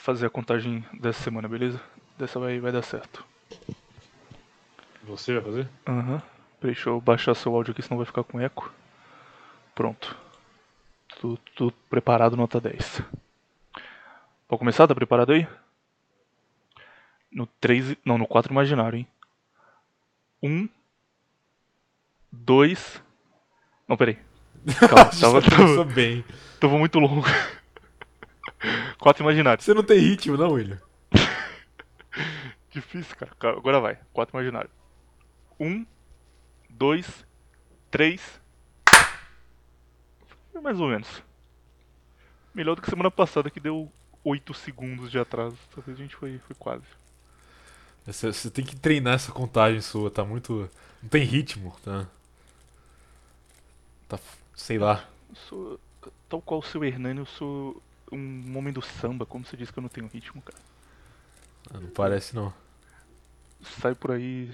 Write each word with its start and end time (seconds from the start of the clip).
fazer 0.00 0.26
a 0.26 0.30
contagem 0.30 0.84
dessa 0.92 1.22
semana, 1.22 1.48
beleza? 1.48 1.80
Dessa 2.18 2.38
vai, 2.38 2.58
vai 2.58 2.72
dar 2.72 2.82
certo. 2.82 3.24
Você 5.04 5.34
vai 5.34 5.42
fazer? 5.42 5.68
Aham. 5.86 6.14
Uhum. 6.14 6.20
Deixa 6.62 6.90
eu 6.90 7.00
baixar 7.00 7.34
seu 7.34 7.54
áudio 7.54 7.72
aqui, 7.72 7.82
senão 7.82 7.96
vai 7.96 8.04
ficar 8.04 8.22
com 8.22 8.38
eco. 8.38 8.70
Pronto. 9.74 10.14
Tudo, 11.18 11.38
tudo 11.54 11.74
preparado, 11.88 12.36
nota 12.36 12.60
10. 12.60 13.02
Pode 14.46 14.58
começar? 14.58 14.86
Tá 14.86 14.94
preparado 14.94 15.32
aí? 15.32 15.48
No 17.32 17.46
3. 17.46 17.96
Não, 18.04 18.18
no 18.18 18.26
4 18.26 18.52
imaginário, 18.52 18.98
hein? 18.98 19.06
1. 20.42 20.68
2. 22.30 23.02
Não, 23.88 23.96
peraí. 23.96 24.18
Calma, 24.88 25.10
tava, 25.18 25.42
tava, 25.42 25.84
bem. 25.84 26.24
Tava 26.58 26.76
muito 26.76 26.98
longo. 26.98 27.26
4 28.98 29.22
imaginário. 29.22 29.62
Você 29.62 29.74
não 29.74 29.82
tem 29.82 29.98
ritmo, 29.98 30.36
não, 30.36 30.52
William? 30.52 30.80
Difícil, 32.70 33.16
cara. 33.16 33.32
Agora 33.56 33.80
vai. 33.80 33.98
4 34.12 34.36
imaginário. 34.36 34.70
1. 35.58 35.86
2. 36.68 37.26
3. 37.90 38.40
Mais 40.62 40.78
ou 40.78 40.88
menos. 40.88 41.22
Melhor 42.54 42.74
do 42.74 42.82
que 42.82 42.90
semana 42.90 43.10
passada 43.10 43.50
que 43.50 43.60
deu 43.60 43.90
8 44.22 44.52
segundos 44.52 45.10
de 45.10 45.18
atraso. 45.18 45.56
Talvez 45.74 45.98
a 45.98 46.02
gente 46.02 46.16
foi, 46.16 46.38
foi 46.46 46.56
quase. 46.58 46.84
Você, 48.04 48.32
você, 48.32 48.50
tem 48.50 48.64
que 48.64 48.76
treinar 48.76 49.14
essa 49.14 49.32
contagem 49.32 49.80
sua, 49.80 50.10
tá 50.10 50.24
muito. 50.24 50.68
Não 51.02 51.08
tem 51.08 51.24
ritmo, 51.24 51.74
tá? 51.82 52.06
Tá. 54.08 54.18
Sei 54.54 54.78
lá. 54.78 55.08
Eu 55.28 55.36
sou. 55.36 55.80
Tal 56.28 56.40
qual 56.40 56.60
o 56.60 56.62
seu 56.62 56.84
Hernani, 56.84 57.20
eu 57.20 57.26
sou 57.26 57.82
um 58.10 58.56
homem 58.56 58.72
do 58.72 58.82
samba. 58.82 59.26
Como 59.26 59.44
você 59.44 59.56
disse 59.56 59.72
que 59.72 59.78
eu 59.78 59.82
não 59.82 59.88
tenho 59.88 60.08
ritmo, 60.08 60.42
cara? 60.42 60.58
Ah, 61.72 61.80
não 61.80 61.88
parece 61.90 62.34
não. 62.34 62.52
Sai 63.62 63.94
por 63.94 64.10
aí 64.10 64.50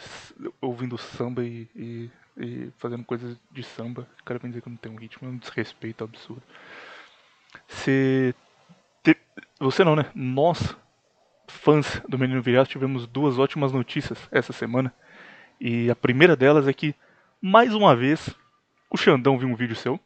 ouvindo 0.61 0.98
samba 0.98 1.45
e, 1.45 1.69
e, 1.75 2.11
e 2.37 2.73
fazendo 2.79 3.05
coisas 3.05 3.37
de 3.51 3.63
samba. 3.63 4.07
O 4.21 4.25
cara 4.25 4.39
vem 4.39 4.51
dizer 4.51 4.63
que 4.63 4.69
eu 4.69 4.73
não 4.73 4.77
tenho 4.77 4.97
ritmo, 4.97 5.29
é 5.29 5.31
um 5.31 5.39
desrespeito 5.39 6.05
absurdo. 6.05 6.43
Você. 7.69 8.35
Te... 9.03 9.17
Você 9.61 9.85
não, 9.85 9.97
né? 9.97 10.11
Nós, 10.15 10.77
fãs 11.48 12.03
do 12.09 12.19
Menino 12.19 12.43
Viriato, 12.43 12.70
tivemos 12.70 13.07
duas 13.07 13.39
ótimas 13.39 13.73
notícias 13.73 14.19
essa 14.31 14.53
semana. 14.53 14.93
E 15.61 15.91
a 15.91 15.97
primeira 15.97 16.37
delas 16.37 16.69
é 16.69 16.73
que, 16.73 16.95
mais 17.41 17.75
uma 17.75 17.95
vez, 17.97 18.29
o 18.91 18.97
Xandão 18.97 19.39
viu 19.39 19.48
um 19.48 19.57
vídeo 19.57 19.77
seu. 19.77 19.98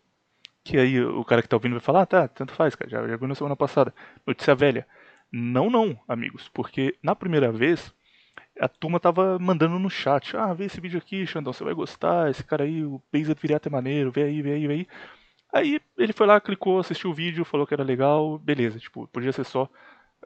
Que 0.65 0.79
aí 0.79 1.01
o 1.03 1.25
cara 1.25 1.43
que 1.43 1.49
tá 1.49 1.57
ouvindo 1.57 1.73
vai 1.73 1.81
falar: 1.81 2.03
ah, 2.03 2.07
tá, 2.07 2.29
tanto 2.29 2.53
faz, 2.53 2.75
cara, 2.75 2.91
já, 2.91 3.09
já 3.09 3.17
na 3.19 3.35
semana 3.35 3.57
passada. 3.57 3.95
Notícia 4.27 4.55
velha. 4.55 4.87
Não, 5.33 5.71
não, 5.71 5.99
amigos, 6.09 6.49
porque 6.49 6.97
na 7.03 7.15
primeira 7.15 7.53
vez 7.53 7.95
a 8.61 8.69
turma 8.69 9.01
tava 9.01 9.39
mandando 9.39 9.79
no 9.79 9.91
chat: 9.91 10.37
ah, 10.37 10.53
vê 10.53 10.67
esse 10.67 10.81
vídeo 10.81 10.99
aqui, 10.99 11.27
Xandão, 11.27 11.53
você 11.53 11.65
vai 11.65 11.75
gostar. 11.75 12.31
Esse 12.31 12.45
cara 12.45 12.65
aí, 12.65 12.85
o 12.85 13.03
Beza 13.13 13.35
Viriato 13.35 13.69
é 13.69 13.73
maneiro, 13.73 14.11
vê 14.13 14.25
aí, 14.25 14.43
vê 14.43 14.53
aí, 14.53 14.67
vê 14.67 14.73
aí. 14.75 14.87
Aí 15.53 15.81
ele 15.99 16.13
foi 16.13 16.27
lá, 16.27 16.41
clicou, 16.41 16.79
assistiu 16.79 17.11
o 17.11 17.15
vídeo, 17.15 17.45
falou 17.45 17.67
que 17.67 17.75
era 17.75 17.83
legal, 17.83 18.39
beleza. 18.39 18.79
Tipo, 18.79 19.09
podia 19.09 19.33
ser 19.33 19.45
só 19.45 19.69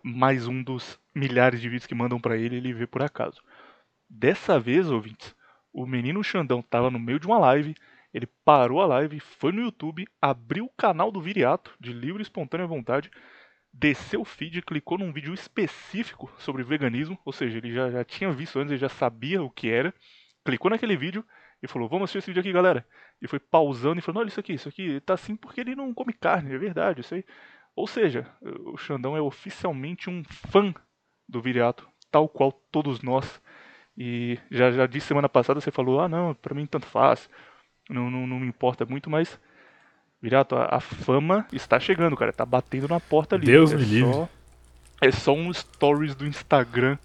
mais 0.02 0.46
um 0.46 0.62
dos 0.62 0.98
milhares 1.14 1.60
de 1.60 1.68
vídeos 1.68 1.86
que 1.86 1.94
mandam 1.94 2.20
para 2.20 2.36
ele, 2.36 2.56
ele 2.56 2.72
vê 2.74 2.86
por 2.86 3.02
acaso. 3.02 3.40
Dessa 4.08 4.58
vez, 4.60 4.90
ouvintes, 4.90 5.34
o 5.72 5.86
menino 5.86 6.22
Xandão 6.22 6.62
tava 6.62 6.90
no 6.90 6.98
meio 6.98 7.18
de 7.18 7.26
uma 7.26 7.38
live, 7.38 7.74
ele 8.14 8.28
parou 8.44 8.80
a 8.80 8.86
live, 8.86 9.18
foi 9.18 9.50
no 9.50 9.60
YouTube, 9.60 10.06
abriu 10.22 10.66
o 10.66 10.72
canal 10.76 11.10
do 11.10 11.20
Viriato, 11.20 11.74
de 11.80 11.92
livre 11.92 12.22
e 12.22 12.22
espontânea 12.22 12.64
vontade, 12.64 13.10
desceu 13.72 14.20
o 14.20 14.24
feed, 14.24 14.62
clicou 14.62 14.96
num 14.96 15.12
vídeo 15.12 15.34
específico 15.34 16.32
sobre 16.38 16.62
veganismo, 16.62 17.18
ou 17.24 17.32
seja, 17.32 17.58
ele 17.58 17.72
já, 17.72 17.90
já 17.90 18.04
tinha 18.04 18.30
visto 18.30 18.58
antes, 18.60 18.70
ele 18.70 18.80
já 18.80 18.88
sabia 18.88 19.42
o 19.42 19.50
que 19.50 19.68
era, 19.68 19.92
clicou 20.44 20.70
naquele 20.70 20.96
vídeo 20.96 21.24
e 21.60 21.66
falou: 21.66 21.88
Vamos 21.88 22.04
assistir 22.04 22.18
esse 22.18 22.30
vídeo 22.30 22.40
aqui, 22.40 22.52
galera. 22.52 22.86
E 23.20 23.26
foi 23.26 23.40
pausando 23.40 23.98
e 23.98 24.02
falando: 24.02 24.20
Olha 24.20 24.28
isso 24.28 24.38
aqui, 24.38 24.52
isso 24.52 24.68
aqui 24.68 25.00
tá 25.00 25.14
assim 25.14 25.34
porque 25.34 25.60
ele 25.60 25.74
não 25.74 25.92
come 25.92 26.12
carne, 26.12 26.54
é 26.54 26.58
verdade, 26.58 27.00
isso 27.00 27.14
aí. 27.14 27.24
Ou 27.74 27.88
seja, 27.88 28.30
o 28.40 28.76
Xandão 28.76 29.16
é 29.16 29.20
oficialmente 29.20 30.08
um 30.08 30.22
fã 30.24 30.72
do 31.28 31.42
Viriato, 31.42 31.88
tal 32.10 32.28
qual 32.28 32.52
todos 32.52 33.02
nós. 33.02 33.42
E 33.96 34.38
já, 34.50 34.70
já 34.70 34.86
disse 34.86 35.08
semana 35.08 35.28
passada, 35.28 35.60
você 35.60 35.70
falou: 35.70 36.00
Ah, 36.00 36.08
não, 36.08 36.34
pra 36.34 36.54
mim 36.54 36.66
tanto 36.66 36.86
faz, 36.86 37.28
não, 37.88 38.10
não, 38.10 38.26
não 38.26 38.40
me 38.40 38.46
importa 38.46 38.84
muito, 38.84 39.10
mas. 39.10 39.38
Viriato, 40.20 40.56
a, 40.56 40.76
a, 40.76 40.80
fama 40.80 41.46
está 41.52 41.78
chegando, 41.78 42.16
cara, 42.16 42.32
tá 42.32 42.46
batendo 42.46 42.88
na 42.88 42.98
porta 42.98 43.36
ali. 43.36 43.44
Deus 43.44 43.72
é 43.72 43.76
me 43.76 43.84
livre. 43.84 44.10
Só, 44.10 44.28
é 45.02 45.10
só 45.10 45.34
um 45.34 45.52
stories 45.52 46.14
do 46.14 46.26
Instagram 46.26 46.96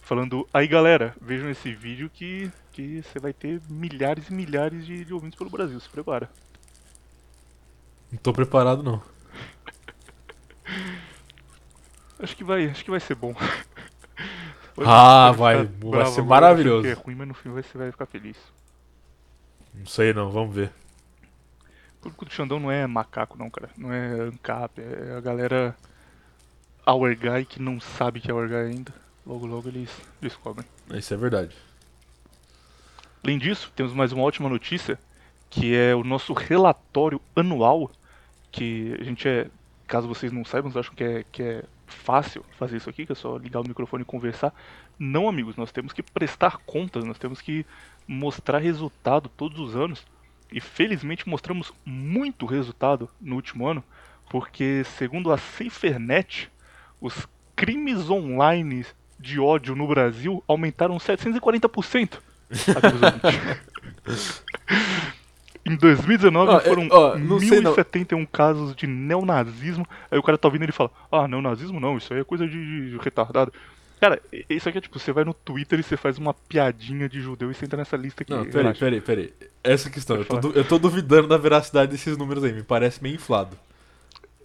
falando: 0.00 0.48
Aí 0.54 0.68
galera, 0.68 1.14
vejam 1.20 1.50
esse 1.50 1.72
vídeo 1.74 2.08
que 2.08 2.50
que 2.78 3.02
você 3.02 3.18
vai 3.18 3.32
ter 3.32 3.60
milhares 3.68 4.28
e 4.28 4.32
milhares 4.32 4.86
de, 4.86 5.04
de 5.04 5.12
ouvintes 5.12 5.36
pelo 5.36 5.50
Brasil. 5.50 5.80
Se 5.80 5.88
prepara. 5.88 6.30
Não 8.12 8.18
tô 8.18 8.32
preparado 8.32 8.84
não. 8.84 9.02
acho 12.22 12.36
que 12.36 12.44
vai, 12.44 12.66
acho 12.66 12.84
que 12.84 12.90
vai 12.90 13.00
ser 13.00 13.16
bom. 13.16 13.34
ah, 14.86 15.32
vai, 15.32 15.64
vai 15.64 16.06
ser 16.06 16.22
maravilhoso. 16.22 16.86
É 16.86 16.92
ruim, 16.92 17.16
mas 17.16 17.26
no 17.26 17.34
fim 17.34 17.48
você 17.50 17.76
vai 17.76 17.90
ficar 17.90 18.06
feliz. 18.06 18.36
Não 19.74 19.86
sei 19.86 20.12
não, 20.12 20.30
vamos 20.30 20.54
ver. 20.54 20.72
O 21.98 22.02
público 22.02 22.24
do 22.24 22.32
Xandão 22.32 22.60
não 22.60 22.70
é 22.70 22.86
macaco 22.86 23.36
não, 23.36 23.50
cara. 23.50 23.70
Não 23.76 23.92
é 23.92 24.28
ANCAP, 24.28 24.80
é 24.80 25.16
a 25.16 25.20
galera 25.20 25.76
Our 26.86 27.16
Guy 27.16 27.44
que 27.44 27.60
não 27.60 27.80
sabe 27.80 28.20
que 28.20 28.30
é 28.30 28.34
Our 28.34 28.48
Guy 28.48 28.56
ainda. 28.56 28.94
Logo 29.26 29.46
logo 29.46 29.68
eles 29.68 29.90
descobrem. 30.20 30.66
Isso 30.90 31.12
é 31.12 31.16
verdade. 31.16 31.54
Além 33.22 33.38
disso, 33.38 33.70
temos 33.76 33.92
mais 33.92 34.12
uma 34.12 34.22
ótima 34.22 34.48
notícia, 34.48 34.98
que 35.50 35.74
é 35.74 35.94
o 35.94 36.02
nosso 36.02 36.32
relatório 36.32 37.20
anual, 37.36 37.90
que 38.50 38.96
a 38.98 39.04
gente 39.04 39.28
é, 39.28 39.50
caso 39.86 40.08
vocês 40.08 40.32
não 40.32 40.44
saibam, 40.44 40.72
acham 40.74 40.94
que 40.94 41.04
é, 41.04 41.24
que 41.30 41.42
é 41.42 41.64
fácil 41.86 42.44
fazer 42.58 42.76
isso 42.76 42.88
aqui, 42.88 43.04
que 43.04 43.12
é 43.12 43.14
só 43.14 43.36
ligar 43.36 43.60
o 43.60 43.68
microfone 43.68 44.02
e 44.02 44.06
conversar. 44.06 44.54
Não, 44.98 45.28
amigos, 45.28 45.56
nós 45.56 45.72
temos 45.72 45.92
que 45.92 46.02
prestar 46.02 46.58
contas, 46.58 47.04
nós 47.04 47.18
temos 47.18 47.40
que 47.40 47.66
mostrar 48.08 48.58
resultado 48.58 49.28
todos 49.28 49.60
os 49.60 49.76
anos. 49.76 50.04
E 50.50 50.60
felizmente 50.60 51.28
mostramos 51.28 51.72
muito 51.84 52.46
resultado 52.46 53.08
no 53.20 53.36
último 53.36 53.68
ano, 53.68 53.84
porque 54.30 54.82
segundo 54.96 55.30
a 55.30 55.36
SaferNet, 55.36 56.50
os 57.00 57.28
crimes 57.54 58.08
online 58.08 58.86
de 59.20 59.38
ódio 59.38 59.76
no 59.76 59.86
Brasil 59.86 60.42
aumentaram 60.48 60.96
740%. 60.96 62.18
em 65.68 65.76
2019 65.76 66.52
oh, 66.52 66.60
foram 66.60 66.88
oh, 66.90 67.14
1.071 67.16 68.26
casos 68.32 68.74
de 68.74 68.86
neonazismo. 68.86 69.86
Aí 70.10 70.18
o 70.18 70.22
cara 70.22 70.38
tá 70.38 70.48
ouvindo 70.48 70.62
e 70.62 70.64
ele 70.66 70.72
fala: 70.72 70.90
Ah, 71.12 71.28
neonazismo 71.28 71.78
não, 71.78 71.98
isso 71.98 72.14
aí 72.14 72.20
é 72.20 72.24
coisa 72.24 72.48
de 72.48 72.96
retardado. 73.02 73.52
Cara, 74.00 74.20
isso 74.48 74.68
aqui 74.68 74.78
é 74.78 74.80
tipo, 74.80 74.98
você 74.98 75.12
vai 75.12 75.24
no 75.24 75.34
Twitter 75.34 75.80
e 75.80 75.82
você 75.82 75.96
faz 75.96 76.18
uma 76.18 76.32
piadinha 76.32 77.08
de 77.08 77.20
judeu 77.20 77.50
e 77.50 77.54
você 77.54 77.64
entra 77.64 77.78
nessa 77.78 77.96
lista 77.96 78.22
aqui. 78.22 78.32
Não, 78.32 78.44
peraí, 78.44 78.74
peraí, 78.74 79.00
peraí. 79.00 79.32
Essa 79.62 79.90
questão, 79.90 80.16
eu 80.16 80.24
tô, 80.24 80.50
eu 80.52 80.64
tô, 80.64 80.78
duvidando 80.78 81.28
da 81.28 81.36
veracidade 81.36 81.90
desses 81.90 82.16
números 82.16 82.44
aí, 82.44 82.52
me 82.52 82.62
parece 82.62 83.02
meio 83.02 83.16
inflado. 83.16 83.58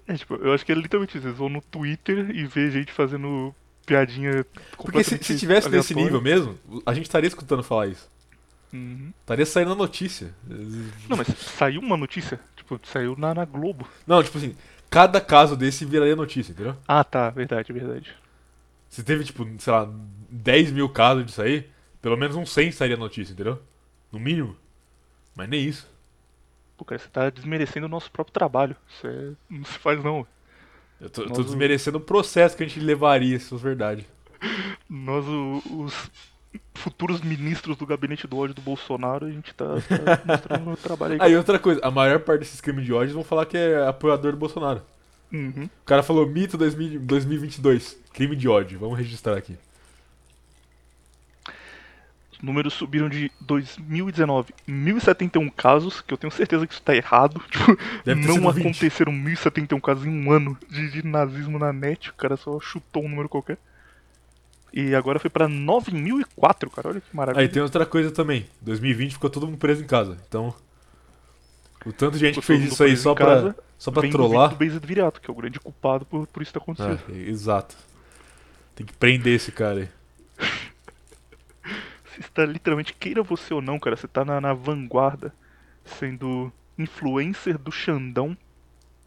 É, 0.08 0.16
tipo, 0.16 0.36
eu 0.36 0.54
acho 0.54 0.66
que 0.66 0.72
é 0.72 0.76
literalmente 0.76 1.18
isso. 1.18 1.28
Eles 1.28 1.38
vão 1.38 1.50
no 1.50 1.62
Twitter 1.62 2.32
e 2.32 2.46
vê 2.46 2.70
gente 2.72 2.92
fazendo 2.92 3.54
piadinha. 3.86 4.46
Porque 4.78 5.04
se, 5.04 5.18
se 5.24 5.38
tivesse 5.38 5.70
nesse 5.70 5.94
nível 5.94 6.22
mesmo, 6.22 6.58
a 6.86 6.94
gente 6.94 7.06
estaria 7.06 7.28
escutando 7.28 7.64
falar 7.64 7.88
isso. 7.88 8.12
Uhum. 8.74 9.14
Estaria 9.22 9.46
saindo 9.46 9.72
a 9.72 9.76
notícia. 9.76 10.34
Não, 11.08 11.16
mas 11.16 11.28
saiu 11.28 11.80
uma 11.80 11.96
notícia? 11.96 12.40
Tipo, 12.56 12.80
saiu 12.84 13.16
na, 13.16 13.34
na 13.34 13.46
Globo. 13.46 13.88
Não, 14.08 14.24
tipo 14.24 14.38
assim, 14.38 14.56
cada 14.90 15.22
caso 15.22 15.56
desse 15.56 15.86
viraria 15.86 16.16
notícia, 16.16 16.52
entendeu? 16.52 16.76
Ah, 16.88 17.04
tá, 17.04 17.30
verdade, 17.30 17.72
verdade. 17.72 18.23
Se 18.94 19.04
teve, 19.04 19.24
tipo, 19.24 19.44
sei 19.58 19.74
lá, 19.74 19.92
10 20.30 20.72
mil 20.72 20.88
casos 20.88 21.26
disso 21.26 21.42
aí, 21.42 21.68
pelo 22.00 22.16
menos 22.16 22.36
uns 22.36 22.52
100 22.52 22.74
sairia 22.74 22.96
notícia, 22.96 23.34
entendeu? 23.34 23.60
No 24.12 24.20
mínimo. 24.20 24.56
Mas 25.36 25.50
nem 25.50 25.64
isso. 25.64 25.90
Pô, 26.78 26.86
cara, 26.86 27.02
você 27.02 27.10
tá 27.10 27.28
desmerecendo 27.32 27.88
o 27.88 27.90
nosso 27.90 28.12
próprio 28.12 28.32
trabalho. 28.32 28.76
Isso 28.88 29.08
é... 29.08 29.32
não 29.50 29.66
se 29.66 29.80
faz 29.80 30.04
não. 30.04 30.28
Eu 31.02 31.10
tô, 31.10 31.26
tô 31.26 31.42
desmerecendo 31.42 31.98
o 31.98 32.02
processo 32.02 32.56
que 32.56 32.62
a 32.62 32.68
gente 32.68 32.80
levaria, 32.80 33.40
se 33.40 33.50
fosse 33.50 33.64
verdade. 33.64 34.08
Nós, 34.88 35.26
os 35.28 36.12
futuros 36.76 37.20
ministros 37.22 37.76
do 37.76 37.88
gabinete 37.88 38.28
do 38.28 38.38
ódio 38.38 38.54
do 38.54 38.62
Bolsonaro, 38.62 39.26
a 39.26 39.32
gente 39.32 39.56
tá, 39.56 39.66
tá 39.66 40.22
mostrando 40.24 40.72
o 40.72 40.78
trabalho 40.78 41.14
aí. 41.14 41.20
Aí 41.20 41.36
outra 41.36 41.58
coisa, 41.58 41.82
a 41.84 41.90
maior 41.90 42.20
parte 42.20 42.42
desses 42.42 42.62
crimes 42.62 42.86
de 42.86 42.94
ódio 42.94 43.16
vão 43.16 43.24
falar 43.24 43.48
que 43.48 43.58
é 43.58 43.88
apoiador 43.88 44.34
do 44.34 44.38
Bolsonaro. 44.38 44.84
Uhum. 45.34 45.66
O 45.82 45.86
cara 45.86 46.04
falou 46.04 46.28
mito 46.28 46.58
2022, 46.58 47.98
crime 48.14 48.36
de 48.36 48.48
ódio, 48.48 48.78
vamos 48.78 49.00
registrar 49.00 49.36
aqui. 49.36 49.58
Números 52.44 52.74
subiram 52.74 53.08
de 53.08 53.32
2019, 53.40 54.54
1071 54.68 55.50
casos, 55.50 56.02
que 56.02 56.14
eu 56.14 56.18
tenho 56.18 56.30
certeza 56.30 56.68
que 56.68 56.74
isso 56.74 56.84
tá 56.84 56.94
errado. 56.94 57.42
Tipo, 57.50 57.78
não 58.06 58.34
sido 58.34 58.52
20. 58.52 58.60
aconteceram 58.60 59.12
1071 59.14 59.80
casos 59.80 60.06
em 60.06 60.10
um 60.10 60.30
ano 60.30 60.58
de, 60.70 60.92
de 60.92 61.08
nazismo 61.08 61.58
na 61.58 61.72
net. 61.72 62.10
O 62.10 62.14
cara 62.16 62.36
só 62.36 62.60
chutou 62.60 63.06
um 63.06 63.08
número 63.08 63.30
qualquer. 63.30 63.58
E 64.74 64.94
agora 64.94 65.20
foi 65.20 65.30
pra 65.30 65.48
9004, 65.48 66.70
cara. 66.70 66.90
Olha 66.90 67.00
que 67.00 67.16
maravilha. 67.16 67.42
Aí 67.42 67.48
tem 67.48 67.62
outra 67.62 67.86
coisa 67.86 68.12
também. 68.12 68.46
2020 68.62 69.14
ficou 69.14 69.30
todo 69.30 69.48
mundo 69.48 69.58
preso 69.58 69.82
em 69.82 69.88
casa. 69.88 70.18
Então. 70.28 70.54
O 71.86 71.94
tanto 71.94 72.18
de 72.18 72.26
gente 72.26 72.40
que 72.42 72.46
fez 72.46 72.62
isso 72.62 72.84
aí 72.84 72.98
só 72.98 73.16
pra, 73.16 73.26
casa, 73.26 73.56
só 73.84 73.92
pra 73.92 74.04
Vem 74.04 74.12
trollar. 74.12 74.56
vídeo 74.56 74.80
do 74.80 74.88
Viriato, 74.88 75.20
que 75.20 75.30
é 75.30 75.34
o 75.34 75.36
grande 75.36 75.60
culpado 75.60 76.06
por, 76.06 76.26
por 76.26 76.42
isso 76.42 76.54
ter 76.54 76.60
acontecido. 76.60 77.04
É, 77.10 77.18
exato. 77.30 77.76
Tem 78.74 78.86
que 78.86 78.94
prender 78.94 79.36
esse 79.36 79.52
cara 79.52 79.82
aí. 79.82 79.90
Você 82.06 82.22
está 82.22 82.46
literalmente, 82.46 82.94
queira 82.94 83.22
você 83.22 83.54
ou 83.54 83.62
não, 83.62 83.78
cara, 83.78 83.98
você 83.98 84.08
tá 84.08 84.24
na, 84.24 84.40
na 84.40 84.54
vanguarda, 84.54 85.34
sendo 85.84 86.54
influencer 86.78 87.58
do 87.58 87.72
Xandão. 87.74 88.38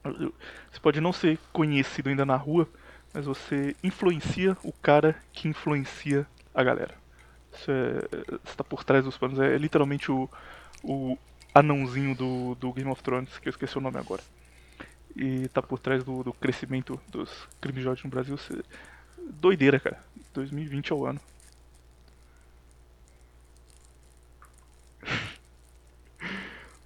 Você 0.03 0.81
pode 0.83 1.01
não 1.01 1.13
ser 1.13 1.39
conhecido 1.55 2.11
ainda 2.11 2.27
na 2.27 2.37
rua, 2.37 2.69
mas 3.15 3.25
você 3.25 3.75
influencia 3.83 4.59
o 4.63 4.73
cara 4.73 5.17
que 5.33 5.49
influencia 5.49 6.27
a 6.53 6.63
galera. 6.63 6.95
Isso 7.55 7.71
é. 7.71 8.01
Você 8.45 8.57
tá 8.57 8.65
por 8.65 8.85
trás 8.85 9.05
dos 9.05 9.17
panos. 9.17 9.39
É 9.39 9.57
literalmente 9.57 10.11
o, 10.11 10.29
o 10.83 11.17
anãozinho 11.55 12.15
do, 12.15 12.57
do 12.57 12.73
Game 12.73 12.91
of 12.91 13.03
Thrones, 13.03 13.39
que 13.39 13.49
eu 13.49 13.51
esqueci 13.51 13.79
o 13.79 13.81
nome 13.81 13.99
agora. 13.99 14.23
E 15.17 15.49
tá 15.49 15.63
por 15.63 15.79
trás 15.79 16.05
do, 16.05 16.23
do 16.23 16.33
crescimento 16.35 17.01
dos 17.09 17.49
crimes 17.61 17.83
de 17.83 17.89
ódio 17.89 18.05
no 18.05 18.11
Brasil. 18.11 18.39
Doideira, 19.19 19.81
cara. 19.81 19.99
2020 20.35 20.93
é 20.93 20.95
o 20.95 21.07
ano. 21.07 21.19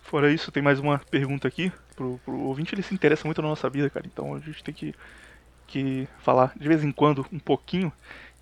Fora 0.03 0.33
isso, 0.33 0.53
tem 0.53 0.63
mais 0.63 0.79
uma 0.79 0.99
pergunta 0.99 1.49
aqui. 1.49 1.73
Pro, 1.97 2.21
pro 2.25 2.39
ouvinte, 2.39 2.73
ele 2.75 2.83
se 2.83 2.95
interessa 2.95 3.27
muito 3.27 3.43
na 3.43 3.49
nossa 3.49 3.69
vida, 3.69 3.91
cara. 3.91 4.07
Então 4.07 4.33
a 4.35 4.39
gente 4.39 4.63
tem 4.63 4.73
que, 4.73 4.95
que 5.67 6.09
falar 6.21 6.53
de 6.57 6.69
vez 6.69 6.85
em 6.85 6.93
quando 6.93 7.27
um 7.33 7.39
pouquinho. 7.39 7.93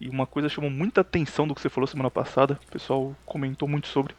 E 0.00 0.08
uma 0.08 0.26
coisa 0.26 0.48
chamou 0.48 0.70
muita 0.70 1.00
atenção 1.00 1.48
do 1.48 1.54
que 1.54 1.60
você 1.60 1.68
falou 1.70 1.86
semana 1.86 2.10
passada. 2.10 2.60
O 2.68 2.70
pessoal 2.70 3.16
comentou 3.24 3.66
muito 3.66 3.88
sobre. 3.88 4.14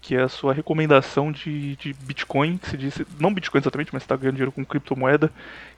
Que 0.00 0.16
é 0.16 0.22
a 0.22 0.28
sua 0.28 0.54
recomendação 0.54 1.30
de, 1.30 1.76
de 1.76 1.92
Bitcoin. 1.92 2.56
Que 2.58 2.68
você 2.70 2.76
disse, 2.76 3.06
não 3.18 3.32
Bitcoin 3.34 3.60
exatamente, 3.60 3.92
mas 3.92 4.02
você 4.02 4.08
tá 4.08 4.16
ganhando 4.16 4.34
dinheiro 4.36 4.52
com 4.52 4.64
criptomoeda. 4.64 5.30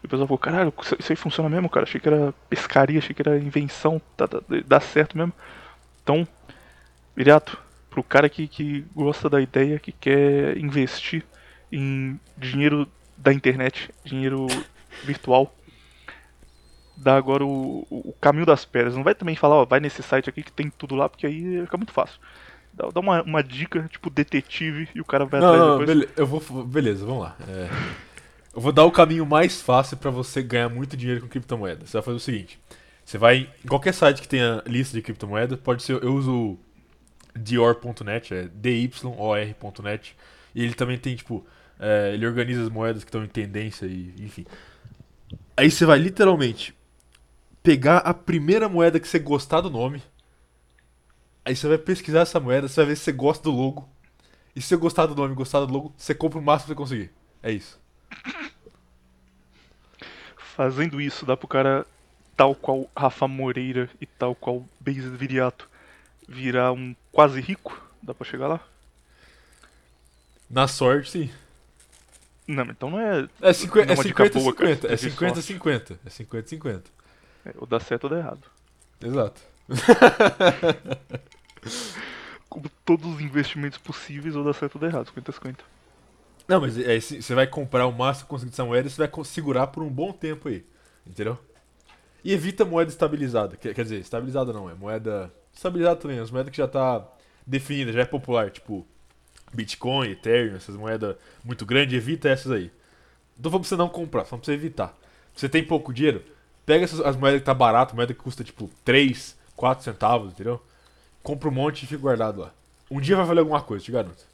E 0.02 0.06
o 0.06 0.08
pessoal 0.08 0.28
falou: 0.28 0.38
caralho, 0.38 0.72
isso 0.98 1.12
aí 1.12 1.16
funciona 1.16 1.48
mesmo, 1.48 1.68
cara. 1.68 1.84
Achei 1.84 2.00
que 2.00 2.08
era 2.08 2.32
pescaria, 2.48 2.98
achei 2.98 3.14
que 3.14 3.22
era 3.22 3.36
invenção. 3.38 4.00
Tá, 4.16 4.26
dá, 4.26 4.40
dá 4.66 4.80
certo 4.80 5.16
mesmo. 5.18 5.32
Então, 6.02 6.26
Viriato, 7.16 7.58
pro 7.90 8.02
cara 8.02 8.28
que, 8.28 8.48
que 8.48 8.84
gosta 8.94 9.28
da 9.28 9.40
ideia, 9.40 9.78
que 9.78 9.92
quer 9.92 10.56
investir 10.56 11.24
em 11.70 12.18
dinheiro 12.36 12.88
da 13.16 13.32
internet, 13.32 13.90
dinheiro 14.04 14.46
virtual, 15.04 15.54
dá 16.96 17.16
agora 17.16 17.44
o- 17.44 17.86
o 17.90 18.12
caminho 18.20 18.46
das 18.46 18.64
pedras. 18.64 18.94
Não 18.94 19.02
vai 19.04 19.14
também 19.14 19.36
falar, 19.36 19.56
ó, 19.56 19.64
vai 19.64 19.80
nesse 19.80 20.02
site 20.02 20.28
aqui 20.28 20.42
que 20.42 20.52
tem 20.52 20.70
tudo 20.70 20.94
lá, 20.94 21.08
porque 21.08 21.26
aí 21.26 21.62
fica 21.62 21.76
muito 21.76 21.92
fácil. 21.92 22.20
Dá, 22.72 22.88
dá 22.90 23.00
uma, 23.00 23.22
uma 23.22 23.42
dica, 23.42 23.88
tipo 23.90 24.08
detetive, 24.10 24.88
e 24.94 25.00
o 25.00 25.04
cara 25.04 25.24
vai 25.26 25.40
Não, 25.40 25.48
atrás 25.48 25.64
não, 25.66 25.70
depois. 25.78 25.86
bele- 25.86 26.08
eu 26.16 26.26
vou. 26.26 26.64
Beleza, 26.64 27.04
vamos 27.04 27.22
lá. 27.22 27.36
É, 27.48 27.68
eu 28.54 28.60
vou 28.60 28.72
dar 28.72 28.84
o 28.84 28.90
caminho 28.92 29.26
mais 29.26 29.60
fácil 29.60 29.96
pra 29.96 30.10
você 30.10 30.42
ganhar 30.42 30.68
muito 30.68 30.96
dinheiro 30.96 31.20
com 31.22 31.28
criptomoeda. 31.28 31.86
Você 31.86 31.92
vai 31.94 32.02
fazer 32.02 32.16
o 32.16 32.20
seguinte: 32.20 32.58
você 33.04 33.18
vai 33.18 33.48
em 33.64 33.68
qualquer 33.68 33.94
site 33.94 34.22
que 34.22 34.28
tenha 34.28 34.62
lista 34.66 34.94
de 34.96 35.02
criptomoeda, 35.02 35.56
pode 35.56 35.82
ser. 35.82 36.02
Eu 36.02 36.14
uso 36.14 36.58
Dior.net, 37.36 38.34
é 38.34 38.48
D-Y-O-R.net. 38.48 40.16
E 40.54 40.62
ele 40.62 40.74
também 40.74 40.98
tem, 40.98 41.16
tipo. 41.16 41.46
é, 41.80 42.12
ele 42.14 42.26
organiza 42.26 42.62
as 42.62 42.68
moedas 42.68 43.04
que 43.04 43.08
estão 43.08 43.24
em 43.24 43.28
tendência 43.28 43.86
e. 43.86 44.14
Enfim. 44.20 44.44
Aí 45.56 45.70
você 45.70 45.84
vai 45.84 45.98
literalmente 45.98 46.74
pegar 47.62 47.98
a 47.98 48.14
primeira 48.14 48.68
moeda 48.68 48.98
que 49.00 49.08
você 49.08 49.18
gostar 49.18 49.60
do 49.60 49.70
nome. 49.70 50.02
Aí 51.44 51.56
você 51.56 51.66
vai 51.66 51.78
pesquisar 51.78 52.20
essa 52.20 52.38
moeda, 52.38 52.68
você 52.68 52.76
vai 52.76 52.86
ver 52.86 52.96
se 52.96 53.04
você 53.04 53.12
gosta 53.12 53.42
do 53.42 53.50
logo. 53.50 53.88
E 54.54 54.60
se 54.60 54.68
você 54.68 54.76
gostar 54.76 55.06
do 55.06 55.14
nome 55.14 55.34
gostar 55.34 55.60
do 55.60 55.72
logo, 55.72 55.92
você 55.96 56.14
compra 56.14 56.38
o 56.38 56.42
máximo 56.42 56.66
que 56.66 56.68
você 56.68 56.74
conseguir. 56.74 57.10
É 57.42 57.50
isso. 57.50 57.80
Fazendo 60.36 61.00
isso, 61.00 61.24
dá 61.24 61.36
pro 61.36 61.48
cara, 61.48 61.86
tal 62.36 62.54
qual 62.54 62.88
Rafa 62.96 63.26
Moreira 63.26 63.88
e 64.00 64.06
tal 64.06 64.34
qual 64.34 64.64
Beis 64.78 65.04
Viriato, 65.04 65.68
virar 66.28 66.72
um 66.72 66.94
quase 67.10 67.40
rico? 67.40 67.80
Dá 68.02 68.12
pra 68.14 68.26
chegar 68.26 68.48
lá? 68.48 68.60
Na 70.50 70.68
sorte, 70.68 71.10
sim. 71.10 71.30
Não, 72.46 72.64
então 72.64 72.90
não 72.90 73.00
é. 73.00 73.26
É 73.40 73.52
50 73.52 73.86
Não 73.86 73.92
é 73.92 73.94
é 73.94 73.98
uma 73.98 74.04
dica 74.04 74.24
50 74.24 74.38
boa, 74.38 74.54
cara. 74.54 74.68
50. 74.74 74.86
É 74.86 74.90
Teve 74.96 75.10
50 75.10 75.34
sorte. 75.34 75.46
50. 75.46 76.00
É 76.04 76.10
50 76.10 76.48
50. 76.48 76.90
é 77.46 77.54
ou 77.56 77.66
dá 77.66 77.80
certo 77.80 78.04
ou 78.04 78.10
dá 78.10 78.18
errado. 78.18 78.42
Exato. 79.02 79.40
Como 82.48 82.68
todos 82.84 83.14
os 83.14 83.20
investimentos 83.20 83.78
possíveis, 83.78 84.36
ou 84.36 84.44
dá 84.44 84.52
certo 84.52 84.74
ou 84.76 84.80
dá 84.80 84.86
errado, 84.88 85.10
50-50. 85.12 85.56
Não, 86.46 86.60
mas 86.60 86.76
é, 86.78 87.00
você 87.00 87.34
vai 87.34 87.46
comprar 87.46 87.86
o 87.86 87.92
máximo 87.92 88.28
conseguir 88.28 88.50
dessa 88.50 88.64
moeda 88.64 88.88
e 88.88 88.90
você 88.90 89.06
vai 89.06 89.24
segurar 89.24 89.68
por 89.68 89.82
um 89.82 89.88
bom 89.88 90.12
tempo 90.12 90.48
aí. 90.48 90.64
Entendeu? 91.06 91.38
E 92.24 92.32
evita 92.32 92.64
moeda 92.64 92.90
estabilizada. 92.90 93.56
Quer, 93.56 93.74
quer 93.74 93.82
dizer, 93.82 94.00
estabilizada 94.00 94.52
não, 94.52 94.68
é 94.68 94.74
moeda. 94.74 95.32
Estabilizada 95.52 95.96
também, 95.96 96.18
as 96.18 96.30
moedas 96.30 96.50
que 96.50 96.58
já 96.58 96.68
tá 96.68 97.06
definida, 97.46 97.92
já 97.92 98.00
é 98.00 98.04
popular, 98.04 98.50
tipo 98.50 98.86
Bitcoin, 99.52 100.10
Ethereum, 100.10 100.56
essas 100.56 100.76
moedas 100.76 101.16
muito 101.44 101.66
grandes, 101.66 101.94
evita 101.94 102.28
essas 102.28 102.50
aí. 102.52 102.70
Não 103.38 103.50
pra 103.50 103.58
você 103.58 103.76
não 103.76 103.88
comprar, 103.88 104.24
só 104.24 104.36
pra 104.36 104.44
você 104.44 104.52
evitar. 104.52 104.96
Você 105.34 105.48
tem 105.48 105.64
pouco 105.64 105.92
dinheiro, 105.92 106.22
pega 106.64 106.84
essas, 106.84 107.00
as 107.00 107.16
moedas 107.16 107.40
que 107.40 107.46
tá 107.46 107.54
barato, 107.54 107.94
moeda 107.94 108.14
que 108.14 108.20
custa 108.20 108.44
tipo 108.44 108.70
3, 108.84 109.36
4 109.56 109.84
centavos, 109.84 110.32
entendeu? 110.32 110.62
Compra 111.22 111.48
um 111.48 111.52
monte 111.52 111.84
e 111.84 111.86
fica 111.86 112.00
guardado 112.00 112.40
lá. 112.40 112.52
Um 112.90 113.00
dia 113.00 113.16
vai 113.16 113.24
valer 113.24 113.40
alguma 113.40 113.62
coisa, 113.62 113.84
te 113.84 113.92
garanto. 113.92 114.24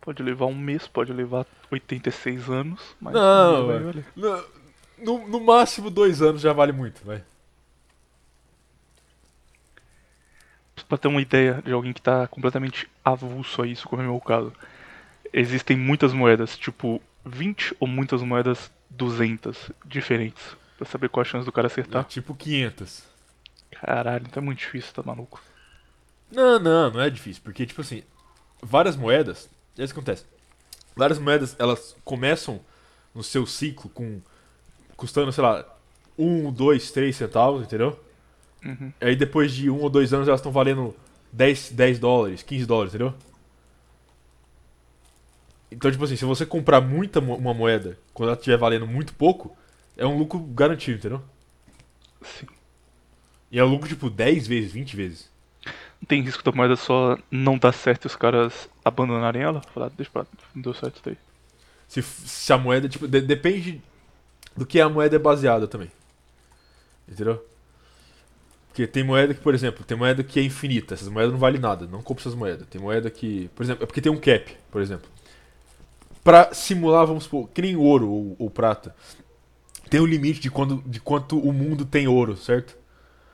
Pode 0.00 0.22
levar 0.22 0.46
um 0.46 0.54
mês, 0.54 0.86
pode 0.86 1.12
levar 1.12 1.46
86 1.70 2.48
anos, 2.48 2.80
mas 3.00 3.14
Não, 3.14 3.66
valer. 3.66 4.04
No, 4.98 5.28
no, 5.28 5.40
máximo 5.40 5.90
dois 5.90 6.22
anos 6.22 6.40
já 6.40 6.52
vale 6.52 6.72
muito, 6.72 7.04
vai. 7.04 7.22
Pra 10.88 10.96
ter 10.96 11.08
uma 11.08 11.20
ideia 11.20 11.60
de 11.64 11.72
alguém 11.72 11.92
que 11.92 12.00
tá 12.00 12.26
completamente 12.28 12.88
avulso 13.04 13.60
a 13.60 13.66
isso, 13.66 13.86
como 13.88 14.00
é 14.00 14.06
o 14.06 14.10
meu 14.12 14.20
caso. 14.20 14.52
Existem 15.32 15.76
muitas 15.76 16.12
moedas, 16.14 16.56
tipo 16.56 17.02
20 17.26 17.76
ou 17.78 17.86
muitas 17.86 18.22
moedas 18.22 18.70
200 18.88 19.70
diferentes. 19.84 20.56
Pra 20.78 20.86
saber 20.86 21.08
qual 21.10 21.20
a 21.22 21.24
chance 21.24 21.44
do 21.44 21.52
cara 21.52 21.66
É 21.66 21.70
acertar. 21.70 22.04
tipo 22.04 22.34
500. 22.34 23.02
Caralho, 23.72 24.24
então 24.26 24.42
é 24.42 24.46
muito 24.46 24.60
difícil, 24.60 24.94
tá 24.94 25.02
maluco. 25.02 25.42
Não, 26.30 26.58
não, 26.58 26.90
não 26.90 27.00
é 27.00 27.10
difícil, 27.10 27.42
porque 27.42 27.64
tipo 27.66 27.80
assim, 27.80 28.02
várias 28.62 28.96
moedas, 28.96 29.48
é 29.78 29.84
isso 29.84 29.94
que 29.94 30.00
acontece. 30.00 30.24
Várias 30.96 31.18
moedas, 31.18 31.56
elas 31.58 31.96
começam 32.04 32.60
no 33.14 33.22
seu 33.22 33.46
ciclo 33.46 33.90
com 33.90 34.20
custando, 34.96 35.32
sei 35.32 35.42
lá, 35.44 35.64
1, 36.18 36.52
2, 36.52 36.90
3 36.90 37.14
centavos, 37.16 37.62
entendeu? 37.64 37.98
Uhum. 38.64 38.92
Aí 39.00 39.14
depois 39.16 39.52
de 39.52 39.70
um 39.70 39.80
ou 39.80 39.90
dois 39.90 40.12
anos 40.12 40.28
elas 40.28 40.40
estão 40.40 40.52
valendo 40.52 40.94
10, 41.32 41.70
10 41.70 41.98
dólares, 41.98 42.42
15 42.42 42.66
dólares, 42.66 42.94
entendeu? 42.94 43.14
Então, 45.70 45.90
tipo 45.90 46.04
assim, 46.04 46.16
se 46.16 46.24
você 46.24 46.46
comprar 46.46 46.80
muita 46.80 47.20
mo- 47.20 47.36
uma 47.36 47.52
moeda 47.52 47.98
quando 48.14 48.30
ela 48.30 48.38
estiver 48.38 48.56
valendo 48.56 48.86
muito 48.86 49.14
pouco, 49.14 49.56
é 49.96 50.06
um 50.06 50.16
lucro 50.18 50.38
garantido, 50.40 50.98
entendeu? 50.98 51.22
Sim. 52.22 52.46
E 53.50 53.58
é 53.58 53.64
um 53.64 53.68
lucro 53.68 53.88
tipo 53.88 54.10
10 54.10 54.46
vezes, 54.46 54.72
20 54.72 54.96
vezes. 54.96 55.30
Tem 56.06 56.22
risco 56.22 56.42
da 56.44 56.52
moeda 56.52 56.76
só 56.76 57.18
não 57.30 57.58
dar 57.58 57.72
certo 57.72 58.04
e 58.04 58.06
os 58.06 58.16
caras 58.16 58.68
abandonarem 58.84 59.42
ela? 59.42 59.60
Falar, 59.74 59.90
deixa 59.90 60.10
pra 60.10 60.22
lá, 60.22 60.28
não 60.54 60.62
deu 60.62 60.72
certo 60.72 60.94
isso 60.94 61.04
daí. 61.04 61.16
Se, 61.88 62.02
se 62.02 62.52
a 62.52 62.58
moeda, 62.58 62.88
tipo, 62.88 63.06
de- 63.08 63.20
depende 63.20 63.82
do 64.56 64.64
que 64.64 64.80
a 64.80 64.88
moeda 64.88 65.16
é 65.16 65.18
baseada 65.18 65.66
também. 65.66 65.90
Entendeu? 67.08 67.44
Porque 68.68 68.86
tem 68.86 69.02
moeda 69.02 69.34
que, 69.34 69.40
por 69.40 69.54
exemplo, 69.54 69.84
tem 69.84 69.96
moeda 69.96 70.22
que 70.22 70.38
é 70.38 70.42
infinita. 70.42 70.94
Essas 70.94 71.08
moedas 71.08 71.32
não 71.32 71.38
valem 71.38 71.60
nada. 71.60 71.86
Não 71.86 72.00
compra 72.02 72.22
essas 72.22 72.34
moedas. 72.34 72.66
Tem 72.68 72.80
moeda 72.80 73.10
que, 73.10 73.48
por 73.54 73.62
exemplo, 73.64 73.82
é 73.82 73.86
porque 73.86 74.00
tem 74.00 74.12
um 74.12 74.16
cap, 74.20 74.56
por 74.70 74.80
exemplo. 74.80 75.08
Pra 76.22 76.52
simular, 76.52 77.06
vamos 77.06 77.24
supor, 77.24 77.48
que 77.48 77.62
nem 77.62 77.74
ouro 77.74 78.08
ou, 78.08 78.36
ou 78.38 78.50
prata. 78.50 78.94
Tem 79.88 80.00
um 80.00 80.06
limite 80.06 80.40
de, 80.40 80.50
quando, 80.50 80.82
de 80.86 81.00
quanto 81.00 81.38
o 81.38 81.52
mundo 81.52 81.84
tem 81.84 82.06
ouro, 82.06 82.36
certo? 82.36 82.76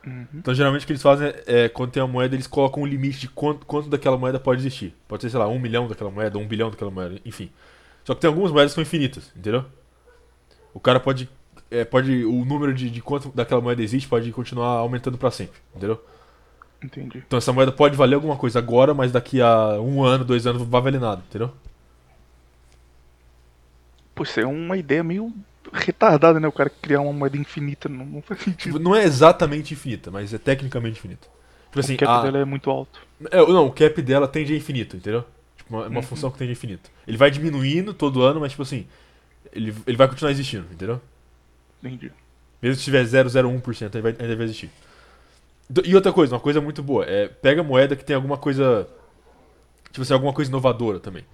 Uhum. 0.06 0.26
Então, 0.34 0.54
geralmente, 0.54 0.82
o 0.82 0.86
que 0.86 0.92
eles 0.92 1.02
fazem 1.02 1.28
é, 1.28 1.42
é, 1.46 1.68
quando 1.68 1.90
tem 1.90 2.02
uma 2.02 2.08
moeda, 2.08 2.34
eles 2.34 2.46
colocam 2.46 2.82
um 2.82 2.86
limite 2.86 3.20
de 3.20 3.28
quanto, 3.28 3.64
quanto 3.64 3.88
daquela 3.88 4.16
moeda 4.16 4.38
pode 4.38 4.60
existir. 4.60 4.94
Pode 5.08 5.22
ser, 5.22 5.30
sei 5.30 5.38
lá, 5.38 5.48
um 5.48 5.58
milhão 5.58 5.88
daquela 5.88 6.10
moeda, 6.10 6.38
um 6.38 6.46
bilhão 6.46 6.70
daquela 6.70 6.90
moeda, 6.90 7.18
enfim. 7.24 7.50
Só 8.04 8.14
que 8.14 8.20
tem 8.20 8.28
algumas 8.28 8.52
moedas 8.52 8.72
que 8.72 8.74
são 8.74 8.82
infinitas, 8.82 9.32
entendeu? 9.34 9.64
O 10.74 10.80
cara 10.80 11.00
pode. 11.00 11.28
é, 11.70 11.84
pode 11.84 12.24
o 12.24 12.44
número 12.44 12.74
de, 12.74 12.90
de 12.90 13.00
quanto 13.00 13.30
daquela 13.30 13.60
moeda 13.60 13.82
existe 13.82 14.08
pode 14.08 14.30
continuar 14.32 14.68
aumentando 14.68 15.16
pra 15.16 15.30
sempre, 15.30 15.58
entendeu? 15.74 16.02
Entendi. 16.82 17.22
Então 17.26 17.38
essa 17.38 17.52
moeda 17.52 17.72
pode 17.72 17.96
valer 17.96 18.16
alguma 18.16 18.36
coisa 18.36 18.58
agora, 18.58 18.92
mas 18.92 19.10
daqui 19.10 19.40
a 19.40 19.80
um 19.80 20.04
ano, 20.04 20.24
dois 20.24 20.46
anos 20.46 20.60
não 20.60 20.68
vai 20.68 20.82
valer 20.82 21.00
nada, 21.00 21.22
entendeu? 21.26 21.50
Pô, 24.14 24.22
isso 24.22 24.38
é 24.38 24.46
uma 24.46 24.76
ideia 24.76 25.02
meio 25.02 25.32
retardada, 25.72 26.40
né? 26.40 26.48
O 26.48 26.52
cara 26.52 26.70
criar 26.70 27.00
uma 27.00 27.12
moeda 27.12 27.36
infinita. 27.36 27.88
Não, 27.88 28.04
não 28.06 28.22
faz 28.22 28.40
sentido. 28.42 28.74
Tipo, 28.74 28.78
não 28.78 28.94
é 28.94 29.04
exatamente 29.04 29.74
infinita, 29.74 30.10
mas 30.10 30.32
é 30.32 30.38
tecnicamente 30.38 30.98
infinita. 30.98 31.28
Tipo 31.66 31.80
assim, 31.80 31.94
o 31.94 31.98
cap 31.98 32.10
a- 32.10 32.22
dela 32.22 32.38
é 32.38 32.44
muito 32.44 32.70
alto. 32.70 33.00
É, 33.30 33.38
não, 33.38 33.66
o 33.66 33.72
cap 33.72 34.00
dela 34.02 34.28
tende 34.28 34.52
a 34.52 34.56
infinito, 34.56 34.96
entendeu? 34.96 35.24
Tipo, 35.56 35.74
uma, 35.76 35.86
uma 35.88 36.00
Uhum. 36.00 36.02
função 36.02 36.30
que 36.30 36.38
tende 36.38 36.50
a 36.50 36.52
infinito. 36.52 36.90
Ele 37.06 37.16
vai 37.16 37.30
diminuindo 37.30 37.94
todo 37.94 38.22
ano, 38.22 38.40
mas 38.40 38.52
tipo 38.52 38.62
assim, 38.62 38.86
ele, 39.52 39.74
ele 39.86 39.96
vai 39.96 40.08
continuar 40.08 40.32
existindo, 40.32 40.66
entendeu? 40.72 41.00
Entendi. 41.82 42.12
Mesmo 42.62 42.76
se 42.78 42.84
tiver 42.84 43.04
0,01%, 43.04 43.96
ainda 43.96 44.02
vai, 44.12 44.16
ainda 44.20 44.36
vai 44.36 44.44
existir. 44.46 44.70
E 45.84 45.94
outra 45.94 46.12
coisa, 46.12 46.34
uma 46.34 46.40
coisa 46.40 46.60
muito 46.60 46.82
boa, 46.82 47.04
é 47.06 47.26
pega 47.26 47.62
moeda 47.62 47.96
que 47.96 48.04
tem 48.04 48.14
alguma 48.14 48.36
coisa. 48.36 48.86
Tipo 49.90 50.02
assim, 50.02 50.12
alguma 50.12 50.32
coisa 50.32 50.50
inovadora 50.50 50.98
também. 51.00 51.24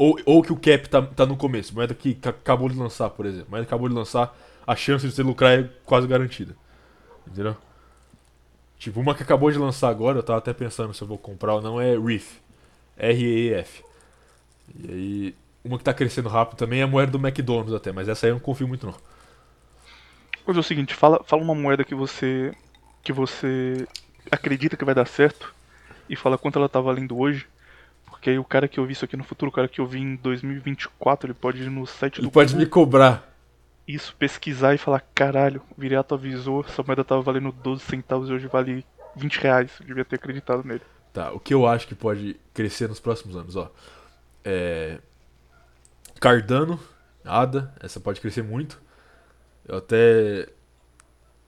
Ou, 0.00 0.18
ou 0.26 0.42
que 0.42 0.52
o 0.52 0.56
cap 0.56 0.88
tá, 0.88 1.02
tá 1.02 1.26
no 1.26 1.36
começo, 1.36 1.74
moeda 1.74 1.94
que 1.94 2.14
ca- 2.14 2.30
acabou 2.30 2.68
de 2.70 2.76
lançar, 2.76 3.10
por 3.10 3.26
exemplo. 3.26 3.48
Moeda 3.50 3.66
que 3.66 3.70
acabou 3.74 3.88
de 3.88 3.94
lançar, 3.94 4.34
a 4.66 4.76
chance 4.76 5.06
de 5.06 5.12
você 5.14 5.22
lucrar 5.22 5.60
é 5.60 5.70
quase 5.84 6.06
garantida. 6.08 6.56
Entendeu? 7.26 7.56
Tipo, 8.78 9.00
uma 9.00 9.14
que 9.14 9.22
acabou 9.22 9.50
de 9.50 9.58
lançar 9.58 9.90
agora, 9.90 10.18
eu 10.18 10.22
tava 10.22 10.38
até 10.38 10.52
pensando 10.54 10.94
se 10.94 11.02
eu 11.02 11.08
vou 11.08 11.18
comprar 11.18 11.54
ou 11.54 11.60
não, 11.62 11.80
é 11.80 11.98
Reef. 11.98 12.38
R-E-E-F. 12.96 13.84
E 14.74 14.92
aí, 14.92 15.36
uma 15.64 15.78
que 15.78 15.84
tá 15.84 15.94
crescendo 15.94 16.28
rápido 16.28 16.58
também 16.58 16.80
é 16.80 16.84
a 16.84 16.88
moeda 16.88 17.12
do 17.12 17.18
McDonald's 17.18 17.74
até, 17.74 17.92
mas 17.92 18.08
essa 18.08 18.26
aí 18.26 18.30
eu 18.32 18.36
não 18.36 18.40
confio 18.40 18.68
muito 18.68 18.86
não. 18.86 18.94
Mas 20.46 20.56
é 20.56 20.60
o 20.60 20.62
seguinte, 20.62 20.94
fala, 20.94 21.22
fala 21.24 21.42
uma 21.42 21.54
moeda 21.54 21.84
que 21.84 21.94
você. 21.94 22.52
que 23.02 23.12
você 23.12 23.86
acredita 24.30 24.76
que 24.76 24.84
vai 24.84 24.94
dar 24.94 25.06
certo 25.06 25.54
e 26.08 26.16
fala 26.16 26.38
quanto 26.38 26.58
ela 26.58 26.68
tá 26.68 26.80
valendo 26.80 27.18
hoje. 27.18 27.48
Porque 28.20 28.28
aí 28.28 28.38
o 28.38 28.44
cara 28.44 28.68
que 28.68 28.78
eu 28.78 28.84
vi 28.84 28.92
isso 28.92 29.04
aqui 29.06 29.16
no 29.16 29.24
futuro, 29.24 29.50
o 29.50 29.54
cara 29.54 29.66
que 29.66 29.80
eu 29.80 29.86
vi 29.86 29.98
em 29.98 30.14
2024, 30.16 31.26
ele 31.28 31.32
pode 31.32 31.62
ir 31.62 31.70
no 31.70 31.86
site 31.86 32.18
Ele 32.18 32.26
do 32.26 32.30
pode 32.30 32.50
Google, 32.52 32.66
me 32.66 32.70
cobrar. 32.70 33.34
isso, 33.88 34.14
pesquisar 34.18 34.74
e 34.74 34.78
falar, 34.78 35.00
caralho, 35.14 35.62
o 35.74 35.80
Viriato 35.80 36.14
avisou, 36.14 36.62
essa 36.68 36.82
moeda 36.82 37.02
tava 37.02 37.22
valendo 37.22 37.50
12 37.50 37.82
centavos 37.82 38.28
e 38.28 38.32
hoje 38.34 38.46
vale 38.46 38.84
20 39.16 39.36
reais. 39.38 39.70
Eu 39.80 39.86
devia 39.86 40.04
ter 40.04 40.16
acreditado 40.16 40.62
nele. 40.62 40.82
Tá, 41.14 41.32
o 41.32 41.40
que 41.40 41.54
eu 41.54 41.66
acho 41.66 41.88
que 41.88 41.94
pode 41.94 42.36
crescer 42.52 42.90
nos 42.90 43.00
próximos 43.00 43.34
anos, 43.36 43.56
ó. 43.56 43.72
É. 44.44 44.98
Cardano, 46.20 46.78
ADA, 47.24 47.72
essa 47.80 47.98
pode 47.98 48.20
crescer 48.20 48.42
muito. 48.42 48.78
Eu 49.66 49.78
até. 49.78 50.46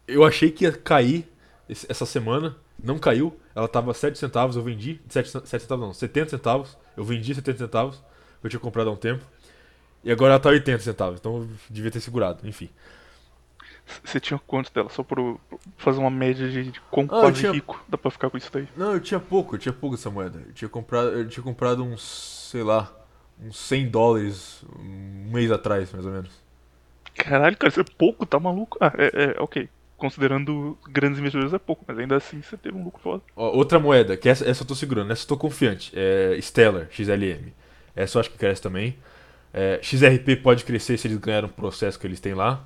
Eu 0.09 0.25
achei 0.25 0.51
que 0.51 0.65
ia 0.65 0.73
cair 0.73 1.29
essa 1.69 2.07
semana, 2.07 2.57
não 2.83 2.99
caiu. 2.99 3.39
Ela 3.55 3.69
tava 3.69 3.93
7 3.95 4.19
centavos, 4.19 4.57
eu 4.57 4.63
vendi. 4.63 5.01
7, 5.09 5.31
7 5.31 5.49
centavos 5.63 5.85
não, 5.87 5.93
70 5.93 6.31
centavos. 6.31 6.77
Eu 6.97 7.05
vendi 7.05 7.35
70 7.35 7.59
centavos, 7.59 8.03
eu 8.43 8.51
tinha 8.51 8.61
comprado 8.61 8.89
há 8.91 8.93
um 8.93 8.97
tempo. 8.97 9.25
E 10.05 10.11
agora 10.11 10.33
ela 10.33 10.41
tá 10.41 10.49
80 10.49 10.81
centavos, 10.83 11.21
então 11.21 11.37
eu 11.39 11.49
devia 11.71 11.91
ter 11.91 12.01
segurado, 12.01 12.47
enfim. 12.47 12.69
Você 14.05 14.19
tinha 14.21 14.39
quanto 14.47 14.73
dela? 14.73 14.89
Só 14.91 15.03
por 15.03 15.17
por 15.19 15.61
fazer 15.77 15.99
uma 15.99 16.11
média 16.11 16.49
de, 16.49 16.71
de 16.71 16.81
quão 16.83 17.05
Ah, 17.07 17.21
quase 17.21 17.41
tinha- 17.41 17.53
rico 17.53 17.83
dá 17.89 17.99
pra 17.99 18.11
ficar 18.11 18.31
com 18.31 18.37
isso 18.39 18.51
daí. 18.53 18.69
Não, 18.77 18.95
eu 18.95 19.01
tinha 19.01 19.19
pouco, 19.21 19.55
eu 19.55 19.59
tinha 19.59 19.73
pouco 19.73 19.97
essa 19.97 20.09
moeda. 20.11 20.41
Eu 20.47 20.53
tinha 20.53 20.69
comprado, 20.69 21.09
eu 21.11 21.29
tinha 21.29 21.43
comprado 21.43 21.83
uns, 21.85 22.03
sei 22.51 22.63
lá, 22.63 22.91
uns 23.41 23.57
100 23.59 23.89
dólares 23.89 24.65
um 24.79 25.31
mês 25.33 25.51
atrás, 25.51 25.93
mais 25.93 26.07
ou 26.07 26.13
menos. 26.13 26.31
Caralho, 27.15 27.57
cara, 27.57 27.71
isso 27.71 27.81
é 27.81 27.85
pouco, 27.99 28.25
tá 28.25 28.39
maluco? 28.41 28.79
Ah, 28.81 28.93
é, 28.97 29.35
é 29.37 29.41
ok. 29.41 29.69
Considerando 30.03 30.77
grandes 30.91 31.21
investidores 31.21 31.55
é 31.55 31.61
pouco, 31.61 31.85
mas 31.87 31.97
ainda 31.97 32.17
assim 32.17 32.43
você 32.43 32.57
teve 32.57 32.77
um 32.77 32.83
lucro 32.83 33.01
foda. 33.01 33.23
Outra 33.37 33.79
moeda, 33.79 34.17
que 34.17 34.29
essa, 34.29 34.45
essa 34.51 34.65
eu 34.65 34.67
tô 34.67 34.75
segurando, 34.75 35.13
essa 35.13 35.23
eu 35.23 35.29
tô 35.29 35.37
confiante, 35.37 35.93
é 35.95 36.37
Stellar, 36.41 36.89
XLM. 36.91 37.53
Essa 37.95 38.19
eu 38.19 38.21
acho 38.21 38.29
que 38.29 38.37
cresce 38.37 38.61
também. 38.61 38.99
É, 39.55 39.79
XRP 39.81 40.35
pode 40.43 40.65
crescer 40.65 40.99
se 40.99 41.07
eles 41.07 41.19
ganharem 41.19 41.49
um 41.49 41.53
processo 41.53 42.01
que 42.01 42.05
eles 42.05 42.19
têm 42.19 42.35
lá. 42.35 42.65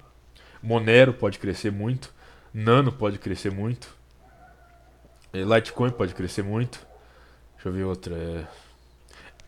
Monero 0.62 1.12
pode 1.12 1.38
crescer 1.38 1.71
muito. 1.71 2.11
Nano 2.55 2.90
pode 2.90 3.19
crescer 3.19 3.52
muito. 3.52 3.95
É, 5.31 5.43
Litecoin 5.43 5.90
pode 5.90 6.14
crescer 6.14 6.43
muito. 6.43 6.87
Deixa 7.57 7.69
eu 7.69 7.73
ver 7.75 7.85
outra. 7.85 8.14
É... 8.16 8.45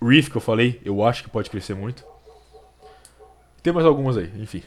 Reef, 0.07 0.29
que 0.29 0.37
eu 0.37 0.43
falei, 0.43 0.79
eu 0.85 1.03
acho 1.03 1.23
que 1.23 1.31
pode 1.31 1.49
crescer 1.49 1.73
muito. 1.73 2.05
Tem 3.63 3.73
mais 3.73 3.87
algumas 3.87 4.19
aí, 4.19 4.31
enfim. 4.37 4.63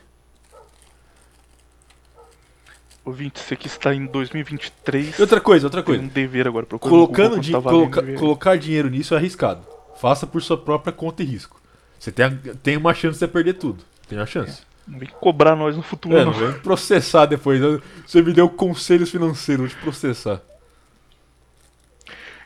Ouvinte, 3.03 3.39
você 3.39 3.55
que 3.55 3.65
está 3.67 3.93
em 3.95 4.05
2023, 4.05 5.17
E 5.17 5.21
outra 5.21 5.41
coisa, 5.41 5.65
outra 5.65 5.81
tem 5.81 5.85
coisa. 5.87 6.03
um 6.03 6.07
dever 6.07 6.47
agora. 6.47 6.65
Procura 6.67 6.89
Colocando 6.91 7.29
Google 7.29 7.41
di- 7.41 7.51
tá 7.51 7.61
coloca- 7.61 8.13
colocar 8.19 8.57
dinheiro 8.57 8.89
nisso 8.89 9.13
é 9.15 9.17
arriscado. 9.17 9.65
Faça 9.99 10.27
por 10.27 10.41
sua 10.41 10.57
própria 10.57 10.93
conta 10.93 11.23
e 11.23 11.25
risco. 11.25 11.59
Você 11.99 12.11
tem, 12.11 12.37
tem 12.63 12.77
uma 12.77 12.93
chance 12.93 13.13
de 13.13 13.19
você 13.19 13.27
perder 13.27 13.53
tudo. 13.55 13.83
Tem 14.07 14.17
uma 14.19 14.25
chance. 14.27 14.61
Não 14.87 14.99
vem 14.99 15.09
cobrar 15.09 15.55
nós 15.55 15.75
no 15.75 15.81
futuro, 15.83 16.15
É, 16.17 16.25
não. 16.25 16.33
vem 16.33 16.53
processar 16.59 17.25
depois. 17.25 17.59
Você 18.05 18.21
me 18.21 18.33
deu 18.33 18.47
conselhos 18.49 19.09
financeiros, 19.09 19.71
vou 19.71 19.79
te 19.79 19.83
processar. 19.83 20.41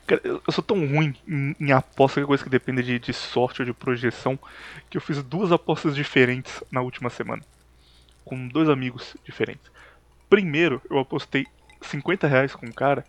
Cara, 0.07 0.21
eu 0.23 0.41
eu 0.45 0.53
sou 0.53 0.63
tão 0.63 0.77
ruim 0.85 1.15
em, 1.27 1.55
em 1.59 1.71
aposta, 1.71 2.19
que 2.19 2.23
é 2.23 2.27
coisa 2.27 2.43
que 2.43 2.49
depende 2.49 2.83
de, 2.83 2.99
de 2.99 3.11
sorte 3.13 3.61
ou 3.61 3.65
de 3.65 3.73
projeção, 3.73 4.37
que 4.89 4.97
eu 4.97 5.01
fiz 5.01 5.21
duas 5.23 5.51
apostas 5.51 5.95
diferentes 5.95 6.63
na 6.71 6.81
última 6.81 7.09
semana. 7.09 7.41
Com 8.23 8.47
dois 8.47 8.69
amigos 8.69 9.15
diferentes. 9.25 9.65
Primeiro, 10.29 10.81
eu 10.89 10.99
apostei 10.99 11.45
50 11.81 12.27
reais 12.27 12.55
com 12.55 12.65
um 12.65 12.71
cara. 12.71 13.03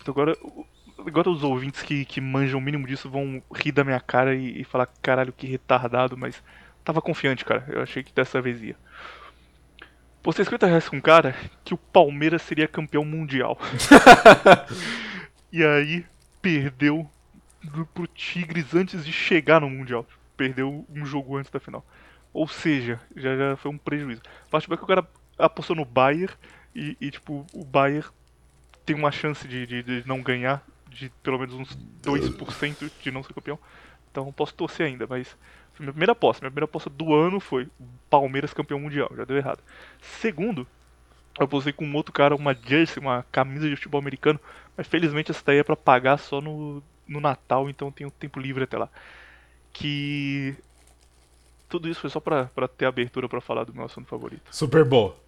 Então 0.00 0.12
agora, 0.12 0.36
o- 0.42 0.66
agora 1.06 1.30
os 1.30 1.42
ouvintes 1.42 1.82
que, 1.82 2.04
que 2.04 2.20
manjam 2.20 2.58
o 2.58 2.62
mínimo 2.62 2.86
disso 2.86 3.08
vão 3.10 3.42
rir 3.54 3.72
da 3.72 3.84
minha 3.84 4.00
cara 4.00 4.34
e, 4.34 4.60
e 4.60 4.64
falar, 4.64 4.86
caralho, 5.02 5.32
que 5.32 5.46
retardado, 5.46 6.16
mas 6.16 6.42
tava 6.84 7.00
confiante, 7.02 7.44
cara. 7.44 7.64
Eu 7.68 7.82
achei 7.82 8.02
que 8.02 8.12
dessa 8.12 8.40
vez 8.40 8.62
ia. 8.62 8.76
Postei 10.22 10.44
50 10.44 10.66
reais 10.66 10.88
com 10.88 10.96
um 10.96 11.00
cara 11.02 11.34
que 11.64 11.74
o 11.74 11.78
Palmeiras 11.78 12.42
seria 12.42 12.66
campeão 12.68 13.04
mundial. 13.04 13.58
E 15.52 15.64
aí 15.64 16.04
perdeu 16.42 17.08
pro 17.94 18.06
Tigres 18.08 18.74
antes 18.74 19.04
de 19.04 19.12
chegar 19.12 19.60
no 19.60 19.70
Mundial. 19.70 20.04
Perdeu 20.36 20.84
um 20.90 21.06
jogo 21.06 21.36
antes 21.36 21.50
da 21.50 21.60
final. 21.60 21.84
Ou 22.32 22.48
seja, 22.48 23.00
já, 23.14 23.36
já 23.36 23.56
foi 23.56 23.70
um 23.70 23.78
prejuízo. 23.78 24.20
A 24.48 24.50
parte 24.50 24.66
boa 24.66 24.74
é 24.74 24.78
que 24.78 24.82
o 24.84 24.88
cara 24.88 25.06
apostou 25.38 25.76
no 25.76 25.84
Bayern 25.84 26.32
e, 26.74 26.96
e, 27.00 27.10
tipo, 27.10 27.46
o 27.52 27.64
Bayern 27.64 28.06
tem 28.84 28.96
uma 28.96 29.12
chance 29.12 29.46
de, 29.46 29.66
de, 29.66 29.82
de 29.82 30.06
não 30.06 30.22
ganhar, 30.22 30.64
de 30.88 31.10
pelo 31.22 31.38
menos 31.38 31.54
uns 31.54 31.78
2% 32.02 32.90
de 33.00 33.10
não 33.10 33.22
ser 33.22 33.32
campeão. 33.32 33.58
Então 34.10 34.30
posso 34.32 34.54
torcer 34.54 34.86
ainda, 34.86 35.06
mas 35.08 35.36
minha 35.78 35.92
primeira 35.92 36.12
aposta. 36.12 36.42
Minha 36.42 36.50
primeira 36.50 36.66
aposta 36.66 36.88
do 36.90 37.14
ano 37.14 37.40
foi 37.40 37.68
Palmeiras 38.08 38.54
campeão 38.54 38.78
mundial, 38.78 39.10
já 39.16 39.24
deu 39.24 39.36
errado. 39.36 39.60
Segundo, 40.00 40.66
eu 41.38 41.44
apostei 41.44 41.72
com 41.72 41.84
um 41.84 41.94
outro 41.96 42.12
cara 42.12 42.34
uma 42.34 42.54
jersey, 42.54 43.02
uma 43.02 43.24
camisa 43.32 43.68
de 43.68 43.74
futebol 43.76 44.00
americano, 44.00 44.38
mas 44.76 44.86
felizmente 44.86 45.30
essa 45.30 45.42
daí 45.44 45.58
é 45.58 45.64
pra 45.64 45.76
pagar 45.76 46.18
só 46.18 46.40
no, 46.40 46.82
no 47.08 47.20
Natal, 47.20 47.68
então 47.68 47.90
tenho 47.90 48.10
tempo 48.10 48.38
livre 48.38 48.64
até 48.64 48.78
lá. 48.78 48.88
Que. 49.72 50.54
Tudo 51.68 51.88
isso 51.88 52.00
foi 52.00 52.10
só 52.10 52.20
pra, 52.20 52.44
pra 52.46 52.68
ter 52.68 52.86
abertura 52.86 53.28
pra 53.28 53.40
falar 53.40 53.64
do 53.64 53.74
meu 53.74 53.84
assunto 53.84 54.06
favorito. 54.06 54.42
Super 54.50 54.84
Bowl. 54.84 55.23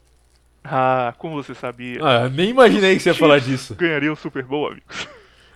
Ah, 0.69 1.15
como 1.19 1.35
você 1.43 1.55
sabia? 1.55 1.99
Ah, 2.03 2.29
nem 2.29 2.51
imaginei 2.51 2.97
que 2.97 3.03
você 3.03 3.11
ia 3.11 3.15
falar 3.15 3.39
disso. 3.41 3.75
Ganharia 3.79 4.13
o 4.13 4.17
Super 4.17 4.43
Bowl, 4.45 4.69
amigos. 4.69 5.09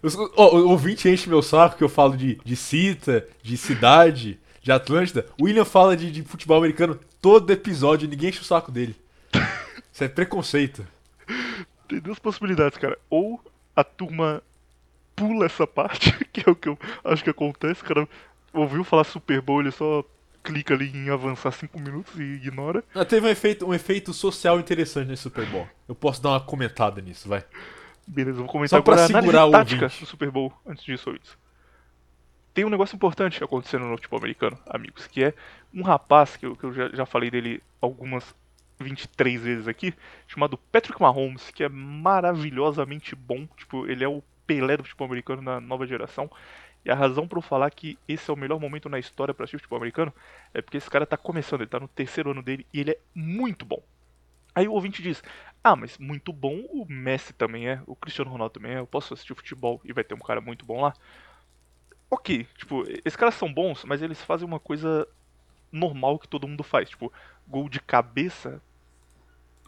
Os- 0.03 0.17
ó, 0.37 0.55
o 0.57 0.69
ouvinte 0.71 1.09
enche 1.09 1.29
meu 1.29 1.43
saco 1.43 1.77
que 1.77 1.85
eu 1.85 1.89
falo 1.89 2.17
de, 2.17 2.39
de 2.45 2.57
cita, 2.57 3.27
de 3.43 3.57
cidade, 3.57 4.39
de 4.63 4.73
Atlântida. 4.73 5.27
O 5.39 5.45
William 5.45 5.65
fala 5.65 5.97
de, 5.97 6.11
de 6.11 6.23
futebol 6.23 6.57
americano 6.59 6.99
todo 7.21 7.51
episódio 7.53 8.07
e 8.07 8.09
ninguém 8.09 8.31
enche 8.31 8.41
o 8.41 8.45
saco 8.45 8.71
dele. 8.73 8.95
Isso 9.93 10.05
é 10.05 10.09
preconceito. 10.09 10.87
Tem 11.89 11.99
duas 12.01 12.19
possibilidades, 12.19 12.79
cara. 12.79 12.97
Ou 13.11 13.41
a 13.75 13.83
turma 13.85 14.43
pula 15.17 15.45
essa 15.47 15.67
parte, 15.69 16.13
que 16.33 16.49
é 16.49 16.51
o 16.51 16.57
que 16.57 16.69
eu 16.69 16.79
acho 17.05 17.23
que 17.25 17.31
acontece. 17.31 17.83
O 17.83 17.85
cara 17.85 18.09
ouviu 18.55 18.85
falar 18.85 19.05
Super 19.05 19.41
Bowl, 19.41 19.61
ele 19.61 19.71
só 19.71 20.05
clica 20.43 20.75
ali 20.75 20.91
em 20.95 21.11
avançar 21.11 21.53
5 21.53 21.79
minutos 21.79 22.19
e 22.19 22.23
ignora. 22.23 22.83
Ah, 22.95 23.05
teve 23.05 23.27
um 23.27 23.31
efeito, 23.31 23.67
um 23.67 23.75
efeito 23.75 24.13
social 24.13 24.59
interessante 24.59 25.09
nesse 25.09 25.23
Super 25.23 25.47
Bowl. 25.47 25.69
Eu 25.89 25.95
posso 25.95 26.23
dar 26.23 26.31
uma 26.31 26.41
comentada 26.41 27.01
nisso, 27.01 27.29
vai. 27.29 27.45
Beleza, 28.07 28.39
vou 28.39 28.49
comentar 28.49 28.79
Só 28.79 28.83
pra 28.83 28.95
agora 28.95 29.05
a 29.05 29.21
segurar 29.21 29.47
o 29.47 29.51
tática 29.51 29.85
ouvinte. 29.85 30.01
do 30.01 30.07
Super 30.07 30.31
Bowl 30.31 30.53
antes 30.67 30.85
disso, 30.85 31.11
ouvintes. 31.11 31.37
Tem 32.53 32.65
um 32.65 32.71
negócio 32.71 32.97
importante 32.97 33.43
acontecendo 33.45 33.85
no 33.85 33.97
futebol 33.97 34.19
americano, 34.19 34.59
amigos, 34.67 35.07
que 35.07 35.23
é 35.23 35.35
um 35.73 35.83
rapaz, 35.83 36.37
que 36.37 36.45
eu, 36.45 36.57
que 36.57 36.65
eu 36.65 36.73
já, 36.73 36.89
já 36.89 37.07
falei 37.07 37.31
dele 37.31 37.63
algumas 37.81 38.35
23 38.81 39.41
vezes 39.41 39.69
aqui, 39.69 39.95
chamado 40.27 40.59
Patrick 40.73 41.01
Mahomes, 41.01 41.51
que 41.51 41.63
é 41.63 41.69
maravilhosamente 41.69 43.15
bom. 43.15 43.47
Tipo, 43.57 43.87
ele 43.87 44.03
é 44.03 44.09
o 44.09 44.23
Pelé 44.47 44.77
do 44.77 44.83
futebol 44.83 45.07
americano 45.07 45.43
na 45.43 45.61
nova 45.61 45.87
geração. 45.87 46.29
E 46.85 46.91
a 46.91 46.95
razão 46.95 47.29
pra 47.29 47.39
eu 47.39 47.43
falar 47.43 47.71
que 47.71 47.99
esse 48.09 48.31
é 48.31 48.33
o 48.33 48.37
melhor 48.37 48.59
momento 48.59 48.89
na 48.89 48.99
história 48.99 49.35
pra 49.35 49.45
assistir 49.45 49.59
futebol 49.59 49.79
americano 49.79 50.13
é 50.55 50.63
porque 50.63 50.79
esse 50.79 50.89
cara 50.89 51.07
tá 51.07 51.17
começando, 51.17 51.61
ele 51.61 51.71
tá 51.71 51.79
no 51.79 51.89
terceiro 51.89 52.31
ano 52.31 52.43
dele 52.43 52.67
e 52.73 52.81
ele 52.81 52.93
é 52.93 52.99
muito 53.15 53.65
bom. 53.65 53.83
Aí 54.55 54.67
o 54.67 54.73
ouvinte 54.73 55.03
diz: 55.03 55.23
Ah, 55.63 55.77
mas 55.77 55.99
muito 55.99 56.33
bom 56.33 56.65
o 56.71 56.87
Messi 56.89 57.33
também 57.33 57.69
é, 57.69 57.83
o 57.87 57.95
Cristiano 57.95 58.31
Ronaldo 58.31 58.55
também 58.55 58.73
é. 58.73 58.79
Eu 58.79 58.87
posso 58.87 59.15
assistir 59.15 59.35
futebol 59.35 59.81
e 59.85 59.93
vai 59.93 60.05
ter 60.05 60.15
um 60.15 60.19
cara 60.19 60.41
muito 60.41 60.65
bom 60.65 60.81
lá. 60.81 60.95
Ok, 62.11 62.45
tipo, 62.57 62.83
esses 63.05 63.17
caras 63.17 63.37
são 63.37 63.53
bons, 63.53 63.85
mas 63.85 64.03
eles 64.03 64.21
fazem 64.23 64.47
uma 64.47 64.59
coisa 64.59 65.07
normal 65.71 66.19
que 66.19 66.27
todo 66.27 66.49
mundo 66.49 66.65
faz. 66.65 66.91
Tipo, 66.91 67.13
gol 67.47 67.69
de 67.69 67.81
cabeça, 67.81 68.61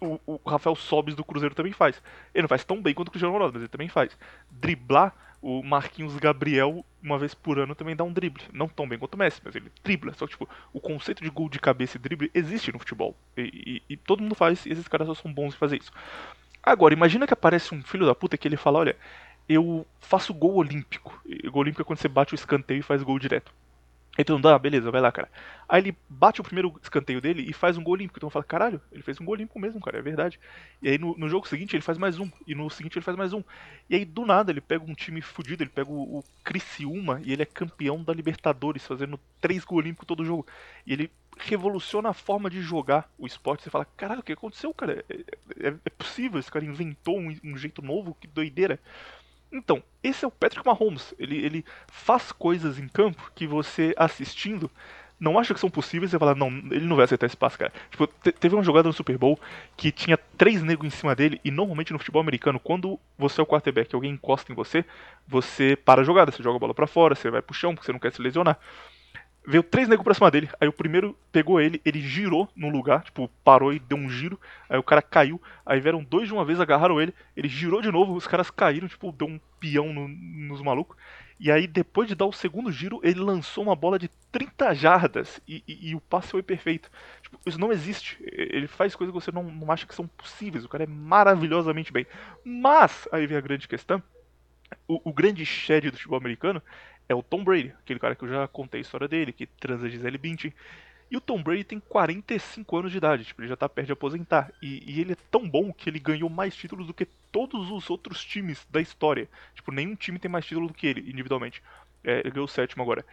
o, 0.00 0.18
o 0.26 0.50
Rafael 0.50 0.74
Sobis 0.74 1.14
do 1.14 1.24
Cruzeiro 1.24 1.54
também 1.54 1.72
faz. 1.72 2.02
Ele 2.34 2.42
não 2.42 2.48
faz 2.48 2.64
tão 2.64 2.82
bem 2.82 2.94
quanto 2.94 3.08
o 3.08 3.10
Cristiano 3.12 3.32
Ronaldo, 3.32 3.54
mas 3.54 3.62
ele 3.62 3.68
também 3.68 3.88
faz. 3.88 4.18
Driblar, 4.50 5.14
o 5.42 5.62
Marquinhos 5.62 6.16
Gabriel, 6.16 6.84
uma 7.02 7.18
vez 7.18 7.34
por 7.34 7.58
ano, 7.58 7.74
também 7.74 7.96
dá 7.96 8.04
um 8.04 8.12
drible. 8.12 8.44
Não 8.52 8.68
tão 8.68 8.88
bem 8.88 8.98
quanto 8.98 9.14
o 9.14 9.18
Messi, 9.18 9.40
mas 9.44 9.56
ele 9.56 9.70
dribla. 9.82 10.14
Só 10.14 10.24
que, 10.26 10.32
tipo, 10.32 10.48
o 10.72 10.80
conceito 10.80 11.22
de 11.22 11.28
gol 11.28 11.48
de 11.48 11.58
cabeça 11.58 11.96
e 11.96 12.00
drible 12.00 12.30
existe 12.32 12.72
no 12.72 12.78
futebol. 12.78 13.16
E, 13.36 13.82
e, 13.88 13.94
e 13.94 13.96
todo 13.96 14.22
mundo 14.22 14.36
faz, 14.36 14.64
e 14.64 14.70
esses 14.70 14.86
caras 14.86 15.08
só 15.08 15.14
são 15.14 15.32
bons 15.32 15.54
em 15.54 15.58
fazer 15.58 15.78
isso. 15.78 15.92
Agora, 16.62 16.94
imagina 16.94 17.26
que 17.26 17.34
aparece 17.34 17.74
um 17.74 17.82
filho 17.82 18.06
da 18.06 18.14
puta 18.14 18.38
que 18.38 18.46
ele 18.46 18.56
fala, 18.56 18.78
olha, 18.78 18.96
eu 19.48 19.84
faço 20.00 20.32
gol 20.32 20.54
olímpico. 20.54 21.20
E 21.26 21.48
gol 21.50 21.62
olímpico 21.62 21.82
é 21.82 21.84
quando 21.84 21.98
você 21.98 22.08
bate 22.08 22.34
o 22.34 22.36
escanteio 22.36 22.78
e 22.78 22.84
faz 22.84 23.02
gol 23.02 23.18
direto. 23.18 23.52
Aí 24.16 24.24
todo 24.24 24.36
mundo, 24.36 24.48
ah, 24.48 24.58
beleza, 24.58 24.90
vai 24.90 25.00
lá, 25.00 25.10
cara. 25.10 25.30
Aí 25.66 25.80
ele 25.80 25.96
bate 26.06 26.38
o 26.40 26.44
primeiro 26.44 26.78
escanteio 26.82 27.18
dele 27.18 27.48
e 27.48 27.52
faz 27.54 27.78
um 27.78 27.82
gol 27.82 27.94
olímpico. 27.94 28.18
Então 28.18 28.28
fala, 28.28 28.44
caralho, 28.44 28.80
ele 28.92 29.02
fez 29.02 29.18
um 29.18 29.24
gol 29.24 29.32
olímpico 29.34 29.58
mesmo, 29.58 29.80
cara, 29.80 29.98
é 29.98 30.02
verdade. 30.02 30.38
E 30.82 30.90
aí 30.90 30.98
no, 30.98 31.16
no, 31.16 31.30
jogo 31.30 31.48
seguinte 31.48 31.74
ele 31.74 31.82
faz 31.82 31.96
mais 31.96 32.18
um. 32.18 32.30
E 32.46 32.54
no 32.54 32.68
seguinte 32.68 32.98
ele 32.98 33.04
faz 33.04 33.16
mais 33.16 33.32
um. 33.32 33.42
E 33.88 33.94
aí 33.94 34.04
do 34.04 34.26
nada 34.26 34.52
ele 34.52 34.60
pega 34.60 34.84
um 34.84 34.92
time 34.92 35.22
fudido, 35.22 35.62
ele 35.62 35.70
pega 35.70 35.90
o, 35.90 36.18
o 36.18 36.24
Criciúma 36.44 37.22
e 37.24 37.32
ele 37.32 37.42
é 37.42 37.46
campeão 37.46 38.04
da 38.04 38.12
Libertadores, 38.12 38.86
fazendo 38.86 39.18
três 39.40 39.64
gols 39.64 39.82
olímpicos 39.82 40.06
todo 40.06 40.26
jogo. 40.26 40.46
E 40.86 40.92
ele 40.92 41.10
revoluciona 41.38 42.10
a 42.10 42.14
forma 42.14 42.50
de 42.50 42.60
jogar 42.60 43.10
o 43.18 43.26
esporte. 43.26 43.62
Você 43.62 43.70
fala, 43.70 43.86
caralho, 43.96 44.20
o 44.20 44.22
que 44.22 44.32
aconteceu, 44.32 44.74
cara? 44.74 45.02
É, 45.08 45.68
é, 45.68 45.74
é 45.86 45.90
possível, 45.90 46.38
esse 46.38 46.50
cara 46.50 46.66
inventou 46.66 47.18
um, 47.18 47.34
um 47.42 47.56
jeito 47.56 47.80
novo, 47.80 48.14
que 48.20 48.26
doideira. 48.26 48.78
Então, 49.52 49.82
esse 50.02 50.24
é 50.24 50.28
o 50.28 50.30
Patrick 50.30 50.66
Mahomes. 50.66 51.14
Ele, 51.18 51.36
ele 51.44 51.64
faz 51.86 52.32
coisas 52.32 52.78
em 52.78 52.88
campo 52.88 53.30
que 53.34 53.46
você 53.46 53.94
assistindo 53.96 54.70
não 55.22 55.38
acha 55.38 55.54
que 55.54 55.60
são 55.60 55.70
possíveis, 55.70 56.10
você 56.10 56.18
fala, 56.18 56.34
não, 56.34 56.48
ele 56.48 56.84
não 56.84 56.96
vai 56.96 57.04
acertar 57.04 57.28
esse 57.28 57.36
passe, 57.36 57.56
cara. 57.56 57.72
Tipo, 57.92 58.08
teve 58.08 58.56
uma 58.56 58.64
jogada 58.64 58.88
no 58.88 58.92
Super 58.92 59.16
Bowl 59.16 59.38
que 59.76 59.92
tinha 59.92 60.18
três 60.36 60.64
negros 60.64 60.92
em 60.92 60.96
cima 60.96 61.14
dele, 61.14 61.40
e 61.44 61.50
normalmente 61.52 61.92
no 61.92 61.98
futebol 62.00 62.20
americano, 62.20 62.58
quando 62.58 62.98
você 63.16 63.40
é 63.40 63.44
o 63.44 63.46
quarterback 63.46 63.92
e 63.92 63.94
alguém 63.94 64.10
encosta 64.10 64.50
em 64.50 64.54
você, 64.54 64.84
você 65.28 65.76
para 65.76 66.00
a 66.00 66.04
jogada, 66.04 66.32
você 66.32 66.42
joga 66.42 66.56
a 66.56 66.58
bola 66.58 66.74
para 66.74 66.88
fora, 66.88 67.14
você 67.14 67.30
vai 67.30 67.40
pro 67.40 67.54
chão 67.54 67.72
porque 67.72 67.86
você 67.86 67.92
não 67.92 68.00
quer 68.00 68.12
se 68.12 68.20
lesionar. 68.20 68.58
Veio 69.44 69.62
três 69.62 69.88
negros 69.88 70.04
pra 70.04 70.14
cima 70.14 70.30
dele. 70.30 70.48
Aí 70.60 70.68
o 70.68 70.72
primeiro 70.72 71.18
pegou 71.32 71.60
ele, 71.60 71.80
ele 71.84 72.00
girou 72.00 72.48
no 72.54 72.68
lugar, 72.68 73.02
tipo, 73.02 73.28
parou 73.42 73.72
e 73.72 73.78
deu 73.80 73.98
um 73.98 74.08
giro. 74.08 74.38
Aí 74.68 74.78
o 74.78 74.82
cara 74.82 75.02
caiu. 75.02 75.40
Aí 75.66 75.80
vieram 75.80 76.04
dois 76.04 76.28
de 76.28 76.34
uma 76.34 76.44
vez, 76.44 76.60
agarraram 76.60 77.00
ele. 77.00 77.12
Ele 77.36 77.48
girou 77.48 77.82
de 77.82 77.90
novo, 77.90 78.14
os 78.14 78.26
caras 78.26 78.50
caíram, 78.50 78.86
tipo, 78.86 79.10
deu 79.10 79.26
um 79.26 79.40
peão 79.58 79.92
no, 79.92 80.06
nos 80.06 80.62
malucos. 80.62 80.96
E 81.40 81.50
aí, 81.50 81.66
depois 81.66 82.06
de 82.06 82.14
dar 82.14 82.26
o 82.26 82.32
segundo 82.32 82.70
giro, 82.70 83.00
ele 83.02 83.18
lançou 83.18 83.64
uma 83.64 83.74
bola 83.74 83.98
de 83.98 84.08
30 84.30 84.74
jardas 84.74 85.40
e, 85.48 85.64
e, 85.66 85.90
e 85.90 85.94
o 85.96 86.00
passe 86.00 86.28
foi 86.28 86.40
perfeito. 86.40 86.88
Tipo, 87.20 87.36
isso 87.44 87.58
não 87.58 87.72
existe. 87.72 88.16
Ele 88.22 88.68
faz 88.68 88.94
coisas 88.94 89.12
que 89.12 89.20
você 89.20 89.32
não, 89.32 89.42
não 89.42 89.72
acha 89.72 89.84
que 89.84 89.94
são 89.94 90.06
possíveis. 90.06 90.64
O 90.64 90.68
cara 90.68 90.84
é 90.84 90.86
maravilhosamente 90.86 91.92
bem. 91.92 92.06
Mas, 92.44 93.08
aí 93.10 93.26
vem 93.26 93.36
a 93.36 93.40
grande 93.40 93.66
questão. 93.66 94.00
O, 94.86 95.10
o 95.10 95.12
grande 95.12 95.44
shed 95.44 95.90
do 95.90 95.96
futebol 95.96 96.18
americano 96.18 96.62
é 97.08 97.14
o 97.14 97.22
Tom 97.22 97.44
Brady, 97.44 97.74
aquele 97.82 98.00
cara 98.00 98.14
que 98.14 98.24
eu 98.24 98.28
já 98.28 98.48
contei 98.48 98.80
a 98.80 98.82
história 98.82 99.08
dele, 99.08 99.32
que 99.32 99.46
transa 99.46 99.88
Gisele 99.88 100.18
Bündchen. 100.18 100.52
E 101.10 101.16
o 101.16 101.20
Tom 101.20 101.42
Brady 101.42 101.64
tem 101.64 101.78
45 101.78 102.76
anos 102.78 102.90
de 102.90 102.96
idade, 102.96 103.24
tipo, 103.24 103.42
ele 103.42 103.48
já 103.48 103.56
tá 103.56 103.68
perto 103.68 103.88
de 103.88 103.92
aposentar. 103.92 104.50
E, 104.62 104.82
e, 104.90 104.98
ele 104.98 105.12
é 105.12 105.16
tão 105.30 105.46
bom 105.46 105.70
que 105.70 105.90
ele 105.90 105.98
ganhou 105.98 106.30
mais 106.30 106.56
títulos 106.56 106.86
do 106.86 106.94
que 106.94 107.04
todos 107.30 107.70
os 107.70 107.90
outros 107.90 108.24
times 108.24 108.66
da 108.70 108.80
história. 108.80 109.28
Tipo, 109.54 109.72
nenhum 109.72 109.94
time 109.94 110.18
tem 110.18 110.30
mais 110.30 110.46
títulos 110.46 110.68
do 110.68 110.74
que 110.74 110.86
ele, 110.86 111.10
individualmente. 111.10 111.62
É, 112.02 112.20
ele 112.20 112.30
ganhou 112.30 112.46
o 112.46 112.48
sétimo 112.48 112.82
agora. 112.82 113.04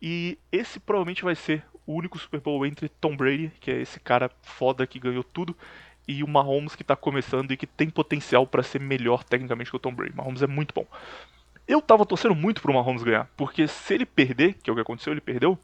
E 0.00 0.38
esse 0.52 0.78
provavelmente 0.78 1.24
vai 1.24 1.34
ser 1.34 1.64
o 1.84 1.94
único 1.94 2.16
Super 2.16 2.38
Bowl 2.38 2.64
entre 2.64 2.88
Tom 2.88 3.16
Brady, 3.16 3.50
que 3.58 3.72
é 3.72 3.80
esse 3.80 3.98
cara 3.98 4.30
foda 4.40 4.86
que 4.86 5.00
ganhou 5.00 5.24
tudo, 5.24 5.56
e 6.06 6.22
o 6.22 6.28
Mahomes 6.28 6.76
que 6.76 6.84
tá 6.84 6.94
começando 6.94 7.50
e 7.50 7.56
que 7.56 7.66
tem 7.66 7.90
potencial 7.90 8.46
para 8.46 8.62
ser 8.62 8.80
melhor 8.80 9.24
tecnicamente 9.24 9.70
que 9.70 9.76
o 9.76 9.80
Tom 9.80 9.92
Brady. 9.92 10.14
Mahomes 10.14 10.42
é 10.42 10.46
muito 10.46 10.72
bom. 10.72 10.86
Eu 11.68 11.82
tava 11.82 12.06
torcendo 12.06 12.34
muito 12.34 12.62
pro 12.62 12.72
Mahomes 12.72 13.02
ganhar, 13.02 13.30
porque 13.36 13.68
se 13.68 13.94
ele 13.94 14.06
perder, 14.06 14.54
que 14.54 14.70
é 14.70 14.72
o 14.72 14.76
que 14.76 14.82
aconteceu, 14.82 15.12
ele 15.12 15.20
perdeu, 15.20 15.58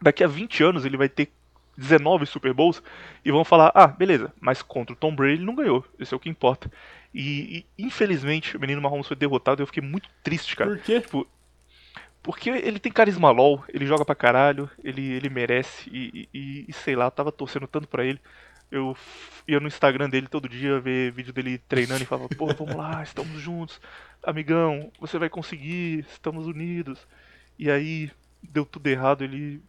daqui 0.00 0.22
a 0.22 0.28
20 0.28 0.62
anos 0.62 0.84
ele 0.84 0.98
vai 0.98 1.08
ter 1.08 1.30
19 1.78 2.26
Super 2.26 2.52
Bowls 2.52 2.82
e 3.24 3.32
vão 3.32 3.42
falar: 3.42 3.72
ah, 3.74 3.86
beleza, 3.86 4.32
mas 4.38 4.60
contra 4.60 4.92
o 4.92 4.96
Tom 4.96 5.14
Brady 5.14 5.34
ele 5.34 5.44
não 5.44 5.54
ganhou, 5.54 5.84
isso 5.98 6.14
é 6.14 6.16
o 6.16 6.20
que 6.20 6.28
importa. 6.28 6.70
E, 7.12 7.64
e 7.78 7.86
infelizmente 7.86 8.56
o 8.56 8.60
menino 8.60 8.82
Mahomes 8.82 9.06
foi 9.06 9.16
derrotado 9.16 9.60
e 9.60 9.62
eu 9.62 9.66
fiquei 9.66 9.82
muito 9.82 10.08
triste, 10.22 10.54
cara. 10.54 10.70
Por 10.70 10.78
quê? 10.80 11.00
Tipo, 11.00 11.26
porque 12.22 12.50
ele 12.50 12.78
tem 12.78 12.92
carisma 12.92 13.30
LOL, 13.30 13.64
ele 13.68 13.86
joga 13.86 14.04
pra 14.04 14.14
caralho, 14.14 14.70
ele, 14.84 15.12
ele 15.12 15.30
merece 15.30 15.88
e, 15.90 16.28
e, 16.34 16.66
e 16.68 16.72
sei 16.72 16.94
lá, 16.94 17.06
eu 17.06 17.10
tava 17.10 17.32
torcendo 17.32 17.66
tanto 17.66 17.88
pra 17.88 18.04
ele. 18.04 18.20
Eu 18.70 18.96
ia 19.48 19.58
no 19.58 19.66
Instagram 19.66 20.08
dele 20.08 20.28
todo 20.28 20.48
dia 20.48 20.78
ver 20.78 21.12
vídeo 21.12 21.32
dele 21.32 21.58
treinando 21.58 22.02
e 22.02 22.06
falava, 22.06 22.28
pô, 22.28 22.46
vamos 22.54 22.74
lá, 22.74 23.02
estamos 23.02 23.40
juntos 23.40 23.80
amigão, 24.22 24.92
você 25.00 25.18
vai 25.18 25.28
conseguir, 25.28 26.04
estamos 26.10 26.46
unidos. 26.46 27.06
E 27.58 27.70
aí 27.70 28.10
deu 28.42 28.64
tudo 28.64 28.86
errado, 28.86 29.24
ele 29.24 29.62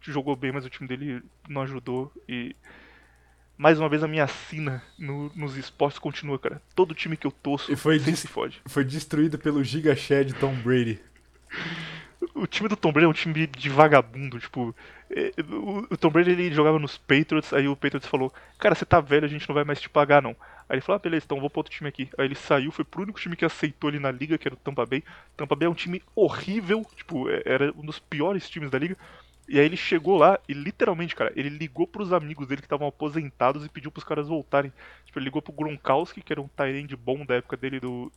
jogou 0.00 0.36
bem, 0.36 0.52
mas 0.52 0.64
o 0.64 0.70
time 0.70 0.88
dele 0.88 1.22
não 1.48 1.62
ajudou. 1.62 2.12
E 2.28 2.54
mais 3.56 3.78
uma 3.78 3.88
vez 3.88 4.02
a 4.02 4.08
minha 4.08 4.26
sina 4.26 4.82
no, 4.98 5.30
nos 5.34 5.56
esportes 5.56 5.98
continua, 5.98 6.38
cara. 6.38 6.62
Todo 6.74 6.94
time 6.94 7.16
que 7.16 7.26
eu 7.26 7.32
torço 7.32 7.72
e 7.72 7.76
foi 7.76 7.98
se 7.98 8.28
fode. 8.28 8.60
Foi 8.66 8.84
destruído 8.84 9.38
pelo 9.38 9.62
Giga 9.62 9.94
Shed 9.94 10.34
Tom 10.34 10.54
Brady. 10.56 11.00
O 12.34 12.46
time 12.46 12.68
do 12.68 12.76
Tom 12.76 12.92
Brady 12.92 13.06
é 13.06 13.08
um 13.08 13.12
time 13.12 13.46
de 13.46 13.68
vagabundo, 13.68 14.40
tipo, 14.40 14.74
é, 15.08 15.32
o 15.90 15.96
Tom 15.96 16.10
Brady 16.10 16.32
ele 16.32 16.52
jogava 16.52 16.78
nos 16.78 16.98
Patriots, 16.98 17.52
aí 17.52 17.68
o 17.68 17.76
Patriots 17.76 18.08
falou, 18.08 18.32
cara, 18.58 18.74
você 18.74 18.84
tá 18.84 19.00
velho, 19.00 19.24
a 19.24 19.28
gente 19.28 19.48
não 19.48 19.54
vai 19.54 19.62
mais 19.62 19.80
te 19.80 19.88
pagar 19.88 20.20
não. 20.20 20.36
Aí 20.68 20.76
ele 20.76 20.80
falou, 20.80 20.96
ah, 20.96 21.02
beleza, 21.02 21.24
então 21.26 21.40
vou 21.40 21.48
pro 21.48 21.60
outro 21.60 21.72
time 21.72 21.88
aqui. 21.88 22.08
Aí 22.18 22.24
ele 22.24 22.34
saiu, 22.34 22.72
foi 22.72 22.84
pro 22.84 23.02
único 23.02 23.20
time 23.20 23.36
que 23.36 23.44
aceitou 23.44 23.90
ele 23.90 23.98
na 23.98 24.10
liga, 24.10 24.36
que 24.36 24.48
era 24.48 24.54
o 24.54 24.58
Tampa 24.58 24.84
Bay. 24.84 25.04
Tampa 25.36 25.54
Bay 25.54 25.66
é 25.66 25.70
um 25.70 25.74
time 25.74 26.02
horrível, 26.16 26.84
tipo, 26.96 27.30
é, 27.30 27.42
era 27.44 27.72
um 27.76 27.84
dos 27.84 27.98
piores 27.98 28.48
times 28.48 28.70
da 28.70 28.78
liga. 28.78 28.96
E 29.46 29.60
aí 29.60 29.66
ele 29.66 29.76
chegou 29.76 30.16
lá 30.16 30.40
e 30.48 30.54
literalmente, 30.54 31.14
cara, 31.14 31.30
ele 31.36 31.50
ligou 31.50 31.86
pros 31.86 32.14
amigos 32.14 32.48
dele 32.48 32.62
que 32.62 32.66
estavam 32.66 32.88
aposentados 32.88 33.64
e 33.64 33.68
pediu 33.68 33.90
pros 33.90 34.04
caras 34.04 34.26
voltarem. 34.26 34.72
Tipo, 35.04 35.18
ele 35.18 35.26
ligou 35.26 35.42
pro 35.42 35.52
Gronkowski, 35.52 36.22
que 36.22 36.32
era 36.32 36.40
um 36.40 36.48
tight 36.48 36.96
bom 36.96 37.26
da 37.26 37.34
época 37.34 37.56
dele 37.58 37.78
do, 37.78 38.10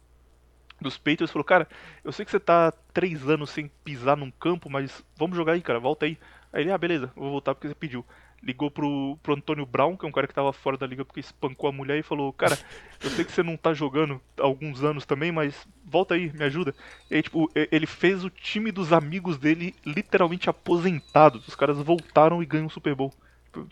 dos 0.79 0.97
Patriots, 0.97 1.31
falou, 1.31 1.43
cara, 1.43 1.67
eu 2.03 2.11
sei 2.11 2.25
que 2.25 2.31
você 2.31 2.39
tá 2.39 2.71
três 2.93 3.27
anos 3.27 3.49
sem 3.49 3.69
pisar 3.83 4.15
num 4.15 4.31
campo, 4.31 4.69
mas 4.69 5.03
vamos 5.17 5.35
jogar 5.35 5.53
aí, 5.53 5.61
cara, 5.61 5.79
volta 5.79 6.05
aí. 6.05 6.17
Aí 6.53 6.63
ele, 6.63 6.71
ah, 6.71 6.77
beleza, 6.77 7.11
vou 7.15 7.31
voltar 7.31 7.53
porque 7.53 7.67
você 7.67 7.75
pediu. 7.75 8.05
Ligou 8.41 8.69
pro, 8.69 9.17
pro 9.23 9.33
Antônio 9.33 9.65
Brown, 9.65 9.97
que 9.97 10.05
é 10.05 10.07
um 10.07 10.11
cara 10.11 10.27
que 10.27 10.33
tava 10.33 10.53
fora 10.53 10.77
da 10.77 10.85
liga 10.85 11.03
porque 11.03 11.19
espancou 11.19 11.69
a 11.69 11.73
mulher, 11.73 11.97
e 11.97 12.03
falou, 12.03 12.31
cara, 12.31 12.57
eu 13.03 13.09
sei 13.09 13.25
que 13.25 13.31
você 13.31 13.41
não 13.41 13.57
tá 13.57 13.73
jogando 13.73 14.21
há 14.39 14.43
alguns 14.43 14.83
anos 14.83 15.05
também, 15.05 15.31
mas 15.31 15.67
volta 15.83 16.13
aí, 16.13 16.31
me 16.31 16.43
ajuda. 16.43 16.75
E 17.09 17.15
aí, 17.15 17.23
tipo, 17.23 17.49
ele 17.55 17.87
fez 17.87 18.23
o 18.23 18.29
time 18.29 18.71
dos 18.71 18.93
amigos 18.93 19.37
dele 19.37 19.75
literalmente 19.83 20.49
aposentados. 20.49 21.47
Os 21.47 21.55
caras 21.55 21.77
voltaram 21.79 22.41
e 22.43 22.45
ganham 22.45 22.67
o 22.67 22.71
Super 22.71 22.93
Bowl. 22.93 23.11
Tipo, 23.45 23.67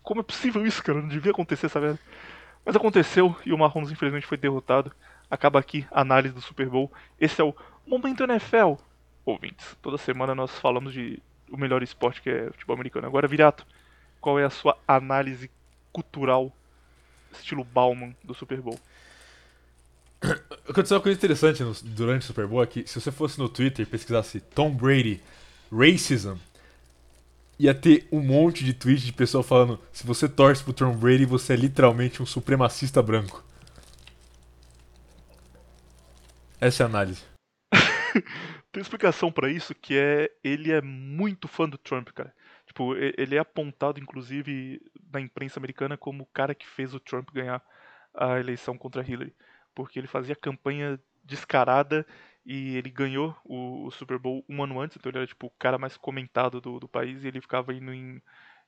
como 0.00 0.20
é 0.20 0.24
possível 0.24 0.64
isso, 0.64 0.82
cara? 0.82 1.00
Não 1.00 1.08
devia 1.08 1.32
acontecer 1.32 1.66
essa 1.66 1.80
merda. 1.80 1.98
Mas 2.64 2.76
aconteceu 2.76 3.36
e 3.44 3.52
o 3.52 3.58
Mahomes 3.58 3.90
infelizmente 3.90 4.26
foi 4.26 4.38
derrotado 4.38 4.92
acaba 5.34 5.58
aqui 5.58 5.86
a 5.90 6.00
análise 6.00 6.34
do 6.34 6.40
Super 6.40 6.68
Bowl. 6.68 6.90
Esse 7.20 7.40
é 7.40 7.44
o 7.44 7.54
Momento 7.86 8.24
NFL, 8.24 8.74
ouvintes. 9.24 9.76
Toda 9.82 9.98
semana 9.98 10.34
nós 10.34 10.50
falamos 10.58 10.92
de 10.92 11.22
o 11.50 11.56
melhor 11.56 11.82
esporte 11.82 12.22
que 12.22 12.30
é 12.30 12.50
futebol 12.50 12.74
americano. 12.74 13.06
Agora, 13.06 13.28
Virato, 13.28 13.66
qual 14.20 14.38
é 14.38 14.44
a 14.44 14.50
sua 14.50 14.76
análise 14.88 15.50
cultural, 15.92 16.50
estilo 17.32 17.62
Bauman, 17.62 18.16
do 18.24 18.32
Super 18.32 18.60
Bowl? 18.60 18.78
Aconteceu 20.66 20.96
uma 20.96 21.02
coisa 21.02 21.18
interessante 21.18 21.62
no, 21.62 21.74
durante 21.82 22.22
o 22.22 22.26
Super 22.26 22.46
Bowl 22.46 22.62
é 22.62 22.66
que 22.66 22.86
se 22.86 22.98
você 22.98 23.12
fosse 23.12 23.38
no 23.38 23.48
Twitter 23.48 23.86
e 23.86 23.88
pesquisasse 23.88 24.40
Tom 24.40 24.70
Brady, 24.70 25.20
racism, 25.70 26.36
ia 27.58 27.74
ter 27.74 28.08
um 28.10 28.20
monte 28.20 28.64
de 28.64 28.72
tweets 28.72 29.04
de 29.04 29.12
pessoa 29.12 29.44
falando 29.44 29.78
se 29.92 30.06
você 30.06 30.26
torce 30.26 30.64
pro 30.64 30.72
Tom 30.72 30.96
Brady, 30.96 31.26
você 31.26 31.52
é 31.52 31.56
literalmente 31.56 32.22
um 32.22 32.26
supremacista 32.26 33.02
branco. 33.02 33.43
Essa 36.64 36.84
é 36.84 36.86
análise. 36.86 37.22
Tem 38.72 38.80
explicação 38.80 39.30
para 39.30 39.50
isso 39.50 39.74
que 39.74 39.98
é 39.98 40.30
ele 40.42 40.72
é 40.72 40.80
muito 40.80 41.46
fã 41.46 41.68
do 41.68 41.76
Trump, 41.76 42.08
cara. 42.08 42.34
Tipo, 42.66 42.96
ele 42.96 43.36
é 43.36 43.38
apontado 43.38 44.00
inclusive 44.00 44.80
na 45.12 45.20
imprensa 45.20 45.60
americana 45.60 45.98
como 45.98 46.22
o 46.22 46.26
cara 46.32 46.54
que 46.54 46.66
fez 46.66 46.94
o 46.94 47.00
Trump 47.00 47.28
ganhar 47.34 47.62
a 48.14 48.40
eleição 48.40 48.78
contra 48.78 49.06
Hillary, 49.06 49.36
porque 49.74 49.98
ele 49.98 50.06
fazia 50.06 50.34
campanha 50.34 50.98
descarada 51.22 52.06
e 52.46 52.78
ele 52.78 52.88
ganhou 52.88 53.36
o, 53.44 53.84
o, 53.86 53.90
Super 53.90 54.18
Bowl 54.18 54.42
um 54.48 54.62
ano 54.62 54.80
antes, 54.80 54.96
então 54.96 55.10
ele 55.10 55.18
era 55.18 55.26
tipo 55.26 55.48
o 55.48 55.54
cara 55.58 55.76
mais 55.76 55.98
comentado 55.98 56.62
do, 56.62 56.80
do 56.80 56.88
país 56.88 57.24
e 57.24 57.28
ele 57.28 57.42
ficava 57.42 57.74
indo 57.74 57.92
em, 57.92 58.22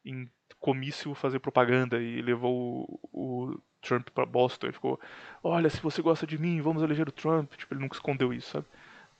em 0.04 0.30
comício 0.60 1.14
fazer 1.14 1.38
propaganda 1.38 2.00
e 2.00 2.20
levou 2.22 3.00
o, 3.12 3.50
o 3.52 3.60
Trump 3.80 4.08
para 4.10 4.26
Boston 4.26 4.68
e 4.68 4.72
ficou: 4.72 5.00
Olha, 5.42 5.70
se 5.70 5.80
você 5.80 6.02
gosta 6.02 6.26
de 6.26 6.38
mim, 6.38 6.60
vamos 6.60 6.82
eleger 6.82 7.08
o 7.08 7.12
Trump. 7.12 7.52
Tipo, 7.54 7.74
ele 7.74 7.80
nunca 7.80 7.96
escondeu 7.96 8.32
isso, 8.32 8.50
sabe? 8.50 8.66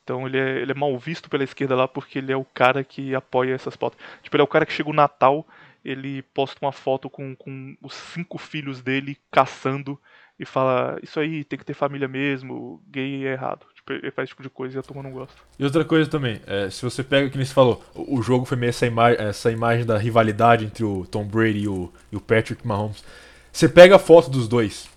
Então 0.03 0.25
ele 0.27 0.38
é, 0.38 0.61
ele 0.61 0.70
é 0.70 0.75
mal 0.75 0.96
visto 0.96 1.29
pela 1.29 1.42
esquerda 1.42 1.75
lá 1.75 1.88
porque 1.88 2.18
ele 2.18 2.33
é 2.33 2.37
o 2.37 2.44
cara 2.44 2.85
que 2.85 3.14
apoia 3.14 3.55
essas 3.55 3.77
pautas. 3.77 3.99
Tipo, 4.22 4.37
ele 4.37 4.42
é 4.42 4.44
o 4.44 4.49
cara 4.49 4.64
que 4.64 4.72
chega 4.72 4.88
o 4.88 4.92
Natal, 4.92 5.44
ele 5.85 6.22
posta 6.22 6.64
uma 6.64 6.70
foto 6.72 7.11
com, 7.11 7.35
com 7.35 7.77
os 7.83 7.94
cinco 7.94 8.38
filhos 8.38 8.81
dele 8.81 9.18
caçando 9.33 10.01
e 10.38 10.44
fala: 10.44 10.99
Isso 11.03 11.18
aí 11.18 11.44
tem 11.44 11.59
que 11.59 11.64
ter 11.64 11.75
família 11.75 12.09
mesmo, 12.09 12.83
gay 12.88 13.27
é 13.27 13.33
errado. 13.33 13.66
Tipo, 13.75 13.92
ele 13.92 14.11
faz 14.11 14.27
esse 14.27 14.31
tipo 14.31 14.42
de 14.42 14.51
coisa 14.51 14.77
e 14.77 14.79
a 14.79 14.83
turma 14.83 15.03
não 15.03 15.12
gosta. 15.12 15.35
E 15.59 15.64
outra 15.64 15.85
coisa 15.85 16.11
também, 16.11 16.40
é, 16.46 16.68
se 16.70 16.83
você 16.83 17.03
pega, 17.03 17.31
que 17.31 17.37
nem 17.37 17.46
você 17.46 17.55
falou, 17.55 17.85
o, 17.94 18.18
o 18.18 18.22
jogo 18.22 18.44
foi 18.44 18.57
meio 18.57 18.70
essa, 18.70 18.87
ima 18.87 19.11
essa 19.11 19.51
imagem 19.51 19.87
da 19.87 19.96
rivalidade 19.96 20.64
entre 20.64 20.85
o 20.85 21.07
Tom 21.07 21.25
Brady 21.25 21.61
e 21.61 21.68
o, 21.68 21.92
e 22.11 22.16
o 22.16 22.20
Patrick 22.20 22.66
Mahomes. 22.66 23.05
Você 23.53 23.68
pega 23.68 23.96
a 23.96 23.99
foto 23.99 24.29
dos 24.29 24.49
dois, 24.49 24.88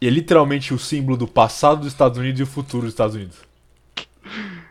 e 0.00 0.06
é 0.06 0.10
literalmente 0.10 0.72
o 0.72 0.78
símbolo 0.78 1.16
do 1.16 1.26
passado 1.26 1.80
dos 1.80 1.88
Estados 1.88 2.18
Unidos 2.18 2.40
e 2.40 2.42
o 2.42 2.46
futuro 2.46 2.82
dos 2.82 2.92
Estados 2.92 3.14
Unidos. 3.14 3.38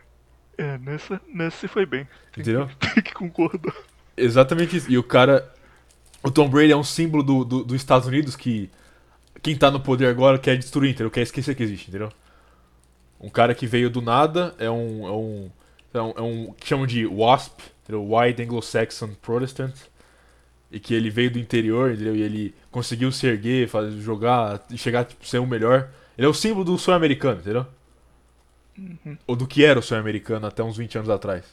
É, 0.56 0.77
nessa, 0.77 1.19
nessa 1.27 1.58
você 1.58 1.67
foi 1.67 1.84
bem. 1.84 2.08
Tem 2.32 2.43
Entendeu? 2.43 2.67
Que, 2.67 2.75
tem 2.93 3.03
que 3.03 3.13
concordar. 3.13 3.73
Exatamente 4.15 4.77
isso. 4.77 4.91
E 4.91 4.99
o 4.99 5.03
cara. 5.03 5.51
O 6.21 6.32
Tom 6.32 6.47
Brady 6.47 6.71
é 6.71 6.77
um 6.77 6.84
símbolo 6.84 7.23
do, 7.23 7.43
do, 7.43 7.63
dos 7.63 7.75
Estados 7.75 8.08
Unidos 8.08 8.36
que. 8.36 8.69
Quem 9.43 9.58
tá 9.58 9.69
no 9.69 9.79
poder 9.79 10.08
agora 10.08 10.39
quer 10.39 10.58
destruir, 10.58 10.91
entendeu? 10.91 11.12
Quer 11.12 11.21
esquecer 11.21 11.53
que 11.53 11.62
existe, 11.62 11.89
entendeu? 11.89 12.10
Um 13.19 13.29
cara 13.29 13.53
que 13.53 13.67
veio 13.67 13.89
do 13.89 14.01
nada 14.01 14.56
é 14.58 14.71
um. 14.71 15.06
É 15.06 15.12
um. 15.12 15.51
É 15.93 16.01
um, 16.01 16.13
é 16.17 16.21
um 16.21 16.53
que 16.53 16.67
chamam 16.67 16.88
de 16.88 17.06
WASP, 17.06 17.62
entendeu? 17.84 18.10
White 18.10 18.41
Anglo-Saxon 18.41 19.10
Protestant. 19.21 19.75
E 20.71 20.79
que 20.79 20.93
ele 20.93 21.10
veio 21.10 21.29
do 21.29 21.38
interior, 21.38 21.91
entendeu? 21.91 22.15
E 22.15 22.21
ele 22.21 22.56
conseguiu 22.71 23.12
se 23.12 23.27
erguer, 23.27 23.67
fazer, 23.67 23.91
jogar 23.99 24.63
chegar 24.75 25.01
a 25.01 25.06
tipo, 25.06 25.27
ser 25.27 25.39
o 25.39 25.45
melhor. 25.45 25.89
Ele 26.17 26.25
é 26.25 26.29
o 26.29 26.34
símbolo 26.34 26.63
do 26.63 26.77
sonho 26.77 26.97
americano, 26.97 27.41
entendeu? 27.41 27.67
Uhum. 28.75 29.15
ou 29.27 29.36
do 29.36 29.45
que 29.45 29.63
era 29.63 29.77
o 29.77 29.84
sonho 29.84 30.01
americano 30.01 30.47
até 30.47 30.63
uns 30.63 30.77
20 30.77 30.97
anos 30.97 31.10
atrás. 31.10 31.45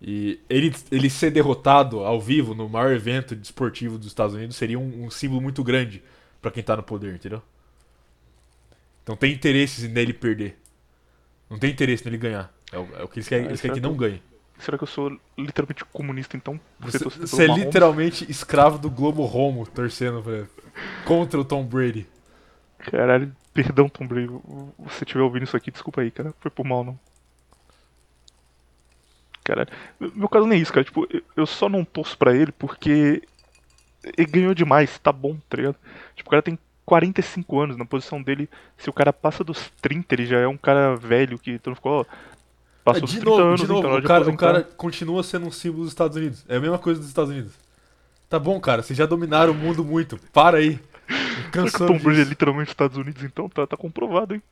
E 0.00 0.40
ele, 0.50 0.74
ele 0.90 1.08
ser 1.08 1.30
derrotado 1.30 2.00
ao 2.00 2.20
vivo 2.20 2.54
no 2.54 2.68
maior 2.68 2.92
evento 2.92 3.34
desportivo 3.34 3.96
dos 3.96 4.08
Estados 4.08 4.34
Unidos 4.34 4.56
seria 4.56 4.78
um, 4.78 5.04
um 5.04 5.10
símbolo 5.10 5.40
muito 5.40 5.62
grande 5.62 6.02
pra 6.42 6.50
quem 6.50 6.62
tá 6.62 6.76
no 6.76 6.82
poder, 6.82 7.14
entendeu? 7.14 7.40
Então 9.02 9.16
tem 9.16 9.32
interesses 9.32 9.88
nele 9.90 10.12
perder. 10.12 10.58
Não 11.48 11.58
tem 11.58 11.70
interesse 11.70 12.04
nele 12.04 12.18
ganhar. 12.18 12.52
É 12.70 12.78
o, 12.78 12.88
é 12.96 13.02
o 13.04 13.08
que 13.08 13.18
eles 13.18 13.28
querem, 13.28 13.46
Ah, 13.46 13.48
eles 13.48 13.60
querem 13.60 13.74
que 13.74 13.80
que 13.80 13.86
não 13.86 13.96
ganhe. 13.96 14.22
Será 14.58 14.76
que 14.78 14.84
eu 14.84 14.88
sou 14.88 15.18
literalmente 15.36 15.84
comunista 15.86 16.36
então? 16.36 16.58
Você, 16.80 16.98
você 16.98 17.44
é 17.44 17.46
literalmente 17.46 18.30
escravo 18.30 18.78
do 18.78 18.88
Globo 18.90 19.24
Romo 19.24 19.66
torcendo 19.66 20.22
pra, 20.22 20.46
contra 21.04 21.40
o 21.40 21.44
Tom 21.44 21.64
Brady. 21.64 22.06
Caralho, 22.78 23.34
perdão, 23.52 23.88
Tom 23.88 24.06
Brady. 24.06 24.28
Se 24.28 24.98
você 24.98 25.04
estiver 25.04 25.22
ouvindo 25.22 25.44
isso 25.44 25.56
aqui, 25.56 25.70
desculpa 25.70 26.00
aí, 26.00 26.10
cara. 26.10 26.32
Foi 26.40 26.50
por 26.50 26.64
mal, 26.64 26.84
não. 26.84 26.98
Caralho. 29.44 29.68
Meu 30.14 30.28
caso 30.28 30.46
nem 30.46 30.58
é 30.58 30.62
isso, 30.62 30.72
cara. 30.72 30.84
Tipo, 30.84 31.06
eu- 31.10 31.22
eu 31.36 31.46
só 31.46 31.68
não 31.68 31.84
torço 31.84 32.16
pra 32.16 32.34
ele 32.34 32.52
porque 32.52 33.22
ele 34.04 34.26
ganhou 34.30 34.54
demais, 34.54 34.98
tá 34.98 35.12
bom, 35.12 35.36
tá 35.48 35.56
ligado? 35.56 35.76
Tipo, 36.14 36.28
o 36.28 36.30
cara 36.30 36.42
tem 36.42 36.58
45 36.84 37.60
anos 37.60 37.76
na 37.76 37.84
posição 37.84 38.22
dele. 38.22 38.48
Se 38.76 38.90
o 38.90 38.92
cara 38.92 39.12
passa 39.12 39.44
dos 39.44 39.70
30, 39.80 40.14
ele 40.14 40.26
já 40.26 40.38
é 40.38 40.48
um 40.48 40.56
cara 40.56 40.96
velho 40.96 41.38
que 41.38 41.52
então 41.52 41.74
ficou, 41.74 42.00
ó. 42.00 42.04
Passou 42.84 42.98
É, 42.98 43.00
dos 43.00 43.12
de 43.12 43.20
30 43.20 43.30
novo, 43.30 43.42
anos, 43.42 43.60
de 43.60 43.66
novo 43.66 43.78
então 43.78 43.90
é 43.90 43.94
hora 43.94 44.02
o, 44.02 44.02
cara, 44.02 44.28
o 44.28 44.36
cara 44.36 44.62
continua 44.64 45.22
sendo 45.22 45.46
um 45.46 45.52
símbolo 45.52 45.84
dos 45.84 45.92
Estados 45.92 46.16
Unidos. 46.16 46.44
É 46.48 46.56
a 46.56 46.60
mesma 46.60 46.78
coisa 46.78 46.98
dos 47.00 47.08
Estados 47.08 47.30
Unidos. 47.30 47.52
Tá 48.28 48.38
bom, 48.38 48.58
cara, 48.60 48.82
vocês 48.82 48.96
já 48.96 49.06
dominaram 49.06 49.52
o 49.52 49.54
mundo 49.54 49.84
muito. 49.84 50.18
Para 50.32 50.58
aí. 50.58 50.80
Cansando 51.52 51.92
Tom 51.92 51.98
Brady 51.98 52.22
é 52.22 52.24
literalmente 52.24 52.70
Estados 52.70 52.96
Unidos, 52.96 53.22
então? 53.22 53.48
Tá, 53.48 53.66
tá 53.66 53.76
comprovado, 53.76 54.34
hein? 54.34 54.42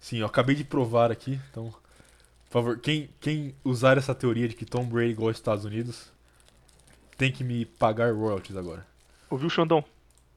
Sim, 0.00 0.18
eu 0.18 0.26
acabei 0.26 0.54
de 0.54 0.64
provar 0.64 1.10
aqui, 1.10 1.40
então. 1.50 1.70
Por 2.46 2.52
favor, 2.52 2.78
quem, 2.78 3.10
quem 3.20 3.54
usar 3.64 3.96
essa 3.98 4.14
teoria 4.14 4.48
de 4.48 4.54
que 4.54 4.64
Tom 4.64 4.84
Brady 4.84 5.14
gosta 5.14 5.32
dos 5.32 5.38
Estados 5.40 5.64
Unidos 5.64 6.11
tem 7.22 7.30
que 7.30 7.44
me 7.44 7.64
pagar 7.64 8.12
royalties 8.12 8.56
agora. 8.56 8.84
Ouviu, 9.30 9.48
Xandão? 9.48 9.84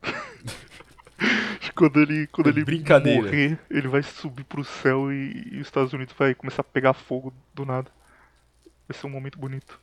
quando 1.74 2.00
ele, 2.00 2.28
quando 2.28 2.46
É 2.46 2.50
ele 2.52 2.64
brincadeira. 2.64 3.24
morrer, 3.24 3.60
ele 3.72 3.88
vai 3.88 4.04
subir 4.04 4.44
pro 4.44 4.64
céu 4.64 5.12
e, 5.12 5.50
e 5.52 5.60
os 5.60 5.66
Estados 5.66 5.94
Unidos 5.94 6.14
vai 6.16 6.36
começar 6.36 6.62
a 6.62 6.64
pegar 6.64 6.94
fogo 6.94 7.34
do 7.56 7.66
nada. 7.66 7.90
Vai 8.88 8.96
ser 8.96 9.08
um 9.08 9.10
momento 9.10 9.40
bonito. 9.40 9.80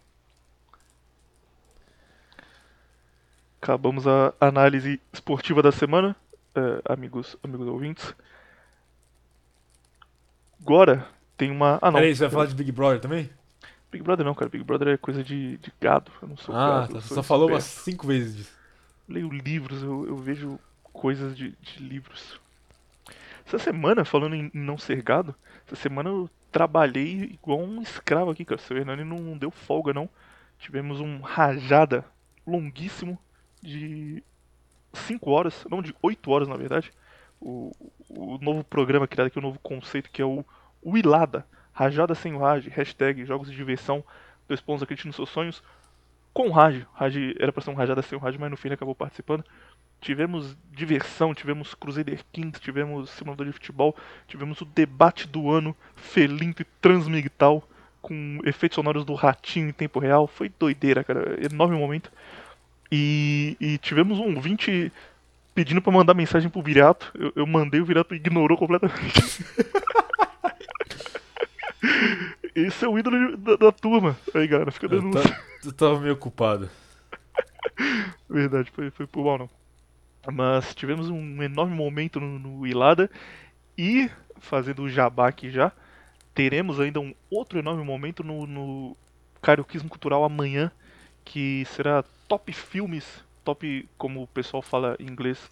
Acabamos 3.61 4.07
a 4.07 4.33
análise 4.41 5.01
esportiva 5.13 5.61
da 5.61 5.73
semana, 5.73 6.15
eh, 6.55 6.83
amigos, 6.85 7.37
amigos 7.43 7.67
ouvintes. 7.67 8.15
Agora 10.61 11.05
tem 11.37 11.51
uma. 11.51 11.81
Ah, 11.83 11.91
não. 11.91 11.99
Peraí, 11.99 12.15
você 12.15 12.23
vai 12.23 12.31
falar 12.31 12.47
de 12.47 12.55
Big 12.55 12.71
Brother 12.71 13.01
também? 13.01 13.29
Big 13.93 14.03
Brother 14.03 14.25
não, 14.27 14.35
cara. 14.35 14.51
Big 14.51 14.65
Brother 14.65 14.89
é 14.89 14.97
coisa 14.97 15.23
de, 15.23 15.59
de 15.59 15.73
gado. 15.81 16.11
Eu 16.21 16.29
não 16.29 16.37
sou 16.37 16.55
Ah, 16.55 16.81
gado. 16.81 16.95
tá, 16.95 17.01
você 17.01 17.15
só 17.15 17.23
falou 17.23 17.49
umas 17.49 17.65
cinco 17.65 18.07
vezes 18.07 18.35
disso. 18.37 18.53
leio 19.09 19.29
livros, 19.31 19.83
eu, 19.83 20.07
eu 20.09 20.17
vejo 20.17 20.59
coisas 20.93 21.37
de, 21.37 21.55
de 21.61 21.79
livros. 21.83 22.41
Essa 23.47 23.59
semana, 23.59 24.05
falando 24.05 24.35
em 24.35 24.51
não 24.55 24.79
ser 24.79 25.03
gado, 25.03 25.35
essa 25.67 25.77
semana 25.77 26.09
eu 26.09 26.31
trabalhei 26.51 27.25
igual 27.25 27.61
um 27.61 27.83
escravo 27.83 28.31
aqui, 28.31 28.45
cara. 28.45 28.61
Seu 28.61 28.77
Hernani 28.77 29.05
não 29.05 29.37
deu 29.37 29.51
folga, 29.51 29.93
não. 29.93 30.09
Tivemos 30.59 31.01
um 31.01 31.21
rajada 31.21 32.05
longuíssimo 32.47 33.19
de 33.61 34.23
5 34.93 35.31
horas, 35.31 35.65
não, 35.71 35.83
de 35.83 35.95
8 36.03 36.31
horas 36.31 36.49
na 36.49 36.57
verdade. 36.57 36.93
O, 37.41 37.73
o 38.09 38.39
novo 38.41 38.63
programa 38.65 39.07
criado 39.09 39.27
aqui, 39.27 39.39
o 39.39 39.43
novo 39.43 39.59
conceito 39.59 40.11
que 40.11 40.23
é 40.23 40.25
o 40.25 40.45
Wilada. 40.85 41.45
Rajada 41.73 42.15
sem 42.15 42.37
Raj, 42.39 42.67
hashtag 42.69 43.25
jogos 43.25 43.51
de 43.51 43.57
diversão, 43.57 44.05
dois 44.49 44.61
pontos 44.61 44.83
acredite 44.83 45.07
nos 45.07 45.17
seus 45.17 45.31
sonhos 45.31 45.63
com 46.33 46.49
o 46.49 46.51
Raj. 46.51 46.87
Raj 46.95 47.17
era 47.39 47.53
pra 47.53 47.63
ser 47.63 47.71
um 47.71 47.75
rajada 47.75 48.03
sem 48.03 48.17
o 48.17 48.21
Raj, 48.21 48.37
mas 48.37 48.51
no 48.51 48.57
fim 48.57 48.69
ele 48.69 48.75
acabou 48.75 48.95
participando. 48.95 49.45
Tivemos 50.01 50.57
diversão, 50.73 51.33
tivemos 51.33 51.75
Crusader 51.75 52.21
Kings, 52.33 52.61
tivemos 52.61 53.11
simulador 53.11 53.47
de 53.47 53.53
futebol, 53.53 53.97
tivemos 54.27 54.61
o 54.61 54.65
debate 54.65 55.29
do 55.29 55.51
ano 55.51 55.77
Felinto 55.95 56.63
e 56.63 56.67
Transmigtal 56.81 57.63
com 58.01 58.41
efeitos 58.45 58.75
sonoros 58.75 59.05
do 59.05 59.15
ratinho 59.15 59.69
em 59.69 59.73
tempo 59.73 60.01
real. 60.01 60.27
Foi 60.27 60.51
doideira, 60.59 61.05
cara. 61.05 61.39
Enorme 61.45 61.79
momento. 61.79 62.11
E, 62.91 63.57
e 63.61 63.79
tivemos 63.79 64.19
um 64.19 64.41
20 64.41 64.93
pedindo 65.55 65.81
pra 65.81 65.93
mandar 65.93 66.15
mensagem 66.15 66.51
pro 66.51 66.63
Virato. 66.63 67.13
Eu, 67.15 67.33
eu 67.37 67.47
mandei, 67.47 67.81
o 67.81 67.85
Virato 67.85 68.15
ignorou 68.15 68.59
completamente. 68.59 69.45
Esse 72.55 72.85
é 72.85 72.89
o 72.89 72.99
ídolo 72.99 73.37
da, 73.37 73.57
da 73.57 73.73
turma. 73.73 74.17
Aí, 74.35 74.47
galera, 74.47 74.71
fica 74.71 74.89
denúncia. 74.89 75.39
eu 75.65 75.73
tava 75.73 76.01
meio 76.01 76.15
ocupado. 76.15 76.69
Verdade, 78.29 78.71
foi, 78.71 78.91
foi 78.91 79.07
por 79.07 79.25
mal 79.25 79.39
não. 79.39 79.51
Mas 80.33 80.75
tivemos 80.75 81.09
um 81.09 81.43
enorme 81.43 81.75
momento 81.75 82.21
no, 82.21 82.39
no 82.39 82.67
Ilada 82.67 83.11
e, 83.77 84.11
fazendo 84.39 84.83
o 84.83 84.89
jabá 84.89 85.29
aqui 85.29 85.51
já, 85.51 85.73
teremos 86.35 86.79
ainda 86.79 87.01
um 87.01 87.15
outro 87.31 87.59
enorme 87.59 87.83
momento 87.83 88.23
no, 88.23 88.47
no 88.47 88.97
Carioquismo 89.41 89.89
Cultural 89.89 90.23
amanhã, 90.23 90.71
que 91.25 91.65
será 91.67 92.05
top 92.29 92.53
filmes, 92.53 93.25
top, 93.45 93.89
como 93.99 94.23
o 94.23 94.27
pessoal 94.27 94.63
fala 94.63 94.97
em 95.01 95.07
inglês, 95.07 95.51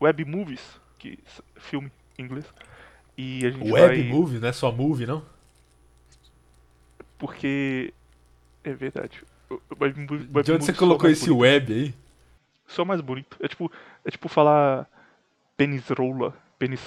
web 0.00 0.24
movies, 0.24 0.80
que 0.98 1.18
filme 1.56 1.90
em 2.18 2.22
inglês. 2.22 2.44
E 3.16 3.44
a 3.44 3.50
gente 3.50 3.70
Web 3.70 4.02
vai... 4.02 4.02
movie, 4.04 4.38
não 4.38 4.48
é 4.48 4.52
só 4.52 4.70
movie, 4.72 5.06
não? 5.06 5.22
Porque... 7.22 7.94
É 8.64 8.72
verdade. 8.74 9.22
Web, 9.80 10.06
De 10.42 10.52
onde 10.52 10.64
você 10.64 10.72
colocou 10.72 11.08
esse 11.08 11.26
bonito. 11.26 11.40
web 11.40 11.72
aí? 11.72 11.94
Só 12.66 12.84
mais 12.84 13.00
bonito. 13.00 13.36
É 13.40 13.46
tipo, 13.46 13.70
é 14.04 14.10
tipo 14.10 14.28
falar 14.28 14.88
pênis 15.56 15.88
rola, 15.88 16.34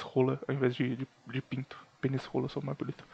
rola, 0.03 0.41
ao 0.45 0.53
invés 0.53 0.75
de, 0.75 0.97
de, 0.97 1.07
de 1.27 1.41
pinto. 1.41 1.77
Pênis 2.01 2.25
rola 2.25 2.49
só 2.49 2.59
mais 2.61 2.77
bonito. 2.77 3.05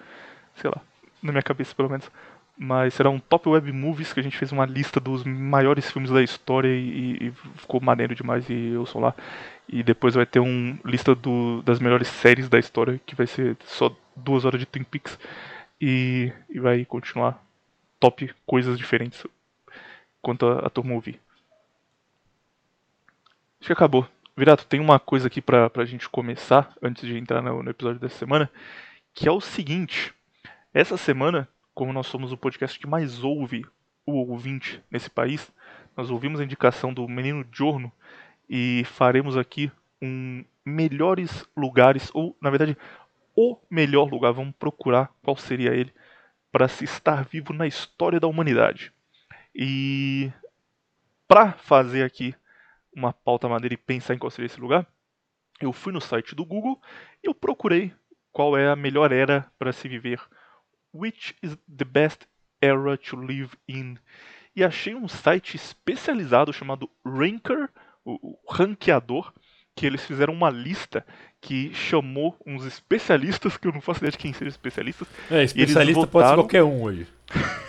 Sei 0.55 0.67
lá, 0.67 0.81
na 1.21 1.31
minha 1.31 1.43
cabeça 1.43 1.75
pelo 1.75 1.89
menos. 1.89 2.09
Mas 2.57 2.95
será 2.95 3.09
um 3.11 3.19
top 3.19 3.49
web 3.49 3.71
movies 3.71 4.13
que 4.13 4.19
a 4.19 4.23
gente 4.23 4.37
fez 4.37 4.51
uma 4.51 4.65
lista 4.65 4.99
dos 4.99 5.23
maiores 5.23 5.91
filmes 5.91 6.09
da 6.09 6.23
história 6.23 6.69
e, 6.69 7.27
e 7.27 7.31
ficou 7.57 7.79
maneiro 7.79 8.15
demais 8.15 8.49
e 8.49 8.71
eu 8.73 8.85
sou 8.87 8.99
lá. 8.99 9.13
E 9.69 9.83
depois 9.83 10.15
vai 10.15 10.25
ter 10.25 10.39
um 10.39 10.75
lista 10.83 11.13
do, 11.13 11.61
das 11.61 11.79
melhores 11.79 12.07
séries 12.07 12.49
da 12.49 12.57
história 12.57 12.99
que 13.05 13.13
vai 13.13 13.27
ser 13.27 13.57
só 13.65 13.95
duas 14.15 14.43
horas 14.43 14.59
de 14.59 14.65
Twin 14.65 14.83
Peaks 14.83 15.19
e, 15.81 16.31
e 16.47 16.59
vai 16.59 16.85
continuar 16.85 17.43
top 17.99 18.31
coisas 18.45 18.77
diferentes 18.77 19.25
quanto 20.21 20.45
a, 20.45 20.67
a 20.67 20.69
turma 20.69 20.93
ouvir. 20.93 21.19
Acho 23.59 23.67
que 23.67 23.73
acabou. 23.73 24.07
Virato, 24.37 24.65
tem 24.65 24.79
uma 24.79 24.99
coisa 24.99 25.27
aqui 25.27 25.41
pra, 25.41 25.69
pra 25.69 25.85
gente 25.85 26.07
começar, 26.07 26.73
antes 26.81 27.05
de 27.05 27.17
entrar 27.17 27.41
no, 27.41 27.63
no 27.63 27.69
episódio 27.69 27.99
dessa 27.99 28.17
semana, 28.17 28.49
que 29.13 29.27
é 29.27 29.31
o 29.31 29.41
seguinte. 29.41 30.13
Essa 30.73 30.95
semana, 30.97 31.49
como 31.73 31.91
nós 31.91 32.07
somos 32.07 32.31
o 32.31 32.37
podcast 32.37 32.79
que 32.79 32.87
mais 32.87 33.23
ouve 33.23 33.65
o 34.05 34.13
ouvinte 34.13 34.81
nesse 34.89 35.09
país, 35.09 35.51
nós 35.97 36.09
ouvimos 36.09 36.39
a 36.39 36.43
indicação 36.43 36.93
do 36.93 37.07
menino 37.07 37.45
Giorno 37.51 37.91
e 38.49 38.83
faremos 38.85 39.35
aqui 39.35 39.71
um 40.01 40.43
melhores 40.65 41.45
lugares, 41.57 42.09
ou 42.13 42.35
na 42.39 42.49
verdade, 42.49 42.77
o 43.41 43.57
melhor 43.69 44.09
lugar, 44.09 44.31
vamos 44.31 44.53
procurar 44.55 45.11
qual 45.23 45.35
seria 45.35 45.73
ele, 45.73 45.91
para 46.51 46.67
se 46.67 46.83
estar 46.83 47.23
vivo 47.25 47.53
na 47.53 47.65
história 47.65 48.19
da 48.19 48.27
humanidade. 48.27 48.93
E 49.55 50.31
para 51.27 51.53
fazer 51.53 52.03
aqui 52.03 52.35
uma 52.95 53.11
pauta 53.11 53.47
maneira 53.49 53.73
e 53.73 53.77
pensar 53.77 54.13
em 54.13 54.19
qual 54.19 54.29
seria 54.29 54.45
esse 54.45 54.59
lugar, 54.59 54.85
eu 55.59 55.73
fui 55.73 55.91
no 55.91 56.01
site 56.01 56.35
do 56.35 56.45
Google 56.45 56.79
e 57.23 57.27
eu 57.27 57.33
procurei 57.33 57.93
qual 58.31 58.57
é 58.57 58.69
a 58.69 58.75
melhor 58.75 59.11
era 59.11 59.49
para 59.57 59.73
se 59.73 59.87
viver. 59.87 60.21
Which 60.93 61.35
is 61.41 61.57
the 61.67 61.85
best 61.85 62.27
era 62.61 62.97
to 62.97 63.15
live 63.15 63.55
in? 63.67 63.97
E 64.55 64.63
achei 64.63 64.93
um 64.93 65.07
site 65.07 65.55
especializado 65.55 66.51
chamado 66.51 66.89
Ranker, 67.05 67.69
o 68.03 68.37
ranqueador, 68.49 69.33
que 69.81 69.87
eles 69.87 70.05
fizeram 70.05 70.31
uma 70.31 70.51
lista 70.51 71.03
que 71.41 71.73
chamou 71.73 72.37
uns 72.45 72.67
especialistas, 72.67 73.57
que 73.57 73.67
eu 73.67 73.71
não 73.71 73.81
faço 73.81 74.01
ideia 74.01 74.11
de 74.11 74.17
quem 74.19 74.31
sejam 74.31 74.49
especialistas. 74.49 75.07
É, 75.31 75.41
especialista 75.41 76.01
votaram... 76.01 76.11
pode 76.11 76.27
ser 76.27 76.35
qualquer 76.35 76.63
um 76.63 76.83
hoje. 76.83 77.07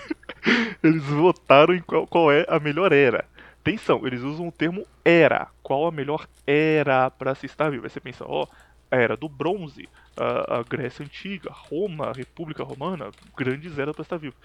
eles 0.85 1.03
votaram 1.05 1.75
em 1.75 1.81
qual, 1.81 2.07
qual 2.07 2.31
é 2.31 2.45
a 2.47 2.61
melhor 2.61 2.93
era. 2.93 3.25
Atenção, 3.63 4.07
eles 4.07 4.21
usam 4.21 4.47
o 4.47 4.53
termo 4.53 4.87
era. 5.03 5.49
Qual 5.63 5.87
a 5.87 5.91
melhor 5.91 6.29
era 6.47 7.11
para 7.11 7.35
se 7.35 7.47
estar 7.47 7.71
vivo? 7.71 7.85
Aí 7.85 7.91
você 7.91 7.99
pensa, 7.99 8.27
ó, 8.29 8.47
a 8.91 8.97
era 8.97 9.17
do 9.17 9.27
bronze, 9.27 9.89
a, 10.15 10.59
a, 10.59 10.63
Grécia 10.65 11.03
Antiga, 11.03 11.51
Roma, 11.51 12.11
a 12.11 12.13
República 12.13 12.63
Romana, 12.63 13.11
grandes 13.35 13.79
eras 13.79 13.95
para 13.95 14.03
estar 14.03 14.19
vivo. 14.19 14.37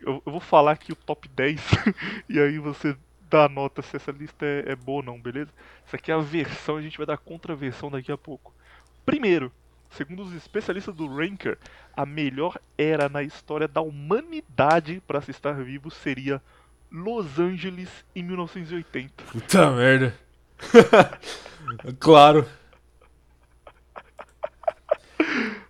Eu, 0.00 0.22
eu, 0.24 0.30
vou 0.30 0.40
falar 0.40 0.70
aqui 0.70 0.92
o 0.92 0.96
top 0.96 1.26
10 1.26 1.60
e 2.30 2.38
aí 2.38 2.60
você 2.60 2.96
dá 3.28 3.48
nota 3.48 3.82
se 3.82 3.96
essa 3.96 4.10
lista 4.10 4.44
é, 4.44 4.72
é 4.72 4.76
boa 4.76 4.98
ou 4.98 5.02
não, 5.02 5.20
beleza? 5.20 5.50
Isso 5.86 5.96
aqui 5.96 6.10
é 6.10 6.14
a 6.14 6.18
versão, 6.18 6.76
a 6.76 6.82
gente 6.82 6.96
vai 6.96 7.06
dar 7.06 7.18
contraversão 7.18 7.90
daqui 7.90 8.10
a 8.10 8.18
pouco. 8.18 8.54
Primeiro, 9.04 9.52
segundo 9.90 10.22
os 10.22 10.32
especialistas 10.32 10.94
do 10.94 11.06
Ranker, 11.06 11.58
a 11.96 12.04
melhor 12.04 12.58
era 12.76 13.08
na 13.08 13.22
história 13.22 13.66
da 13.66 13.80
humanidade 13.80 15.02
para 15.06 15.20
se 15.20 15.30
estar 15.30 15.52
vivo 15.54 15.90
seria 15.90 16.42
Los 16.90 17.38
Angeles 17.38 17.88
em 18.14 18.22
1980. 18.22 19.24
Puta 19.24 19.70
merda. 19.72 20.14
claro. 22.00 22.46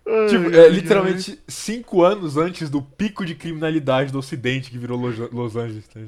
Ai, 0.09 0.27
tipo, 0.27 0.49
é 0.55 0.69
literalmente 0.69 1.31
ai. 1.31 1.37
cinco 1.47 2.03
anos 2.03 2.37
antes 2.37 2.69
do 2.69 2.81
pico 2.81 3.25
de 3.25 3.35
criminalidade 3.35 4.11
do 4.11 4.19
ocidente 4.19 4.71
que 4.71 4.77
virou 4.77 4.97
Los 4.97 5.55
Angeles. 5.55 5.87
Tá? 5.87 5.99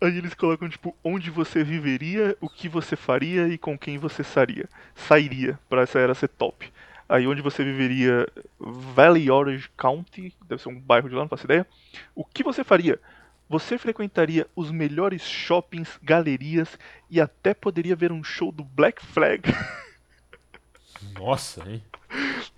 Aí 0.00 0.18
eles 0.18 0.34
colocam, 0.34 0.68
tipo, 0.68 0.94
onde 1.02 1.30
você 1.30 1.64
viveria, 1.64 2.36
o 2.40 2.48
que 2.48 2.68
você 2.68 2.94
faria 2.94 3.48
e 3.48 3.56
com 3.56 3.78
quem 3.78 3.96
você 3.96 4.22
sairia. 4.22 4.68
Sairia, 4.94 5.58
pra 5.68 5.82
essa 5.82 5.98
era 5.98 6.14
ser 6.14 6.28
top. 6.28 6.70
Aí 7.08 7.26
onde 7.26 7.40
você 7.40 7.64
viveria, 7.64 8.26
Valley 8.58 9.30
Orange 9.30 9.70
County, 9.76 10.34
deve 10.46 10.60
ser 10.60 10.68
um 10.68 10.78
bairro 10.78 11.08
de 11.08 11.14
lá, 11.14 11.22
não 11.22 11.28
faço 11.28 11.46
ideia. 11.46 11.66
O 12.14 12.24
que 12.24 12.42
você 12.42 12.62
faria? 12.62 13.00
Você 13.48 13.78
frequentaria 13.78 14.46
os 14.56 14.72
melhores 14.72 15.22
shoppings, 15.22 15.98
galerias 16.02 16.76
e 17.08 17.20
até 17.20 17.54
poderia 17.54 17.94
ver 17.94 18.10
um 18.10 18.24
show 18.24 18.50
do 18.50 18.64
Black 18.64 19.04
Flag. 19.06 19.42
Nossa, 21.16 21.62
hein? 21.70 21.82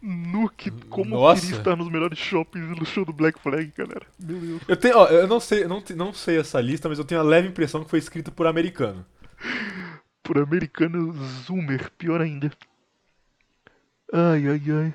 Nuke, 0.00 0.70
como 0.88 1.16
Nossa. 1.16 1.40
queria 1.40 1.58
estar 1.58 1.76
nos 1.76 1.90
melhores 1.90 2.18
shoppings 2.18 2.76
e 2.76 2.80
no 2.80 2.86
show 2.86 3.04
do 3.04 3.12
Black 3.12 3.40
Flag, 3.40 3.72
galera. 3.76 4.06
Meu 4.18 4.38
Deus. 4.38 4.62
Eu 4.68 4.76
tenho, 4.76 4.96
ó, 4.96 5.06
eu 5.06 5.26
não 5.26 5.40
sei, 5.40 5.66
não, 5.66 5.82
não 5.96 6.12
sei 6.12 6.38
essa 6.38 6.60
lista, 6.60 6.88
mas 6.88 6.98
eu 6.98 7.04
tenho 7.04 7.20
a 7.20 7.24
leve 7.24 7.48
impressão 7.48 7.82
que 7.82 7.90
foi 7.90 7.98
escrita 7.98 8.30
por 8.30 8.46
americano. 8.46 9.04
Por 10.22 10.38
americano 10.38 11.12
Zoomer, 11.44 11.90
pior 11.98 12.20
ainda. 12.20 12.50
Ai, 14.12 14.46
ai, 14.48 14.62
ai. 14.70 14.94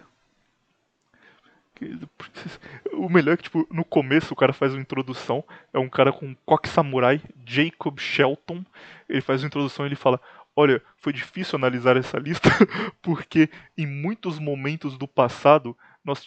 O 2.93 3.09
melhor 3.09 3.33
é 3.33 3.37
que, 3.37 3.43
tipo, 3.43 3.67
no 3.69 3.83
começo 3.83 4.33
o 4.33 4.37
cara 4.37 4.53
faz 4.53 4.73
uma 4.73 4.81
introdução. 4.81 5.43
É 5.73 5.79
um 5.79 5.89
cara 5.89 6.13
com 6.13 6.35
coque 6.45 6.69
samurai, 6.69 7.21
Jacob 7.45 7.99
Shelton. 7.99 8.63
Ele 9.09 9.21
faz 9.21 9.41
uma 9.41 9.47
introdução 9.47 9.85
e 9.85 9.89
ele 9.89 9.95
fala: 9.95 10.19
Olha, 10.55 10.81
foi 10.97 11.11
difícil 11.11 11.55
analisar 11.55 11.97
essa 11.97 12.17
lista 12.17 12.49
porque 13.01 13.49
em 13.77 13.87
muitos 13.87 14.37
momentos 14.37 14.97
do 14.97 15.07
passado 15.07 15.75
nós 16.03 16.23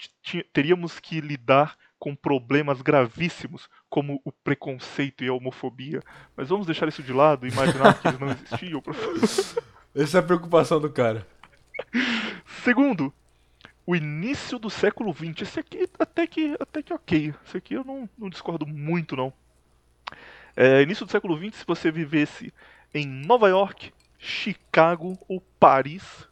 teríamos 0.52 0.98
que 0.98 1.20
lidar 1.20 1.76
com 1.98 2.14
problemas 2.14 2.82
gravíssimos 2.82 3.68
como 3.88 4.20
o 4.24 4.32
preconceito 4.32 5.24
e 5.24 5.28
a 5.28 5.32
homofobia. 5.32 6.02
Mas 6.36 6.48
vamos 6.48 6.66
deixar 6.66 6.88
isso 6.88 7.02
de 7.02 7.12
lado 7.12 7.46
e 7.46 7.50
imaginar 7.50 7.94
que 7.94 8.08
eles 8.08 8.18
não 8.18 8.28
existiam. 8.28 8.82
Essa 9.94 10.18
é 10.18 10.20
a 10.20 10.22
preocupação 10.22 10.80
do 10.80 10.90
cara. 10.90 11.26
Segundo, 12.64 13.12
o 13.86 13.94
início 13.94 14.58
do 14.58 14.68
século 14.68 15.14
XX. 15.14 15.42
Esse 15.42 15.60
aqui 15.60 15.88
até 15.98 16.26
que, 16.26 16.56
até 16.58 16.82
que 16.82 16.92
ok. 16.92 17.34
Esse 17.46 17.56
aqui 17.56 17.74
eu 17.74 17.84
não, 17.84 18.08
não 18.18 18.28
discordo 18.28 18.66
muito, 18.66 19.16
não. 19.16 19.32
É, 20.56 20.82
início 20.82 21.06
do 21.06 21.12
século 21.12 21.36
XX, 21.38 21.58
se 21.58 21.66
você 21.66 21.90
vivesse 21.90 22.52
em 22.92 23.06
Nova 23.06 23.48
York, 23.48 23.92
Chicago 24.26 25.16
ou 25.28 25.40
Paris. 25.60 26.28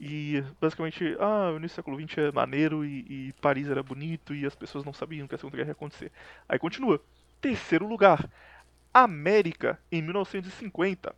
E 0.00 0.42
basicamente, 0.60 1.16
ah, 1.20 1.50
o 1.52 1.56
início 1.58 1.74
do 1.74 1.76
século 1.76 2.00
XX 2.00 2.18
é 2.18 2.32
maneiro 2.32 2.84
e, 2.84 3.28
e, 3.28 3.32
Paris 3.40 3.68
era 3.68 3.82
bonito 3.82 4.34
e 4.34 4.44
as 4.46 4.54
pessoas 4.54 4.84
não 4.84 4.92
sabiam 4.92 5.28
que 5.28 5.34
a 5.34 5.38
Segunda 5.38 5.56
Guerra 5.56 5.68
ia 5.68 5.72
acontecer. 5.72 6.10
Aí 6.48 6.58
continua. 6.58 7.00
Terceiro 7.40 7.86
lugar, 7.86 8.28
América 8.92 9.78
em 9.92 10.02
1950. 10.02 11.14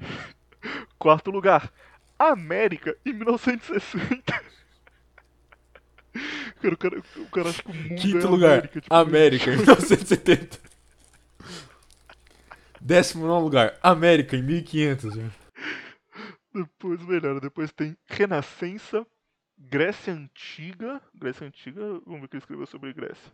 Quarto 0.98 1.30
lugar, 1.30 1.70
América 2.18 2.96
em 3.04 3.12
1960. 3.12 4.22
cara, 6.60 6.74
o 6.74 6.76
cara, 6.76 6.98
o 6.98 7.26
cara 7.26 7.48
acha 7.50 7.62
que 7.62 7.70
o 7.70 7.74
mundo 7.74 8.00
Quinto 8.00 8.26
é 8.26 8.30
lugar, 8.30 8.52
América, 8.52 8.80
tipo, 8.80 8.94
América 8.94 9.50
em 9.52 9.56
1970. 9.56 10.73
Décimo 12.86 13.26
nono 13.26 13.46
lugar, 13.46 13.78
América 13.82 14.36
em 14.36 14.42
1500. 14.42 15.14
Depois 16.52 17.02
melhor, 17.02 17.40
depois 17.40 17.72
tem 17.72 17.96
Renascença, 18.04 19.06
Grécia 19.56 20.12
Antiga. 20.12 21.00
Grécia 21.14 21.46
Antiga, 21.46 21.80
vamos 22.04 22.20
ver 22.20 22.26
o 22.26 22.28
que 22.28 22.36
ele 22.36 22.42
escreveu 22.42 22.66
sobre 22.66 22.92
Grécia. 22.92 23.32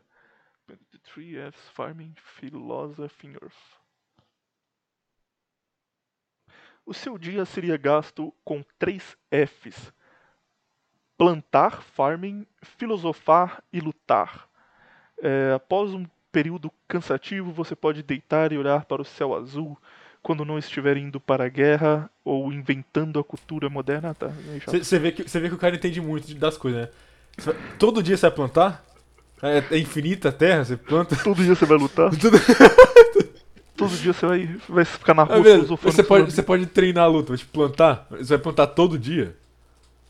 23 0.68 1.52
Fs 1.52 1.68
Farming 1.70 2.14
Philosophy 2.16 3.26
Earth. 3.42 3.80
O 6.86 6.94
seu 6.94 7.18
dia 7.18 7.44
seria 7.44 7.76
gasto 7.76 8.32
com 8.44 8.62
três 8.78 9.18
Fs: 9.32 9.92
plantar, 11.18 11.82
farming, 11.82 12.46
filosofar 12.62 13.64
e 13.72 13.80
lutar. 13.80 14.48
É, 15.20 15.54
após 15.54 15.92
um 15.92 16.06
período 16.32 16.70
cansativo, 16.88 17.52
você 17.52 17.74
pode 17.74 18.02
deitar 18.02 18.52
e 18.52 18.58
olhar 18.58 18.84
para 18.84 19.02
o 19.02 19.04
céu 19.04 19.34
azul 19.34 19.76
quando 20.22 20.44
não 20.44 20.58
estiver 20.58 20.96
indo 20.96 21.18
para 21.18 21.44
a 21.44 21.48
guerra 21.48 22.10
ou 22.24 22.52
inventando 22.52 23.18
a 23.18 23.24
cultura 23.24 23.68
moderna. 23.70 24.14
Tá, 24.14 24.30
você 24.66 24.98
vê, 24.98 25.12
que, 25.12 25.22
vê 25.22 25.48
que 25.48 25.54
o 25.54 25.58
cara 25.58 25.76
entende 25.76 26.00
muito 26.00 26.34
das 26.34 26.56
coisas, 26.56 26.82
né? 26.82 26.88
Todo 27.78 28.02
dia 28.02 28.16
você 28.16 28.26
vai 28.26 28.36
plantar? 28.36 28.84
É, 29.42 29.64
é 29.70 29.78
infinita 29.78 30.28
a 30.28 30.32
terra? 30.32 30.64
Você 30.64 30.76
planta? 30.76 31.16
Todo 31.24 31.42
dia 31.42 31.54
você 31.54 31.64
vai 31.64 31.78
lutar? 31.78 32.10
todo 33.76 33.96
dia 33.96 34.12
você 34.12 34.26
vai, 34.26 34.56
vai 34.68 34.84
ficar 34.84 35.14
na 35.14 35.22
rua 35.22 35.48
é 35.48 35.56
você 35.56 36.02
pode, 36.02 36.30
você 36.30 36.42
pode 36.42 36.66
treinar 36.66 37.04
a 37.04 37.06
luta, 37.06 37.34
tipo, 37.34 37.50
plantar. 37.50 38.06
Você 38.10 38.34
vai 38.34 38.38
plantar 38.38 38.66
todo 38.66 38.98
dia? 38.98 39.34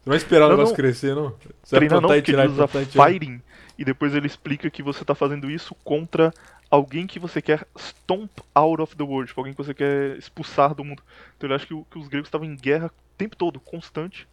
Você 0.02 0.08
não 0.08 0.12
vai 0.12 0.16
esperar 0.16 0.40
não, 0.40 0.48
o 0.48 0.50
negócio 0.56 0.72
não. 0.72 0.76
crescer, 0.76 1.14
não? 1.14 1.36
Você 1.62 1.76
Treinar 1.76 2.00
não, 2.00 2.14
e 2.14 2.22
tirar 2.22 2.44
ele 2.44 2.52
usa 2.52 2.68
e 2.80 2.86
fighting 2.86 3.42
e 3.78 3.84
depois 3.84 4.14
ele 4.14 4.26
explica 4.26 4.70
que 4.70 4.82
você 4.82 5.02
está 5.02 5.14
fazendo 5.14 5.50
isso 5.50 5.74
contra 5.84 6.32
alguém 6.70 7.06
que 7.06 7.18
você 7.18 7.42
quer 7.42 7.66
stomp 7.78 8.30
out 8.54 8.80
of 8.80 8.96
the 8.96 9.02
world, 9.02 9.28
tipo, 9.28 9.40
alguém 9.40 9.52
que 9.52 9.62
você 9.62 9.74
quer 9.74 10.16
expulsar 10.16 10.74
do 10.74 10.84
mundo. 10.84 11.02
Então 11.36 11.46
ele 11.46 11.54
acha 11.54 11.66
que, 11.66 11.74
que 11.90 11.98
os 11.98 12.08
gregos 12.08 12.28
estavam 12.28 12.46
em 12.46 12.56
guerra 12.56 12.86
o 12.86 13.16
tempo 13.18 13.36
todo, 13.36 13.60
constante, 13.60 14.26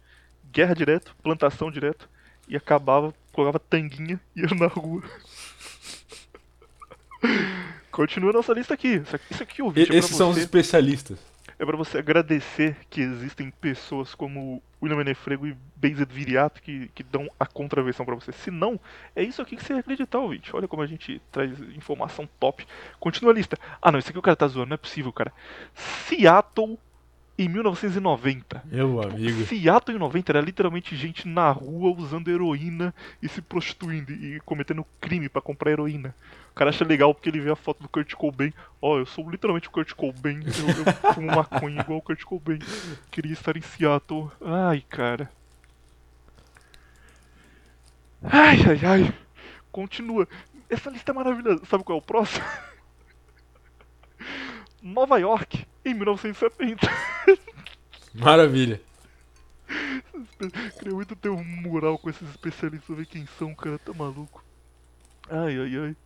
guerra 0.50 0.74
direto, 0.74 1.14
plantação 1.22 1.70
direto, 1.70 2.08
e 2.48 2.56
acabava, 2.56 3.14
colocava 3.32 3.58
tanguinha 3.58 4.20
e 4.36 4.40
ia 4.40 4.48
na 4.54 4.66
rua. 4.66 5.02
Continua 7.90 8.32
nossa 8.32 8.52
lista 8.52 8.74
aqui. 8.74 9.02
Isso 9.30 9.42
aqui, 9.42 9.62
o 9.62 9.70
vídeo 9.70 9.94
é 9.94 9.98
Esses 9.98 10.16
são 10.16 10.30
os 10.30 10.36
especialistas 10.36 11.18
é 11.58 11.64
para 11.64 11.76
você 11.76 11.98
agradecer 11.98 12.76
que 12.90 13.00
existem 13.00 13.50
pessoas 13.50 14.14
como 14.14 14.62
William 14.82 14.96
Menefrego 14.96 15.46
e 15.46 15.56
Benzed 15.76 16.12
Viriato 16.12 16.62
que, 16.62 16.88
que 16.94 17.02
dão 17.02 17.28
a 17.38 17.46
contraversão 17.46 18.04
para 18.04 18.14
você. 18.14 18.32
Se 18.32 18.50
não, 18.50 18.78
é 19.14 19.22
isso 19.22 19.42
aqui 19.42 19.56
que 19.56 19.64
você 19.64 19.74
ia 19.74 19.80
acreditar, 19.80 20.18
ouvinte. 20.18 20.54
Olha 20.54 20.68
como 20.68 20.82
a 20.82 20.86
gente 20.86 21.20
traz 21.30 21.58
informação 21.76 22.28
top. 22.38 22.66
Continua 23.00 23.32
a 23.32 23.34
lista. 23.34 23.58
Ah, 23.80 23.90
não, 23.90 23.98
isso 23.98 24.10
aqui 24.10 24.18
o 24.18 24.22
cara 24.22 24.36
tá 24.36 24.46
zoando, 24.46 24.70
não 24.70 24.74
é 24.74 24.78
possível, 24.78 25.12
cara. 25.12 25.32
Seattle 25.74 26.78
em 27.38 27.48
1990. 27.48 28.64
Meu 28.66 29.00
amigo. 29.00 29.46
Seattle 29.46 29.96
em 29.96 30.00
90 30.00 30.32
era 30.32 30.40
literalmente 30.40 30.96
gente 30.96 31.28
na 31.28 31.50
rua 31.52 31.94
usando 31.96 32.28
heroína 32.28 32.92
e 33.22 33.28
se 33.28 33.40
prostituindo 33.40 34.12
e 34.12 34.40
cometendo 34.40 34.84
crime 35.00 35.28
pra 35.28 35.40
comprar 35.40 35.70
heroína. 35.70 36.14
O 36.50 36.54
cara 36.54 36.70
acha 36.70 36.84
legal 36.84 37.14
porque 37.14 37.28
ele 37.28 37.38
vê 37.38 37.50
a 37.50 37.56
foto 37.56 37.80
do 37.80 37.88
Kurt 37.88 38.12
Cobain. 38.14 38.52
Ó, 38.82 38.98
eu 38.98 39.06
sou 39.06 39.30
literalmente 39.30 39.68
o 39.68 39.70
Kurt 39.70 39.92
Cobain. 39.92 40.40
Eu, 40.40 40.84
eu 40.84 41.14
fumo 41.14 41.28
maconha 41.28 41.80
igual 41.80 42.00
o 42.00 42.02
Kurt 42.02 42.24
Cobain. 42.24 42.58
Queria 43.12 43.32
estar 43.32 43.56
em 43.56 43.62
Seattle. 43.62 44.28
Ai, 44.44 44.82
cara. 44.88 45.30
Ai, 48.24 48.58
ai, 48.68 48.80
ai. 48.84 49.14
Continua. 49.70 50.26
Essa 50.68 50.90
lista 50.90 51.12
é 51.12 51.14
maravilhosa. 51.14 51.64
Sabe 51.66 51.84
qual 51.84 51.98
é 51.98 52.00
o 52.00 52.04
próximo? 52.04 52.44
Nova 54.82 55.18
York, 55.18 55.66
em 55.84 55.94
1970. 55.94 56.86
Maravilha. 58.14 58.80
Queria 60.78 60.94
muito 60.94 61.14
ter 61.16 61.28
um 61.28 61.44
mural 61.44 61.98
com 61.98 62.08
esses 62.08 62.28
especialistas, 62.30 62.96
ver 62.96 63.06
quem 63.06 63.26
são, 63.38 63.54
cara, 63.54 63.78
tá 63.78 63.92
maluco. 63.92 64.44
Ai, 65.28 65.58
ai, 65.58 65.76
ai. 65.76 65.96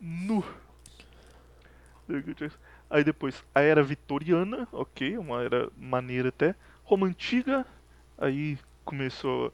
Nu. 0.00 0.44
Aí 2.90 3.04
depois, 3.04 3.42
a 3.54 3.60
era 3.60 3.82
vitoriana, 3.82 4.66
ok, 4.72 5.18
uma 5.18 5.42
era 5.42 5.68
maneira 5.76 6.30
até. 6.30 6.54
Roma 6.82 7.06
antiga, 7.06 7.66
aí 8.16 8.58
começou 8.84 9.52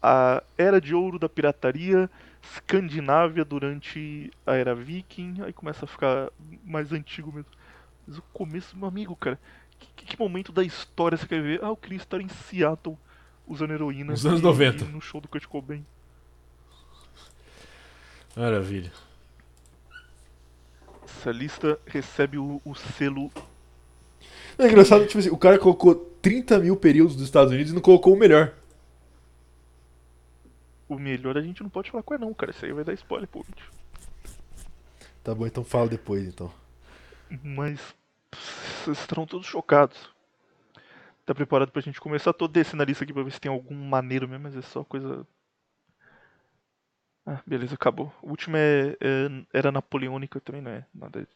a 0.00 0.42
era 0.56 0.80
de 0.80 0.94
ouro 0.94 1.18
da 1.18 1.28
pirataria, 1.28 2.08
Escandinávia 2.40 3.44
durante 3.44 4.30
a 4.46 4.54
era 4.54 4.72
viking, 4.72 5.42
aí 5.42 5.52
começa 5.52 5.84
a 5.84 5.88
ficar 5.88 6.30
mais 6.64 6.92
antigo 6.92 7.32
mesmo. 7.32 7.50
Mas 8.06 8.18
o 8.18 8.22
começo, 8.32 8.76
meu 8.76 8.88
amigo, 8.88 9.16
cara, 9.16 9.38
que, 9.78 10.06
que 10.06 10.18
momento 10.18 10.52
da 10.52 10.62
história 10.62 11.16
você 11.18 11.26
quer 11.26 11.42
ver? 11.42 11.62
Ah, 11.62 11.68
eu 11.68 11.76
queria 11.76 11.98
estar 11.98 12.20
em 12.20 12.28
Seattle 12.28 12.96
usando 13.46 13.72
heroína. 13.72 14.12
Nos 14.12 14.24
anos 14.26 14.40
e- 14.40 14.42
90. 14.42 14.84
e 14.84 14.88
no 14.88 15.00
show 15.00 15.20
do 15.20 15.28
Kurt 15.28 15.46
Cobain. 15.46 15.84
Maravilha. 18.36 18.92
Essa 21.04 21.30
lista 21.30 21.78
recebe 21.86 22.38
o, 22.38 22.60
o 22.64 22.74
selo. 22.74 23.30
É 24.58 24.66
engraçado, 24.66 25.06
tipo 25.06 25.18
assim, 25.18 25.30
o 25.30 25.38
cara 25.38 25.58
colocou 25.58 25.94
30 26.22 26.58
mil 26.58 26.76
períodos 26.76 27.16
dos 27.16 27.24
Estados 27.24 27.52
Unidos 27.52 27.72
e 27.72 27.74
não 27.74 27.80
colocou 27.82 28.14
o 28.14 28.18
melhor. 28.18 28.54
O 30.88 30.98
melhor 30.98 31.36
a 31.36 31.42
gente 31.42 31.62
não 31.62 31.70
pode 31.70 31.90
falar 31.90 32.02
qual 32.02 32.18
é 32.18 32.20
não, 32.20 32.32
cara. 32.32 32.52
Isso 32.52 32.64
aí 32.64 32.72
vai 32.72 32.84
dar 32.84 32.92
spoiler, 32.94 33.28
pô. 33.28 33.44
gente. 33.48 33.64
Tá 35.24 35.34
bom, 35.34 35.46
então 35.46 35.64
fala 35.64 35.88
depois, 35.88 36.26
então. 36.26 36.52
Mas 37.30 37.94
vocês 38.32 38.98
estarão 38.98 39.26
todos 39.26 39.46
chocados. 39.46 40.10
Tá 41.24 41.34
preparado 41.34 41.72
pra 41.72 41.82
gente 41.82 42.00
começar? 42.00 42.32
Tô 42.32 42.46
descendo 42.46 42.82
a 42.82 42.86
lista 42.86 43.04
aqui 43.04 43.12
pra 43.12 43.22
ver 43.22 43.32
se 43.32 43.40
tem 43.40 43.50
algum 43.50 43.74
maneiro 43.74 44.28
mesmo, 44.28 44.44
mas 44.44 44.56
é 44.56 44.62
só 44.62 44.84
coisa. 44.84 45.26
Ah, 47.24 47.42
beleza, 47.46 47.74
acabou. 47.74 48.12
O 48.22 48.30
último 48.30 48.56
é, 48.56 48.90
é- 49.00 49.46
era 49.52 49.72
napoleônica, 49.72 50.40
também 50.40 50.62
não 50.62 50.70
é 50.70 50.86
nada 50.94 51.26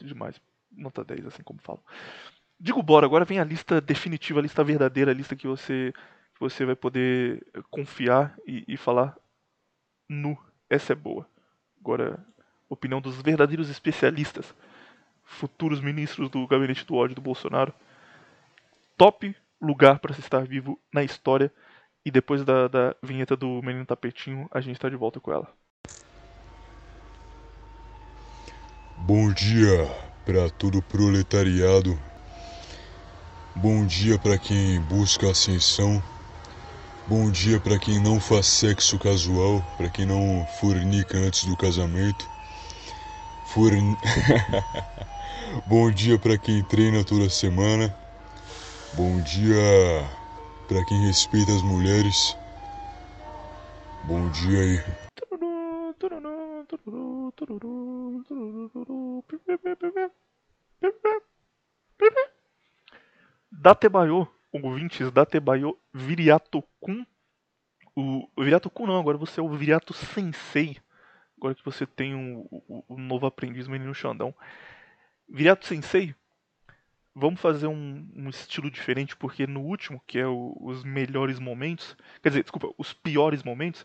demais. 0.00 0.40
Nota 0.70 1.02
10, 1.04 1.24
assim 1.26 1.42
como 1.42 1.60
falo. 1.62 1.82
Digo 2.60 2.82
bora, 2.82 3.06
agora 3.06 3.24
vem 3.24 3.40
a 3.40 3.44
lista 3.44 3.80
definitiva, 3.80 4.40
a 4.40 4.42
lista 4.42 4.64
verdadeira, 4.64 5.10
a 5.12 5.14
lista 5.14 5.36
que 5.36 5.46
você, 5.48 5.92
que 6.34 6.40
você 6.40 6.64
vai 6.66 6.76
poder 6.76 7.44
confiar 7.70 8.36
e, 8.46 8.64
e 8.68 8.76
falar 8.76 9.16
nu. 10.08 10.38
Essa 10.70 10.92
é 10.94 10.96
boa. 10.96 11.26
Agora, 11.80 12.24
opinião 12.68 13.00
dos 13.00 13.20
verdadeiros 13.22 13.70
especialistas 13.70 14.54
futuros 15.28 15.80
ministros 15.80 16.30
do 16.30 16.46
gabinete 16.46 16.84
do 16.84 16.96
ódio 16.96 17.14
do 17.14 17.20
Bolsonaro. 17.20 17.72
Top 18.96 19.36
lugar 19.60 19.98
para 20.00 20.14
se 20.14 20.20
estar 20.20 20.44
vivo 20.44 20.80
na 20.92 21.04
história. 21.04 21.52
E 22.04 22.10
depois 22.10 22.42
da, 22.42 22.68
da 22.68 22.96
vinheta 23.02 23.36
do 23.36 23.60
Menino 23.62 23.84
Tapetinho, 23.84 24.48
a 24.50 24.60
gente 24.60 24.80
tá 24.80 24.88
de 24.88 24.96
volta 24.96 25.20
com 25.20 25.30
ela. 25.30 25.52
Bom 28.96 29.30
dia 29.32 29.86
para 30.24 30.48
todo 30.50 30.80
proletariado. 30.82 31.98
Bom 33.54 33.84
dia 33.86 34.18
para 34.18 34.38
quem 34.38 34.80
busca 34.82 35.30
ascensão. 35.30 36.02
Bom 37.06 37.30
dia 37.30 37.60
para 37.60 37.78
quem 37.78 38.00
não 38.02 38.20
faz 38.20 38.46
sexo 38.46 38.98
casual, 38.98 39.62
para 39.76 39.88
quem 39.88 40.06
não 40.06 40.46
fornica 40.60 41.18
antes 41.18 41.44
do 41.44 41.56
casamento. 41.56 42.37
Forn... 43.48 43.96
Bom 45.66 45.90
dia 45.90 46.18
para 46.18 46.36
quem 46.36 46.62
treina 46.62 47.02
toda 47.02 47.30
semana. 47.30 47.94
Bom 48.94 49.20
dia 49.22 49.56
para 50.68 50.84
quem 50.84 51.06
respeita 51.06 51.50
as 51.52 51.62
mulheres. 51.62 52.36
Bom 54.04 54.28
dia 54.30 54.60
aí. 54.60 54.84
Datebayo, 63.50 64.28
ouvintes, 64.52 65.10
Datebayo 65.10 65.78
Viriato 65.92 66.62
Kun. 66.80 67.04
O 67.96 68.28
Viriato 68.38 68.70
Kun 68.70 68.86
não, 68.86 69.00
agora 69.00 69.16
você 69.16 69.40
é 69.40 69.42
o 69.42 69.48
Viriato 69.48 69.94
Sensei. 69.94 70.76
Agora 71.38 71.54
que 71.54 71.64
você 71.64 71.86
tem 71.86 72.14
o, 72.14 72.46
o- 72.50 72.84
o 72.88 72.98
novo 72.98 73.26
aprendiz 73.26 73.68
menino 73.68 73.94
Xandão. 73.94 74.34
Viriato 75.28 75.66
Sensei, 75.66 76.14
vamos 77.14 77.40
fazer 77.40 77.66
um, 77.66 78.06
um 78.14 78.28
estilo 78.28 78.70
diferente, 78.70 79.16
porque 79.16 79.46
no 79.46 79.60
último, 79.60 80.02
que 80.06 80.18
é 80.18 80.26
o- 80.26 80.56
os 80.60 80.84
melhores 80.84 81.38
momentos, 81.38 81.96
quer 82.22 82.28
dizer, 82.30 82.42
desculpa, 82.42 82.72
os 82.78 82.92
piores 82.92 83.42
momentos, 83.42 83.84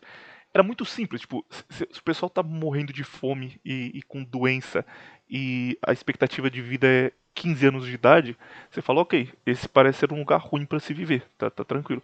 era 0.53 0.63
muito 0.63 0.85
simples, 0.85 1.21
tipo, 1.21 1.43
se, 1.49 1.87
se 1.91 1.99
o 1.99 2.03
pessoal 2.03 2.29
tá 2.29 2.43
morrendo 2.43 2.93
de 2.93 3.03
fome 3.03 3.59
e, 3.65 3.91
e 3.95 4.01
com 4.03 4.23
doença 4.23 4.85
e 5.29 5.77
a 5.85 5.91
expectativa 5.91 6.49
de 6.49 6.61
vida 6.61 6.87
é 6.87 7.11
15 7.33 7.65
anos 7.67 7.85
de 7.87 7.93
idade, 7.93 8.37
você 8.69 8.81
fala, 8.81 9.01
ok, 9.01 9.31
esse 9.45 9.67
parece 9.67 9.99
ser 9.99 10.13
um 10.13 10.19
lugar 10.19 10.37
ruim 10.39 10.65
pra 10.65 10.79
se 10.79 10.93
viver, 10.93 11.25
tá, 11.37 11.49
tá 11.49 11.63
tranquilo. 11.63 12.03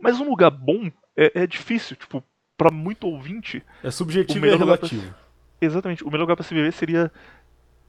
Mas 0.00 0.20
um 0.20 0.28
lugar 0.28 0.50
bom 0.50 0.90
é, 1.16 1.42
é 1.42 1.46
difícil, 1.46 1.96
tipo, 1.96 2.22
pra 2.60 2.70
muito 2.70 3.06
ouvinte, 3.06 3.62
É 3.82 3.90
subjetivo 3.90 4.44
e 4.44 4.50
é 4.50 4.52
lugar 4.52 4.76
pra- 4.78 4.86
relativo. 4.88 5.14
Exatamente. 5.62 6.04
O 6.04 6.08
melhor 6.10 6.24
lugar 6.24 6.36
pra 6.36 6.44
se 6.44 6.52
viver 6.52 6.70
seria 6.72 7.10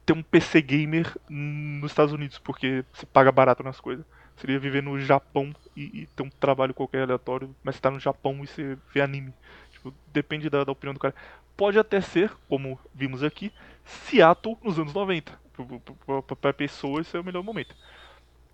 ter 0.06 0.14
um 0.14 0.24
PC 0.24 0.62
gamer 0.62 1.14
nos 1.30 1.92
Estados 1.92 2.14
Unidos, 2.14 2.38
porque 2.40 2.86
você 2.94 3.06
paga 3.06 3.32
barato 3.34 3.62
nas 3.64 3.82
coisas. 3.82 4.06
Seria 4.38 4.58
viver 4.58 4.82
no 4.82 4.98
Japão 5.00 5.54
e, 5.76 6.02
e 6.04 6.06
ter 6.16 6.24
um 6.24 6.30
trabalho 6.30 6.74
qualquer 6.74 7.04
aleatório, 7.04 7.54
mas 7.64 7.76
você 7.76 7.82
tá 7.82 7.92
no 7.92 8.00
Japão 8.00 8.42
e 8.44 8.48
você 8.48 8.78
vê 8.94 9.02
anime. 9.02 9.34
Tipo, 9.74 9.94
depende 10.14 10.50
da, 10.50 10.64
da 10.64 10.72
opinião 10.72 10.94
do 10.94 11.00
cara. 11.02 11.14
Pode 11.58 11.78
até 11.78 12.00
ser, 12.00 12.32
como 12.48 12.80
vimos 12.96 13.24
aqui, 13.24 13.52
Seattle 13.86 14.58
nos 14.64 14.80
anos 14.80 14.94
90. 14.94 15.34
Pra- 15.54 15.66
pra- 15.66 16.22
Pra 16.24 16.36
pra 16.38 16.54
pessoa, 16.54 17.02
esse 17.02 17.16
é 17.16 17.20
o 17.20 17.24
melhor 17.26 17.44
momento. 17.44 17.76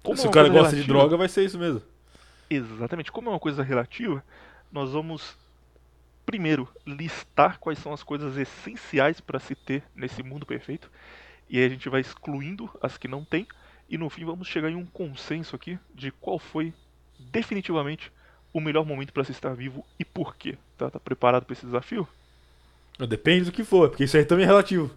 Como 0.03 0.17
Se 0.17 0.25
é 0.25 0.29
o 0.29 0.31
cara 0.31 0.49
gosta 0.49 0.69
de 0.75 0.81
relativa- 0.81 0.97
droga, 0.99 1.15
vai 1.17 1.29
ser 1.29 1.45
isso 1.45 1.59
mesmo. 1.59 1.81
Exatamente. 2.49 3.11
Como 3.11 3.29
é 3.29 3.33
uma 3.33 3.39
coisa 3.39 3.61
relativa, 3.63 4.23
nós 4.71 4.91
vamos 4.91 5.37
primeiro 6.27 6.67
listar 6.85 7.57
quais 7.57 7.79
são 7.79 7.93
as 7.93 8.03
coisas 8.03 8.35
essenciais 8.35 9.21
para 9.21 9.39
se 9.39 9.55
ter 9.55 9.81
nesse 9.95 10.21
mundo 10.21 10.45
perfeito. 10.45 10.91
E 11.49 11.57
aí 11.57 11.65
a 11.65 11.69
gente 11.69 11.87
vai 11.87 12.01
excluindo 12.01 12.69
as 12.81 12.97
que 12.97 13.07
não 13.07 13.23
tem. 13.23 13.47
E 13.89 13.97
no 13.97 14.09
fim 14.09 14.25
vamos 14.25 14.49
chegar 14.49 14.69
em 14.69 14.75
um 14.75 14.85
consenso 14.85 15.55
aqui 15.55 15.79
de 15.95 16.11
qual 16.11 16.37
foi 16.37 16.73
definitivamente 17.17 18.11
o 18.53 18.59
melhor 18.59 18.85
momento 18.85 19.13
para 19.13 19.23
se 19.23 19.31
estar 19.31 19.53
vivo 19.53 19.85
e 19.97 20.03
por 20.03 20.35
quê. 20.35 20.57
Tá, 20.77 20.91
tá 20.91 20.99
preparado 20.99 21.45
para 21.45 21.53
esse 21.53 21.65
desafio? 21.65 22.05
Depende 23.07 23.45
do 23.45 23.51
que 23.51 23.63
for, 23.63 23.89
porque 23.89 24.03
isso 24.03 24.17
aí 24.17 24.25
também 24.25 24.43
é 24.43 24.47
relativo. 24.47 24.91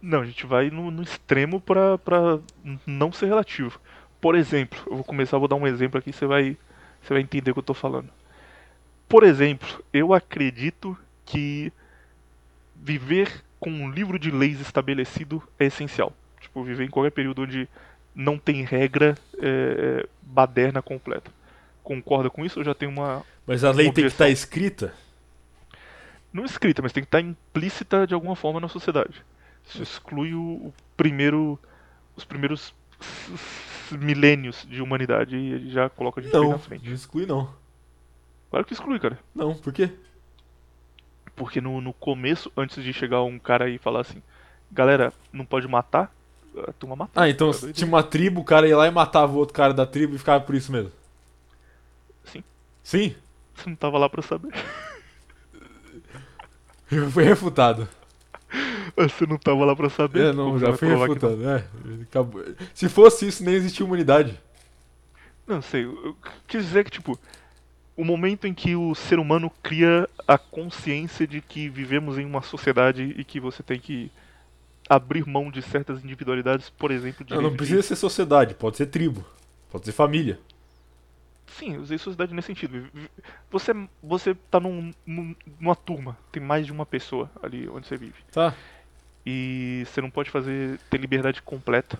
Não, 0.00 0.22
a 0.22 0.26
gente 0.26 0.44
vai 0.46 0.68
no, 0.68 0.90
no 0.90 1.02
extremo 1.02 1.60
pra 1.60 2.40
não 2.84 3.12
ser 3.12 3.26
relativo. 3.26 3.80
Por 4.20 4.34
exemplo, 4.34 4.80
eu 4.86 4.96
vou 4.96 5.04
começar, 5.04 5.38
vou 5.38 5.46
dar 5.46 5.54
um 5.54 5.66
exemplo 5.66 5.98
aqui, 5.98 6.12
você 6.12 6.26
vai, 6.26 6.56
você 7.00 7.14
vai 7.14 7.22
entender 7.22 7.52
o 7.52 7.54
que 7.54 7.60
eu 7.60 7.64
tô 7.64 7.74
falando. 7.74 8.10
Por 9.08 9.24
exemplo, 9.24 9.84
eu 9.92 10.12
acredito 10.14 10.96
que 11.26 11.72
viver 12.74 13.44
com 13.60 13.70
um 13.70 13.90
livro 13.90 14.18
de 14.18 14.30
leis 14.30 14.60
estabelecido 14.60 15.42
é 15.58 15.66
essencial. 15.66 16.12
Tipo, 16.40 16.64
viver 16.64 16.84
em 16.84 16.90
qualquer 16.90 17.10
período 17.10 17.42
onde 17.42 17.68
não 18.14 18.36
tem 18.38 18.62
regra 18.64 19.16
é, 19.38 20.02
é, 20.02 20.08
baderna 20.22 20.82
completa. 20.82 21.30
Concorda 21.82 22.28
com 22.30 22.44
isso? 22.44 22.60
Eu 22.60 22.64
já 22.64 22.74
tenho 22.74 22.90
uma. 22.90 23.24
Mas 23.46 23.64
a 23.64 23.70
lei 23.70 23.86
tem 23.86 23.94
que 23.94 24.00
Objeção. 24.00 24.26
estar 24.26 24.28
escrita. 24.30 24.94
Não 26.32 26.44
escrita, 26.44 26.80
mas 26.80 26.92
tem 26.92 27.02
que 27.02 27.08
estar 27.08 27.20
implícita 27.20 28.06
de 28.06 28.14
alguma 28.14 28.34
forma 28.34 28.58
na 28.60 28.68
sociedade. 28.68 29.22
Isso 29.68 29.82
exclui 29.82 30.34
o, 30.34 30.72
primeiro. 30.96 31.58
os 32.16 32.24
primeiros 32.24 32.74
milênios 33.90 34.66
de 34.68 34.80
humanidade 34.80 35.36
e 35.36 35.70
já 35.70 35.88
coloca 35.90 36.20
a 36.20 36.22
gente 36.22 36.32
bem 36.32 36.40
Não, 36.42 36.50
na 36.50 36.58
frente. 36.58 36.86
não 36.86 36.94
exclui 36.94 37.26
não. 37.26 37.52
Claro 38.52 38.66
que 38.66 38.74
exclui, 38.74 39.00
cara. 39.00 39.18
Não, 39.34 39.54
por 39.54 39.72
quê? 39.72 39.90
Porque 41.34 41.58
no, 41.58 41.80
no 41.80 41.94
começo, 41.94 42.52
antes 42.54 42.84
de 42.84 42.92
chegar 42.92 43.22
um 43.22 43.38
cara 43.38 43.70
e 43.70 43.78
falar 43.78 44.02
assim, 44.02 44.22
galera, 44.70 45.10
não 45.32 45.46
pode 45.46 45.66
matar, 45.66 46.14
a 46.68 46.72
turma 46.74 46.94
matava. 46.94 47.24
Ah, 47.24 47.30
então 47.30 47.48
Era 47.48 47.54
doideira. 47.54 47.72
tinha 47.72 47.88
uma 47.88 48.02
tribo, 48.02 48.42
o 48.42 48.44
cara 48.44 48.68
ia 48.68 48.76
lá 48.76 48.86
e 48.86 48.90
matava 48.90 49.32
o 49.32 49.36
outro 49.36 49.54
cara 49.54 49.72
da 49.72 49.86
tribo 49.86 50.14
e 50.14 50.18
ficava 50.18 50.44
por 50.44 50.54
isso 50.54 50.70
mesmo. 50.70 50.92
Sim. 52.24 52.44
Sim? 52.82 53.16
Você 53.54 53.70
não 53.70 53.76
tava 53.76 53.96
lá 53.96 54.10
pra 54.10 54.20
saber. 54.20 54.52
Foi 57.10 57.24
refutado. 57.24 57.88
Você 58.98 59.26
não 59.26 59.38
tava 59.38 59.64
lá 59.64 59.74
pra 59.74 59.88
saber. 59.88 60.26
É, 60.26 60.32
não, 60.34 60.58
já 60.58 60.66
não? 60.66 60.74
refutado. 60.74 61.48
É. 61.48 61.64
Se 62.74 62.86
fosse 62.86 63.26
isso, 63.26 63.42
nem 63.42 63.54
existia 63.54 63.86
humanidade. 63.86 64.38
Não, 65.46 65.62
sei. 65.62 65.86
Eu 65.86 66.04
eu 66.04 66.16
quis 66.46 66.66
dizer 66.66 66.84
que, 66.84 66.90
tipo, 66.90 67.18
o 67.96 68.04
momento 68.04 68.46
em 68.46 68.54
que 68.54 68.74
o 68.74 68.94
ser 68.94 69.18
humano 69.18 69.50
cria 69.62 70.08
a 70.26 70.38
consciência 70.38 71.26
de 71.26 71.40
que 71.40 71.68
vivemos 71.68 72.18
em 72.18 72.24
uma 72.24 72.42
sociedade 72.42 73.14
e 73.16 73.24
que 73.24 73.38
você 73.38 73.62
tem 73.62 73.78
que 73.78 74.10
abrir 74.88 75.26
mão 75.26 75.50
de 75.50 75.62
certas 75.62 76.02
individualidades, 76.04 76.70
por 76.70 76.90
exemplo, 76.90 77.24
de 77.24 77.34
Não, 77.34 77.42
não 77.42 77.56
precisa 77.56 77.82
ser 77.82 77.96
sociedade, 77.96 78.54
pode 78.54 78.76
ser 78.76 78.86
tribo, 78.86 79.24
pode 79.70 79.84
ser 79.84 79.92
família. 79.92 80.38
Sim, 81.46 81.76
usei 81.76 81.98
sociedade 81.98 82.32
nesse 82.34 82.46
sentido. 82.46 82.88
Você, 83.50 83.72
você 84.02 84.34
tá 84.50 84.58
num, 84.58 84.92
num- 85.06 85.36
numa 85.60 85.76
turma, 85.76 86.16
tem 86.30 86.42
mais 86.42 86.64
de 86.64 86.72
uma 86.72 86.86
pessoa 86.86 87.30
ali 87.42 87.68
onde 87.68 87.86
você 87.86 87.96
vive. 87.96 88.14
Tá? 88.32 88.54
E 89.24 89.84
você 89.86 90.00
não 90.00 90.10
pode 90.10 90.30
fazer 90.30 90.78
ter 90.90 90.98
liberdade 90.98 91.42
completa. 91.42 91.98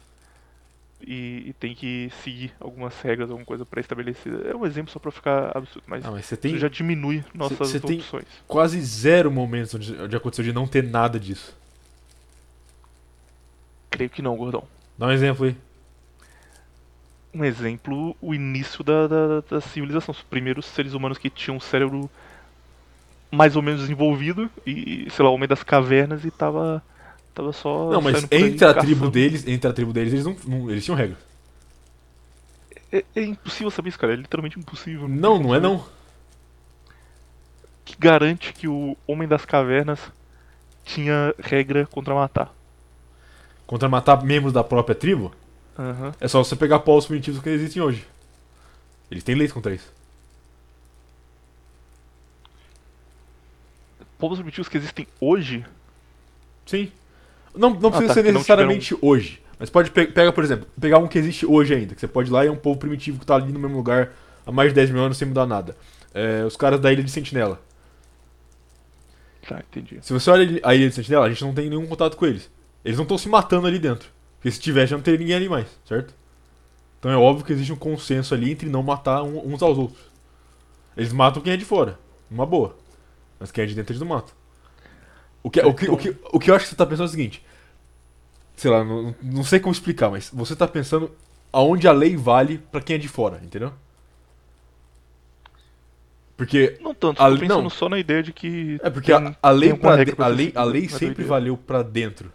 E, 1.04 1.48
e 1.48 1.52
tem 1.58 1.74
que 1.74 2.10
seguir 2.22 2.52
algumas 2.60 3.00
regras, 3.00 3.28
alguma 3.28 3.44
coisa 3.44 3.64
pré-estabelecida. 3.66 4.48
É 4.48 4.54
um 4.54 4.64
exemplo 4.64 4.92
só 4.92 4.98
pra 5.00 5.10
ficar 5.10 5.50
absurdo, 5.56 5.82
mas 5.86 6.04
Ah, 6.04 6.10
mas 6.12 6.26
você 6.26 6.36
tem 6.36 6.52
isso 6.52 6.60
já 6.60 6.68
diminui 6.68 7.24
nossas 7.34 7.58
você 7.58 7.80
tem- 7.80 7.98
opções. 7.98 8.24
quase 8.46 8.80
zero 8.80 9.30
momentos 9.30 9.74
onde, 9.74 9.94
onde 10.00 10.14
aconteceu 10.16 10.44
de 10.44 10.52
não 10.52 10.66
ter 10.66 10.84
nada 10.84 11.18
disso. 11.18 11.56
Creio 13.90 14.10
que 14.10 14.22
não, 14.22 14.36
gordão. 14.36 14.64
Dá 14.96 15.06
um 15.06 15.10
exemplo 15.10 15.46
aí. 15.46 15.56
Um 17.34 17.44
exemplo, 17.44 18.16
o 18.20 18.34
início 18.34 18.84
da, 18.84 19.06
da, 19.06 19.40
da 19.40 19.60
civilização. 19.60 20.12
Os 20.14 20.22
primeiros 20.22 20.66
seres 20.66 20.92
humanos 20.94 21.18
que 21.18 21.30
tinham 21.30 21.56
um 21.56 21.60
cérebro 21.60 22.10
mais 23.30 23.56
ou 23.56 23.62
menos 23.62 23.80
desenvolvido 23.80 24.50
e, 24.66 25.08
sei 25.10 25.24
lá, 25.24 25.30
o 25.30 25.34
homem 25.34 25.48
das 25.48 25.62
cavernas 25.62 26.24
e 26.24 26.30
tava, 26.30 26.82
tava 27.34 27.52
só. 27.52 27.90
Não, 27.90 28.00
mas 28.00 28.24
entre 28.30 28.64
a 28.64 28.74
caçando. 28.74 28.80
tribo 28.80 29.10
deles, 29.10 29.46
entre 29.46 29.70
a 29.70 29.72
tribo 29.72 29.92
deles, 29.92 30.12
eles 30.12 30.24
não, 30.26 30.36
não- 30.46 30.70
eles 30.70 30.84
tinham 30.84 30.96
regra. 30.96 31.16
É, 32.92 33.04
é 33.16 33.22
impossível 33.22 33.70
saber 33.70 33.88
isso, 33.88 33.98
cara. 33.98 34.12
É 34.12 34.16
literalmente 34.16 34.58
impossível. 34.58 35.08
Não, 35.08 35.36
como 35.36 35.48
não 35.48 35.54
é 35.54 35.60
não. 35.60 35.84
Que 37.84 37.96
garante 37.98 38.52
que 38.52 38.68
o 38.68 38.96
homem 39.06 39.26
das 39.26 39.44
cavernas 39.44 39.98
tinha 40.84 41.34
regra 41.38 41.86
contra 41.86 42.14
matar. 42.14 42.54
Contra 43.66 43.88
matar 43.88 44.22
membros 44.22 44.52
da 44.52 44.62
própria 44.62 44.94
tribo, 44.94 45.32
Aham. 45.78 46.12
é 46.20 46.28
só 46.28 46.44
você 46.44 46.54
pegar 46.54 46.80
povos 46.80 47.06
primitivos 47.06 47.40
que 47.42 47.48
existem 47.48 47.80
hoje. 47.80 48.06
Eles 49.10 49.24
têm 49.24 49.34
leis 49.34 49.52
contra 49.52 49.74
isso. 49.74 49.90
Povos 54.18 54.38
primitivos 54.38 54.68
que 54.68 54.76
existem 54.76 55.06
hoje. 55.20 55.64
Sim. 56.66 56.92
Não, 57.54 57.70
não 57.70 57.90
precisa 57.90 58.08
tá, 58.08 58.14
ser 58.14 58.32
necessariamente 58.32 58.96
hoje. 59.00 59.40
Mas 59.58 59.70
pode 59.70 59.90
pe 59.90 60.06
pegar, 60.06 60.32
por 60.32 60.42
exemplo, 60.42 60.66
pegar 60.80 60.98
um 60.98 61.06
que 61.06 61.18
existe 61.18 61.46
hoje 61.46 61.74
ainda. 61.74 61.94
Que 61.94 62.00
você 62.00 62.08
pode 62.08 62.30
ir 62.30 62.32
lá 62.32 62.44
e 62.44 62.48
é 62.48 62.50
um 62.50 62.56
povo 62.56 62.78
primitivo 62.78 63.20
que 63.20 63.26
tá 63.26 63.36
ali 63.36 63.52
no 63.52 63.58
mesmo 63.58 63.76
lugar 63.76 64.12
há 64.46 64.50
mais 64.50 64.70
de 64.70 64.74
10 64.74 64.90
mil 64.90 65.02
anos 65.02 65.16
sem 65.16 65.28
mudar 65.28 65.46
nada. 65.46 65.76
É, 66.14 66.44
os 66.44 66.56
caras 66.56 66.80
da 66.80 66.92
Ilha 66.92 67.02
de 67.02 67.10
Sentinela. 67.10 67.60
Tá, 69.48 69.60
entendi. 69.60 69.98
Se 70.02 70.12
você 70.12 70.30
olha 70.30 70.60
a 70.62 70.74
Ilha 70.74 70.88
de 70.88 70.94
Sentinela, 70.94 71.26
a 71.26 71.28
gente 71.28 71.44
não 71.44 71.54
tem 71.54 71.68
nenhum 71.68 71.86
contato 71.86 72.16
com 72.16 72.26
eles. 72.26 72.50
Eles 72.84 72.96
não 72.96 73.04
estão 73.04 73.18
se 73.18 73.28
matando 73.28 73.66
ali 73.66 73.78
dentro. 73.78 74.08
Porque 74.36 74.50
se 74.50 74.58
tivesse, 74.58 74.90
já 74.90 74.96
não 74.96 75.02
teria 75.02 75.20
ninguém 75.20 75.36
ali 75.36 75.48
mais, 75.48 75.68
certo? 75.84 76.14
Então 76.98 77.10
é 77.10 77.16
óbvio 77.16 77.44
que 77.44 77.52
existe 77.52 77.72
um 77.72 77.76
consenso 77.76 78.34
ali 78.34 78.50
entre 78.50 78.68
não 78.68 78.82
matar 78.82 79.22
uns 79.22 79.62
aos 79.62 79.78
outros. 79.78 80.02
Eles 80.96 81.12
matam 81.12 81.42
quem 81.42 81.52
é 81.52 81.56
de 81.56 81.64
fora, 81.64 81.98
uma 82.30 82.44
boa. 82.44 82.76
Mas 83.38 83.50
quem 83.50 83.64
é 83.64 83.66
de 83.66 83.74
dentro 83.74 83.92
eles 83.92 84.00
não 84.00 84.08
matam. 84.08 84.34
O 85.42 85.50
que, 85.50 85.60
o 85.60 85.74
que, 85.74 85.90
o 85.90 85.96
que, 85.96 86.16
o 86.32 86.38
que 86.38 86.50
eu 86.50 86.54
acho 86.54 86.64
que 86.66 86.70
você 86.70 86.76
tá 86.76 86.86
pensando 86.86 87.06
é 87.06 87.08
o 87.08 87.10
seguinte. 87.10 87.44
Sei 88.56 88.70
lá, 88.70 88.84
não, 88.84 89.14
não 89.22 89.42
sei 89.44 89.58
como 89.58 89.72
explicar, 89.72 90.10
mas 90.10 90.30
você 90.32 90.54
tá 90.54 90.68
pensando 90.68 91.10
aonde 91.52 91.88
a 91.88 91.92
lei 91.92 92.16
vale 92.16 92.58
pra 92.58 92.80
quem 92.80 92.96
é 92.96 92.98
de 92.98 93.08
fora, 93.08 93.40
entendeu? 93.42 93.72
Porque 96.36 96.78
Não 96.80 96.94
tanto, 96.94 97.22
A 97.22 97.30
tô 97.30 97.38
pensando 97.38 97.62
não. 97.62 97.70
só 97.70 97.88
na 97.88 97.98
ideia 97.98 98.22
de 98.22 98.32
que. 98.32 98.78
É 98.82 98.90
porque 98.90 99.12
tem- 99.14 99.26
a, 99.28 99.36
a 99.42 99.50
lei, 99.50 99.74
pra 99.74 100.04
de- 100.04 100.14
pra 100.14 100.26
a 100.26 100.28
lei, 100.28 100.52
a 100.54 100.64
lei 100.64 100.88
sempre 100.88 101.24
valeu 101.24 101.56
pra 101.56 101.82
dentro. 101.82 102.32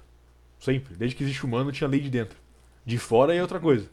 Sempre. 0.60 0.96
Desde 0.96 1.16
que 1.16 1.24
existe 1.24 1.46
humano 1.46 1.72
tinha 1.72 1.88
lei 1.88 2.00
de 2.00 2.10
dentro. 2.10 2.38
De 2.86 2.98
fora 2.98 3.34
é 3.36 3.42
outra 3.42 3.60
coisa. 3.60 3.90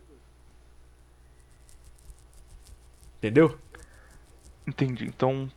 Entendeu? 3.19 3.57
Entendi. 4.67 5.07
Então, 5.07 5.51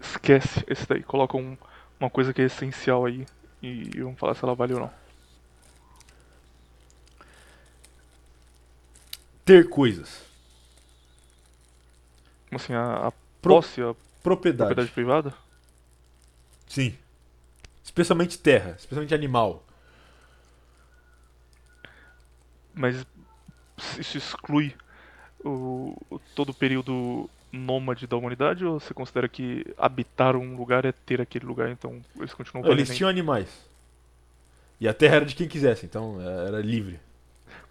esquece 0.00 0.64
esse 0.68 0.86
daí. 0.86 1.02
Coloca 1.02 1.36
um- 1.36 1.56
uma 1.98 2.10
coisa 2.10 2.32
que 2.32 2.42
é 2.42 2.44
essencial 2.46 3.04
aí 3.04 3.26
e 3.62 3.88
vamos 4.00 4.18
falar 4.18 4.34
se 4.34 4.44
ela 4.44 4.54
vale 4.54 4.74
ou 4.74 4.80
não. 4.80 4.90
Ter 9.44 9.68
coisas. 9.68 10.22
Como 12.48 12.60
assim, 12.60 12.72
a, 12.74 13.08
a 13.08 13.12
Pro- 13.40 13.54
posse, 13.54 13.80
a 13.80 13.94
Propriedade. 14.22 14.68
propriedade 14.68 14.90
privada? 14.92 15.34
Sim. 16.68 16.96
Especialmente 17.84 18.38
terra, 18.38 18.74
especialmente 18.78 19.14
animal. 19.14 19.62
Mas 22.74 23.06
isso 23.98 24.18
exclui 24.18 24.74
o, 25.44 25.96
o- 26.10 26.18
todo 26.34 26.50
o 26.50 26.54
período 26.54 27.30
nômade 27.56 28.06
da 28.06 28.16
humanidade 28.16 28.64
ou 28.64 28.78
você 28.78 28.92
considera 28.94 29.28
que 29.28 29.64
habitar 29.78 30.36
um 30.36 30.56
lugar 30.56 30.84
é 30.84 30.92
ter 30.92 31.20
aquele 31.20 31.46
lugar, 31.46 31.70
então 31.70 32.00
eles 32.16 32.34
continuam 32.34 32.70
Eles 32.70 32.94
tinham 32.94 33.08
animais. 33.10 33.48
E 34.80 34.86
a 34.86 34.94
terra 34.94 35.16
era 35.16 35.24
de 35.24 35.34
quem 35.34 35.48
quisesse, 35.48 35.86
então 35.86 36.18
é, 36.20 36.48
era 36.48 36.60
livre. 36.60 37.00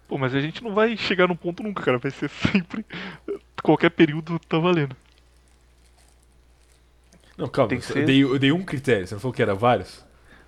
Pô, 0.08 0.18
mas 0.18 0.34
a 0.34 0.40
gente 0.40 0.62
não 0.62 0.74
vai 0.74 0.96
chegar 0.96 1.28
num 1.28 1.36
ponto 1.36 1.62
nunca, 1.62 1.82
cara. 1.82 1.98
Vai 1.98 2.10
ser 2.10 2.28
sempre. 2.28 2.84
Qualquer 3.62 3.90
período 3.90 4.38
tá 4.40 4.58
valendo. 4.58 4.96
Não, 7.36 7.48
calma, 7.48 7.74
eu, 7.74 7.80
ser- 7.80 8.06
dei, 8.06 8.22
eu 8.22 8.38
dei 8.38 8.52
um 8.52 8.64
critério, 8.64 9.06
você 9.06 9.14
não 9.14 9.20
falou 9.20 9.34
que 9.34 9.42
era 9.42 9.54
vários? 9.54 10.04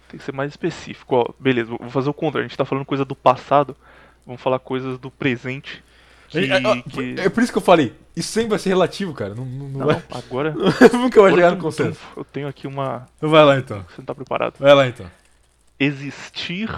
Tem 0.09 0.19
que 0.19 0.25
ser 0.25 0.33
mais 0.33 0.51
específico. 0.53 1.17
Ó, 1.17 1.33
beleza, 1.39 1.69
vou 1.69 1.91
fazer 1.91 2.09
o 2.09 2.15
contra. 2.15 2.41
A 2.41 2.43
gente 2.43 2.57
tá 2.57 2.65
falando 2.65 2.87
coisa 2.87 3.05
do 3.05 3.15
passado, 3.15 3.77
vamos 4.25 4.41
falar 4.41 4.59
coisas 4.59 4.99
do 4.99 5.11
presente. 5.11 5.83
Que, 6.29 6.39
É, 6.39 6.43
é, 6.57 6.83
que- 6.83 7.21
é 7.21 7.29
por 7.29 7.43
isso 7.43 7.51
que 7.53 7.59
eu 7.59 7.63
falei, 7.63 7.95
isso 8.15 8.29
sempre 8.31 8.51
vai 8.51 8.59
ser 8.59 8.69
relativo, 8.69 9.15
cara. 9.15 9.35
Não, 9.35 9.45
não, 9.47 9.69
não 9.69 9.79
Não, 9.81 9.87
vai, 9.87 10.03
agora. 10.11 10.51
nunca 10.93 11.21
vai 11.23 11.31
agora 11.31 11.35
chegar 11.35 11.51
no 11.53 11.57
consenso. 11.63 12.01
Eu 12.17 12.25
tenho 12.25 12.47
aqui 12.49 12.67
uma. 12.67 13.09
Então 13.17 13.31
vai 13.31 13.45
lá 13.45 13.57
então. 13.59 13.79
Você 13.89 13.95
não 13.99 14.05
tá 14.05 14.15
preparado. 14.15 14.55
Vai 14.59 14.75
lá 14.75 14.87
então. 14.87 15.11
Existir 15.81 16.69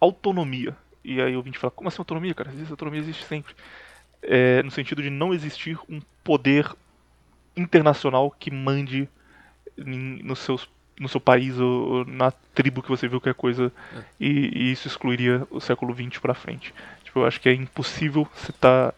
autonomia. 0.00 0.74
E 1.04 1.20
aí 1.20 1.34
o 1.34 1.38
ouvinte 1.38 1.58
fala, 1.58 1.70
como 1.70 1.88
assim 1.88 1.98
autonomia, 2.00 2.34
cara? 2.34 2.50
Existe 2.52 2.70
autonomia, 2.70 3.00
existe 3.00 3.24
sempre. 3.24 3.54
É, 4.22 4.62
no 4.62 4.70
sentido 4.70 5.00
de 5.02 5.10
não 5.10 5.32
existir 5.32 5.78
um 5.88 6.00
poder 6.24 6.68
internacional 7.56 8.30
que 8.38 8.50
mande 8.50 9.08
em- 9.76 10.22
nos 10.22 10.40
seus, 10.40 10.68
no 10.98 11.08
seu 11.08 11.20
país 11.20 11.58
ou, 11.58 12.04
na 12.04 12.30
tribo 12.54 12.82
que 12.82 12.88
você 12.88 13.06
viu 13.08 13.20
qualquer 13.20 13.34
coisa. 13.34 13.72
E, 14.18 14.50
e 14.54 14.72
isso 14.72 14.88
excluiria 14.88 15.46
o 15.50 15.60
século 15.60 15.94
XX 15.94 16.18
pra 16.18 16.34
frente. 16.34 16.74
Tipo, 17.08 17.20
eu 17.20 17.26
acho 17.26 17.40
que 17.40 17.48
é 17.48 17.54
impossível 17.54 18.28
você 18.34 18.50
estar 18.50 18.94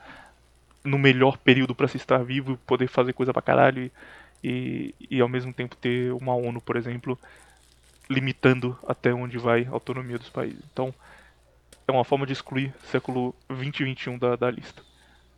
no 0.83 0.99
melhor 0.99 1.39
período 1.39 1.77
pra 1.77 1.87
se 1.87 1.97
estar 1.97 2.19
vivo, 2.25 2.57
poder 2.67 2.89
fazer 2.89 3.13
coisa 3.13 3.33
pra 3.33 3.41
caralho 3.41 3.89
e, 4.43 4.93
e, 5.09 5.21
ao 5.21 5.29
mesmo 5.29 5.53
tempo 5.53 5.77
ter 5.77 6.13
uma 6.15 6.35
ONU, 6.35 6.61
por 6.61 6.75
exemplo, 6.75 7.17
limitando 8.09 8.77
até 8.85 9.15
onde 9.15 9.39
vai 9.39 9.65
a 9.65 9.71
autonomia 9.71 10.19
dos 10.19 10.29
países. 10.29 10.59
Então, 10.73 10.93
é 11.87 11.93
uma 11.93 12.03
forma 12.03 12.27
de 12.27 12.33
excluir 12.33 12.75
século 12.91 13.33
20 13.49 13.79
e 13.79 13.85
21 13.85 14.19
da, 14.19 14.35
da 14.35 14.51
lista. 14.51 14.83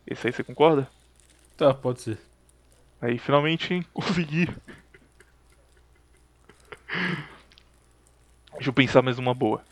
Esse 0.07 0.25
aí 0.25 0.33
você 0.33 0.43
concorda? 0.43 0.89
Tá, 1.55 1.75
pode 1.75 2.01
ser. 2.01 2.17
Aí 2.99 3.19
finalmente 3.19 3.71
hein, 3.71 3.85
consegui. 3.93 4.49
Deixa 8.53 8.69
eu 8.69 8.73
pensar 8.73 9.03
mais 9.03 9.19
uma 9.19 9.35
boa. 9.35 9.63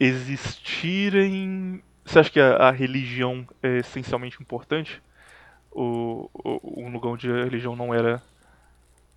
Existirem. 0.00 1.82
Você 2.06 2.20
acha 2.20 2.30
que 2.30 2.40
a, 2.40 2.56
a 2.56 2.70
religião 2.70 3.46
é 3.60 3.78
essencialmente 3.78 4.40
importante? 4.40 5.02
Ou, 5.72 6.30
ou 6.32 6.60
um 6.76 6.90
lugar 6.90 7.10
onde 7.10 7.28
a 7.30 7.44
religião 7.44 7.74
não 7.74 7.92
era 7.92 8.22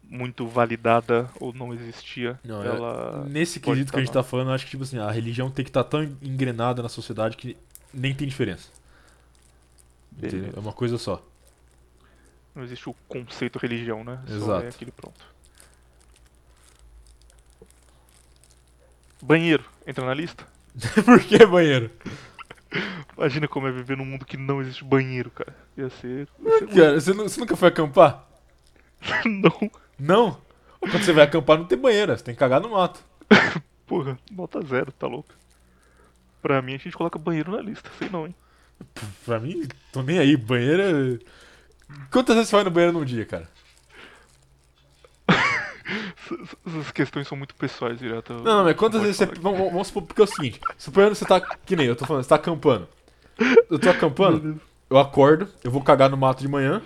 muito 0.03 0.47
validada 0.47 1.29
ou 1.39 1.53
não 1.53 1.71
existia? 1.71 2.39
Não, 2.43 2.63
é- 2.63 2.67
ela. 2.67 3.25
Nesse 3.29 3.59
quesito 3.59 3.93
que 3.93 3.99
a 3.99 4.01
gente 4.01 4.11
tá 4.11 4.23
tá 4.23 4.27
falando, 4.27 4.47
eu 4.49 4.53
acho 4.55 4.65
que 4.65 4.71
tipo 4.71 4.83
assim, 4.83 4.97
a 4.97 5.11
religião 5.11 5.51
tem 5.51 5.63
que 5.63 5.69
estar 5.69 5.83
tão 5.83 6.03
engrenada 6.03 6.81
na 6.81 6.89
sociedade 6.89 7.37
que 7.37 7.55
nem 7.93 8.13
tem 8.13 8.27
diferença. 8.27 8.69
Beleza. 10.11 10.57
É 10.57 10.59
uma 10.59 10.73
coisa 10.73 10.97
só. 10.97 11.23
Não 12.55 12.63
existe 12.63 12.89
o 12.89 12.95
conceito 13.07 13.59
religião, 13.59 14.03
né? 14.03 14.19
Só 14.27 14.33
Exato. 14.33 14.65
é 14.65 14.69
aquele 14.69 14.91
pronto. 14.91 15.23
Banheiro, 19.21 19.63
entra 19.85 20.05
na 20.05 20.13
lista? 20.13 20.45
Por 21.05 21.19
que 21.23 21.45
banheiro? 21.45 21.91
Imagina 23.17 23.47
como 23.47 23.67
é 23.67 23.71
viver 23.71 23.97
num 23.97 24.05
mundo 24.05 24.25
que 24.25 24.37
não 24.37 24.61
existe 24.61 24.83
banheiro, 24.83 25.31
cara. 25.31 25.55
Ia 25.77 25.89
ser. 25.89 26.27
Ia 26.39 26.59
ser 26.59 26.67
Cara, 26.67 27.01
você, 27.01 27.13
você 27.13 27.39
nunca 27.39 27.55
foi 27.55 27.69
acampar? 27.69 28.27
não. 29.25 29.71
Não? 29.97 30.41
Quando 30.79 31.03
você 31.03 31.11
vai 31.11 31.25
acampar 31.25 31.57
não 31.57 31.65
tem 31.65 31.77
banheira, 31.77 32.17
você 32.17 32.23
tem 32.23 32.33
que 32.33 32.39
cagar 32.39 32.61
no 32.61 32.71
mato. 32.71 33.03
Porra, 33.85 34.17
nota 34.31 34.61
zero, 34.61 34.91
tá 34.91 35.07
louco? 35.07 35.33
Pra 36.41 36.61
mim 36.61 36.75
a 36.75 36.77
gente 36.77 36.95
coloca 36.95 37.19
banheiro 37.19 37.51
na 37.51 37.61
lista, 37.61 37.89
sei 37.97 38.07
não, 38.09 38.25
hein? 38.25 38.35
Pra 39.25 39.39
mim, 39.39 39.67
tô 39.91 40.01
nem 40.01 40.19
aí, 40.19 40.37
banheira. 40.37 41.19
Quantas 42.11 42.35
vezes 42.35 42.49
você 42.49 42.55
vai 42.55 42.63
no 42.63 42.71
banheiro 42.71 42.97
num 42.97 43.03
dia, 43.03 43.25
cara? 43.25 43.49
Essas- 46.65 46.91
questões 46.91 47.27
são 47.27 47.37
muito 47.37 47.55
pessoais, 47.55 47.97
direto. 47.99 48.33
Não, 48.33 48.43
não, 48.43 48.63
mas 48.63 48.75
quantas 48.75 49.01
vezes 49.01 49.17
você. 49.17 49.25
Vamos, 49.25 49.59
vamos 49.71 49.87
supor, 49.87 50.03
porque 50.03 50.21
é 50.21 50.23
o 50.23 50.27
seguinte: 50.27 50.59
suponhando 50.77 51.13
que 51.13 51.17
você 51.19 51.25
tá. 51.25 51.39
Que 51.65 51.75
nem 51.75 51.85
eu 51.87 51.95
tô 51.95 52.05
falando, 52.05 52.23
você 52.23 52.29
tá 52.29 52.35
acampando. 52.35 52.87
Eu 53.69 53.79
tô 53.79 53.89
acampando, 53.89 54.59
eu 54.89 54.97
acordo, 54.97 55.47
eu 55.63 55.71
vou 55.71 55.81
cagar 55.81 56.09
no 56.09 56.17
mato 56.17 56.41
de 56.41 56.47
manhã, 56.47 56.81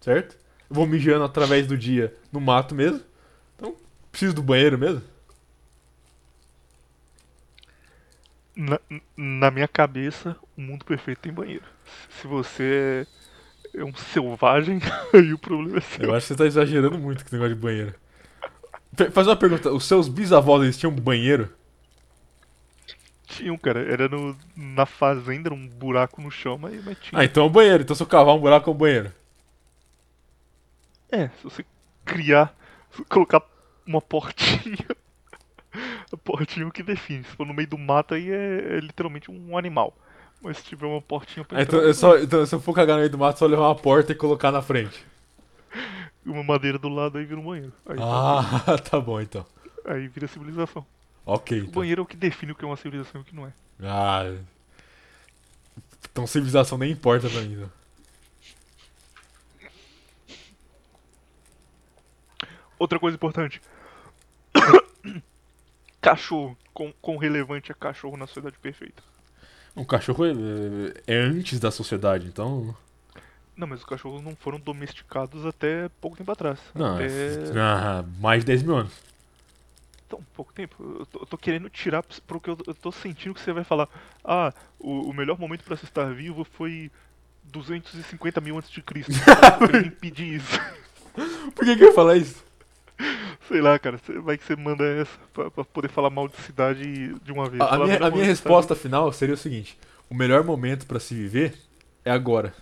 certo? 0.00 0.36
Eu 0.68 0.76
vou 0.76 0.86
mijando 0.86 1.24
através 1.24 1.66
do 1.66 1.76
dia 1.76 2.14
no 2.30 2.40
mato 2.40 2.74
mesmo. 2.74 3.00
Então, 3.56 3.74
preciso 4.12 4.34
do 4.34 4.42
banheiro 4.42 4.78
mesmo. 4.78 5.02
Na, 8.54 8.78
na 9.16 9.50
minha 9.50 9.68
cabeça, 9.68 10.36
o 10.56 10.60
mundo 10.60 10.84
perfeito 10.84 11.20
tem 11.20 11.32
banheiro. 11.32 11.64
Se 12.20 12.26
você 12.26 13.06
é 13.74 13.82
um 13.84 13.94
selvagem, 13.94 14.80
aí 15.14 15.32
o 15.32 15.38
problema 15.38 15.78
é 15.78 15.80
seu. 15.80 16.04
Eu 16.06 16.14
acho 16.14 16.26
que 16.26 16.34
você 16.34 16.36
tá 16.38 16.46
exagerando 16.46 16.98
muito 16.98 17.22
com 17.22 17.26
esse 17.28 17.34
negócio 17.34 17.54
de 17.54 17.60
banheiro. 17.60 17.94
Faz 19.12 19.26
uma 19.26 19.36
pergunta: 19.36 19.70
os 19.70 19.84
seus 19.84 20.08
bisavós 20.08 20.62
eles 20.62 20.78
tinham 20.78 20.92
banheiro? 20.92 21.50
Tinha 23.26 23.52
um, 23.52 23.58
cara, 23.58 23.80
era 23.80 24.08
no, 24.08 24.36
na 24.56 24.84
fazenda, 24.84 25.48
era 25.48 25.54
um 25.54 25.68
buraco 25.68 26.20
no 26.20 26.30
chão, 26.30 26.58
mas, 26.58 26.84
mas 26.84 26.98
tinha. 26.98 27.20
Ah, 27.20 27.24
então 27.24 27.44
é 27.44 27.46
um 27.46 27.50
banheiro. 27.50 27.82
Então 27.82 27.94
se 27.94 28.02
eu 28.02 28.06
cavar 28.06 28.34
um 28.34 28.40
buraco 28.40 28.68
é 28.68 28.72
um 28.72 28.76
banheiro. 28.76 29.12
É, 31.10 31.28
se 31.28 31.44
você 31.44 31.64
criar, 32.04 32.54
se 32.90 33.04
colocar 33.04 33.42
uma 33.86 34.00
portinha. 34.00 34.76
A 36.12 36.16
portinha 36.16 36.66
é 36.66 36.70
que 36.70 36.82
define. 36.82 37.22
Se 37.22 37.30
for 37.36 37.46
no 37.46 37.54
meio 37.54 37.68
do 37.68 37.78
mato, 37.78 38.14
aí 38.14 38.28
é, 38.28 38.76
é 38.76 38.80
literalmente 38.80 39.30
um 39.30 39.56
animal. 39.56 39.96
Mas 40.42 40.56
se 40.58 40.64
tiver 40.64 40.86
uma 40.86 41.00
portinha 41.00 41.44
pra 41.44 41.58
Ah, 41.58 41.62
então, 41.62 41.78
entrar, 41.78 41.90
é 41.90 41.94
só, 41.94 42.18
então 42.18 42.44
se 42.44 42.54
eu 42.54 42.60
for 42.60 42.74
cagar 42.74 42.96
no 42.96 43.00
meio 43.00 43.10
do 43.10 43.18
mato, 43.18 43.36
é 43.36 43.38
só 43.38 43.46
levar 43.46 43.68
uma 43.68 43.74
porta 43.76 44.10
e 44.10 44.14
colocar 44.16 44.50
na 44.50 44.60
frente. 44.62 45.04
uma 46.24 46.42
madeira 46.42 46.78
do 46.78 46.88
lado, 46.88 47.18
aí 47.18 47.24
vira 47.24 47.40
um 47.40 47.44
banheiro. 47.44 47.72
Aí, 47.86 47.96
Ah, 48.00 48.78
tá 48.90 49.00
bom 49.00 49.20
então. 49.20 49.44
aí 49.84 50.06
vira 50.08 50.26
civilização. 50.28 50.84
Ok. 51.26 51.58
O 51.58 51.62
Então. 51.64 51.72
banheiro 51.72 52.00
é 52.00 52.04
o 52.04 52.06
que 52.06 52.16
define 52.16 52.52
o 52.52 52.54
que 52.54 52.64
é 52.64 52.68
uma 52.68 52.76
civilização 52.76 53.20
e 53.20 53.22
o 53.22 53.24
que 53.26 53.34
não 53.34 53.46
é. 53.46 53.52
Ah. 53.82 54.34
Então 56.10 56.26
civilização 56.26 56.76
nem 56.78 56.90
importa 56.92 57.28
pra 57.28 57.40
mim. 57.42 57.54
Então. 57.54 57.70
Outra 62.78 62.98
coisa 62.98 63.14
importante. 63.16 63.60
cachorro. 66.00 66.56
Quão, 66.72 66.94
quão 67.02 67.16
relevante 67.18 67.70
é 67.70 67.74
cachorro 67.74 68.16
na 68.16 68.26
sociedade 68.26 68.56
perfeita? 68.58 69.02
Um 69.76 69.84
cachorro 69.84 70.24
é, 70.24 70.32
é 71.06 71.16
antes 71.16 71.60
da 71.60 71.70
sociedade, 71.70 72.26
então. 72.26 72.74
Não, 73.60 73.66
mas 73.66 73.80
os 73.80 73.84
cachorros 73.84 74.22
não 74.22 74.34
foram 74.34 74.58
domesticados 74.58 75.44
até 75.44 75.90
pouco 76.00 76.16
tempo 76.16 76.32
atrás. 76.32 76.58
Não, 76.74 76.94
até... 76.94 77.06
ah, 77.58 78.02
mais 78.18 78.40
de 78.40 78.46
10 78.46 78.62
mil 78.62 78.74
anos. 78.74 78.92
Então, 80.06 80.24
pouco 80.34 80.50
tempo. 80.50 80.96
Eu 81.00 81.04
tô, 81.04 81.20
eu 81.20 81.26
tô 81.26 81.36
querendo 81.36 81.68
tirar 81.68 82.02
porque 82.26 82.48
eu, 82.48 82.56
eu 82.66 82.74
tô 82.74 82.90
sentindo 82.90 83.34
que 83.34 83.40
você 83.40 83.52
vai 83.52 83.62
falar. 83.62 83.86
Ah, 84.24 84.50
o, 84.78 85.10
o 85.10 85.12
melhor 85.12 85.38
momento 85.38 85.62
pra 85.62 85.76
se 85.76 85.84
estar 85.84 86.06
vivo 86.06 86.42
foi 86.42 86.90
250 87.44 88.40
mil 88.40 88.56
antes 88.56 88.70
de 88.70 88.80
Cristo. 88.80 89.12
Eu 89.74 89.80
impedir 89.82 90.36
isso. 90.36 90.58
Por 91.54 91.66
que, 91.66 91.76
que 91.76 91.82
eu 91.82 91.88
ia 91.88 91.94
falar 91.94 92.16
isso? 92.16 92.42
Sei 93.46 93.60
lá, 93.60 93.78
cara. 93.78 94.00
Vai 94.22 94.38
que 94.38 94.44
você 94.44 94.56
manda 94.56 94.84
essa 94.84 95.18
pra, 95.34 95.50
pra 95.50 95.64
poder 95.64 95.88
falar 95.88 96.08
mal 96.08 96.28
de 96.28 96.36
cidade 96.38 97.14
de 97.22 97.30
uma 97.30 97.46
vez. 97.46 97.60
A, 97.60 97.74
a 97.74 97.78
minha, 97.78 97.98
a 97.98 98.10
minha 98.10 98.24
resposta 98.24 98.74
final 98.74 99.12
seria 99.12 99.34
o 99.34 99.38
seguinte: 99.38 99.76
o 100.08 100.14
melhor 100.14 100.44
momento 100.44 100.86
pra 100.86 100.98
se 100.98 101.14
viver 101.14 101.58
é 102.04 102.10
agora. 102.10 102.54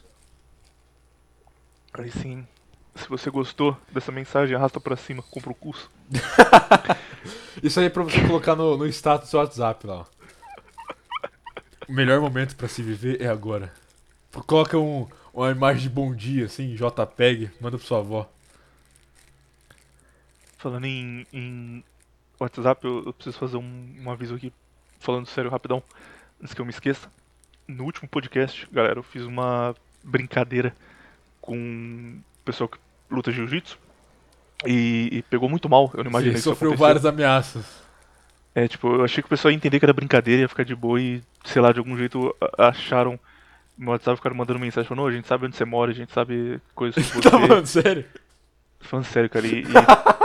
Aí 1.93 2.11
sim. 2.11 2.47
Se 2.95 3.09
você 3.09 3.31
gostou 3.31 3.77
dessa 3.93 4.11
mensagem, 4.11 4.57
arrasta 4.57 4.81
pra 4.81 4.97
cima, 4.97 5.23
compra 5.23 5.51
o 5.51 5.55
curso. 5.55 5.91
Isso 7.63 7.79
aí 7.79 7.87
é 7.87 7.91
pra 7.91 8.03
você 8.03 8.21
colocar 8.27 8.57
no, 8.57 8.77
no 8.77 8.87
status 8.87 9.29
do 9.29 9.31
seu 9.31 9.41
WhatsApp 9.41 9.87
lá. 9.87 10.01
ó. 10.01 10.07
O 11.89 11.93
melhor 11.93 12.21
momento 12.21 12.57
pra 12.57 12.69
se 12.69 12.83
viver 12.83 13.21
é 13.23 13.29
agora. 13.29 13.73
Coloca 14.47 14.77
um, 14.79 15.09
uma 15.33 15.51
imagem 15.51 15.83
de 15.83 15.89
bom 15.89 16.15
dia, 16.15 16.47
assim, 16.47 16.75
JPEG, 16.75 17.51
manda 17.61 17.79
pra 17.79 17.87
sua 17.87 17.99
avó. 17.99 18.31
Falando 20.59 20.85
em, 20.85 21.27
em 21.33 21.85
WhatsApp, 22.39 22.85
eu, 22.85 23.05
eu 23.07 23.13
preciso 23.13 23.39
fazer 23.39 23.57
um, 23.57 23.97
um 24.01 24.11
aviso 24.11 24.35
aqui, 24.35 24.53
falando 24.99 25.27
sério 25.27 25.51
rapidão, 25.51 25.83
antes 26.43 26.53
que 26.53 26.61
eu 26.61 26.65
me 26.65 26.73
esqueça. 26.73 27.11
No 27.67 27.85
último 27.85 28.09
podcast, 28.09 28.69
galera, 28.71 28.99
eu 28.99 29.03
fiz 29.03 29.23
uma 29.23 29.75
brincadeira 30.03 30.75
com 31.49 32.19
o 32.19 32.45
pessoal 32.45 32.69
que 32.69 32.77
luta 33.11 33.33
jiu-jitsu 33.33 33.79
e, 34.67 35.09
e 35.13 35.23
pegou 35.23 35.49
muito 35.49 35.69
mal. 35.69 35.91
Eu 35.95 36.05
não 36.05 36.11
imaginei 36.11 36.35
Você 36.35 36.41
isso 36.41 36.51
sofreu 36.51 36.77
várias 36.77 37.07
ameaças. 37.07 37.65
É, 38.55 38.69
tipo, 38.69 38.87
eu 38.97 39.05
achei 39.05 39.23
que 39.23 39.27
o 39.27 39.31
pessoal 39.31 39.51
ia 39.51 39.57
entender 39.57 39.79
que 39.79 39.85
era 39.85 39.93
brincadeira, 39.93 40.43
ia 40.43 40.49
ficar 40.49 40.65
de 40.65 40.75
boa 40.75 41.01
e, 41.01 41.23
sei 41.45 41.63
lá, 41.63 41.73
de 41.73 41.79
algum 41.79 41.97
jeito 41.97 42.35
acharam 42.59 43.19
no 43.79 43.93
WhatsApp, 43.93 44.17
ficaram 44.17 44.37
mandando 44.37 44.59
mensagem 44.59 44.87
falando, 44.87 45.05
"Ô, 45.05 45.07
a 45.07 45.13
gente 45.13 45.27
sabe 45.29 45.47
onde 45.47 45.57
você 45.57 45.65
mora, 45.65 45.91
a 45.91 45.95
gente 45.95 46.13
sabe 46.13 46.61
coisas 46.75 47.05
sobre 47.07 47.23
Tá 47.31 47.39
você. 47.39 47.47
falando 47.49 47.67
sério? 47.67 48.05
Falando 48.81 49.05
sério, 49.07 49.31
cara, 49.31 49.47
e 49.47 49.65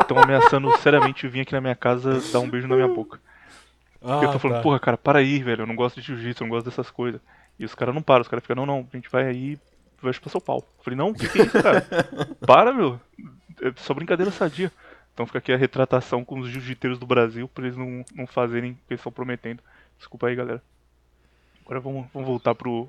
estão 0.01 0.17
ameaçando 0.19 0.76
seriamente 0.80 1.28
vir 1.28 1.41
aqui 1.41 1.53
na 1.53 1.61
minha 1.61 1.76
casa 1.76 2.19
dar 2.32 2.39
um 2.39 2.49
beijo 2.49 2.67
na 2.67 2.76
minha 2.76 2.88
boca. 2.88 3.19
Ah, 4.01 4.19
eu 4.24 4.32
tô 4.32 4.39
falando, 4.39 4.57
tá. 4.57 4.63
porra, 4.63 4.80
cara, 4.80 4.97
para 4.97 5.19
aí, 5.19 5.41
velho, 5.41 5.61
eu 5.61 5.67
não 5.67 5.76
gosto 5.76 6.01
de 6.01 6.07
jiu-jitsu, 6.07 6.43
eu 6.43 6.47
não 6.47 6.53
gosto 6.55 6.65
dessas 6.65 6.91
coisas. 6.91 7.21
E 7.57 7.63
os 7.63 7.74
caras 7.74 7.95
não 7.95 8.01
param, 8.01 8.21
os 8.21 8.28
caras 8.28 8.43
ficam, 8.43 8.55
não, 8.55 8.65
não, 8.65 8.88
a 8.91 8.95
gente 8.97 9.09
vai 9.09 9.26
aí 9.28 9.57
vai 10.03 10.13
chupar 10.13 10.29
seu 10.31 10.41
pau. 10.41 10.59
Eu 10.77 10.83
falei, 10.83 10.97
não, 10.97 11.09
o 11.09 11.13
que, 11.13 11.27
que 11.27 11.41
é 11.41 11.45
isso, 11.45 11.61
cara? 11.63 11.81
Para, 12.45 12.73
meu. 12.73 12.99
É 13.61 13.71
só 13.77 13.93
brincadeira 13.93 14.31
sadia. 14.31 14.71
Então 15.13 15.25
fica 15.27 15.37
aqui 15.37 15.53
a 15.53 15.57
retratação 15.57 16.25
com 16.25 16.39
os 16.39 16.49
jiu-jiteiros 16.49 16.97
do 16.97 17.05
Brasil 17.05 17.47
pra 17.47 17.65
eles 17.65 17.77
não, 17.77 18.03
não 18.15 18.25
fazerem 18.27 18.71
o 18.71 18.75
que 18.75 18.81
eles 18.93 18.99
estão 18.99 19.11
prometendo. 19.11 19.61
Desculpa 19.97 20.27
aí, 20.27 20.35
galera. 20.35 20.61
Agora 21.63 21.79
vamos, 21.79 22.07
vamos 22.13 22.27
voltar 22.27 22.55
pro, 22.55 22.87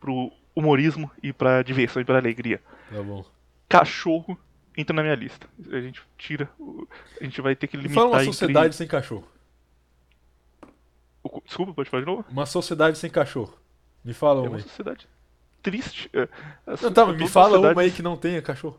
pro 0.00 0.30
humorismo 0.54 1.10
e 1.22 1.32
pra 1.32 1.62
diversão 1.62 2.02
e 2.02 2.04
pra 2.04 2.18
alegria. 2.18 2.60
Tá 2.90 3.02
bom. 3.02 3.24
Cachorro 3.68 4.38
entra 4.76 4.94
na 4.94 5.02
minha 5.02 5.14
lista. 5.14 5.46
A 5.70 5.80
gente 5.80 6.02
tira. 6.18 6.50
A 7.20 7.24
gente 7.24 7.40
vai 7.40 7.54
ter 7.54 7.66
que 7.68 7.76
limitar 7.76 7.94
fala 7.94 8.08
uma 8.08 8.16
entre- 8.16 8.32
sociedade 8.32 8.74
sem 8.74 8.86
cachorro. 8.86 9.26
Desculpa, 11.46 11.72
pode 11.72 11.88
falar 11.88 12.02
de 12.02 12.06
novo? 12.06 12.24
Uma 12.30 12.46
sociedade 12.46 12.98
sem 12.98 13.08
cachorro. 13.10 13.54
Me 14.04 14.12
fala 14.12 14.44
É 14.44 14.48
uma 14.48 14.58
sociedade 14.58 15.08
triste. 15.64 16.08
É, 16.12 16.28
assim, 16.66 16.84
Não, 16.84 16.92
tá, 16.92 17.06
me 17.06 17.26
fala 17.28 17.58
uma 17.58 17.80
aí 17.80 17.90
que 17.90 18.02
não 18.02 18.16
tenha 18.16 18.40
cachorro. 18.42 18.78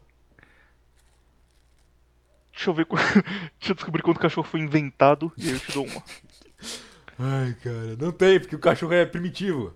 Deixa 2.54 2.70
eu 2.70 2.74
ver. 2.74 2.88
Deixa 3.60 3.72
eu 3.72 3.76
descobrir 3.76 4.02
quando 4.02 4.18
o 4.18 4.22
cachorro 4.22 4.48
foi 4.48 4.62
inventado 4.62 5.34
e 5.38 5.48
aí 5.48 5.54
eu 5.54 5.60
te 5.60 5.72
dou 5.74 5.86
uma. 5.86 6.04
Ai, 7.20 7.56
cara, 7.64 7.96
não 8.00 8.12
tem, 8.12 8.40
porque 8.40 8.56
o 8.56 8.60
cachorro 8.60 8.94
é 8.94 9.06
primitivo. 9.06 9.74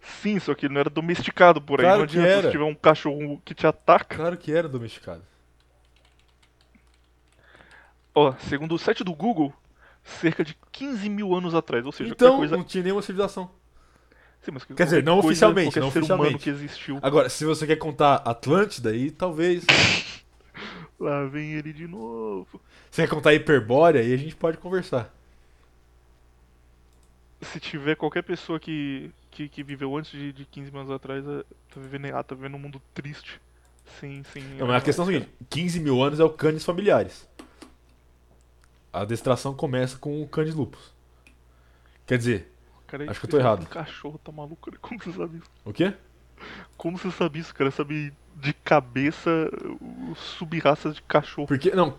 Sim, 0.00 0.38
só 0.38 0.54
que 0.54 0.66
ele 0.66 0.74
não 0.74 0.80
era 0.80 0.88
domesticado 0.90 1.60
por 1.60 1.80
aí. 1.80 1.86
Claro 1.86 2.00
não 2.02 2.06
que 2.06 2.16
adianta 2.18 2.32
era. 2.34 2.42
se 2.46 2.52
tiver 2.52 2.64
um 2.64 2.74
cachorro 2.74 3.42
que 3.44 3.52
te 3.54 3.66
ataca. 3.66 4.16
Claro 4.16 4.36
que 4.38 4.52
era 4.52 4.68
domesticado. 4.68 5.22
Ó, 8.14 8.32
segundo 8.48 8.74
o 8.74 8.78
site 8.78 9.02
do 9.02 9.14
Google, 9.14 9.52
cerca 10.04 10.44
de 10.44 10.56
15 10.70 11.08
mil 11.08 11.34
anos 11.34 11.54
atrás. 11.54 11.84
Ou 11.84 11.92
seja, 11.92 12.12
Então, 12.12 12.36
coisa. 12.38 12.56
não 12.56 12.64
tinha 12.64 12.84
nenhuma 12.84 13.02
civilização. 13.02 13.50
Sim, 14.42 14.50
mas 14.52 14.64
quer 14.64 14.84
dizer, 14.84 15.04
não 15.04 15.14
coisa, 15.14 15.28
oficialmente, 15.28 15.78
não 15.78 15.88
oficialmente. 15.88 16.38
que 16.38 16.50
existiu. 16.50 16.98
Agora, 17.00 17.28
se 17.28 17.44
você 17.44 17.64
quer 17.66 17.76
contar 17.76 18.16
Atlântida, 18.16 18.90
aí 18.90 19.10
talvez. 19.10 19.64
Lá 20.98 21.24
vem 21.26 21.52
ele 21.52 21.72
de 21.72 21.86
novo. 21.86 22.60
Se 22.90 23.02
quer 23.02 23.08
contar 23.08 23.34
Hiperbórea, 23.34 24.00
aí 24.00 24.12
a 24.12 24.16
gente 24.16 24.34
pode 24.34 24.58
conversar. 24.58 25.12
Se 27.40 27.58
tiver 27.58 27.96
qualquer 27.96 28.22
pessoa 28.22 28.58
que, 28.60 29.10
que, 29.30 29.48
que 29.48 29.62
viveu 29.62 29.96
antes 29.96 30.12
de, 30.12 30.32
de 30.32 30.44
15 30.44 30.70
mil 30.70 30.80
anos 30.80 30.92
atrás, 30.92 31.24
é- 31.26 31.42
tá 31.74 31.80
vivendo 31.80 32.04
errado, 32.06 32.26
tá 32.26 32.34
vivendo 32.34 32.54
um 32.54 32.58
mundo 32.58 32.80
triste. 32.94 33.40
Sem. 33.98 34.22
sem 34.24 34.42
Não, 34.58 34.66
mas 34.66 34.76
a 34.76 34.84
questão 34.84 35.04
é 35.04 35.08
a 35.08 35.12
seguinte: 35.12 35.30
15 35.50 35.80
mil 35.80 36.02
anos 36.02 36.20
é 36.20 36.24
o 36.24 36.30
canis 36.30 36.64
familiares. 36.64 37.28
A 38.92 39.00
adestração 39.00 39.54
começa 39.54 39.96
com 39.98 40.22
o 40.22 40.28
canis 40.28 40.54
lupus. 40.54 40.92
Quer 42.06 42.18
dizer, 42.18 42.51
Cara, 42.92 43.10
acho 43.10 43.20
que 43.20 43.24
eu 43.24 43.30
tô 43.30 43.38
errado. 43.38 43.62
Um 43.62 43.64
cachorro 43.64 44.20
tá 44.22 44.30
maluco, 44.30 44.70
cara. 44.70 44.76
Como 44.78 45.02
você 45.02 45.12
sabe 45.12 45.38
isso? 45.38 45.50
o 45.64 45.72
quê? 45.72 45.94
Como 46.76 46.98
você 46.98 47.10
sabe 47.10 47.38
isso, 47.38 47.54
cara? 47.54 47.70
Sabe 47.70 48.12
de 48.36 48.52
cabeça 48.52 49.30
sub-raças 50.36 50.96
de 50.96 51.00
cachorro. 51.00 51.46
Porque, 51.46 51.70
não, 51.70 51.96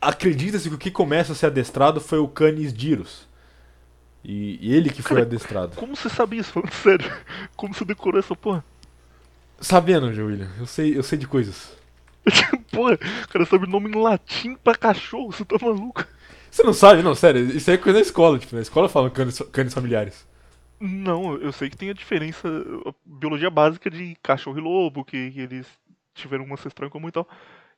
acredita-se 0.00 0.68
que 0.68 0.74
o 0.76 0.78
que 0.78 0.88
começa 0.88 1.32
a 1.32 1.34
ser 1.34 1.46
adestrado 1.46 2.00
foi 2.00 2.20
o 2.20 2.28
canis 2.28 2.72
dirus. 2.72 3.26
E, 4.22 4.56
e 4.60 4.72
ele 4.72 4.90
que 4.90 5.02
foi 5.02 5.16
Cara, 5.16 5.26
adestrado. 5.26 5.74
Como 5.74 5.96
você 5.96 6.08
sabia 6.08 6.40
isso? 6.40 6.52
Falando 6.52 6.70
sério. 6.80 7.12
Como 7.56 7.74
você 7.74 7.84
decorou 7.84 8.20
essa 8.20 8.36
porra? 8.36 8.64
Sabendo, 9.60 10.12
Joe 10.12 10.26
William, 10.26 10.50
eu 10.60 10.66
sei, 10.66 10.96
eu 10.96 11.02
sei 11.02 11.18
de 11.18 11.26
coisas. 11.26 11.76
Porra, 12.70 12.94
o 13.24 13.28
cara 13.28 13.44
sabe 13.46 13.66
nome 13.66 13.90
em 13.90 14.00
latim 14.00 14.54
pra 14.54 14.76
cachorro, 14.76 15.32
você 15.32 15.44
tá 15.44 15.56
maluco? 15.60 16.06
Você 16.50 16.62
não 16.62 16.72
sabe? 16.72 17.02
Não, 17.02 17.14
sério, 17.14 17.44
isso 17.56 17.70
aí 17.70 17.76
é 17.76 17.78
coisa 17.78 17.98
da 17.98 18.02
escola, 18.04 18.38
tipo, 18.38 18.54
na 18.54 18.62
escola 18.62 18.88
falam 18.88 19.10
canes, 19.10 19.40
canes 19.52 19.74
familiares. 19.74 20.26
Não, 20.80 21.36
eu 21.36 21.52
sei 21.52 21.68
que 21.68 21.76
tem 21.76 21.90
a 21.90 21.94
diferença, 21.94 22.48
a 22.86 22.94
biologia 23.04 23.50
básica 23.50 23.90
de 23.90 24.14
cachorro 24.22 24.58
e 24.58 24.62
lobo, 24.62 25.04
que, 25.04 25.30
que 25.30 25.40
eles 25.40 25.66
tiveram 26.14 26.44
um 26.46 26.54
ancestral 26.54 26.88
em 26.88 26.90
comum 26.90 27.08
e 27.08 27.12
tal, 27.12 27.28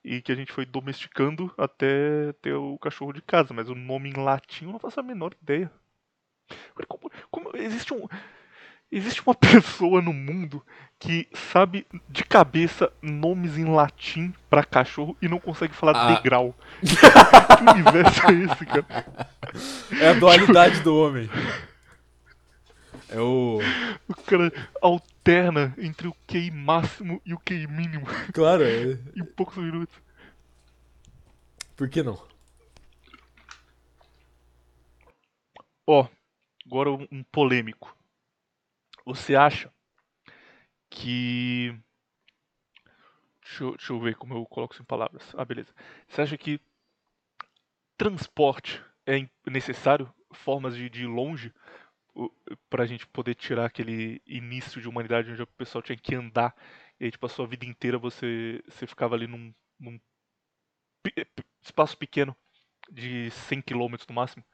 e 0.05 0.23
que 0.23 0.31
a 0.33 0.37
gente 0.37 0.53
foi 0.53 0.64
domesticando 0.66 1.53
até 1.59 2.33
ter 2.43 2.55
o 2.55 2.79
cachorro 2.79 3.12
de 3.12 3.23
casa, 3.23 3.53
mas 3.55 3.68
o 3.68 3.75
nome 3.75 4.11
em 4.11 4.14
latim 4.23 4.66
eu 4.66 4.73
não 4.73 4.79
faço 4.81 5.01
a 5.01 5.03
menor 5.03 5.35
ideia. 5.43 5.70
Como, 6.89 7.11
como- 7.31 7.51
existe 7.57 7.93
um. 7.95 8.07
Existe 8.93 9.22
uma 9.26 9.34
pessoa 9.34 10.03
no 10.03 10.12
mundo 10.12 10.62
que 10.99 11.26
sabe 11.51 11.86
de 12.09 12.22
cabeça 12.22 12.93
nomes 13.01 13.57
em 13.59 13.64
latim 13.64 14.32
pra 14.51 14.62
cachorro 14.62 15.16
e 15.20 15.26
não 15.26 15.40
consegue 15.40 15.74
falar 15.74 15.97
Ah. 15.97 16.14
degrau. 16.14 16.55
que 16.78 17.70
universo 17.70 18.26
é 18.26 18.32
esse, 18.53 18.66
cara? 18.66 19.07
É 20.01 20.09
a 20.11 20.12
dualidade 20.12 20.80
do 20.80 20.95
homem. 20.97 21.28
É 23.09 23.18
o. 23.18 23.59
O 24.09 24.14
cara 24.14 24.53
alterna 24.80 25.74
entre 25.78 26.07
o 26.07 26.14
QI 26.26 26.51
máximo 26.51 27.20
e 27.26 27.34
o 27.34 27.38
QI 27.40 27.66
mínimo 27.66 28.07
Claro, 28.32 28.62
é... 28.62 28.99
em 29.16 29.24
poucos 29.24 29.57
minutos. 29.57 29.95
por 31.76 31.88
que 31.88 32.03
não? 32.03 32.22
Ó, 35.86 36.07
agora 36.66 36.90
um, 36.93 37.07
um 37.11 37.22
polêmico. 37.24 37.95
Você 39.05 39.36
acha 39.36 39.72
que. 40.90 41.72
Deixa 43.42 43.64
eu, 43.64 43.70
deixa 43.76 43.92
eu 43.92 44.00
ver 44.00 44.16
como 44.16 44.34
eu 44.34 44.46
coloco 44.46 44.72
isso 44.74 44.82
em 44.82 44.86
palavras. 44.86 45.22
Ah, 45.36 45.44
beleza. 45.44 45.72
Você 46.09 46.22
acha 46.22 46.38
que 46.38 46.61
transporte 47.96 48.82
é 49.07 49.26
necessário? 49.46 50.12
Formas 50.32 50.76
de, 50.76 50.88
de 50.88 51.03
ir 51.05 51.07
longe? 51.07 51.53
o- 52.14 52.30
Pra 52.70 52.86
gente 52.86 53.07
poder 53.09 53.34
tirar 53.36 53.66
aquele 53.66 54.22
início 54.26 54.80
de 54.80 54.88
humanidade 54.88 55.32
onde 55.32 55.42
o 55.42 55.46
pessoal 55.48 55.82
tinha 55.82 55.96
que 55.98 56.14
andar 56.14 56.55
e 57.00 57.07
aí, 57.07 57.11
tipo, 57.12 57.26
a 57.26 57.28
sua 57.28 57.46
vida 57.46 57.66
inteira 57.66 57.98
você, 57.98 58.62
você 58.68 58.86
ficava 58.86 59.14
ali 59.16 59.26
num, 59.28 59.55
num 59.80 60.00
espaço 61.62 61.96
pequeno 61.96 62.36
de 62.90 63.30
100 63.30 63.62
km 63.62 64.07
no 64.09 64.14
máximo. 64.14 64.44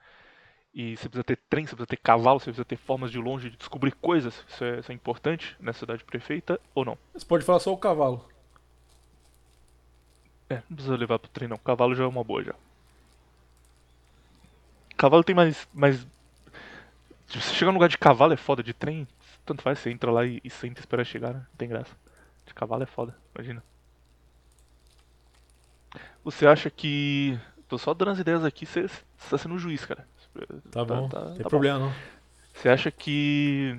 E 0.75 0.97
você 0.97 1.09
precisa 1.09 1.25
ter 1.25 1.39
trem, 1.49 1.64
você 1.66 1.75
precisa 1.75 1.87
ter 1.87 1.97
cavalo, 1.97 2.39
você 2.39 2.47
precisa 2.47 2.64
ter 2.64 2.77
formas 2.77 3.11
de 3.11 3.19
longe 3.19 3.51
de 3.51 3.57
descobrir 3.57 3.93
coisas. 3.93 4.45
Isso 4.49 4.64
é, 4.64 4.79
isso 4.81 4.93
é 4.93 4.95
importante 4.95 5.57
na 5.59 5.73
cidade 5.73 6.05
prefeita 6.05 6.61
ou 6.75 6.85
não? 6.85 6.99
Você 7.14 7.25
pode 7.25 7.45
falar 7.45 7.59
só 7.59 7.73
o 7.73 7.79
cavalo. 7.79 8.25
É, 10.49 10.62
não 10.69 10.77
precisa 10.77 10.97
levar 10.97 11.19
pro 11.19 11.31
trem 11.31 11.49
não. 11.49 11.59
Cavalo 11.59 11.95
já 11.95 12.05
é 12.05 12.07
uma 12.07 12.25
boa 12.25 12.43
já. 12.43 12.55
Cavalo 14.97 15.23
tem 15.23 15.35
mais. 15.35 15.69
mais... 15.73 16.07
Se 17.27 17.41
você 17.41 17.55
chegar 17.55 17.71
no 17.71 17.77
lugar 17.77 17.89
de 17.89 17.99
cavalo 17.99 18.33
é 18.33 18.37
foda, 18.37 18.62
de 18.62 18.73
trem, 18.73 19.07
tanto 19.45 19.62
faz, 19.62 19.79
você 19.79 19.91
entra 19.91 20.11
lá 20.11 20.25
e, 20.25 20.41
e 20.43 20.51
senta 20.51 20.81
e 20.81 20.83
espera 20.83 21.05
chegar, 21.05 21.35
né? 21.35 21.41
Não 21.41 21.57
tem 21.57 21.69
graça. 21.69 21.95
De 22.47 22.55
cavalo 22.55 22.83
é 22.83 22.87
foda, 22.87 23.14
imagina. 23.35 23.62
Você 26.25 26.47
acha 26.47 26.71
que. 26.71 27.39
Tô 27.69 27.77
só 27.77 27.93
dando 27.93 28.12
as 28.12 28.19
ideias 28.19 28.45
aqui, 28.45 28.64
você, 28.64 28.89
você 28.89 29.31
tá 29.31 29.37
sendo 29.37 29.55
um 29.55 29.59
juiz, 29.59 29.85
cara. 29.85 30.09
Tá 30.70 30.85
bom, 30.85 31.09
tá- 31.09 31.20
não 31.20 31.35
tem 31.35 31.43
tá 31.43 31.49
problema 31.49 31.79
não. 31.79 31.95
Você 32.55 32.68
acha 32.68 32.91
que 32.91 33.79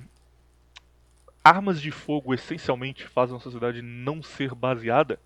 armas 1.44 1.82
de 1.82 1.92
fogo 1.92 2.34
essencialmente 2.34 3.06
fazem 3.08 3.36
a 3.36 3.40
sociedade 3.40 3.82
não 3.82 4.22
ser 4.22 4.54
baseada? 4.54 5.20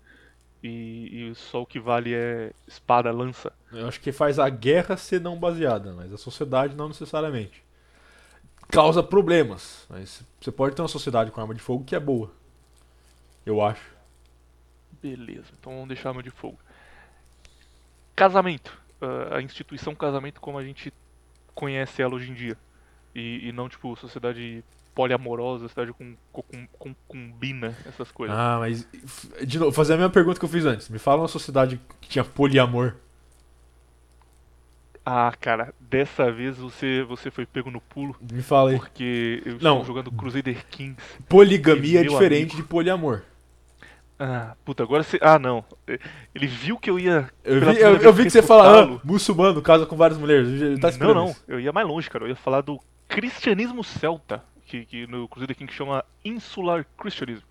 E, 0.62 1.30
e 1.30 1.34
só 1.34 1.62
o 1.62 1.66
que 1.66 1.78
vale 1.78 2.14
é 2.14 2.52
espada, 2.66 3.12
lança? 3.12 3.52
Eu 3.70 3.86
acho 3.86 4.00
que 4.00 4.10
faz 4.10 4.38
a 4.38 4.48
guerra 4.48 4.96
ser 4.96 5.20
não 5.20 5.38
baseada, 5.38 5.92
mas 5.92 6.12
a 6.12 6.16
sociedade 6.16 6.74
não 6.74 6.88
necessariamente. 6.88 7.62
Causa 8.68 9.02
problemas, 9.02 9.86
mas 9.90 10.22
você 10.40 10.50
pode 10.50 10.74
ter 10.74 10.80
uma 10.80 10.88
sociedade 10.88 11.30
com 11.30 11.40
arma 11.40 11.54
de 11.54 11.60
fogo 11.60 11.84
que 11.84 11.94
é 11.94 12.00
boa. 12.00 12.32
Eu 13.44 13.60
acho. 13.60 13.92
Beleza, 15.02 15.48
então 15.60 15.72
vamos 15.74 15.88
deixar 15.88 16.08
a 16.08 16.10
arma 16.12 16.22
de 16.22 16.30
fogo. 16.30 16.58
Casamento. 18.16 18.76
Ah, 19.00 19.36
a 19.36 19.42
instituição 19.42 19.94
casamento 19.94 20.40
como 20.40 20.56
a 20.56 20.64
gente 20.64 20.92
conhece 21.54 22.02
ela 22.02 22.14
hoje 22.14 22.30
em 22.30 22.34
dia. 22.34 22.56
E, 23.14 23.48
e 23.48 23.52
não, 23.52 23.68
tipo, 23.68 23.94
sociedade 23.96 24.64
poliamorosa, 24.94 25.64
sociedade 25.68 25.92
com, 25.92 26.14
com, 26.32 26.42
com 26.42 26.66
concubina, 26.78 27.76
essas 27.86 28.10
coisas. 28.10 28.36
Ah, 28.36 28.58
mas. 28.60 28.86
De 29.46 29.58
novo, 29.58 29.72
fazer 29.72 29.94
a 29.94 29.96
mesma 29.96 30.10
pergunta 30.10 30.38
que 30.38 30.44
eu 30.44 30.48
fiz 30.48 30.64
antes. 30.64 30.88
Me 30.88 30.98
fala 30.98 31.22
uma 31.22 31.28
sociedade 31.28 31.80
que 32.00 32.08
tinha 32.08 32.24
poliamor. 32.24 32.94
Ah, 35.06 35.32
cara, 35.38 35.74
dessa 35.78 36.32
vez 36.32 36.56
você, 36.56 37.02
você 37.02 37.30
foi 37.30 37.44
pego 37.44 37.70
no 37.70 37.80
pulo. 37.80 38.16
Me 38.32 38.40
fala 38.42 38.70
aí. 38.70 38.78
Porque 38.78 39.42
eu 39.44 39.58
Não. 39.60 39.80
estou 39.80 39.84
jogando 39.84 40.10
Crusader 40.10 40.64
Kings. 40.70 40.96
Poligamia 41.28 42.00
é 42.00 42.04
diferente 42.04 42.52
amigo. 42.52 42.56
de 42.56 42.62
poliamor. 42.62 43.22
Ah, 44.18 44.54
puta, 44.64 44.82
agora 44.82 45.02
você. 45.02 45.18
Ah, 45.20 45.38
não. 45.38 45.64
Ele 46.34 46.46
viu 46.46 46.78
que 46.78 46.88
eu 46.88 46.98
ia. 46.98 47.28
Eu 47.42 47.60
vi, 47.60 47.80
eu, 47.80 47.96
eu 47.96 48.12
vi 48.12 48.24
que 48.24 48.30
você 48.30 48.42
fala, 48.42 48.82
ah, 48.84 49.00
muçulmano, 49.04 49.60
casa 49.60 49.86
com 49.86 49.96
várias 49.96 50.18
mulheres. 50.18 50.48
Ele 50.48 50.78
tá 50.78 50.90
Não, 50.92 51.12
não. 51.14 51.30
isso. 51.30 51.44
Eu 51.48 51.58
ia 51.58 51.72
mais 51.72 51.86
longe, 51.86 52.08
cara. 52.08 52.24
Eu 52.24 52.28
ia 52.28 52.36
falar 52.36 52.60
do 52.60 52.80
cristianismo 53.08 53.82
celta. 53.82 54.42
Que, 54.66 54.84
que 54.86 55.06
no 55.06 55.28
Crusader 55.28 55.56
King 55.56 55.72
chama 55.72 56.04
Insular 56.24 56.86
Christianism. 56.96 57.42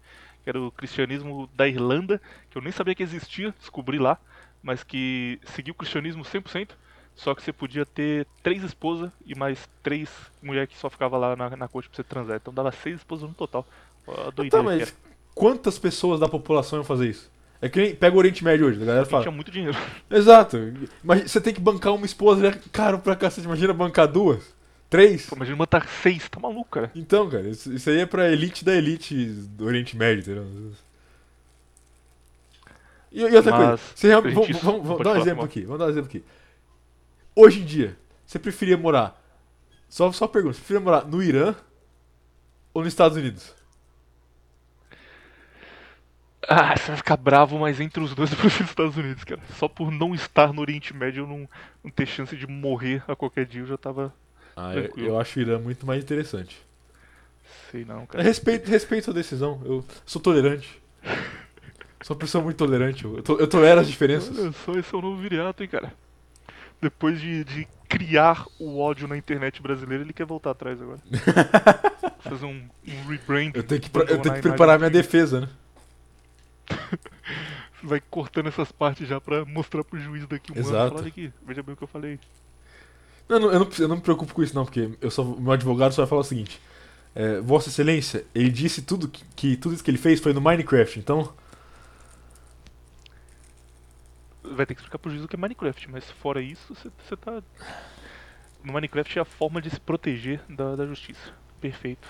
Que 0.43 0.49
era 0.49 0.59
o 0.59 0.71
cristianismo 0.71 1.49
da 1.55 1.67
Irlanda. 1.67 2.19
Que 2.49 2.57
eu 2.57 2.61
nem 2.61 2.71
sabia 2.71 2.95
que 2.95 3.03
existia, 3.03 3.53
descobri 3.59 3.99
lá. 3.99 4.17
Mas 4.61 4.83
que 4.83 5.39
seguiu 5.53 5.73
o 5.73 5.77
cristianismo 5.77 6.23
100%. 6.23 6.69
Só 7.15 7.35
que 7.35 7.43
você 7.43 7.53
podia 7.53 7.85
ter 7.85 8.25
três 8.41 8.63
esposas 8.63 9.11
e 9.25 9.35
mais 9.35 9.69
três 9.83 10.09
mulheres 10.41 10.69
que 10.69 10.77
só 10.79 10.89
ficava 10.89 11.15
lá 11.17 11.35
na, 11.35 11.55
na 11.55 11.67
corte 11.67 11.87
pra 11.89 11.97
você 11.97 12.03
transar. 12.03 12.37
Então 12.37 12.53
dava 12.53 12.71
seis 12.71 12.95
esposas 12.97 13.27
no 13.29 13.35
total. 13.35 13.67
Ó, 14.07 14.27
A 14.27 14.31
doideira 14.31 14.49
Tá, 14.49 14.57
que 14.71 14.79
mas. 14.79 14.95
Quantas 15.35 15.77
pessoas 15.79 16.19
da 16.19 16.27
população 16.27 16.79
iam 16.79 16.85
fazer 16.85 17.09
isso? 17.09 17.31
É 17.61 17.69
que 17.69 17.79
nem 17.79 17.95
pega 17.95 18.13
o 18.15 18.19
Oriente 18.19 18.43
Médio 18.43 18.67
hoje, 18.67 18.81
a 18.81 18.85
galera 18.85 19.05
fala. 19.05 19.23
tinha 19.23 19.31
muito 19.31 19.49
dinheiro. 19.51 19.77
Exato. 20.11 20.57
Imagina, 21.03 21.27
você 21.27 21.39
tem 21.39 21.53
que 21.53 21.61
bancar 21.61 21.93
uma 21.93 22.05
esposa, 22.05 22.47
é 22.47 22.59
caro 22.71 22.99
pra 22.99 23.15
cacete. 23.15 23.47
Imagina 23.47 23.73
bancar 23.73 24.07
duas? 24.07 24.43
Três? 24.89 25.25
Pô, 25.25 25.35
imagina 25.37 25.57
matar 25.57 25.87
seis, 25.87 26.27
tá 26.29 26.39
maluco, 26.39 26.69
cara. 26.69 26.91
Então, 26.93 27.27
cara, 27.29 27.47
isso, 27.49 27.73
isso 27.73 27.89
aí 27.89 27.99
é 28.01 28.05
pra 28.05 28.29
elite 28.31 28.63
da 28.65 28.75
elite 28.75 29.15
do 29.25 29.65
Oriente 29.65 29.95
Médio, 29.97 30.21
entendeu? 30.21 30.71
E, 33.11 33.21
e 33.21 33.35
outra 33.35 33.51
Mas 33.51 33.65
coisa, 33.67 33.81
você 33.95 34.07
real- 34.07 34.21
a 34.23 34.29
gente- 34.29 34.35
vamos, 34.53 34.61
vamos- 34.61 34.87
vamos 34.87 35.03
dar 35.03 35.13
um 35.13 35.17
exemplo 35.17 35.43
aqui, 35.43 35.61
vamos 35.61 35.79
dar 35.79 35.85
um 35.85 35.89
exemplo 35.89 36.09
aqui. 36.09 36.23
Hoje 37.35 37.61
em 37.61 37.65
dia, 37.65 37.97
você 38.25 38.37
preferia 38.39 38.77
morar, 38.77 39.19
só, 39.87 40.11
só 40.11 40.27
pergunta, 40.27 40.53
você 40.55 40.59
preferia 40.59 40.81
morar 40.81 41.05
no 41.05 41.21
Irã 41.23 41.55
ou 42.73 42.81
nos 42.83 42.91
Estados 42.91 43.17
Unidos? 43.17 43.53
Ah, 46.47 46.75
você 46.75 46.87
vai 46.87 46.97
ficar 46.97 47.17
bravo, 47.17 47.57
mas 47.59 47.79
entre 47.79 48.03
os 48.03 48.13
dois 48.13 48.31
eu 48.31 48.37
prefiro 48.37 48.65
os 48.65 48.69
Estados 48.71 48.97
Unidos, 48.97 49.23
cara. 49.23 49.41
Só 49.57 49.67
por 49.67 49.91
não 49.91 50.13
estar 50.13 50.51
no 50.53 50.61
Oriente 50.61 50.93
Médio, 50.95 51.23
eu 51.23 51.27
não, 51.27 51.49
não 51.83 51.91
ter 51.91 52.05
chance 52.05 52.35
de 52.35 52.45
morrer 52.47 53.03
a 53.07 53.15
qualquer 53.15 53.45
dia, 53.45 53.61
eu 53.61 53.67
já 53.67 53.77
tava. 53.77 54.13
Ah, 54.55 54.75
eu, 54.75 54.93
eu 54.97 55.19
acho 55.19 55.39
o 55.39 55.41
Irã 55.41 55.59
muito 55.59 55.85
mais 55.85 56.03
interessante. 56.03 56.61
Sei 57.71 57.85
não, 57.85 58.05
cara. 58.05 58.23
respeito, 58.23 58.69
respeito 58.69 59.09
a 59.09 59.13
decisão, 59.13 59.61
eu 59.65 59.83
sou 60.05 60.21
tolerante. 60.21 60.81
Sou 62.03 62.15
uma 62.15 62.19
pessoa 62.19 62.43
muito 62.43 62.57
tolerante, 62.57 63.05
eu, 63.05 63.23
to- 63.23 63.39
eu 63.39 63.47
tolero 63.47 63.79
as 63.79 63.87
diferenças. 63.87 64.37
Olha 64.37 64.51
só, 64.51 64.73
esse 64.73 64.93
é 64.93 64.97
o 64.97 65.01
novo 65.01 65.21
viriato, 65.21 65.63
hein, 65.63 65.69
cara. 65.69 65.93
Depois 66.81 67.19
de, 67.21 67.45
de 67.45 67.67
criar 67.87 68.45
o 68.59 68.77
ódio 68.79 69.07
na 69.07 69.15
internet 69.17 69.61
brasileira, 69.61 70.03
ele 70.03 70.11
quer 70.11 70.25
voltar 70.25 70.51
atrás 70.51 70.81
agora. 70.81 70.99
Fazer 72.19 72.45
um, 72.45 72.67
um 72.87 73.07
rebrand. 73.07 73.51
Eu 73.53 73.63
tenho 73.63 73.79
que, 73.81 73.89
eu 73.97 74.21
tenho 74.21 74.35
que 74.35 74.41
preparar 74.41 74.77
minha 74.77 74.89
defesa, 74.89 75.41
né? 75.41 75.49
Você 76.67 77.83
vai 77.83 78.01
cortando 78.01 78.47
essas 78.47 78.71
partes 78.71 79.07
já 79.07 79.19
pra 79.19 79.45
mostrar 79.45 79.83
pro 79.83 79.99
juiz 79.99 80.25
daqui 80.27 80.51
um 80.51 80.55
ano. 80.55 80.65
Exato. 80.65 80.89
Falar, 80.89 81.01
Olha 81.01 81.07
aqui, 81.07 81.33
veja 81.45 81.63
bem 81.63 81.73
o 81.73 81.77
que 81.77 81.83
eu 81.83 81.87
falei. 81.87 82.19
Não, 83.27 83.37
eu, 83.37 83.59
não, 83.59 83.69
eu 83.79 83.87
não 83.87 83.95
me 83.95 84.01
preocupo 84.01 84.33
com 84.33 84.43
isso, 84.43 84.55
não, 84.55 84.65
porque 84.65 84.91
eu 84.99 85.09
sou, 85.09 85.39
meu 85.39 85.51
advogado 85.51 85.93
só 85.93 86.01
vai 86.01 86.09
falar 86.09 86.21
o 86.21 86.25
seguinte: 86.25 86.61
é, 87.15 87.39
Vossa 87.39 87.69
Excelência, 87.69 88.25
ele 88.33 88.49
disse 88.49 88.81
tudo 88.81 89.07
que, 89.07 89.23
que 89.35 89.57
tudo 89.57 89.73
isso 89.73 89.83
que 89.83 89.91
ele 89.91 89.97
fez 89.97 90.19
foi 90.19 90.33
no 90.33 90.41
Minecraft, 90.41 90.99
então. 90.99 91.33
Vai 94.43 94.65
ter 94.65 94.75
que 94.75 94.81
explicar 94.81 94.99
pro 94.99 95.09
juiz 95.09 95.23
o 95.23 95.27
que 95.27 95.35
é 95.35 95.39
Minecraft, 95.39 95.89
mas 95.89 96.09
fora 96.11 96.41
isso, 96.41 96.75
você, 96.75 96.91
você 97.03 97.15
tá. 97.15 97.41
No 98.63 98.73
Minecraft 98.73 99.19
é 99.19 99.21
a 99.21 99.25
forma 99.25 99.61
de 99.61 99.69
se 99.69 99.79
proteger 99.79 100.41
da, 100.49 100.75
da 100.75 100.85
justiça. 100.85 101.33
Perfeito. 101.59 102.07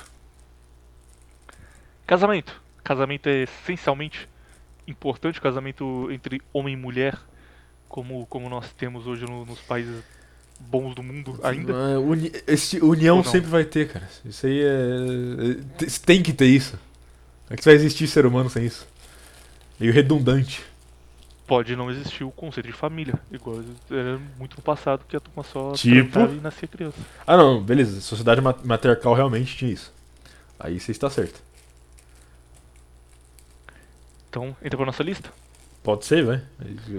Casamento. 2.05 2.61
Casamento 2.83 3.27
é 3.27 3.43
essencialmente 3.43 4.27
importante, 4.87 5.39
casamento 5.41 6.09
entre 6.11 6.41
homem 6.51 6.73
e 6.73 6.77
mulher, 6.77 7.17
como, 7.87 8.25
como 8.27 8.49
nós 8.49 8.71
temos 8.73 9.05
hoje 9.07 9.25
no- 9.25 9.45
nos 9.45 9.59
países 9.59 10.03
bons 10.59 10.95
do 10.95 11.03
mundo 11.03 11.39
ainda. 11.43 11.73
Ah, 11.73 11.99
uni- 11.99 12.31
esse 12.47 12.79
união 12.79 13.23
sempre 13.23 13.49
vai 13.49 13.65
ter, 13.65 13.89
cara. 13.89 14.07
Isso 14.25 14.45
aí 14.45 14.61
é. 14.61 14.65
é- 14.65 15.85
te- 15.85 16.01
Tem 16.01 16.21
que 16.21 16.33
ter 16.33 16.45
isso. 16.47 16.77
É 17.49 17.55
que 17.57 17.63
vai 17.65 17.73
existir 17.73 18.07
ser 18.07 18.25
humano 18.25 18.49
sem 18.49 18.65
isso. 18.65 18.87
Meio 19.79 19.91
redundante. 19.93 20.63
Pode 21.45 21.75
não 21.75 21.91
existir 21.91 22.23
o 22.23 22.31
conceito 22.31 22.67
de 22.67 22.71
família, 22.71 23.15
igual 23.31 23.61
era 23.91 24.17
muito 24.39 24.55
no 24.55 24.63
passado, 24.63 25.03
que 25.07 25.15
a 25.15 25.19
turma 25.19 25.43
só 25.43 25.73
Tipo? 25.73 26.19
e 26.21 26.39
nascia 26.39 26.67
criança. 26.67 26.97
Ah, 27.27 27.35
não, 27.35 27.61
beleza. 27.61 27.99
Sociedade 27.99 28.39
ma- 28.39 28.55
matriarcal 28.63 29.13
realmente 29.13 29.55
tinha 29.57 29.71
isso. 29.71 29.93
Aí 30.57 30.79
você 30.79 30.91
está 30.91 31.09
certo. 31.09 31.41
Então, 34.33 34.55
entra 34.63 34.75
pra 34.77 34.85
nossa 34.87 35.03
lista? 35.03 35.29
Pode 35.83 36.05
ser, 36.05 36.25
vai. 36.25 36.41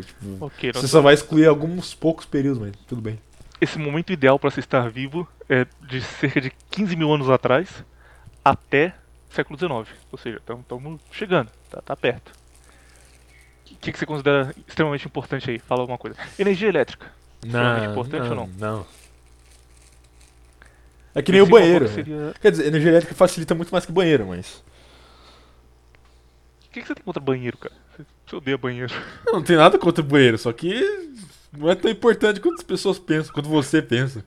Tipo, 0.07 0.45
Ok, 0.45 0.70
Você 0.72 0.78
nossa- 0.78 0.87
só 0.87 1.01
vai 1.01 1.14
excluir 1.14 1.49
alguns 1.49 1.93
poucos 1.93 2.24
períodos, 2.24 2.61
mas 2.62 2.72
tudo 2.87 3.03
bem. 3.03 3.18
esse 3.61 3.76
momento 3.76 4.12
ideal 4.12 4.39
para 4.39 4.53
se 4.53 4.61
estar 4.61 4.89
vivo 4.89 5.26
é 5.49 5.66
de 5.89 6.01
cerca 6.01 6.41
de 6.41 6.53
15 6.70 6.95
mil 6.95 7.12
anos 7.12 7.28
atrás 7.28 7.68
até 8.45 8.95
século 9.30 9.59
XIX. 9.59 9.89
Ou 10.12 10.18
seja, 10.18 10.37
estamos 10.37 11.01
chegando, 11.11 11.51
tá, 11.68 11.80
tá 11.82 11.97
perto. 11.97 12.30
O 13.72 13.76
que, 13.80 13.91
que 13.91 13.99
você 13.99 14.07
considera 14.07 14.55
extremamente 14.68 15.05
importante 15.07 15.51
aí? 15.51 15.59
Fala 15.59 15.80
alguma 15.80 15.99
coisa. 15.99 16.16
Energia 16.39 16.68
elétrica. 16.68 17.07
Extremamente 17.43 17.91
importante 17.91 18.28
ou 18.28 18.35
não? 18.37 18.47
Não. 18.59 18.87
É 21.16 21.20
que 21.22 21.32
nem 21.32 21.41
o 21.41 21.47
banheiro. 21.47 21.87
que 21.87 21.95
seria- 21.95 22.35
Quer 22.41 22.51
dizer, 22.53 22.66
energia 22.66 22.91
elétrica 22.91 23.14
facilita 23.16 23.55
muito 23.57 23.70
mais 23.72 23.85
que 23.85 23.91
banheiro, 23.91 24.24
mas. 24.28 24.62
O 26.75 26.77
que, 26.77 26.81
que 26.81 26.89
você 26.89 26.95
tem 26.97 27.05
contra 27.05 27.22
banheiro, 27.22 27.57
cara? 27.57 27.72
Você, 28.27 28.35
odeia 28.35 28.59
banheiro. 28.59 28.93
Não, 29.25 29.35
não 29.35 29.43
tem 29.45 29.57
nada 29.57 29.79
contra 29.79 30.03
banheiro, 30.03 30.37
só 30.37 30.53
que 30.53 30.83
não 31.57 31.70
é 31.70 31.77
tão 31.77 31.89
importante 31.89 32.41
quanto 32.41 32.57
as 32.57 32.64
pessoas 32.64 32.99
pensam, 32.99 33.33
quanto 33.33 33.49
você 33.49 33.81
pensa. 33.81 34.25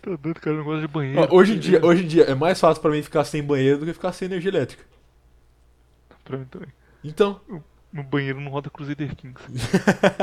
Tá 0.00 0.12
dando, 0.14 0.34
cara, 0.34 0.54
eu 0.54 0.58
não 0.58 0.64
gosto 0.64 0.82
de 0.82 0.86
banheiro. 0.86 1.20
Ó, 1.20 1.36
hoje, 1.36 1.54
em 1.54 1.58
dia, 1.58 1.84
hoje 1.84 2.04
em 2.04 2.06
dia 2.06 2.22
é 2.26 2.34
mais 2.36 2.60
fácil 2.60 2.80
pra 2.80 2.92
mim 2.92 3.02
ficar 3.02 3.24
sem 3.24 3.42
banheiro 3.42 3.78
do 3.78 3.86
que 3.86 3.92
ficar 3.92 4.12
sem 4.12 4.26
energia 4.26 4.52
elétrica. 4.52 4.84
Pra 6.22 6.38
mim 6.38 6.44
também. 6.44 6.68
Então, 7.02 7.40
No 7.92 8.04
banheiro 8.04 8.40
não 8.40 8.52
roda 8.52 8.70
Crusader 8.70 9.16
Kings. 9.16 9.42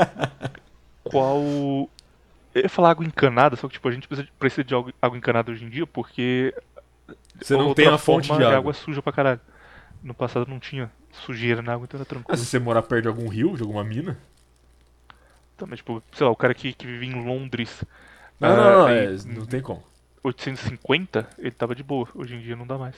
Qual. 1.04 1.42
Eu 2.54 2.62
ia 2.62 2.68
falar 2.70 2.92
água 2.92 3.04
encanada, 3.04 3.56
só 3.56 3.68
que 3.68 3.74
tipo, 3.74 3.86
a 3.86 3.92
gente 3.92 4.08
precisa 4.38 4.64
de, 4.64 4.74
água 4.74 5.18
encanada 5.18 5.52
hoje 5.52 5.66
em 5.66 5.68
dia 5.68 5.86
porque. 5.86 6.54
você 7.38 7.54
não 7.58 7.74
tem 7.74 7.88
a 7.88 7.98
fonte 7.98 8.32
de 8.32 8.42
é 8.42 8.46
água. 8.46 8.56
água 8.56 8.72
suja 8.72 9.02
pra 9.02 9.12
caralho. 9.12 9.40
No 10.02 10.14
passado 10.14 10.48
não 10.48 10.58
tinha 10.58 10.90
sujeira 11.12 11.60
na 11.62 11.74
água, 11.74 11.84
então 11.84 11.98
era 11.98 12.04
Ah, 12.04 12.08
tranquilo. 12.08 12.38
se 12.38 12.46
você 12.46 12.58
morar 12.58 12.82
perto 12.82 13.02
de 13.02 13.08
algum 13.08 13.28
rio, 13.28 13.56
de 13.56 13.62
alguma 13.62 13.84
mina. 13.84 14.18
Então, 15.54 15.68
mas, 15.68 15.78
tipo, 15.80 16.02
sei 16.12 16.24
lá, 16.24 16.32
o 16.32 16.36
cara 16.36 16.54
que, 16.54 16.72
que 16.72 16.86
vive 16.86 17.06
em 17.06 17.22
Londres. 17.24 17.84
Não, 18.40 18.48
ah, 18.48 18.56
não, 18.56 18.78
não, 18.80 18.88
em 18.90 18.92
é, 19.04 19.10
não 19.38 19.46
tem 19.46 19.60
como. 19.60 19.82
850, 20.22 21.28
ele 21.38 21.50
tava 21.50 21.74
de 21.74 21.82
boa. 21.82 22.08
Hoje 22.14 22.34
em 22.34 22.40
dia 22.40 22.56
não 22.56 22.66
dá 22.66 22.78
mais. 22.78 22.94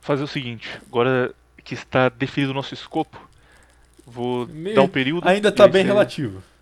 Fazer 0.00 0.22
o 0.22 0.26
seguinte, 0.28 0.80
agora 0.86 1.34
que 1.64 1.74
está 1.74 2.08
definido 2.08 2.52
o 2.52 2.54
nosso 2.54 2.72
escopo, 2.74 3.18
vou 4.06 4.46
Meio- 4.46 4.76
dar 4.76 4.82
um 4.82 4.88
período. 4.88 5.28
Ainda 5.28 5.50
tá 5.50 5.66
bem 5.66 5.84
relativo. 5.84 6.36
Não, 6.36 6.55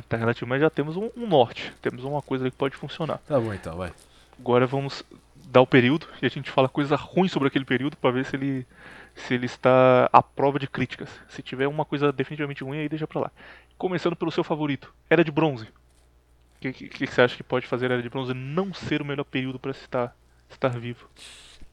tá 0.00 0.16
relativo, 0.16 0.48
mas 0.48 0.60
já 0.60 0.70
temos 0.70 0.96
um, 0.96 1.10
um 1.16 1.26
norte. 1.26 1.72
Temos 1.82 2.04
uma 2.04 2.22
coisa 2.22 2.50
que 2.50 2.56
pode 2.56 2.76
funcionar. 2.76 3.18
Tá 3.18 3.38
bom 3.38 3.52
então, 3.52 3.76
vai. 3.76 3.92
Agora 4.38 4.66
vamos 4.66 5.04
dar 5.46 5.60
o 5.60 5.66
período 5.66 6.06
e 6.20 6.26
a 6.26 6.28
gente 6.28 6.50
fala 6.50 6.68
coisa 6.68 6.96
ruim 6.96 7.28
sobre 7.28 7.48
aquele 7.48 7.64
período 7.64 7.96
pra 7.96 8.10
ver 8.10 8.24
se 8.24 8.36
ele 8.36 8.66
se 9.14 9.34
ele 9.34 9.46
está 9.46 10.08
à 10.12 10.22
prova 10.22 10.58
de 10.58 10.66
críticas. 10.66 11.08
Se 11.28 11.42
tiver 11.42 11.68
uma 11.68 11.84
coisa 11.84 12.12
definitivamente 12.12 12.64
ruim, 12.64 12.78
aí 12.78 12.88
deixa 12.88 13.06
pra 13.06 13.20
lá. 13.20 13.30
Começando 13.78 14.16
pelo 14.16 14.30
seu 14.30 14.42
favorito, 14.42 14.92
Era 15.08 15.24
de 15.24 15.30
Bronze. 15.30 15.64
O 15.64 16.60
que, 16.60 16.72
que, 16.72 16.88
que 16.88 17.06
você 17.06 17.22
acha 17.22 17.36
que 17.36 17.42
pode 17.42 17.66
fazer 17.66 17.90
a 17.90 17.94
Era 17.94 18.02
de 18.02 18.08
Bronze 18.08 18.34
não 18.34 18.74
ser 18.74 19.02
o 19.02 19.04
melhor 19.04 19.24
período 19.24 19.58
pra 19.58 19.72
se 19.72 19.82
estar, 19.82 20.16
estar 20.50 20.70
vivo? 20.70 21.08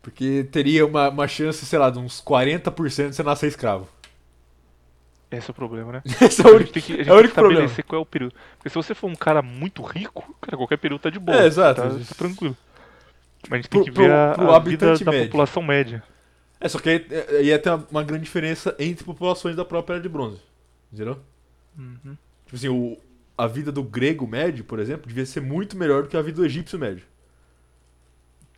Porque 0.01 0.47
teria 0.51 0.85
uma, 0.85 1.09
uma 1.09 1.27
chance, 1.27 1.65
sei 1.65 1.79
lá, 1.79 1.89
de 1.89 1.99
uns 1.99 2.21
40% 2.21 3.09
de 3.09 3.15
você 3.15 3.23
nascer 3.23 3.47
escravo. 3.47 3.87
Esse 5.31 5.49
é 5.49 5.51
o 5.51 5.55
problema, 5.55 5.91
né? 5.93 6.01
Esse 6.21 6.41
é 6.41 6.45
o 6.45 6.49
A 6.49 6.59
gente 6.59 6.71
único, 6.71 6.73
tem 6.73 6.83
que, 6.83 6.93
a 6.93 6.97
gente 6.97 7.09
é 7.09 7.13
o 7.13 7.15
tem 7.17 7.23
que 7.27 7.29
único 7.29 7.33
problema. 7.33 7.65
estabelecer 7.65 7.85
qual 7.85 7.99
é 7.99 8.03
o 8.03 8.05
período. 8.05 8.33
Porque 8.57 8.69
se 8.69 8.75
você 8.75 8.93
for 8.93 9.07
um 9.09 9.15
cara 9.15 9.41
muito 9.41 9.81
rico, 9.83 10.35
cara, 10.41 10.57
qualquer 10.57 10.77
período 10.77 11.01
tá 11.01 11.09
de 11.09 11.19
boa. 11.19 11.41
É, 11.41 11.45
exato. 11.47 11.81
Tá, 11.81 11.89
tá 11.89 12.15
tranquilo. 12.17 12.57
Mas 13.49 13.53
a 13.53 13.55
gente 13.57 13.69
tem 13.69 13.81
Pro- 13.81 13.85
que 13.85 13.91
ver 13.91 14.07
pro- 14.07 14.13
a, 14.13 14.33
pro 14.35 14.51
a 14.51 14.59
vida 14.59 14.97
da 14.99 15.11
médio. 15.11 15.27
população 15.27 15.63
média. 15.63 16.03
É, 16.59 16.69
só 16.69 16.79
que 16.79 16.89
aí, 16.89 17.05
é, 17.09 17.37
aí 17.37 17.45
ia 17.47 17.57
ter 17.59 17.69
uma, 17.69 17.87
uma 17.89 18.03
grande 18.03 18.23
diferença 18.25 18.75
entre 18.77 19.03
populações 19.03 19.55
da 19.55 19.65
própria 19.65 19.95
Era 19.95 20.03
de 20.03 20.09
Bronze. 20.09 20.39
Entendeu? 20.93 21.17
Uhum. 21.77 22.17
Tipo 22.45 22.55
assim, 22.55 22.69
o, 22.69 22.97
a 23.37 23.47
vida 23.47 23.71
do 23.71 23.81
grego 23.83 24.27
médio, 24.27 24.63
por 24.63 24.79
exemplo, 24.79 25.07
devia 25.07 25.25
ser 25.25 25.41
muito 25.41 25.77
melhor 25.77 26.03
do 26.03 26.09
que 26.09 26.17
a 26.17 26.21
vida 26.21 26.37
do 26.37 26.45
egípcio 26.45 26.77
médio. 26.77 27.03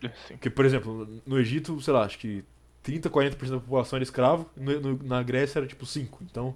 É, 0.04 0.10
sim. 0.28 0.36
Porque, 0.36 0.50
por 0.50 0.66
exemplo, 0.66 1.08
no 1.26 1.40
Egito, 1.40 1.80
sei 1.82 1.94
lá, 1.94 2.04
acho 2.04 2.18
que 2.20 2.44
30, 2.84 3.10
40% 3.10 3.50
da 3.52 3.60
população 3.60 3.98
era 3.98 4.04
escravo, 4.04 4.50
no- 4.56 4.80
no- 4.80 5.04
na 5.04 5.24
Grécia 5.24 5.60
era 5.60 5.68
tipo 5.68 5.86
5. 5.86 6.20
Então, 6.24 6.54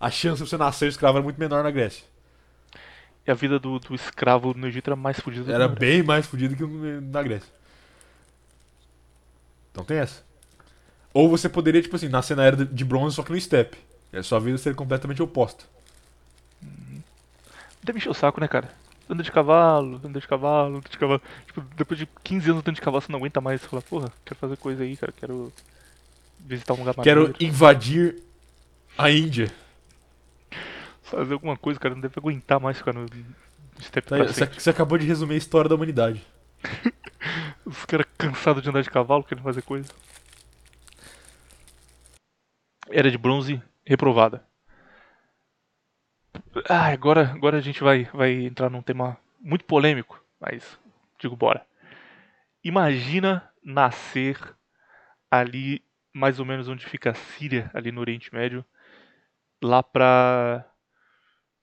a 0.00 0.10
chance 0.10 0.42
de 0.42 0.48
você 0.48 0.56
nascer 0.56 0.88
escravo 0.88 1.18
era 1.18 1.24
muito 1.24 1.38
menor 1.38 1.62
na 1.62 1.70
Grécia. 1.70 2.04
E 3.26 3.30
a 3.30 3.34
vida 3.34 3.58
do, 3.58 3.78
do 3.78 3.94
escravo 3.94 4.54
no 4.54 4.66
Egito 4.66 4.88
era 4.88 4.96
mais 4.96 5.18
fodida 5.20 5.44
do 5.44 5.46
que 5.48 5.52
Era 5.52 5.68
na 5.68 5.74
bem 5.74 6.02
mais 6.02 6.26
fodido 6.26 6.56
que 6.56 6.64
na 6.64 7.22
Grécia. 7.22 7.48
Então 9.70 9.84
tem 9.84 9.98
essa. 9.98 10.22
Ou 11.14 11.28
você 11.28 11.48
poderia, 11.48 11.82
tipo 11.82 11.94
assim, 11.96 12.08
nascer 12.08 12.36
na 12.36 12.44
era 12.44 12.56
de- 12.64 12.84
bronze, 12.84 13.16
só 13.16 13.22
que 13.22 13.32
no 13.32 13.40
steppe. 13.40 13.76
E 14.12 14.16
a 14.18 14.22
sua 14.22 14.40
vida 14.40 14.58
seria 14.58 14.76
completamente 14.76 15.22
oposta. 15.22 15.64
Deve 17.82 17.98
encher 17.98 18.10
o 18.10 18.14
saco, 18.14 18.40
né, 18.40 18.48
cara? 18.48 18.72
Anda 19.12 19.22
de 19.22 19.30
cavalo, 19.30 20.00
anda 20.02 20.18
de 20.18 20.26
cavalo, 20.26 20.76
anda 20.78 20.88
de 20.88 20.98
cavalo. 20.98 21.20
Tipo, 21.46 21.60
depois 21.76 22.00
de 22.00 22.08
15 22.24 22.50
anos 22.50 22.62
andando 22.62 22.74
de 22.76 22.80
cavalo, 22.80 23.02
você 23.02 23.12
não 23.12 23.18
aguenta 23.18 23.42
mais. 23.42 23.60
Você 23.60 23.68
fala, 23.68 23.82
porra, 23.82 24.12
quero 24.24 24.40
fazer 24.40 24.56
coisa 24.56 24.82
aí, 24.82 24.96
cara. 24.96 25.12
Quero 25.12 25.52
visitar 26.40 26.72
um 26.72 26.78
lugar 26.78 26.94
Quero 26.94 27.22
maneiro. 27.24 27.44
invadir 27.44 28.22
a 28.96 29.10
Índia. 29.10 29.52
Fazer 31.02 31.34
alguma 31.34 31.58
coisa, 31.58 31.78
cara. 31.78 31.94
Não 31.94 32.00
deve 32.00 32.14
aguentar 32.16 32.58
mais 32.58 32.78
ficar 32.78 32.94
no 32.94 33.04
step 33.82 34.06
Tá 34.06 34.16
Você 34.24 34.46
você 34.46 34.70
acabou 34.70 34.96
de 34.96 35.06
resumir 35.06 35.34
a 35.34 35.38
história 35.38 35.68
da 35.68 35.74
humanidade. 35.74 36.24
Os 37.66 37.84
caras 37.84 38.06
cansados 38.16 38.62
de 38.62 38.70
andar 38.70 38.82
de 38.82 38.90
cavalo, 38.90 39.24
querendo 39.24 39.44
fazer 39.44 39.60
coisa. 39.60 39.88
Era 42.88 43.10
de 43.10 43.18
bronze 43.18 43.62
reprovada. 43.84 44.42
Ah, 46.68 46.88
agora, 46.88 47.30
agora 47.32 47.56
a 47.58 47.60
gente 47.60 47.82
vai, 47.82 48.04
vai 48.12 48.32
entrar 48.44 48.68
num 48.68 48.82
tema 48.82 49.16
muito 49.40 49.64
polêmico, 49.64 50.22
mas 50.40 50.78
digo 51.18 51.34
bora. 51.36 51.64
Imagina 52.64 53.50
nascer 53.64 54.38
ali, 55.30 55.82
mais 56.12 56.38
ou 56.40 56.46
menos 56.46 56.68
onde 56.68 56.86
fica 56.86 57.10
a 57.10 57.14
Síria, 57.14 57.70
ali 57.74 57.90
no 57.92 58.00
Oriente 58.00 58.32
Médio, 58.34 58.64
lá 59.62 59.82
pra 59.82 60.66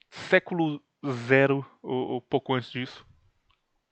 século 0.09 0.81
zero 1.27 1.65
ou, 1.81 2.09
ou 2.09 2.21
pouco 2.21 2.53
antes 2.53 2.71
disso, 2.71 3.05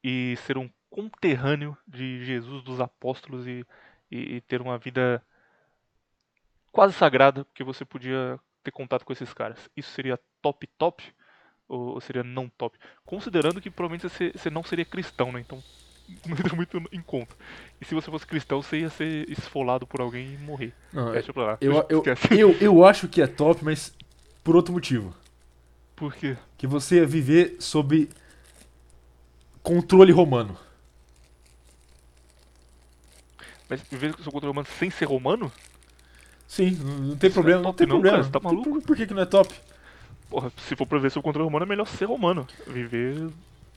e 0.04 0.36
ser 0.38 0.58
um 0.58 0.70
conterrâneo 0.89 1.78
de 1.88 2.26
Jesus, 2.26 2.64
dos 2.64 2.82
apóstolos 2.82 3.48
e, 3.48 3.66
e- 4.12 4.38
e 4.38 4.41
ter 4.41 4.62
uma 4.62 4.78
vida 4.78 5.24
quase 6.72 6.93
sagrada, 6.93 7.45
porque 7.45 7.64
você 7.64 7.84
podia 7.86 8.39
ter 8.64 8.72
contato 8.72 9.06
com 9.06 9.14
esses 9.14 9.34
caras. 9.34 9.70
Isso 9.76 9.91
seria 9.91 10.20
top 10.54 10.68
top 10.78 11.04
ou, 11.68 11.95
ou 11.95 12.02
seria 12.02 12.24
não 12.24 12.50
top? 12.50 12.78
Considerando 13.06 13.62
que 13.62 13.70
provavelmente 13.72 14.10
você, 14.10 14.32
você 14.36 14.50
não 14.50 14.64
seria 14.64 14.86
cristão, 14.86 15.32
né? 15.32 15.41
Então 15.41 15.64
não 16.28 16.38
entra 16.38 16.56
muito 16.56 16.78
em 16.91 17.02
conta. 17.02 17.36
E 17.82 17.86
se 17.86 17.95
você 17.95 18.12
fosse 18.12 18.28
cristão, 18.28 18.62
você 18.62 18.80
ia 18.82 18.89
ser 18.89 19.30
esfolado 19.30 19.88
por 19.88 20.02
alguém 20.02 20.34
e 20.34 20.38
morrer. 20.38 20.74
Não, 20.91 21.12
Deixa 21.12 21.34
pra 21.34 21.43
lá. 21.45 21.60
eu, 21.60 21.86
eu, 21.89 22.04
eu, 22.32 22.58
eu 22.60 22.86
acho 22.86 23.08
que 23.08 23.22
é 23.22 23.28
top, 23.28 23.64
mas 23.64 23.93
por 24.43 24.56
outro 24.56 24.74
motivo. 24.74 25.14
Por 25.95 26.14
quê? 26.16 26.38
Que 26.58 26.68
você 26.68 26.98
ia 26.98 27.06
viver 27.08 27.56
sob 27.60 28.10
controle 29.64 30.12
romano. 30.12 30.58
Mas 33.70 33.82
viver 33.82 34.14
seu 34.22 34.32
controle 34.32 34.52
humano 34.52 34.68
sem 34.68 34.89
ser 34.89 35.06
romano? 35.06 35.52
Sim, 36.48 36.72
não 36.84 36.98
não 37.10 37.18
tem 37.18 37.30
Isso 37.30 37.32
problema, 37.32 37.60
não 37.60 37.60
é 37.60 37.62
não 37.62 37.74
top 37.74 37.74
tem 37.74 37.88
não, 37.88 38.02
problema. 38.02 38.18
cara, 38.18 38.26
tá 38.26 38.39
Não 38.50 38.58
maluco? 38.58 38.62
problema. 38.62 38.86
Por 38.86 38.95
que, 38.95 39.06
que 39.08 39.14
não 39.14 39.22
é 39.22 39.26
top? 39.26 39.54
Porra, 40.30 40.51
se 40.67 40.75
for 40.75 40.86
pra 40.86 40.99
ver 40.99 41.11
seu 41.11 41.21
controle 41.21 41.47
humano, 41.47 41.63
é 41.63 41.67
melhor 41.67 41.88
ser 41.88 42.05
romano. 42.05 42.45
Viver. 42.65 43.30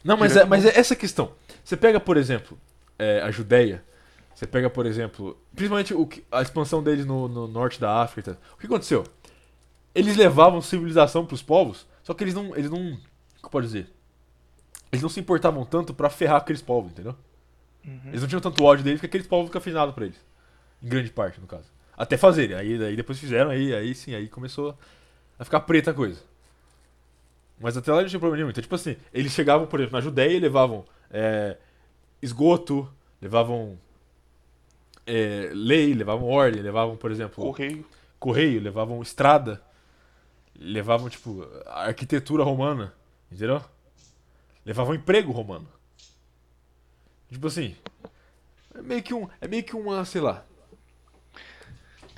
Não, 0.03 0.17
mas 0.17 0.37
é, 0.37 0.45
mas 0.45 0.65
é 0.65 0.79
essa 0.79 0.97
questão. 0.97 1.33
Você 1.63 1.77
pega, 1.77 2.01
por 2.01 2.17
exemplo, 2.17 2.59
é, 2.99 3.21
a 3.21 3.31
Judéia. 3.31 3.85
Você 4.35 4.47
pega, 4.47 4.71
por 4.71 4.87
exemplo, 4.87 5.37
principalmente 5.55 5.93
o 5.93 6.07
que- 6.07 6.25
a 6.33 6.41
expansão 6.41 6.83
deles 6.83 7.05
no, 7.05 7.29
no 7.29 7.47
norte 7.47 7.79
da 7.81 8.01
África. 8.03 8.39
O 8.55 8.57
que 8.57 8.67
aconteceu? 8.67 9.05
Eles 9.95 10.17
levavam 10.17 10.63
civilização 10.63 11.27
pros 11.27 11.43
povos, 11.43 11.87
só 12.03 12.15
que 12.15 12.25
eles 12.25 12.33
não, 12.35 12.57
eles 12.57 12.71
não, 12.71 12.79
como 12.79 12.97
que 13.41 13.45
eu 13.45 13.51
posso 13.51 13.67
dizer? 13.67 13.93
Eles 14.91 15.03
não 15.03 15.09
se 15.11 15.21
importavam 15.21 15.65
tanto 15.65 15.93
pra 15.93 16.09
ferrar 16.09 16.39
aqueles 16.39 16.63
povos, 16.63 16.93
entendeu? 16.93 17.15
Uhum. 17.85 18.01
Eles 18.07 18.21
não 18.23 18.29
tinham 18.29 18.41
tanto 18.41 18.65
ódio 18.65 18.85
deles 18.85 19.01
que 19.01 19.07
aqueles 19.07 19.27
povos 19.27 19.47
ficam 19.47 19.59
afinados 19.61 19.95
pra 19.95 20.05
eles. 20.07 20.17
Em 20.83 20.89
grande 20.89 21.11
parte, 21.11 21.41
no 21.41 21.47
caso. 21.47 21.67
Até 21.97 22.17
fazerem. 22.17 22.57
Aí, 22.57 22.83
aí 22.83 22.97
depois 22.97 23.19
fizeram, 23.19 23.51
aí, 23.51 23.75
aí 23.75 23.95
sim, 23.95 24.15
aí 24.15 24.29
começou 24.29 24.77
a 25.39 25.45
ficar 25.45 25.61
preta 25.61 25.91
a 25.91 25.95
coisa. 25.95 26.21
Mas 27.61 27.77
até 27.77 27.93
lá 27.93 28.01
não 28.01 28.09
tinha 28.09 28.19
problema 28.19 28.39
nenhum. 28.39 28.51
Então, 28.51 28.63
tipo 28.63 28.75
assim, 28.75 28.97
eles 29.13 29.33
chegavam, 29.33 29.67
por 29.67 29.79
exemplo, 29.79 29.99
na 29.99 30.01
Judéia 30.01 30.35
e 30.35 30.41
levavam 30.41 30.85
é, 31.11 31.59
esgoto, 32.23 32.91
levavam 33.21 33.79
é, 35.07 35.51
lei, 35.53 35.93
levavam 35.93 36.27
ordem, 36.27 36.63
levavam, 36.63 36.97
por 36.97 37.11
exemplo, 37.11 37.45
Correio. 37.45 37.87
correio, 38.19 38.61
levavam 38.63 39.03
estrada, 39.03 39.63
levavam, 40.59 41.11
tipo, 41.11 41.47
arquitetura 41.67 42.43
romana, 42.43 42.95
entendeu? 43.31 43.63
Levavam 44.65 44.95
emprego 44.95 45.31
romano. 45.31 45.69
Tipo 47.31 47.47
assim, 47.47 47.77
é 48.75 48.81
meio 48.81 49.03
que 49.03 49.13
um, 49.13 49.29
é 49.41 49.47
meio 49.47 49.63
que 49.63 49.77
uma, 49.77 50.05
sei 50.07 50.21
lá, 50.23 50.45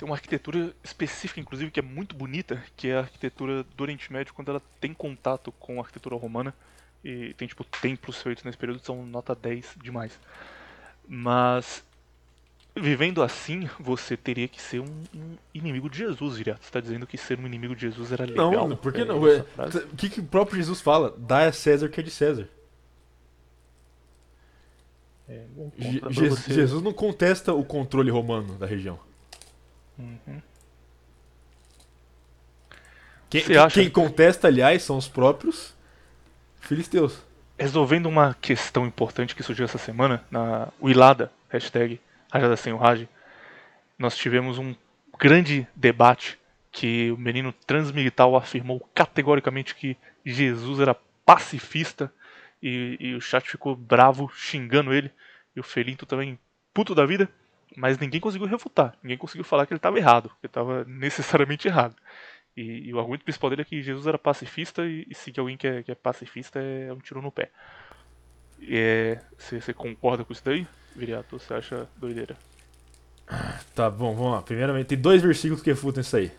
Tem 0.03 0.09
uma 0.09 0.17
arquitetura 0.17 0.73
específica, 0.83 1.39
inclusive, 1.39 1.71
que 1.71 1.79
é 1.79 1.83
muito 1.83 2.13
bonita, 2.13 2.61
que 2.75 2.89
é 2.89 2.97
a 2.97 2.99
arquitetura 2.99 3.63
do 3.63 3.81
Oriente 3.81 4.11
Médio 4.11 4.33
quando 4.33 4.49
ela 4.49 4.61
tem 4.81 4.93
contato 4.93 5.49
com 5.53 5.77
a 5.77 5.81
arquitetura 5.81 6.17
romana. 6.17 6.53
E 7.01 7.33
tem, 7.35 7.47
tipo, 7.47 7.63
templos 7.63 8.21
feitos 8.21 8.43
nesse 8.43 8.57
período, 8.57 8.81
são 8.83 9.05
nota 9.05 9.33
10 9.33 9.77
demais. 9.81 10.19
Mas, 11.07 11.85
vivendo 12.75 13.23
assim, 13.23 13.69
você 13.79 14.17
teria 14.17 14.45
que 14.49 14.61
ser 14.61 14.81
um, 14.81 15.03
um 15.15 15.37
inimigo 15.53 15.89
de 15.89 15.99
Jesus, 15.99 16.35
Viriato. 16.35 16.65
Você 16.65 16.71
tá 16.71 16.81
dizendo 16.81 17.07
que 17.07 17.17
ser 17.17 17.39
um 17.39 17.45
inimigo 17.45 17.73
de 17.73 17.83
Jesus 17.83 18.11
era 18.11 18.25
legal? 18.25 18.51
Não, 18.51 18.75
por 18.75 18.91
que 18.91 19.03
É 19.03 19.05
não? 19.05 19.25
É? 19.25 19.39
O 19.89 19.95
que, 19.95 20.09
que 20.09 20.19
o 20.19 20.25
próprio 20.25 20.57
Jesus 20.57 20.81
fala? 20.81 21.15
Dá 21.17 21.47
a 21.47 21.53
César 21.53 21.85
o 21.85 21.89
que 21.89 22.01
é 22.01 22.03
de 22.03 22.11
César. 22.11 22.49
É, 25.29 25.45
Je- 25.77 26.01
você- 26.29 26.53
Jesus 26.53 26.83
não 26.83 26.91
contesta 26.91 27.53
o 27.53 27.63
controle 27.63 28.11
romano 28.11 28.57
da 28.57 28.65
região. 28.65 28.99
Uhum. 29.97 30.41
Quem, 33.29 33.41
Você 33.41 33.57
acha- 33.57 33.79
quem 33.79 33.89
contesta, 33.89 34.47
aliás, 34.47 34.83
são 34.83 34.97
os 34.97 35.07
próprios 35.07 35.75
filisteus. 36.59 37.21
Resolvendo 37.57 38.07
uma 38.07 38.35
questão 38.35 38.85
importante 38.85 39.35
que 39.35 39.43
surgiu 39.43 39.65
essa 39.65 39.77
semana 39.77 40.23
na 40.29 40.69
Wilada, 40.81 41.31
hashtag 41.49 41.99
Rajada 42.31 42.55
Sem 42.57 42.73
o 42.73 42.77
Raj, 42.77 43.07
nós 43.97 44.15
tivemos 44.17 44.57
um 44.57 44.75
grande 45.19 45.67
debate 45.75 46.37
que 46.71 47.11
o 47.11 47.17
menino 47.17 47.53
transmilitar 47.65 48.27
afirmou 48.33 48.79
categoricamente 48.93 49.75
que 49.75 49.95
Jesus 50.25 50.79
era 50.79 50.95
pacifista 51.25 52.11
e, 52.61 52.97
e 52.99 53.15
o 53.15 53.21
chat 53.21 53.47
ficou 53.49 53.75
bravo 53.75 54.29
xingando 54.35 54.93
ele 54.93 55.11
e 55.55 55.59
o 55.59 55.63
Felinto 55.63 56.05
também 56.05 56.39
puto 56.73 56.95
da 56.95 57.05
vida, 57.05 57.29
mas 57.77 57.97
ninguém 57.97 58.19
conseguiu 58.21 58.47
refutar, 58.47 58.97
ninguém 59.03 59.17
conseguiu 59.17 59.43
falar 59.45 59.65
que 59.65 59.73
ele 59.73 59.77
estava 59.79 59.97
errado, 59.97 60.29
que 60.29 60.45
ele 60.45 60.49
estava 60.49 60.85
necessariamente 60.85 61.67
errado. 61.67 61.95
E, 62.57 62.89
e 62.89 62.93
o 62.93 62.99
argumento 62.99 63.23
principal 63.25 63.49
dele 63.49 63.63
é 63.63 63.65
que 63.65 63.81
Jesus 63.83 64.07
era 64.07 64.19
pacifista 64.19 64.85
e, 64.85 65.07
e 65.09 65.15
seguir 65.15 65.39
alguém 65.41 65.57
que 65.57 65.67
é, 65.67 65.83
que 65.83 65.91
é 65.91 65.95
pacifista 65.95 66.59
é 66.59 66.93
um 66.93 66.99
tiro 66.99 67.21
no 67.21 67.31
pé. 67.31 67.51
É, 68.61 69.21
Você 69.37 69.59
você 69.61 69.73
concorda 69.73 70.23
com 70.25 70.33
isso 70.33 70.43
daí, 70.45 70.67
Viriato? 70.95 71.37
Você 71.39 71.53
acha 71.53 71.89
doideira? 71.95 72.39
Tá 73.75 73.89
bom, 73.89 74.15
vamos 74.15 74.31
lá. 74.33 74.41
Primeiramente, 74.41 74.87
tem 74.87 74.97
dois 74.97 75.21
versículos 75.21 75.61
que 75.61 75.69
refutam 75.69 76.01
isso 76.01 76.15
aí. 76.15 76.31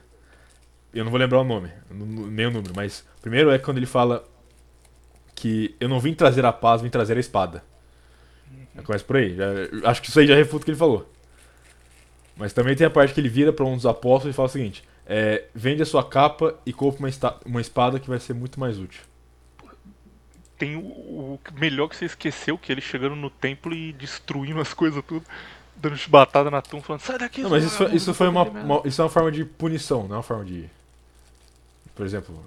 Eu 0.94 1.04
não 1.04 1.10
vou 1.10 1.20
lembrar 1.20 1.40
o 1.40 1.44
nome, 1.44 1.70
nem 1.90 2.46
o 2.46 2.50
número, 2.50 2.72
mas 2.74 3.04
o 3.18 3.20
primeiro 3.22 3.50
é 3.50 3.58
quando 3.58 3.78
ele 3.78 3.86
fala 3.86 4.24
que 5.34 5.74
eu 5.80 5.88
não 5.88 6.00
vim 6.00 6.14
trazer 6.14 6.44
a 6.44 6.52
paz, 6.52 6.82
vim 6.82 6.90
trazer 6.90 7.16
a 7.16 7.20
espada. 7.20 7.62
Já 8.74 8.82
começa 8.82 9.04
por 9.04 9.16
aí. 9.16 9.36
já- 9.36 9.90
acho 9.90 10.02
que 10.02 10.08
isso 10.08 10.18
aí 10.18 10.26
já 10.26 10.34
refuta 10.34 10.62
o 10.62 10.64
que 10.64 10.70
ele 10.70 10.78
falou. 10.78 11.08
Mas 12.36 12.52
também 12.52 12.74
tem 12.74 12.86
a 12.86 12.90
parte 12.90 13.14
que 13.14 13.20
ele 13.20 13.28
vira 13.28 13.52
para 13.52 13.64
um 13.64 13.76
dos 13.76 13.86
apóstolos 13.86 14.34
e 14.34 14.36
fala 14.36 14.48
o 14.48 14.50
seguinte: 14.52 14.82
é, 15.06 15.44
vende 15.54 15.82
a 15.82 15.86
sua 15.86 16.02
capa 16.02 16.54
e 16.66 16.72
compra 16.72 17.00
uma, 17.06 17.10
uma 17.46 17.60
espada 17.60 18.00
que 18.00 18.08
vai 18.08 18.18
ser 18.18 18.34
muito 18.34 18.58
mais 18.58 18.78
útil. 18.78 19.02
Tem 20.58 20.76
o, 20.76 20.80
o 20.82 21.40
melhor 21.58 21.88
que 21.88 21.96
você 21.96 22.04
esqueceu, 22.04 22.56
que 22.56 22.70
ele 22.70 22.80
chegando 22.80 23.16
no 23.16 23.28
templo 23.30 23.72
e 23.74 23.92
destruindo 23.92 24.60
as 24.60 24.72
coisas 24.72 25.02
tudo, 25.04 25.24
dando 25.76 25.96
chibatada 25.96 26.50
na 26.50 26.62
tumba, 26.62 26.82
falando, 26.84 27.00
sai 27.02 27.18
daqui, 27.18 27.42
Não, 27.42 27.50
mas 27.50 27.64
isso, 27.64 27.76
foi- 27.76 27.86
vagabundo, 27.86 27.96
isso 27.96 28.14
foi 28.14 28.28
uma, 28.28 28.44
vagabundo 28.44 28.60
de 28.62 28.66
merda." 28.68 28.80
uma- 28.82 28.88
isso 28.88 29.00
é 29.00 29.04
uma 29.04 29.10
forma 29.10 29.32
de 29.32 29.44
punição, 29.44 30.02
não 30.08 30.14
é 30.14 30.18
uma 30.18 30.22
forma 30.22 30.44
de. 30.44 30.68
Por 31.94 32.06
exemplo. 32.06 32.44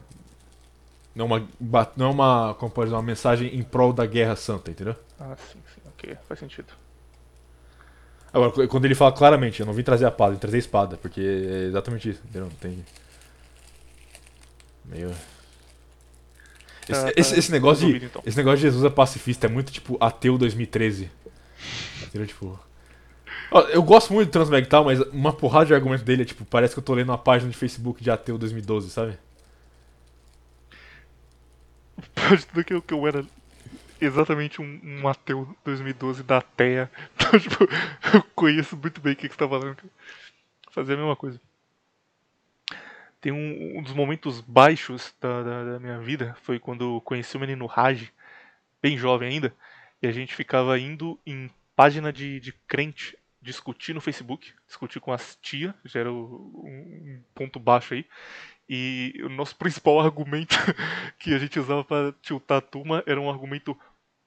Não 1.16 1.26
é 1.26 1.28
uma, 1.28 1.48
não 1.96 2.06
é 2.08 2.10
uma, 2.10 2.56
como 2.60 2.72
pode 2.72 2.88
dizer, 2.88 2.96
uma 2.96 3.02
mensagem 3.04 3.56
em 3.56 3.64
prol 3.64 3.92
da 3.92 4.06
guerra 4.06 4.36
santa, 4.36 4.70
entendeu? 4.70 4.96
Ah, 5.20 5.36
sim, 5.52 5.60
sim, 5.74 5.82
ok, 5.88 6.16
faz 6.28 6.40
sentido. 6.40 6.68
Agora, 8.34 8.52
qu- 8.52 8.68
quando 8.68 8.86
ele 8.86 8.96
fala 8.96 9.12
claramente, 9.12 9.60
eu 9.60 9.66
não 9.66 9.74
vim 9.74 9.84
trazer 9.84 10.06
a 10.06 10.12
paz, 10.12 10.34
vim 10.34 10.40
trazer 10.40 10.58
a 10.58 10.60
espada, 10.60 10.98
porque 10.98 11.22
é 11.22 11.66
exatamente 11.68 12.10
isso, 12.10 12.22
entendeu? 12.24 12.44
Não 12.50 12.56
tem. 12.58 12.86
Meio. 14.86 15.10
Esse, 16.90 17.02
Tá, 17.02 17.04
tá 17.08 17.14
esse- 17.18 17.40
esse 17.40 17.52
negócio 17.52 17.88
de. 18.00 18.06
então. 18.06 18.22
Esse 18.26 18.38
negócio 18.38 18.58
de 18.58 18.64
Jesus 18.64 18.84
é 18.84 18.90
pacifista 18.90 19.48
é 19.48 19.50
muito 19.50 19.72
tipo 19.72 19.98
ateu 20.00 20.38
2013. 20.38 21.10
Entendeu? 22.04 22.28
Tipo. 22.28 22.60
Eu 23.72 23.82
gosto 23.82 24.14
muito 24.14 24.28
do 24.28 24.32
Transmeg 24.32 24.66
e 24.68 24.70
tal, 24.70 24.84
mas 24.84 25.00
uma 25.12 25.32
porrada 25.32 25.68
de 25.68 25.74
argumento 25.74 26.04
dele 26.04 26.24
é 26.24 26.26
tipo, 26.26 26.44
parece 26.44 26.74
que 26.74 26.80
eu 26.80 26.84
tô 26.84 26.94
lendo 26.94 27.10
uma 27.10 27.18
página 27.18 27.50
de 27.50 27.56
Facebook 27.58 28.04
de 28.04 28.12
ateu 28.12 28.38
2012, 28.38 28.90
sabe? 28.90 29.18
Eu, 32.70 32.82
que 32.82 32.94
eu 32.94 33.08
era 33.08 33.26
exatamente 34.00 34.62
um, 34.62 34.80
um 34.84 35.08
ateu 35.08 35.56
2012 35.64 36.24
da 36.24 36.42
TEA. 36.42 36.90
Então, 37.16 37.40
tipo, 37.40 37.64
eu 38.14 38.24
conheço 38.36 38.78
muito 38.78 39.02
bem 39.02 39.14
o 39.14 39.16
que, 39.16 39.28
que 39.28 39.34
você 39.34 39.40
tá 39.40 39.48
falando. 39.48 39.78
Fazer 40.72 40.94
a 40.94 40.98
mesma 40.98 41.16
coisa. 41.16 41.42
Tem 43.20 43.32
um, 43.32 43.80
um 43.80 43.82
dos 43.82 43.94
momentos 43.94 44.42
baixos 44.42 45.14
da, 45.20 45.44
da, 45.44 45.64
da 45.74 45.80
minha 45.80 46.00
vida 46.00 46.38
foi 46.44 46.60
quando 46.60 46.96
eu 46.96 47.02
conheci 47.02 47.36
o 47.36 47.40
menino 47.40 47.66
Raj, 47.66 48.12
bem 48.82 48.98
jovem 48.98 49.30
ainda, 49.30 49.54
e 50.02 50.08
a 50.08 50.12
gente 50.12 50.36
ficava 50.36 50.78
indo 50.80 51.20
em 51.26 51.50
página 51.76 52.14
de, 52.14 52.40
de 52.40 52.54
crente 52.68 53.18
discutir 53.48 53.94
no 53.94 54.02
Facebook, 54.02 54.54
discutir 54.68 55.00
com 55.00 55.14
as 55.14 55.38
tia, 55.42 55.74
já 55.86 56.02
era 56.02 56.12
um, 56.12 57.24
ponto 57.34 57.60
baixo 57.60 57.94
aí. 57.94 58.06
E 58.68 59.14
o 59.24 59.30
nosso 59.30 59.56
principal 59.56 60.02
argumento 60.02 60.56
que 61.18 61.34
a 61.34 61.40
gente 61.40 61.58
usava 61.58 61.84
para 61.84 62.12
tiltar 62.22 62.58
a 62.58 62.62
turma 62.62 63.04
era 63.08 63.20
um 63.20 63.30
argumento 63.30 63.78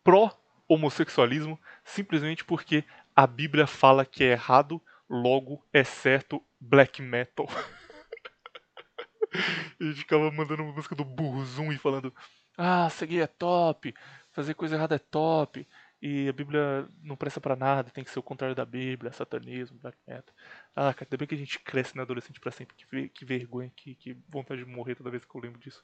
pró-homossexualismo, 0.03 1.61
simplesmente 1.85 2.45
porque 2.45 2.83
a 3.15 3.27
Bíblia 3.27 3.67
fala 3.67 4.07
que 4.07 4.25
é 4.25 4.33
errado, 4.33 4.81
logo 5.09 5.63
é 5.71 5.85
certo 5.85 6.43
black 6.59 7.03
metal. 7.03 7.47
e 9.79 9.85
a 9.85 9.87
gente 9.89 9.99
ficava 9.99 10.31
mandando 10.31 10.63
uma 10.63 10.73
música 10.73 10.95
do 10.95 11.05
Burzum 11.05 11.71
e 11.71 11.77
falando: 11.77 12.15
Ah, 12.57 12.89
seguir 12.89 13.21
é 13.21 13.27
top, 13.27 13.95
fazer 14.33 14.55
coisa 14.55 14.77
errada 14.77 14.95
é 14.95 14.99
top, 14.99 15.69
e 16.03 16.29
a 16.29 16.33
Bíblia 16.33 16.89
não 17.03 17.15
presta 17.15 17.41
pra 17.41 17.55
nada, 17.55 17.91
tem 17.91 18.03
que 18.03 18.11
ser 18.11 18.19
o 18.19 18.23
contrário 18.23 18.57
da 18.57 18.65
Bíblia, 18.65 19.13
satanismo, 19.13 19.79
black 19.79 19.99
metal. 20.07 20.35
Ah, 20.75 20.95
cara, 20.95 21.07
ainda 21.07 21.17
bem 21.19 21.29
que 21.29 21.35
a 21.35 21.39
gente 21.39 21.59
cresce 21.59 21.95
na 21.95 22.03
adolescente 22.03 22.41
pra 22.41 22.51
sempre. 22.51 22.75
Que, 22.75 23.09
que 23.11 23.25
vergonha, 23.25 23.71
que, 23.77 23.95
que 23.95 24.17
vontade 24.29 24.65
de 24.65 24.71
morrer 24.71 24.95
toda 24.95 25.11
vez 25.11 25.25
que 25.25 25.35
eu 25.35 25.41
lembro 25.41 25.61
disso. 25.61 25.83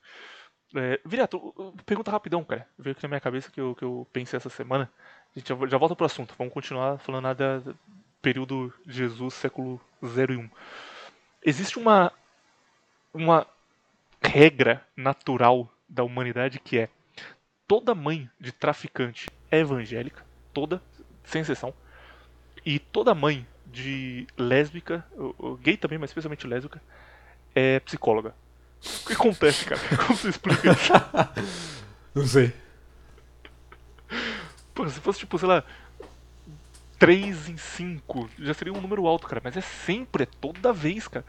É, 0.75 0.99
Viriato, 1.05 1.75
pergunta 1.85 2.11
rapidão, 2.11 2.43
cara. 2.43 2.67
Veio 2.79 2.93
aqui 2.93 3.03
na 3.03 3.11
minha 3.11 3.21
cabeça 3.21 3.51
que 3.51 3.61
eu, 3.61 3.75
que 3.75 3.85
eu 3.85 4.09
pensei 4.11 4.39
essa 4.39 4.49
semana. 4.49 4.91
A 5.35 5.39
gente 5.39 5.49
já, 5.49 5.67
já 5.67 5.77
volta 5.77 5.95
pro 5.95 6.07
assunto. 6.07 6.35
Vamos 6.39 6.55
continuar 6.55 6.99
falando 6.99 7.25
nada 7.25 7.61
do 7.61 7.79
período 8.23 8.73
Jesus, 8.87 9.35
século 9.35 9.79
0 10.05 10.33
e 10.33 10.37
1. 10.39 10.51
Existe 11.45 11.79
uma, 11.79 12.11
uma 13.13 13.47
regra 14.23 14.87
natural 14.97 15.71
da 15.87 16.03
humanidade 16.03 16.59
que 16.59 16.79
é 16.79 16.89
toda 17.69 17.95
mãe 17.95 18.31
de 18.41 18.51
traficante 18.51 19.29
é 19.57 19.61
evangélica, 19.61 20.25
toda, 20.53 20.81
sem 21.25 21.43
exceção. 21.43 21.73
E 22.65 22.79
toda 22.79 23.15
mãe 23.15 23.47
de 23.67 24.27
lésbica, 24.37 25.05
gay 25.63 25.77
também, 25.77 25.99
mas 25.99 26.11
especialmente 26.11 26.47
lésbica, 26.47 26.81
é 27.55 27.81
psicóloga. 27.81 28.35
O 29.05 29.07
que 29.07 29.13
acontece, 29.15 29.65
cara? 29.65 29.81
Como 30.07 30.17
você 30.19 30.29
explica 30.29 30.71
isso? 30.73 30.93
Não 32.15 32.27
sei. 32.27 32.53
Pô, 34.75 34.89
se 34.89 35.01
fosse 35.01 35.21
tipo, 35.21 35.39
sei 35.39 35.49
lá, 35.49 35.65
3 36.99 37.49
em 37.49 37.57
5, 37.57 38.29
já 38.39 38.55
seria 38.55 38.73
um 38.73 38.81
número 38.81 39.07
alto, 39.07 39.27
cara. 39.27 39.41
Mas 39.43 39.57
é 39.57 39.61
sempre, 39.61 40.25
é 40.25 40.27
toda 40.41 40.73
vez, 40.73 41.09
cara. 41.09 41.25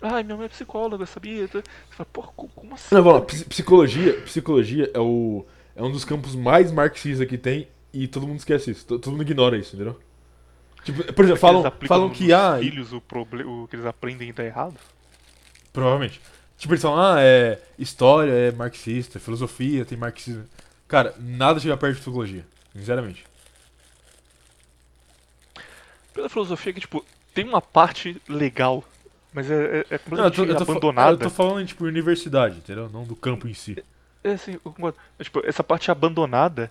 Ai, 0.00 0.22
minha 0.22 0.36
mãe 0.36 0.46
é 0.46 0.48
psicóloga, 0.48 1.06
sabia? 1.06 1.46
Você 1.46 1.62
fala, 1.90 2.08
pô, 2.12 2.22
co- 2.22 2.48
como 2.48 2.74
assim? 2.74 2.94
Não, 2.94 3.04
lá. 3.08 3.20
ps- 3.20 3.44
Psicologia, 3.44 4.20
psicologia 4.22 4.90
é, 4.92 4.98
o, 4.98 5.44
é 5.76 5.82
um 5.82 5.90
dos 5.90 6.04
campos 6.04 6.34
mais 6.34 6.70
marxistas 6.72 7.26
que 7.28 7.38
tem 7.38 7.68
e 7.92 8.06
todo 8.08 8.26
mundo 8.26 8.38
esquece 8.38 8.70
isso. 8.70 8.86
to- 8.86 8.98
Todo 8.98 9.12
mundo 9.12 9.22
ignora 9.22 9.56
isso, 9.56 9.74
entendeu? 9.76 9.98
Tipo, 10.84 10.98
por 11.12 11.24
exemplo, 11.24 11.30
Eles 11.30 11.40
falam, 11.40 11.72
falam 11.86 12.10
que 12.10 12.32
ah, 12.32 12.58
filhos 12.58 12.92
o, 12.92 13.00
proble- 13.00 13.44
o 13.44 13.68
que 13.68 13.76
eles 13.76 13.86
aprendem 13.86 14.32
tá 14.32 14.44
errado? 14.44 14.74
Provavelmente. 15.72 16.20
Tipo, 16.58 16.74
eles 16.74 16.82
falam, 16.82 17.00
ah, 17.00 17.20
é 17.20 17.60
história, 17.78 18.30
é 18.32 18.52
marxista, 18.52 19.18
filosofia, 19.20 19.84
tem 19.84 19.96
marxismo. 19.98 20.44
Cara, 20.88 21.14
nada 21.18 21.60
chega 21.60 21.76
perto 21.76 21.94
de 21.94 22.00
psicologia, 22.00 22.44
sinceramente. 22.74 23.24
Pela 26.12 26.28
filosofia 26.28 26.72
que, 26.72 26.80
tipo, 26.80 27.04
tem 27.32 27.44
uma 27.48 27.60
parte 27.62 28.20
legal, 28.28 28.84
mas 29.32 29.50
é, 29.50 29.54
é, 29.90 29.94
é 29.94 30.00
Não, 30.10 30.24
eu 30.24 30.30
tô, 30.30 30.44
completamente 30.44 30.50
eu 30.50 30.56
tô 30.56 30.64
fa- 30.66 30.72
abandonada. 30.72 31.12
eu 31.12 31.18
tô 31.18 31.30
falando, 31.30 31.66
tipo, 31.66 31.84
universidade, 31.84 32.58
entendeu? 32.58 32.88
Não 32.90 33.04
do 33.04 33.16
campo 33.16 33.48
em 33.48 33.54
si. 33.54 33.82
É, 34.24 34.36
sim, 34.36 34.52
eu 34.52 34.60
concordo. 34.60 34.98
Tipo, 35.20 35.40
essa 35.44 35.64
parte 35.64 35.90
abandonada 35.90 36.70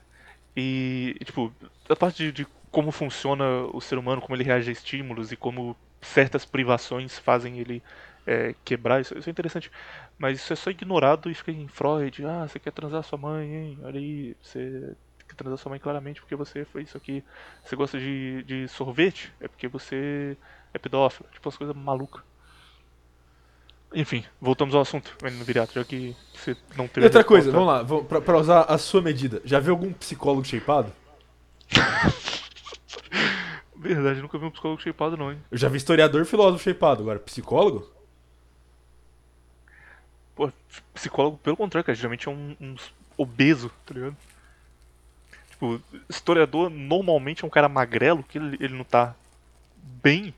e, 0.56 1.16
tipo, 1.26 1.54
a 1.90 1.96
parte 1.96 2.18
de, 2.24 2.32
de 2.32 2.48
como 2.72 2.92
funciona 2.92 3.46
o 3.74 3.82
ser 3.82 3.98
humano, 3.98 4.22
como 4.22 4.36
ele 4.36 4.44
reage 4.44 4.70
a 4.70 4.74
estímulos 4.74 5.32
e 5.32 5.38
como 5.38 5.76
certas 6.02 6.46
privações 6.46 7.20
fazem 7.20 7.60
ele 7.60 7.84
é, 8.26 8.56
quebrar, 8.66 9.02
isso, 9.02 9.18
isso 9.18 9.30
é 9.30 9.32
interessante. 9.32 9.72
Mas 10.18 10.40
isso 10.40 10.54
é 10.54 10.56
só 10.56 10.70
ignorado 10.72 11.30
e 11.30 11.34
fica 11.36 11.52
em 11.52 11.68
Freud. 11.68 12.26
Ah, 12.26 12.48
você 12.48 12.60
quer 12.60 12.72
transar 12.72 13.04
sua 13.04 13.18
mãe, 13.18 13.54
hein? 13.56 13.80
Olha 13.84 14.00
aí, 14.00 14.36
você 14.42 14.96
quer 15.28 15.36
transar 15.36 15.58
sua 15.58 15.70
mãe 15.72 15.80
claramente 15.80 16.22
porque 16.22 16.36
você 16.36 16.64
foi 16.66 16.84
isso 16.84 16.98
aqui. 16.98 17.24
Você 17.64 17.76
gosta 17.76 18.00
de, 18.00 18.44
de 18.44 18.68
sorvete? 18.70 19.34
É 19.42 19.48
porque 19.48 19.68
você 19.68 20.38
é 20.74 20.80
pedófilo. 20.80 21.30
Tipo, 21.32 21.50
umas 21.50 21.58
coisas 21.58 21.76
malucas. 21.76 22.24
Enfim, 23.94 24.24
voltamos 24.40 24.74
ao 24.74 24.82
assunto, 24.82 25.14
menino 25.22 25.44
Viriato, 25.44 25.74
já 25.74 25.84
que 25.84 26.16
você 26.34 26.56
não 26.78 26.88
teve 26.88 27.06
E 27.06 27.08
outra 27.08 27.24
coisa, 27.26 27.52
vamos 27.52 27.68
lá, 27.68 27.84
vamos- 27.84 28.08
pra, 28.08 28.22
pra 28.22 28.38
usar 28.38 28.62
a 28.62 28.78
sua 28.78 29.02
medida. 29.02 29.42
Já 29.44 29.60
viu 29.60 29.74
algum 29.74 29.92
psicólogo 29.92 30.46
shapeado? 30.46 30.94
Verdade, 33.76 34.22
nunca 34.22 34.38
vi 34.38 34.46
um 34.46 34.52
psicólogo 34.52 34.82
shapeado 34.82 35.18
não, 35.18 35.32
hein? 35.32 35.40
Eu 35.52 35.58
já 35.58 35.68
vi 35.68 35.78
historiador 35.78 36.22
e 36.22 36.26
filósofo 36.26 36.64
shapeado. 36.64 37.02
Agora, 37.02 37.20
psicólogo? 37.20 37.90
Pô, 40.36 40.52
psicólogo, 40.94 41.38
pelo 41.38 41.58
contrário, 41.58 41.86
cara, 41.86 41.96
geralmente 41.96 42.28
é 42.28 42.32
um, 42.32 42.56
um 42.62 42.76
obeso, 43.18 43.70
tá 43.86 43.94
ligado? 43.94 44.16
Tipo, 45.50 45.82
historiador 46.10 46.70
normalmente 46.70 47.44
é 47.44 47.48
um 47.48 47.50
cara 47.50 47.68
magrelo, 47.68 48.24
que 48.24 48.38
ele, 48.38 48.58
ele 48.60 48.74
não 48.76 48.84
tá 48.86 49.14
bem, 50.02 50.34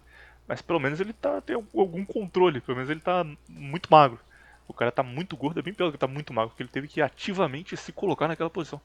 mas 0.54 0.62
pelo 0.62 0.80
menos 0.80 0.99
ele 0.99 1.14
tá, 1.14 1.41
tem 1.41 1.56
algum- 1.56 2.06
controle, 2.06 2.62
pelo 2.62 2.76
menos 2.76 2.91
ele 2.91 2.99
tá 2.99 3.26
muito 3.49 3.88
magro. 3.89 4.20
O 4.68 4.74
cara 4.74 4.91
tá 4.91 5.01
muito 5.01 5.36
gordo, 5.36 5.60
é 5.60 5.64
bem 5.64 5.74
pior 5.74 5.91
que 5.91 5.97
tá 5.97 6.06
muito 6.06 6.32
magro, 6.32 6.51
porque 6.51 6.62
ele 6.62 6.70
teve 6.70 6.88
que 6.88 7.01
ativamente 7.01 7.76
se 7.76 7.91
colocar 7.91 8.28
naquela 8.28 8.51
posição. 8.51 8.80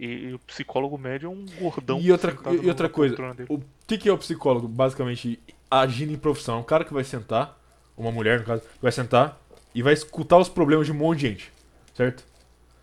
E, 0.00 0.06
e 0.06 0.34
o 0.34 0.38
psicólogo 0.40 0.98
médio 0.98 1.28
é 1.28 1.30
um 1.30 1.46
gordão. 1.60 2.00
E 2.00 2.10
outra, 2.10 2.36
e 2.60 2.68
outra 2.68 2.88
coisa, 2.88 3.14
o 3.48 3.62
que, 3.86 3.98
que 3.98 4.08
é 4.08 4.12
o 4.12 4.18
psicólogo? 4.18 4.66
Basicamente, 4.66 5.38
agindo 5.70 6.12
em 6.12 6.18
profissão. 6.18 6.56
É 6.56 6.58
um 6.58 6.64
cara 6.64 6.84
que 6.84 6.92
vai 6.92 7.04
sentar, 7.04 7.56
uma 7.96 8.10
mulher 8.10 8.40
no 8.40 8.44
caso, 8.44 8.64
vai 8.80 8.90
sentar 8.90 9.40
e 9.72 9.80
vai 9.80 9.92
escutar 9.92 10.38
os 10.38 10.48
problemas 10.48 10.86
de 10.86 10.92
um 10.92 10.96
monte 10.96 11.20
de 11.20 11.28
gente, 11.28 11.52
certo? 11.94 12.24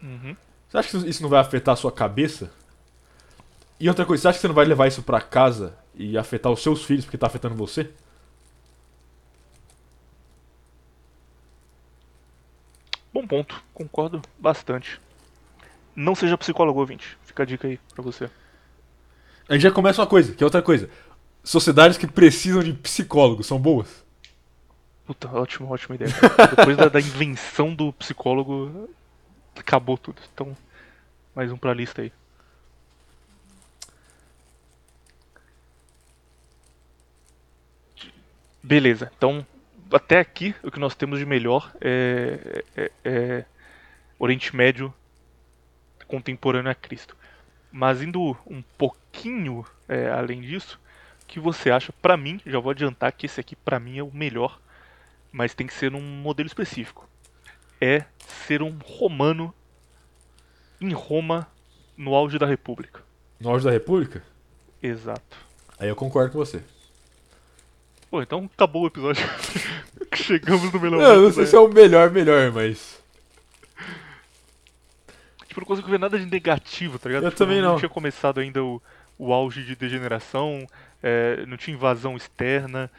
Uhum. 0.01 0.33
Você 0.69 0.77
acha 0.77 0.89
que 0.97 1.09
isso 1.09 1.21
não 1.21 1.29
vai 1.29 1.41
afetar 1.41 1.73
a 1.73 1.75
sua 1.75 1.91
cabeça? 1.91 2.49
E 3.77 3.89
outra 3.89 4.05
coisa, 4.05 4.21
você 4.21 4.27
acha 4.29 4.37
que 4.37 4.41
você 4.41 4.47
não 4.47 4.55
vai 4.55 4.65
levar 4.65 4.87
isso 4.87 5.03
pra 5.03 5.19
casa 5.19 5.77
e 5.93 6.17
afetar 6.17 6.49
os 6.51 6.63
seus 6.63 6.85
filhos 6.85 7.03
porque 7.03 7.17
tá 7.17 7.27
afetando 7.27 7.53
você? 7.53 7.91
Ponto, 13.29 13.63
concordo 13.73 14.21
bastante. 14.39 14.99
Não 15.95 16.15
seja 16.15 16.37
psicólogo 16.37 16.79
ouvinte, 16.79 17.15
fica 17.23 17.43
a 17.43 17.45
dica 17.45 17.67
aí 17.67 17.79
pra 17.93 18.03
você. 18.03 18.29
A 19.47 19.53
gente 19.53 19.61
já 19.61 19.71
começa 19.71 20.01
uma 20.01 20.07
coisa, 20.07 20.33
que 20.33 20.43
é 20.43 20.45
outra 20.45 20.61
coisa. 20.61 20.89
Sociedades 21.43 21.97
que 21.97 22.07
precisam 22.07 22.63
de 22.63 22.73
psicólogos 22.73 23.45
são 23.45 23.59
boas. 23.59 24.03
Puta, 25.05 25.29
ótima, 25.29 25.69
ótima 25.69 25.95
ideia. 25.95 26.11
Depois 26.55 26.75
da, 26.75 26.89
da 26.89 26.99
invenção 26.99 27.73
do 27.73 27.93
psicólogo, 27.93 28.89
acabou 29.55 29.97
tudo. 29.97 30.21
Então, 30.33 30.55
mais 31.35 31.51
um 31.51 31.57
pra 31.57 31.73
lista 31.73 32.01
aí. 32.01 32.11
Beleza, 38.61 39.11
então 39.17 39.45
até 39.91 40.19
aqui 40.19 40.55
o 40.63 40.71
que 40.71 40.79
nós 40.79 40.95
temos 40.95 41.19
de 41.19 41.25
melhor 41.25 41.71
é, 41.81 42.63
é- 42.75 42.91
é 43.03 43.45
Oriente 44.17 44.55
Médio 44.55 44.93
contemporâneo 46.07 46.71
a 46.71 46.75
Cristo. 46.75 47.15
Mas 47.71 48.01
indo 48.01 48.35
um 48.47 48.61
pouquinho 48.77 49.65
é, 49.87 50.09
além 50.09 50.41
disso, 50.41 50.79
o 51.23 51.25
que 51.27 51.39
você 51.39 51.69
acha? 51.71 51.93
Pra 52.01 52.17
mim, 52.17 52.41
já 52.45 52.59
vou 52.59 52.71
adiantar 52.71 53.11
que 53.11 53.25
esse 53.27 53.39
aqui 53.39 53.55
pra 53.55 53.79
mim 53.79 53.97
é 53.97 54.03
o 54.03 54.11
melhor 54.13 54.59
mas 55.31 55.53
tem 55.53 55.67
que 55.67 55.73
ser 55.75 55.91
num 55.91 56.01
modelo 56.01 56.47
específico. 56.47 57.07
É 57.79 58.03
ser 58.47 58.63
um 58.63 58.77
romano 58.83 59.53
em 60.81 60.91
Roma 60.91 61.47
no 61.95 62.15
auge 62.15 62.39
da 62.39 62.47
República. 62.47 63.03
No 63.39 63.49
auge 63.49 63.63
da 63.63 63.71
República? 63.71 64.23
Exato. 64.81 65.37
Aí 65.77 65.87
eu 65.87 65.95
concordo 65.95 66.31
com 66.31 66.39
você. 66.39 66.63
Pô, 68.09 68.21
então 68.21 68.49
acabou 68.53 68.83
o 68.83 68.87
episódio. 68.87 69.23
Chegamos 70.15 70.71
no 70.73 70.79
melhor 70.79 70.97
Não, 70.97 71.05
eu 71.05 71.09
não 71.15 71.19
momento, 71.21 71.33
sei 71.35 71.43
né? 71.43 71.49
se 71.49 71.55
é 71.55 71.59
o 71.59 71.67
melhor, 71.67 72.09
melhor, 72.11 72.51
mas. 72.51 72.99
Tipo, 75.47 75.61
não 75.61 75.67
consigo 75.67 75.89
ver 75.89 75.99
nada 75.99 76.17
de 76.17 76.25
negativo, 76.25 76.97
tá 76.97 77.09
ligado? 77.09 77.23
Eu 77.25 77.29
Tipo, 77.31 77.37
também 77.39 77.61
não. 77.61 77.73
Não 77.73 77.77
tinha 77.79 77.89
começado 77.89 78.39
ainda 78.39 78.63
o, 78.63 78.81
o 79.17 79.31
auge 79.33 79.63
de 79.63 79.75
degeneração, 79.75 80.65
é, 81.03 81.45
não 81.45 81.57
tinha 81.57 81.75
invasão 81.75 82.15
externa. 82.15 82.89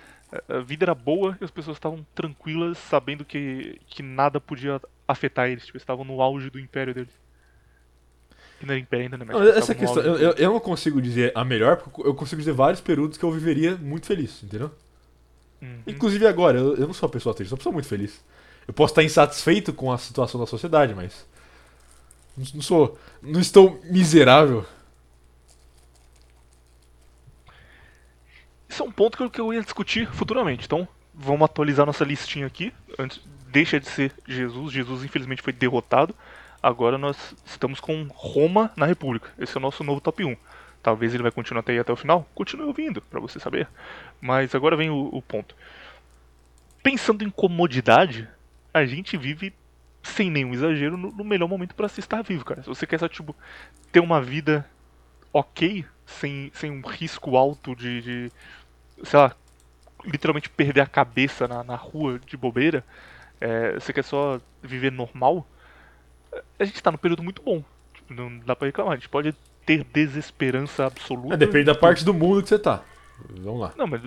a- 0.49 0.61
vida 0.61 0.85
era 0.85 0.95
boa 0.95 1.37
e 1.41 1.45
as 1.45 1.51
pessoas 1.51 1.77
estavam 1.77 2.07
tranquilas, 2.15 2.79
sabendo 2.79 3.25
que, 3.25 3.81
que 3.89 4.03
nada 4.03 4.41
podia 4.41 4.81
afetar 5.09 5.49
eles. 5.49 5.67
Tipo, 5.67 5.79
estavam 5.79 6.05
no 6.05 6.21
auge 6.23 6.51
do 6.51 6.59
império 6.61 6.95
deles. 6.95 7.13
Que 8.61 8.67
não 8.67 8.75
era 8.75 8.81
império 8.81 9.07
ainda, 9.07 9.17
né? 9.19 9.25
Mas 9.27 9.37
Não, 9.37 9.49
essa 9.49 9.75
questão, 9.75 10.03
eu- 10.05 10.33
eu 10.35 10.53
não 10.53 10.61
consigo 10.61 11.01
dizer 11.03 11.33
a 11.35 11.45
melhor, 11.45 11.79
porque 11.79 12.07
eu 12.09 12.15
consigo 12.15 12.41
dizer 12.41 12.53
vários 12.53 12.81
períodos 12.81 13.17
que 13.19 13.25
eu 13.25 13.33
viveria 13.33 13.77
muito 13.77 14.07
feliz, 14.07 14.41
entendeu? 14.43 14.71
Uhum. 15.61 15.83
Inclusive 15.87 16.27
agora, 16.27 16.59
eu, 16.59 16.77
eu 16.77 16.87
não 16.87 16.95
sou 16.95 17.07
uma 17.07 17.13
pessoa 17.13 17.35
triste, 17.35 17.51
eu 17.53 17.57
sou 17.57 17.57
uma 17.57 17.59
pessoa 17.59 17.73
muito 17.73 17.89
feliz. 17.89 18.25
Eu 18.67 18.75
posso 18.75 18.93
estar 18.93 19.03
insatisfeito 19.03 19.73
com 19.73 19.93
a 19.93 19.99
situação 19.99 20.41
da 20.41 20.47
sociedade, 20.47 20.95
mas. 20.95 21.27
Não, 22.37 22.47
não 22.55 22.63
sou. 22.63 22.99
Não 23.23 23.41
estou 23.41 23.81
miserável. 23.85 24.65
Isso 28.69 28.83
é 28.83 28.87
um 28.87 28.93
ponto 28.93 29.17
que 29.17 29.23
eu, 29.25 29.31
que 29.31 29.41
eu 29.41 29.53
ia 29.53 29.63
discutir 29.63 30.09
futuramente. 30.13 30.65
Então, 30.65 30.87
vamos 31.13 31.43
atualizar 31.43 31.85
nossa 31.85 32.05
listinha 32.05 32.47
aqui. 32.47 32.73
Antes, 32.99 33.21
deixa 33.49 33.81
de 33.81 33.89
ser 33.89 34.15
Jesus. 34.27 34.73
Jesus, 34.73 35.05
infelizmente, 35.05 35.43
foi 35.43 35.53
derrotado. 35.53 36.15
Agora 36.63 36.97
nós 36.97 37.17
estamos 37.45 37.81
com 37.81 38.07
Roma 38.15 38.71
na 38.77 38.87
República. 38.87 39.31
Esse 39.39 39.57
é 39.57 39.59
o 39.59 39.63
nosso 39.63 39.83
novo 39.83 40.01
top 40.01 40.25
1. 40.25 40.37
Talvez 40.83 41.13
ele 41.13 41.23
vai 41.23 41.33
continuar 41.33 41.61
até 41.61 41.73
aí 41.73 41.79
até 41.79 41.93
o 41.93 41.97
final. 41.97 42.27
Continue 42.35 42.67
ouvindo, 42.67 43.03
pra 43.03 43.21
você 43.21 43.39
saber. 43.39 43.69
Mas 44.21 44.55
agora 44.55 44.77
vem 44.77 44.91
o, 44.91 45.09
o 45.13 45.21
ponto. 45.21 45.55
Pensando 46.83 47.23
em 47.23 47.31
comodidade, 47.31 48.29
a 48.73 48.85
gente 48.87 49.17
vive, 49.17 49.53
sem 50.03 50.31
nenhum 50.31 50.55
exagero, 50.55 50.97
no, 50.97 51.11
no 51.11 51.25
melhor 51.25 51.49
momento 51.49 51.75
pra 51.75 51.89
se 51.89 52.01
estar 52.01 52.23
vivo, 52.23 52.45
cara. 52.45 52.63
Se 52.63 52.69
você 52.69 52.87
quer 52.87 52.99
só, 52.99 53.09
tipo, 53.09 53.37
ter 53.93 54.01
uma 54.01 54.23
vida 54.23 54.67
ok, 55.33 55.85
sem, 56.07 56.51
sem 56.55 56.71
um 56.71 56.81
risco 56.81 57.37
alto 57.37 57.77
de, 57.77 58.01
de 58.01 58.33
sei 59.05 59.19
lá, 59.19 59.37
literalmente 60.05 60.49
perder 60.49 60.81
a 60.81 60.87
cabeça 60.87 61.47
na, 61.47 61.63
na 61.63 61.77
rua 61.77 62.19
de 62.19 62.37
bobeira, 62.37 62.85
é, 63.41 63.75
você 63.75 63.93
quer 63.93 64.03
só 64.03 64.41
viver 64.63 64.91
normal, 64.91 65.47
a 66.59 66.65
gente 66.65 66.83
tá 66.83 66.91
num 66.91 66.99
período 66.99 67.23
muito 67.23 67.43
bom. 67.43 67.63
Tipo, 67.95 68.15
não 68.15 68.39
dá 68.41 68.55
pra 68.55 68.67
reclamar. 68.67 68.93
A 68.93 68.97
gente 68.97 69.09
pode 69.09 69.35
ter 69.79 69.85
desesperança 69.93 70.87
absoluta. 70.87 71.35
É, 71.35 71.37
depende 71.37 71.65
da 71.67 71.75
parte 71.75 72.05
do 72.05 72.13
mundo 72.13 72.43
que 72.43 72.49
você 72.49 72.59
tá. 72.59 72.83
Vamos 73.43 73.61
lá. 73.61 73.73
Não, 73.77 73.87
mas 73.87 74.01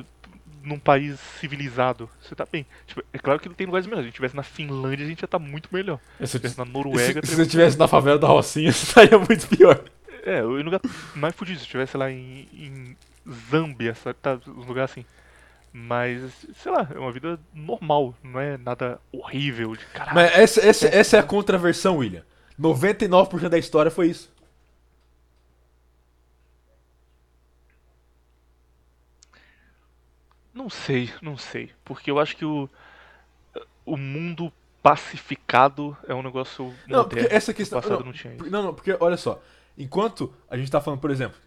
num 0.61 0.79
país 0.79 1.19
civilizado, 1.39 2.09
você 2.21 2.35
tá 2.35 2.45
bem. 2.49 2.65
Tipo, 2.87 3.03
é 3.13 3.17
claro 3.17 3.39
que 3.39 3.49
tem 3.49 3.67
lugares 3.67 3.85
melhores. 3.85 4.03
Se 4.03 4.07
a 4.07 4.09
gente 4.09 4.13
estivesse 4.13 4.35
na 4.35 4.43
Finlândia, 4.43 5.05
a 5.05 5.09
gente 5.09 5.21
ia 5.21 5.25
estar 5.25 5.39
muito 5.39 5.69
melhor. 5.71 5.99
Se, 6.19 6.27
Se 6.27 6.37
estivesse 6.37 6.57
na 6.57 6.65
se, 6.65 6.71
Noruega, 6.71 7.01
se 7.01 7.13
teria- 7.13 7.35
você 7.35 7.41
estivesse 7.43 7.77
na 7.77 7.87
favela 7.87 8.17
da 8.19 8.27
Rocinha, 8.27 8.71
você 8.73 8.83
estaria 8.85 9.17
muito 9.17 9.47
pior. 9.47 9.81
É, 10.25 10.41
o 10.43 10.61
lugar 10.61 10.79
mais 11.15 11.33
fudido, 11.35 11.59
se 11.59 11.65
estivesse 11.65 11.95
lá 11.97 12.09
em, 12.11 12.47
em 12.53 12.97
Zâmbia, 13.49 13.93
sabe? 13.95 14.17
Tá, 14.21 14.39
um 14.47 14.65
lugar 14.65 14.85
assim. 14.85 15.05
Mas, 15.73 16.21
sei 16.61 16.71
lá, 16.71 16.87
é 16.93 16.99
uma 16.99 17.11
vida 17.11 17.39
normal, 17.53 18.13
não 18.23 18.39
é 18.39 18.57
nada 18.57 18.99
horrível 19.11 19.75
de 19.75 19.85
caralho. 19.87 20.15
Mas 20.15 20.31
essa, 20.37 20.61
essa, 20.61 20.87
essa 20.87 21.17
é 21.17 21.19
a 21.19 21.23
contraversão, 21.23 21.97
William. 21.97 22.23
99% 22.61 23.49
da 23.49 23.57
história 23.57 23.89
foi 23.91 24.07
isso. 24.09 24.31
Não 30.53 30.69
sei, 30.69 31.09
não 31.21 31.37
sei. 31.37 31.71
Porque 31.83 32.11
eu 32.11 32.19
acho 32.19 32.37
que 32.37 32.45
o, 32.45 32.69
o 33.85 33.97
mundo 33.97 34.51
pacificado 34.81 35.97
é 36.07 36.13
um 36.13 36.21
negócio 36.21 36.65
Não, 36.87 37.03
moderno. 37.03 37.09
porque 37.09 37.35
essa 37.35 37.53
questão. 37.53 37.77
No 37.77 37.83
passado 37.83 37.99
não, 37.99 38.07
não 38.07 38.13
tinha 38.13 38.35
isso. 38.35 38.49
Não, 38.49 38.63
não, 38.63 38.73
porque 38.73 38.95
olha 38.99 39.17
só. 39.17 39.41
Enquanto 39.77 40.33
a 40.49 40.57
gente 40.57 40.69
tá 40.69 40.79
falando, 40.79 40.99
por 40.99 41.09
exemplo, 41.09 41.37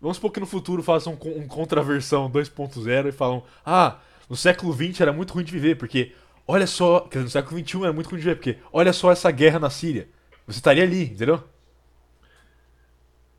vamos 0.00 0.16
supor 0.16 0.32
que 0.32 0.40
no 0.40 0.46
futuro 0.46 0.82
façam 0.82 1.18
um, 1.22 1.38
um 1.42 1.46
contraversão 1.48 2.30
2.0 2.30 3.08
e 3.08 3.12
falam: 3.12 3.44
Ah, 3.64 3.98
no 4.30 4.36
século 4.36 4.72
XX 4.72 5.00
era 5.00 5.12
muito 5.12 5.34
ruim 5.34 5.44
de 5.44 5.52
viver, 5.52 5.76
porque 5.76 6.14
olha 6.46 6.66
só. 6.66 7.00
Quer 7.00 7.18
dizer, 7.18 7.24
no 7.24 7.30
século 7.30 7.60
XXI 7.60 7.82
era 7.82 7.92
muito 7.92 8.08
ruim 8.08 8.18
de 8.18 8.24
viver, 8.24 8.36
porque 8.36 8.58
olha 8.72 8.92
só 8.92 9.10
essa 9.12 9.30
guerra 9.30 9.58
na 9.58 9.68
Síria. 9.68 10.08
Você 10.46 10.58
estaria 10.58 10.84
ali, 10.84 11.04
entendeu? 11.04 11.42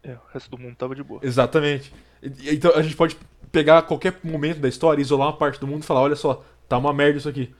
É, 0.03 0.11
o 0.13 0.19
resto 0.33 0.49
do 0.51 0.57
mundo 0.57 0.75
tava 0.75 0.93
de 0.93 1.03
boa. 1.03 1.19
Exatamente. 1.23 1.93
Então 2.21 2.71
a 2.75 2.81
gente 2.81 2.95
pode 2.95 3.17
pegar 3.57 3.81
qualquer 3.81 4.19
momento 4.23 4.59
da 4.59 4.67
história, 4.69 5.01
isolar 5.01 5.27
uma 5.29 5.37
parte 5.37 5.59
do 5.59 5.65
mundo 5.65 5.81
e 5.81 5.85
falar, 5.85 6.01
olha 6.01 6.15
só, 6.15 6.43
tá 6.69 6.77
uma 6.77 6.93
merda 6.93 7.17
isso 7.17 7.27
aqui. 7.27 7.51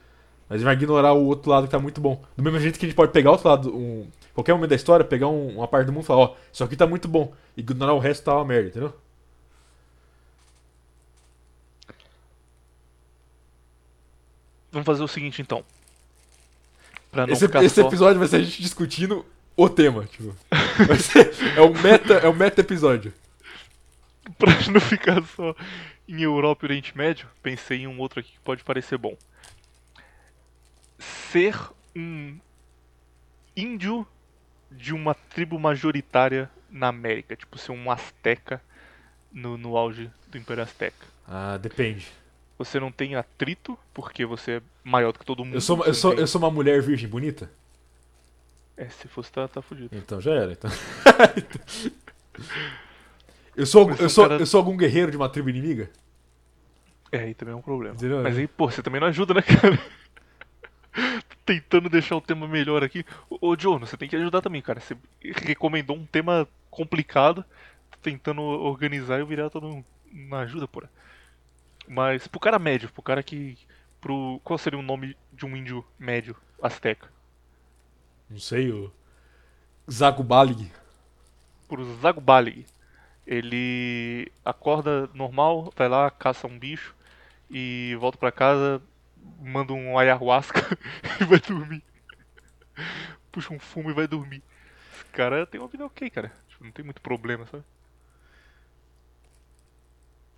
Mas 0.48 0.62
vai 0.62 0.74
ignorar 0.74 1.12
o 1.12 1.24
outro 1.26 1.50
lado 1.50 1.64
que 1.66 1.70
tá 1.72 1.78
muito 1.78 2.00
bom. 2.00 2.22
Do 2.36 2.42
mesmo 2.42 2.60
jeito 2.60 2.78
que 2.78 2.86
a 2.86 2.88
gente 2.88 2.96
pode 2.96 3.10
pegar 3.12 3.32
outro 3.32 3.48
lado, 3.48 3.74
um, 3.76 4.06
qualquer 4.32 4.52
momento 4.54 4.70
da 4.70 4.76
história, 4.76 5.04
pegar 5.04 5.26
um- 5.28 5.56
uma 5.56 5.66
parte 5.66 5.86
do 5.86 5.92
mundo 5.92 6.04
e 6.04 6.06
falar, 6.06 6.20
ó, 6.20 6.36
isso 6.52 6.62
aqui 6.62 6.76
tá 6.76 6.86
muito 6.86 7.08
bom. 7.08 7.32
E 7.56 7.60
ignorar 7.60 7.92
o 7.94 7.98
resto 7.98 8.22
tá 8.24 8.34
uma 8.36 8.44
merda, 8.44 8.68
entendeu? 8.68 8.94
Vamos 14.70 14.86
fazer 14.86 15.02
o 15.02 15.08
seguinte 15.08 15.40
então. 15.42 15.64
Esse, 17.28 17.46
esse 17.46 17.80
só... 17.80 17.88
episódio 17.88 18.18
vai 18.18 18.28
ser 18.28 18.36
a 18.36 18.42
gente 18.42 18.60
discutindo 18.62 19.24
o 19.56 19.68
tema, 19.68 20.04
tipo. 20.06 20.34
Ser- 21.00 21.32
é 21.56 21.60
o 21.60 21.72
meta, 21.74 22.14
é 22.14 22.28
o 22.28 22.34
meta 22.34 22.60
episódio. 22.60 23.12
pra 24.36 24.50
não 24.72 24.80
ficar 24.80 25.22
só 25.24 25.54
em 26.06 26.22
Europa 26.22 26.64
e 26.64 26.68
Oriente 26.68 26.96
Médio, 26.96 27.28
pensei 27.42 27.82
em 27.82 27.86
um 27.86 27.98
outro 27.98 28.20
aqui 28.20 28.32
que 28.32 28.40
pode 28.40 28.64
parecer 28.64 28.98
bom. 28.98 29.16
Ser 30.98 31.54
um 31.94 32.38
índio 33.56 34.06
de 34.70 34.92
uma 34.92 35.14
tribo 35.14 35.58
majoritária 35.58 36.50
na 36.70 36.88
América, 36.88 37.36
tipo 37.36 37.56
ser 37.56 37.72
um 37.72 37.90
azteca 37.90 38.60
no, 39.32 39.56
no 39.56 39.76
auge 39.76 40.10
do 40.28 40.38
Império 40.38 40.62
Azteca. 40.62 41.06
Ah, 41.26 41.56
depende. 41.56 42.08
Você 42.58 42.80
não 42.80 42.90
tem 42.90 43.14
atrito, 43.14 43.78
porque 43.94 44.26
você 44.26 44.56
é 44.56 44.62
maior 44.82 45.12
do 45.12 45.18
que 45.18 45.24
todo 45.24 45.44
mundo. 45.44 45.54
Eu 45.54 45.60
sou, 45.60 45.84
eu 45.84 45.94
sou, 45.94 46.10
tem- 46.12 46.20
eu 46.20 46.26
sou 46.26 46.40
uma 46.40 46.50
mulher 46.50 46.82
virgem 46.82 47.08
bonita? 47.08 47.50
É, 48.76 48.88
se 48.88 49.08
fosse 49.08 49.30
tá, 49.30 49.46
tá 49.48 49.62
fudido. 49.62 49.90
Então 49.92 50.20
já 50.20 50.34
era. 50.34 50.52
Então. 50.52 50.70
eu, 53.58 53.66
sou, 53.66 53.90
eu, 53.98 54.08
sou, 54.08 54.24
cara- 54.24 54.36
eu 54.38 54.46
sou 54.46 54.58
algum 54.58 54.76
guerreiro 54.76 55.10
de 55.10 55.16
uma 55.16 55.28
tribo 55.28 55.50
inimiga? 55.50 55.90
É, 57.10 57.18
aí 57.20 57.34
também 57.34 57.54
é 57.54 57.56
um 57.56 57.62
problema. 57.62 57.96
Entendeu? 57.96 58.18
Mas 58.22 58.36
aí, 58.38 58.46
pô, 58.46 58.70
você 58.70 58.82
também 58.82 59.00
não 59.00 59.08
ajuda, 59.08 59.34
né, 59.34 59.42
cara? 59.42 59.78
Tentando 61.44 61.88
deixar 61.88 62.16
o 62.16 62.20
tema 62.20 62.46
melhor 62.46 62.84
aqui. 62.84 63.04
Ô, 63.30 63.50
ô 63.50 63.56
John, 63.56 63.78
você 63.78 63.96
tem 63.96 64.08
que 64.08 64.16
ajudar 64.16 64.42
também, 64.42 64.60
cara. 64.60 64.80
Você 64.80 64.96
recomendou 65.44 65.96
um 65.96 66.06
tema 66.06 66.46
complicado. 66.70 67.44
Tentando 68.02 68.42
organizar 68.42 69.18
e 69.18 69.22
o 69.22 69.26
Virato 69.26 69.60
não, 69.60 69.84
não 70.12 70.38
ajuda, 70.38 70.68
porra. 70.68 70.90
Mas 71.88 72.28
pro 72.28 72.40
cara 72.40 72.58
médio, 72.58 72.90
pro 72.92 73.02
cara 73.02 73.22
que. 73.22 73.58
Pro, 74.00 74.40
qual 74.44 74.58
seria 74.58 74.78
o 74.78 74.82
nome 74.82 75.16
de 75.32 75.46
um 75.46 75.56
índio 75.56 75.84
médio 75.98 76.36
azteca? 76.62 77.08
Não 78.28 78.38
sei, 78.38 78.70
o. 78.72 78.90
Zagubalig. 79.90 80.70
Pro 81.68 81.84
Zagubalig. 82.00 82.66
Ele 83.28 84.32
acorda 84.42 85.06
normal, 85.12 85.70
vai 85.76 85.86
lá, 85.86 86.10
caça 86.10 86.46
um 86.46 86.58
bicho 86.58 86.96
e 87.50 87.94
volta 88.00 88.16
pra 88.16 88.32
casa, 88.32 88.80
manda 89.38 89.74
um 89.74 89.98
ayahuasca 89.98 90.66
e 91.20 91.24
vai 91.24 91.38
dormir. 91.38 91.82
Puxa 93.30 93.52
um 93.52 93.58
fumo 93.58 93.90
e 93.90 93.92
vai 93.92 94.08
dormir. 94.08 94.42
Esse 94.94 95.04
cara 95.12 95.44
tem 95.44 95.60
uma 95.60 95.68
vida 95.68 95.84
ok, 95.84 96.08
cara. 96.08 96.32
Tipo, 96.48 96.64
não 96.64 96.72
tem 96.72 96.82
muito 96.82 97.02
problema, 97.02 97.44
sabe? 97.44 97.62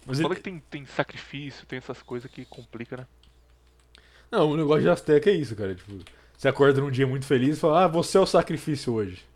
Mas 0.04 0.18
Fala 0.18 0.34
ele... 0.34 0.36
que 0.36 0.42
tem, 0.42 0.58
tem 0.58 0.84
sacrifício, 0.84 1.64
tem 1.66 1.76
essas 1.76 2.02
coisas 2.02 2.28
que 2.28 2.44
complica, 2.44 2.96
né? 2.96 3.06
Não, 4.32 4.50
o 4.50 4.56
negócio 4.56 4.82
de 4.82 4.88
Azteca 4.88 5.30
é 5.30 5.34
isso, 5.34 5.54
cara. 5.54 5.76
Tipo, 5.76 5.96
você 6.36 6.48
acorda 6.48 6.80
num 6.80 6.90
dia 6.90 7.06
muito 7.06 7.24
feliz 7.24 7.56
e 7.56 7.60
fala, 7.60 7.84
ah, 7.84 7.88
você 7.88 8.18
é 8.18 8.20
o 8.20 8.26
sacrifício 8.26 8.92
hoje. 8.92 9.29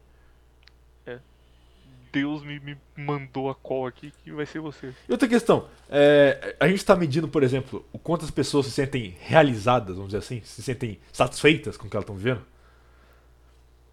Deus 2.15 2.45
me, 2.45 2.61
me 2.61 2.77
mandou 2.97 3.51
a 3.51 3.55
call 3.57 3.89
aqui 3.89 4.13
que 4.23 4.31
vai 4.31 4.47
ser 4.47 4.61
você. 4.61 4.95
E 5.09 5.11
outra 5.11 5.27
questão, 5.27 5.67
é, 5.91 6.55
a 6.61 6.69
gente 6.69 6.85
tá 6.85 6.95
medindo, 6.95 7.27
por 7.27 7.43
exemplo, 7.43 7.85
o 7.93 7.99
quanto 7.99 8.25
as 8.25 8.31
pessoas 8.31 8.67
se 8.67 8.73
sentem 8.73 9.17
realizadas, 9.19 9.97
vamos 9.97 10.11
dizer 10.11 10.19
assim, 10.19 10.41
se 10.45 10.63
sentem 10.63 11.01
satisfeitas 11.13 11.77
com 11.77 11.89
o 11.89 11.91
que 11.91 11.97
elas 11.97 12.05
estão 12.05 12.15
vivendo. 12.15 12.43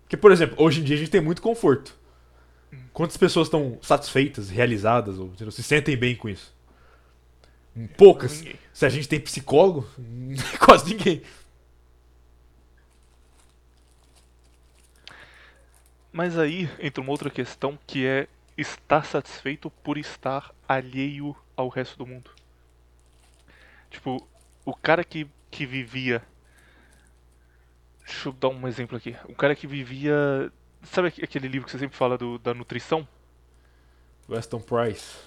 Porque, 0.03 0.15
por 0.15 0.31
exemplo, 0.31 0.55
hoje 0.63 0.81
em 0.81 0.83
dia 0.83 0.95
a 0.95 0.99
gente 0.99 1.09
tem 1.09 1.19
muito 1.19 1.41
conforto. 1.41 1.97
Quantas 2.93 3.17
pessoas 3.17 3.47
estão 3.47 3.79
satisfeitas, 3.81 4.51
realizadas, 4.51 5.17
ou 5.17 5.33
se 5.49 5.63
sentem 5.63 5.97
bem 5.97 6.15
com 6.15 6.29
isso? 6.29 6.53
Poucas. 7.97 8.37
Ninguém. 8.39 8.55
Se 8.71 8.85
a 8.85 8.89
gente 8.89 9.07
tem 9.07 9.19
psicólogo, 9.19 9.87
quase 10.63 10.93
ninguém. 10.93 11.23
Mas 16.11 16.37
aí 16.37 16.69
entra 16.79 17.01
uma 17.01 17.11
outra 17.11 17.29
questão 17.29 17.77
que 17.87 18.05
é 18.05 18.27
estar 18.57 19.05
satisfeito 19.05 19.69
por 19.69 19.97
estar 19.97 20.53
alheio 20.67 21.35
ao 21.55 21.67
resto 21.69 21.97
do 21.97 22.05
mundo. 22.07 22.31
Tipo, 23.89 24.27
o 24.65 24.75
cara 24.75 25.03
que, 25.03 25.27
que 25.49 25.65
vivia. 25.65 26.23
Deixa 28.05 28.29
eu 28.29 28.33
dar 28.33 28.49
um 28.49 28.67
exemplo 28.67 28.97
aqui. 28.97 29.15
O 29.25 29.35
cara 29.35 29.55
que 29.55 29.67
vivia. 29.67 30.51
Sabe 30.83 31.07
aque- 31.09 31.23
aquele 31.23 31.47
livro 31.47 31.65
que 31.65 31.71
você 31.71 31.79
sempre 31.79 31.97
fala 31.97 32.17
do, 32.17 32.37
da 32.39 32.53
nutrição? 32.53 33.07
Weston 34.27 34.61
Price. 34.61 35.17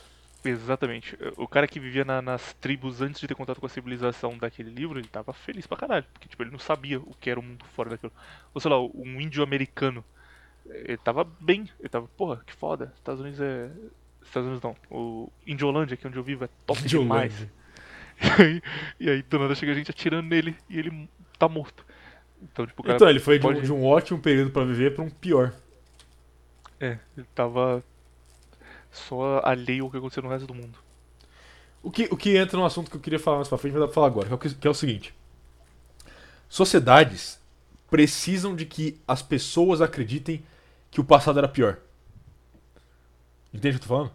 Exatamente. 0.45 1.17
O 1.37 1.49
cara 1.49 1.67
que 1.67 1.81
vivia 1.81 2.05
na- 2.05 2.21
nas 2.21 2.53
tribos 2.55 3.01
antes 3.01 3.21
de 3.21 3.27
ter 3.27 3.35
contato 3.35 3.61
com 3.61 3.67
a 3.67 3.69
civilização 3.69 4.37
daquele 4.37 4.71
livro, 4.71 4.99
ele 4.99 5.09
tava 5.09 5.33
feliz 5.33 5.67
pra 5.67 5.77
caralho. 5.77 6.05
Porque, 6.13 6.29
tipo, 6.29 6.43
ele 6.43 6.51
não 6.51 6.59
sabia 6.59 7.01
o 7.01 7.15
que 7.19 7.31
era 7.31 7.41
o 7.41 7.43
mundo 7.43 7.65
fora 7.75 7.91
daquilo. 7.91 8.13
Ou 8.53 8.61
sei 8.61 8.71
lá, 8.71 8.79
um 8.81 9.21
índio 9.21 9.43
americano. 9.43 10.05
Ele 10.67 10.97
tava 10.97 11.25
bem. 11.41 11.69
Ele 11.79 11.89
tava, 11.89 12.09
porra, 12.09 12.43
que 12.47 12.53
foda. 12.53 12.93
Estados 12.97 13.21
Unidos 13.21 13.41
é. 13.41 13.71
Estados 14.23 14.49
Unidos 14.49 14.63
não. 14.63 14.77
O 14.91 15.31
Indiolândia, 15.47 15.97
que 15.97 16.07
é 16.07 16.09
onde 16.09 16.19
eu 16.19 16.23
vivo, 16.23 16.45
é 16.45 16.49
top 16.67 16.83
demais. 16.83 17.35
E 17.41 17.49
aí, 18.43 18.63
e 18.99 19.11
aí, 19.11 19.23
do 19.23 19.39
nada 19.39 19.55
chega 19.55 19.73
a 19.73 19.75
gente 19.75 19.91
atirando 19.91 20.29
nele 20.29 20.57
e 20.69 20.79
ele 20.79 21.09
tá 21.39 21.49
morto. 21.49 21.85
Então, 22.43 22.67
tipo, 22.67 22.83
cara 22.83 22.97
Então, 22.97 23.09
ele 23.09 23.21
foi 23.21 23.39
de 23.39 23.47
um, 23.47 23.53
pode- 23.53 23.67
de 23.67 23.73
um 23.73 23.85
ótimo 23.85 24.19
período 24.21 24.51
pra 24.51 24.65
viver 24.65 24.95
pra 24.95 25.05
um 25.05 25.11
pior. 25.11 25.53
É, 26.81 26.99
ele 27.17 27.27
tava 27.35 27.83
só 28.91 29.41
alheio 29.45 29.85
ao 29.85 29.91
que 29.91 29.97
aconteceu 29.97 30.23
no 30.23 30.29
resto 30.29 30.47
do 30.47 30.55
mundo. 30.55 30.79
O 31.83 31.91
que, 31.91 32.09
o 32.11 32.17
que 32.17 32.37
entra 32.37 32.57
num 32.59 32.65
assunto 32.65 32.91
que 32.91 32.97
eu 32.97 33.01
queria 33.01 33.19
falar 33.19 33.37
mais 33.39 33.49
pra 33.49 33.59
frente, 33.59 33.73
mas 33.75 33.81
dá 33.83 33.87
pra 33.87 33.95
falar 33.95 34.07
agora, 34.07 34.27
que 34.27 34.33
é 34.33 34.37
o, 34.37 34.39
que 34.39 34.67
é 34.67 34.71
o 34.71 34.75
seguinte. 34.75 35.15
Sociedades 36.49 37.39
precisam 37.91 38.55
de 38.57 38.65
que 38.65 38.99
as 39.07 39.23
pessoas 39.23 39.81
acreditem 39.81 40.43
que 40.95 41.01
o 41.01 41.05
passado 41.05 41.41
era 41.41 41.49
pior. 41.49 41.79
Entende 43.53 43.77
o 43.77 43.81
que 43.81 43.85
eu 43.85 43.89
tô 43.89 43.95
falando? 43.97 44.13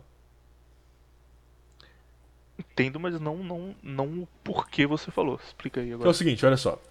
Entendo, 2.57 2.97
mas 3.01 3.19
não, 3.19 3.43
não, 3.43 3.75
não 3.83 4.05
o 4.21 4.27
porquê 4.41 4.87
você 4.87 5.11
falou. 5.11 5.37
Explica 5.45 5.81
aí 5.81 5.91
é 5.91 5.93
agora. 5.93 6.09
o 6.09 6.13
seguinte, 6.13 6.45
olha 6.45 6.55
só. 6.55 6.81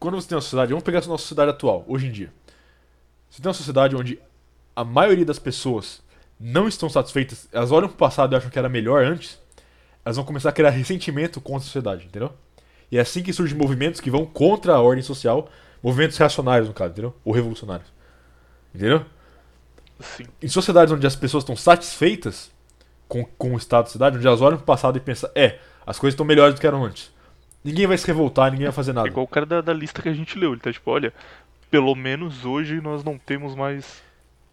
Quando 0.00 0.20
você 0.20 0.28
tem 0.28 0.34
uma 0.34 0.42
sociedade, 0.42 0.70
vamos 0.70 0.82
pegar 0.82 0.98
a 0.98 1.06
nossa 1.06 1.22
sociedade 1.22 1.52
atual, 1.52 1.84
hoje 1.86 2.08
em 2.08 2.10
dia. 2.10 2.32
Você 3.30 3.40
tem 3.40 3.48
uma 3.48 3.54
sociedade 3.54 3.94
onde 3.94 4.18
a 4.74 4.82
maioria 4.82 5.24
das 5.24 5.38
pessoas 5.38 6.02
não 6.38 6.66
estão 6.66 6.90
satisfeitas, 6.90 7.48
elas 7.52 7.70
olham 7.70 7.88
pro 7.88 7.96
passado 7.96 8.34
e 8.34 8.36
acham 8.36 8.50
que 8.50 8.58
era 8.58 8.68
melhor 8.68 9.04
antes, 9.04 9.40
elas 10.04 10.16
vão 10.16 10.24
começar 10.24 10.48
a 10.48 10.52
criar 10.52 10.70
ressentimento 10.70 11.40
contra 11.40 11.62
a 11.62 11.64
sociedade, 11.64 12.06
entendeu? 12.06 12.32
E 12.90 12.98
é 12.98 13.00
assim 13.00 13.22
que 13.22 13.32
surgem 13.32 13.56
movimentos 13.56 14.00
que 14.00 14.10
vão 14.10 14.26
contra 14.26 14.74
a 14.74 14.80
ordem 14.80 15.02
social, 15.02 15.48
movimentos 15.80 16.16
reacionários, 16.16 16.66
no 16.66 16.74
caso, 16.74 16.90
entendeu? 16.90 17.14
Ou 17.24 17.32
revolucionários. 17.32 17.92
Entendeu? 18.74 19.06
Sim. 20.00 20.26
Em 20.42 20.48
sociedades 20.48 20.92
onde 20.92 21.06
as 21.06 21.16
pessoas 21.16 21.42
estão 21.42 21.56
satisfeitas 21.56 22.50
com, 23.08 23.24
com 23.24 23.54
o 23.54 23.56
estado 23.58 23.84
da 23.84 23.90
cidade, 23.90 24.16
onde 24.16 24.26
elas 24.26 24.40
olham 24.40 24.56
pro 24.56 24.66
passado 24.66 24.96
e 24.96 25.00
pensam, 25.00 25.30
é, 25.34 25.58
as 25.86 25.98
coisas 25.98 26.14
estão 26.14 26.26
melhores 26.26 26.54
do 26.54 26.60
que 26.60 26.66
eram 26.66 26.84
antes. 26.84 27.10
Ninguém 27.64 27.86
vai 27.86 27.98
se 27.98 28.06
revoltar, 28.06 28.50
ninguém 28.50 28.66
vai 28.66 28.72
fazer 28.72 28.92
É 28.92 28.94
nada. 28.94 29.08
igual 29.08 29.24
o 29.24 29.28
cara 29.28 29.44
da, 29.44 29.60
da 29.60 29.72
lista 29.72 30.00
que 30.00 30.08
a 30.08 30.12
gente 30.12 30.38
leu. 30.38 30.52
Ele 30.52 30.60
tá 30.60 30.72
tipo, 30.72 30.90
olha, 30.90 31.12
pelo 31.70 31.94
menos 31.94 32.44
hoje 32.44 32.80
nós 32.80 33.02
não 33.02 33.18
temos 33.18 33.54
mais 33.54 34.02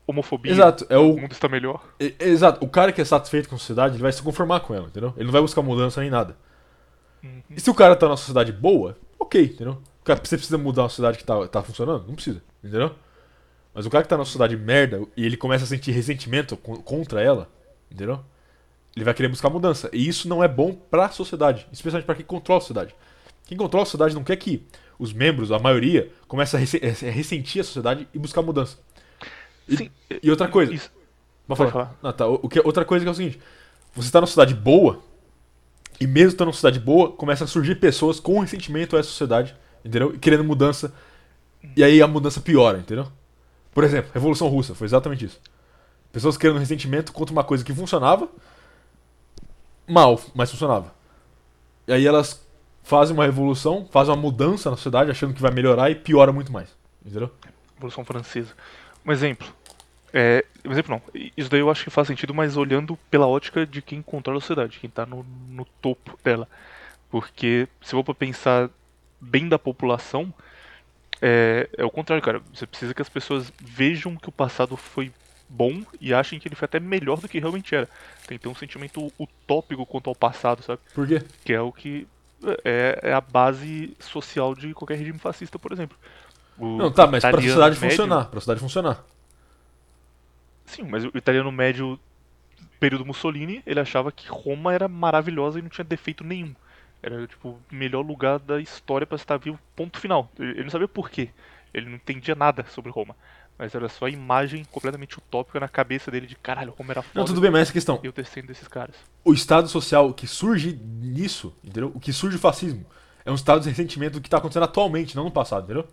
homofobia. 0.08 0.52
Exato, 0.52 0.86
é 0.90 0.98
o, 0.98 1.14
O 1.14 1.22
mundo 1.22 1.32
está 1.32 1.48
melhor. 1.48 1.84
É, 2.00 2.14
é, 2.20 2.28
Exato, 2.28 2.64
o 2.66 2.70
cara 2.70 2.92
que 2.92 3.02
é 3.02 3.06
satisfeito 3.06 3.50
com 3.50 3.56
a 3.56 3.58
sociedade, 3.60 3.96
ele 3.96 4.04
vai 4.04 4.12
se 4.12 4.22
conformar 4.22 4.62
com 4.62 4.74
ela, 4.74 4.88
entendeu? 4.88 5.14
Ele 5.16 5.26
não 5.26 5.32
vai 5.32 5.42
buscar 5.42 5.62
mudança 5.62 6.02
nem 6.02 6.10
nada. 6.10 6.36
Uhum. 7.24 7.42
E 7.50 7.60
se 7.60 7.70
o 7.70 7.74
cara 7.74 7.96
tá 7.96 8.08
numa 8.08 8.18
sociedade 8.18 8.52
boa, 8.52 8.98
ok, 9.20 9.44
entendeu? 9.44 9.82
O 10.02 10.06
cara, 10.06 10.20
você 10.24 10.38
precisa 10.38 10.58
mudar 10.58 10.84
uma 10.84 10.90
sociedade 10.90 11.18
que 11.18 11.24
tá, 11.24 11.48
tá 11.48 11.62
funcionando? 11.64 12.06
Não 12.08 12.16
precisa, 12.16 12.42
entendeu? 12.64 12.92
Mas 13.76 13.86
o 13.88 13.92
cara 13.92 14.04
que 14.04 14.10
tá 14.10 14.18
numa 14.18 14.26
sociedade 14.26 14.58
merda 14.58 15.02
e 15.18 15.26
ele 15.26 15.38
começa 15.38 15.66
a 15.66 15.68
sentir 15.68 15.92
ressentimento 15.92 16.58
co- 16.58 16.82
contra 16.84 17.22
ela, 17.22 17.50
entendeu? 17.92 18.22
Ele 18.96 19.06
vai 19.06 19.14
querer 19.14 19.30
buscar 19.30 19.50
mudança. 19.50 19.90
E 19.94 20.08
isso 20.08 20.28
não 20.30 20.44
é 20.44 20.48
bom 20.48 20.74
pra 20.74 21.10
sociedade, 21.12 21.68
especialmente 21.74 22.06
pra 22.06 22.16
quem 22.16 22.26
controla 22.26 22.60
a 22.60 22.62
sociedade. 22.62 22.96
Quem 23.46 23.58
controla 23.58 23.84
a 23.84 23.86
sociedade 23.86 24.16
não 24.16 24.24
quer 24.24 24.38
que 24.38 24.66
os 25.00 25.14
membros, 25.14 25.52
a 25.52 25.60
maioria, 25.60 26.12
comece 26.28 26.56
a 26.56 26.60
a 26.60 27.12
ressentir 27.12 27.62
a 27.62 27.66
sociedade 27.66 28.08
e 28.14 28.20
buscar 28.20 28.42
mudança. 28.42 28.78
E, 29.68 29.78
Sim, 29.78 29.92
e 30.24 30.30
outra 30.32 30.48
coisa, 30.48 30.74
Isso. 30.74 30.92
Pode 31.48 31.58
falar. 31.58 31.72
falar. 31.72 32.00
Não, 32.02 32.14
tá. 32.14 32.28
O, 32.28 32.50
que, 32.50 32.60
outra 32.62 32.86
coisa 32.86 33.04
que 33.06 33.10
é 33.10 33.12
o 33.12 33.16
seguinte: 33.16 33.40
você 33.96 34.12
tá 34.12 34.20
numa 34.22 34.28
sociedade 34.28 34.56
boa, 34.56 35.02
e 36.00 36.08
mesmo 36.08 36.30
estando 36.30 36.48
numa 36.48 36.54
sociedade 36.54 36.80
boa, 36.84 37.12
começa 37.12 37.44
a 37.46 37.48
surgir 37.48 37.76
pessoas 37.76 38.20
com 38.20 38.40
ressentimento 38.40 38.96
a 38.96 39.00
essa 39.00 39.10
sociedade, 39.10 39.56
entendeu? 39.84 40.14
E 40.14 40.20
querendo 40.20 40.44
mudança. 40.44 40.94
E 41.76 41.84
aí 41.84 42.02
a 42.02 42.08
mudança 42.08 42.42
piora, 42.42 42.80
entendeu? 42.80 43.08
Por 43.76 43.84
exemplo, 43.84 44.10
Revolução 44.14 44.48
Russa, 44.48 44.74
foi 44.74 44.88
exatamente 44.88 45.26
isso. 45.26 45.38
Pessoas 46.10 46.38
querendo 46.38 46.60
ressentimento 46.60 47.12
contra 47.12 47.34
uma 47.34 47.44
coisa 47.44 47.62
que 47.62 47.74
funcionava, 47.74 48.30
mal, 49.86 50.18
mas 50.34 50.50
funcionava. 50.50 50.96
E 51.86 51.92
aí 51.92 52.08
elas 52.08 52.42
fazem 52.84 53.14
uma 53.14 53.26
revolução, 53.26 53.86
fazem 53.92 54.14
uma 54.14 54.22
mudança 54.22 54.70
na 54.70 54.78
sociedade, 54.78 55.12
achando 55.12 55.34
que 55.34 55.42
vai 55.42 55.52
melhorar 55.52 55.90
e 55.90 55.96
piora 55.96 56.32
muito 56.32 56.54
mais. 56.54 56.70
Entendeu? 57.06 57.30
Revolução 57.74 58.06
Francesa. 58.06 58.54
Um 59.06 59.12
exemplo. 59.12 59.46
É, 60.14 60.46
um 60.64 60.72
exemplo 60.72 60.94
não. 60.96 61.22
Isso 61.36 61.50
daí 61.50 61.60
eu 61.60 61.70
acho 61.70 61.84
que 61.84 61.90
faz 61.90 62.08
sentido, 62.08 62.34
mas 62.34 62.56
olhando 62.56 62.98
pela 63.12 63.28
ótica 63.28 63.66
de 63.66 63.82
quem 63.82 64.02
controla 64.02 64.38
a 64.38 64.42
sociedade, 64.42 64.80
quem 64.80 64.90
tá 64.90 65.06
no, 65.06 65.26
no 65.50 65.66
topo 65.82 66.18
dela. 66.24 66.48
Porque 67.10 67.68
se 67.82 67.94
eu 67.94 68.02
for 68.02 68.16
pensar 68.16 68.70
bem 69.20 69.50
da 69.50 69.60
população, 69.60 70.34
é, 71.22 71.70
é 71.78 71.84
o 71.86 71.90
contrário, 71.90 72.24
cara. 72.24 72.42
Você 72.54 72.66
precisa 72.68 72.94
que 72.94 73.02
as 73.02 73.10
pessoas 73.10 73.52
vejam 73.62 74.16
que 74.16 74.30
o 74.30 74.32
passado 74.32 74.76
foi 74.78 75.12
bom 75.48 75.84
e 76.02 76.14
achem 76.14 76.40
que 76.40 76.48
ele 76.48 76.56
foi 76.56 76.66
até 76.66 76.80
melhor 76.80 77.20
do 77.20 77.28
que 77.30 77.40
realmente 77.40 77.74
era. 77.76 77.88
Tem 78.28 78.38
que 78.38 78.44
ter 78.44 78.50
um 78.50 78.56
sentimento 78.56 79.12
utópico 79.20 79.86
quanto 79.86 80.10
ao 80.10 80.16
passado, 80.16 80.64
sabe? 80.64 80.82
Por 80.94 81.08
quê? 81.08 81.22
Que 81.44 81.54
é 81.54 81.62
o 81.62 81.72
que 81.72 82.08
é, 82.64 83.00
é 83.04 83.14
a 83.14 83.22
base 83.22 83.96
social 84.00 84.54
de 84.56 84.74
qualquer 84.74 84.98
regime 84.98 85.20
fascista, 85.20 85.58
por 85.60 85.72
exemplo. 85.72 85.98
O 86.58 86.78
Não, 86.78 86.92
tá, 86.92 87.06
mas 87.08 87.22
pra 87.22 87.34
sociedade 87.34 87.76
médio- 87.80 87.90
funcionar, 87.90 88.26
pra 88.26 88.40
sociedade 88.40 88.60
funcionar. 88.60 89.04
Sim, 90.66 90.84
mas 90.84 91.04
o 91.06 91.12
italiano 91.16 91.52
médio, 91.52 92.00
período 92.80 93.06
Mussolini, 93.06 93.62
ele 93.66 93.80
achava 93.80 94.12
que 94.12 94.28
Roma 94.28 94.74
era 94.74 94.88
maravilhosa 94.88 95.60
e 95.60 95.62
não 95.62 95.70
tinha 95.70 95.86
defeito 95.86 96.24
nenhum. 96.24 96.56
Era 97.06 97.28
tipo 97.28 97.50
o 97.50 97.60
melhor 97.70 98.04
lugar 98.04 98.40
da 98.40 98.60
história 98.60 99.06
pra 99.06 99.16
estar 99.16 99.38
vivo, 99.38 99.60
ponto 99.76 100.00
final. 100.00 100.28
Ele 100.40 100.64
não 100.64 100.72
sabia 100.72 100.88
por 100.88 101.08
quê. 101.08 101.30
Ele 101.72 101.86
não 101.86 101.98
entendia 101.98 102.34
nada 102.34 102.66
sobre 102.72 102.90
Roma. 102.90 103.16
Mas 103.60 103.76
era 103.76 103.88
só 103.88 104.06
a 104.06 104.10
imagem 104.10 104.66
completamente 104.66 105.16
utópica 105.20 105.60
na 105.60 105.68
cabeça 105.68 106.10
dele 106.10 106.26
de 106.26 106.36
caralho, 106.36 106.74
Roma 106.76 106.94
era 106.94 107.04
foda. 107.04 107.20
Não, 107.20 107.26
tudo 107.26 107.40
bem, 107.40 107.52
mas 107.52 107.62
essa 107.62 107.74
questão. 107.74 108.00
E 108.02 108.08
eu 108.08 108.12
descendo 108.12 108.48
desses 108.48 108.68
caras. 108.68 108.96
O 109.24 109.34
estado 109.34 109.68
social 109.68 110.12
que 110.16 110.26
surge 110.26 110.74
nisso, 110.84 111.56
entendeu? 111.64 111.92
O 111.94 112.00
que 112.00 112.12
surge 112.12 112.38
o 112.38 112.40
fascismo 112.40 112.84
é 113.24 113.30
um 113.30 113.36
estado 113.36 113.62
de 113.62 113.70
ressentimento 113.70 114.14
do 114.14 114.22
que 114.22 114.30
tá 114.30 114.38
acontecendo 114.38 114.64
atualmente, 114.64 115.16
não 115.16 115.26
no 115.26 115.32
passado, 115.32 115.66
entendeu? 115.66 115.88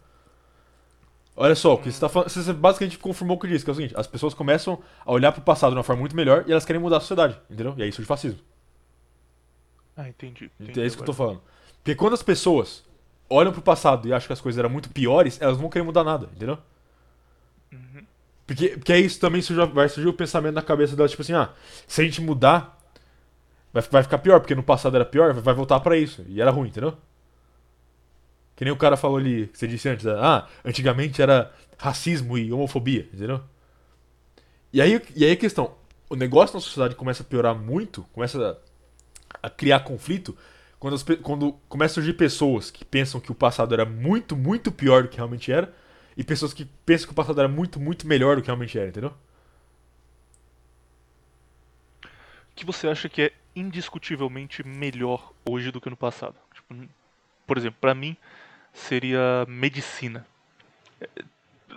Olha 1.37 1.55
só, 1.55 1.75
o 1.75 1.79
que 1.79 1.93
você 1.93 2.01
tá 2.01 2.09
falando. 2.09 2.31
Você 2.31 2.53
basicamente 2.55 2.99
confirmou 2.99 3.37
o 3.37 3.41
que 3.41 3.45
eu 3.45 3.51
disse, 3.51 3.67
que 3.67 3.71
é 3.71 3.73
o 3.73 3.77
seguinte: 3.77 3.95
as 3.99 4.07
pessoas 4.07 4.33
começam 4.33 4.83
a 5.05 5.13
olhar 5.13 5.31
pro 5.31 5.43
passado 5.43 5.73
de 5.73 5.77
uma 5.77 5.85
forma 5.85 6.01
muito 6.01 6.17
melhor 6.17 6.45
e 6.47 6.53
elas 6.53 6.65
querem 6.65 6.81
mudar 6.81 6.97
a 6.97 7.01
sociedade, 7.01 7.39
entendeu? 7.51 7.75
E 7.77 7.83
aí 7.83 7.93
surge 7.93 8.05
o 8.05 8.09
fascismo. 8.09 8.41
Ah, 9.97 10.09
entendi. 10.09 10.51
É 10.59 10.65
entendi 10.65 10.87
isso 10.87 10.97
que 10.97 11.03
eu 11.03 11.07
tô 11.07 11.13
agora. 11.13 11.29
falando. 11.39 11.43
Porque 11.79 11.95
quando 11.95 12.15
as 12.15 12.23
pessoas 12.23 12.85
olham 13.29 13.53
pro 13.53 13.63
passado 13.63 14.07
e 14.07 14.13
acham 14.13 14.27
que 14.27 14.33
as 14.33 14.41
coisas 14.41 14.59
eram 14.59 14.71
muito 14.71 14.91
piores, 14.91 15.41
elas 15.41 15.55
não 15.55 15.63
vão 15.63 15.71
querer 15.71 15.85
mudar 15.85 16.05
nada, 16.05 16.29
entendeu? 16.35 16.59
Uhum. 17.73 18.05
Porque, 18.47 18.69
porque 18.71 18.93
aí 18.93 19.05
isso 19.05 19.19
também 19.19 19.41
surge, 19.41 19.65
vai 19.73 19.89
surgir 19.89 20.09
o 20.09 20.13
pensamento 20.13 20.55
na 20.55 20.63
cabeça 20.63 20.95
delas, 20.95 21.11
tipo 21.11 21.23
assim, 21.23 21.33
ah, 21.33 21.51
se 21.87 22.01
a 22.01 22.05
gente 22.05 22.21
mudar, 22.21 22.79
vai, 23.73 23.83
vai 23.83 24.03
ficar 24.03 24.19
pior, 24.19 24.41
porque 24.41 24.55
no 24.55 24.63
passado 24.63 24.95
era 24.95 25.05
pior, 25.05 25.33
vai 25.35 25.55
voltar 25.55 25.81
pra 25.81 25.97
isso. 25.97 26.25
E 26.29 26.41
era 26.41 26.51
ruim, 26.51 26.69
entendeu? 26.69 26.97
Que 28.55 28.65
nem 28.65 28.73
o 28.73 28.77
cara 28.77 28.97
falou 28.97 29.17
ali, 29.17 29.47
que 29.49 29.59
você 29.59 29.67
disse 29.67 29.89
antes, 29.89 30.07
ah, 30.07 30.47
antigamente 30.65 31.23
era 31.23 31.53
racismo 31.79 32.37
e 32.37 32.53
homofobia, 32.53 33.09
entendeu? 33.13 33.41
E 34.73 34.81
aí, 34.81 35.01
e 35.17 35.25
aí 35.25 35.33
a 35.33 35.37
questão, 35.37 35.75
o 36.09 36.15
negócio 36.15 36.55
na 36.55 36.61
sociedade 36.61 36.95
começa 36.95 37.23
a 37.23 37.27
piorar 37.27 37.55
muito, 37.55 38.03
começa 38.13 38.39
a, 38.39 38.57
a 39.43 39.49
criar 39.49 39.81
conflito, 39.81 40.37
quando, 40.79 40.95
as 40.95 41.03
quando 41.23 41.53
começa 41.69 41.93
a 41.93 41.95
surgir 41.95 42.15
pessoas 42.15 42.71
que 42.71 42.85
pensam 42.85 43.21
que 43.21 43.31
o 43.31 43.35
passado 43.35 43.73
era 43.73 43.85
muito, 43.85 44.35
muito 44.37 44.73
pior 44.73 45.05
do 45.05 45.09
que 45.09 45.17
realmente 45.17 45.53
era, 45.53 45.73
e 46.17 46.25
pessoas 46.25 46.53
que 46.53 46.65
pensam 46.85 47.07
que 47.07 47.13
o 47.13 47.17
passado 47.17 47.39
era 47.39 47.49
muito, 47.49 47.79
muito 47.79 48.07
melhor 48.07 48.37
do 48.37 48.43
que 48.43 48.49
realmente 48.49 48.79
era, 48.79 48.89
entendeu? 48.89 49.15
O 52.03 52.55
que 52.55 52.67
você 52.67 52.89
acha 52.89 53.09
que 53.09 53.23
é 53.23 53.33
indiscutivelmente 53.55 54.67
melhor 54.67 55.33
hoje 55.49 55.71
do 55.71 55.81
que 55.81 55.89
no 55.89 55.97
passado? 55.97 56.35
Tipo, 56.53 56.89
por 57.47 57.57
exemplo, 57.57 57.79
pra 57.81 57.95
mim 57.95 58.17
seria 58.73 59.47
medicina. 59.49 60.27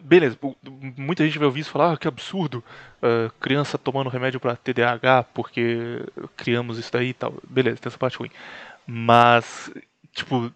Beleza, 0.02 0.38
muita 0.98 1.26
gente 1.26 1.38
vai 1.38 1.46
ouvir 1.46 1.62
isso 1.62 1.70
e 1.70 1.74
falar, 1.74 1.94
ah, 1.94 1.98
que 1.98 2.08
absurdo, 2.08 2.64
ah, 3.02 3.32
criança 3.40 3.78
tomando 3.78 4.10
remédio 4.10 4.40
pra 4.40 4.56
TDAH 4.56 5.24
porque 5.34 6.06
criamos 6.36 6.78
isso 6.78 6.92
daí 6.92 7.10
e 7.10 7.14
tal. 7.14 7.34
Beleza, 7.48 7.78
tem 7.78 7.90
essa 7.90 7.98
parte 7.98 8.18
ruim. 8.18 8.32
Mas, 8.86 9.72
tipo, 10.12 10.52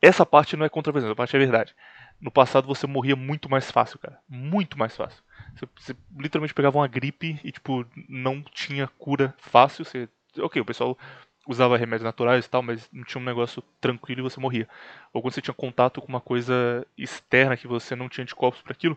essa 0.00 0.24
parte 0.24 0.56
não 0.56 0.64
é 0.64 0.68
contravenção, 0.68 1.08
essa 1.08 1.16
parte 1.16 1.36
é 1.36 1.38
verdade. 1.38 1.74
No 2.20 2.30
passado 2.30 2.66
você 2.66 2.86
morria 2.86 3.14
muito 3.16 3.48
mais 3.48 3.70
fácil, 3.70 3.98
cara. 3.98 4.18
Muito 4.28 4.78
mais 4.78 4.96
fácil. 4.96 5.22
Você, 5.54 5.66
você 5.76 5.96
literalmente 6.16 6.54
pegava 6.54 6.78
uma 6.78 6.88
gripe 6.88 7.38
e, 7.44 7.52
tipo, 7.52 7.86
não 8.08 8.42
tinha 8.42 8.88
cura 8.98 9.34
fácil. 9.38 9.84
Você, 9.84 10.08
ok, 10.38 10.60
o 10.60 10.64
pessoal 10.64 10.98
usava 11.48 11.78
remédios 11.78 12.04
naturais 12.04 12.44
e 12.44 12.50
tal, 12.50 12.62
mas 12.62 12.86
não 12.92 13.02
tinha 13.02 13.20
um 13.20 13.24
negócio 13.24 13.62
tranquilo 13.80 14.20
e 14.20 14.22
você 14.22 14.38
morria. 14.38 14.68
Ou 15.14 15.22
quando 15.22 15.32
você 15.32 15.40
tinha 15.40 15.54
contato 15.54 15.98
com 15.98 16.06
uma 16.06 16.20
coisa 16.20 16.86
externa 16.96 17.56
que 17.56 17.66
você 17.66 17.96
não 17.96 18.06
tinha 18.06 18.22
anticorpos 18.22 18.60
para 18.60 18.72
aquilo, 18.72 18.96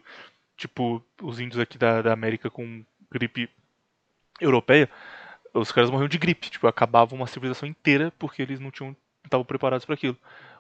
tipo 0.57 1.01
os 1.21 1.39
índios 1.39 1.61
aqui 1.61 1.77
da, 1.77 2.01
da 2.01 2.11
América 2.11 2.49
com 2.49 2.83
gripe 3.09 3.49
europeia, 4.39 4.89
os 5.53 5.71
caras 5.71 5.89
morriam 5.89 6.09
de 6.09 6.17
gripe, 6.17 6.49
tipo, 6.49 6.67
acabava 6.67 7.15
uma 7.15 7.25
civilização 7.25 7.67
inteira 7.67 8.11
porque 8.19 8.41
eles 8.41 8.59
não 8.59 8.69
tinham 8.69 8.95
estavam 9.23 9.45
preparados 9.45 9.85
para 9.85 9.95
aquilo. 9.95 10.17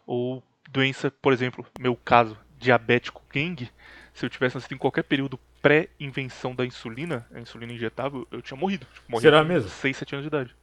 Ou 0.07 0.41
doença, 0.69 1.11
por 1.11 1.33
exemplo, 1.33 1.65
meu 1.77 1.95
caso, 1.95 2.37
diabético 2.57 3.21
Geng, 3.33 3.69
se 4.13 4.25
eu 4.25 4.29
tivesse 4.29 4.55
nascido 4.55 4.73
em 4.73 4.77
qualquer 4.77 5.03
período 5.03 5.37
pré-invenção 5.61 6.55
da 6.55 6.65
insulina, 6.65 7.27
a 7.33 7.39
insulina 7.39 7.73
injetável, 7.73 8.25
eu 8.31 8.41
tinha 8.41 8.57
morrido. 8.57 8.85
Tipo, 8.93 9.11
morri 9.11 9.21
Será 9.21 9.43
mesmo? 9.43 9.69
6, 9.69 9.97
7 9.97 10.15
anos 10.15 10.23
de 10.23 10.27
idade. 10.27 10.55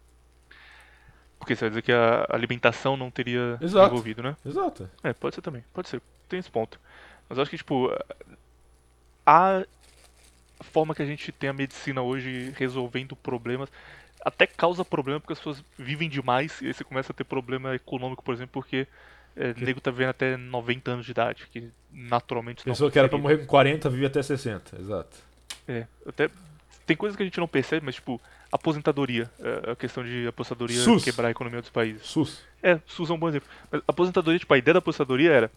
Porque 1.39 1.55
você 1.55 1.65
vai 1.65 1.71
dizer 1.71 1.83
que 1.83 1.93
a 1.93 2.27
alimentação 2.31 2.97
não 2.97 3.11
teria 3.11 3.59
Exato. 3.61 3.93
envolvido, 3.93 4.23
né? 4.23 4.37
Exato. 4.45 4.91
É, 5.03 5.13
pode 5.13 5.35
ser 5.35 5.43
também, 5.43 5.65
pode 5.73 5.89
ser. 5.89 6.03
Tem 6.29 6.39
esse 6.39 6.51
ponto. 6.51 6.81
Mas 7.29 7.39
eu 7.39 7.43
acho 7.43 7.51
que, 7.51 7.57
tipo, 7.57 7.91
a 9.25 9.65
forma 10.61 10.95
que 10.95 11.03
a 11.03 11.07
gente 11.07 11.31
tem 11.31 11.49
a 11.49 11.53
medicina 11.53 12.03
hoje 12.03 12.53
resolvendo 12.57 13.15
problemas 13.15 13.71
até 14.25 14.47
causa 14.47 14.85
problema 14.85 15.21
porque 15.21 15.33
as 15.33 15.39
pessoas 15.39 15.65
vivem 15.79 16.09
demais 16.09 16.61
e 16.61 16.67
aí 16.67 16.75
você 16.75 16.85
começa 16.85 17.13
a 17.13 17.15
ter 17.15 17.25
problema 17.25 17.75
econômico, 17.75 18.23
por 18.23 18.35
exemplo, 18.35 18.53
porque 18.53 18.87
é, 19.37 19.55
o 19.57 19.65
nego 19.65 19.81
tá 19.81 19.91
vivendo 19.91 20.11
até 20.11 20.37
90 20.37 20.91
anos 20.91 21.07
de 21.07 21.13
idade, 21.13 21.47
que 21.53 21.71
naturalmente 21.93 22.67
não 22.67 22.73
Pessoa 22.73 22.91
que 22.91 22.99
era 22.99 23.09
pra 23.09 23.19
morrer 23.19 23.39
com 23.39 23.47
40, 23.47 23.89
vive 23.89 24.07
até 24.07 24.23
60. 24.23 24.77
Exato. 24.81 25.17
É, 25.67 25.87
até 26.07 26.29
tem 26.87 26.97
coisas 26.97 27.17
que 27.17 27.23
a 27.23 27.27
gente 27.27 27.39
não 27.39 27.47
percebe, 27.47 27.85
mas 27.85 27.95
tipo, 27.95 28.21
aposentadoria, 28.51 29.31
é, 29.41 29.73
a 29.73 29.77
questão 29.77 30.03
de 30.05 30.27
aposentadoria 30.27 30.79
SUS. 30.81 31.05
quebrar 31.05 31.29
a 31.29 31.31
economia 31.31 31.61
dos 31.61 31.71
países. 31.71 32.07
SUS. 32.07 32.43
É, 32.63 32.81
SUS 32.87 33.11
é 33.11 33.13
um 33.13 33.19
bom 33.19 33.29
exemplo. 33.29 33.49
Mas 33.71 33.81
a 33.81 33.85
aposentadoria, 33.91 34.39
tipo, 34.39 34.53
a 34.55 34.59
ideia 34.59 34.75
da 34.75 34.79
aposentadoria 34.79 35.33
era. 35.33 35.51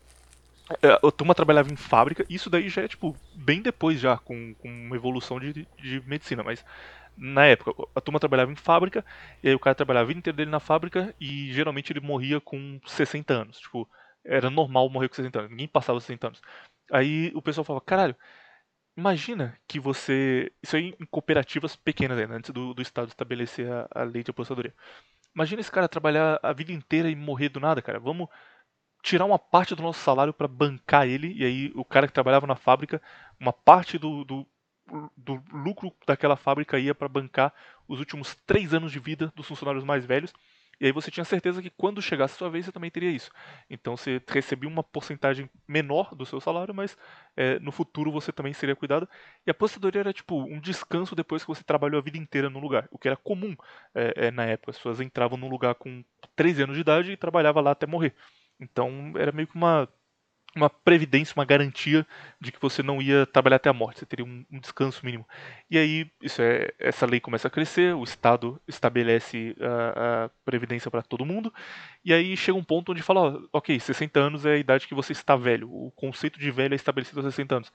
é, 0.81 0.99
A 1.07 1.11
turma 1.11 1.33
trabalhava 1.35 1.71
em 1.71 1.75
fábrica, 1.75 2.25
isso 2.29 2.49
daí 2.49 2.69
já 2.69 2.81
é, 2.83 2.87
tipo, 2.87 3.15
bem 3.33 3.61
depois 3.61 3.99
já, 3.99 4.17
com, 4.17 4.53
com 4.55 4.67
uma 4.69 4.95
evolução 4.95 5.39
de, 5.39 5.67
de 5.79 6.01
medicina, 6.05 6.43
mas 6.43 6.63
na 7.17 7.45
época, 7.45 7.71
a 7.95 8.01
turma 8.01 8.19
trabalhava 8.19 8.51
em 8.51 8.55
fábrica, 8.55 9.05
e 9.43 9.49
aí 9.49 9.55
o 9.55 9.59
cara 9.59 9.75
trabalhava 9.75 10.05
a 10.05 10.07
vida 10.07 10.19
inteira 10.19 10.37
dele 10.37 10.49
na 10.51 10.59
fábrica, 10.59 11.13
e 11.19 11.51
geralmente 11.53 11.91
ele 11.91 11.99
morria 11.99 12.39
com 12.39 12.79
60 12.85 13.33
anos. 13.33 13.59
Tipo, 13.59 13.87
era 14.23 14.49
normal 14.49 14.89
morrer 14.89 15.09
com 15.09 15.15
60 15.15 15.39
anos, 15.39 15.51
ninguém 15.51 15.67
passava 15.67 15.99
60 15.99 16.27
anos. 16.27 16.41
Aí 16.91 17.31
o 17.35 17.41
pessoal 17.41 17.65
falava, 17.65 17.83
caralho, 17.85 18.15
imagina 18.97 19.57
que 19.67 19.79
você. 19.79 20.51
Isso 20.61 20.75
aí 20.75 20.95
em 20.99 21.05
cooperativas 21.05 21.75
pequenas 21.75 22.17
ainda, 22.17 22.35
antes 22.35 22.51
do, 22.51 22.73
do 22.73 22.81
Estado 22.81 23.09
estabelecer 23.09 23.71
a, 23.71 23.87
a 23.93 24.03
lei 24.03 24.23
de 24.23 24.31
aposentadoria. 24.31 24.73
Imagina 25.33 25.61
esse 25.61 25.71
cara 25.71 25.87
trabalhar 25.87 26.39
a 26.43 26.53
vida 26.53 26.71
inteira 26.71 27.09
e 27.09 27.15
morrer 27.15 27.49
do 27.49 27.59
nada, 27.59 27.81
cara. 27.81 27.99
Vamos 27.99 28.27
tirar 29.01 29.25
uma 29.25 29.39
parte 29.39 29.75
do 29.75 29.81
nosso 29.81 29.99
salário 30.01 30.33
pra 30.33 30.47
bancar 30.47 31.07
ele, 31.07 31.33
e 31.33 31.43
aí 31.43 31.71
o 31.75 31.83
cara 31.83 32.07
que 32.07 32.13
trabalhava 32.13 32.45
na 32.45 32.55
fábrica, 32.55 33.01
uma 33.39 33.53
parte 33.53 33.97
do, 33.97 34.23
do, 34.23 34.47
do 35.17 35.43
lucro 35.51 35.91
daquela 36.05 36.35
fábrica 36.35 36.77
ia 36.79 36.93
pra 36.93 37.07
bancar 37.07 37.53
os 37.87 37.99
últimos 37.99 38.35
três 38.45 38.73
anos 38.73 38.91
de 38.91 38.99
vida 38.99 39.31
dos 39.35 39.47
funcionários 39.47 39.83
mais 39.83 40.05
velhos. 40.05 40.33
E 40.81 40.87
aí 40.87 40.91
você 40.91 41.11
tinha 41.11 41.23
certeza 41.23 41.61
que 41.61 41.69
quando 41.69 42.01
chegasse 42.01 42.33
a 42.33 42.37
sua 42.39 42.49
vez 42.49 42.65
você 42.65 42.71
também 42.71 42.89
teria 42.89 43.11
isso. 43.11 43.29
Então 43.69 43.95
você 43.95 44.19
recebia 44.27 44.67
uma 44.67 44.83
porcentagem 44.83 45.47
menor 45.67 46.15
do 46.15 46.25
seu 46.25 46.41
salário, 46.41 46.73
mas 46.73 46.97
é, 47.37 47.59
no 47.59 47.71
futuro 47.71 48.11
você 48.11 48.31
também 48.31 48.51
seria 48.51 48.75
cuidado. 48.75 49.07
E 49.45 49.51
a 49.51 49.53
aposentadoria 49.53 50.01
era 50.01 50.11
tipo 50.11 50.41
um 50.41 50.59
descanso 50.59 51.15
depois 51.15 51.43
que 51.43 51.49
você 51.49 51.63
trabalhou 51.63 51.99
a 51.99 52.03
vida 52.03 52.17
inteira 52.17 52.49
no 52.49 52.59
lugar, 52.59 52.87
o 52.91 52.97
que 52.97 53.07
era 53.07 53.15
comum 53.15 53.55
é, 53.93 54.27
é, 54.27 54.31
na 54.31 54.43
época. 54.45 54.71
As 54.71 54.77
pessoas 54.77 54.99
entravam 54.99 55.37
num 55.37 55.49
lugar 55.49 55.75
com 55.75 56.03
13 56.35 56.63
anos 56.63 56.75
de 56.75 56.81
idade 56.81 57.11
e 57.11 57.17
trabalhava 57.17 57.61
lá 57.61 57.71
até 57.71 57.85
morrer. 57.85 58.15
Então 58.59 59.13
era 59.17 59.31
meio 59.31 59.47
que 59.47 59.55
uma, 59.55 59.87
uma 60.55 60.69
previdência, 60.69 61.33
uma 61.35 61.45
garantia 61.45 62.05
de 62.39 62.51
que 62.51 62.61
você 62.61 62.83
não 62.83 63.01
ia 63.01 63.25
trabalhar 63.25 63.55
até 63.55 63.69
a 63.69 63.73
morte, 63.73 63.99
você 63.99 64.05
teria 64.05 64.25
um, 64.25 64.45
um 64.51 64.59
descanso 64.59 65.05
mínimo. 65.05 65.25
E 65.69 65.77
aí 65.77 66.11
isso 66.21 66.41
é, 66.41 66.73
essa 66.77 67.05
lei 67.05 67.19
começa 67.19 67.47
a 67.47 67.51
crescer, 67.51 67.95
o 67.95 68.03
Estado 68.03 68.61
estabelece 68.67 69.55
a, 69.61 70.25
a 70.25 70.29
previdência 70.43 70.91
para 70.91 71.01
todo 71.01 71.25
mundo, 71.25 71.53
e 72.03 72.13
aí 72.13 72.35
chega 72.35 72.57
um 72.57 72.63
ponto 72.63 72.91
onde 72.91 73.01
fala, 73.01 73.21
ó, 73.21 73.41
ok, 73.53 73.79
60 73.79 74.19
anos 74.19 74.45
é 74.45 74.53
a 74.53 74.57
idade 74.57 74.87
que 74.87 74.95
você 74.95 75.13
está 75.13 75.35
velho, 75.35 75.69
o 75.71 75.91
conceito 75.91 76.37
de 76.39 76.51
velho 76.51 76.73
é 76.73 76.75
estabelecido 76.75 77.19
aos 77.19 77.33
60 77.33 77.55
anos. 77.55 77.73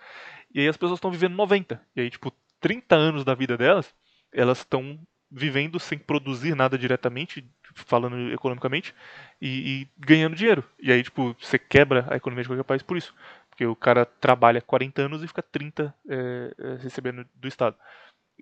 E 0.55 0.61
aí 0.61 0.69
as 0.69 0.77
pessoas 0.77 0.99
estão 0.99 1.11
vivendo 1.11 1.35
90, 1.35 1.81
e 1.97 2.01
aí 2.03 2.11
tipo 2.11 2.31
30 2.61 2.95
anos 2.95 3.25
da 3.25 3.35
vida 3.35 3.57
delas, 3.57 3.95
elas 4.33 4.59
estão 4.59 4.99
vivendo 5.31 5.79
sem 5.79 5.99
produzir 5.99 6.55
nada 6.55 6.79
diretamente, 6.79 7.45
falando 7.75 8.33
economicamente, 8.33 8.95
e, 9.41 9.83
e, 9.83 9.89
ganhando 9.99 10.37
dinheiro. 10.37 10.65
E 10.81 10.93
aí, 10.93 11.03
tipo, 11.03 11.37
você 11.41 11.59
quebra 11.59 12.07
a 12.09 12.17
economia 12.17 12.43
de 12.43 12.49
qualquer 12.49 12.65
país 12.65 12.83
por 12.83 12.97
isso. 12.97 13.15
Porque 13.51 13.67
o 13.67 13.75
cara 13.75 14.05
trabalha 14.05 14.61
40 14.61 15.03
anos 15.03 15.23
e 15.23 15.29
fica 15.29 15.43
30 15.43 15.95
é, 16.09 16.55
é, 16.59 16.75
recebendo 16.83 17.27
do 17.35 17.49
Estado. 17.49 17.77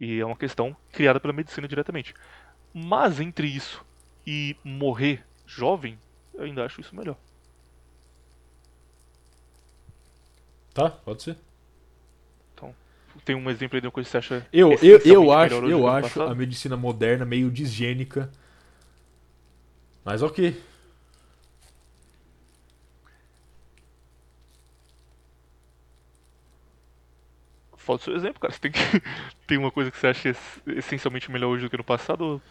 E 0.00 0.18
é 0.18 0.26
uma 0.26 0.36
questão 0.36 0.76
criada 0.92 1.20
pela 1.20 1.32
medicina 1.32 1.68
diretamente. 1.68 2.14
Mas 2.72 3.20
entre 3.20 3.46
isso 3.46 3.84
e 4.26 4.56
morrer 4.64 5.24
jovem, 5.46 5.98
eu 6.34 6.44
ainda 6.44 6.64
acho 6.64 6.80
isso 6.80 6.96
melhor. 6.96 7.16
Tá, 10.72 10.90
pode 10.90 11.22
ser. 11.22 11.36
Tem 13.24 13.34
um 13.34 13.50
exemplo 13.50 13.76
aí 13.76 13.80
de 13.80 13.86
uma 13.86 13.92
coisa 13.92 14.06
que 14.06 14.10
você 14.10 14.18
acha. 14.18 14.46
Eu, 14.52 14.72
eu, 14.82 14.98
eu 15.04 15.32
acho, 15.32 15.66
eu 15.66 15.86
acho 15.86 16.22
a 16.22 16.34
medicina 16.34 16.76
moderna 16.76 17.24
meio 17.24 17.50
desgênica. 17.50 18.30
Mas 20.04 20.22
ok. 20.22 20.54
Falta 27.76 28.02
o 28.02 28.04
seu 28.04 28.16
exemplo, 28.16 28.40
cara. 28.40 28.52
Você 28.52 28.60
tem 28.60 28.72
que. 28.72 28.80
tem 29.46 29.58
uma 29.58 29.70
coisa 29.70 29.90
que 29.90 29.98
você 29.98 30.06
acha 30.08 30.36
essencialmente 30.66 31.30
melhor 31.30 31.48
hoje 31.48 31.64
do 31.64 31.70
que 31.70 31.76
no 31.76 31.84
passado 31.84 32.24
ou 32.24 32.42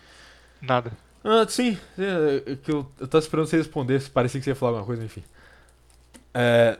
nada? 0.61 0.91
Ah, 1.23 1.45
sim. 1.47 1.77
É, 1.97 2.51
é, 2.51 2.55
que 2.55 2.71
eu, 2.71 2.89
eu 2.99 3.07
tava 3.07 3.23
esperando 3.23 3.47
você 3.47 3.57
responder. 3.57 4.01
Parecia 4.09 4.39
que 4.39 4.43
você 4.43 4.51
ia 4.51 4.55
falar 4.55 4.71
alguma 4.71 4.85
coisa, 4.85 5.03
enfim. 5.03 5.23
É, 6.33 6.77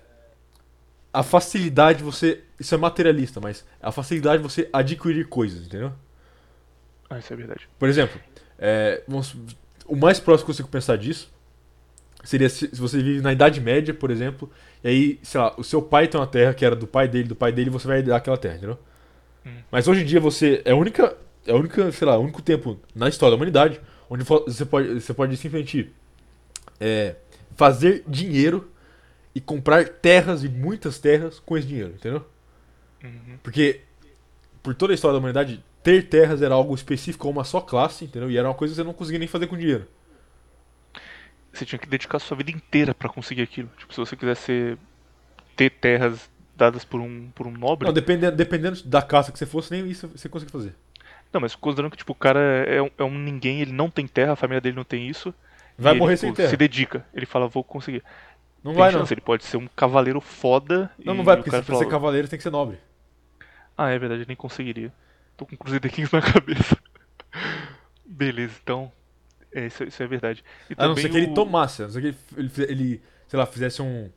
a 1.14 1.22
facilidade 1.22 2.00
de 2.00 2.04
você. 2.04 2.42
Isso 2.60 2.74
é 2.74 2.78
materialista, 2.78 3.40
mas 3.40 3.66
a 3.82 3.92
facilidade 3.92 4.42
de 4.42 4.50
você 4.50 4.70
adquirir 4.74 5.28
coisas, 5.28 5.68
entendeu? 5.68 5.94
Ah, 7.10 7.20
isso 7.20 7.32
é 7.32 7.36
verdade. 7.36 7.70
Por 7.78 7.88
exemplo, 7.88 8.20
é, 8.58 9.04
vamos, 9.08 9.36
o 9.86 9.96
mais 9.96 10.20
próximo 10.20 10.46
que 10.46 10.52
eu 10.52 10.54
consigo 10.56 10.70
pensar 10.70 10.98
disso 10.98 11.32
seria 12.24 12.50
se, 12.50 12.70
se, 12.70 12.80
você 12.80 13.02
vive 13.04 13.22
na 13.22 13.34
Idade 13.34 13.60
Média, 13.60 13.94
por 13.94 14.10
exemplo, 14.10 14.50
e 14.84 14.88
aí, 14.88 15.20
sei 15.22 15.42
lá, 15.42 15.54
o 15.58 15.64
seu 15.64 15.82
pai 15.82 16.08
tem 16.08 16.20
uma 16.20 16.26
terra 16.26 16.54
que 16.54 16.66
era 16.66 16.76
do 16.76 16.88
pai 16.88 17.08
dele, 17.08 17.28
do 17.28 17.36
pai 17.36 17.52
dele, 17.52 17.70
você 17.70 17.88
vai 17.88 18.02
dar 18.02 18.16
aquela 18.16 18.38
terra, 18.38 18.56
entendeu? 18.56 18.80
Hum. 19.46 19.58
Mas 19.70 19.88
hoje 19.88 20.02
em 20.02 20.06
dia 20.06 20.20
você. 20.20 20.62
É 20.66 20.72
a 20.72 20.76
única. 20.76 21.16
É 21.46 21.52
a 21.52 21.56
única, 21.56 21.92
sei 21.92 22.08
lá, 22.08 22.18
o 22.18 22.22
único 22.22 22.42
tempo 22.42 22.80
na 22.96 23.10
história 23.10 23.32
da 23.32 23.36
humanidade 23.36 23.82
onde 24.10 24.24
você 24.24 24.66
pode, 24.66 25.02
você 25.02 25.14
pode 25.14 25.36
simplesmente 25.36 25.92
é, 26.80 27.16
fazer 27.56 28.04
dinheiro 28.08 28.72
e 29.36 29.42
comprar 29.42 29.88
terras 29.88 30.44
e 30.44 30.50
muitas 30.50 31.00
terras 31.00 31.40
com 31.40 31.58
esse 31.58 31.68
dinheiro, 31.68 31.94
entendeu? 31.96 32.26
Uhum. 33.04 33.38
Porque 33.42 33.82
por 34.62 34.74
toda 34.76 34.94
a 34.94 34.96
história 34.96 35.14
da 35.14 35.20
humanidade, 35.20 35.64
ter 35.82 36.08
terras 36.08 36.42
era 36.42 36.54
algo 36.54 36.74
específico 36.74 37.28
a 37.28 37.32
uma 37.32 37.44
só 37.44 37.60
classe, 37.60 38.06
entendeu? 38.06 38.32
E 38.32 38.38
era 38.38 38.48
uma 38.48 38.54
coisa 38.54 38.74
que 38.74 38.76
você 38.76 38.84
não 38.84 38.94
conseguia 38.94 39.20
nem 39.20 39.28
fazer 39.28 39.48
com 39.48 39.58
dinheiro 39.58 39.88
você 41.54 41.66
tinha 41.66 41.80
que 41.80 41.88
dedicar 41.88 42.20
sua 42.20 42.36
vida 42.36 42.52
inteira 42.52 42.96
para 42.96 43.08
conseguir 43.08 43.44
aquilo. 43.44 43.70
Tipo, 43.78 43.94
se 43.94 44.00
você 44.00 44.16
quisesse 44.16 44.78
ter 45.56 45.70
terras 45.70 46.30
dadas 46.56 46.84
por 46.84 47.00
um, 47.00 47.30
por 47.34 47.46
um 47.46 47.52
nobre. 47.52 47.86
Não, 47.86 47.94
dependendo, 47.94 48.36
dependendo 48.36 48.84
da 48.84 49.02
caça 49.02 49.32
que 49.32 49.38
você 49.38 49.46
fosse, 49.46 49.72
nem 49.72 49.88
isso 49.88 50.08
você 50.08 50.28
conseguia 50.28 50.52
fazer. 50.52 50.76
Não, 51.32 51.40
mas 51.40 51.56
considerando 51.56 51.92
que 51.92 51.98
tipo, 51.98 52.12
o 52.12 52.16
cara 52.16 52.40
é 52.40 52.82
um, 52.82 52.90
é 52.98 53.04
um 53.04 53.18
ninguém, 53.18 53.62
ele 53.62 53.72
não 53.72 53.90
tem 53.90 54.08
terra, 54.08 54.34
a 54.34 54.36
família 54.36 54.62
dele 54.62 54.76
não 54.76 54.84
tem 54.84 55.08
isso. 55.08 55.34
Vai 55.78 55.94
morrer 55.94 56.14
ele, 56.14 56.18
sem 56.18 56.30
tipo, 56.30 56.38
terra. 56.38 56.50
Se 56.50 56.58
dedica. 56.58 57.06
Ele 57.14 57.26
fala, 57.26 57.48
vou 57.48 57.64
conseguir. 57.64 58.04
Não 58.64 58.72
tem 58.72 58.80
vai, 58.80 58.92
chance, 58.92 59.12
não. 59.12 59.14
Ele 59.14 59.22
pode 59.22 59.44
ser 59.44 59.58
um 59.58 59.68
cavaleiro 59.68 60.22
foda. 60.22 60.90
Não, 61.04 61.14
não 61.14 61.24
vai, 61.24 61.36
porque 61.36 61.52
se 61.52 61.62
fala, 61.62 61.80
ser 61.80 61.88
cavaleiro 61.88 62.28
tem 62.28 62.38
que 62.38 62.44
ser 62.44 62.50
nobre. 62.50 62.78
Ah, 63.78 63.90
é 63.90 64.00
verdade, 64.00 64.22
ele 64.22 64.28
nem 64.28 64.38
conseguiria. 64.38 64.94
Tô 65.36 65.46
com 65.46 65.58
Crusader 65.58 65.92
Kings 65.92 66.16
na 66.16 66.22
cabeça. 66.24 66.78
Beleza, 68.06 68.54
então 68.64 68.92
é, 69.54 69.68
isso, 69.68 69.84
isso 69.84 70.02
é 70.02 70.08
verdade. 70.08 70.44
E 70.70 70.76
a 70.78 70.88
não 70.88 70.96
ser 70.96 71.10
que 71.10 71.18
ele 71.18 71.34
tomasse, 71.34 71.84
a 71.84 71.86
não 71.86 71.94
ser 71.94 72.02
que 72.02 72.08
ele, 72.08 72.18
ele, 72.58 72.72
ele 72.72 73.02
sei 73.28 73.40
lá, 73.40 73.46
fizesse 73.46 73.82
um. 73.82 74.10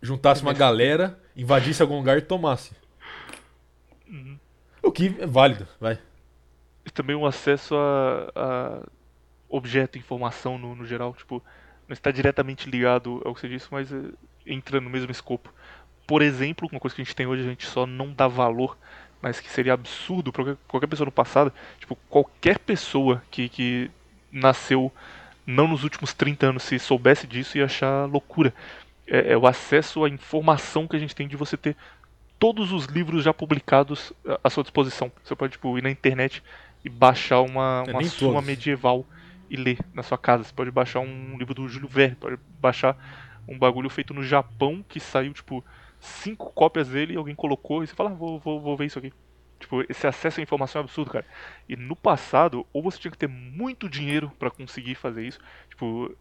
juntasse 0.00 0.42
uma 0.42 0.52
galera, 0.52 1.18
invadisse 1.36 1.82
algum 1.82 1.96
lugar 1.96 2.18
e 2.18 2.22
tomasse. 2.22 2.72
Uhum. 4.08 4.38
O 4.82 4.92
que 4.92 5.14
é 5.18 5.26
válido, 5.26 5.66
vai. 5.80 5.98
E 6.84 6.90
também 6.90 7.14
o 7.16 7.20
um 7.20 7.26
acesso 7.26 7.74
a, 7.76 8.32
a, 8.34 8.82
objeto, 9.48 9.98
informação 9.98 10.56
no, 10.56 10.74
no 10.74 10.86
geral, 10.86 11.14
tipo, 11.14 11.42
não 11.88 11.94
está 11.94 12.10
diretamente 12.10 12.68
ligado 12.68 13.22
ao 13.24 13.34
que 13.34 13.40
você 13.40 13.48
disse, 13.48 13.66
mas 13.70 13.90
é, 13.92 13.96
entra 14.46 14.80
no 14.80 14.90
mesmo 14.90 15.10
escopo. 15.10 15.52
Por 16.06 16.22
exemplo, 16.22 16.68
uma 16.70 16.80
coisa 16.80 16.94
que 16.94 17.02
a 17.02 17.04
gente 17.04 17.16
tem 17.16 17.26
hoje, 17.26 17.42
a 17.42 17.48
gente 17.48 17.66
só 17.66 17.86
não 17.86 18.12
dá 18.12 18.28
valor, 18.28 18.76
mas 19.20 19.40
que 19.40 19.50
seria 19.50 19.72
absurdo 19.72 20.32
para 20.32 20.44
qualquer, 20.44 20.62
qualquer 20.68 20.86
pessoa 20.86 21.06
no 21.06 21.12
passado, 21.12 21.52
tipo, 21.80 21.96
qualquer 22.08 22.58
pessoa 22.58 23.22
que, 23.30 23.48
que 23.48 23.90
nasceu 24.30 24.92
não 25.46 25.66
nos 25.66 25.82
últimos 25.82 26.12
30 26.12 26.46
anos, 26.46 26.62
se 26.62 26.78
soubesse 26.78 27.26
disso, 27.26 27.56
ia 27.56 27.64
achar 27.64 28.04
loucura. 28.04 28.52
É, 29.06 29.32
é, 29.32 29.36
o 29.36 29.46
acesso 29.46 30.04
à 30.04 30.08
informação 30.08 30.86
que 30.86 30.94
a 30.94 30.98
gente 30.98 31.16
tem 31.16 31.26
de 31.26 31.36
você 31.36 31.56
ter 31.56 31.74
todos 32.38 32.70
os 32.70 32.84
livros 32.84 33.24
já 33.24 33.32
publicados 33.32 34.12
à 34.44 34.50
sua 34.50 34.62
disposição. 34.62 35.10
Você 35.24 35.34
pode 35.34 35.52
tipo, 35.52 35.76
ir 35.78 35.82
na 35.82 35.90
internet 35.90 36.42
e 36.84 36.90
baixar 36.90 37.40
uma, 37.40 37.82
é, 37.86 37.90
uma 37.90 38.04
suma 38.04 38.34
todos. 38.34 38.46
medieval 38.46 39.06
e 39.50 39.56
ler 39.56 39.78
na 39.92 40.02
sua 40.02 40.18
casa. 40.18 40.44
Você 40.44 40.52
pode 40.52 40.70
baixar 40.70 41.00
um 41.00 41.36
livro 41.38 41.54
do 41.54 41.68
Júlio 41.68 41.88
Verne, 41.88 42.16
pode 42.16 42.38
baixar 42.60 42.96
um 43.46 43.58
bagulho 43.58 43.88
feito 43.88 44.12
no 44.12 44.22
Japão 44.22 44.84
que 44.86 45.00
saiu 45.00 45.32
tipo 45.32 45.64
cinco 45.98 46.52
cópias 46.52 46.88
dele 46.88 47.14
e 47.14 47.16
alguém 47.16 47.34
colocou 47.34 47.82
e 47.82 47.86
você 47.86 47.94
fala, 47.94 48.10
ah, 48.10 48.14
vou, 48.14 48.38
vou, 48.38 48.60
vou 48.60 48.76
ver 48.76 48.86
isso 48.86 48.98
aqui. 48.98 49.12
Tipo, 49.58 49.82
esse 49.88 50.06
acesso 50.06 50.40
à 50.40 50.42
informação 50.42 50.80
é 50.80 50.84
absurdo, 50.84 51.10
cara. 51.10 51.26
E 51.68 51.76
no 51.76 51.96
passado, 51.96 52.64
ou 52.72 52.82
você 52.82 52.98
tinha 52.98 53.10
que 53.10 53.18
ter 53.18 53.28
muito 53.28 53.88
dinheiro 53.88 54.30
para 54.38 54.50
conseguir 54.50 54.94
fazer 54.94 55.26
isso. 55.26 55.40
Tipo, 55.68 56.14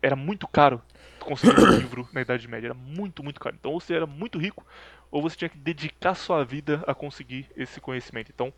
era 0.00 0.14
muito 0.14 0.46
caro 0.46 0.80
conseguir 1.18 1.58
um 1.60 1.70
livro 1.78 2.08
na 2.12 2.20
Idade 2.20 2.46
Média. 2.46 2.68
Era 2.68 2.74
muito, 2.74 3.24
muito 3.24 3.40
caro. 3.40 3.56
Então, 3.58 3.72
ou 3.72 3.80
você 3.80 3.94
era 3.94 4.06
muito 4.06 4.38
rico, 4.38 4.64
ou 5.10 5.20
você 5.20 5.36
tinha 5.36 5.48
que 5.48 5.58
dedicar 5.58 6.14
sua 6.14 6.44
vida 6.44 6.84
a 6.86 6.94
conseguir 6.94 7.48
esse 7.56 7.80
conhecimento. 7.80 8.30
Então, 8.32 8.52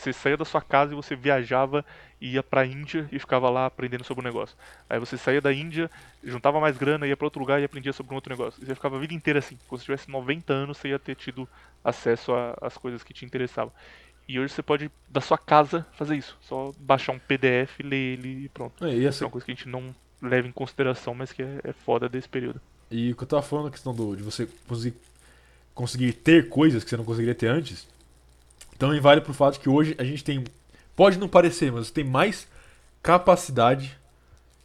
você 0.00 0.12
saía 0.12 0.36
da 0.36 0.44
sua 0.44 0.62
casa 0.62 0.92
e 0.92 0.96
você 0.96 1.14
viajava 1.14 1.84
e 2.20 2.32
ia 2.32 2.42
pra 2.42 2.64
Índia 2.66 3.08
e 3.12 3.18
ficava 3.18 3.48
lá 3.50 3.66
aprendendo 3.66 4.04
sobre 4.04 4.22
o 4.22 4.24
negócio. 4.24 4.56
Aí 4.88 4.98
você 4.98 5.16
saía 5.16 5.40
da 5.40 5.52
Índia, 5.52 5.90
juntava 6.22 6.60
mais 6.60 6.76
grana, 6.76 7.06
ia 7.06 7.16
para 7.16 7.26
outro 7.26 7.40
lugar 7.40 7.60
e 7.60 7.64
aprendia 7.64 7.92
sobre 7.92 8.12
um 8.12 8.16
outro 8.16 8.30
negócio. 8.30 8.62
E 8.62 8.66
você 8.66 8.74
ficava 8.74 8.96
a 8.96 9.00
vida 9.00 9.14
inteira 9.14 9.38
assim. 9.38 9.58
Quando 9.68 9.80
você 9.80 9.84
tivesse 9.84 10.10
90 10.10 10.52
anos, 10.52 10.78
você 10.78 10.88
ia 10.88 10.98
ter 10.98 11.14
tido 11.14 11.48
acesso 11.84 12.32
às 12.60 12.76
coisas 12.76 13.02
que 13.02 13.12
te 13.12 13.24
interessavam. 13.24 13.72
E 14.28 14.38
hoje 14.38 14.54
você 14.54 14.62
pode, 14.62 14.90
da 15.08 15.20
sua 15.20 15.36
casa, 15.36 15.86
fazer 15.92 16.16
isso. 16.16 16.36
Só 16.40 16.72
baixar 16.78 17.12
um 17.12 17.18
PDF, 17.18 17.80
ler 17.82 17.96
ele 17.96 18.44
e 18.44 18.48
pronto. 18.48 18.84
É, 18.84 18.94
e 18.94 19.06
assim... 19.06 19.24
é 19.24 19.26
uma 19.26 19.30
coisa 19.30 19.44
que 19.44 19.52
a 19.52 19.54
gente 19.54 19.68
não 19.68 19.94
leva 20.22 20.46
em 20.46 20.52
consideração, 20.52 21.14
mas 21.14 21.32
que 21.32 21.42
é, 21.42 21.60
é 21.64 21.72
foda 21.72 22.08
desse 22.08 22.28
período. 22.28 22.60
E 22.90 23.12
o 23.12 23.16
que 23.16 23.22
eu 23.22 23.26
tava 23.26 23.42
falando, 23.42 23.68
a 23.68 23.70
questão 23.70 23.94
do, 23.94 24.14
de 24.14 24.22
você 24.22 24.48
conseguir, 24.68 24.96
conseguir 25.74 26.12
ter 26.12 26.48
coisas 26.48 26.84
que 26.84 26.90
você 26.90 26.96
não 26.96 27.04
conseguiria 27.04 27.34
ter 27.34 27.46
antes, 27.46 27.88
também 28.80 28.98
vale 28.98 29.20
pro 29.20 29.34
fato 29.34 29.60
que 29.60 29.68
hoje 29.68 29.94
a 29.98 30.04
gente 30.04 30.24
tem. 30.24 30.42
Pode 30.96 31.18
não 31.18 31.28
parecer, 31.28 31.70
mas 31.70 31.90
tem 31.90 32.02
mais 32.02 32.48
capacidade 33.02 33.96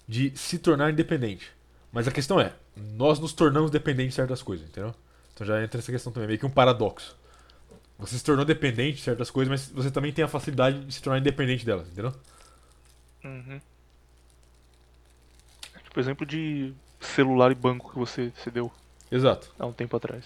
de 0.07 0.31
se 0.37 0.57
tornar 0.57 0.89
independente. 0.89 1.51
Mas 1.91 2.07
a 2.07 2.11
questão 2.11 2.39
é, 2.39 2.53
nós 2.75 3.19
nos 3.19 3.33
tornamos 3.33 3.69
dependentes 3.69 4.11
de 4.11 4.15
certas 4.15 4.41
coisas, 4.41 4.65
entendeu? 4.67 4.95
Então 5.33 5.45
já 5.45 5.61
entra 5.61 5.79
essa 5.81 5.91
questão 5.91 6.13
também, 6.13 6.27
meio 6.27 6.39
que 6.39 6.45
um 6.45 6.49
paradoxo. 6.49 7.15
Você 7.99 8.17
se 8.17 8.23
tornou 8.23 8.45
dependente 8.45 8.97
de 8.97 9.03
certas 9.03 9.29
coisas, 9.29 9.49
mas 9.49 9.69
você 9.69 9.91
também 9.91 10.13
tem 10.13 10.23
a 10.23 10.29
facilidade 10.29 10.85
de 10.85 10.93
se 10.93 11.01
tornar 11.01 11.19
independente 11.19 11.65
delas, 11.65 11.87
entendeu? 11.87 12.13
Uhum. 13.21 13.59
Tipo, 15.83 15.99
exemplo 15.99 16.25
de 16.25 16.73
celular 17.01 17.51
e 17.51 17.55
banco 17.55 17.91
que 17.91 17.99
você, 17.99 18.31
você 18.37 18.49
deu. 18.49 18.71
Exato. 19.11 19.53
Há 19.59 19.65
um 19.65 19.73
tempo 19.73 19.95
atrás. 19.97 20.23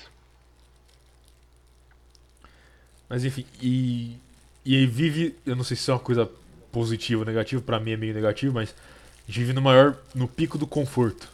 Mas 3.10 3.26
enfim, 3.26 3.46
e. 3.62 4.16
E 4.64 4.76
aí 4.76 4.86
vive. 4.86 5.36
Eu 5.46 5.56
não 5.56 5.64
sei 5.64 5.76
se 5.76 5.90
é 5.90 5.94
uma 5.94 6.00
coisa 6.00 6.30
positiva 6.72 7.22
ou 7.22 7.26
negativa, 7.26 7.62
pra 7.62 7.80
mim 7.80 7.92
é 7.92 7.98
meio 7.98 8.14
negativo, 8.14 8.54
mas 8.54 8.70
a 8.70 9.26
gente 9.28 9.40
vive 9.40 9.54
no 9.54 9.62
maior. 9.62 9.98
no 10.14 10.28
pico 10.28 10.58
do 10.58 10.68
conforto. 10.68 11.28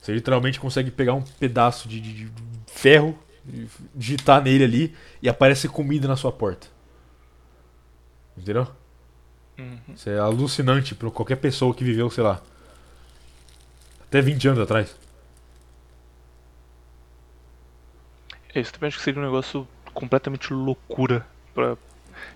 Você 0.00 0.12
literalmente 0.12 0.60
consegue 0.60 0.90
pegar 0.90 1.14
um 1.14 1.22
pedaço 1.22 1.88
de, 1.88 2.00
de, 2.00 2.24
de 2.24 2.32
ferro, 2.66 3.18
digitar 3.94 4.42
nele 4.42 4.64
ali 4.64 4.96
e 5.22 5.28
aparece 5.28 5.68
comida 5.68 6.08
na 6.08 6.16
sua 6.16 6.32
porta. 6.32 6.66
Entendeu? 8.36 8.66
Uhum. 9.58 9.78
Isso 9.94 10.08
é 10.08 10.18
alucinante 10.18 10.94
para 10.94 11.10
qualquer 11.10 11.36
pessoa 11.36 11.74
que 11.74 11.84
viveu, 11.84 12.10
sei 12.10 12.24
lá, 12.24 12.42
até 14.02 14.22
20 14.22 14.48
anos 14.48 14.60
atrás. 14.60 14.96
É, 18.54 18.60
isso 18.60 18.72
também 18.72 18.88
acho 18.88 18.98
que 18.98 19.04
seria 19.04 19.20
um 19.20 19.24
negócio 19.24 19.68
completamente 19.92 20.52
loucura. 20.52 21.26
Pra, 21.54 21.76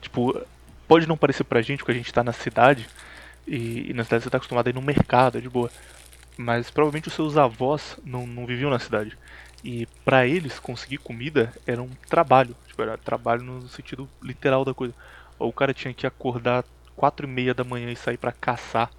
tipo, 0.01 0.41
pode 0.89 1.07
não 1.07 1.17
parecer 1.17 1.45
pra 1.45 1.63
gente, 1.63 1.79
porque 1.79 1.93
a 1.93 1.97
gente 1.97 2.13
tá 2.13 2.23
na 2.23 2.33
cidade, 2.33 2.89
e, 3.47 3.91
e 3.91 3.95
na 3.95 4.05
cidade 4.05 4.25
você 4.25 4.31
tá 4.31 4.37
acostumado 4.37 4.67
a 4.67 4.71
ir 4.71 4.75
no 4.75 4.83
mercado, 4.83 5.39
é 5.39 5.41
de 5.41 5.49
boa. 5.49 5.71
Mas 6.37 6.71
provavelmente 6.71 7.09
os 7.09 7.15
seus 7.15 7.37
avós 7.37 7.99
não, 8.05 8.27
não 8.27 8.47
viviam 8.47 8.71
na 8.71 8.79
cidade. 8.79 9.17
E 9.63 9.87
para 10.05 10.27
eles 10.27 10.59
conseguir 10.59 10.99
comida 10.99 11.53
era 11.67 11.83
um 11.83 11.91
trabalho, 12.09 12.55
tipo, 12.67 12.83
era 12.83 12.99
trabalho 12.99 13.43
no 13.43 13.69
sentido 13.69 14.09
literal 14.23 14.65
da 14.65 14.75
coisa. 14.75 14.95
Ou 15.39 15.49
o 15.49 15.53
cara 15.53 15.73
tinha 15.73 15.95
que 15.95 16.07
acordar 16.07 16.65
quatro 16.97 17.27
e 17.27 17.31
meia 17.31 17.55
da 17.55 17.65
manhã 17.65 17.91
e 17.91 17.97
sair 17.97 18.19
pra 18.19 18.33
caçar 18.33 18.91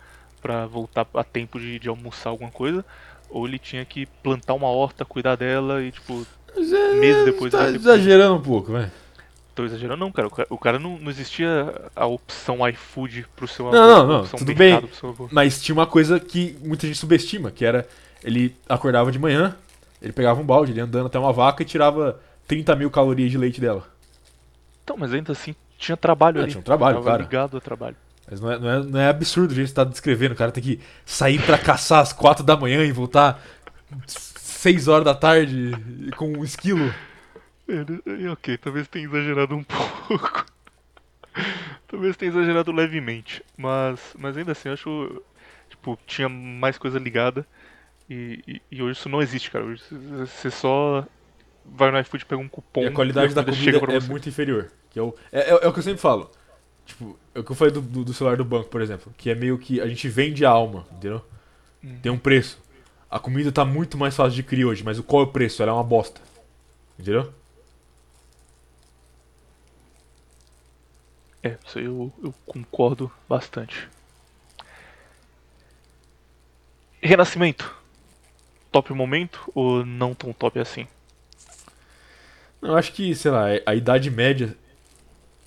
pra 0.41 0.67
voltar 0.67 1.07
a 1.15 1.23
tempo 1.23 1.59
de, 1.59 1.79
de 1.79 1.89
almoçar 1.89 2.29
alguma 2.29 2.51
coisa, 2.51 2.85
ou 3.31 3.47
ele 3.47 3.57
tinha 3.57 3.83
que 3.83 4.05
plantar 4.05 4.53
uma 4.53 4.67
horta, 4.67 5.03
cuidar 5.03 5.35
dela 5.35 5.81
e 5.81 5.91
tipo 5.91 6.25
meses 6.55 7.25
depois 7.25 7.51
Tá 7.51 7.69
exagerando 7.69 8.35
um 8.35 8.41
pouco, 8.41 8.71
velho. 8.71 8.91
Tô 9.53 9.63
exagerando 9.63 9.97
não, 10.03 10.11
cara. 10.11 10.27
O 10.49 10.57
cara, 10.57 10.77
não, 10.77 10.97
não 10.97 11.09
existia 11.09 11.73
a 11.95 12.05
opção 12.05 12.67
iFood 12.67 13.25
pro 13.35 13.47
seu 13.47 13.71
Não, 13.71 13.83
avô, 13.83 13.87
não, 13.87 14.07
não, 14.07 14.19
opção 14.21 14.39
tudo 14.39 14.53
bem. 14.53 14.81
Mas 15.31 15.61
tinha 15.61 15.73
uma 15.73 15.87
coisa 15.87 16.19
que 16.19 16.57
muita 16.61 16.85
gente 16.85 16.99
subestima, 16.99 17.51
que 17.51 17.63
era 17.63 17.87
ele 18.23 18.55
acordava 18.67 19.11
de 19.11 19.19
manhã, 19.19 19.55
ele 20.01 20.11
pegava 20.11 20.41
um 20.41 20.45
balde, 20.45 20.71
ele 20.71 20.79
ia 20.79 20.83
andando 20.83 21.05
até 21.05 21.17
uma 21.17 21.31
vaca 21.31 21.63
e 21.63 21.65
tirava 21.65 22.19
30 22.47 22.75
mil 22.75 22.91
calorias 22.91 23.31
de 23.31 23.37
leite 23.37 23.61
dela. 23.61 23.87
Então, 24.83 24.97
mas 24.97 25.13
ainda 25.13 25.31
assim 25.31 25.55
tinha 25.77 25.95
trabalho 25.95 26.39
Ah, 26.39 26.43
ali. 26.43 26.51
tinha 26.51 26.59
um 26.59 26.63
trabalho, 26.63 27.01
cara. 27.01 27.21
ligado 27.23 27.55
a 27.57 27.61
trabalho. 27.61 27.95
Mas 28.29 28.41
não 28.41 28.51
é, 28.51 28.59
não 28.59 28.69
é, 28.69 28.83
não 28.83 28.99
é 28.99 29.07
absurdo 29.09 29.51
o 29.51 29.55
jeito 29.55 29.67
que 29.67 29.69
você 29.69 29.75
tá 29.75 29.83
descrevendo. 29.83 30.31
O 30.33 30.35
cara 30.35 30.51
tem 30.51 30.63
que 30.63 30.79
sair 31.05 31.39
pra 31.41 31.57
caçar 31.57 32.01
às 32.01 32.11
4 32.11 32.43
da 32.43 32.57
manhã 32.57 32.83
e 32.83 32.91
voltar 32.91 33.39
6 34.65 34.87
horas 34.87 35.05
da 35.05 35.13
tarde 35.13 35.71
com 36.17 36.31
um 36.39 36.43
esquilo. 36.43 36.91
É, 37.67 38.29
ok, 38.31 38.57
talvez 38.57 38.87
tenha 38.87 39.05
exagerado 39.05 39.55
um 39.55 39.61
pouco. 40.07 40.43
talvez 41.87 42.17
tenha 42.17 42.31
exagerado 42.31 42.71
levemente. 42.71 43.43
Mas, 43.55 43.99
mas 44.17 44.35
ainda 44.35 44.53
assim, 44.53 44.69
eu 44.69 44.73
acho. 44.73 45.21
Tipo, 45.69 45.99
tinha 46.07 46.27
mais 46.27 46.79
coisa 46.79 46.97
ligada. 46.97 47.45
E, 48.09 48.43
e, 48.47 48.61
e 48.71 48.81
hoje 48.81 48.97
isso 48.99 49.07
não 49.07 49.21
existe, 49.21 49.51
cara. 49.51 49.65
Hoje 49.65 49.83
você 49.91 50.49
só 50.49 51.05
vai 51.63 51.91
no 51.91 51.99
iFood, 51.99 52.25
pega 52.25 52.41
um 52.41 52.47
cupom. 52.49 52.81
E 52.81 52.87
a 52.87 52.91
qualidade 52.91 53.35
da 53.35 53.43
comida 53.43 53.77
é 53.77 53.99
você. 53.99 54.09
muito 54.09 54.27
inferior. 54.27 54.71
Que 54.89 54.97
é, 54.97 55.03
o, 55.03 55.13
é, 55.31 55.41
é- 55.41 55.59
é 55.63 55.67
o 55.67 55.73
que 55.73 55.77
eu 55.77 55.83
sempre 55.83 56.01
falo. 56.01 56.31
Tipo, 56.87 57.19
é 57.35 57.39
o 57.39 57.43
que 57.43 57.51
eu 57.51 57.55
falei 57.55 57.71
do, 57.71 57.81
do- 57.81 58.03
do 58.03 58.13
celular 58.15 58.35
do 58.35 58.43
banco, 58.45 58.69
por 58.69 58.81
exemplo. 58.81 59.13
Que 59.15 59.29
é 59.29 59.35
meio 59.35 59.59
que 59.59 59.79
a 59.79 59.85
gente 59.87 60.09
vende 60.09 60.43
a 60.43 60.49
alma, 60.49 60.87
entendeu? 60.91 61.23
Hum. 61.83 61.99
Tem 62.01 62.11
um 62.11 62.17
preço. 62.17 62.64
A 63.15 63.19
comida 63.19 63.49
tá 63.49 63.63
muito 63.63 63.97
mais 63.97 64.13
fácil 64.13 64.35
de 64.35 64.43
criar 64.43 64.67
hoje, 64.67 64.83
mas 64.83 64.99
o 64.99 65.03
qual 65.03 65.23
é 65.23 65.25
o 65.25 65.31
preço? 65.31 65.63
Ela 65.63 65.71
é 65.71 65.73
uma 65.73 65.85
bosta. 65.85 66.19
Entendeu? 66.99 67.33
É, 71.41 71.57
isso 71.65 71.79
aí 71.79 71.85
eu, 71.85 72.11
eu 72.21 72.33
concordo 72.45 73.09
bastante. 73.29 73.87
Renascimento. 77.01 77.73
Top 78.69 78.91
momento 78.91 79.49
ou 79.55 79.85
não 79.85 80.13
tão 80.13 80.33
top 80.33 80.59
assim? 80.59 80.85
Eu 82.61 82.75
acho 82.75 82.91
que, 82.91 83.15
sei 83.15 83.31
lá, 83.31 83.45
a 83.65 83.73
idade 83.73 84.11
média. 84.11 84.57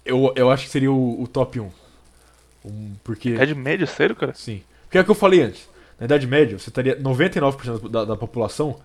Eu, 0.07 0.33
eu 0.35 0.51
acho 0.51 0.65
que 0.65 0.71
seria 0.71 0.91
o, 0.91 1.23
o 1.23 1.29
top 1.29 1.61
1. 1.61 1.71
Um, 2.65 2.95
porque. 3.05 3.37
É 3.39 3.45
de 3.45 3.55
média, 3.55 3.87
sério, 3.87 4.17
cara? 4.17 4.33
Sim. 4.33 4.63
Porque 4.85 4.97
é 4.97 5.03
o 5.03 5.05
que 5.05 5.11
eu 5.11 5.15
falei 5.15 5.43
antes. 5.43 5.68
Na 5.99 6.05
Idade 6.05 6.27
Média, 6.27 6.59
você 6.59 6.71
estaria 6.71 6.97
99% 6.97 7.89
da, 7.89 8.05
da 8.05 8.17
população. 8.17 8.81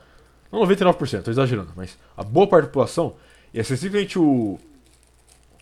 Não 0.52 0.62
99%, 0.62 1.22
tô 1.22 1.32
exagerando, 1.32 1.72
mas 1.76 1.98
a 2.18 2.24
boa 2.24 2.48
parte 2.48 2.64
da 2.64 2.70
população 2.70 3.16
ia 3.54 3.64
ser 3.64 3.78
simplesmente 3.78 4.18
o. 4.18 4.60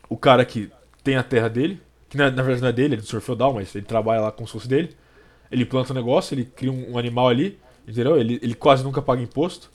O 0.10 0.18
cara 0.18 0.44
que 0.46 0.72
tem 1.04 1.16
a 1.16 1.24
terra 1.24 1.50
dele. 1.50 1.82
Que 2.10 2.18
na, 2.18 2.30
na 2.30 2.44
verdade 2.44 2.62
não 2.62 2.70
é 2.70 2.74
dele, 2.74 2.96
é 2.96 2.98
do 2.98 3.06
senhor 3.06 3.22
feudal, 3.22 3.54
mas 3.54 3.74
ele 3.74 3.86
trabalha 3.86 4.22
lá 4.22 4.32
como 4.32 4.46
se 4.46 4.54
fosse 4.54 4.68
dele. 4.68 4.96
Ele 5.50 5.66
planta 5.66 5.94
um 5.94 5.96
negócio, 5.96 6.34
ele 6.34 6.46
cria 6.46 6.72
um, 6.72 6.94
um 6.94 6.98
animal 6.98 7.30
ali, 7.30 7.58
entendeu? 7.88 8.18
Ele, 8.20 8.40
ele 8.42 8.54
quase 8.54 8.84
nunca 8.84 9.02
paga 9.02 9.22
imposto. 9.22 9.70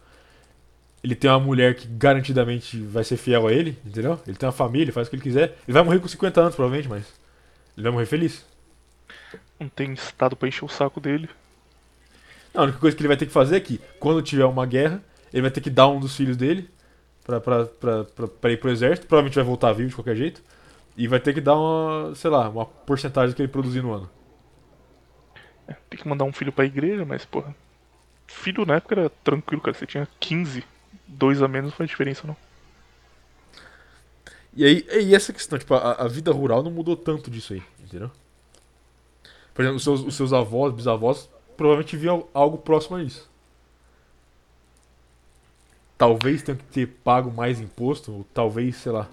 Ele 1.02 1.14
tem 1.14 1.30
uma 1.30 1.40
mulher 1.40 1.74
que 1.74 1.86
garantidamente 1.86 2.78
vai 2.80 3.04
ser 3.04 3.16
fiel 3.16 3.46
a 3.46 3.52
ele, 3.52 3.78
entendeu? 3.84 4.20
Ele 4.26 4.36
tem 4.36 4.46
uma 4.46 4.52
família, 4.52 4.92
faz 4.92 5.06
o 5.06 5.10
que 5.10 5.16
ele 5.16 5.22
quiser. 5.22 5.56
Ele 5.66 5.72
vai 5.72 5.82
morrer 5.82 5.98
com 5.98 6.08
50 6.08 6.40
anos, 6.40 6.54
provavelmente, 6.54 6.88
mas. 6.88 7.06
Ele 7.76 7.84
vai 7.84 7.92
morrer 7.92 8.06
feliz. 8.06 8.44
Não 9.58 9.68
tem 9.68 9.92
estado 9.92 10.36
pra 10.36 10.48
encher 10.48 10.64
o 10.64 10.68
saco 10.68 11.00
dele. 11.00 11.28
Não, 12.56 12.62
a 12.62 12.64
única 12.64 12.78
coisa 12.78 12.96
que 12.96 13.02
ele 13.02 13.08
vai 13.08 13.18
ter 13.18 13.26
que 13.26 13.32
fazer 13.32 13.56
é 13.56 13.60
que, 13.60 13.78
quando 14.00 14.22
tiver 14.22 14.46
uma 14.46 14.64
guerra, 14.64 15.04
ele 15.30 15.42
vai 15.42 15.50
ter 15.50 15.60
que 15.60 15.68
dar 15.68 15.88
um 15.88 16.00
dos 16.00 16.16
filhos 16.16 16.38
dele 16.38 16.70
pra, 17.22 17.38
pra, 17.38 17.66
pra, 17.66 18.04
pra, 18.04 18.28
pra 18.28 18.50
ir 18.50 18.56
pro 18.58 18.70
exército. 18.70 19.06
Provavelmente 19.06 19.34
vai 19.34 19.44
voltar 19.44 19.74
vivo 19.74 19.90
de 19.90 19.94
qualquer 19.94 20.16
jeito. 20.16 20.42
E 20.96 21.06
vai 21.06 21.20
ter 21.20 21.34
que 21.34 21.40
dar 21.42 21.54
uma, 21.54 22.14
sei 22.14 22.30
lá, 22.30 22.48
uma 22.48 22.64
porcentagem 22.64 23.36
que 23.36 23.42
ele 23.42 23.48
produzir 23.48 23.82
no 23.82 23.92
ano. 23.92 24.08
É, 25.68 25.76
tem 25.90 26.00
que 26.00 26.08
mandar 26.08 26.24
um 26.24 26.32
filho 26.32 26.50
pra 26.50 26.64
igreja, 26.64 27.04
mas, 27.04 27.26
porra. 27.26 27.54
Filho 28.26 28.64
na 28.64 28.76
época 28.76 28.94
era 28.94 29.10
tranquilo, 29.22 29.60
cara. 29.60 29.76
Você 29.76 29.84
tinha 29.84 30.08
15, 30.18 30.64
dois 31.06 31.42
a 31.42 31.48
menos 31.48 31.72
não 31.72 31.76
faz 31.76 31.90
diferença, 31.90 32.26
não. 32.26 32.36
E 34.54 34.64
aí, 34.64 34.86
e 35.02 35.14
essa 35.14 35.30
questão, 35.30 35.58
tipo, 35.58 35.74
a, 35.74 35.92
a 35.92 36.08
vida 36.08 36.32
rural 36.32 36.62
não 36.62 36.70
mudou 36.70 36.96
tanto 36.96 37.30
disso 37.30 37.52
aí, 37.52 37.62
entendeu? 37.78 38.10
Por 39.52 39.60
exemplo, 39.60 39.76
os 39.76 39.84
seus, 39.84 40.00
os 40.00 40.14
seus 40.14 40.32
avós, 40.32 40.72
bisavós, 40.72 41.28
provavelmente 41.56 41.96
viam 41.96 42.26
algo 42.34 42.58
próximo 42.58 42.96
a 42.96 43.02
isso. 43.02 43.28
Talvez 45.98 46.42
tenham 46.42 46.58
que 46.58 46.64
ter 46.64 46.86
pago 46.86 47.32
mais 47.32 47.60
imposto, 47.60 48.12
ou 48.12 48.26
talvez, 48.34 48.76
sei 48.76 48.92
lá. 48.92 49.08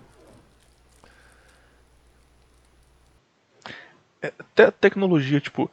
Até 4.21 4.71
tecnologia, 4.71 5.39
tipo, 5.39 5.69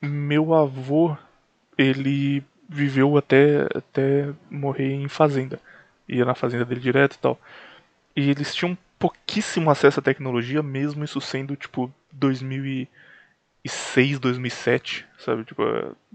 meu 0.00 0.54
avô, 0.54 1.16
ele 1.76 2.42
viveu 2.68 3.16
até, 3.16 3.66
até 3.74 4.32
morrer 4.50 4.94
em 4.94 5.08
fazenda. 5.08 5.60
Ia 6.08 6.24
na 6.24 6.34
fazenda 6.34 6.64
dele 6.64 6.80
direto 6.80 7.14
e 7.14 7.18
tal. 7.18 7.38
E 8.16 8.30
eles 8.30 8.54
tinham 8.54 8.76
pouquíssimo 8.98 9.70
acesso 9.70 10.00
à 10.00 10.02
tecnologia, 10.02 10.62
mesmo 10.62 11.04
isso 11.04 11.20
sendo, 11.20 11.56
tipo, 11.56 11.92
2006, 13.64 14.18
2007, 14.18 15.06
sabe? 15.18 15.44
Tipo, 15.44 15.62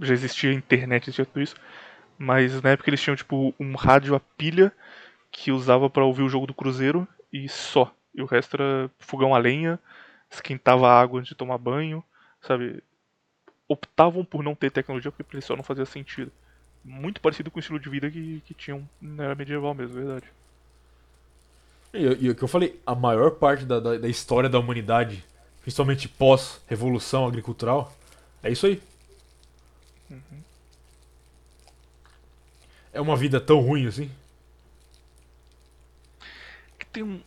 já 0.01 0.13
existia 0.13 0.51
internet, 0.51 1.03
existia 1.03 1.25
tudo 1.25 1.41
isso. 1.41 1.55
Mas 2.17 2.61
na 2.61 2.71
época 2.71 2.89
eles 2.89 3.01
tinham, 3.01 3.15
tipo, 3.15 3.53
um 3.59 3.75
rádio 3.75 4.15
a 4.15 4.19
pilha 4.19 4.71
que 5.31 5.51
usava 5.51 5.89
pra 5.89 6.03
ouvir 6.03 6.23
o 6.23 6.29
jogo 6.29 6.47
do 6.47 6.53
Cruzeiro 6.53 7.07
e 7.31 7.47
só. 7.47 7.93
E 8.13 8.21
o 8.21 8.25
resto 8.25 8.55
era 8.55 8.89
fogão 8.99 9.33
a 9.33 9.37
lenha, 9.37 9.79
esquentava 10.29 10.87
a 10.87 10.99
água 10.99 11.19
antes 11.19 11.29
de 11.29 11.35
tomar 11.35 11.57
banho, 11.57 12.03
sabe? 12.41 12.83
Optavam 13.67 14.25
por 14.25 14.43
não 14.43 14.55
ter 14.55 14.71
tecnologia 14.71 15.11
porque 15.11 15.23
pra 15.23 15.35
eles 15.35 15.45
só 15.45 15.55
não 15.55 15.63
fazia 15.63 15.85
sentido. 15.85 16.31
Muito 16.83 17.21
parecido 17.21 17.51
com 17.51 17.57
o 17.57 17.59
estilo 17.59 17.79
de 17.79 17.89
vida 17.89 18.09
que, 18.09 18.41
que 18.45 18.53
tinham 18.53 18.87
na 19.01 19.25
era 19.25 19.35
medieval 19.35 19.73
mesmo, 19.73 19.95
verdade. 19.95 20.25
E, 21.93 22.25
e 22.25 22.29
o 22.29 22.35
que 22.35 22.43
eu 22.43 22.47
falei, 22.47 22.79
a 22.85 22.95
maior 22.95 23.31
parte 23.31 23.65
da, 23.65 23.79
da, 23.79 23.97
da 23.97 24.07
história 24.07 24.49
da 24.49 24.59
humanidade, 24.59 25.23
principalmente 25.67 26.07
pós-revolução 26.07 27.27
agricultural, 27.27 27.93
é 28.41 28.49
isso 28.49 28.65
aí. 28.65 28.81
É 32.93 33.01
uma 33.01 33.17
vida 33.17 33.41
tão 33.41 33.59
ruim 33.59 33.85
assim? 33.85 34.09
que 36.79 36.85
tem 36.85 37.03
um. 37.03 37.19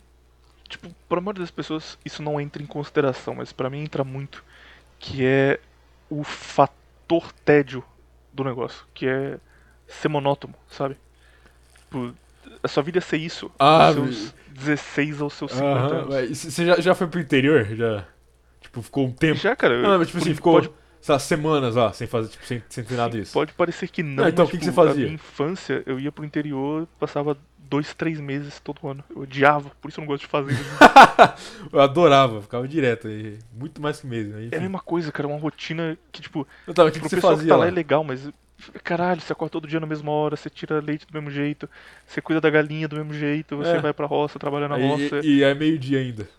Tipo, 0.67 0.89
pra 1.07 1.21
maioria 1.21 1.41
das 1.41 1.51
pessoas 1.51 1.99
isso 2.03 2.23
não 2.23 2.41
entra 2.41 2.63
em 2.63 2.65
consideração, 2.65 3.35
mas 3.35 3.53
pra 3.53 3.69
mim 3.69 3.83
entra 3.83 4.03
muito. 4.03 4.43
Que 4.97 5.23
é 5.23 5.59
o 6.09 6.23
fator 6.23 7.31
tédio 7.45 7.83
do 8.33 8.43
negócio. 8.43 8.87
Que 8.91 9.05
é 9.05 9.37
ser 9.87 10.07
monótono, 10.07 10.55
sabe? 10.67 10.97
Tipo, 11.77 12.15
a 12.63 12.67
sua 12.67 12.81
vida 12.81 12.97
é 12.97 13.01
ser 13.01 13.17
isso. 13.17 13.51
Ah, 13.59 13.91
dos 13.91 14.17
seus 14.17 14.33
16 14.49 15.21
aos 15.21 15.33
seus 15.33 15.51
50 15.51 15.67
Aham, 15.69 16.11
anos. 16.11 16.39
Você 16.39 16.65
já, 16.65 16.81
já 16.81 16.95
foi 16.95 17.05
pro 17.05 17.19
interior? 17.19 17.65
Já? 17.75 18.07
Tipo, 18.71 18.81
ficou 18.81 19.05
um 19.05 19.11
tempo. 19.11 19.37
Já, 19.37 19.53
cara. 19.53 19.81
Não, 19.81 19.97
mas 19.99 20.07
tipo 20.07 20.19
assim, 20.19 20.33
ficou, 20.33 20.53
pode, 20.53 20.71
sei 21.01 21.11
lá, 21.13 21.19
semanas 21.19 21.75
lá, 21.75 21.91
sem 21.91 22.07
fazer, 22.07 22.29
tipo, 22.29 22.45
sem, 22.45 22.63
sem 22.69 22.83
ter 22.85 22.95
nada 22.95 23.17
disso. 23.19 23.33
pode 23.33 23.51
parecer 23.53 23.89
que 23.89 24.01
não. 24.01 24.23
Não, 24.23 24.29
então, 24.29 24.45
o 24.45 24.47
que 24.47 24.57
que 24.57 24.63
tipo, 24.63 24.73
você 24.73 24.75
fazia? 24.87 24.93
Na 25.01 25.09
minha 25.09 25.15
infância, 25.15 25.83
eu 25.85 25.99
ia 25.99 26.09
pro 26.11 26.23
interior, 26.23 26.87
passava 26.97 27.37
dois, 27.69 27.93
três 27.93 28.19
meses 28.21 28.61
todo 28.61 28.87
ano. 28.87 29.03
Eu 29.13 29.23
odiava, 29.23 29.71
por 29.81 29.89
isso 29.89 29.99
eu 29.99 30.03
não 30.03 30.07
gosto 30.07 30.21
de 30.23 30.27
fazer. 30.29 30.55
eu 31.71 31.81
adorava, 31.81 32.41
ficava 32.41 32.65
direto 32.67 33.07
aí. 33.09 33.37
Muito 33.53 33.81
mais 33.81 33.99
que 33.99 34.07
mesmo. 34.07 34.35
É 34.51 34.57
a 34.57 34.61
mesma 34.61 34.79
coisa, 34.79 35.11
cara. 35.11 35.27
Uma 35.27 35.37
rotina 35.39 35.97
que, 36.11 36.21
tipo, 36.21 36.47
Eu 36.65 36.73
tava, 36.73 36.87
o 36.87 36.91
que, 36.93 36.99
que 36.99 37.09
você 37.09 37.15
pessoal 37.17 37.33
que 37.33 37.39
fazia 37.39 37.49
tá 37.51 37.57
lá 37.57 37.65
lá? 37.65 37.67
é 37.67 37.71
legal, 37.71 38.03
mas. 38.03 38.29
Caralho, 38.83 39.19
você 39.19 39.33
acorda 39.33 39.51
todo 39.53 39.67
dia 39.67 39.79
na 39.79 39.87
mesma 39.87 40.11
hora, 40.11 40.35
você 40.35 40.47
tira 40.47 40.79
leite 40.79 41.07
do 41.07 41.13
mesmo 41.13 41.31
jeito, 41.31 41.67
você 42.05 42.21
cuida 42.21 42.39
da 42.39 42.47
galinha 42.47 42.87
do 42.87 42.95
mesmo 42.95 43.11
jeito, 43.11 43.57
você 43.57 43.71
É. 43.71 43.79
vai 43.79 43.91
pra 43.91 44.05
roça, 44.05 44.37
trabalha 44.37 44.67
na 44.67 44.75
Aí- 44.75 44.87
roça. 44.87 45.19
e, 45.23 45.37
e 45.39 45.43
é 45.43 45.51
meio-dia 45.55 45.97
ainda. 45.99 46.29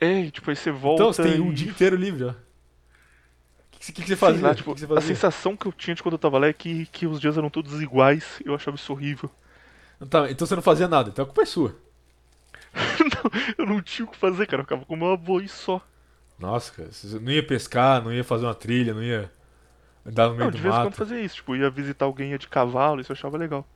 É, 0.00 0.30
tipo, 0.30 0.50
aí 0.50 0.56
você 0.56 0.70
volta. 0.70 1.10
Então 1.10 1.12
você 1.12 1.20
tem 1.20 1.40
um 1.40 1.52
e- 1.52 1.52
dia 1.52 1.68
inteiro 1.70 1.96
livre 1.96 2.20
já. 2.20 2.30
O 2.32 2.36
que, 3.70 3.92
que, 3.92 3.92
que 4.02 4.08
você 4.08 4.16
fazia? 4.16 4.42
lá, 4.42 4.54
tipo, 4.54 4.72
que, 4.74 4.80
você 4.80 4.86
a 4.94 5.00
fazia? 5.00 5.00
sensação 5.00 5.56
que 5.56 5.66
eu 5.66 5.72
tinha 5.72 5.94
de 5.94 6.02
quando 6.02 6.14
eu 6.14 6.18
tava 6.18 6.38
lá 6.38 6.46
é 6.48 6.52
que, 6.52 6.86
que 6.86 7.06
os 7.06 7.20
dias 7.20 7.36
eram 7.38 7.50
todos 7.50 7.80
iguais, 7.82 8.38
eu 8.44 8.54
achava 8.54 8.76
isso 8.76 8.92
horrível. 8.92 9.30
Tá, 10.08 10.30
então 10.30 10.46
você 10.46 10.54
não 10.56 10.62
fazia 10.62 10.88
nada, 10.88 11.10
então 11.10 11.22
a 11.22 11.26
culpa 11.26 11.42
é 11.42 11.46
sua. 11.46 11.76
não, 13.00 13.30
eu 13.58 13.66
não 13.66 13.82
tinha 13.82 14.06
o 14.06 14.10
que 14.10 14.16
fazer, 14.16 14.46
cara, 14.46 14.60
eu 14.62 14.64
ficava 14.64 14.84
com 14.84 14.96
meu 14.96 15.12
avô 15.12 15.40
e 15.40 15.48
só. 15.48 15.80
Nossa, 16.38 16.72
cara, 16.72 16.90
você 16.92 17.18
não 17.18 17.30
ia 17.32 17.46
pescar, 17.46 18.02
não 18.02 18.12
ia 18.12 18.24
fazer 18.24 18.46
uma 18.46 18.54
trilha, 18.54 18.94
não 18.94 19.02
ia 19.02 19.30
andar 20.06 20.28
no 20.30 20.36
meio 20.36 20.48
Não, 20.48 20.50
do 20.50 20.58
de 20.58 20.60
vez 20.60 20.76
em 20.76 20.80
quando 20.80 20.94
mato. 20.94 20.96
fazia 20.96 21.20
isso, 21.20 21.36
tipo, 21.36 21.54
ia 21.56 21.70
visitar 21.70 22.04
alguém 22.06 22.30
ia 22.30 22.38
de 22.38 22.48
cavalo, 22.48 23.00
isso 23.00 23.12
eu 23.12 23.14
achava 23.16 23.36
legal. 23.36 23.66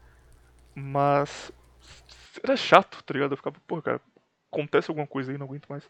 Mas 0.75 1.53
era 2.43 2.57
chato, 2.57 3.03
tá 3.05 3.15
ligado? 3.15 3.33
Eu 3.33 3.37
ficava, 3.37 3.57
pô, 3.67 3.83
cara, 3.83 4.01
acontece 4.53 4.91
alguma 4.91 5.07
coisa 5.07 5.33
aí, 5.33 5.39
não 5.39 5.47
aguento 5.47 5.69
mais. 5.69 5.89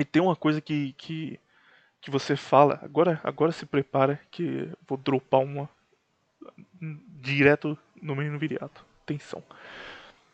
E 0.00 0.04
tem 0.04 0.22
uma 0.22 0.34
coisa 0.34 0.62
que, 0.62 0.94
que, 0.94 1.38
que 2.00 2.10
você 2.10 2.34
fala, 2.34 2.80
agora, 2.82 3.20
agora 3.22 3.52
se 3.52 3.66
prepara 3.66 4.18
que 4.30 4.66
vou 4.88 4.96
dropar 4.96 5.42
uma 5.42 5.68
direto 7.20 7.76
no 8.00 8.16
menino 8.16 8.38
viriato. 8.38 8.82
Atenção. 9.02 9.42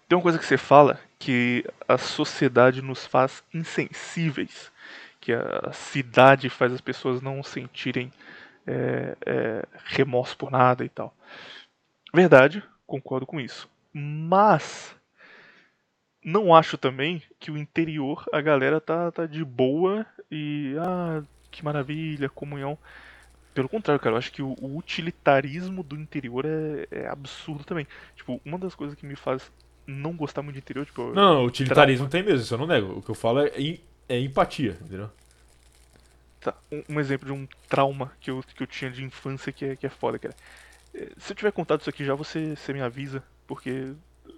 Tem 0.08 0.16
uma 0.16 0.22
coisa 0.22 0.38
que 0.38 0.46
você 0.46 0.56
fala 0.56 1.00
que 1.18 1.64
a 1.88 1.98
sociedade 1.98 2.80
nos 2.80 3.06
faz 3.06 3.42
insensíveis, 3.52 4.70
que 5.20 5.32
a 5.32 5.72
cidade 5.72 6.48
faz 6.48 6.72
as 6.72 6.80
pessoas 6.80 7.20
não 7.20 7.42
sentirem 7.42 8.12
é, 8.64 9.16
é, 9.26 9.64
remorso 9.84 10.36
por 10.36 10.48
nada 10.48 10.84
e 10.84 10.88
tal. 10.88 11.12
Verdade, 12.14 12.62
concordo 12.86 13.26
com 13.26 13.40
isso. 13.40 13.68
Mas 13.92 14.94
não 16.26 16.52
acho 16.52 16.76
também 16.76 17.22
que 17.38 17.52
o 17.52 17.56
interior 17.56 18.24
a 18.32 18.40
galera 18.40 18.80
tá, 18.80 19.12
tá 19.12 19.26
de 19.26 19.44
boa 19.44 20.04
e 20.28 20.74
ah, 20.80 21.22
que 21.52 21.64
maravilha, 21.64 22.28
comunhão. 22.28 22.76
Pelo 23.54 23.68
contrário, 23.68 24.02
cara, 24.02 24.14
eu 24.14 24.18
acho 24.18 24.32
que 24.32 24.42
o, 24.42 24.56
o 24.60 24.76
utilitarismo 24.76 25.84
do 25.84 25.94
interior 25.94 26.44
é, 26.44 26.88
é, 26.90 27.06
absurdo 27.06 27.62
também. 27.62 27.86
Tipo, 28.16 28.40
uma 28.44 28.58
das 28.58 28.74
coisas 28.74 28.98
que 28.98 29.06
me 29.06 29.14
faz 29.14 29.52
não 29.86 30.14
gostar 30.14 30.42
muito 30.42 30.56
de 30.56 30.60
interior, 30.60 30.84
tipo. 30.84 31.14
Não, 31.14 31.44
utilitarismo 31.44 32.08
tem 32.08 32.24
mesmo, 32.24 32.40
isso 32.40 32.52
eu 32.52 32.58
não 32.58 32.66
nego. 32.66 32.98
O 32.98 33.02
que 33.02 33.08
eu 33.08 33.14
falo 33.14 33.46
é, 33.46 33.52
é 34.08 34.18
empatia, 34.18 34.76
entendeu? 34.82 35.08
Tá, 36.40 36.56
um, 36.72 36.82
um, 36.88 37.00
exemplo 37.00 37.26
de 37.26 37.32
um 37.32 37.46
trauma 37.68 38.10
que 38.20 38.32
eu, 38.32 38.42
que 38.42 38.64
eu 38.64 38.66
tinha 38.66 38.90
de 38.90 39.04
infância 39.04 39.52
que 39.52 39.64
é, 39.64 39.76
que 39.76 39.86
é 39.86 39.90
foda, 39.90 40.18
cara. 40.18 40.34
É, 40.92 41.08
se 41.18 41.30
eu 41.32 41.36
tiver 41.36 41.52
contado 41.52 41.82
isso 41.82 41.90
aqui 41.90 42.04
já, 42.04 42.16
você, 42.16 42.56
você 42.56 42.72
me 42.72 42.82
avisa, 42.82 43.22
porque 43.46 43.94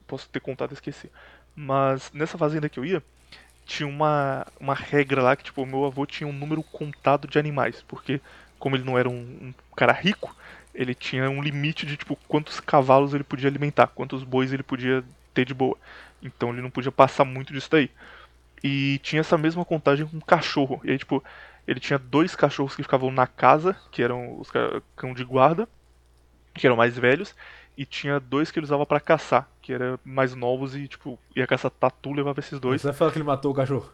posso 0.06 0.28
ter 0.28 0.40
contado 0.40 0.72
e 0.72 0.74
esquecer. 0.74 1.10
Mas 1.60 2.12
nessa 2.14 2.38
fazenda 2.38 2.68
que 2.68 2.78
eu 2.78 2.84
ia, 2.84 3.02
tinha 3.66 3.88
uma, 3.88 4.46
uma 4.60 4.74
regra 4.74 5.20
lá 5.20 5.34
que, 5.34 5.42
tipo, 5.42 5.60
o 5.60 5.66
meu 5.66 5.84
avô 5.84 6.06
tinha 6.06 6.28
um 6.28 6.32
número 6.32 6.62
contado 6.62 7.26
de 7.26 7.36
animais, 7.36 7.82
porque 7.88 8.20
como 8.60 8.76
ele 8.76 8.84
não 8.84 8.96
era 8.96 9.08
um, 9.08 9.12
um 9.12 9.54
cara 9.74 9.92
rico, 9.92 10.36
ele 10.72 10.94
tinha 10.94 11.28
um 11.28 11.42
limite 11.42 11.84
de, 11.84 11.96
tipo, 11.96 12.14
quantos 12.28 12.60
cavalos 12.60 13.12
ele 13.12 13.24
podia 13.24 13.48
alimentar, 13.50 13.88
quantos 13.88 14.22
bois 14.22 14.52
ele 14.52 14.62
podia 14.62 15.02
ter 15.34 15.44
de 15.44 15.52
boa. 15.52 15.76
Então 16.22 16.50
ele 16.50 16.62
não 16.62 16.70
podia 16.70 16.92
passar 16.92 17.24
muito 17.24 17.52
disso 17.52 17.68
daí. 17.72 17.90
E 18.62 19.00
tinha 19.02 19.18
essa 19.18 19.36
mesma 19.36 19.64
contagem 19.64 20.06
com 20.06 20.20
cachorro. 20.20 20.80
E 20.84 20.92
aí, 20.92 20.98
tipo, 20.98 21.24
ele 21.66 21.80
tinha 21.80 21.98
dois 21.98 22.36
cachorros 22.36 22.76
que 22.76 22.84
ficavam 22.84 23.10
na 23.10 23.26
casa, 23.26 23.76
que 23.90 24.00
eram 24.00 24.38
os 24.38 24.48
cão 24.94 25.12
de 25.12 25.24
guarda, 25.24 25.68
que 26.54 26.68
eram 26.68 26.76
mais 26.76 26.96
velhos, 26.96 27.34
e 27.78 27.86
tinha 27.86 28.18
dois 28.18 28.50
que 28.50 28.58
ele 28.58 28.64
usava 28.64 28.84
para 28.84 28.98
caçar, 28.98 29.48
que 29.62 29.72
eram 29.72 30.00
mais 30.04 30.34
novos 30.34 30.74
e, 30.74 30.88
tipo, 30.88 31.16
ia 31.36 31.46
caçar 31.46 31.70
tatu, 31.70 32.12
levava 32.12 32.40
esses 32.40 32.58
dois. 32.58 32.80
Você 32.80 32.88
vai 32.88 32.96
falar 32.96 33.12
que 33.12 33.18
ele 33.18 33.24
matou 33.24 33.52
o 33.52 33.54
cachorro? 33.54 33.88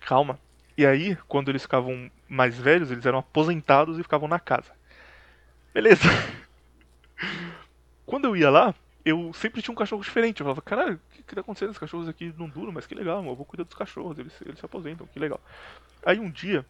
Calma. 0.00 0.36
E 0.76 0.84
aí, 0.84 1.16
quando 1.28 1.48
eles 1.48 1.62
ficavam 1.62 2.10
mais 2.28 2.58
velhos, 2.58 2.90
eles 2.90 3.06
eram 3.06 3.20
aposentados 3.20 4.00
e 4.00 4.02
ficavam 4.02 4.26
na 4.26 4.40
casa. 4.40 4.72
Beleza. 5.72 6.02
Quando 8.04 8.24
eu 8.24 8.36
ia 8.36 8.50
lá, 8.50 8.74
eu 9.04 9.32
sempre 9.32 9.62
tinha 9.62 9.72
um 9.72 9.76
cachorro 9.76 10.02
diferente. 10.02 10.40
Eu 10.40 10.46
falava, 10.46 10.60
caralho, 10.60 10.96
o 10.96 11.14
que, 11.14 11.22
que 11.22 11.34
tá 11.36 11.40
acontecendo? 11.40 11.68
Esses 11.68 11.78
cachorros 11.78 12.08
aqui 12.08 12.34
não 12.36 12.48
duram, 12.48 12.72
mas 12.72 12.84
que 12.84 12.96
legal, 12.96 13.24
eu 13.24 13.36
vou 13.36 13.46
cuidar 13.46 13.62
dos 13.62 13.74
cachorros, 13.74 14.18
eles, 14.18 14.32
eles 14.44 14.58
se 14.58 14.66
aposentam, 14.66 15.06
que 15.06 15.20
legal. 15.20 15.40
Aí 16.04 16.18
um 16.18 16.28
dia, 16.28 16.66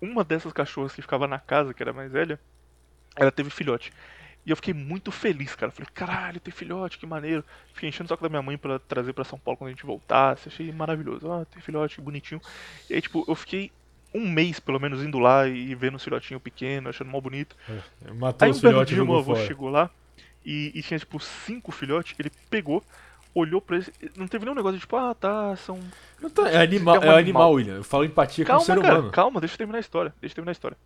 uma 0.00 0.24
dessas 0.24 0.50
cachorras 0.50 0.94
que 0.94 1.02
ficava 1.02 1.28
na 1.28 1.38
casa, 1.38 1.74
que 1.74 1.82
era 1.82 1.92
mais 1.92 2.10
velha, 2.10 2.40
ela 3.14 3.30
teve 3.30 3.50
filhote. 3.50 3.92
E 4.46 4.50
eu 4.50 4.56
fiquei 4.56 4.74
muito 4.74 5.10
feliz, 5.10 5.54
cara. 5.54 5.72
Falei, 5.72 5.88
caralho, 5.94 6.38
tem 6.38 6.52
filhote, 6.52 6.98
que 6.98 7.06
maneiro. 7.06 7.42
Fiquei 7.72 7.88
enchendo 7.88 8.06
o 8.06 8.08
saco 8.08 8.22
da 8.22 8.28
minha 8.28 8.42
mãe 8.42 8.58
pra 8.58 8.78
trazer 8.78 9.12
pra 9.14 9.24
São 9.24 9.38
Paulo 9.38 9.56
quando 9.56 9.68
a 9.68 9.72
gente 9.72 9.86
voltasse. 9.86 10.48
Achei 10.48 10.70
maravilhoso. 10.70 11.30
Ah, 11.32 11.46
tem 11.46 11.62
filhote, 11.62 11.96
que 11.96 12.02
bonitinho. 12.02 12.40
E 12.90 12.94
aí, 12.94 13.00
tipo, 13.00 13.24
eu 13.26 13.34
fiquei 13.34 13.72
um 14.14 14.28
mês, 14.30 14.60
pelo 14.60 14.78
menos, 14.78 15.02
indo 15.02 15.18
lá 15.18 15.46
e 15.48 15.74
vendo 15.74 15.96
o 15.96 15.98
filhotinho 15.98 16.38
pequeno, 16.38 16.90
achando 16.90 17.10
mó 17.10 17.20
bonito. 17.20 17.56
É, 18.04 18.12
matou 18.12 18.46
aí 18.46 18.52
um 18.52 18.60
belo 18.60 18.84
dia 18.84 19.04
meu 19.04 19.16
avô 19.16 19.34
chegou 19.36 19.70
lá 19.70 19.90
e, 20.44 20.70
e, 20.74 20.82
tinha, 20.82 20.98
tipo, 20.98 21.18
cinco 21.18 21.72
filhotes. 21.72 22.14
Ele 22.18 22.30
pegou, 22.50 22.84
olhou 23.34 23.62
pra 23.62 23.76
eles. 23.76 23.90
Não 24.14 24.28
teve 24.28 24.44
nenhum 24.44 24.54
negócio 24.54 24.76
de, 24.76 24.82
tipo, 24.82 24.94
ah, 24.94 25.14
tá, 25.14 25.56
são. 25.56 25.80
Tá, 26.34 26.50
é, 26.50 26.62
animal, 26.62 26.96
é, 26.96 26.98
um 26.98 27.02
é 27.02 27.06
animal, 27.06 27.18
animal, 27.18 27.52
William. 27.52 27.76
Eu 27.76 27.84
falo 27.84 28.04
empatia 28.04 28.44
calma, 28.44 28.58
com 28.58 28.62
o 28.62 28.66
ser 28.66 28.80
cara, 28.82 28.94
humano. 28.98 29.10
Calma, 29.10 29.40
deixa 29.40 29.54
eu 29.54 29.58
terminar 29.58 29.78
a 29.78 29.80
história. 29.80 30.14
Deixa 30.20 30.32
eu 30.32 30.36
terminar 30.36 30.50
a 30.50 30.52
história. 30.52 30.76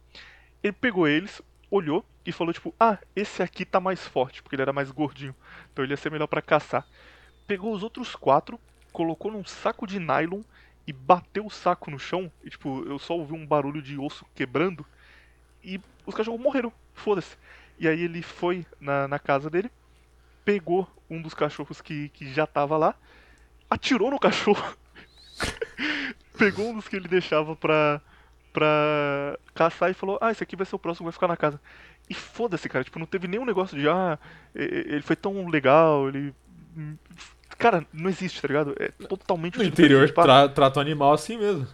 Ele 0.63 0.73
pegou 0.73 1.09
eles, 1.09 1.43
olhou 1.71 2.05
e 2.25 2.33
falou 2.33 2.53
tipo, 2.53 2.75
ah, 2.79 2.99
esse 3.15 3.43
aqui 3.43 3.65
tá 3.65 3.81
mais 3.81 4.07
forte, 4.07 4.43
porque 4.43 4.55
ele 4.55 4.63
era 4.63 4.73
mais 4.73 4.91
gordinho. 4.91 5.35
Então 5.73 5.85
ele 5.85 5.93
ia 5.93 5.97
ser 5.97 6.11
melhor 6.11 6.27
para 6.27 6.43
caçar. 6.43 6.87
Pegou 7.47 7.73
os 7.73 7.83
outros 7.83 8.15
quatro, 8.15 8.59
colocou 8.93 9.31
num 9.31 9.45
saco 9.45 9.87
de 9.87 9.99
nylon 9.99 10.43
e 10.87 10.93
bateu 10.93 11.47
o 11.47 11.51
saco 11.51 11.91
no 11.91 11.99
chão. 11.99 12.31
E 12.43 12.51
tipo, 12.51 12.85
eu 12.85 12.99
só 12.99 13.15
ouvi 13.15 13.33
um 13.33 13.47
barulho 13.47 13.83
de 13.83 13.99
osso 13.99 14.27
quebrando. 14.35 14.85
E 15.63 15.81
os 16.07 16.15
cachorros 16.15 16.41
morreram. 16.41 16.73
Foda-se. 16.95 17.37
E 17.79 17.87
aí 17.87 18.03
ele 18.03 18.23
foi 18.23 18.67
na, 18.81 19.07
na 19.07 19.19
casa 19.19 19.49
dele, 19.49 19.71
pegou 20.45 20.89
um 21.09 21.23
dos 21.23 21.33
cachorros 21.33 21.81
que, 21.81 22.09
que 22.09 22.33
já 22.33 22.47
tava 22.47 22.77
lá, 22.77 22.95
atirou 23.71 24.11
no 24.11 24.19
cachorro. 24.19 24.77
pegou 26.37 26.71
um 26.71 26.75
dos 26.75 26.89
que 26.89 26.97
ele 26.97 27.07
deixava 27.07 27.55
pra, 27.55 28.01
pra 28.59 29.39
caçar 29.55 29.91
e 29.91 29.95
falou: 29.95 30.19
Ah, 30.21 30.31
esse 30.31 30.43
aqui 30.43 30.57
vai 30.57 30.67
ser 30.67 30.75
o 30.75 30.79
próximo, 30.79 31.05
vai 31.05 31.13
ficar 31.13 31.29
na 31.29 31.37
casa. 31.37 31.61
E 32.11 32.15
foda-se, 32.15 32.69
cara, 32.69 32.85
tipo, 32.85 32.99
não 32.99 33.07
teve 33.07 33.29
nenhum 33.29 33.45
negócio 33.45 33.79
de 33.79 33.89
ah, 33.89 34.19
ele 34.55 35.03
foi 35.03 35.17
tão 35.17 35.49
legal, 35.49 36.09
ele. 36.09 36.35
Cara, 37.57 37.85
não 37.93 38.09
existe, 38.09 38.41
tá 38.41 38.49
ligado? 38.49 38.75
É 38.79 38.89
totalmente 39.07 39.59
No 39.59 39.65
interior 39.65 40.11
tra 40.11 40.49
trata 40.49 40.79
o 40.79 40.83
animal 40.83 41.13
assim 41.13 41.37
mesmo. 41.37 41.67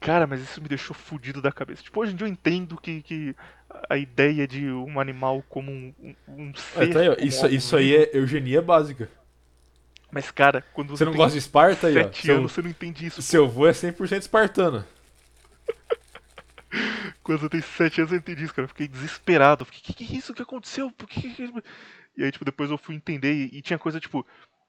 Cara, 0.00 0.26
mas 0.26 0.40
isso 0.40 0.60
me 0.60 0.68
deixou 0.68 0.94
fudido 0.94 1.40
da 1.40 1.52
cabeça. 1.52 1.82
Tipo, 1.82 2.00
hoje 2.00 2.12
em 2.12 2.16
dia 2.16 2.26
eu 2.26 2.30
entendo 2.30 2.76
que, 2.76 3.02
que 3.02 3.36
a 3.88 3.96
ideia 3.96 4.46
de 4.48 4.68
um 4.68 4.98
animal 4.98 5.44
como 5.48 5.70
um, 5.70 5.94
um 6.28 6.52
ser. 6.54 6.82
É, 6.82 6.86
tá 6.88 7.00
aí, 7.00 7.28
isso, 7.28 7.46
isso 7.46 7.76
aí 7.76 7.94
é 7.94 8.10
eugenia 8.16 8.60
básica. 8.60 9.08
Mas, 10.10 10.30
cara, 10.30 10.62
quando 10.74 10.90
você. 10.90 10.98
Você 10.98 11.04
não 11.06 11.14
gosta 11.14 11.32
de 11.32 11.38
Esparta 11.38 11.86
aí, 11.86 11.96
ó. 11.96 12.32
Anos, 12.32 12.52
você 12.52 12.60
não 12.60 12.68
entende 12.68 13.06
isso. 13.06 13.22
Seu 13.22 13.46
avô 13.46 13.66
é 13.66 13.72
100% 13.72 14.18
espartano. 14.18 14.84
Quando 17.22 17.42
eu 17.42 17.50
tenho 17.50 17.62
7 17.62 18.00
anos 18.00 18.12
eu 18.12 18.18
entendi 18.18 18.44
isso, 18.44 18.54
cara. 18.54 18.64
Eu 18.64 18.68
fiquei 18.68 18.88
desesperado. 18.88 19.64
Fiquei, 19.64 19.80
que 19.80 19.94
que 19.94 20.14
é 20.14 20.18
isso 20.18 20.34
que 20.34 20.42
aconteceu? 20.42 20.90
Por 20.90 21.08
que, 21.08 21.34
que... 21.34 21.52
E 22.16 22.24
aí, 22.24 22.32
tipo, 22.32 22.44
depois 22.44 22.70
eu 22.70 22.78
fui 22.78 22.94
entender 22.94 23.32
e, 23.32 23.58
e, 23.58 23.62
tinha 23.62 23.78
coisa, 23.78 23.98
tipo, 24.00 24.26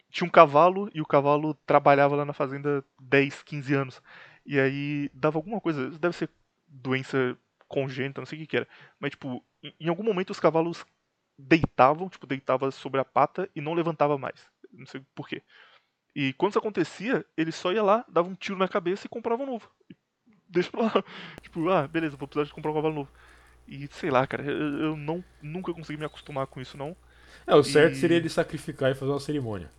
tinha 0.09 0.27
um 0.27 0.31
cavalo 0.31 0.89
e 0.93 1.01
o 1.01 1.05
cavalo 1.05 1.53
trabalhava 1.65 2.15
lá 2.15 2.25
na 2.25 2.33
fazenda 2.33 2.83
10, 3.01 3.43
15 3.43 3.73
anos. 3.73 4.01
E 4.45 4.59
aí 4.59 5.09
dava 5.13 5.37
alguma 5.37 5.59
coisa, 5.59 5.89
deve 5.91 6.15
ser 6.15 6.29
doença 6.67 7.37
congênita, 7.67 8.21
não 8.21 8.25
sei 8.25 8.37
o 8.37 8.41
que, 8.41 8.47
que 8.47 8.57
era. 8.57 8.67
Mas, 8.99 9.11
tipo, 9.11 9.43
em, 9.79 9.89
algum 9.89 10.03
momento 10.03 10.29
os 10.29 10.39
cavalos 10.39 10.85
deitavam, 11.37 12.09
tipo, 12.09 12.27
deitava 12.27 12.69
sobre 12.71 12.99
a 12.99 13.05
pata 13.05 13.49
e 13.55 13.61
não 13.61 13.73
levantava 13.73 14.17
mais. 14.17 14.47
Não 14.71 14.85
sei 14.85 15.01
porquê. 15.15 15.41
E 16.15 16.33
quando 16.33 16.51
isso 16.51 16.59
acontecia, 16.59 17.25
ele 17.35 17.51
só 17.51 17.71
ia 17.73 17.81
lá, 17.81 18.05
dava 18.07 18.29
um 18.29 18.35
tiro 18.35 18.57
na 18.57 18.67
cabeça 18.67 19.07
e 19.07 19.09
comprava 19.09 19.43
um 19.43 19.47
novo. 19.47 19.69
E 19.89 19.95
deixa 20.53 20.71
pra 20.71 20.83
lá. 20.83 21.03
Tipo, 21.41 21.69
ah, 21.69 21.87
beleza, 21.87 22.15
vou 22.15 22.27
precisar 22.27 22.45
de 22.45 22.53
comprar 22.53 22.71
um 22.71 22.75
cavalo 22.75 22.95
novo. 22.95 23.09
E 23.67 23.87
sei 23.93 24.09
lá, 24.09 24.25
cara, 24.27 24.43
eu, 24.43 24.79
eu 24.79 24.97
não, 24.97 25.23
nunca 25.41 25.73
consegui 25.73 25.99
me 25.99 26.05
acostumar 26.05 26.47
com 26.47 26.61
isso, 26.61 26.77
não. 26.77 26.95
É, 27.45 27.55
o 27.55 27.63
certo 27.63 27.93
e... 27.93 27.99
seria 27.99 28.17
ele 28.17 28.29
sacrificar 28.29 28.91
e 28.91 28.95
fazer 28.95 29.11
uma 29.11 29.19
cerimônia. 29.19 29.69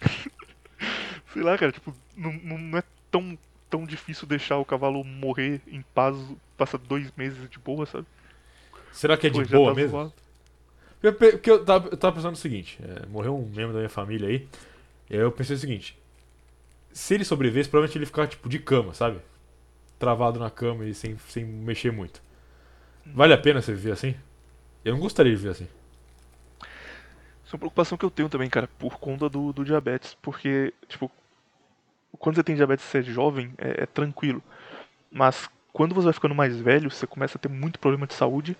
sei 1.32 1.42
lá, 1.42 1.56
cara, 1.56 1.72
tipo, 1.72 1.94
não, 2.16 2.32
não 2.32 2.78
é 2.78 2.82
tão, 3.10 3.38
tão 3.68 3.84
difícil 3.84 4.26
deixar 4.26 4.58
o 4.58 4.64
cavalo 4.64 5.04
morrer 5.04 5.60
em 5.66 5.82
paz, 5.94 6.16
passa 6.56 6.78
dois 6.78 7.10
meses 7.16 7.48
de 7.48 7.58
boa, 7.58 7.86
sabe? 7.86 8.06
Será 8.92 9.16
que 9.16 9.26
é 9.26 9.30
de 9.30 9.44
Pô, 9.44 9.56
boa 9.56 9.70
tá 9.70 9.76
mesmo? 9.76 10.12
Porque 11.00 11.50
eu 11.50 11.64
tava, 11.64 11.88
eu 11.88 11.96
tava 11.96 12.16
pensando 12.16 12.34
o 12.34 12.38
seguinte, 12.38 12.78
é, 12.82 13.06
morreu 13.06 13.36
um 13.36 13.46
membro 13.46 13.72
da 13.72 13.78
minha 13.78 13.88
família 13.88 14.28
aí, 14.28 14.48
e 15.10 15.14
aí 15.14 15.20
eu 15.20 15.30
pensei 15.30 15.54
o 15.54 15.58
seguinte, 15.58 15.96
se 16.92 17.14
ele 17.14 17.24
sobrevivesse, 17.24 17.68
provavelmente 17.68 17.98
ele 17.98 18.06
ficava 18.06 18.26
tipo 18.26 18.48
de 18.48 18.58
cama, 18.58 18.94
sabe? 18.94 19.18
Travado 19.98 20.38
na 20.38 20.50
cama 20.50 20.84
e 20.84 20.94
sem, 20.94 21.16
sem 21.28 21.44
mexer 21.44 21.90
muito. 21.90 22.22
Vale 23.04 23.32
a 23.32 23.38
pena 23.38 23.62
você 23.62 23.72
viver 23.72 23.92
assim? 23.92 24.14
Eu 24.84 24.92
não 24.92 25.00
gostaria 25.00 25.32
de 25.32 25.36
viver 25.36 25.50
assim. 25.50 25.68
Isso 27.44 27.54
é 27.54 27.56
uma 27.56 27.60
preocupação 27.60 27.96
que 27.96 28.04
eu 28.04 28.10
tenho 28.10 28.28
também, 28.28 28.50
cara, 28.50 28.68
por 28.78 28.98
conta 28.98 29.28
do, 29.28 29.52
do 29.52 29.64
diabetes. 29.64 30.16
Porque, 30.20 30.74
tipo, 30.88 31.10
quando 32.18 32.34
você 32.34 32.42
tem 32.42 32.56
diabetes 32.56 32.84
e 32.84 32.88
você 32.88 32.98
é 32.98 33.02
jovem, 33.02 33.52
é, 33.56 33.82
é, 33.82 33.86
tranquilo. 33.86 34.42
Mas 35.10 35.48
quando 35.72 35.94
você 35.94 36.06
vai 36.06 36.12
ficando 36.12 36.34
mais 36.34 36.58
velho, 36.58 36.90
você 36.90 37.06
começa 37.06 37.38
a 37.38 37.40
ter 37.40 37.48
muito 37.48 37.78
problema 37.78 38.06
de 38.06 38.14
saúde. 38.14 38.56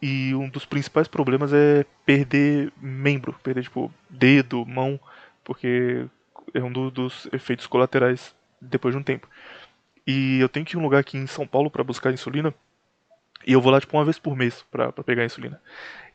E 0.00 0.34
um 0.34 0.48
dos 0.48 0.64
principais 0.64 1.08
problemas 1.08 1.52
é 1.52 1.84
perder 2.04 2.72
membro, 2.80 3.34
perder, 3.42 3.62
tipo, 3.62 3.92
dedo, 4.08 4.64
mão, 4.66 5.00
porque 5.42 6.06
é 6.52 6.62
um 6.62 6.70
do, 6.70 6.90
dos 6.90 7.26
efeitos 7.32 7.66
colaterais 7.66 8.34
depois 8.60 8.94
de 8.94 9.00
um 9.00 9.02
tempo. 9.02 9.26
E 10.08 10.40
eu 10.40 10.48
tenho 10.48 10.64
que 10.64 10.74
ir 10.74 10.78
um 10.78 10.82
lugar 10.82 11.00
aqui 11.00 11.18
em 11.18 11.26
São 11.26 11.46
Paulo 11.46 11.70
para 11.70 11.84
buscar 11.84 12.10
insulina. 12.10 12.54
E 13.46 13.52
eu 13.52 13.60
vou 13.60 13.70
lá, 13.70 13.78
tipo, 13.78 13.94
uma 13.94 14.04
vez 14.06 14.18
por 14.18 14.34
mês 14.34 14.64
pra 14.70 14.90
pegar 14.90 15.22
insulina. 15.22 15.60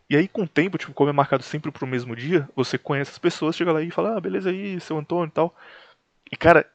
E 0.10 0.18
aí, 0.18 0.28
com 0.28 0.42
o 0.42 0.48
tempo, 0.48 0.80
tipo, 0.80 0.94
como 0.94 1.12
é 1.12 1.14
marcado 1.14 1.44
sempre 1.44 1.72
pro 1.72 1.86
mesmo 1.86 2.16
dia, 2.16 2.50
você 2.56 2.76
conhece 2.76 3.12
as 3.12 3.20
pessoas, 3.20 3.56
chega 3.56 3.72
lá 3.72 3.84
e 3.84 3.92
fala, 3.92 4.18
ah, 4.18 4.20
beleza 4.20 4.50
aí, 4.50 4.80
seu 4.80 4.98
Antônio 4.98 5.28
e 5.28 5.32
tal. 5.32 5.56
E, 6.32 6.36
cara, 6.36 6.68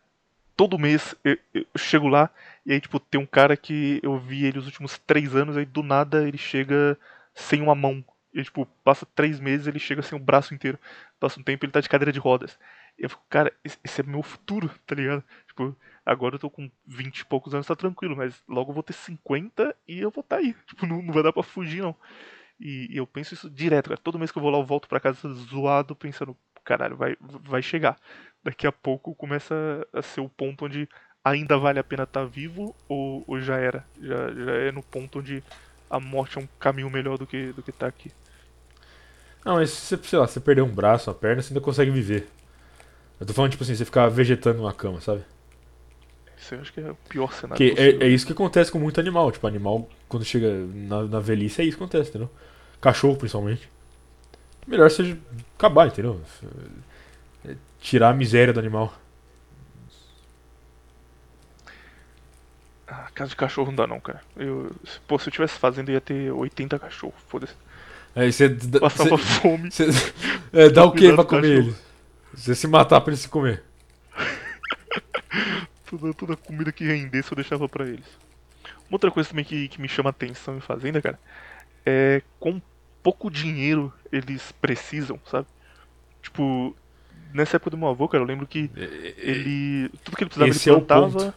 todo 0.57 0.78
mês 0.78 1.16
eu, 1.24 1.36
eu 1.53 1.66
chego 1.77 2.07
lá 2.07 2.31
e 2.65 2.73
aí, 2.73 2.81
tipo, 2.81 3.01
tem 3.01 3.20
um 3.20 3.27
cara 3.27 3.57
que 3.57 3.99
eu 4.01 4.16
vi 4.16 4.45
ele 4.45 4.61
os 4.61 4.66
últimos 4.66 4.97
três 4.99 5.35
anos, 5.35 5.57
aí 5.57 5.65
do 5.65 5.82
nada 5.82 6.27
ele 6.27 6.39
chega 6.39 6.97
sem 7.35 7.61
uma 7.61 7.74
mão. 7.74 8.05
E, 8.32 8.45
tipo, 8.45 8.65
passa 8.85 9.05
três 9.15 9.40
meses 9.40 9.66
ele 9.66 9.81
chega 9.81 10.03
sem 10.03 10.16
o 10.16 10.23
braço 10.23 10.55
inteiro. 10.55 10.78
Passa 11.19 11.40
um 11.40 11.43
tempo 11.43 11.65
ele 11.65 11.73
tá 11.73 11.81
de 11.81 11.89
cadeira 11.89 12.12
de 12.12 12.20
rodas. 12.20 12.57
E 12.97 13.03
eu 13.05 13.11
fico, 13.11 13.23
cara, 13.28 13.53
esse 13.65 14.01
é 14.01 14.05
meu 14.05 14.23
futuro, 14.23 14.70
tá 14.86 14.95
ligado? 14.95 15.24
Tipo, 15.49 15.77
agora 16.09 16.36
eu 16.36 16.39
tô 16.39 16.48
com 16.48 16.70
20 16.86 17.20
e 17.20 17.24
poucos 17.26 17.52
anos, 17.52 17.66
tá 17.66 17.76
tranquilo, 17.76 18.16
mas 18.16 18.43
logo 18.48 18.70
eu 18.70 18.74
vou 18.74 18.82
ter 18.82 18.94
50 18.94 19.76
e 19.86 20.01
eu 20.01 20.10
vou 20.10 20.22
estar 20.22 20.36
tá 20.36 20.43
aí. 20.43 20.55
Tipo, 20.66 20.86
não, 20.86 21.02
não 21.02 21.12
vai 21.12 21.22
dar 21.22 21.32
pra 21.32 21.43
fugir, 21.43 21.82
não. 21.82 21.94
E, 22.59 22.89
e, 22.90 22.97
eu 22.97 23.06
penso 23.06 23.35
isso 23.35 23.51
direto, 23.51 23.90
cara. 23.90 24.01
Todo 24.02 24.18
mês 24.18 24.32
que 24.32 24.39
eu 24.39 24.43
vou 24.43 24.51
lá, 24.51 24.59
eu 24.59 24.64
volto 24.64 24.89
pra 24.89 24.98
casa 24.98 25.28
zoado, 25.32 25.94
pensando, 25.94 26.35
caralho, 26.64 26.97
vai, 26.97 27.14
vai 27.20 27.62
chegar. 27.62 27.97
Daqui 28.43 28.66
a 28.66 28.72
pouco 28.72 29.14
começa 29.14 29.55
a 29.93 30.01
ser 30.01 30.20
o 30.20 30.28
ponto 30.28 30.64
onde 30.64 30.89
ainda 31.22 31.59
vale 31.59 31.78
a 31.78 31.85
pena 31.85 32.05
estar 32.05 32.22
tá 32.22 32.26
vivo 32.26 32.74
ou, 32.89 33.22
ou, 33.26 33.40
já 33.40 33.59
era? 33.59 33.85
Já, 34.01 34.32
já 34.32 34.52
é 34.52 34.72
no 34.72 34.82
ponto 34.82 35.18
onde 35.18 35.44
a 35.90 36.01
morte 36.01 36.39
é 36.39 36.40
um 36.40 36.48
caminho 36.59 36.89
melhor 36.89 37.18
do 37.18 37.26
que 37.26 37.52
do 37.52 37.62
que 37.62 37.70
tá 37.70 37.86
aqui. 37.86 38.10
Não, 39.44 39.56
mas 39.56 39.70
se 39.70 39.97
sei 40.02 40.18
lá, 40.18 40.26
você 40.26 40.40
perder 40.40 40.62
um 40.62 40.74
braço, 40.74 41.10
uma 41.10 41.16
perna, 41.16 41.43
você 41.43 41.52
ainda 41.52 41.60
consegue 41.60 41.90
viver. 41.90 42.28
Eu 43.20 43.26
tô 43.26 43.35
falando, 43.35 43.51
tipo 43.51 43.62
assim, 43.62 43.74
você 43.74 43.85
ficar 43.85 44.09
vegetando 44.09 44.59
numa 44.59 44.72
cama, 44.72 45.01
sabe? 45.01 45.22
Isso 46.40 46.55
eu 46.55 46.60
acho 46.60 46.73
que 46.73 46.81
é 46.81 46.90
o 46.90 46.94
pior 47.09 47.32
cenário. 47.32 47.56
Que 47.56 47.81
é, 47.81 48.05
é, 48.05 48.09
isso 48.09 48.27
que 48.27 48.32
acontece 48.32 48.70
com 48.70 48.78
muito 48.78 49.01
animal. 49.01 49.32
Tipo, 49.32 49.47
animal, 49.47 49.89
quando 50.09 50.24
chega 50.24 50.48
na, 50.73 51.02
na 51.05 51.20
velhice, 51.20 51.62
é 51.62 51.65
isso 51.65 51.77
que 51.77 51.82
acontece, 51.82 52.10
entendeu? 52.10 52.31
Cachorro, 52.81 53.16
principalmente. 53.16 53.69
Melhor 54.66 54.90
seja 54.90 55.19
acabar, 55.56 55.89
entendeu? 55.89 56.20
É, 57.47 57.55
tirar 57.81 58.10
a 58.10 58.15
miséria 58.15 58.52
do 58.52 58.60
animal. 58.60 58.94
Ah, 62.86 63.09
casa 63.15 63.31
de 63.31 63.36
cachorro 63.36 63.69
não 63.69 63.77
dá 63.77 63.86
não, 63.86 64.01
cara. 64.01 64.20
Eu, 64.36 64.70
pô, 65.06 65.19
se 65.19 65.28
eu 65.28 65.32
tivesse 65.32 65.59
fazenda, 65.59 65.93
ia 65.93 66.01
ter 66.01 66.31
80 66.32 66.78
cachorros, 66.78 67.16
foda-se. 67.28 67.55
Aí 68.15 68.32
você. 68.32 68.48
Passava 68.81 69.19
cê, 69.19 69.24
fome. 69.24 69.70
Cê, 69.70 69.86
é, 70.52 70.70
dá 70.70 70.85
o 70.85 70.93
que 70.93 71.12
pra 71.12 71.24
comer 71.24 71.59
ele? 71.59 71.74
Você 72.32 72.55
se 72.55 72.66
matar 72.66 73.01
pra 73.01 73.12
ele 73.12 73.20
se 73.20 73.28
comer. 73.28 73.62
Toda, 75.89 76.15
toda 76.15 76.36
comida 76.36 76.73
que 76.73 76.85
rendesse 76.85 77.32
eu 77.32 77.36
deixava 77.36 77.69
pra 77.69 77.86
eles. 77.86 78.06
Uma 78.89 78.97
outra 78.97 79.10
coisa 79.10 79.28
também 79.28 79.44
que, 79.44 79.69
que 79.69 79.81
me 79.81 79.89
chama 79.89 80.10
atenção 80.10 80.56
em 80.56 80.60
fazenda, 80.60 81.01
cara, 81.01 81.19
é 81.85 82.23
com 82.39 82.60
pouco 83.02 83.31
dinheiro 83.31 83.93
eles 84.12 84.52
precisam, 84.52 85.19
sabe? 85.27 85.47
Tipo, 86.23 86.77
nessa 87.32 87.56
época 87.56 87.70
do 87.70 87.78
meu 87.78 87.89
avô, 87.89 88.09
cara, 88.09 88.23
eu 88.23 88.28
lembro 88.28 88.47
que 88.47 88.70
é, 88.77 88.82
é, 88.82 89.15
ele. 89.19 89.89
Tudo 90.05 90.16
que 90.16 90.24
ele 90.24 90.31
precisava 90.31 90.51
Esse 90.51 90.70
ele 90.70 90.77
plantava. 90.77 91.35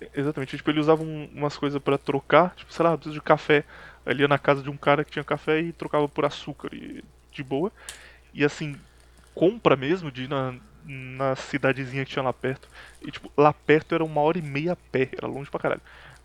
É 0.00 0.10
Exatamente, 0.14 0.56
tipo, 0.56 0.70
ele 0.70 0.80
usava 0.80 1.02
um, 1.02 1.28
umas 1.34 1.58
coisas 1.58 1.80
para 1.80 1.98
trocar, 1.98 2.54
tipo, 2.56 2.72
sei 2.72 2.84
lá, 2.84 2.96
preciso 2.96 3.14
de 3.14 3.20
café. 3.20 3.64
Ele 4.06 4.22
ia 4.22 4.28
na 4.28 4.38
casa 4.38 4.62
de 4.62 4.70
um 4.70 4.76
cara 4.76 5.04
que 5.04 5.10
tinha 5.12 5.22
café 5.22 5.60
e 5.60 5.72
trocava 5.72 6.08
por 6.08 6.24
açúcar 6.24 6.70
e 6.72 7.04
de 7.30 7.42
boa. 7.42 7.70
E 8.32 8.42
assim, 8.42 8.76
compra 9.34 9.76
mesmo 9.76 10.10
de 10.10 10.24
ir 10.24 10.28
na, 10.28 10.54
na 10.90 11.36
cidadezinha 11.36 12.04
que 12.04 12.10
tinha 12.10 12.22
lá 12.22 12.32
perto. 12.32 12.68
E 13.00 13.10
tipo, 13.10 13.30
lá 13.36 13.52
perto 13.52 13.94
era 13.94 14.04
uma 14.04 14.20
hora 14.20 14.38
e 14.38 14.42
meia 14.42 14.72
a 14.72 14.76
pé, 14.76 15.08
era 15.16 15.26
longe 15.26 15.50
pra 15.50 15.60
caralho. 15.60 15.80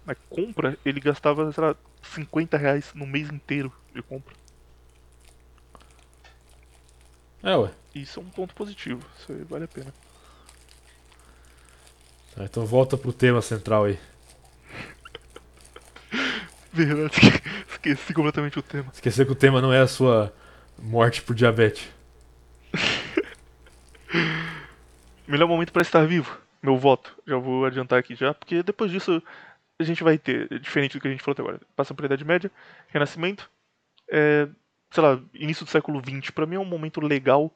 Mas 0.05 0.17
compra, 0.29 0.77
ele 0.83 0.99
gastava, 0.99 1.51
sei 1.51 1.63
lá, 1.63 1.75
50 2.01 2.57
reais 2.57 2.91
no 2.93 3.05
mês 3.05 3.29
inteiro 3.29 3.71
de 3.93 4.01
compra. 4.01 4.33
É, 7.43 7.55
ué. 7.55 7.71
Isso 7.93 8.19
é 8.19 8.23
um 8.23 8.29
ponto 8.29 8.53
positivo, 8.55 9.05
isso 9.17 9.31
aí 9.31 9.43
vale 9.43 9.65
a 9.65 9.67
pena. 9.67 9.93
Tá, 12.35 12.43
então 12.43 12.65
volta 12.65 12.97
pro 12.97 13.13
tema 13.13 13.41
central 13.41 13.85
aí. 13.85 13.99
Verdade, 16.73 17.41
esqueci 17.69 18.13
completamente 18.13 18.59
o 18.59 18.63
tema. 18.63 18.91
Esquecer 18.93 19.25
que 19.25 19.31
o 19.31 19.35
tema 19.35 19.61
não 19.61 19.71
é 19.71 19.79
a 19.79 19.87
sua 19.87 20.33
morte 20.77 21.21
por 21.21 21.35
diabetes. 21.35 21.87
Melhor 25.27 25.47
momento 25.47 25.73
para 25.73 25.81
estar 25.81 26.05
vivo. 26.05 26.39
Meu 26.61 26.77
voto. 26.77 27.15
Já 27.25 27.37
vou 27.37 27.65
adiantar 27.65 27.99
aqui 27.99 28.15
já, 28.15 28.33
porque 28.33 28.63
depois 28.63 28.91
disso 28.91 29.21
a 29.79 29.83
gente 29.83 30.03
vai 30.03 30.17
ter, 30.17 30.59
diferente 30.59 30.97
do 30.97 31.01
que 31.01 31.07
a 31.07 31.11
gente 31.11 31.23
falou 31.23 31.33
até 31.33 31.41
agora. 31.41 31.61
Passando 31.75 31.97
pela 31.97 32.07
Idade 32.07 32.25
Média, 32.25 32.51
Renascimento, 32.87 33.49
é, 34.09 34.47
sei 34.91 35.03
lá, 35.03 35.19
início 35.33 35.65
do 35.65 35.71
século 35.71 36.01
XX. 36.01 36.31
Para 36.31 36.45
mim 36.45 36.55
é 36.55 36.59
um 36.59 36.65
momento 36.65 37.01
legal, 37.01 37.51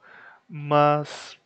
mas 0.48 1.40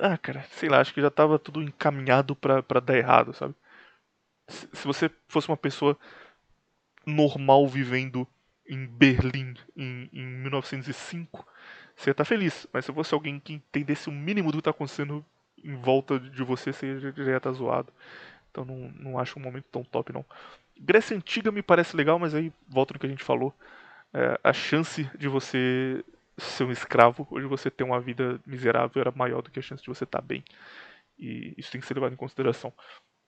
ah, 0.00 0.16
cara, 0.16 0.44
sei 0.52 0.68
lá, 0.68 0.80
acho 0.80 0.94
que 0.94 1.02
já 1.02 1.10
tava 1.10 1.38
tudo 1.38 1.62
encaminhado 1.62 2.34
pra 2.34 2.62
dar 2.82 2.96
errado, 2.96 3.34
sabe? 3.34 3.54
Se, 4.48 4.84
você 4.84 5.10
fosse 5.28 5.48
uma 5.48 5.56
pessoa 5.56 5.96
normal 7.06 7.68
vivendo 7.68 8.26
em 8.66 8.86
Berlim 8.86 9.54
em, 9.76 10.08
em 10.12 10.26
1905, 10.26 11.46
você 11.94 12.10
ia 12.10 12.12
estar 12.12 12.24
tá 12.24 12.28
feliz. 12.28 12.66
Mas 12.72 12.84
se 12.84 12.92
fosse 12.92 13.12
alguém 13.14 13.38
que 13.38 13.52
entendesse 13.52 14.08
o 14.08 14.12
mínimo 14.12 14.50
do 14.50 14.54
que 14.54 14.60
está 14.60 14.70
acontecendo 14.70 15.24
em 15.64 15.74
volta 15.76 16.18
de 16.18 16.42
você, 16.42 16.70
ia 16.70 17.08
estar 17.08 17.40
tá 17.40 17.52
zoado. 17.52 17.92
Então 18.50 18.64
não, 18.64 18.92
não 18.98 19.18
acho 19.18 19.38
um 19.38 19.42
momento 19.42 19.66
tão 19.70 19.84
top, 19.84 20.12
não. 20.12 20.24
Grécia 20.78 21.16
Antiga 21.16 21.52
me 21.52 21.62
parece 21.62 21.96
legal, 21.96 22.18
mas 22.18 22.34
aí 22.34 22.52
volta 22.68 22.94
no 22.94 23.00
que 23.00 23.06
a 23.06 23.10
gente 23.10 23.24
falou. 23.24 23.54
É, 24.12 24.38
a 24.42 24.52
chance 24.52 25.08
de 25.16 25.28
você 25.28 26.04
ser 26.38 26.64
um 26.64 26.72
escravo 26.72 27.28
ou 27.30 27.38
de 27.38 27.46
você 27.46 27.70
ter 27.70 27.84
uma 27.84 28.00
vida 28.00 28.40
miserável 28.46 29.00
era 29.00 29.12
maior 29.12 29.42
do 29.42 29.50
que 29.50 29.58
a 29.58 29.62
chance 29.62 29.82
de 29.82 29.88
você 29.88 30.04
estar 30.04 30.20
tá 30.20 30.24
bem. 30.24 30.42
E 31.18 31.54
isso 31.56 31.70
tem 31.70 31.80
que 31.80 31.86
ser 31.86 31.94
levado 31.94 32.12
em 32.12 32.16
consideração. 32.16 32.72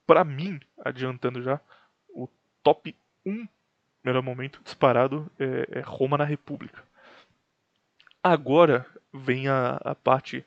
Para 0.06 0.24
mim, 0.24 0.58
adiantando 0.84 1.42
já, 1.42 1.60
o 2.08 2.28
top 2.62 2.96
1 3.24 3.46
melhor 4.04 4.22
momento 4.22 4.60
disparado 4.64 5.30
é, 5.38 5.78
é 5.78 5.80
Roma 5.80 6.18
na 6.18 6.24
República. 6.24 6.82
Agora 8.22 8.86
vem 9.12 9.48
a, 9.48 9.76
a 9.76 9.94
parte 9.94 10.44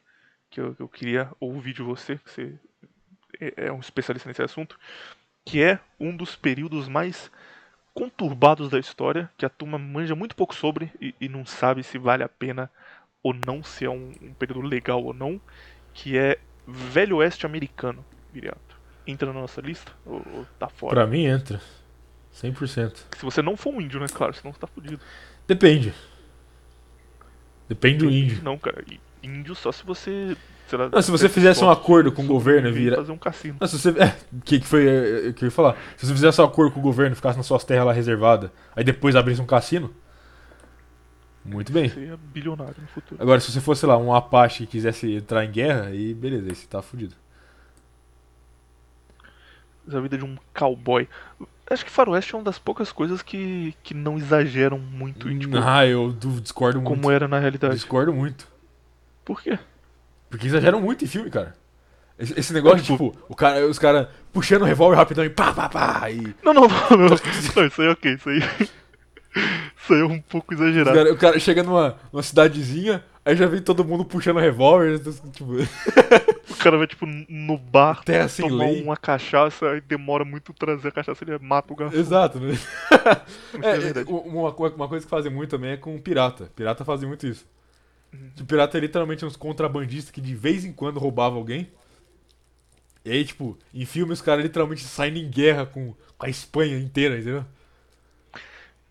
que 0.56 0.62
eu, 0.62 0.74
eu, 0.80 0.88
queria 0.88 1.30
ouvir 1.38 1.74
de 1.74 1.82
você, 1.82 2.18
que 2.18 2.32
você 2.32 2.54
é, 3.42 3.66
é 3.68 3.72
um 3.72 3.82
especialista 3.82 4.30
nesse 4.30 4.42
assunto, 4.42 4.80
que 5.44 5.62
é 5.62 5.80
um 6.00 6.16
dos 6.16 6.38
períodos 6.38 6.88
mais 6.88 7.30
conturbados 7.94 8.70
da 8.70 8.80
história, 8.80 9.30
que 9.38 9.46
a 9.46 9.50
turma 9.50 9.78
manja 9.78 10.16
muito 10.16 10.34
pouco 10.34 10.56
sobre 10.56 10.90
e, 11.02 11.14
e 11.20 11.28
não 11.28 11.46
sabe 11.46 11.84
se 11.84 11.98
vale 11.98 12.24
a 12.24 12.30
pena 12.30 12.72
ou 13.22 13.34
não, 13.34 13.62
se 13.64 13.84
é 13.84 13.90
um, 13.90 14.14
um 14.22 14.34
período 14.34 14.62
legal 14.62 15.04
ou 15.04 15.14
não, 15.14 15.42
que 15.94 16.18
é 16.18 16.40
Velho 16.66 17.18
Oeste 17.18 17.46
americano, 17.46 18.06
Viriato. 18.32 18.80
Entra 19.06 19.34
na 19.34 19.42
nossa 19.42 19.60
lista 19.60 19.92
ou, 20.06 20.26
ou 20.34 20.48
tá 20.58 20.70
fora? 20.70 20.96
Pra 20.96 21.06
mim 21.08 21.26
entra. 21.26 21.60
100%. 22.34 22.96
Se 23.18 23.26
você 23.26 23.42
não 23.42 23.58
for 23.58 23.74
um 23.74 23.82
índio, 23.82 24.00
né? 24.00 24.08
Claro, 24.08 24.34
senão 24.34 24.54
você 24.54 24.60
tá 24.60 24.68
fudido. 24.68 25.02
Depende. 25.46 25.94
Depende 27.68 27.98
do 27.98 28.10
índio. 28.10 28.42
Não, 28.42 28.58
cara. 28.58 28.84
Índio 29.26 29.56
só 29.56 29.72
se 29.72 29.86
você 29.86 30.38
Lá, 30.74 30.90
não, 30.92 31.02
se 31.02 31.12
você 31.12 31.30
fizesse 31.30 31.64
um 31.64 31.70
acordo 31.70 32.12
com 32.12 32.24
o 32.24 32.26
governo 32.26 32.74
vira. 32.74 32.96
Fazer 32.96 33.12
um 33.12 33.18
cassino. 33.18 33.58
Não, 33.62 33.68
se 33.68 33.78
você. 33.78 33.90
É, 34.02 34.16
que, 34.44 34.60
que 34.60 34.66
foi. 34.66 34.88
É, 34.88 35.28
é, 35.28 35.34
que 35.34 35.44
eu 35.44 35.48
ia 35.48 35.52
falar. 35.52 35.78
Se 35.96 36.08
você 36.08 36.14
fizesse 36.14 36.42
um 36.42 36.46
acordo 36.46 36.72
com 36.72 36.80
o 36.80 36.84
governo, 36.84 37.16
ficasse 37.16 37.38
nas 37.38 37.46
suas 37.46 37.64
terras 37.64 37.86
lá 37.86 37.94
reservadas, 37.94 38.50
aí 38.76 38.84
depois 38.84 39.16
abrisse 39.16 39.40
um 39.40 39.46
cassino. 39.46 39.94
Muito 41.44 41.72
bem. 41.72 41.90
Você 41.90 42.06
ia 42.06 42.18
bilionário 42.18 42.76
no 42.82 42.88
futuro. 42.88 43.22
Agora, 43.22 43.40
se 43.40 43.52
você 43.52 43.62
fosse 43.62 43.86
lá, 43.86 43.96
um 43.98 44.14
Apache 44.14 44.66
que 44.66 44.72
quisesse 44.72 45.14
entrar 45.14 45.46
em 45.46 45.52
guerra, 45.52 45.86
aí 45.86 46.14
beleza, 46.16 46.50
aí 46.50 46.56
você 46.56 46.66
tá 46.66 46.82
fudido. 46.82 47.14
A 49.88 50.00
vida 50.00 50.18
de 50.18 50.26
um 50.26 50.36
cowboy. 50.52 51.08
Acho 51.70 51.86
que 51.86 51.92
Faroeste 51.92 52.34
é 52.34 52.38
uma 52.38 52.44
das 52.44 52.58
poucas 52.58 52.92
coisas 52.92 53.22
que, 53.22 53.76
que 53.84 53.94
não 53.94 54.18
exageram 54.18 54.80
muito. 54.80 55.30
tipo, 55.38 55.58
ah, 55.58 55.86
eu 55.86 56.12
discordo 56.42 56.82
muito. 56.82 56.96
Como 56.96 57.12
era 57.12 57.28
na 57.28 57.38
realidade. 57.38 57.76
Discordo 57.76 58.12
muito. 58.12 58.48
Por 59.26 59.42
quê? 59.42 59.58
Porque 60.30 60.48
exageram 60.48 60.80
muito 60.80 61.04
em 61.04 61.08
filme, 61.08 61.30
cara. 61.30 61.56
Esse, 62.18 62.40
esse 62.40 62.54
negócio, 62.54 62.82
tipo, 62.82 63.12
tipo, 63.12 63.26
o 63.28 63.36
cara, 63.36 63.66
os 63.66 63.78
caras 63.78 64.08
puxando 64.32 64.62
o 64.62 64.66
revólver 64.66 64.96
rapidão 64.96 65.26
e 65.26 65.30
pá, 65.30 65.54
pá, 65.54 65.68
pá. 65.68 66.10
E... 66.10 66.34
Não, 66.42 66.54
não, 66.54 66.62
não, 66.62 66.98
não. 66.98 67.08
não 67.56 67.66
isso 67.66 67.82
aí 67.82 67.88
é 67.88 67.92
ok, 67.92 68.14
isso 68.14 68.30
aí. 68.30 68.40
Isso 69.86 69.94
aí 69.94 70.00
é 70.00 70.06
um 70.06 70.22
pouco 70.22 70.54
exagerado. 70.54 70.96
Cara, 70.96 71.14
o 71.14 71.18
cara 71.18 71.40
chega 71.40 71.62
numa, 71.62 71.98
numa 72.14 72.24
cidadezinha, 72.24 73.04
aí 73.26 73.36
já 73.36 73.46
vem 73.48 73.62
todo 73.62 73.84
mundo 73.84 74.06
puxando 74.06 74.40
revólver. 74.40 74.98
Tipo... 75.34 75.56
o 76.50 76.56
cara 76.56 76.78
vai, 76.78 76.88
tipo, 76.88 77.06
no 77.06 77.58
bar 77.58 78.02
Terra 78.06 78.30
sem 78.30 78.48
tomar 78.48 78.66
lei. 78.66 78.82
uma 78.82 78.96
cachaça 78.96 79.76
e 79.76 79.82
demora 79.82 80.24
muito 80.24 80.54
trazer 80.54 80.88
a 80.88 80.92
cachaça, 80.92 81.22
ele 81.24 81.38
mata 81.40 81.74
o 81.74 81.76
garçom. 81.76 81.98
Exato, 81.98 82.40
né? 82.40 82.58
é, 83.62 84.00
é, 84.00 84.04
uma, 84.08 84.52
uma 84.52 84.88
coisa 84.88 85.06
que 85.06 85.10
fazem 85.10 85.32
muito 85.32 85.50
também 85.50 85.72
é 85.72 85.78
com 85.78 86.00
pirata. 86.00 86.50
Pirata 86.56 86.86
fazem 86.86 87.10
muito 87.10 87.28
isso. 87.28 87.46
Uhum. 88.14 88.46
pirata 88.46 88.78
é 88.78 88.82
literalmente 88.82 89.26
uns 89.26 89.36
contrabandistas 89.36 90.12
que 90.12 90.22
de 90.22 90.34
vez 90.36 90.64
em 90.66 90.72
quando 90.72 91.00
roubavam 91.00 91.38
alguém. 91.40 91.70
E 93.04 93.12
aí, 93.12 93.24
tipo, 93.26 93.58
em 93.74 93.86
filme 93.86 94.14
os 94.14 94.22
caras 94.22 94.44
literalmente 94.44 94.84
saem 94.84 95.18
em 95.20 95.30
guerra 95.30 95.66
com, 95.66 95.94
com 96.18 96.26
a 96.26 96.30
Espanha 96.30 96.78
inteira, 96.80 97.16
entendeu? 97.16 97.46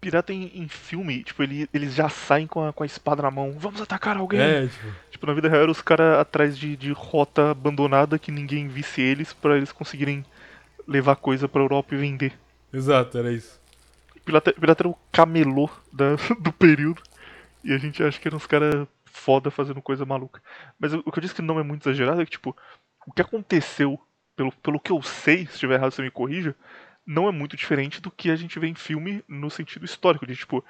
Pirata 0.01 0.33
em, 0.33 0.51
em 0.55 0.69
filme, 0.69 1.25
tipo, 1.25 1.43
ele, 1.43 1.69
eles 1.73 1.95
já 1.95 2.09
saem 2.11 2.47
com 2.47 2.63
a, 2.63 2.73
com 2.73 2.83
a 2.83 2.87
espada 2.87 3.23
na 3.23 3.31
mão. 3.31 3.53
Vamos 3.59 3.81
atacar 3.81 4.17
alguém. 4.19 4.39
É, 4.41 4.67
tipo... 4.67 4.87
Tipo, 5.11 5.27
na 5.27 5.33
vida 5.35 5.49
real 5.49 5.71
os 5.71 5.81
caras 5.81 6.19
atrás 6.19 6.59
de, 6.59 6.77
de 6.77 6.93
rota 6.93 7.51
abandonada 7.53 8.19
que 8.19 8.31
ninguém 8.31 8.69
visse 8.69 9.01
eles 9.01 9.33
pra 9.33 9.57
eles 9.57 9.73
conseguirem 9.73 10.25
levar 10.87 11.17
coisa 11.17 11.49
pra 11.49 11.63
Europa 11.63 11.95
e 11.95 11.99
vender. 11.99 12.35
Exato, 12.73 13.17
era 13.17 13.33
isso. 13.33 13.59
Pirata, 14.25 14.53
pirata 14.53 14.83
era 14.83 14.89
o 14.89 14.99
camelô 15.11 15.71
da- 15.93 16.17
do 16.39 16.53
período. 16.53 17.03
E 17.65 17.73
a 17.73 17.79
gente 17.79 18.03
acha 18.03 18.21
que 18.21 18.29
eram 18.29 18.37
uns 18.37 18.47
caras 18.47 18.87
foda 19.15 19.51
fazendo 19.51 19.81
coisa 19.81 20.05
maluca. 20.05 20.43
Mas 20.79 20.93
o 20.93 21.03
que 21.05 21.19
eu 21.19 21.23
disse 21.23 21.35
que 21.35 21.41
não 21.41 21.59
é 21.59 21.63
muito 21.63 21.89
exagerado 21.89 22.21
é 22.21 22.25
que, 22.25 22.33
tipo, 22.33 22.55
o 23.07 23.13
que 23.13 23.23
aconteceu, 23.23 23.99
pelo, 24.37 24.53
pelo 24.53 24.81
que 24.81 24.91
eu 24.91 25.01
sei, 25.03 25.47
se 25.47 25.55
estiver 25.55 25.77
errado 25.77 25.93
você 25.93 26.03
me 26.03 26.11
corrija, 26.11 26.55
não 27.07 27.29
é 27.29 27.33
muito 27.33 27.57
diferente 27.57 28.01
do 28.01 28.11
que 28.11 28.31
a 28.31 28.37
gente 28.37 28.59
vê 28.59 28.67
em 28.67 28.75
filme 28.75 29.25
no 29.29 29.49
sentido 29.51 29.85
histórico. 29.85 30.27
De, 30.27 30.37
tipo, 30.37 30.65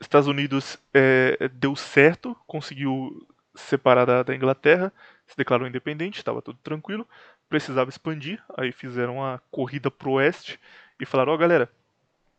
Estados 0.00 0.26
Unidos 0.26 0.78
é, 0.94 1.48
deu 1.48 1.76
certo, 1.76 2.36
conseguiu 2.46 3.28
separar 3.54 4.06
da, 4.06 4.22
da 4.22 4.34
Inglaterra, 4.34 4.92
se 5.26 5.36
declarou 5.36 5.68
independente, 5.68 6.18
estava 6.18 6.42
tudo 6.42 6.58
tranquilo, 6.62 7.06
precisava 7.48 7.90
expandir, 7.90 8.42
aí 8.56 8.72
fizeram 8.72 9.22
a 9.22 9.40
corrida 9.50 9.90
pro 9.90 10.12
oeste 10.12 10.58
e 10.98 11.04
falaram, 11.04 11.32
ó 11.32 11.36
galera, 11.36 11.70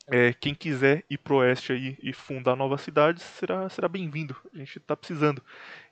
é, 0.07 0.33
quem 0.33 0.53
quiser 0.53 1.03
ir 1.09 1.17
pro 1.17 1.37
oeste 1.37 1.71
aí 1.73 1.97
e 2.01 2.13
fundar 2.13 2.55
novas 2.55 2.81
cidades 2.81 3.23
será, 3.23 3.67
será 3.69 3.87
bem-vindo. 3.87 4.35
A 4.53 4.57
gente 4.59 4.79
tá 4.79 4.95
precisando. 4.95 5.41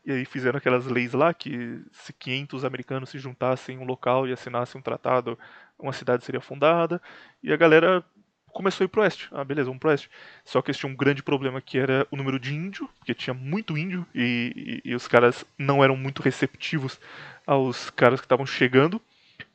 E 0.05 0.11
aí 0.11 0.25
fizeram 0.25 0.57
aquelas 0.57 0.85
leis 0.87 1.13
lá 1.13 1.33
que 1.33 1.81
se 1.91 2.13
500 2.13 2.65
americanos 2.65 3.09
se 3.09 3.17
juntassem 3.19 3.75
em 3.75 3.79
um 3.79 3.85
local 3.85 4.27
e 4.27 4.33
assinassem 4.33 4.79
um 4.79 4.83
tratado, 4.83 5.37
uma 5.79 5.93
cidade 5.93 6.25
seria 6.25 6.41
fundada. 6.41 7.01
E 7.41 7.51
a 7.53 7.57
galera 7.57 8.03
começou 8.47 8.83
a 8.83 8.85
ir 8.85 8.89
pro 8.89 9.01
oeste. 9.01 9.27
Ah, 9.31 9.43
beleza, 9.43 9.65
vamos 9.67 9.79
pro 9.79 9.89
oeste. 9.89 10.09
Só 10.45 10.61
que 10.61 10.69
eles 10.69 10.77
tinham 10.79 10.93
um 10.93 10.97
grande 10.97 11.23
problema 11.23 11.59
que 11.61 11.77
era 11.79 12.07
o 12.11 12.17
número 12.17 12.39
de 12.39 12.53
índio, 12.53 12.87
porque 12.99 13.13
tinha 13.15 13.33
muito 13.33 13.77
índio 13.77 14.05
e, 14.13 14.81
e- 14.85 14.89
e 14.91 14.95
os 14.95 15.07
caras 15.07 15.43
não 15.57 15.83
eram 15.83 15.97
muito 15.97 16.21
receptivos 16.21 16.99
aos 17.47 17.89
caras 17.89 18.19
que 18.19 18.25
estavam 18.25 18.45
chegando. 18.45 19.01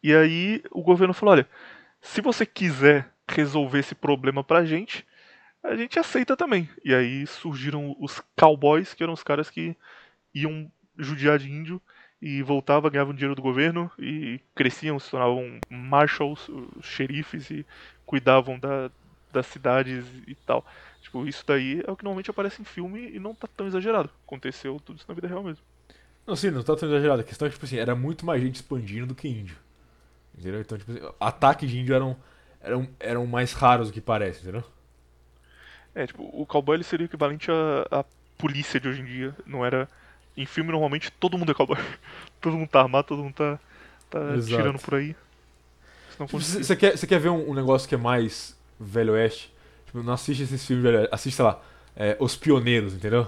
E 0.02 0.14
aí 0.14 0.62
o 0.70 0.82
governo 0.82 1.14
falou: 1.14 1.34
olha, 1.34 1.48
se 2.00 2.20
você 2.20 2.46
quiser 2.46 3.08
resolver 3.28 3.78
esse 3.78 3.94
problema 3.94 4.42
pra 4.42 4.64
gente, 4.64 5.06
a 5.62 5.76
gente 5.76 5.98
aceita 5.98 6.36
também. 6.36 6.68
E 6.84 6.94
aí 6.94 7.26
surgiram 7.26 7.96
os 8.00 8.22
cowboys, 8.36 8.94
que 8.94 9.02
eram 9.02 9.12
os 9.12 9.22
caras 9.22 9.50
que 9.50 9.76
iam 10.34 10.70
judiar 10.96 11.38
de 11.38 11.50
índio 11.50 11.80
e 12.20 12.42
voltavam, 12.42 12.90
ganhavam 12.90 13.14
dinheiro 13.14 13.34
do 13.34 13.42
governo 13.42 13.90
e 13.98 14.40
cresciam, 14.54 14.98
se 14.98 15.10
tornavam 15.10 15.58
marshals, 15.70 16.48
xerifes 16.82 17.50
e 17.50 17.64
cuidavam 18.04 18.58
da, 18.58 18.90
das 19.32 19.46
cidades 19.46 20.04
e 20.26 20.34
tal. 20.34 20.66
Tipo, 21.00 21.26
isso 21.26 21.44
daí 21.46 21.82
é 21.86 21.90
o 21.90 21.96
que 21.96 22.04
normalmente 22.04 22.30
aparece 22.30 22.60
em 22.60 22.64
filme 22.64 23.10
e 23.14 23.18
não 23.18 23.34
tá 23.34 23.46
tão 23.46 23.66
exagerado. 23.66 24.10
Aconteceu 24.26 24.80
tudo 24.84 24.96
isso 24.96 25.06
na 25.08 25.14
vida 25.14 25.28
real 25.28 25.42
mesmo. 25.42 25.62
Não, 26.26 26.36
sim, 26.36 26.50
não 26.50 26.62
tá 26.62 26.76
tão 26.76 26.88
exagerado. 26.88 27.20
A 27.20 27.24
questão 27.24 27.46
é 27.46 27.48
que, 27.48 27.54
tipo 27.54 27.64
assim, 27.64 27.78
era 27.78 27.94
muito 27.94 28.26
mais 28.26 28.42
gente 28.42 28.56
expandindo 28.56 29.06
do 29.06 29.14
que 29.14 29.28
índio. 29.28 29.56
Entendeu? 30.36 30.60
Então, 30.60 30.76
tipo 30.76 30.90
assim, 30.90 31.00
ataques 31.18 31.70
de 31.70 31.78
índio 31.78 31.94
eram, 31.94 32.16
eram, 32.60 32.88
eram 32.98 33.26
mais 33.26 33.52
raros 33.52 33.88
do 33.88 33.92
que 33.92 34.00
parece, 34.00 34.42
entendeu? 34.42 34.64
É, 35.94 36.06
tipo, 36.06 36.22
o 36.32 36.46
cowboy 36.46 36.76
ele 36.76 36.84
seria 36.84 37.04
o 37.04 37.08
equivalente 37.08 37.50
à, 37.50 38.00
à 38.00 38.04
polícia 38.36 38.78
de 38.78 38.88
hoje 38.88 39.00
em 39.00 39.04
dia. 39.04 39.34
Não 39.46 39.64
era. 39.64 39.88
Em 40.36 40.46
filme, 40.46 40.70
normalmente, 40.70 41.10
todo 41.10 41.36
mundo 41.36 41.50
é 41.50 41.54
cowboy. 41.54 41.78
todo 42.40 42.56
mundo 42.56 42.68
tá 42.68 42.80
armado, 42.80 43.08
todo 43.08 43.22
mundo 43.22 43.34
tá, 43.34 43.58
tá 44.08 44.34
Exato. 44.36 44.62
tirando 44.62 44.78
por 44.78 44.94
aí. 44.94 45.16
Acontecia. 46.14 46.62
Você 46.62 46.76
quer, 46.76 46.96
você 46.96 47.06
quer 47.06 47.18
ver 47.18 47.30
um, 47.30 47.50
um 47.50 47.54
negócio 47.54 47.88
que 47.88 47.94
é 47.94 47.98
mais 47.98 48.56
Velho 48.78 49.14
Oeste? 49.14 49.52
Tipo, 49.86 50.02
não 50.02 50.12
assiste 50.12 50.42
esses 50.42 50.64
filmes 50.64 50.84
Velho 50.84 50.98
Oeste. 50.98 51.14
Assiste, 51.14 51.36
sei 51.36 51.44
lá, 51.44 51.60
é, 51.96 52.16
Os 52.20 52.36
Pioneiros, 52.36 52.94
entendeu? 52.94 53.26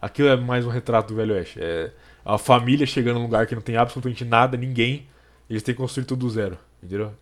Aquilo 0.00 0.28
é 0.28 0.36
mais 0.36 0.64
um 0.66 0.70
retrato 0.70 1.08
do 1.08 1.16
Velho 1.16 1.34
Oeste. 1.34 1.58
É 1.60 1.92
a 2.24 2.36
família 2.38 2.86
chegando 2.86 3.16
num 3.16 3.22
lugar 3.22 3.46
que 3.46 3.54
não 3.54 3.62
tem 3.62 3.76
absolutamente 3.76 4.24
nada, 4.24 4.56
ninguém. 4.56 5.08
Eles 5.48 5.62
têm 5.62 5.74
que 5.74 5.80
construir 5.80 6.04
tudo 6.04 6.20
do 6.26 6.30
zero, 6.30 6.58
entendeu? 6.82 7.12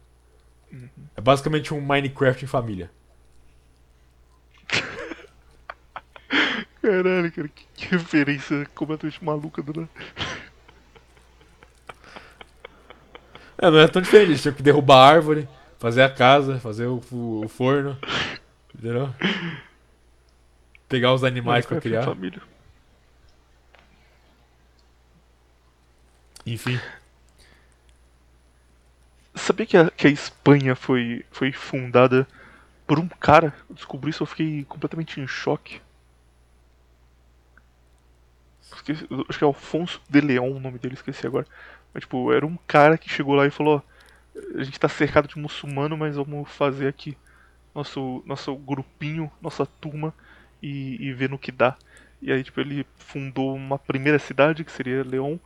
É 1.16 1.20
basicamente 1.20 1.72
um 1.72 1.80
Minecraft 1.80 2.44
em 2.44 2.48
família. 2.48 2.90
Caralho, 6.82 7.32
cara, 7.32 7.48
que, 7.48 7.86
referência 7.86 8.66
completamente 8.74 9.24
maluca 9.24 9.62
do 9.62 9.80
nada. 9.80 9.90
É, 13.56 13.70
não 13.70 13.78
é 13.78 13.88
tão 13.88 14.02
diferente. 14.02 14.30
Eles 14.30 14.42
tinham 14.42 14.54
que 14.54 14.62
derrubar 14.62 14.96
a 14.98 15.08
árvore, 15.08 15.48
fazer 15.78 16.02
a 16.02 16.10
casa, 16.10 16.58
fazer 16.60 16.86
o, 16.86 17.00
o- 17.10 17.48
forno, 17.48 17.96
entendeu? 18.74 19.14
Pegar 20.88 21.14
os 21.14 21.24
animais 21.24 21.64
pra 21.64 21.76
Minecraft 21.76 21.88
criar. 21.88 22.04
família. 22.14 22.42
Enfim. 26.46 26.78
Sabia 29.36 29.64
que 29.66 29.76
a, 29.76 29.90
que 29.90 30.06
a 30.06 30.10
Espanha 30.10 30.74
foi, 30.74 31.24
foi 31.30 31.52
fundada 31.52 32.26
por 32.86 32.98
um 32.98 33.08
cara? 33.08 33.54
Eu 33.68 33.74
descobri 33.76 34.10
isso, 34.10 34.22
eu 34.22 34.26
fiquei 34.28 34.64
completamente 34.64 35.20
em 35.20 35.26
choque. 35.28 35.80
Esqueci- 38.74 39.06
acho 39.28 39.38
que 39.38 39.44
é 39.44 39.46
Alfonso 39.46 40.00
de 40.08 40.20
León 40.20 40.50
o 40.56 40.60
nome 40.60 40.78
dele, 40.78 40.94
esqueci 40.94 41.26
agora. 41.26 41.46
Mas, 41.92 42.02
tipo, 42.02 42.32
era 42.32 42.46
um 42.46 42.56
cara 42.66 42.98
que 42.98 43.08
chegou 43.08 43.34
lá 43.34 43.46
e 43.46 43.50
falou: 43.50 43.82
a 44.56 44.62
gente 44.64 44.80
tá 44.80 44.88
cercado 44.88 45.28
de 45.28 45.38
muçulmano, 45.38 45.96
mas 45.98 46.16
vamos 46.16 46.50
fazer 46.50 46.88
aqui 46.88 47.16
nosso, 47.74 48.22
nosso 48.26 48.54
grupinho, 48.56 49.30
nossa 49.42 49.66
turma 49.66 50.14
e, 50.62 50.96
e 51.08 51.14
ver 51.14 51.30
no 51.30 51.38
que 51.38 51.52
dá. 51.52 51.76
E 52.22 52.32
aí, 52.32 52.44
tipo, 52.44 52.60
ele 52.60 52.86
fundou 52.98 53.54
uma 53.56 53.78
primeira 53.78 54.18
cidade, 54.18 54.64
que 54.64 54.72
seria 54.72 55.04
León, 55.04 55.38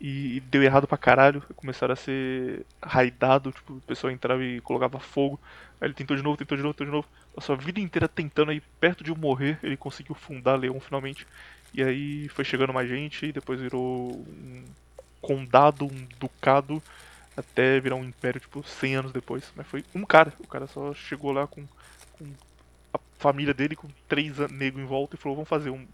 e, 0.00 0.40
deu 0.40 0.62
errado 0.62 0.86
pra 0.86 0.96
caralho. 0.96 1.42
Começaram 1.56 1.92
a 1.92 1.96
ser 1.96 2.64
raidado, 2.82 3.52
tipo, 3.52 3.74
o 3.74 3.80
pessoal 3.80 4.12
entrava 4.12 4.42
e 4.44 4.60
colocava 4.60 4.98
fogo. 5.00 5.40
Aí 5.80 5.88
ele 5.88 5.94
tentou 5.94 6.16
de 6.16 6.22
novo, 6.22 6.36
tentou 6.36 6.56
de 6.56 6.62
novo, 6.62 6.74
tentou 6.74 6.86
de 6.86 6.92
novo. 6.92 7.08
A 7.36 7.54
vida 7.54 7.80
inteira 7.80 8.08
tentando 8.08 8.50
aí, 8.50 8.60
perto 8.80 9.02
de 9.04 9.14
morrer, 9.14 9.58
ele 9.62 9.76
conseguiu 9.76 10.14
fundar 10.14 10.56
Leão 10.56 10.80
finalmente. 10.80 11.26
E 11.74 11.82
aí 11.82 12.28
foi 12.28 12.44
chegando 12.44 12.72
mais 12.72 12.88
gente, 12.88 13.26
e 13.26 13.32
depois 13.32 13.60
virou 13.60 14.10
um 14.12 14.64
condado, 15.20 15.84
um 15.84 16.08
ducado, 16.18 16.82
até 17.36 17.78
virar 17.80 17.96
um 17.96 18.04
império, 18.04 18.40
tipo, 18.40 18.62
100 18.62 18.96
anos 18.96 19.12
depois. 19.12 19.52
Mas 19.54 19.66
foi 19.66 19.84
um 19.94 20.04
cara, 20.04 20.32
o 20.38 20.46
cara 20.46 20.66
só 20.66 20.94
chegou 20.94 21.32
lá 21.32 21.46
com, 21.46 21.66
com 22.12 22.26
a 22.92 22.98
família 23.18 23.54
dele, 23.54 23.76
com 23.76 23.88
três 24.08 24.38
negros 24.50 24.82
em 24.82 24.86
volta, 24.86 25.16
e 25.16 25.18
falou: 25.18 25.36
vamos 25.36 25.48
fazer 25.48 25.70
um, 25.70 25.86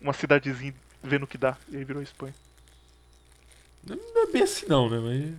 uma 0.00 0.12
cidadezinha 0.12 0.74
vendo 1.02 1.24
o 1.24 1.26
que 1.26 1.38
dá. 1.38 1.56
E 1.68 1.76
aí 1.76 1.84
virou 1.84 2.00
a 2.00 2.04
Espanha. 2.04 2.34
Não 3.86 4.22
é 4.22 4.32
bem 4.32 4.42
assim 4.42 4.66
não, 4.66 4.88
né? 4.88 4.98
Mas... 4.98 5.34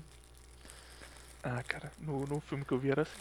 Ah, 1.44 1.64
cara, 1.68 1.92
no, 2.00 2.26
no 2.26 2.40
filme 2.42 2.66
que 2.66 2.72
eu 2.72 2.80
vi 2.80 2.90
era 2.90 3.04
assim. 3.04 3.20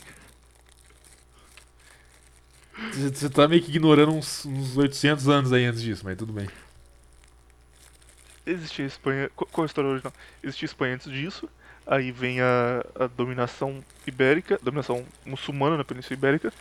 Você 2.92 3.30
tá 3.30 3.46
meio 3.46 3.62
que 3.62 3.70
ignorando 3.70 4.12
uns, 4.12 4.44
uns 4.44 4.76
800 4.76 5.28
anos 5.28 5.52
aí 5.52 5.64
antes 5.64 5.82
disso, 5.82 6.02
mas 6.04 6.16
tudo 6.16 6.32
bem. 6.32 6.48
Existia 8.46 8.84
a 8.84 8.88
Espanha. 8.88 9.30
Qual 9.34 9.48
é 9.58 9.62
a 9.62 9.66
história 9.66 9.90
original? 9.90 10.12
Existia 10.42 10.66
a 10.66 10.70
Espanha 10.70 10.94
antes 10.94 11.10
disso. 11.10 11.48
Aí 11.86 12.10
vem 12.10 12.40
a, 12.40 12.84
a 12.98 13.06
dominação 13.06 13.84
ibérica, 14.06 14.58
dominação 14.62 15.04
muçulmana 15.24 15.76
na 15.76 15.84
Península 15.84 16.14
Ibérica. 16.14 16.52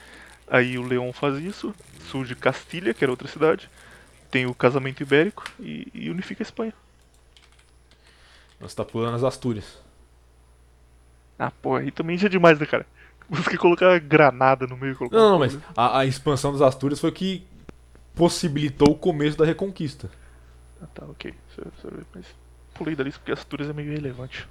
Aí 0.48 0.78
o 0.78 0.84
Leão 0.84 1.12
faz 1.12 1.38
isso. 1.38 1.74
Surge 2.10 2.36
Castilha, 2.36 2.94
que 2.94 3.04
era 3.04 3.12
outra 3.12 3.28
cidade. 3.28 3.70
Tem 4.30 4.46
o 4.46 4.54
casamento 4.54 5.02
ibérico 5.02 5.46
e, 5.60 5.88
e 5.94 6.10
unifica 6.10 6.42
a 6.42 6.46
Espanha. 6.46 6.74
Você 8.68 8.76
tá 8.76 8.86
pulando 8.86 9.16
as 9.16 9.24
Astúrias. 9.24 9.78
Ah, 11.38 11.52
pô, 11.52 11.76
aí 11.76 11.92
também 11.92 12.18
já 12.18 12.28
é 12.28 12.30
demais, 12.30 12.60
né, 12.60 12.66
cara? 12.66 12.86
Você 13.30 13.50
quer 13.52 13.58
colocar 13.58 13.98
granada 14.00 14.68
no 14.68 14.78
meio? 14.78 14.96
Colocar 14.96 15.16
Não, 15.18 15.32
não, 15.32 15.40
mas 15.40 15.58
a, 15.76 16.00
a 16.00 16.06
expansão 16.06 16.52
das 16.52 16.62
Astúrias 16.62 17.00
foi 17.00 17.10
o 17.10 17.14
que 17.14 17.46
possibilitou 18.16 18.92
o 18.92 18.96
começo 18.98 19.38
da 19.38 19.46
Reconquista. 19.46 20.10
Ah, 20.82 20.88
tá, 20.94 21.06
ok. 21.06 21.34
Mas 22.14 22.26
pulei 22.74 22.96
dali 22.96 23.12
porque 23.12 23.32
Astúrias 23.32 23.70
é 23.70 23.74
meio 23.74 23.92
irrelevante. 23.92 24.48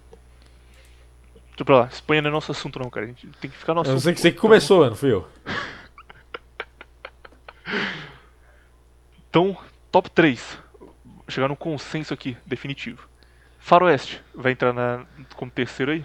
Deixa 1.51 1.64
pra 1.64 1.80
lá. 1.80 1.86
Espanha 1.86 2.22
não 2.22 2.30
é 2.30 2.32
nosso 2.32 2.51
assunto, 2.51 2.78
não, 2.78 2.90
cara. 2.90 3.06
A 3.06 3.09
gente 3.09 3.26
tem 3.40 3.51
que 3.51 3.56
ficar 3.56 3.74
no 3.74 3.78
Eu 3.80 3.82
assunto. 3.82 3.94
não 3.94 4.01
sei 4.01 4.14
que 4.14 4.20
você 4.20 4.32
que 4.32 4.39
começou, 4.39 4.86
não 4.89 4.97
fui 4.97 5.12
eu. 5.12 5.28
Então, 9.28 9.56
top 9.90 10.10
3. 10.10 10.59
Chegar 11.28 11.48
num 11.48 11.55
consenso 11.56 12.12
aqui, 12.12 12.36
definitivo. 12.44 13.06
Faroeste, 13.64 14.20
vai 14.34 14.52
entrar 14.52 14.72
na, 14.72 15.06
como 15.36 15.48
terceiro 15.51 15.93
aí? 15.93 16.05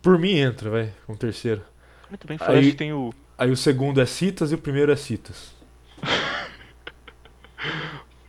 Por 0.00 0.18
mim 0.18 0.38
entra, 0.38 0.70
vai, 0.70 0.92
como 1.04 1.18
terceiro. 1.18 1.62
Muito 2.08 2.26
bem, 2.28 2.38
Faroeste 2.38 2.70
Aí- 2.70 2.74
tem 2.76 2.92
o. 2.92 3.12
Aí 3.36 3.50
o 3.50 3.56
segundo 3.56 4.00
é 4.00 4.06
Citas 4.06 4.52
e 4.52 4.54
o 4.54 4.58
primeiro 4.58 4.92
é 4.92 4.96
Citas. 4.96 5.52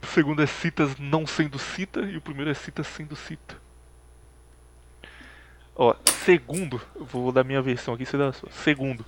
O 0.02 0.08
segundo 0.16 0.42
é 0.42 0.46
Citas 0.48 0.98
não 0.98 1.28
sendo 1.28 1.60
Cita 1.60 2.00
e 2.00 2.16
o 2.16 2.22
primeiro 2.22 2.50
é 2.50 2.54
Citas 2.54 2.88
sendo 2.88 3.18
Cita. 3.18 3.58
Ó, 5.76 5.94
segundo, 6.06 6.82
eu 6.96 7.04
vou 7.04 7.34
dar 7.34 7.44
minha 7.44 7.62
versão 7.62 7.94
aqui, 7.94 8.06
você 8.06 8.18
dá 8.18 8.30
a 8.30 8.32
sua. 8.34 8.50
Segundo, 8.50 9.04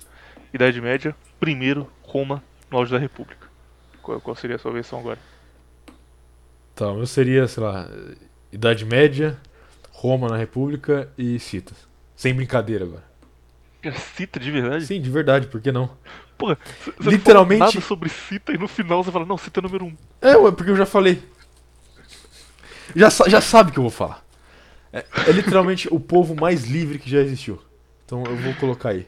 Idade 0.52 0.78
Média. 0.82 1.16
Primeiro, 1.40 1.90
Roma, 2.02 2.44
no 2.70 2.76
auge 2.76 2.92
da 2.92 2.98
República. 2.98 3.48
Qual, 4.02 4.20
qual 4.20 4.36
seria 4.36 4.56
a 4.56 4.58
sua 4.58 4.70
versão 4.70 4.98
agora? 4.98 5.18
Tá, 6.74 6.90
o 6.90 6.96
meu 6.96 7.06
seria, 7.06 7.48
sei 7.48 7.62
lá, 7.62 7.88
Idade 8.52 8.84
Média, 8.84 9.38
Roma 9.90 10.28
na 10.28 10.36
República 10.36 11.10
e 11.18 11.38
Citas. 11.38 11.76
Sem 12.16 12.34
brincadeira 12.34 12.84
agora. 12.84 13.04
É 13.82 13.92
Cita 13.92 14.40
de 14.40 14.50
verdade? 14.50 14.86
Sim, 14.86 15.00
de 15.00 15.10
verdade, 15.10 15.46
por 15.46 15.60
que 15.60 15.70
não? 15.70 15.96
Porra, 16.36 16.58
você 16.98 17.10
Literalmente- 17.10 17.60
não 17.60 17.66
nada 17.66 17.80
sobre 17.80 18.08
Cita 18.08 18.52
e 18.52 18.58
no 18.58 18.66
final 18.68 19.02
você 19.04 19.10
fala, 19.12 19.24
não, 19.26 19.38
Cita 19.38 19.60
é 19.60 19.62
número 19.62 19.84
um. 19.84 19.96
É, 20.20 20.36
ué, 20.36 20.50
porque 20.52 20.70
eu 20.70 20.76
já 20.76 20.86
falei. 20.86 21.22
Já, 22.96 23.08
já 23.10 23.40
sabe 23.40 23.70
que 23.72 23.78
eu 23.78 23.82
vou 23.82 23.90
falar. 23.90 24.24
É, 24.92 25.04
é 25.28 25.32
literalmente 25.32 25.86
o 25.92 26.00
povo 26.00 26.34
mais 26.34 26.64
livre 26.64 26.98
que 26.98 27.10
já 27.10 27.18
existiu. 27.20 27.62
Então 28.04 28.24
eu 28.24 28.36
vou 28.36 28.54
colocar 28.54 28.90
aí. 28.90 29.06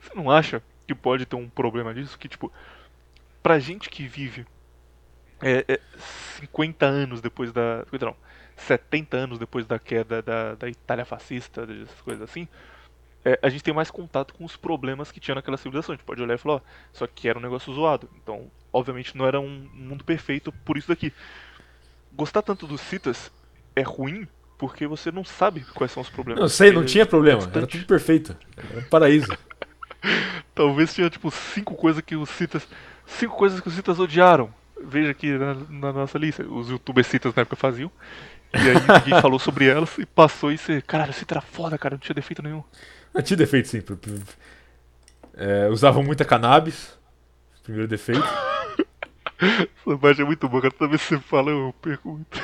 Você 0.00 0.14
não 0.14 0.30
acha 0.30 0.62
que 0.86 0.94
pode 0.94 1.26
ter 1.26 1.36
um 1.36 1.48
problema 1.48 1.94
disso? 1.94 2.18
Que, 2.18 2.28
tipo, 2.28 2.52
pra 3.42 3.58
gente 3.58 3.88
que 3.88 4.06
vive 4.06 4.46
é, 5.40 5.64
é, 5.68 5.80
50 6.40 6.86
anos 6.86 7.20
depois 7.20 7.52
da. 7.52 7.84
50 7.84 8.06
não, 8.06 8.16
70 8.56 9.16
anos 9.16 9.38
depois 9.38 9.66
da 9.66 9.78
queda 9.78 10.20
da, 10.20 10.54
da 10.54 10.68
Itália 10.68 11.04
fascista, 11.04 11.66
dessas 11.66 12.00
coisas 12.00 12.22
assim, 12.22 12.48
é, 13.24 13.38
a 13.42 13.48
gente 13.48 13.62
tem 13.62 13.74
mais 13.74 13.90
contato 13.90 14.34
com 14.34 14.44
os 14.44 14.56
problemas 14.56 15.12
que 15.12 15.20
tinha 15.20 15.34
naquela 15.34 15.56
civilização. 15.56 15.92
A 15.92 15.96
gente 15.96 16.04
pode 16.04 16.22
olhar 16.22 16.34
e 16.34 16.38
falar, 16.38 16.56
ó, 16.56 16.60
só 16.92 17.06
que 17.06 17.28
era 17.28 17.38
um 17.38 17.42
negócio 17.42 17.72
zoado. 17.72 18.08
Então, 18.22 18.50
obviamente, 18.72 19.16
não 19.16 19.26
era 19.26 19.40
um 19.40 19.68
mundo 19.72 20.04
perfeito 20.04 20.52
por 20.64 20.76
isso 20.76 20.88
daqui. 20.88 21.12
Gostar 22.12 22.42
tanto 22.42 22.66
dos 22.66 22.80
citas 22.80 23.30
é 23.76 23.82
ruim 23.82 24.26
porque 24.56 24.86
você 24.86 25.12
não 25.12 25.24
sabe 25.24 25.64
quais 25.74 25.92
são 25.92 26.02
os 26.02 26.08
problemas. 26.08 26.40
Não 26.40 26.48
sei, 26.48 26.72
não 26.72 26.84
tinha 26.84 27.06
problema. 27.06 27.42
Era 27.54 27.66
tudo 27.66 27.86
perfeito. 27.86 28.36
Era 28.56 28.80
um 28.80 28.88
paraíso. 28.88 29.36
Talvez 30.54 30.94
tinha 30.94 31.08
tipo 31.08 31.30
cinco 31.30 31.74
coisas 31.74 32.02
que 32.02 32.16
os 32.16 32.28
citas. 32.30 32.66
Cinco 33.06 33.36
coisas 33.36 33.60
que 33.60 33.68
os 33.68 33.74
citas 33.74 34.00
odiaram. 34.00 34.52
Veja 34.84 35.10
aqui 35.10 35.36
na, 35.36 35.54
na 35.54 35.92
nossa 35.92 36.18
lista. 36.18 36.42
Os 36.44 36.70
youtubers 36.70 37.06
citas 37.06 37.34
na 37.34 37.42
época 37.42 37.56
faziam. 37.56 37.90
E 38.54 38.58
aí 38.58 38.74
ninguém 38.74 39.20
falou 39.22 39.38
sobre 39.38 39.66
elas 39.68 39.96
e 39.98 40.06
passou 40.06 40.52
e 40.52 40.58
você. 40.58 40.80
Caralho, 40.82 41.12
cita 41.12 41.34
era 41.34 41.40
foda, 41.40 41.76
cara, 41.76 41.94
não 41.94 42.00
tinha 42.00 42.14
defeito 42.14 42.42
nenhum. 42.42 42.62
Não 43.14 43.22
tinha 43.22 43.36
defeito 43.36 43.68
sim. 43.68 43.82
É, 45.34 45.68
usavam 45.68 46.02
muita 46.02 46.24
cannabis. 46.24 46.96
Primeiro 47.62 47.88
defeito. 47.88 48.22
Essa 49.38 49.98
parte 49.98 50.20
é 50.20 50.24
muito 50.24 50.48
boa, 50.48 50.62
cara. 50.62 50.74
Toda 50.74 50.90
vez 50.90 51.02
que 51.02 51.08
você 51.08 51.20
fala, 51.20 51.50
eu 51.50 51.74
perco 51.80 52.12
muito. 52.12 52.42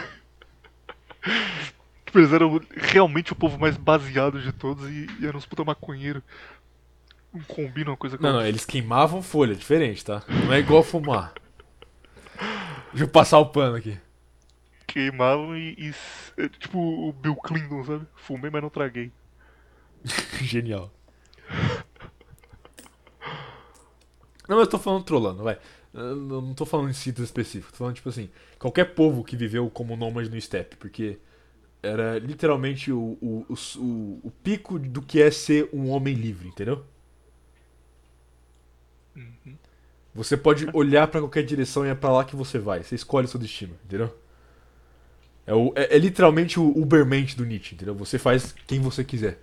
Tipo, 2.04 2.18
eles 2.18 2.32
eram 2.32 2.60
realmente 2.76 3.32
o 3.32 3.36
povo 3.36 3.58
mais 3.58 3.76
baseado 3.76 4.40
de 4.40 4.52
todos 4.52 4.88
e, 4.88 5.06
e 5.20 5.26
eram 5.26 5.38
uns 5.38 5.46
puta 5.46 5.64
maconheiro. 5.64 6.22
Não 7.32 7.42
combina 7.42 7.90
uma 7.90 7.96
coisa 7.96 8.16
com 8.16 8.22
Não, 8.22 8.34
não, 8.34 8.46
eles 8.46 8.64
queimavam 8.64 9.20
folha, 9.20 9.56
diferente, 9.56 10.04
tá? 10.04 10.22
Não 10.28 10.52
é 10.52 10.60
igual 10.60 10.84
fumar. 10.84 11.32
Deixa 12.94 13.06
eu 13.06 13.08
passar 13.08 13.40
o 13.40 13.46
pano 13.46 13.74
aqui. 13.74 13.98
Queimavam 14.86 15.56
e, 15.56 15.74
e 15.76 15.94
é 16.40 16.48
tipo 16.48 16.78
o 16.78 17.12
Bill 17.12 17.34
Clinton, 17.34 17.82
sabe? 17.82 18.06
Fumei, 18.14 18.52
mas 18.52 18.62
não 18.62 18.70
traguei. 18.70 19.10
Genial. 20.40 20.92
Não, 24.48 24.56
mas 24.56 24.66
eu 24.66 24.70
tô 24.70 24.78
falando 24.78 25.02
trolando, 25.02 25.42
vai. 25.42 25.58
Eu 25.92 26.14
não 26.14 26.54
tô 26.54 26.64
falando 26.64 26.88
em 26.88 26.92
sítios 26.92 27.24
específicos, 27.24 27.72
tô 27.72 27.78
falando 27.78 27.96
tipo 27.96 28.08
assim, 28.08 28.30
qualquer 28.60 28.94
povo 28.94 29.24
que 29.24 29.36
viveu 29.36 29.68
como 29.68 29.96
nômade 29.96 30.30
no 30.30 30.40
steppe, 30.40 30.76
porque 30.76 31.18
era 31.82 32.20
literalmente 32.20 32.92
o, 32.92 33.18
o, 33.20 33.46
o, 33.50 34.20
o, 34.22 34.30
pico 34.44 34.78
do 34.78 35.02
que 35.02 35.20
é 35.20 35.32
ser 35.32 35.68
um 35.72 35.90
homem 35.90 36.14
livre, 36.14 36.46
entendeu? 36.46 36.84
Você 40.14 40.36
pode 40.36 40.68
olhar 40.72 41.08
pra 41.08 41.20
qualquer 41.20 41.42
direção 41.42 41.84
e 41.84 41.88
é 41.88 41.94
pra 41.94 42.10
lá 42.12 42.24
que 42.24 42.36
você 42.36 42.58
vai. 42.58 42.82
Você 42.82 42.94
escolhe 42.94 43.26
o 43.26 43.28
seu 43.28 43.40
destino, 43.40 43.76
entendeu? 43.84 44.16
É, 45.46 45.52
o, 45.52 45.72
é, 45.74 45.96
é 45.96 45.98
literalmente 45.98 46.58
o 46.58 46.68
Ubermente 46.78 47.36
do 47.36 47.44
Nietzsche, 47.44 47.74
entendeu? 47.74 47.94
Você 47.96 48.18
faz 48.18 48.54
quem 48.66 48.80
você 48.80 49.02
quiser. 49.04 49.38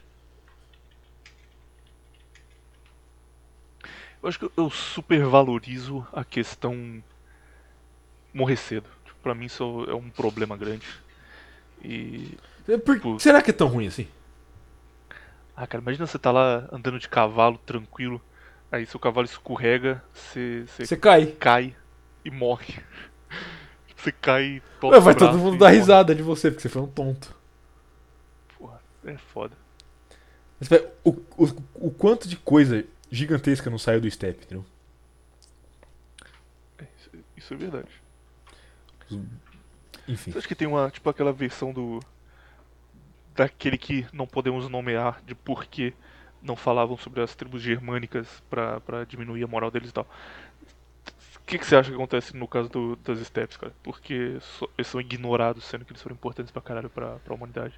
Eu 4.22 4.30
acho 4.30 4.38
que 4.40 4.46
eu- 4.46 4.52
eu 4.56 4.70
super 4.70 5.26
valorizo 5.26 6.06
a 6.14 6.24
questão 6.24 7.04
morrer 8.34 8.56
cedo. 8.56 8.88
Tipo, 9.06 9.18
pra 9.22 9.34
mim 9.36 9.46
isso 9.46 9.86
é 9.90 9.94
um 9.96 10.10
problema 10.10 10.56
grande. 10.56 10.88
E. 11.84 12.38
É, 12.68 12.78
por- 12.78 12.96
Tipo- 12.96 13.20
será 13.20 13.42
que 13.42 13.50
é 13.50 13.54
tão 13.54 13.68
ruim 13.68 13.88
assim? 13.88 14.08
Ah, 15.56 15.66
cara, 15.68 15.82
imagina 15.82 16.06
você 16.08 16.18
tá 16.20 16.32
lá 16.32 16.68
andando 16.72 17.00
de 17.00 17.10
cavalo 17.10 17.58
tranquilo, 17.66 18.22
aí 18.72 18.86
seu 18.86 19.00
cavalo 19.00 19.26
escorrega, 19.26 20.04
você, 20.14 20.66
você 20.68 20.98
cai. 20.98 21.28
cai 21.28 21.76
e 22.24 22.32
morre. 22.32 22.76
Você 23.96 24.12
cai 24.12 24.44
e 24.44 24.62
Ué, 24.84 25.00
vai 25.00 25.14
o 25.14 25.18
todo 25.18 25.38
mundo 25.38 25.60
dar 25.60 25.68
morre. 25.68 25.78
risada 25.78 26.16
de 26.16 26.24
você, 26.24 26.50
porque 26.50 26.64
você 26.64 26.70
foi 26.70 26.82
um 26.82 26.88
tonto. 26.88 27.36
Porra, 28.58 28.82
é 29.06 29.16
foda. 29.16 29.56
Mas, 30.60 30.70
o, 31.04 31.12
o, 31.38 31.46
o 31.76 31.92
quanto 31.92 32.28
de 32.28 32.36
coisa 32.36 32.84
gigantesca 33.12 33.70
não 33.70 33.78
saiu 33.78 34.02
do 34.02 34.10
step, 34.10 34.44
entendeu? 34.44 34.66
É, 36.80 36.86
isso, 36.98 37.10
isso 37.38 37.54
é 37.54 37.58
verdade. 37.58 37.90
Enfim. 40.08 40.32
Você 40.32 40.38
acha 40.40 40.48
que 40.48 40.56
tem 40.56 40.68
uma, 40.68 40.90
tipo 40.90 41.08
aquela 41.08 41.32
versão 41.32 41.72
do. 41.72 42.00
daquele 43.36 43.78
que 43.78 44.08
não 44.12 44.26
podemos 44.26 44.68
nomear 44.68 45.22
de 45.26 45.36
por 45.36 45.66
que 45.66 45.94
não 46.42 46.56
falavam 46.56 46.98
sobre 46.98 47.22
as 47.22 47.36
tribos 47.36 47.62
germânicas 47.62 48.28
pra 48.50 49.04
diminuir 49.08 49.44
a 49.44 49.48
moral 49.48 49.72
deles 49.72 49.90
e 49.90 49.94
tal. 49.94 50.08
O 51.38 51.46
que, 51.46 51.58
que 51.58 51.66
você 51.66 51.76
acha 51.76 51.90
que 51.90 51.96
acontece 51.96 52.36
no 52.36 52.48
caso 52.48 52.70
do- 52.70 52.96
das 52.98 53.20
steppes, 53.20 53.58
cara? 53.58 53.74
Porque 53.84 54.38
so- 54.42 54.70
eles 54.78 54.88
são 54.88 55.02
ignorados, 55.02 55.64
sendo 55.66 55.84
que 55.84 55.92
eles 55.92 56.02
foram 56.02 56.16
importantes 56.16 56.52
pra 56.52 56.62
caralho 56.62 56.90
pra, 56.90 57.18
pra 57.18 57.34
humanidade. 57.34 57.78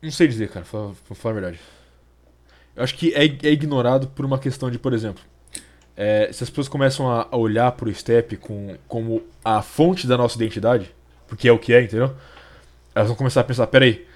Não 0.00 0.10
sei 0.10 0.26
dizer, 0.26 0.48
cara, 0.50 0.64
pra, 0.68 1.14
falar 1.14 1.32
a 1.36 1.40
verdade. 1.40 1.60
Eu 2.74 2.82
acho 2.82 2.94
que 2.94 3.14
é, 3.14 3.24
é 3.24 3.52
ignorado 3.52 4.08
por 4.08 4.24
uma 4.24 4.38
questão 4.38 4.70
de, 4.70 4.78
por 4.78 4.92
exemplo, 4.92 5.22
é, 5.96 6.32
se 6.32 6.42
as 6.42 6.50
pessoas 6.50 6.68
começam 6.68 7.10
a, 7.10 7.28
a 7.30 7.36
olhar 7.36 7.70
pro 7.72 7.92
step 7.94 8.36
com, 8.38 8.76
como 8.88 9.22
a 9.44 9.62
fonte 9.62 10.06
da 10.06 10.16
nossa 10.16 10.36
identidade, 10.36 10.94
porque 11.28 11.48
é 11.48 11.52
o 11.52 11.58
que 11.58 11.72
é, 11.72 11.82
entendeu? 11.82 12.14
Elas 12.94 13.08
vão 13.08 13.16
começar 13.16 13.40
a 13.40 13.44
pensar, 13.44 13.66
peraí, 13.66 14.06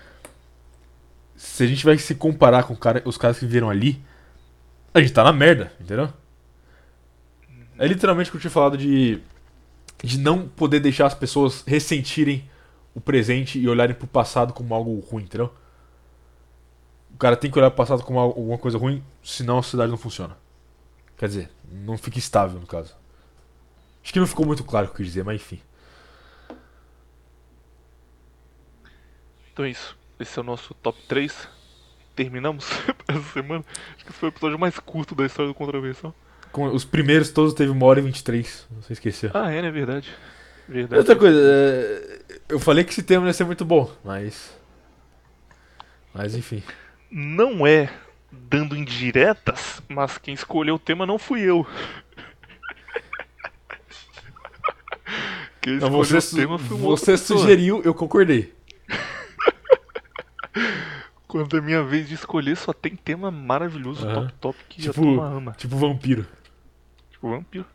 se 1.36 1.62
a 1.62 1.66
gente 1.66 1.84
vai 1.84 1.98
se 1.98 2.14
comparar 2.14 2.64
com 2.64 2.76
cara- 2.76 3.02
os 3.04 3.16
caras 3.16 3.38
que 3.38 3.46
viveram 3.46 3.70
ali, 3.70 4.02
a 4.94 5.00
gente 5.00 5.12
tá 5.12 5.24
na 5.24 5.32
merda, 5.32 5.72
entendeu? 5.80 6.12
É 7.78 7.86
literalmente 7.86 8.30
o 8.30 8.32
que 8.32 8.36
eu 8.36 8.40
tinha 8.40 8.50
falado 8.50 8.76
de, 8.76 9.20
de 10.02 10.18
não 10.18 10.48
poder 10.48 10.80
deixar 10.80 11.06
as 11.06 11.14
pessoas 11.14 11.62
ressentirem 11.66 12.48
o 12.94 13.00
presente 13.00 13.58
e 13.58 13.68
olharem 13.68 13.94
pro 13.94 14.06
passado 14.06 14.52
como 14.52 14.74
algo 14.74 14.98
ruim, 15.00 15.24
entendeu? 15.24 15.52
O 17.14 17.18
cara 17.18 17.36
tem 17.36 17.50
que 17.50 17.58
olhar 17.58 17.70
pro 17.70 17.78
passado 17.78 18.02
como 18.02 18.18
alguma 18.18 18.58
coisa 18.58 18.78
ruim, 18.78 19.02
senão 19.22 19.58
a 19.58 19.62
sociedade 19.62 19.90
não 19.90 19.98
funciona. 19.98 20.36
Quer 21.16 21.28
dizer, 21.28 21.50
não 21.70 21.96
fica 21.96 22.18
estável 22.18 22.60
no 22.60 22.66
caso. 22.66 22.94
Acho 24.02 24.12
que 24.12 24.20
não 24.20 24.26
ficou 24.26 24.46
muito 24.46 24.64
claro 24.64 24.86
o 24.86 24.88
que 24.88 24.94
eu 24.94 24.96
quis 24.98 25.06
dizer, 25.06 25.24
mas 25.24 25.36
enfim. 25.36 25.60
Então 29.56 29.64
é 29.64 29.70
isso. 29.70 29.96
Esse 30.20 30.38
é 30.38 30.42
o 30.42 30.44
nosso 30.44 30.74
top 30.74 31.00
3. 31.08 31.48
Terminamos 32.14 32.66
essa 33.08 33.32
semana. 33.32 33.64
Acho 33.94 34.04
que 34.04 34.10
esse 34.10 34.18
foi 34.18 34.28
o 34.28 34.30
episódio 34.30 34.58
mais 34.58 34.78
curto 34.78 35.14
da 35.14 35.24
história 35.24 35.50
do 35.50 35.54
Contravenção. 35.54 36.12
Com 36.52 36.66
os 36.66 36.84
primeiros 36.84 37.30
todos 37.30 37.54
teve 37.54 37.70
uma 37.70 37.86
hora 37.86 37.98
e 37.98 38.02
23, 38.02 38.68
você 38.82 38.92
esqueceu. 38.92 39.30
Ah, 39.32 39.50
é, 39.50 39.62
né? 39.62 39.70
Verdade. 39.70 40.12
Verdade. 40.68 40.98
Outra 40.98 41.16
coisa, 41.16 41.40
é, 41.40 42.20
eu 42.50 42.60
falei 42.60 42.84
que 42.84 42.90
esse 42.90 43.02
tema 43.02 43.22
não 43.22 43.28
ia 43.28 43.32
ser 43.32 43.44
muito 43.44 43.64
bom, 43.64 43.90
mas. 44.04 44.54
Mas 46.12 46.34
enfim. 46.34 46.62
não 47.10 47.66
é 47.66 47.90
dando 48.30 48.76
indiretas, 48.76 49.80
mas 49.88 50.18
quem 50.18 50.34
escolheu 50.34 50.74
o 50.74 50.78
tema 50.78 51.06
não 51.06 51.18
fui 51.18 51.40
eu. 51.40 51.66
Quem 55.62 55.78
Não, 55.78 55.88
escolheu 56.00 56.20
você, 56.20 56.34
o 56.34 56.38
tema 56.38 56.58
foi 56.58 56.80
outra 56.80 57.06
você 57.06 57.16
sugeriu, 57.16 57.80
eu 57.82 57.94
concordei. 57.94 58.55
Quando 61.28 61.56
é 61.56 61.60
minha 61.60 61.82
vez 61.82 62.08
de 62.08 62.14
escolher, 62.14 62.56
só 62.56 62.72
tem 62.72 62.94
tema 62.94 63.30
maravilhoso, 63.30 64.06
Aham. 64.06 64.26
top 64.28 64.32
top, 64.40 64.58
que 64.68 64.80
a 64.80 64.84
Tipo- 64.92 65.02
turma 65.02 65.26
ama. 65.26 65.52
Tipo 65.52 65.76
vampiro. 65.76 66.26
Tipo, 67.10 67.30
vampiro. 67.30 67.66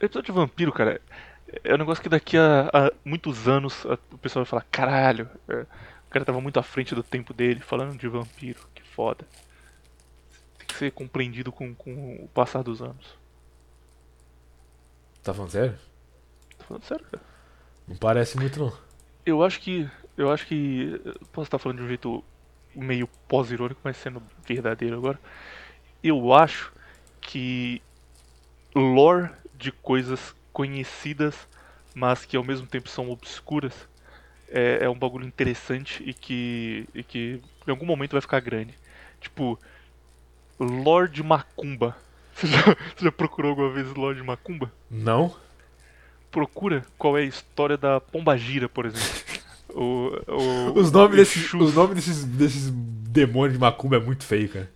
Episódio 0.00 0.32
de 0.32 0.38
vampiro, 0.38 0.72
cara, 0.72 1.00
é 1.64 1.74
um 1.74 1.78
negócio 1.78 2.02
que 2.02 2.08
daqui 2.08 2.36
a, 2.36 2.68
a 2.72 2.92
muitos 3.04 3.48
anos 3.48 3.84
a- 3.86 3.98
o 4.12 4.18
pessoal 4.18 4.44
vai 4.44 4.50
falar, 4.50 4.66
caralho, 4.70 5.28
é, 5.48 5.62
o 5.62 6.10
cara 6.10 6.24
tava 6.24 6.40
muito 6.40 6.58
à 6.58 6.62
frente 6.62 6.94
do 6.94 7.02
tempo 7.02 7.34
dele 7.34 7.60
falando 7.60 7.96
de 7.98 8.06
vampiro, 8.08 8.60
que 8.74 8.82
foda. 8.82 9.24
Tem 10.58 10.66
que 10.68 10.74
ser 10.74 10.92
compreendido 10.92 11.50
com, 11.52 11.74
com 11.74 12.16
o 12.24 12.28
passar 12.28 12.62
dos 12.62 12.80
anos. 12.82 13.16
Tá 15.22 15.34
falando 15.34 15.50
sério? 15.50 15.76
Tô 16.58 16.64
falando 16.64 16.84
sério, 16.84 17.04
cara. 17.10 17.22
Não 17.88 17.96
parece 17.96 18.36
muito 18.36 18.58
não. 18.60 18.72
Eu 19.24 19.42
acho 19.44 19.60
que. 19.60 19.88
Eu 20.16 20.30
acho 20.30 20.46
que. 20.46 21.00
Posso 21.32 21.48
estar 21.48 21.58
falando 21.58 21.78
de 21.78 21.84
um 21.84 21.88
jeito 21.88 22.24
meio 22.74 23.08
pós-irônico, 23.28 23.80
mas 23.82 23.96
sendo 23.96 24.22
verdadeiro 24.46 24.96
agora. 24.96 25.18
Eu 26.02 26.32
acho 26.32 26.72
que 27.20 27.82
lore 28.74 29.30
de 29.54 29.72
coisas 29.72 30.34
conhecidas, 30.52 31.48
mas 31.94 32.24
que 32.24 32.36
ao 32.36 32.44
mesmo 32.44 32.66
tempo 32.66 32.88
são 32.88 33.10
obscuras, 33.10 33.88
é, 34.48 34.84
é 34.84 34.88
um 34.88 34.98
bagulho 34.98 35.26
interessante 35.26 36.02
e 36.06 36.14
que, 36.14 36.88
e 36.94 37.02
que 37.02 37.40
em 37.66 37.70
algum 37.70 37.86
momento 37.86 38.12
vai 38.12 38.20
ficar 38.20 38.40
grande. 38.40 38.74
Tipo, 39.20 39.58
lore 40.58 41.10
de 41.10 41.22
Macumba. 41.22 41.96
Você 42.36 42.48
já, 42.48 42.62
você 42.62 43.04
já 43.06 43.10
procurou 43.10 43.50
alguma 43.50 43.70
vez 43.70 43.94
lore 43.94 44.18
de 44.18 44.22
Macumba? 44.22 44.70
Não? 44.90 45.34
Procura 46.30 46.84
qual 46.98 47.16
é 47.16 47.22
a 47.22 47.24
história 47.24 47.78
da 47.78 47.98
Pombagira, 47.98 48.68
por 48.68 48.84
exemplo. 48.84 49.25
O, 49.76 50.10
o, 50.26 50.80
Os 50.80 50.90
nomes, 50.90 51.16
desses, 51.16 51.52
os 51.52 51.74
nomes 51.74 51.96
desses, 51.96 52.24
desses 52.24 52.70
demônios 52.70 53.52
de 53.52 53.60
macumba 53.60 53.96
é 53.96 54.00
muito 54.00 54.24
feio, 54.24 54.48
cara. 54.48 54.70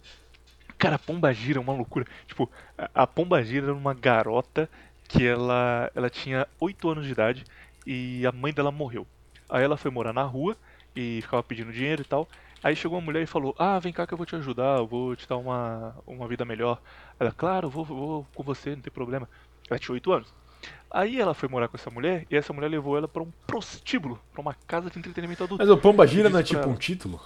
Cara, 0.76 0.96
a 0.96 0.98
Pombagira 0.98 1.58
é 1.58 1.60
uma 1.60 1.72
loucura. 1.72 2.04
Tipo, 2.26 2.50
a, 2.76 3.02
a 3.02 3.06
Pombagira 3.06 3.68
era 3.68 3.74
uma 3.74 3.94
garota 3.94 4.68
que 5.08 5.26
ela, 5.26 5.90
ela 5.94 6.10
tinha 6.10 6.46
8 6.60 6.90
anos 6.90 7.06
de 7.06 7.12
idade 7.12 7.44
e 7.86 8.26
a 8.26 8.32
mãe 8.32 8.52
dela 8.52 8.70
morreu. 8.70 9.06
Aí 9.48 9.64
ela 9.64 9.78
foi 9.78 9.90
morar 9.90 10.12
na 10.12 10.22
rua 10.22 10.54
e 10.94 11.20
ficava 11.22 11.42
pedindo 11.42 11.72
dinheiro 11.72 12.02
e 12.02 12.04
tal. 12.04 12.28
Aí 12.62 12.76
chegou 12.76 12.98
uma 12.98 13.04
mulher 13.04 13.22
e 13.22 13.26
falou: 13.26 13.54
Ah, 13.58 13.78
vem 13.78 13.94
cá 13.94 14.06
que 14.06 14.12
eu 14.12 14.18
vou 14.18 14.26
te 14.26 14.36
ajudar, 14.36 14.80
eu 14.80 14.86
vou 14.86 15.16
te 15.16 15.26
dar 15.26 15.38
uma, 15.38 15.96
uma 16.06 16.28
vida 16.28 16.44
melhor. 16.44 16.78
Ela, 17.18 17.32
claro, 17.32 17.70
vou, 17.70 17.86
vou 17.86 18.26
com 18.34 18.42
você, 18.42 18.76
não 18.76 18.82
tem 18.82 18.92
problema. 18.92 19.26
Ela 19.68 19.78
tinha 19.78 19.94
8 19.94 20.12
anos. 20.12 20.39
Aí 20.90 21.20
ela 21.20 21.34
foi 21.34 21.48
morar 21.48 21.68
com 21.68 21.76
essa 21.76 21.90
mulher 21.90 22.26
e 22.30 22.36
essa 22.36 22.52
mulher 22.52 22.68
levou 22.68 22.96
ela 22.96 23.06
pra 23.06 23.22
um 23.22 23.30
prostíbulo, 23.46 24.18
pra 24.32 24.40
uma 24.40 24.54
casa 24.66 24.90
de 24.90 24.98
entretenimento 24.98 25.44
adulto. 25.44 25.62
Mas 25.62 25.70
o 25.70 25.76
Pomba 25.76 26.06
Gira 26.06 26.28
não 26.28 26.40
é 26.40 26.42
tipo 26.42 26.60
um 26.66 26.70
ela. 26.70 26.76
título? 26.78 27.20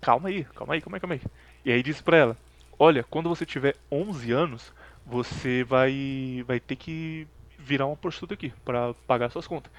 calma 0.00 0.28
aí, 0.28 0.44
calma 0.44 0.74
aí, 0.74 0.80
calma 0.80 0.96
aí, 0.96 1.00
calma 1.00 1.14
aí. 1.14 1.20
E 1.64 1.72
aí 1.72 1.82
disse 1.82 2.02
pra 2.02 2.16
ela, 2.16 2.36
olha, 2.78 3.04
quando 3.04 3.28
você 3.28 3.44
tiver 3.44 3.74
11 3.90 4.32
anos, 4.32 4.72
você 5.04 5.64
vai 5.64 6.44
vai 6.46 6.60
ter 6.60 6.76
que 6.76 7.26
virar 7.58 7.86
uma 7.86 7.96
prostituta 7.96 8.34
aqui 8.34 8.52
pra 8.64 8.94
pagar 9.06 9.30
suas 9.30 9.46
contas. 9.46 9.70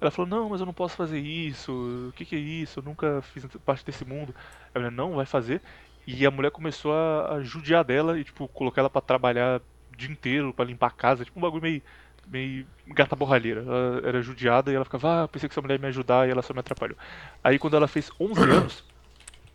Ela 0.00 0.10
falou, 0.10 0.28
não, 0.28 0.48
mas 0.48 0.60
eu 0.60 0.66
não 0.66 0.74
posso 0.74 0.96
fazer 0.96 1.18
isso, 1.18 1.72
o 2.08 2.12
que 2.12 2.24
que 2.24 2.36
é 2.36 2.38
isso, 2.38 2.80
eu 2.80 2.84
nunca 2.84 3.22
fiz 3.22 3.44
parte 3.64 3.84
desse 3.84 4.04
mundo. 4.04 4.34
A 4.74 4.78
mulher, 4.78 4.92
não, 4.92 5.14
vai 5.14 5.26
fazer. 5.26 5.62
E 6.06 6.24
a 6.26 6.30
mulher 6.30 6.50
começou 6.50 6.92
a, 6.92 7.34
a 7.34 7.42
judiar 7.42 7.84
dela 7.84 8.18
e, 8.18 8.24
tipo, 8.24 8.48
colocar 8.48 8.80
ela 8.80 8.90
pra 8.90 9.00
trabalhar 9.00 9.60
dia 9.98 10.10
inteiro, 10.10 10.54
pra 10.54 10.64
limpar 10.64 10.86
a 10.86 10.90
casa, 10.90 11.24
tipo 11.24 11.38
um 11.38 11.42
bagulho 11.42 11.62
meio, 11.62 11.82
meio 12.26 12.66
gata 12.86 13.16
borralheira. 13.16 13.62
Ela 13.62 14.00
era 14.04 14.22
judiada 14.22 14.70
e 14.70 14.74
ela 14.74 14.84
ficava, 14.84 15.24
ah, 15.24 15.28
pensei 15.28 15.48
que 15.48 15.52
essa 15.52 15.60
mulher 15.60 15.74
ia 15.74 15.80
me 15.80 15.88
ajudar 15.88 16.26
e 16.26 16.30
ela 16.30 16.40
só 16.40 16.54
me 16.54 16.60
atrapalhou. 16.60 16.96
Aí 17.42 17.58
quando 17.58 17.76
ela 17.76 17.88
fez 17.88 18.10
11 18.18 18.40
anos, 18.48 18.84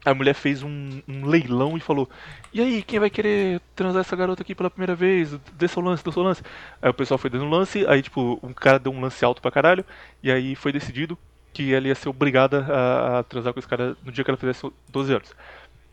a 0.05 0.13
mulher 0.13 0.33
fez 0.33 0.61
um, 0.61 1.01
um 1.07 1.25
leilão 1.25 1.77
e 1.77 1.79
falou: 1.79 2.09
E 2.53 2.59
aí, 2.59 2.83
quem 2.83 2.99
vai 2.99 3.09
querer 3.09 3.61
transar 3.75 4.01
essa 4.01 4.15
garota 4.15 4.41
aqui 4.41 4.53
pela 4.53 4.69
primeira 4.69 4.95
vez? 4.95 5.31
Dê 5.53 5.67
seu 5.67 5.81
lance, 5.81 6.03
dê 6.03 6.11
seu 6.11 6.21
lance. 6.21 6.43
Aí 6.81 6.89
o 6.89 6.93
pessoal 6.93 7.17
foi 7.17 7.29
dando 7.29 7.45
um 7.45 7.49
lance, 7.49 7.85
aí 7.87 8.01
tipo, 8.01 8.37
um 8.43 8.53
cara 8.53 8.77
deu 8.77 8.91
um 8.91 8.99
lance 8.99 9.23
alto 9.23 9.41
pra 9.41 9.51
caralho, 9.51 9.85
e 10.21 10.29
aí 10.29 10.55
foi 10.55 10.71
decidido 10.73 11.17
que 11.53 11.73
ela 11.73 11.87
ia 11.87 11.95
ser 11.95 12.09
obrigada 12.09 12.65
a, 12.65 13.19
a 13.19 13.23
transar 13.23 13.53
com 13.53 13.59
esse 13.59 13.67
cara 13.67 13.95
no 14.03 14.11
dia 14.11 14.23
que 14.23 14.31
ela 14.31 14.37
fizesse 14.37 14.69
12 14.89 15.13
anos. 15.13 15.35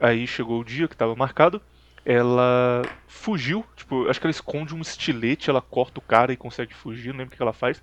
Aí 0.01 0.27
chegou 0.27 0.61
o 0.61 0.65
dia 0.65 0.89
que 0.89 0.97
tava 0.97 1.15
marcado, 1.15 1.61
ela 2.05 2.83
fugiu, 3.07 3.65
tipo, 3.77 4.09
acho 4.09 4.21
que 4.21 4.27
ela 4.27 4.31
esconde 4.31 4.75
um 4.75 4.81
estilete, 4.81 5.51
ela 5.51 5.61
corta 5.61 5.99
o 5.99 6.03
cara 6.03 6.33
e 6.33 6.37
consegue 6.37 6.75
fugir, 6.75 7.13
não 7.13 7.19
lembro 7.19 7.35
o 7.35 7.37
que 7.37 7.43
ela 7.43 7.53
faz. 7.53 7.83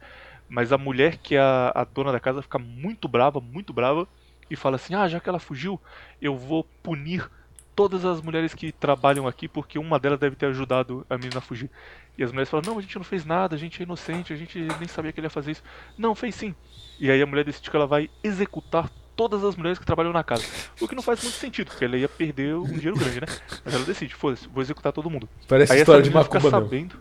Mas 0.49 0.71
a 0.71 0.77
mulher 0.77 1.17
que 1.17 1.35
é 1.35 1.39
a, 1.39 1.71
a 1.75 1.83
dona 1.83 2.11
da 2.11 2.19
casa 2.19 2.41
fica 2.41 2.57
muito 2.57 3.07
brava, 3.07 3.39
muito 3.39 3.73
brava, 3.73 4.07
e 4.49 4.55
fala 4.55 4.77
assim: 4.77 4.95
Ah, 4.95 5.07
já 5.07 5.19
que 5.19 5.29
ela 5.29 5.39
fugiu, 5.39 5.79
eu 6.21 6.35
vou 6.35 6.63
punir 6.81 7.29
todas 7.75 8.05
as 8.05 8.21
mulheres 8.21 8.55
que 8.55 8.71
trabalham 8.71 9.27
aqui 9.27 9.47
porque 9.47 9.77
uma 9.77 9.99
delas 9.99 10.19
deve 10.19 10.35
ter 10.35 10.47
ajudado 10.47 11.05
a 11.09 11.17
menina 11.17 11.37
a 11.37 11.41
fugir. 11.41 11.69
E 12.17 12.23
as 12.23 12.31
mulheres 12.31 12.49
falam: 12.49 12.63
Não, 12.65 12.79
a 12.79 12.81
gente 12.81 12.95
não 12.95 13.03
fez 13.03 13.25
nada, 13.25 13.55
a 13.55 13.59
gente 13.59 13.81
é 13.81 13.83
inocente, 13.83 14.33
a 14.33 14.35
gente 14.35 14.59
nem 14.79 14.87
sabia 14.87 15.11
que 15.11 15.19
ele 15.19 15.27
ia 15.27 15.31
fazer 15.31 15.51
isso. 15.51 15.63
Não, 15.97 16.15
fez 16.15 16.35
sim. 16.35 16.55
E 16.99 17.11
aí 17.11 17.21
a 17.21 17.25
mulher 17.25 17.45
decide 17.45 17.69
que 17.69 17.75
ela 17.75 17.87
vai 17.87 18.09
executar 18.23 18.89
todas 19.17 19.43
as 19.43 19.55
mulheres 19.55 19.79
que 19.79 19.85
trabalham 19.85 20.13
na 20.13 20.23
casa. 20.23 20.45
O 20.79 20.87
que 20.87 20.95
não 20.95 21.01
faz 21.01 21.21
muito 21.21 21.35
sentido, 21.35 21.67
porque 21.67 21.83
ela 21.83 21.97
ia 21.97 22.07
perder 22.07 22.55
um 22.55 22.63
dinheiro 22.65 22.95
grande, 22.95 23.19
né? 23.19 23.27
Mas 23.65 23.73
ela 23.73 23.83
decide: 23.83 24.13
Foda-se, 24.15 24.47
vou 24.47 24.61
executar 24.61 24.93
todo 24.93 25.09
mundo. 25.09 25.27
Parece 25.47 25.73
Aí 25.73 25.79
história 25.79 26.03
de 26.03 26.09
fica 26.09 26.19
macumba, 26.19 26.41
meu. 26.41 26.51
sabendo. 26.51 26.95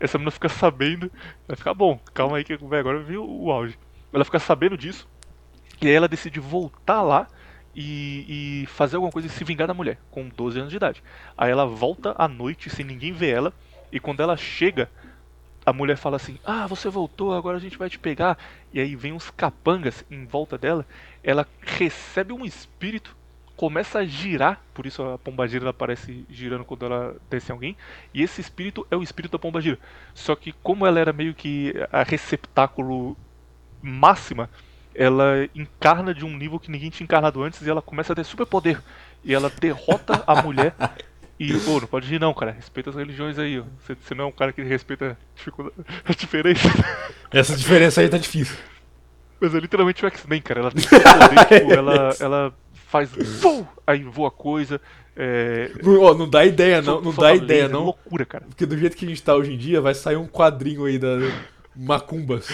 Essa 0.00 0.18
menina 0.18 0.30
fica 0.32 0.48
sabendo. 0.48 1.10
Vai 1.46 1.56
ficar 1.56 1.72
bom, 1.72 1.98
calma 2.12 2.36
aí 2.36 2.44
que 2.44 2.56
vai, 2.56 2.80
agora 2.80 2.98
viu 2.98 3.24
o 3.24 3.50
auge. 3.50 3.78
Ela 4.12 4.24
fica 4.24 4.38
sabendo 4.38 4.76
disso. 4.76 5.08
E 5.80 5.86
aí 5.86 5.94
ela 5.94 6.08
decide 6.08 6.40
voltar 6.40 7.02
lá 7.02 7.28
e, 7.74 8.62
e 8.62 8.66
fazer 8.66 8.96
alguma 8.96 9.12
coisa 9.12 9.28
e 9.28 9.30
se 9.30 9.44
vingar 9.44 9.68
da 9.68 9.74
mulher, 9.74 9.98
com 10.10 10.28
12 10.28 10.58
anos 10.58 10.70
de 10.70 10.76
idade. 10.76 11.02
Aí 11.36 11.50
ela 11.50 11.64
volta 11.66 12.14
à 12.18 12.26
noite 12.26 12.68
sem 12.68 12.84
ninguém 12.84 13.12
ver 13.12 13.30
ela. 13.30 13.52
E 13.92 14.00
quando 14.00 14.20
ela 14.20 14.36
chega, 14.36 14.90
a 15.68 15.72
mulher 15.72 15.96
fala 15.96 16.16
assim: 16.16 16.38
Ah, 16.44 16.66
você 16.66 16.88
voltou, 16.88 17.34
agora 17.34 17.56
a 17.56 17.60
gente 17.60 17.78
vai 17.78 17.90
te 17.90 17.98
pegar. 17.98 18.38
E 18.72 18.80
aí 18.80 18.96
vem 18.96 19.12
uns 19.12 19.30
capangas 19.30 20.04
em 20.10 20.24
volta 20.24 20.56
dela. 20.56 20.86
Ela 21.22 21.46
recebe 21.60 22.32
um 22.32 22.44
espírito, 22.44 23.14
começa 23.56 23.98
a 23.98 24.04
girar. 24.06 24.62
Por 24.72 24.86
isso 24.86 25.02
a 25.02 25.18
pombagira 25.18 25.68
aparece 25.68 26.24
girando 26.30 26.64
quando 26.64 26.86
ela 26.86 27.16
desce 27.28 27.52
alguém. 27.52 27.76
E 28.14 28.22
esse 28.22 28.40
espírito 28.40 28.86
é 28.90 28.96
o 28.96 29.02
espírito 29.02 29.32
da 29.32 29.38
pombagira. 29.38 29.78
Só 30.14 30.34
que, 30.34 30.52
como 30.52 30.86
ela 30.86 30.98
era 30.98 31.12
meio 31.12 31.34
que 31.34 31.74
a 31.92 32.02
receptáculo 32.02 33.16
máxima, 33.82 34.48
ela 34.94 35.48
encarna 35.54 36.12
de 36.14 36.24
um 36.24 36.36
nível 36.36 36.58
que 36.58 36.70
ninguém 36.70 36.90
tinha 36.90 37.04
encarnado 37.04 37.42
antes 37.42 37.60
e 37.62 37.70
ela 37.70 37.82
começa 37.82 38.12
a 38.12 38.16
ter 38.16 38.24
superpoder. 38.24 38.82
E 39.22 39.34
ela 39.34 39.50
derrota 39.50 40.22
a 40.26 40.42
mulher. 40.42 40.74
E, 41.38 41.56
pô, 41.60 41.80
não 41.80 41.86
pode 41.86 42.12
ir 42.12 42.20
não, 42.20 42.34
cara. 42.34 42.50
Respeita 42.50 42.90
as 42.90 42.96
religiões 42.96 43.38
aí, 43.38 43.60
ó. 43.60 43.64
Você, 43.80 43.94
você 43.94 44.14
não 44.14 44.24
é 44.24 44.28
um 44.28 44.32
cara 44.32 44.52
que 44.52 44.62
respeita 44.62 45.16
a 46.04 46.12
diferença. 46.12 46.68
Essa 47.30 47.56
diferença 47.56 48.00
aí 48.00 48.08
tá 48.08 48.18
difícil. 48.18 48.56
Mas 49.40 49.54
é 49.54 49.60
literalmente 49.60 50.04
o 50.04 50.08
X-Men, 50.08 50.42
cara. 50.42 50.60
Ela 50.60 50.70
tem 50.72 50.82
superpoder, 50.82 51.46
tipo, 51.60 51.72
ela, 51.72 52.16
ela 52.18 52.54
faz. 52.72 53.10
Aí 53.86 54.02
voa 54.02 54.30
coisa. 54.30 54.80
É, 55.16 55.70
Ó, 55.84 56.14
não 56.14 56.28
dá 56.28 56.44
ideia, 56.44 56.80
não. 56.82 57.00
Não 57.00 57.12
dá 57.12 57.34
ideia, 57.34 57.62
laser, 57.62 57.70
não. 57.70 57.84
loucura, 57.84 58.24
cara. 58.24 58.44
Porque 58.48 58.66
do 58.66 58.78
jeito 58.78 58.96
que 58.96 59.04
a 59.04 59.08
gente 59.08 59.22
tá 59.22 59.34
hoje 59.34 59.52
em 59.52 59.58
dia, 59.58 59.80
vai 59.80 59.94
sair 59.94 60.16
um 60.16 60.26
quadrinho 60.28 60.84
aí 60.84 60.98
da 60.98 61.18
Macumbas. 61.74 62.48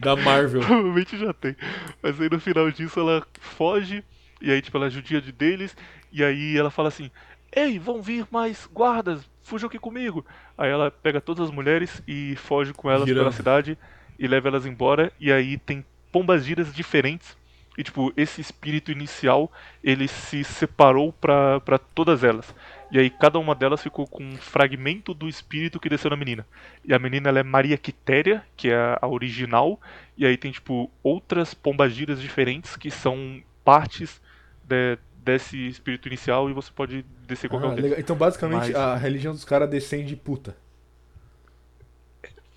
Da 0.00 0.16
Marvel. 0.16 0.60
Provavelmente 0.64 1.18
já 1.18 1.32
tem. 1.32 1.56
Mas 2.02 2.20
aí 2.20 2.28
no 2.30 2.40
final 2.40 2.70
disso 2.70 3.00
ela 3.00 3.26
foge. 3.40 4.02
E 4.40 4.50
aí, 4.50 4.60
tipo, 4.60 4.76
ela 4.76 4.90
judia 4.90 5.20
de 5.20 5.32
deles. 5.32 5.76
E 6.12 6.22
aí 6.22 6.56
ela 6.56 6.70
fala 6.70 6.88
assim: 6.88 7.10
Ei, 7.54 7.78
vão 7.78 8.02
vir 8.02 8.26
mais 8.30 8.68
guardas, 8.72 9.20
fujam 9.42 9.68
aqui 9.68 9.78
comigo. 9.78 10.24
Aí 10.58 10.70
ela 10.70 10.90
pega 10.90 11.20
todas 11.20 11.48
as 11.48 11.54
mulheres 11.54 12.02
e 12.06 12.34
foge 12.36 12.72
com 12.72 12.90
elas 12.90 13.06
Girando. 13.06 13.20
pela 13.24 13.32
cidade 13.32 13.78
e 14.18 14.26
leva 14.26 14.48
elas 14.48 14.66
embora. 14.66 15.12
E 15.20 15.30
aí 15.32 15.56
tem 15.58 15.84
pombas 16.10 16.44
giras 16.44 16.74
diferentes. 16.74 17.36
E 17.76 17.82
tipo, 17.82 18.12
esse 18.16 18.40
espírito 18.40 18.92
inicial, 18.92 19.50
ele 19.82 20.06
se 20.06 20.44
separou 20.44 21.12
pra, 21.12 21.58
pra 21.60 21.76
todas 21.76 22.22
elas. 22.22 22.54
E 22.92 22.98
aí 23.00 23.10
cada 23.10 23.36
uma 23.38 23.52
delas 23.52 23.82
ficou 23.82 24.06
com 24.06 24.22
um 24.22 24.36
fragmento 24.36 25.12
do 25.12 25.28
espírito 25.28 25.80
que 25.80 25.88
desceu 25.88 26.10
na 26.10 26.16
menina. 26.16 26.46
E 26.84 26.94
a 26.94 26.98
menina 27.00 27.28
ela 27.28 27.40
é 27.40 27.42
Maria 27.42 27.76
Quitéria, 27.76 28.44
que 28.56 28.70
é 28.70 28.76
a- 28.76 28.98
a 29.02 29.08
original. 29.08 29.80
E 30.16 30.24
aí 30.24 30.36
tem 30.36 30.52
tipo 30.52 30.88
outras 31.02 31.52
pombagiras 31.52 32.20
diferentes 32.22 32.76
que 32.76 32.92
são 32.92 33.42
partes 33.64 34.20
de- 34.62 34.96
desse 35.24 35.68
espírito 35.68 36.06
inicial 36.08 36.50
e 36.50 36.52
você 36.52 36.70
pode 36.70 37.02
descer 37.26 37.48
qualquer 37.48 37.68
Ah, 37.68 37.70
um 37.70 37.74
deles. 37.74 37.98
Então, 37.98 38.14
basicamente, 38.14 38.72
Mas- 38.72 38.74
a 38.74 38.94
religião 38.96 39.32
dos 39.32 39.44
caras 39.44 39.68
descende 39.70 40.14
puta. 40.14 40.56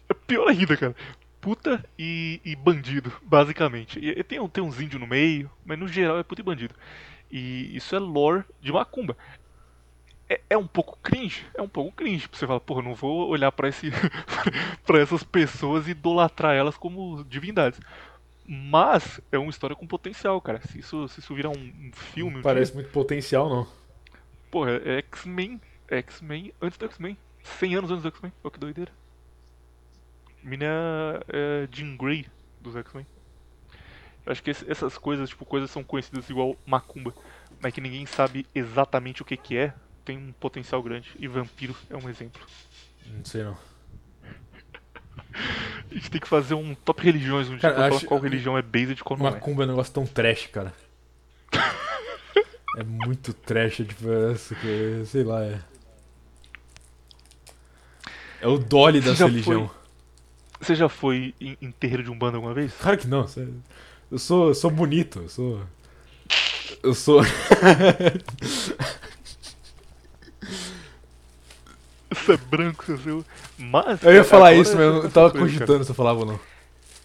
É 0.09 0.13
pior 0.13 0.47
ainda, 0.47 0.75
cara. 0.75 0.95
Puta 1.39 1.83
e, 1.97 2.41
e 2.43 2.55
bandido, 2.55 3.11
basicamente. 3.21 3.99
E, 3.99 4.09
e 4.19 4.23
tem, 4.23 4.45
tem 4.49 4.63
uns 4.63 4.79
índios 4.81 4.99
no 4.99 5.07
meio, 5.07 5.49
mas 5.65 5.79
no 5.79 5.87
geral 5.87 6.17
é 6.19 6.23
puta 6.23 6.41
e 6.41 6.43
bandido. 6.43 6.75
E 7.31 7.75
isso 7.75 7.95
é 7.95 7.99
lore 7.99 8.43
de 8.61 8.71
macumba. 8.71 9.15
É, 10.29 10.41
é 10.49 10.57
um 10.57 10.67
pouco 10.67 10.97
cringe, 11.01 11.45
é 11.53 11.61
um 11.61 11.69
pouco 11.69 11.91
cringe. 11.95 12.27
Você 12.31 12.45
fala, 12.45 12.59
porra, 12.59 12.81
não 12.81 12.93
vou 12.95 13.29
olhar 13.29 13.51
pra, 13.51 13.69
esse, 13.69 13.91
pra 14.85 14.99
essas 14.99 15.23
pessoas 15.23 15.87
e 15.87 15.91
idolatrar 15.91 16.53
elas 16.55 16.75
como 16.75 17.23
divindades. 17.23 17.79
Mas 18.47 19.19
é 19.31 19.37
uma 19.37 19.49
história 19.49 19.75
com 19.75 19.85
potencial, 19.85 20.39
cara. 20.39 20.61
Se 20.67 20.79
isso, 20.79 21.07
se 21.09 21.19
isso 21.19 21.35
virar 21.35 21.49
um, 21.49 21.53
um 21.53 21.91
filme, 21.93 22.37
um 22.37 22.41
Parece 22.41 22.73
muito 22.73 22.89
potencial, 22.91 23.49
não. 23.49 23.67
Porra, 24.49 24.71
é 24.85 24.99
X-Men. 24.99 25.59
É 25.89 25.97
X-Men 25.97 26.53
antes 26.61 26.77
do 26.77 26.85
X-Men. 26.85 27.17
100 27.43 27.75
anos 27.75 27.91
antes 27.91 28.03
do 28.03 28.09
X-Men. 28.09 28.31
Olha 28.43 28.51
que 28.51 28.59
doideira. 28.59 28.91
Mina 30.43 30.65
é, 31.27 31.63
é 31.63 31.67
Jean 31.71 31.95
Grey 31.97 32.25
dos 32.61 32.75
X-Men. 32.75 33.05
Eu 34.25 34.31
acho 34.31 34.43
que 34.43 34.51
esse- 34.51 34.69
essas 34.69 34.97
coisas, 34.97 35.29
tipo, 35.29 35.45
coisas 35.45 35.69
são 35.71 35.83
conhecidas 35.83 36.29
igual 36.29 36.55
Macumba, 36.65 37.13
mas 37.61 37.73
que 37.73 37.81
ninguém 37.81 38.05
sabe 38.05 38.45
exatamente 38.53 39.21
o 39.21 39.25
que 39.25 39.37
que 39.37 39.57
é, 39.57 39.73
tem 40.05 40.17
um 40.17 40.31
potencial 40.33 40.81
grande. 40.83 41.11
E 41.19 41.27
Vampiro 41.27 41.75
é 41.89 41.95
um 41.97 42.09
exemplo. 42.09 42.41
Não 43.05 43.23
sei 43.25 43.43
não. 43.43 43.57
A 45.89 45.93
gente 45.93 46.11
tem 46.11 46.21
que 46.21 46.27
fazer 46.27 46.53
um 46.53 46.75
top 46.75 47.03
religiões 47.03 47.47
um 47.47 47.51
dia 47.51 47.61
Cara, 47.61 47.75
pra 47.75 47.89
falar 47.89 48.01
qual 48.01 48.19
religião 48.19 48.57
é 48.57 48.61
based 48.61 48.99
e 48.99 49.03
qual 49.03 49.17
não 49.17 49.27
é. 49.27 49.31
Macumba 49.31 49.63
é 49.63 49.65
um 49.65 49.69
negócio 49.69 49.93
tão 49.93 50.05
trash, 50.05 50.47
cara. 50.47 50.73
É 52.77 52.83
muito 52.83 53.33
trash 53.33 53.81
a 53.81 53.83
diferença, 53.83 54.53
que, 54.53 55.01
sei 55.07 55.23
lá, 55.23 55.43
é. 55.43 55.59
É 58.39 58.47
o 58.47 58.59
Dolly 58.59 59.01
dessa 59.01 59.25
religião. 59.25 59.67
Você 60.59 60.75
já 60.75 60.87
foi 60.87 61.33
em, 61.41 61.57
em 61.59 61.71
terreiro 61.71 62.03
de 62.03 62.11
Umbanda 62.11 62.37
alguma 62.37 62.53
vez? 62.53 62.71
Claro 62.79 62.99
que 62.99 63.07
não, 63.07 63.25
eu 64.11 64.19
sou, 64.19 64.49
eu 64.49 64.53
sou 64.53 64.69
bonito, 64.69 65.21
eu 65.21 65.29
sou. 65.29 65.61
Eu 66.83 66.93
sou. 66.93 67.21
É 72.31 72.37
branco, 72.37 72.85
seu. 72.97 73.25
Mas. 73.57 74.01
Eu 74.03 74.13
ia 74.13 74.23
falar 74.23 74.53
isso, 74.53 74.75
mas 74.75 74.85
eu 74.85 75.09
tava 75.11 75.31
cara. 75.31 75.43
cogitando 75.43 75.83
se 75.83 75.91
eu 75.91 75.95
falava 75.95 76.19
ou 76.19 76.25
não. 76.25 76.39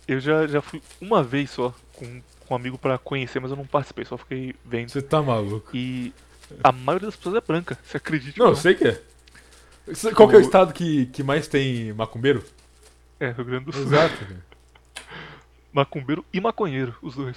Eu 0.06 0.18
já, 0.20 0.46
já 0.46 0.60
fui 0.60 0.82
uma 1.00 1.22
vez 1.22 1.50
só 1.50 1.74
com, 1.94 2.20
com 2.46 2.54
um 2.54 2.56
amigo 2.56 2.76
pra 2.76 2.98
conhecer, 2.98 3.40
mas 3.40 3.50
eu 3.50 3.56
não 3.56 3.66
participei, 3.66 4.04
só 4.04 4.16
fiquei 4.18 4.54
vendo. 4.64 4.90
Você 4.90 5.00
tá 5.02 5.22
maluco. 5.22 5.70
E 5.74 6.12
a 6.62 6.72
maioria 6.72 7.06
das 7.06 7.16
pessoas 7.16 7.36
é 7.36 7.40
branca, 7.40 7.78
você 7.84 7.96
acredita? 7.96 8.38
Não, 8.42 8.50
eu 8.50 8.56
sei 8.56 8.74
que 8.74 8.88
é. 8.88 9.02
Qual 10.14 10.28
que 10.28 10.34
é 10.34 10.38
o 10.38 10.42
O- 10.42 10.44
estado 10.44 10.72
que, 10.72 11.06
que 11.06 11.22
mais 11.22 11.46
tem 11.48 11.92
macumbeiro? 11.92 12.44
É, 13.18 13.30
Rio 13.30 13.44
Grande 13.44 13.64
do 13.66 13.72
Sul. 13.72 13.82
Exato, 13.82 14.16
cara. 14.26 14.44
Macumbeiro 15.72 16.24
e 16.32 16.40
maconheiro, 16.40 16.94
os 17.00 17.14
dois. 17.16 17.36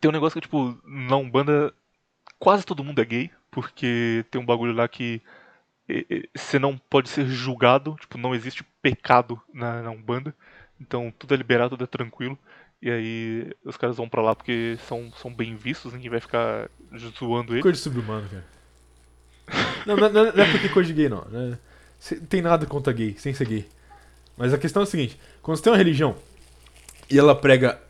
Tem 0.00 0.08
um 0.08 0.12
negócio 0.12 0.40
que, 0.40 0.46
tipo, 0.46 0.76
na 0.84 1.16
Umbanda 1.16 1.72
quase 2.38 2.64
todo 2.64 2.82
mundo 2.82 3.00
é 3.00 3.04
gay, 3.04 3.30
porque 3.54 4.24
tem 4.30 4.40
um 4.40 4.46
bagulho 4.46 4.72
lá 4.74 4.88
que 4.88 5.22
você 6.34 6.58
não 6.58 6.76
pode 6.76 7.08
ser 7.08 7.26
julgado, 7.26 7.96
tipo, 8.00 8.18
não 8.18 8.34
existe 8.34 8.64
pecado 8.82 9.40
na, 9.52 9.82
na 9.82 9.90
Umbanda, 9.90 10.34
então 10.80 11.12
tudo 11.18 11.34
é 11.34 11.36
liberado, 11.36 11.70
tudo 11.70 11.84
é 11.84 11.86
tranquilo, 11.86 12.38
e 12.80 12.90
aí 12.90 13.52
os 13.64 13.76
caras 13.76 13.96
vão 13.96 14.08
pra 14.08 14.22
lá 14.22 14.34
porque 14.34 14.76
são, 14.88 15.10
são 15.20 15.32
bem 15.32 15.56
vistos, 15.56 15.92
ninguém 15.92 16.10
vai 16.10 16.20
ficar 16.20 16.68
zoando 17.18 17.52
ele. 17.54 17.62
Coisa 17.62 17.76
de 17.76 17.82
subhumano, 17.82 18.28
cara. 18.28 18.44
Não, 19.86 19.96
não, 19.96 20.10
não- 20.10 20.26
é 20.42 20.50
porque 20.50 20.68
coisa 20.70 20.86
de 20.86 20.94
gay, 20.94 21.08
não. 21.08 21.22
Não 21.30 21.58
Cê- 21.98 22.16
tem 22.16 22.40
nada 22.40 22.64
contra 22.66 22.92
gay, 22.92 23.14
sem 23.18 23.34
ser 23.34 23.46
gay. 23.46 23.68
Mas 24.36 24.52
a 24.54 24.58
questão 24.58 24.82
é 24.82 24.84
a 24.84 24.86
seguinte: 24.86 25.18
quando 25.42 25.56
você 25.58 25.62
tem 25.64 25.72
uma 25.72 25.78
religião 25.78 26.16
e 27.10 27.18
ela 27.18 27.34
prega 27.34 27.80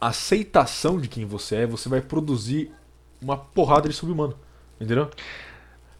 aceitação 0.00 1.00
de 1.00 1.08
quem 1.08 1.24
você 1.24 1.56
é, 1.56 1.66
você 1.66 1.88
vai 1.88 2.00
produzir 2.00 2.70
uma 3.20 3.36
porrada 3.36 3.88
de 3.88 3.94
subhumano. 3.94 4.36
Entendeu? 4.80 5.10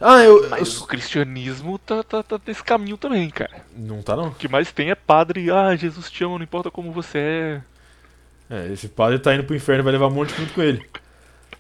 Ah, 0.01 0.23
eu. 0.23 0.45
eu 0.45 0.51
Mas 0.51 0.69
sou- 0.69 0.85
o 0.85 0.87
cristianismo 0.87 1.79
tá, 1.79 2.03
tá, 2.03 2.23
tá 2.23 2.41
nesse 2.47 2.63
caminho 2.63 2.97
também, 2.97 3.31
cara. 3.31 3.65
Não 3.77 4.03
tá, 4.03 4.17
não. 4.17 4.29
O 4.29 4.35
que 4.35 4.49
mais 4.49 4.73
tem 4.73 4.91
é 4.91 4.95
padre, 4.95 5.51
ah, 5.51 5.75
Jesus 5.77 6.11
te 6.11 6.25
ama, 6.25 6.37
não 6.39 6.45
importa 6.45 6.71
como 6.71 6.93
você 6.93 7.19
é. 7.19 7.63
É, 8.51 8.73
esse 8.73 8.89
padre 8.89 9.19
tá 9.19 9.35
indo 9.35 9.45
pro 9.45 9.57
inferno 9.57 9.83
vai 9.85 9.93
levar 9.93 10.09
um 10.09 10.11
monte 10.11 10.35
junto 10.35 10.53
com 10.53 10.63
ele. 10.63 10.85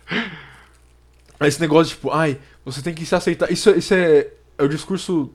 Esse 1.40 1.60
negócio 1.60 1.90
de, 1.90 1.94
tipo, 1.96 2.10
ai, 2.10 2.38
você 2.64 2.80
tem 2.82 2.94
que 2.94 3.04
se 3.04 3.14
aceitar. 3.14 3.50
Isso, 3.50 3.70
isso 3.70 3.92
é, 3.94 4.28
é 4.56 4.62
o 4.62 4.68
discurso 4.68 5.32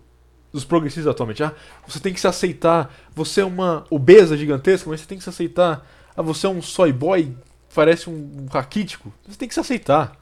dos 0.53 0.63
progressistas 0.63 1.07
atualmente. 1.11 1.43
Ah, 1.43 1.53
você 1.85 1.99
tem 1.99 2.13
que 2.13 2.19
se 2.19 2.27
aceitar. 2.27 2.93
Você 3.13 3.41
é 3.41 3.45
uma 3.45 3.85
obesa 3.89 4.37
gigantesca, 4.37 4.89
mas 4.89 5.01
você 5.01 5.07
tem 5.07 5.17
que 5.17 5.23
se 5.23 5.29
aceitar. 5.29 5.85
Ah, 6.15 6.21
você 6.21 6.45
é 6.47 6.49
um 6.49 6.61
soy 6.61 6.93
boy, 6.93 7.35
parece 7.75 8.09
um, 8.09 8.13
um 8.13 8.45
raquítico. 8.49 9.13
Você 9.27 9.37
tem 9.37 9.47
que 9.47 9.53
se 9.53 9.59
aceitar. 9.59 10.13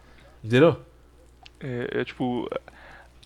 Entendeu? 0.44 0.80
É, 1.66 2.02
é, 2.02 2.06
tipo 2.06 2.48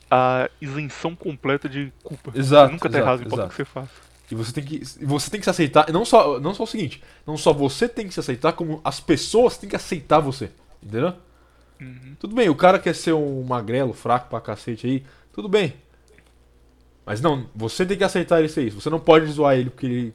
a 0.10 0.50
isenção 0.62 1.14
completa 1.16 1.68
de 1.68 1.92
culpa. 2.04 2.32
Exato, 2.34 2.68
Você 2.68 2.74
nunca 2.74 2.90
tá 2.90 2.98
exato, 2.98 3.10
errado, 3.10 3.26
importa 3.28 3.46
o 3.46 3.50
que 3.50 3.56
você 3.56 3.66
faça. 3.66 3.92
E 4.32 4.36
você 4.36 4.54
tem 4.54 4.64
que, 4.64 4.80
você 5.02 5.30
tem 5.30 5.40
que 5.40 5.44
se 5.44 5.50
aceitar. 5.50 5.92
Não 5.92 6.06
só, 6.06 6.40
não 6.40 6.54
só 6.54 6.64
o 6.64 6.68
seguinte: 6.68 7.04
não 7.28 7.36
só 7.36 7.52
você 7.52 7.88
tem 7.88 8.08
que 8.08 8.14
se 8.14 8.20
aceitar, 8.20 8.54
como 8.54 8.80
as 8.84 9.00
pessoas 9.00 9.58
têm 9.58 9.70
que 9.70 9.76
aceitar 9.76 10.20
você. 10.20 10.50
Entendeu? 10.82 11.14
Uhum. 11.82 12.16
Tudo 12.20 12.36
bem, 12.36 12.50
o 12.50 12.56
cara 12.56 12.80
quer 12.80 12.96
ser 12.96 13.14
um 13.14 13.44
magrelo, 13.44 13.94
fraco 13.94 14.30
pra 14.30 14.42
cacete 14.42 14.88
aí, 14.88 15.04
tudo 15.34 15.50
bem. 15.50 15.74
Mas 17.06 17.22
não, 17.22 17.48
você 17.56 17.86
tem 17.86 17.98
que 17.98 18.04
aceitar 18.04 18.40
ele 18.40 18.50
ser 18.50 18.68
isso. 18.68 18.80
Você 18.80 18.90
não 18.90 19.00
pode 19.00 19.26
zoar 19.28 19.58
ele 19.58 19.70
porque 19.70 19.86
ele, 19.86 20.14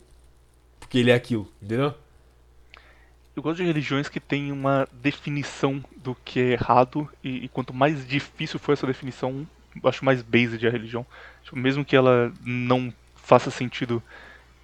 porque 0.78 0.98
ele 0.98 1.10
é 1.10 1.14
aquilo, 1.14 1.48
entendeu? 1.60 1.94
Eu 3.36 3.42
gosto 3.42 3.56
de 3.56 3.64
religiões 3.64 4.08
que 4.08 4.20
têm 4.20 4.52
uma 4.52 4.86
definição 4.92 5.82
do 5.96 6.14
que 6.14 6.38
é 6.38 6.52
errado 6.52 7.10
e, 7.22 7.44
e 7.44 7.48
quanto 7.48 7.74
mais 7.74 8.06
difícil 8.06 8.60
for 8.60 8.72
essa 8.72 8.86
definição, 8.86 9.46
acho 9.84 10.04
mais 10.04 10.22
based 10.22 10.64
a 10.64 10.70
religião. 10.70 11.04
Tipo, 11.42 11.56
mesmo 11.56 11.84
que 11.84 11.96
ela 11.96 12.32
não 12.44 12.94
faça 13.16 13.50
sentido 13.50 14.02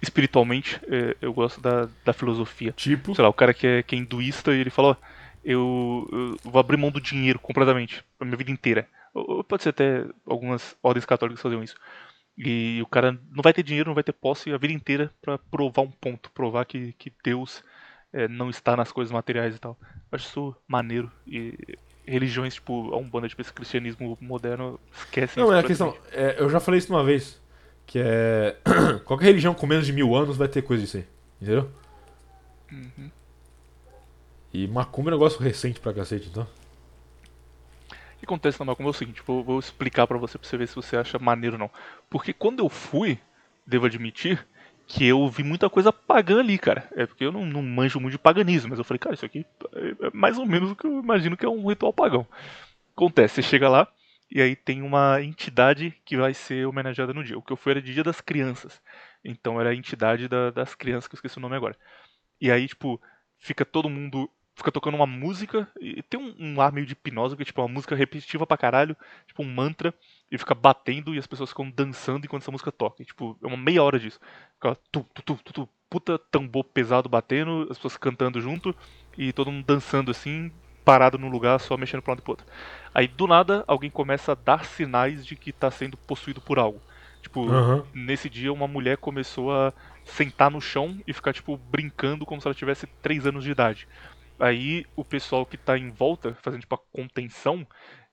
espiritualmente, 0.01 0.79
é, 0.87 1.17
eu 1.21 1.33
gosto 1.33 1.59
da, 1.59 1.89
da 2.05 2.13
filosofia. 2.13 2.71
Tipo, 2.71 3.13
Sei 3.13 3.21
lá, 3.21 3.29
o 3.29 3.33
cara 3.33 3.53
que 3.53 3.67
é, 3.67 3.83
que 3.83 3.93
é 3.93 3.99
hinduísta 3.99 4.53
e 4.53 4.59
ele 4.59 4.69
fala, 4.69 4.89
ó, 4.89 4.95
eu, 5.43 6.07
eu 6.11 6.37
vou 6.49 6.59
abrir 6.59 6.77
mão 6.77 6.91
do 6.91 7.01
dinheiro 7.01 7.39
completamente, 7.39 8.03
pra 8.17 8.25
minha 8.25 8.37
vida 8.37 8.51
inteira. 8.51 8.87
Ou, 9.13 9.37
ou 9.37 9.43
pode 9.43 9.63
ser 9.63 9.69
até 9.69 10.05
algumas 10.25 10.77
ordens 10.81 11.05
católicas 11.05 11.41
faziam 11.41 11.61
isso. 11.63 11.75
E 12.37 12.79
o 12.81 12.87
cara 12.87 13.11
não 13.11 13.43
vai 13.43 13.53
ter 13.53 13.63
dinheiro, 13.63 13.89
não 13.89 13.95
vai 13.95 14.03
ter 14.03 14.13
posse 14.13 14.51
a 14.51 14.57
vida 14.57 14.73
inteira 14.73 15.13
pra 15.21 15.37
provar 15.37 15.81
um 15.81 15.91
ponto, 15.91 16.31
provar 16.31 16.65
que, 16.65 16.93
que 16.93 17.11
Deus 17.23 17.61
é, 18.13 18.27
não 18.27 18.49
está 18.49 18.75
nas 18.75 18.91
coisas 18.91 19.11
materiais 19.11 19.55
e 19.55 19.59
tal. 19.59 19.77
Eu 19.81 20.15
acho 20.15 20.27
isso 20.27 20.55
maneiro. 20.67 21.11
E 21.25 21.77
religiões, 22.05 22.55
tipo, 22.55 22.93
a 22.93 22.97
Umbanda, 22.97 23.29
tipo, 23.29 23.41
esse 23.41 23.53
cristianismo 23.53 24.17
moderno, 24.19 24.79
esquece 24.93 25.37
não 25.37 25.45
isso 25.45 25.53
é 25.53 25.59
a 25.59 25.63
questão. 25.63 25.97
é, 26.11 26.35
eu 26.39 26.49
já 26.49 26.59
falei 26.59 26.79
isso 26.79 26.93
uma 26.93 27.03
vez. 27.03 27.41
Que 27.85 27.99
é. 27.99 28.57
Qualquer 29.05 29.25
religião 29.25 29.53
com 29.53 29.67
menos 29.67 29.85
de 29.85 29.93
mil 29.93 30.15
anos 30.15 30.37
vai 30.37 30.47
ter 30.47 30.61
coisa 30.61 30.83
disso 30.83 30.97
aí. 30.97 31.07
Entendeu? 31.41 31.71
Uhum. 32.71 33.11
E 34.53 34.67
macumba 34.67 35.09
é 35.09 35.13
um 35.13 35.17
negócio 35.17 35.41
recente 35.41 35.79
pra 35.79 35.93
cacete, 35.93 36.29
então. 36.29 36.43
O 36.43 38.19
que 38.21 38.25
acontece 38.25 38.59
na 38.59 38.65
Macumba 38.65 38.89
é 38.89 38.91
o 38.91 38.93
seguinte, 38.93 39.19
vou, 39.25 39.43
vou 39.43 39.59
explicar 39.59 40.05
pra 40.05 40.15
você, 40.15 40.37
pra 40.37 40.47
você 40.47 40.55
ver 40.55 40.67
se 40.67 40.75
você 40.75 40.95
acha 40.95 41.17
maneiro 41.17 41.55
ou 41.55 41.59
não. 41.59 41.71
Porque 42.07 42.31
quando 42.31 42.59
eu 42.59 42.69
fui, 42.69 43.17
devo 43.65 43.87
admitir, 43.87 44.45
que 44.91 45.05
eu 45.07 45.27
vi 45.29 45.43
muita 45.43 45.69
coisa 45.69 45.91
pagã 45.93 46.39
ali, 46.39 46.57
cara. 46.57 46.87
É 46.95 47.05
porque 47.05 47.23
eu 47.25 47.31
não, 47.31 47.45
não 47.45 47.61
manjo 47.63 47.99
muito 47.99 48.13
de 48.13 48.19
paganismo, 48.19 48.69
mas 48.69 48.79
eu 48.79 48.85
falei, 48.85 48.99
cara, 48.99 49.15
isso 49.15 49.25
aqui 49.25 49.45
é 49.73 50.07
é 50.07 50.11
mais 50.13 50.37
ou 50.37 50.45
menos 50.45 50.71
o 50.71 50.75
que 50.75 50.85
eu 50.85 50.99
imagino 50.99 51.37
que 51.37 51.45
é 51.45 51.49
um 51.49 51.67
ritual 51.67 51.93
pagão. 51.93 52.27
Acontece, 52.95 53.35
você 53.35 53.41
chega 53.43 53.69
lá, 53.69 53.87
e 54.31 54.41
aí 54.41 54.55
tem 54.55 54.81
uma 54.81 55.21
entidade 55.21 55.93
que 56.05 56.17
vai 56.17 56.33
ser 56.33 56.67
homenageada 56.67 57.13
no 57.13 57.23
dia. 57.23 57.37
O 57.37 57.41
que 57.41 57.53
eu 57.53 57.57
fui 57.57 57.71
era 57.73 57.81
de 57.81 57.93
Dia 57.93 58.03
das 58.03 58.21
Crianças. 58.21 58.81
Então 59.23 59.59
era 59.61 59.69
a 59.71 59.75
entidade 59.75 60.27
da- 60.27 60.51
das 60.51 60.75
crianças, 60.75 61.07
que 61.07 61.15
eu 61.15 61.17
esqueci 61.17 61.37
o 61.37 61.41
nome 61.41 61.55
agora. 61.55 61.77
E 62.39 62.51
aí, 62.51 62.67
tipo, 62.67 62.99
fica 63.39 63.65
todo 63.65 63.89
mundo. 63.89 64.29
Fica 64.55 64.71
tocando 64.71 64.95
uma 64.95 65.07
música. 65.07 65.67
E 65.79 66.01
tem 66.03 66.19
um, 66.19 66.35
um 66.57 66.61
ar 66.61 66.71
meio 66.71 66.85
de 66.85 66.93
hipnose, 66.93 67.35
que 67.35 67.41
é 67.43 67.45
tipo 67.45 67.61
uma 67.61 67.67
música 67.67 67.95
repetitiva 67.95 68.45
pra 68.45 68.57
caralho, 68.57 68.95
tipo 69.27 69.41
um 69.43 69.53
mantra, 69.53 69.93
e 70.31 70.37
fica 70.37 70.55
batendo 70.55 71.13
e 71.13 71.19
as 71.19 71.27
pessoas 71.27 71.49
ficam 71.49 71.69
dançando 71.69 72.25
enquanto 72.25 72.43
essa 72.43 72.51
música 72.51 72.71
toca. 72.71 73.03
E, 73.03 73.05
tipo, 73.05 73.37
é 73.43 73.47
uma 73.47 73.57
meia 73.57 73.83
hora 73.83 73.99
disso. 73.99 74.19
Fica 74.55 74.75
tu, 74.91 75.05
tu, 75.13 75.21
tu, 75.23 75.39
tu, 75.43 75.53
tu, 75.53 75.69
puta 75.89 76.17
tambor 76.17 76.63
pesado 76.63 77.09
batendo, 77.09 77.67
as 77.69 77.77
pessoas 77.77 77.97
cantando 77.97 78.39
junto, 78.39 78.73
e 79.17 79.33
todo 79.33 79.51
mundo 79.51 79.65
dançando 79.65 80.09
assim, 80.09 80.49
parado 80.85 81.17
num 81.17 81.29
lugar, 81.29 81.59
só 81.59 81.75
mexendo 81.75 82.01
pra 82.01 82.11
um 82.11 82.13
lado 82.13 82.21
e 82.21 82.23
pro 82.23 82.31
outro. 82.31 82.45
Aí 82.93 83.07
do 83.07 83.27
nada 83.27 83.65
alguém 83.67 83.89
começa 83.89 84.31
a 84.31 84.35
dar 84.35 84.63
sinais 84.63 85.25
de 85.25 85.35
que 85.35 85.51
tá 85.51 85.69
sendo 85.69 85.97
possuído 85.97 86.39
por 86.39 86.57
algo. 86.57 86.81
Tipo, 87.21 87.45
Aham. 87.49 87.83
nesse 87.93 88.29
dia 88.29 88.53
uma 88.53 88.67
mulher 88.67 88.97
começou 88.97 89.51
a 89.53 89.73
sentar 90.05 90.49
no 90.49 90.61
chão 90.61 90.97
e 91.05 91.13
ficar, 91.13 91.33
tipo, 91.33 91.57
brincando 91.57 92.25
como 92.25 92.41
se 92.41 92.47
ela 92.47 92.55
tivesse 92.55 92.87
3 93.01 93.27
anos 93.27 93.43
de 93.43 93.51
idade. 93.51 93.87
Aí 94.39 94.85
o 94.95 95.05
pessoal 95.05 95.45
que 95.45 95.55
tá 95.55 95.77
em 95.77 95.91
volta, 95.91 96.35
fazendo 96.41 96.61
tipo 96.61 96.73
a 96.73 96.79
contenção, 96.91 97.67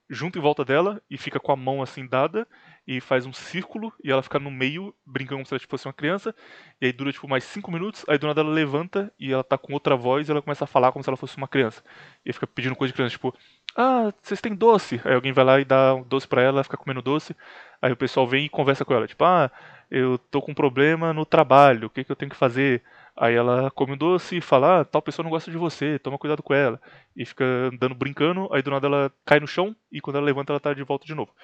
junta 0.09 0.39
em 0.39 0.41
volta 0.41 0.65
dela 0.65 1.01
e 1.09 1.17
fica 1.17 1.39
com 1.39 1.51
a 1.51 1.55
mão 1.55 1.81
assim 1.81 2.07
dada 2.07 2.47
e 2.87 2.99
faz 2.99 3.25
um 3.27 3.31
círculo 3.31 3.93
e 4.03 4.11
ela 4.11 4.23
fica 4.23 4.39
no 4.39 4.49
meio, 4.49 4.95
brincando 5.05 5.35
como 5.37 5.45
se 5.45 5.53
ela 5.53 5.59
tipo, 5.59 5.69
fosse 5.69 5.87
uma 5.87 5.93
criança. 5.93 6.33
E 6.81 6.87
aí 6.87 6.91
dura 6.91 7.11
tipo 7.11 7.27
mais 7.27 7.43
5 7.43 7.71
minutos, 7.71 8.03
aí 8.07 8.17
do 8.17 8.25
nada 8.25 8.41
ela 8.41 8.49
levanta 8.49 9.13
e 9.19 9.31
ela 9.31 9.43
tá 9.43 9.57
com 9.57 9.73
outra 9.73 9.95
voz 9.95 10.27
e 10.27 10.31
ela 10.31 10.41
começa 10.41 10.63
a 10.63 10.67
falar 10.67 10.91
como 10.91 11.03
se 11.03 11.09
ela 11.09 11.17
fosse 11.17 11.37
uma 11.37 11.47
criança. 11.47 11.83
E 12.25 12.33
fica 12.33 12.47
pedindo 12.47 12.75
coisa 12.75 12.91
de 12.91 12.95
criança, 12.95 13.11
tipo, 13.11 13.35
ah, 13.75 14.11
vocês 14.21 14.41
têm 14.41 14.55
doce? 14.55 14.99
Aí 15.05 15.13
alguém 15.13 15.31
vai 15.31 15.45
lá 15.45 15.59
e 15.59 15.65
dá 15.65 15.93
um 15.93 16.03
doce 16.03 16.27
pra 16.27 16.41
ela, 16.41 16.57
ela 16.57 16.63
fica 16.63 16.77
comendo 16.77 17.01
doce. 17.01 17.35
Aí 17.79 17.91
o 17.91 17.97
pessoal 17.97 18.27
vem 18.27 18.45
e 18.45 18.49
conversa 18.49 18.83
com 18.83 18.93
ela, 18.93 19.07
tipo, 19.07 19.23
ah, 19.23 19.51
eu 19.91 20.17
tô 20.17 20.41
com 20.41 20.51
um 20.51 20.55
problema 20.55 21.13
no 21.13 21.25
trabalho, 21.25 21.87
o 21.87 21.89
que, 21.89 22.03
que 22.03 22.11
eu 22.11 22.15
tenho 22.15 22.31
que 22.31 22.37
fazer? 22.37 22.83
Aí 23.19 23.35
ela 23.35 23.69
come 23.71 23.93
o 23.93 23.97
doce 23.97 24.37
e 24.37 24.41
fala, 24.41 24.79
ah, 24.79 24.85
tal 24.85 25.01
pessoa 25.01 25.25
não 25.25 25.29
gosta 25.29 25.51
de 25.51 25.57
você, 25.57 25.99
toma 25.99 26.17
cuidado 26.17 26.41
com 26.41 26.53
ela. 26.53 26.81
E 27.13 27.25
fica 27.25 27.43
andando 27.43 27.93
brincando, 27.93 28.47
aí 28.53 28.61
do 28.61 28.71
nada 28.71 28.87
ela 28.87 29.13
cai 29.25 29.41
no 29.41 29.47
chão 29.47 29.75
e 29.91 29.99
quando 29.99 30.15
ela 30.15 30.25
levanta 30.25 30.53
ela 30.53 30.59
tá 30.59 30.73
de 30.73 30.83
volta 30.83 31.05
de 31.05 31.13
novo. 31.13 31.35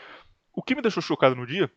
O 0.54 0.64
que 0.64 0.74
me 0.74 0.82
deixou 0.82 1.04
chocado 1.04 1.36
no 1.36 1.46
dia 1.46 1.70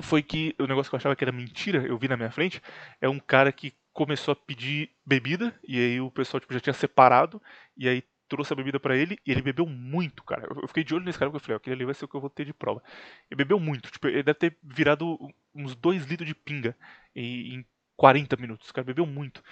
foi 0.00 0.22
que 0.22 0.54
o 0.58 0.66
negócio 0.66 0.88
que 0.88 0.94
eu 0.94 0.98
achava 0.98 1.14
que 1.14 1.22
era 1.22 1.32
mentira, 1.32 1.86
eu 1.86 1.98
vi 1.98 2.08
na 2.08 2.16
minha 2.16 2.30
frente, 2.30 2.62
é 2.98 3.10
um 3.10 3.18
cara 3.18 3.52
que 3.52 3.74
começou 3.92 4.32
a 4.32 4.36
pedir 4.36 4.90
bebida 5.04 5.54
e 5.68 5.78
aí 5.78 6.00
o 6.00 6.10
pessoal 6.10 6.40
tipo, 6.40 6.54
já 6.54 6.60
tinha 6.60 6.72
separado 6.72 7.40
e 7.76 7.86
aí 7.86 8.02
trouxe 8.28 8.54
a 8.54 8.56
bebida 8.56 8.80
pra 8.80 8.96
ele 8.96 9.18
e 9.26 9.30
ele 9.30 9.42
bebeu 9.42 9.66
muito, 9.66 10.24
cara. 10.24 10.48
Eu 10.62 10.66
fiquei 10.66 10.82
de 10.82 10.94
olho 10.94 11.04
nesse 11.04 11.18
cara 11.18 11.30
porque 11.30 11.42
eu 11.42 11.44
falei, 11.44 11.56
ó, 11.56 11.58
aquele 11.58 11.76
ali 11.76 11.84
vai 11.84 11.94
ser 11.94 12.06
o 12.06 12.08
que 12.08 12.14
eu 12.14 12.20
vou 12.22 12.30
ter 12.30 12.46
de 12.46 12.54
prova. 12.54 12.82
Ele 13.30 13.36
bebeu 13.36 13.60
muito, 13.60 13.90
tipo, 13.90 14.08
ele 14.08 14.22
deve 14.22 14.38
ter 14.38 14.56
virado 14.62 15.18
uns 15.54 15.74
2 15.76 16.06
litros 16.06 16.26
de 16.26 16.34
pinga 16.34 16.74
em 17.14 17.62
40 17.96 18.36
minutos. 18.36 18.70
O 18.70 18.74
cara 18.74 18.84
bebeu 18.84 19.06
muito. 19.06 19.42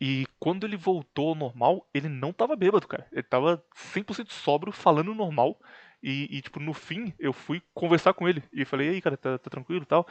E 0.00 0.26
quando 0.40 0.66
ele 0.66 0.76
voltou 0.76 1.30
ao 1.30 1.34
normal, 1.34 1.86
ele 1.94 2.08
não 2.08 2.32
tava 2.32 2.56
bêbado, 2.56 2.88
cara. 2.88 3.06
Ele 3.12 3.22
tava 3.22 3.62
100% 3.94 4.30
sóbrio, 4.30 4.72
falando 4.72 5.14
normal. 5.14 5.58
E, 6.02 6.36
e, 6.36 6.42
tipo, 6.42 6.60
no 6.60 6.74
fim, 6.74 7.14
eu 7.18 7.32
fui 7.32 7.62
conversar 7.72 8.12
com 8.12 8.28
ele. 8.28 8.42
E 8.52 8.64
falei, 8.64 8.88
e 8.88 8.90
aí, 8.90 9.00
cara, 9.00 9.16
tá, 9.16 9.38
tá 9.38 9.48
tranquilo 9.48 9.82
e 9.82 9.86
tal? 9.86 10.06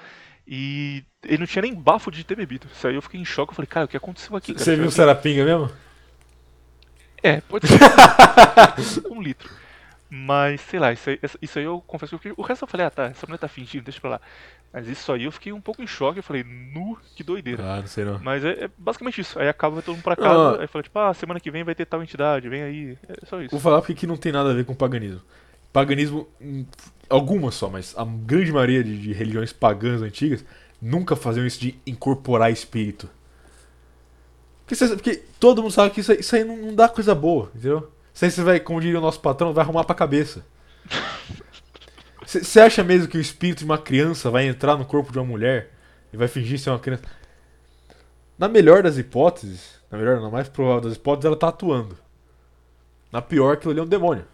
E 0.48 1.04
ele 1.24 1.40
não 1.40 1.46
tinha 1.46 1.62
nem 1.62 1.76
bafo 1.76 2.10
de 2.10 2.24
ter 2.24 2.36
bebido. 2.36 2.68
Isso 2.74 2.88
aí 2.88 2.96
eu 2.96 3.02
fiquei 3.02 3.20
em 3.20 3.26
choque. 3.26 3.52
Eu 3.52 3.56
falei, 3.56 3.68
cara, 3.68 3.86
o 3.86 3.90
que 3.90 3.98
aconteceu 3.98 4.36
aqui, 4.36 4.54
cara? 4.54 4.64
Você 4.64 4.76
viu 4.76 4.88
o 4.88 4.92
Sarapinga 4.92 5.46
mesmo? 5.46 5.72
É, 7.22 7.42
pode 7.42 7.68
ser. 7.68 7.78
um 9.12 9.22
litro. 9.22 9.50
Mas, 10.10 10.62
sei 10.62 10.80
lá, 10.80 10.92
isso 10.94 11.10
aí, 11.10 11.20
isso 11.42 11.60
aí 11.60 11.66
eu 11.66 11.82
confesso 11.82 12.12
que 12.12 12.16
eu 12.16 12.20
fiquei... 12.20 12.34
O 12.38 12.46
resto 12.46 12.64
eu 12.64 12.68
falei, 12.68 12.86
ah 12.86 12.92
tá, 12.92 13.06
essa 13.06 13.26
mulher 13.26 13.40
tá 13.40 13.48
fingindo, 13.48 13.84
deixa 13.84 14.00
pra 14.00 14.12
lá. 14.12 14.22
Mas 14.74 14.88
isso 14.88 15.12
aí 15.14 15.26
eu 15.26 15.32
fiquei 15.32 15.54
um 15.54 15.62
pouco 15.62 15.84
em 15.84 15.88
choque, 15.88 16.18
eu 16.18 16.24
falei, 16.24 16.44
nu, 16.44 16.98
que 17.16 17.24
doideira. 17.24 17.64
Ah, 17.64 17.80
não 17.80 17.86
sei 17.88 18.04
não. 18.04 18.18
Mas 18.20 18.44
é, 18.44 18.64
é 18.66 18.70
basicamente 18.76 19.22
isso. 19.22 19.38
Aí 19.38 19.48
acaba 19.48 19.82
todo 19.84 19.94
mundo 19.94 20.04
pra 20.04 20.16
casa, 20.16 20.58
Ah. 20.58 20.62
aí 20.62 20.68
fala, 20.68 20.82
tipo, 20.82 20.98
ah, 20.98 21.14
semana 21.14 21.40
que 21.40 21.52
vem 21.52 21.64
vai 21.64 21.76
ter 21.76 21.86
tal 21.86 22.02
entidade, 22.02 22.50
vem 22.50 22.64
aí. 22.64 22.98
É 23.08 23.26
só 23.28 23.40
isso. 23.40 23.52
Vou 23.52 23.60
falar 23.60 23.80
porque 23.82 23.94
que 23.94 24.08
não 24.08 24.18
tem 24.18 24.32
nada 24.32 24.50
a 24.50 24.54
ver 24.54 24.66
com 24.66 24.74
paganismo. 24.74 25.22
Paganismo, 25.72 26.28
hum, 26.42 26.66
algumas 27.08 27.54
só, 27.54 27.70
mas 27.70 27.94
a 27.96 28.04
grande 28.04 28.52
maioria 28.52 28.84
de, 28.84 28.98
de 29.00 29.14
religiões 29.14 29.54
pagãs 29.54 30.02
antigas 30.02 30.44
nunca 30.82 31.16
faziam 31.16 31.46
isso 31.46 31.60
de 31.60 31.76
incorporar 31.86 32.52
espírito. 32.52 33.08
Porque, 34.66 34.76
cê- 34.76 34.88
porque 34.96 35.24
todo 35.40 35.62
mundo 35.62 35.72
sabe 35.72 35.92
que 35.92 36.00
isso, 36.02 36.12
aí- 36.12 36.20
isso 36.20 36.36
aí 36.36 36.44
não, 36.44 36.58
não 36.58 36.76
dá 36.76 36.90
coisa 36.90 37.14
boa, 37.14 37.50
entendeu? 37.54 37.92
Isso 38.14 38.26
aí 38.26 38.32
você 38.32 38.44
vai, 38.44 38.60
como 38.60 38.82
diria 38.82 38.98
o 38.98 39.02
nosso 39.02 39.20
patrão, 39.20 39.54
vai 39.54 39.64
arrumar 39.64 39.84
pra 39.84 39.96
cabeça. 39.96 40.44
Você 42.26 42.60
acha 42.60 42.84
mesmo 42.84 43.08
que 43.08 43.18
o 43.18 43.22
espírito 43.22 43.60
de 43.60 43.66
uma 43.66 43.78
criança 43.78 44.30
vai 44.30 44.46
entrar 44.48 44.78
no 44.78 44.86
corpo 44.86 45.12
de 45.12 45.20
uma 45.20 45.26
mulher 45.26 45.72
e 46.12 46.18
vai 46.18 46.28
fingir 46.28 46.60
ser 46.60 46.70
uma 46.70 46.80
criança? 46.80 47.04
Na 48.38 48.48
melhor 48.48 48.84
das 48.84 48.98
hipóteses, 48.98 49.80
na 49.92 49.98
melhor, 49.98 50.20
na 50.22 50.30
mais 50.30 50.50
provável 50.50 50.82
das 50.82 50.96
hipóteses, 50.96 51.26
ela 51.26 51.36
tá 51.36 51.50
atuando. 51.50 51.98
Na 53.12 53.22
pior, 53.22 53.54
aquilo 53.54 53.72
ali 53.72 53.80
é 53.80 53.84
um 53.84 53.88
demônio. 53.88 54.26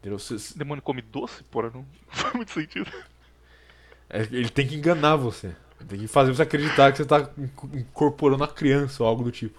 Entendeu? 0.00 0.18
Demônio 0.54 0.82
come 0.82 1.02
doce? 1.02 1.42
Porra, 1.44 1.70
não 1.74 1.84
faz 2.08 2.34
muito 2.34 2.52
sentido. 2.52 2.90
é- 4.08 4.22
ele 4.22 4.48
tem 4.48 4.66
que 4.66 4.76
enganar 4.76 5.16
você. 5.16 5.48
Ele 5.80 5.88
tem 5.88 5.98
que 6.00 6.06
fazer 6.06 6.32
você 6.34 6.42
acreditar 6.42 6.92
que 6.92 6.98
você 6.98 7.04
tá 7.04 7.28
inco- 7.38 7.70
incorporando 7.72 8.44
a 8.44 8.48
criança 8.48 9.02
ou 9.02 9.08
algo 9.08 9.24
do 9.24 9.32
tipo. 9.32 9.58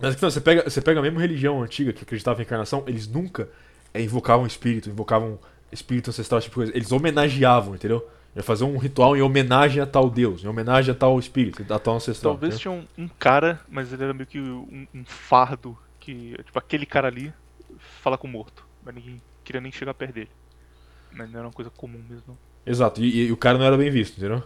Mas 0.00 0.20
não, 0.20 0.30
você 0.30 0.40
pega, 0.40 0.68
você 0.68 0.80
pega 0.80 0.98
a 0.98 1.02
mesma 1.02 1.20
religião 1.20 1.62
antiga 1.62 1.92
que 1.92 2.02
acreditava 2.02 2.40
em 2.40 2.44
encarnação, 2.44 2.84
eles 2.86 3.06
nunca 3.06 3.42
é, 3.42 3.48
invocavam 3.94 4.46
espírito, 4.46 4.88
invocavam 4.88 5.38
espírito 5.72 6.10
ancestral, 6.10 6.40
tipo 6.40 6.56
coisa. 6.56 6.72
Eles 6.74 6.92
homenageavam, 6.92 7.74
entendeu? 7.74 8.06
Ia 8.34 8.42
fazer 8.42 8.64
um 8.64 8.78
ritual 8.78 9.16
em 9.16 9.22
homenagem 9.22 9.82
a 9.82 9.86
tal 9.86 10.08
deus, 10.08 10.44
em 10.44 10.46
homenagem 10.46 10.92
a 10.92 10.94
tal 10.94 11.18
espírito, 11.18 11.62
a 11.72 11.78
tal 11.78 11.96
ancestral. 11.96 12.34
Talvez 12.34 12.54
entendeu? 12.54 12.84
tinha 12.84 12.88
um, 12.98 13.04
um 13.04 13.08
cara, 13.08 13.60
mas 13.68 13.92
ele 13.92 14.04
era 14.04 14.14
meio 14.14 14.26
que 14.26 14.38
um, 14.38 14.86
um 14.94 15.04
fardo, 15.04 15.76
que, 15.98 16.36
tipo, 16.44 16.58
aquele 16.58 16.86
cara 16.86 17.08
ali 17.08 17.32
fala 18.02 18.16
com 18.16 18.28
o 18.28 18.30
morto. 18.30 18.64
Mas 18.84 18.94
ninguém 18.94 19.20
queria 19.44 19.60
nem 19.60 19.72
chegar 19.72 19.94
perto 19.94 20.14
dele. 20.14 20.30
Mas 21.12 21.30
não 21.30 21.40
era 21.40 21.48
uma 21.48 21.52
coisa 21.52 21.70
comum 21.70 22.00
mesmo. 22.08 22.38
Exato, 22.64 23.02
e, 23.02 23.26
e 23.26 23.32
o 23.32 23.36
cara 23.36 23.58
não 23.58 23.64
era 23.64 23.76
bem 23.76 23.90
visto, 23.90 24.16
entendeu? 24.18 24.42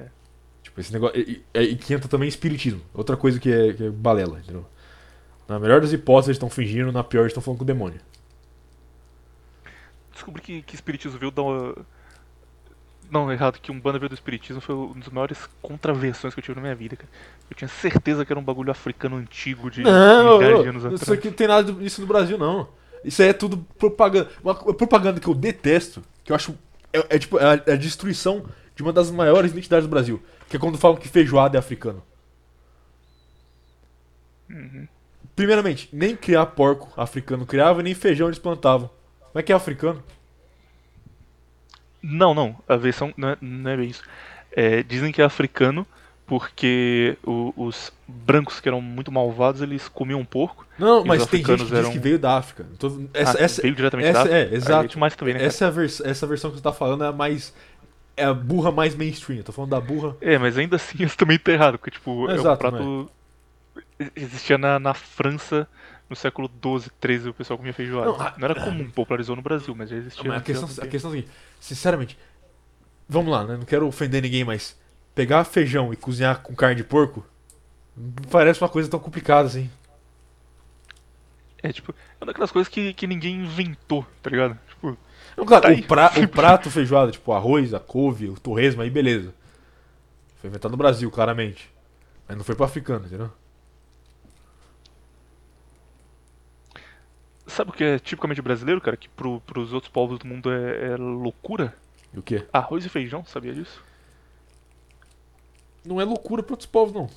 É. 0.00 0.06
Tipo, 0.62 0.80
esse 0.80 0.92
negócio. 0.92 1.18
E, 1.20 1.44
e, 1.54 1.60
e 1.60 1.76
que 1.76 1.94
entra 1.94 2.08
também 2.08 2.28
espiritismo. 2.28 2.80
Outra 2.92 3.16
coisa 3.16 3.38
que 3.38 3.52
é, 3.52 3.72
que 3.72 3.84
é 3.84 3.90
balela, 3.90 4.40
entendeu? 4.40 4.66
Na 5.46 5.60
melhor 5.60 5.80
das 5.80 5.92
hipóteses 5.92 6.30
eles 6.30 6.36
estão 6.36 6.50
fingindo, 6.50 6.90
na 6.90 7.04
pior 7.04 7.20
eles 7.20 7.30
estão 7.30 7.42
falando 7.42 7.58
com 7.58 7.64
o 7.64 7.66
demônio. 7.66 8.00
Descobri 10.16 10.40
que, 10.40 10.62
que 10.62 10.74
espiritismo 10.74 11.18
veio 11.18 11.30
da. 11.30 11.42
Não, 13.10 13.30
errado, 13.30 13.60
que 13.60 13.70
Umbanda 13.70 13.98
veio 13.98 14.08
do 14.08 14.14
espiritismo 14.14 14.62
foi 14.62 14.74
um 14.74 14.94
dos 14.94 15.10
maiores 15.10 15.38
contraversões 15.60 16.34
que 16.34 16.40
eu 16.40 16.42
tive 16.42 16.56
na 16.56 16.62
minha 16.62 16.74
vida, 16.74 16.96
cara. 16.96 17.08
Eu 17.48 17.54
tinha 17.54 17.68
certeza 17.68 18.24
que 18.24 18.32
era 18.32 18.40
um 18.40 18.42
bagulho 18.42 18.70
africano 18.70 19.16
antigo 19.16 19.70
de 19.70 19.82
Não, 19.82 20.38
milhares 20.38 20.62
de 20.62 20.68
anos 20.68 20.84
isso 20.84 21.02
atrás. 21.04 21.18
aqui 21.18 21.28
não 21.28 21.34
tem 21.36 21.46
nada 21.46 21.70
disso 21.70 22.00
no 22.00 22.06
Brasil, 22.06 22.38
não. 22.38 22.68
Isso 23.04 23.22
aí 23.22 23.28
é 23.28 23.32
tudo 23.34 23.58
propaganda. 23.78 24.30
Uma 24.42 24.54
propaganda 24.54 25.20
que 25.20 25.28
eu 25.28 25.34
detesto, 25.34 26.02
que 26.24 26.32
eu 26.32 26.36
acho. 26.36 26.58
É, 26.92 27.16
é 27.16 27.18
tipo, 27.18 27.38
é 27.38 27.44
a, 27.44 27.62
é 27.66 27.72
a 27.74 27.76
destruição 27.76 28.46
de 28.74 28.82
uma 28.82 28.92
das 28.92 29.10
maiores 29.10 29.52
identidades 29.52 29.86
do 29.86 29.90
Brasil. 29.90 30.20
Que 30.48 30.56
é 30.56 30.58
quando 30.58 30.78
falam 30.78 30.96
que 30.96 31.08
feijoada 31.08 31.58
é 31.58 31.60
africano. 31.60 32.02
Uhum. 34.48 34.88
Primeiramente, 35.36 35.88
nem 35.92 36.16
criar 36.16 36.46
porco 36.46 36.90
africano 36.96 37.44
criava, 37.44 37.82
nem 37.82 37.94
feijão 37.94 38.26
eles 38.26 38.38
plantavam. 38.38 38.90
Como 39.36 39.40
é 39.40 39.42
que 39.42 39.52
é 39.52 39.54
africano? 39.54 40.02
Não, 42.02 42.32
não, 42.32 42.56
a 42.66 42.74
versão 42.74 43.12
não 43.18 43.28
é, 43.28 43.36
não 43.38 43.70
é 43.70 43.76
bem 43.76 43.90
isso. 43.90 44.02
É, 44.50 44.82
dizem 44.82 45.12
que 45.12 45.20
é 45.20 45.26
africano 45.26 45.86
porque 46.26 47.18
o- 47.22 47.52
os 47.54 47.92
brancos 48.08 48.60
que 48.60 48.66
eram 48.66 48.80
muito 48.80 49.12
malvados 49.12 49.60
eles 49.60 49.88
comiam 49.88 50.24
porco. 50.24 50.66
Não, 50.78 51.04
mas 51.04 51.26
tem 51.26 51.44
gente 51.44 51.66
que 51.66 51.74
eram- 51.74 51.92
que 51.92 51.98
veio 51.98 52.18
da 52.18 52.38
África. 52.38 52.64
Tô- 52.78 52.98
essa, 53.12 53.38
Ah, 53.38 53.42
essa, 53.42 53.60
veio 53.60 53.74
diretamente 53.74 54.08
essa- 54.08 54.24
da 54.24 54.34
é, 54.34 54.40
África? 54.44 54.56
exato. 54.56 54.80
Aí 54.80 54.84
é 54.86 54.88
demais 54.88 55.16
também, 55.16 55.34
né, 55.34 55.44
essa, 55.44 55.66
é 55.66 55.70
vers- 55.70 56.00
essa 56.00 56.26
versão 56.26 56.50
que 56.50 56.56
você 56.56 56.62
tá 56.62 56.72
falando 56.72 57.04
é 57.04 57.08
a 57.08 57.12
mais. 57.12 57.52
É 58.16 58.24
a 58.24 58.32
burra 58.32 58.72
mais 58.72 58.94
mainstream. 58.94 59.36
Eu 59.40 59.44
tô 59.44 59.52
falando 59.52 59.72
da 59.72 59.80
burra. 59.82 60.16
É, 60.22 60.38
mas 60.38 60.56
ainda 60.56 60.76
assim 60.76 60.96
isso 61.04 61.18
também 61.18 61.38
tá 61.38 61.52
errado, 61.52 61.76
porque 61.76 61.90
tipo, 61.90 62.26
é 62.30 62.32
um 62.32 62.36
Exato, 62.36 62.58
prato. 62.58 63.10
Existia 64.16 64.56
na, 64.56 64.78
na 64.78 64.94
França 64.94 65.68
no 66.08 66.16
século 66.16 66.48
XII, 66.48 66.90
XIII, 67.04 67.28
o 67.30 67.34
pessoal 67.34 67.56
comia 67.58 67.72
feijoada. 67.72 68.10
Não, 68.10 68.18
Não, 68.18 68.26
a- 68.26 68.34
era 68.40 68.54
comum, 68.54 68.90
popularizou 68.90 69.34
no 69.36 69.42
Brasil, 69.42 69.74
mas 69.74 69.90
já 69.90 69.96
existia. 69.96 70.24
Mas 70.28 70.40
a 70.40 70.44
questão, 70.44 70.68
a 70.84 70.86
questão 70.86 71.10
é 71.10 71.14
a 71.14 71.16
seguinte: 71.16 71.34
sinceramente, 71.60 72.18
vamos 73.08 73.30
lá, 73.32 73.44
né? 73.44 73.56
Não 73.56 73.64
quero 73.64 73.86
ofender 73.86 74.22
ninguém, 74.22 74.44
mas 74.44 74.76
pegar 75.14 75.42
feijão 75.44 75.92
e 75.92 75.96
cozinhar 75.96 76.40
com 76.42 76.54
carne 76.54 76.76
de 76.76 76.84
porco 76.84 77.24
não 77.96 78.12
parece 78.30 78.60
uma 78.62 78.68
coisa 78.68 78.88
tão 78.88 79.00
complicada 79.00 79.48
assim. 79.48 79.70
É 81.62 81.72
tipo, 81.72 81.92
é 81.92 81.94
uma 82.24 82.26
daquelas 82.26 82.52
coisas 82.52 82.68
que, 82.68 82.92
que 82.92 83.06
ninguém 83.06 83.36
inventou, 83.36 84.06
tá 84.22 84.30
ligado? 84.30 84.58
Tipo, 84.68 84.96
Não, 85.36 85.44
claro, 85.44 85.62
Tá 85.62 85.72
o, 85.72 85.82
pra- 85.82 86.12
o 86.18 86.28
prato 86.28 86.70
feijoada, 86.70 87.10
tipo 87.10 87.32
arroz, 87.32 87.72
a 87.74 87.80
couve, 87.80 88.28
o 88.28 88.38
torresmo, 88.38 88.82
aí 88.82 88.90
beleza. 88.90 89.34
Foi 90.40 90.48
inventado 90.50 90.70
no 90.70 90.76
Brasil, 90.76 91.10
claramente. 91.10 91.70
Mas 92.28 92.36
não 92.36 92.44
foi 92.44 92.54
pro 92.54 92.64
africano, 92.64 93.06
entendeu? 93.06 93.32
Sabe 97.46 97.70
o 97.70 97.72
que 97.72 97.84
é 97.84 97.98
tipicamente 97.98 98.42
brasileiro, 98.42 98.80
cara? 98.80 98.96
Que 98.96 99.08
pro, 99.08 99.40
pros 99.40 99.72
outros 99.72 99.90
povos 99.92 100.18
do 100.18 100.26
mundo 100.26 100.50
é, 100.50 100.92
é 100.92 100.96
loucura? 100.96 101.74
E 102.14 102.18
o 102.18 102.22
quê? 102.22 102.44
Arroz 102.52 102.84
e 102.84 102.88
feijão, 102.88 103.24
sabia 103.24 103.52
disso? 103.54 103.82
Não 105.84 106.00
é 106.00 106.04
loucura 106.04 106.42
pra 106.42 106.54
outros 106.54 106.68
povos, 106.68 106.92
não. 106.94 107.08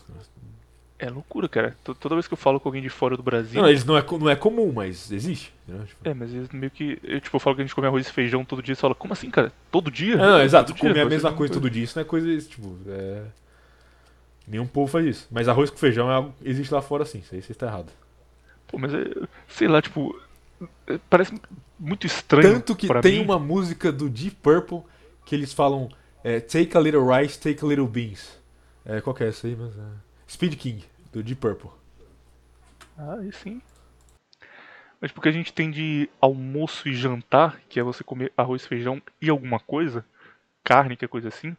É 0.99 1.09
loucura, 1.09 1.47
cara. 1.47 1.77
T- 1.83 1.93
Toda 1.95 2.13
vez 2.15 2.27
que 2.27 2.33
eu 2.33 2.37
falo 2.37 2.59
com 2.59 2.67
alguém 2.67 2.81
de 2.81 2.89
fora 2.89 3.15
do 3.15 3.23
Brasil. 3.23 3.61
Não, 3.61 3.69
eles 3.69 3.85
não 3.85 3.97
é, 3.97 4.03
não 4.19 4.29
é 4.29 4.35
comum, 4.35 4.71
mas 4.73 5.09
existe. 5.11 5.53
entendeu? 5.65 5.87
Tipo, 5.87 6.07
É, 6.09 6.13
mas 6.13 6.33
eles 6.33 6.49
meio 6.49 6.69
que. 6.69 6.99
Eu, 7.03 7.21
tipo, 7.21 7.35
eu 7.37 7.39
falo 7.39 7.55
que 7.55 7.61
a 7.61 7.65
gente 7.65 7.73
come 7.73 7.87
arroz 7.87 8.05
e 8.07 8.11
feijão 8.11 8.43
todo 8.43 8.61
dia. 8.61 8.75
Você 8.75 8.81
fala, 8.81 8.93
como 8.93 9.13
assim, 9.13 9.29
cara? 9.31 9.51
Todo 9.71 9.89
dia? 9.89 10.15
É, 10.15 10.17
não, 10.17 10.41
exato, 10.41 10.73
Todo 10.73 10.81
dia? 10.81 10.89
comer 10.89 11.01
a 11.01 11.05
mesma 11.05 11.29
ser 11.31 11.35
coisa 11.37 11.53
todo 11.53 11.69
dia, 11.69 11.83
isso 11.83 11.97
não 11.97 12.01
é 12.01 12.05
coisa, 12.05 12.41
tipo, 12.41 12.77
é... 12.87 13.23
Nenhum 14.45 14.67
povo 14.67 14.91
faz 14.91 15.05
isso. 15.05 15.27
Mas 15.31 15.47
arroz 15.47 15.69
com 15.69 15.77
feijão 15.77 16.11
é 16.11 16.15
algo 16.15 16.33
existe 16.43 16.73
lá 16.73 16.81
fora 16.81 17.05
sim, 17.05 17.19
isso 17.19 17.33
aí 17.33 17.41
você 17.41 17.51
está 17.53 17.67
errado. 17.67 17.91
Pô, 18.69 18.77
mas 18.77 18.93
é. 18.93 19.03
Sei 19.47 19.67
lá, 19.67 19.81
tipo. 19.81 20.19
é, 20.87 20.99
Parece 21.09 21.33
muito 21.77 22.07
estranho. 22.07 22.53
Tanto 22.53 22.75
que 22.75 22.87
tem 23.01 23.19
mim. 23.19 23.25
uma 23.25 23.39
música 23.39 23.91
do 23.91 24.09
Deep 24.09 24.37
Purple 24.37 24.83
que 25.25 25.35
eles 25.35 25.53
falam 25.53 25.89
é, 26.23 26.39
Take 26.39 26.75
a 26.75 26.79
little 26.79 27.05
rice, 27.05 27.39
take 27.39 27.63
a 27.63 27.67
little 27.67 27.87
beans. 27.87 28.39
É, 28.85 29.01
qual 29.01 29.15
que 29.15 29.23
é 29.23 29.27
essa 29.27 29.47
aí? 29.47 29.55
Mas, 29.55 29.77
é... 29.77 29.81
Speed 30.27 30.55
King, 30.55 30.85
do 31.11 31.23
Deep 31.23 31.39
Purple. 31.39 31.69
Ah, 32.97 33.15
aí 33.19 33.31
sim. 33.31 33.61
Mas 35.01 35.11
porque 35.11 35.29
a 35.29 35.31
gente 35.31 35.53
tem 35.53 35.71
de 35.71 36.09
almoço 36.19 36.89
e 36.89 36.93
jantar, 36.93 37.61
que 37.69 37.79
é 37.79 37.83
você 37.83 38.03
comer 38.03 38.33
arroz, 38.35 38.65
feijão 38.65 39.01
e 39.21 39.29
alguma 39.29 39.59
coisa, 39.59 40.05
carne, 40.63 40.97
que 40.97 41.05
é 41.05 41.07
coisa 41.07 41.29
assim, 41.29 41.55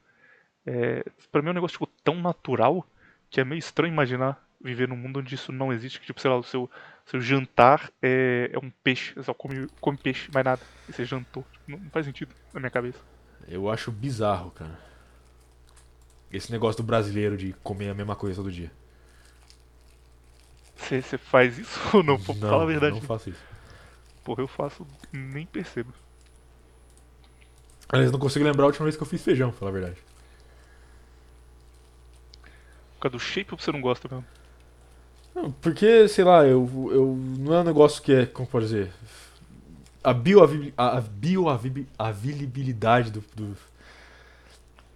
é, 0.67 1.05
pra 1.33 1.41
mim 1.41 1.49
é 1.49 1.51
um 1.53 1.55
negócio 1.55 1.79
tipo, 1.79 1.89
tão 2.05 2.17
natural 2.21 2.87
que 3.31 3.41
é 3.41 3.45
meio 3.45 3.59
estranho 3.59 3.93
imaginar 3.93 4.45
viver 4.61 4.87
num 4.89 4.97
mundo 4.97 5.21
onde 5.21 5.35
isso 5.35 5.51
não 5.53 5.73
existe, 5.73 5.99
que 6.01 6.07
tipo, 6.07 6.21
sei 6.21 6.31
lá, 6.31 6.37
o 6.37 6.43
seu, 6.43 6.71
seu 7.07 7.21
jantar 7.21 7.91
é, 8.03 8.51
é 8.53 8.59
um 8.59 8.71
peixe, 8.85 9.15
você 9.15 9.23
só 9.23 9.35
come, 9.35 9.67
come 9.81 9.97
peixe, 9.97 10.31
mais 10.33 10.45
nada, 10.45 10.63
e 10.89 10.93
você 10.93 11.05
jantou. 11.05 11.45
Tipo, 11.53 11.71
não, 11.71 11.79
não 11.79 11.91
faz 11.91 12.05
sentido 12.07 12.35
na 12.53 12.61
minha 12.61 12.71
cabeça. 12.71 12.99
Eu 13.49 13.71
acho 13.71 13.91
bizarro, 13.91 14.51
cara. 14.51 14.79
Esse 16.31 16.53
negócio 16.53 16.83
do 16.83 16.87
brasileiro 16.87 17.37
de 17.37 17.53
comer 17.63 17.91
a 17.91 17.95
mesma 17.95 18.15
coisa 18.15 18.37
todo 18.37 18.53
dia. 18.53 18.71
Você, 20.77 21.19
faz 21.19 21.59
isso 21.59 21.79
ou 21.97 22.03
não? 22.03 22.19
Pô, 22.21 22.35
Fala 22.35 22.63
a 22.63 22.67
verdade. 22.67 22.95
não 22.95 23.03
faço 23.03 23.31
isso. 23.31 23.43
Porra, 24.23 24.43
eu 24.43 24.49
faço, 24.49 24.87
nem 25.13 25.47
percebo. 25.47 25.93
Aliás, 27.89 28.07
eu 28.09 28.13
não 28.13 28.21
consigo 28.21 28.45
lembrar 28.45 28.65
a 28.65 28.67
última 28.67 28.85
vez 28.85 28.97
que 28.97 29.03
eu 29.03 29.07
fiz 29.07 29.23
feijão, 29.23 29.51
falar 29.53 29.71
a 29.71 29.75
verdade. 29.75 29.97
Por 32.95 33.01
causa 33.01 33.17
do 33.17 33.19
shape 33.19 33.53
ou 33.53 33.59
você 33.59 33.73
não 33.73 33.81
gosta 33.81 34.09
mesmo? 34.09 34.25
Porque, 35.61 36.09
sei 36.09 36.25
lá, 36.25 36.45
eu, 36.45 36.69
eu 36.93 37.17
não 37.39 37.55
é 37.55 37.61
um 37.61 37.65
negócio 37.65 38.03
que 38.03 38.13
é, 38.13 38.27
como 38.27 38.47
pode 38.49 38.67
dizer, 38.67 38.91
a 40.03 40.13
bioavili- 40.13 40.75
a 40.77 40.99
a 40.99 41.01
bioavili- 41.01 41.89
avilibilidade 41.99 43.11
do, 43.11 43.23
do- 43.35 43.57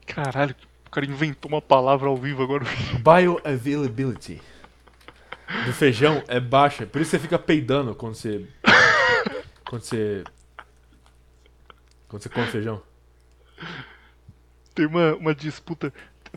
Caralho, 0.06 0.55
cara 0.94 1.06
inventou 1.06 1.51
uma 1.51 1.61
palavra 1.61 2.09
ao 2.09 2.16
vivo 2.16 2.43
agora. 2.43 2.65
Bioavailability 3.02 4.40
do 5.66 5.73
feijão 5.73 6.23
é 6.28 6.39
baixa. 6.39 6.86
Por 6.86 7.01
isso 7.01 7.11
você 7.11 7.19
fica 7.19 7.39
peidando 7.39 7.94
quando 7.97 8.15
você. 8.15 8.47
Quando 9.69 9.82
você. 9.82 10.23
Quando 12.09 12.23
você 12.23 12.28
come 12.28 12.47
feijão. 12.47 12.81
Tem 14.73 14.86
uma, 14.86 15.15
uma 15.16 15.35
disputa. 15.35 15.93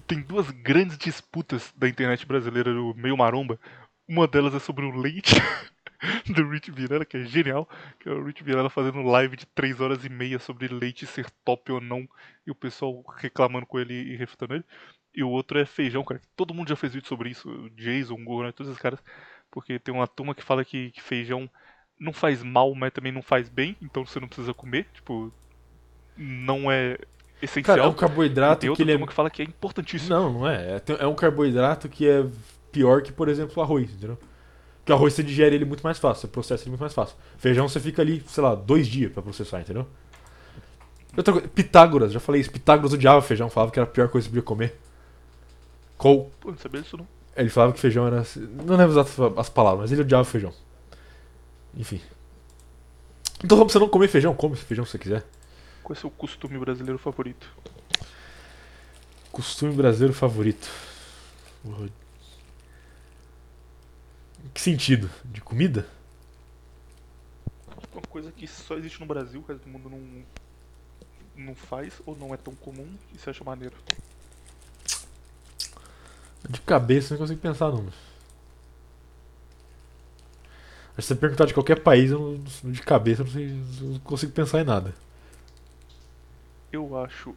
Tem 0.07 0.21
duas 0.21 0.49
grandes 0.49 0.97
disputas 0.97 1.71
da 1.75 1.87
internet 1.87 2.25
brasileira 2.25 2.73
no 2.73 2.93
meio 2.95 3.15
maromba. 3.15 3.59
Uma 4.07 4.27
delas 4.27 4.53
é 4.55 4.59
sobre 4.59 4.85
o 4.85 4.95
leite 4.95 5.35
do 6.33 6.49
Rich 6.49 6.71
Virela, 6.71 7.05
que 7.05 7.17
é 7.17 7.23
genial. 7.23 7.67
Que 7.99 8.09
é 8.09 8.11
o 8.11 8.23
Rich 8.23 8.43
Virela 8.43 8.69
fazendo 8.69 9.01
live 9.01 9.35
de 9.35 9.45
3 9.47 9.81
horas 9.81 10.05
e 10.05 10.09
meia 10.09 10.39
sobre 10.39 10.67
leite 10.67 11.05
ser 11.05 11.29
top 11.43 11.71
ou 11.71 11.81
não. 11.81 12.07
E 12.45 12.51
o 12.51 12.55
pessoal 12.55 13.03
reclamando 13.17 13.65
com 13.65 13.79
ele 13.79 13.93
e 13.93 14.15
refutando 14.15 14.55
ele. 14.55 14.63
E 15.13 15.23
o 15.23 15.29
outro 15.29 15.59
é 15.59 15.65
feijão, 15.65 16.03
cara. 16.03 16.21
Todo 16.35 16.53
mundo 16.53 16.69
já 16.69 16.75
fez 16.75 16.93
vídeo 16.93 17.07
sobre 17.07 17.29
isso. 17.29 17.49
O 17.49 17.69
Jason, 17.71 18.13
o 18.13 18.23
Goran, 18.23 18.51
todos 18.51 18.71
esses 18.71 18.81
caras. 18.81 18.99
Porque 19.51 19.79
tem 19.79 19.93
uma 19.93 20.07
turma 20.07 20.35
que 20.35 20.43
fala 20.43 20.63
que, 20.63 20.91
que 20.91 21.01
feijão 21.01 21.49
não 21.99 22.13
faz 22.13 22.43
mal, 22.43 22.73
mas 22.75 22.93
também 22.93 23.11
não 23.11 23.21
faz 23.21 23.49
bem. 23.49 23.75
Então 23.81 24.05
você 24.05 24.19
não 24.19 24.27
precisa 24.27 24.53
comer. 24.53 24.87
Tipo, 24.93 25.33
não 26.15 26.71
é 26.71 26.97
essencial. 27.41 27.77
Cara, 27.77 27.87
é 27.87 27.91
um 27.91 27.93
E 27.93 27.95
carboidrato 27.95 28.61
tem 28.61 28.73
que 28.73 28.81
ele 28.81 28.91
é. 28.91 29.07
que 29.07 29.13
fala 29.13 29.29
que 29.29 29.41
é 29.41 29.45
importantíssimo. 29.45 30.09
Não, 30.09 30.33
não 30.33 30.47
é. 30.47 30.77
É, 30.77 30.81
é 30.99 31.07
um 31.07 31.15
carboidrato 31.15 31.89
que 31.89 32.07
é 32.07 32.23
pior 32.71 33.01
que, 33.01 33.11
por 33.11 33.29
exemplo, 33.29 33.53
o 33.57 33.61
arroz, 33.61 33.89
entendeu? 33.91 34.17
Porque 34.79 34.91
o 34.91 34.95
arroz 34.95 35.13
você 35.13 35.23
digere 35.23 35.55
ele 35.55 35.65
muito 35.65 35.81
mais 35.81 35.99
fácil, 35.99 36.21
você 36.21 36.27
processa 36.27 36.63
ele 36.63 36.71
muito 36.71 36.81
mais 36.81 36.93
fácil. 36.93 37.15
Feijão 37.37 37.67
você 37.67 37.79
fica 37.79 38.01
ali, 38.01 38.23
sei 38.27 38.43
lá, 38.43 38.55
dois 38.55 38.87
dias 38.87 39.11
pra 39.11 39.21
processar, 39.21 39.59
entendeu? 39.59 39.85
Outra 41.15 41.33
coisa, 41.33 41.47
Pitágoras, 41.47 42.11
já 42.11 42.19
falei 42.19 42.41
isso. 42.41 42.51
Pitágoras 42.51 42.93
odiava 42.93 43.21
feijão, 43.21 43.49
falava 43.49 43.71
que 43.71 43.79
era 43.79 43.87
a 43.87 43.91
pior 43.91 44.07
coisa 44.07 44.27
que 44.27 44.31
podia 44.31 44.43
comer. 44.43 44.79
Qual, 45.97 46.29
Pô, 46.39 46.51
não 46.51 46.57
sabia 46.57 46.81
disso 46.81 46.95
não. 46.95 47.07
Ele 47.35 47.49
falava 47.49 47.73
que 47.73 47.79
feijão 47.79 48.07
era. 48.07 48.23
Não 48.65 48.75
lembro 48.77 48.99
as, 48.99 49.19
as 49.37 49.49
palavras, 49.49 49.81
mas 49.81 49.91
ele 49.91 50.01
odiava 50.01 50.23
feijão. 50.23 50.53
Enfim. 51.75 52.01
Então, 53.43 53.57
pra 53.57 53.67
você 53.67 53.79
não 53.79 53.89
comer 53.89 54.07
feijão, 54.07 54.33
come 54.33 54.55
feijão 54.55 54.85
se 54.85 54.91
você 54.91 54.97
quiser. 54.99 55.25
Qual 55.83 55.95
é 55.95 55.97
o 55.97 56.01
seu 56.01 56.09
costume 56.09 56.57
brasileiro 56.57 56.97
favorito? 56.97 57.47
Costume 59.31 59.73
brasileiro 59.73 60.13
favorito. 60.13 60.69
Em 64.47 64.49
que 64.53 64.61
sentido? 64.61 65.09
De 65.23 65.41
comida? 65.41 65.85
Uma 67.93 68.01
coisa 68.03 68.31
que 68.31 68.47
só 68.47 68.75
existe 68.77 68.99
no 68.99 69.05
Brasil, 69.05 69.41
o 69.41 69.43
resto 69.45 69.63
do 69.63 69.69
mundo 69.69 69.89
não, 69.89 70.25
não 71.35 71.55
faz 71.55 72.01
ou 72.05 72.15
não 72.17 72.33
é 72.33 72.37
tão 72.37 72.53
comum 72.55 72.97
e 73.13 73.17
você 73.17 73.29
acha 73.29 73.43
maneiro. 73.43 73.75
De 76.49 76.59
cabeça 76.61 77.13
não 77.13 77.19
consigo 77.19 77.39
pensar 77.41 77.71
não. 77.71 77.85
Se 80.95 81.03
você 81.03 81.15
perguntar 81.15 81.45
de 81.45 81.53
qualquer 81.53 81.79
país, 81.81 82.09
eu 82.11 82.39
não- 82.63 82.71
de 82.71 82.81
cabeça 82.81 83.21
eu 83.21 83.25
não, 83.25 83.31
sei, 83.31 83.51
eu 83.81 83.87
não 83.91 83.99
consigo 83.99 84.31
pensar 84.31 84.61
em 84.61 84.63
nada. 84.63 84.93
Eu 86.71 86.97
acho 86.97 87.35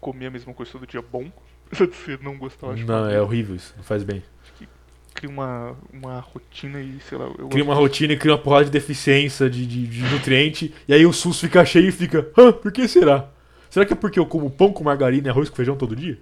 comer 0.00 0.26
a 0.26 0.30
mesma 0.30 0.54
coisa 0.54 0.72
todo 0.72 0.86
dia 0.86 1.02
bom. 1.02 1.32
Você 1.72 2.18
não 2.22 2.38
gostar, 2.38 2.68
eu 2.68 2.72
acho 2.74 2.86
Não, 2.86 3.08
é 3.08 3.20
horrível 3.20 3.54
isso, 3.56 3.74
não 3.76 3.82
faz 3.84 4.02
bem. 4.04 4.22
Cria 5.18 5.30
uma, 5.30 5.76
uma 5.92 6.20
rotina 6.20 6.80
e 6.80 7.00
sei 7.00 7.18
lá. 7.18 7.28
Cria 7.50 7.64
uma 7.64 7.74
rotina 7.74 8.12
e 8.12 8.16
cria 8.16 8.32
uma 8.32 8.38
porrada 8.38 8.66
de 8.66 8.70
deficiência 8.70 9.50
de, 9.50 9.66
de, 9.66 9.86
de 9.88 10.02
nutriente, 10.02 10.72
e 10.86 10.94
aí 10.94 11.04
o 11.04 11.12
SUS 11.12 11.40
fica 11.40 11.64
cheio 11.64 11.88
e 11.88 11.92
fica, 11.92 12.30
Hã, 12.38 12.52
por 12.52 12.70
que 12.70 12.86
será? 12.86 13.28
Será 13.68 13.84
que 13.84 13.92
é 13.92 13.96
porque 13.96 14.20
eu 14.20 14.26
como 14.26 14.48
pão 14.48 14.72
com 14.72 14.84
margarina 14.84 15.26
e 15.26 15.30
arroz 15.30 15.50
com 15.50 15.56
feijão 15.56 15.76
todo 15.76 15.96
dia? 15.96 16.14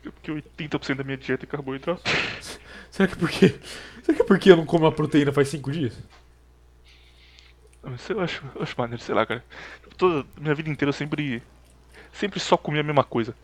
disso, 0.00 0.12
Porque 0.12 0.32
80% 0.32 0.94
da 0.94 1.04
minha 1.04 1.18
dieta 1.18 1.44
é 1.44 1.46
carboidrato. 1.46 2.02
Será 2.90 3.06
que 3.06 3.14
é 3.14 3.18
porque. 3.18 3.54
Será 4.02 4.16
que 4.16 4.22
é 4.22 4.24
porque 4.24 4.50
eu 4.50 4.56
não 4.56 4.64
como 4.64 4.84
uma 4.84 4.92
proteína 4.92 5.32
faz 5.32 5.48
cinco 5.48 5.70
dias? 5.70 5.96
Mas 7.82 8.08
Eu 8.08 8.20
acho, 8.20 8.42
eu 8.54 8.62
acho 8.62 8.74
maneiro, 8.78 9.02
sei 9.02 9.14
lá, 9.14 9.26
cara. 9.26 9.44
Tipo, 9.82 9.94
Toda 9.96 10.26
minha 10.40 10.54
vida 10.54 10.70
inteira 10.70 10.88
eu 10.88 10.94
sempre. 10.94 11.42
Sempre 12.12 12.40
só 12.40 12.56
comia 12.56 12.80
a 12.80 12.84
mesma 12.84 13.04
coisa. 13.04 13.34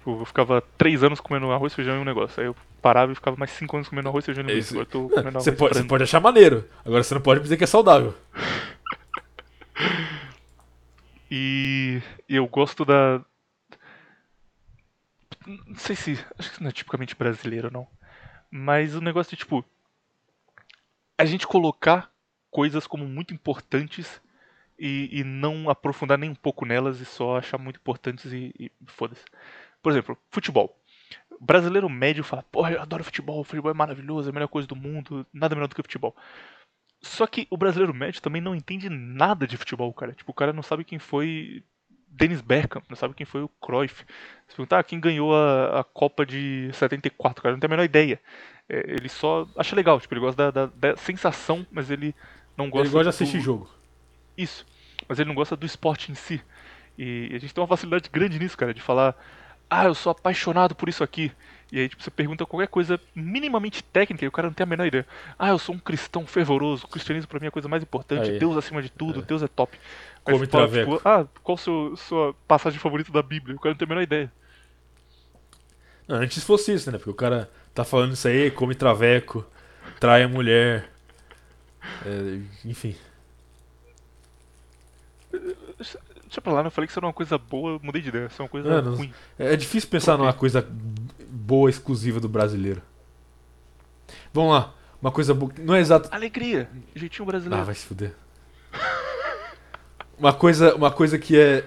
Tipo, 0.00 0.22
eu 0.22 0.24
ficava 0.24 0.62
3 0.78 1.04
anos 1.04 1.20
comendo 1.20 1.52
arroz, 1.52 1.74
feijão 1.74 1.96
e 1.96 1.98
um 1.98 2.04
negócio. 2.04 2.40
Aí 2.40 2.46
eu 2.46 2.56
parava 2.80 3.12
e 3.12 3.14
ficava 3.14 3.36
mais 3.36 3.50
5 3.50 3.76
anos 3.76 3.88
comendo 3.88 4.08
arroz, 4.08 4.24
feijão 4.24 4.42
e 4.42 4.46
um 4.46 4.50
É 4.50 4.54
negócio. 4.54 4.80
Agora 4.80 4.88
eu 4.88 4.90
tô 4.90 5.08
comendo 5.10 5.28
arroz 5.28 5.44
Você 5.44 5.52
pode, 5.52 5.74
você 5.74 5.84
pode 5.84 6.02
achar 6.04 6.20
maneiro. 6.20 6.66
Agora 6.82 7.02
você 7.02 7.14
não 7.14 7.20
pode 7.20 7.40
dizer 7.40 7.58
que 7.58 7.64
é 7.64 7.66
saudável. 7.66 8.14
E 11.30 12.00
e 12.26 12.36
eu 12.36 12.46
gosto 12.46 12.82
da. 12.82 13.22
Não 15.46 15.76
sei 15.76 15.94
se. 15.94 16.12
Acho 16.38 16.48
que 16.48 16.54
isso 16.54 16.62
não 16.62 16.70
é 16.70 16.72
tipicamente 16.72 17.14
brasileiro, 17.14 17.70
não. 17.70 17.86
Mas 18.50 18.94
o 18.94 19.02
negócio 19.02 19.30
de, 19.30 19.36
tipo. 19.36 19.62
A 21.18 21.26
gente 21.26 21.46
colocar 21.46 22.10
coisas 22.50 22.86
como 22.86 23.04
muito 23.04 23.34
importantes 23.34 24.22
e, 24.78 25.20
e 25.20 25.22
não 25.22 25.68
aprofundar 25.68 26.16
nem 26.16 26.30
um 26.30 26.34
pouco 26.34 26.64
nelas 26.64 27.00
e 27.00 27.04
só 27.04 27.36
achar 27.36 27.58
muito 27.58 27.76
importantes 27.76 28.32
e, 28.32 28.54
e 28.58 28.72
foda-se. 28.86 29.24
Por 29.82 29.92
exemplo, 29.92 30.16
futebol. 30.30 30.76
O 31.40 31.44
brasileiro 31.44 31.88
médio 31.88 32.22
fala, 32.22 32.42
porra, 32.42 32.72
eu 32.72 32.80
adoro 32.82 33.02
futebol, 33.02 33.42
futebol 33.44 33.70
é 33.70 33.74
maravilhoso, 33.74 34.28
é 34.28 34.30
a 34.30 34.34
melhor 34.34 34.48
coisa 34.48 34.68
do 34.68 34.76
mundo, 34.76 35.26
nada 35.32 35.54
melhor 35.54 35.68
do 35.68 35.74
que 35.74 35.82
futebol. 35.82 36.14
Só 37.02 37.26
que 37.26 37.46
o 37.50 37.56
brasileiro 37.56 37.94
médio 37.94 38.20
também 38.20 38.42
não 38.42 38.54
entende 38.54 38.90
nada 38.90 39.46
de 39.46 39.56
futebol, 39.56 39.92
cara. 39.94 40.12
Tipo, 40.12 40.32
o 40.32 40.34
cara 40.34 40.52
não 40.52 40.62
sabe 40.62 40.84
quem 40.84 40.98
foi 40.98 41.64
Dennis 42.08 42.42
Bergkamp, 42.42 42.84
não 42.90 42.96
sabe 42.96 43.14
quem 43.14 43.24
foi 43.24 43.42
o 43.42 43.48
Cruyff. 43.48 44.04
Se 44.48 44.54
perguntar 44.54 44.80
ah, 44.80 44.84
quem 44.84 45.00
ganhou 45.00 45.34
a, 45.34 45.80
a 45.80 45.84
Copa 45.84 46.26
de 46.26 46.70
74, 46.74 47.42
cara, 47.42 47.54
não 47.54 47.60
tem 47.60 47.68
a 47.68 47.70
menor 47.70 47.84
ideia. 47.84 48.20
É, 48.68 48.80
ele 48.92 49.08
só 49.08 49.48
acha 49.56 49.74
legal, 49.74 49.98
tipo, 49.98 50.12
ele 50.12 50.20
gosta 50.20 50.52
da, 50.52 50.66
da- 50.66 50.72
da 50.90 50.96
sensação, 50.96 51.66
mas 51.70 51.90
ele 51.90 52.14
não 52.54 52.68
gosta 52.68 52.86
Ele 52.86 52.92
gosta 52.92 53.04
de 53.04 53.08
assistir 53.08 53.40
jogo. 53.40 53.70
Isso. 54.36 54.66
Mas 55.08 55.18
ele 55.18 55.28
não 55.28 55.34
gosta 55.34 55.56
do 55.56 55.64
esporte 55.64 56.12
em 56.12 56.14
si. 56.14 56.42
E 56.98 57.30
a 57.34 57.38
gente 57.38 57.54
tem 57.54 57.62
uma 57.62 57.68
facilidade 57.68 58.10
grande 58.10 58.38
nisso, 58.38 58.58
cara, 58.58 58.74
de 58.74 58.82
falar, 58.82 59.16
ah, 59.70 59.84
eu 59.86 59.94
sou 59.94 60.10
apaixonado 60.10 60.74
por 60.74 60.88
isso 60.88 61.02
aqui. 61.04 61.32
E 61.72 61.78
aí, 61.78 61.88
tipo, 61.88 62.02
você 62.02 62.10
pergunta 62.10 62.44
qualquer 62.44 62.66
coisa 62.66 63.00
minimamente 63.14 63.82
técnica 63.84 64.24
e 64.24 64.28
o 64.28 64.32
cara 64.32 64.48
não 64.48 64.54
tem 64.54 64.64
a 64.64 64.66
menor 64.66 64.86
ideia. 64.86 65.06
Ah, 65.38 65.50
eu 65.50 65.58
sou 65.58 65.74
um 65.74 65.78
cristão 65.78 66.26
fervoroso, 66.26 66.84
o 66.84 66.88
cristianismo 66.88 67.28
pra 67.28 67.38
mim 67.38 67.46
é 67.46 67.48
a 67.48 67.52
coisa 67.52 67.68
mais 67.68 67.82
importante, 67.82 68.30
Aí. 68.30 68.38
Deus 68.40 68.56
acima 68.56 68.82
de 68.82 68.90
tudo, 68.90 69.20
É. 69.20 69.22
Deus 69.22 69.42
é 69.42 69.48
top. 69.48 69.78
Come 70.24 70.38
você 70.38 70.46
fala, 70.46 70.68
traveco. 70.68 70.96
tipo, 70.96 71.08
ah, 71.08 71.26
qual 71.42 71.54
a 71.54 71.58
sua, 71.58 71.96
sua 71.96 72.34
passagem 72.48 72.80
favorita 72.80 73.12
da 73.12 73.22
Bíblia? 73.22 73.56
O 73.56 73.60
cara 73.60 73.72
não 73.72 73.78
tem 73.78 73.86
a 73.86 73.88
menor 73.88 74.02
ideia. 74.02 74.32
Não, 76.08 76.16
antes 76.16 76.42
fosse 76.42 76.74
isso, 76.74 76.90
né? 76.90 76.98
Porque 76.98 77.10
o 77.10 77.14
cara 77.14 77.48
tá 77.72 77.84
falando 77.84 78.14
isso 78.14 78.26
aí, 78.26 78.50
come 78.50 78.74
traveco, 78.74 79.46
trai 80.00 80.24
a 80.24 80.28
mulher. 80.28 80.90
é, 82.04 82.40
enfim. 82.64 82.96
Deixa 86.30 86.40
pra 86.40 86.52
lá? 86.52 86.62
Eu 86.62 86.70
falei 86.70 86.86
que 86.86 86.92
isso 86.92 87.00
era 87.00 87.06
uma 87.06 87.12
coisa 87.12 87.36
boa, 87.36 87.80
mudei 87.82 88.00
de 88.00 88.08
ideia, 88.08 88.26
isso 88.26 88.40
é 88.40 88.44
uma 88.44 88.48
coisa 88.48 88.68
É, 88.68 88.80
não- 88.80 88.94
ruim. 88.94 89.12
É 89.36 89.56
difícil 89.56 89.90
pensar 89.90 90.16
numa 90.16 90.32
coisa 90.32 90.64
boa 91.28 91.68
exclusiva 91.68 92.20
do 92.20 92.28
brasileiro. 92.28 92.80
Vamos 94.32 94.52
lá. 94.52 94.72
Uma 95.02 95.10
coisa 95.10 95.34
boa. 95.34 95.50
Não 95.58 95.74
é 95.74 95.80
exato. 95.80 96.08
Alegria, 96.12 96.70
jeitinho 96.94 97.24
Ah, 97.24 97.32
brasileiro. 97.32 97.64
vai 97.64 97.74
se 97.74 97.84
fuder. 97.84 98.14
Uma 100.16 100.32
coisa, 100.32 100.72
uma 100.76 100.90
coisa 100.92 101.18
que 101.18 101.36
é. 101.36 101.64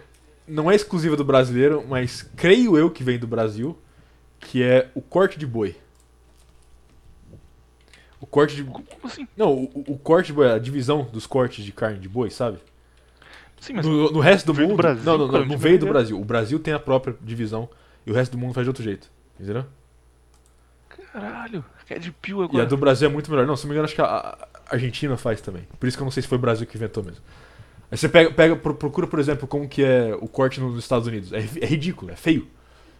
Não 0.48 0.72
é 0.72 0.76
exclusiva 0.76 1.18
do 1.18 1.26
brasileiro, 1.26 1.84
mas 1.88 2.22
creio 2.22 2.78
eu 2.78 2.90
que 2.90 3.04
vem 3.04 3.18
do 3.20 3.28
Brasil, 3.28 3.78
que 4.40 4.64
é 4.64 4.90
o 4.96 5.02
corte 5.02 5.38
de 5.38 5.46
boi. 5.48 5.76
O 8.20 8.26
corte 8.26 8.56
de. 8.56 8.64
Como 8.64 8.86
assim? 9.04 9.28
Não, 9.36 9.52
o, 9.54 9.64
o- 9.74 9.94
o 9.94 9.98
corte 9.98 10.28
de 10.28 10.34
boi, 10.34 10.50
a 10.52 10.58
divisão 10.60 11.04
dos 11.12 11.26
cortes 11.28 11.66
de 11.66 11.72
carne 11.74 12.00
de 12.00 12.08
boi, 12.08 12.30
sabe? 12.30 12.60
Sim, 13.64 13.74
mas 13.76 13.86
No, 13.86 14.12
no 14.12 14.20
resto 14.20 14.46
do 14.48 14.54
veio 14.54 14.68
do 14.68 14.72
mundo. 14.72 14.78
Brasil, 14.82 15.04
não, 15.06 15.18
não, 15.18 15.46
não, 15.46 15.58
veio 15.58 15.80
do 15.80 15.86
Brasil. 15.88 16.20
O 16.20 16.26
Brasil 16.26 16.60
tem 16.60 16.74
a 16.74 16.80
própria 16.80 17.16
divisão 17.22 17.70
e 18.06 18.12
o 18.12 18.14
resto 18.14 18.34
do 18.34 18.38
mundo 18.38 18.54
faz 18.54 18.66
de 18.66 18.70
outro 18.70 18.84
jeito. 18.84 19.10
Entendeu? 19.40 19.66
caralho, 21.14 21.64
é 21.90 21.98
de 22.00 22.12
pio 22.12 22.40
E 22.40 22.42
a 22.42 22.46
agora. 22.46 22.66
do 22.66 22.76
Brasil 22.76 23.08
é 23.08 23.12
muito 23.12 23.32
melhor. 23.32 23.46
Não, 23.48 23.56
se 23.56 23.64
não 23.64 23.70
me 23.70 23.76
engano, 23.76 23.86
acho 23.86 23.96
que 23.96 24.02
a, 24.02 24.38
Argentina 24.70 25.16
faz 25.16 25.40
também. 25.40 25.66
Por 25.80 25.88
isso 25.88 25.96
que 25.96 26.04
eu 26.04 26.06
não 26.06 26.12
sei 26.12 26.22
se 26.24 26.28
foi 26.28 26.38
o 26.38 26.42
Brasil 26.42 26.68
que 26.68 26.76
inventou 26.76 27.04
mesmo. 27.04 27.24
Aí 27.90 27.98
você 27.98 28.10
pega, 28.10 28.32
pega 28.32 28.56
pro- 28.58 28.74
procura, 28.76 29.08
por 29.08 29.18
exemplo, 29.20 29.48
como 29.48 29.66
que 29.70 29.82
é 29.82 30.14
o 30.20 30.28
corte 30.28 30.60
nos 30.60 30.78
Estados 30.78 31.08
Unidos. 31.08 31.32
É, 31.32 31.38
é 31.38 31.66
ridículo, 31.66 32.12
é 32.12 32.16
feio. 32.18 32.48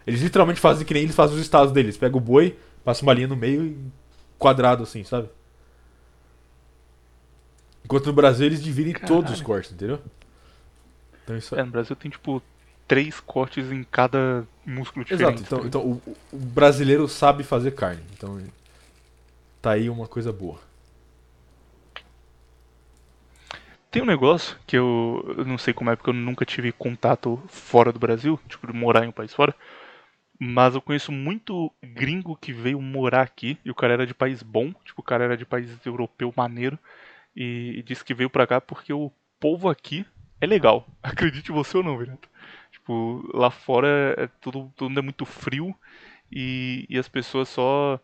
Eles 0.08 0.22
literalmente 0.22 0.62
fazem 0.62 0.86
que 0.86 0.94
nem 0.94 1.04
eles 1.04 1.16
fazem 1.16 1.36
os 1.36 1.42
estados 1.42 1.74
deles. 1.74 1.98
Pega 1.98 2.16
o 2.16 2.22
boi, 2.22 2.56
passa 2.86 3.04
uma 3.04 3.14
linha 3.14 3.28
no 3.28 3.36
meio 3.36 3.66
e 3.66 3.78
quadrado 4.40 4.84
assim, 4.84 5.04
sabe? 5.04 5.28
Enquanto 7.84 8.06
no 8.08 8.14
Brasil 8.14 8.46
eles 8.46 8.64
dividem 8.64 8.94
todos 8.94 9.32
os 9.32 9.42
Caralho. 9.42 9.44
cortes, 9.44 9.72
entendeu? 9.74 10.00
Então 11.24 11.38
isso 11.38 11.56
É, 11.56 11.64
no 11.64 11.72
Brasil 11.72 11.96
tem 11.96 12.12
tipo 12.12 12.42
três 12.88 13.20
cortes 13.20 13.72
em 13.72 13.84
cada 13.84 14.46
músculo 14.66 15.06
diferente. 15.06 15.42
Exato, 15.44 15.56
então, 15.56 15.60
tá 15.60 15.68
então 15.68 15.82
o, 15.82 16.16
o 16.32 16.38
brasileiro 16.38 17.08
sabe 17.08 17.44
fazer 17.44 17.72
carne. 17.72 18.02
Então 18.14 18.40
tá 19.62 19.72
aí 19.72 19.90
uma 19.90 20.08
coisa 20.08 20.32
boa. 20.32 20.60
Tem 23.92 24.02
um 24.02 24.08
negócio 24.08 24.58
que 24.66 24.76
eu, 24.76 25.24
eu 25.38 25.46
não 25.46 25.58
sei 25.58 25.72
como 25.74 25.92
é, 25.92 25.96
porque 25.96 26.10
eu 26.10 26.16
nunca 26.16 26.46
tive 26.46 26.72
contato 26.72 27.42
fora 27.48 27.92
do 27.92 28.00
Brasil, 28.00 28.40
tipo, 28.50 28.66
de 28.66 28.74
morar 28.74 29.06
em 29.06 29.10
um 29.10 29.12
país 29.12 29.32
fora. 29.34 29.54
Mas 30.40 30.76
eu 30.76 30.82
conheço 30.82 31.12
muito 31.12 31.72
gringo 31.84 32.36
que 32.36 32.52
veio 32.52 32.82
morar 32.82 33.22
aqui 33.22 33.58
e 33.64 33.72
o 33.72 33.76
cara 33.76 33.94
era 33.94 34.08
de 34.08 34.14
país 34.14 34.44
bom, 34.44 34.74
tipo, 34.84 35.02
o 35.02 35.04
cara 35.04 35.24
era 35.26 35.38
de 35.38 35.46
país 35.46 35.70
europeu 35.86 36.34
maneiro 36.36 36.78
e, 37.36 37.76
e 37.78 37.84
disse 37.84 38.04
que 38.04 38.14
veio 38.14 38.30
pra 38.30 38.48
cá 38.48 38.60
porque 38.60 38.92
o 38.92 39.12
povo 39.40 39.70
aqui 39.70 40.06
é 40.44 40.48
legal. 40.48 40.86
Acredite 41.04 41.52
você 41.52 41.78
ou 41.78 41.84
não, 41.84 41.98
Virato. 41.98 42.30
Tipo, 42.72 43.24
lá 43.34 43.50
fora 43.52 44.16
é 44.18 44.28
tudo, 44.42 44.72
tudo 44.76 45.00
é 45.00 45.02
muito 45.02 45.26
frio 45.26 45.74
e, 46.32 46.86
e 46.90 46.98
as 46.98 47.08
pessoas 47.08 47.50
só. 47.50 48.00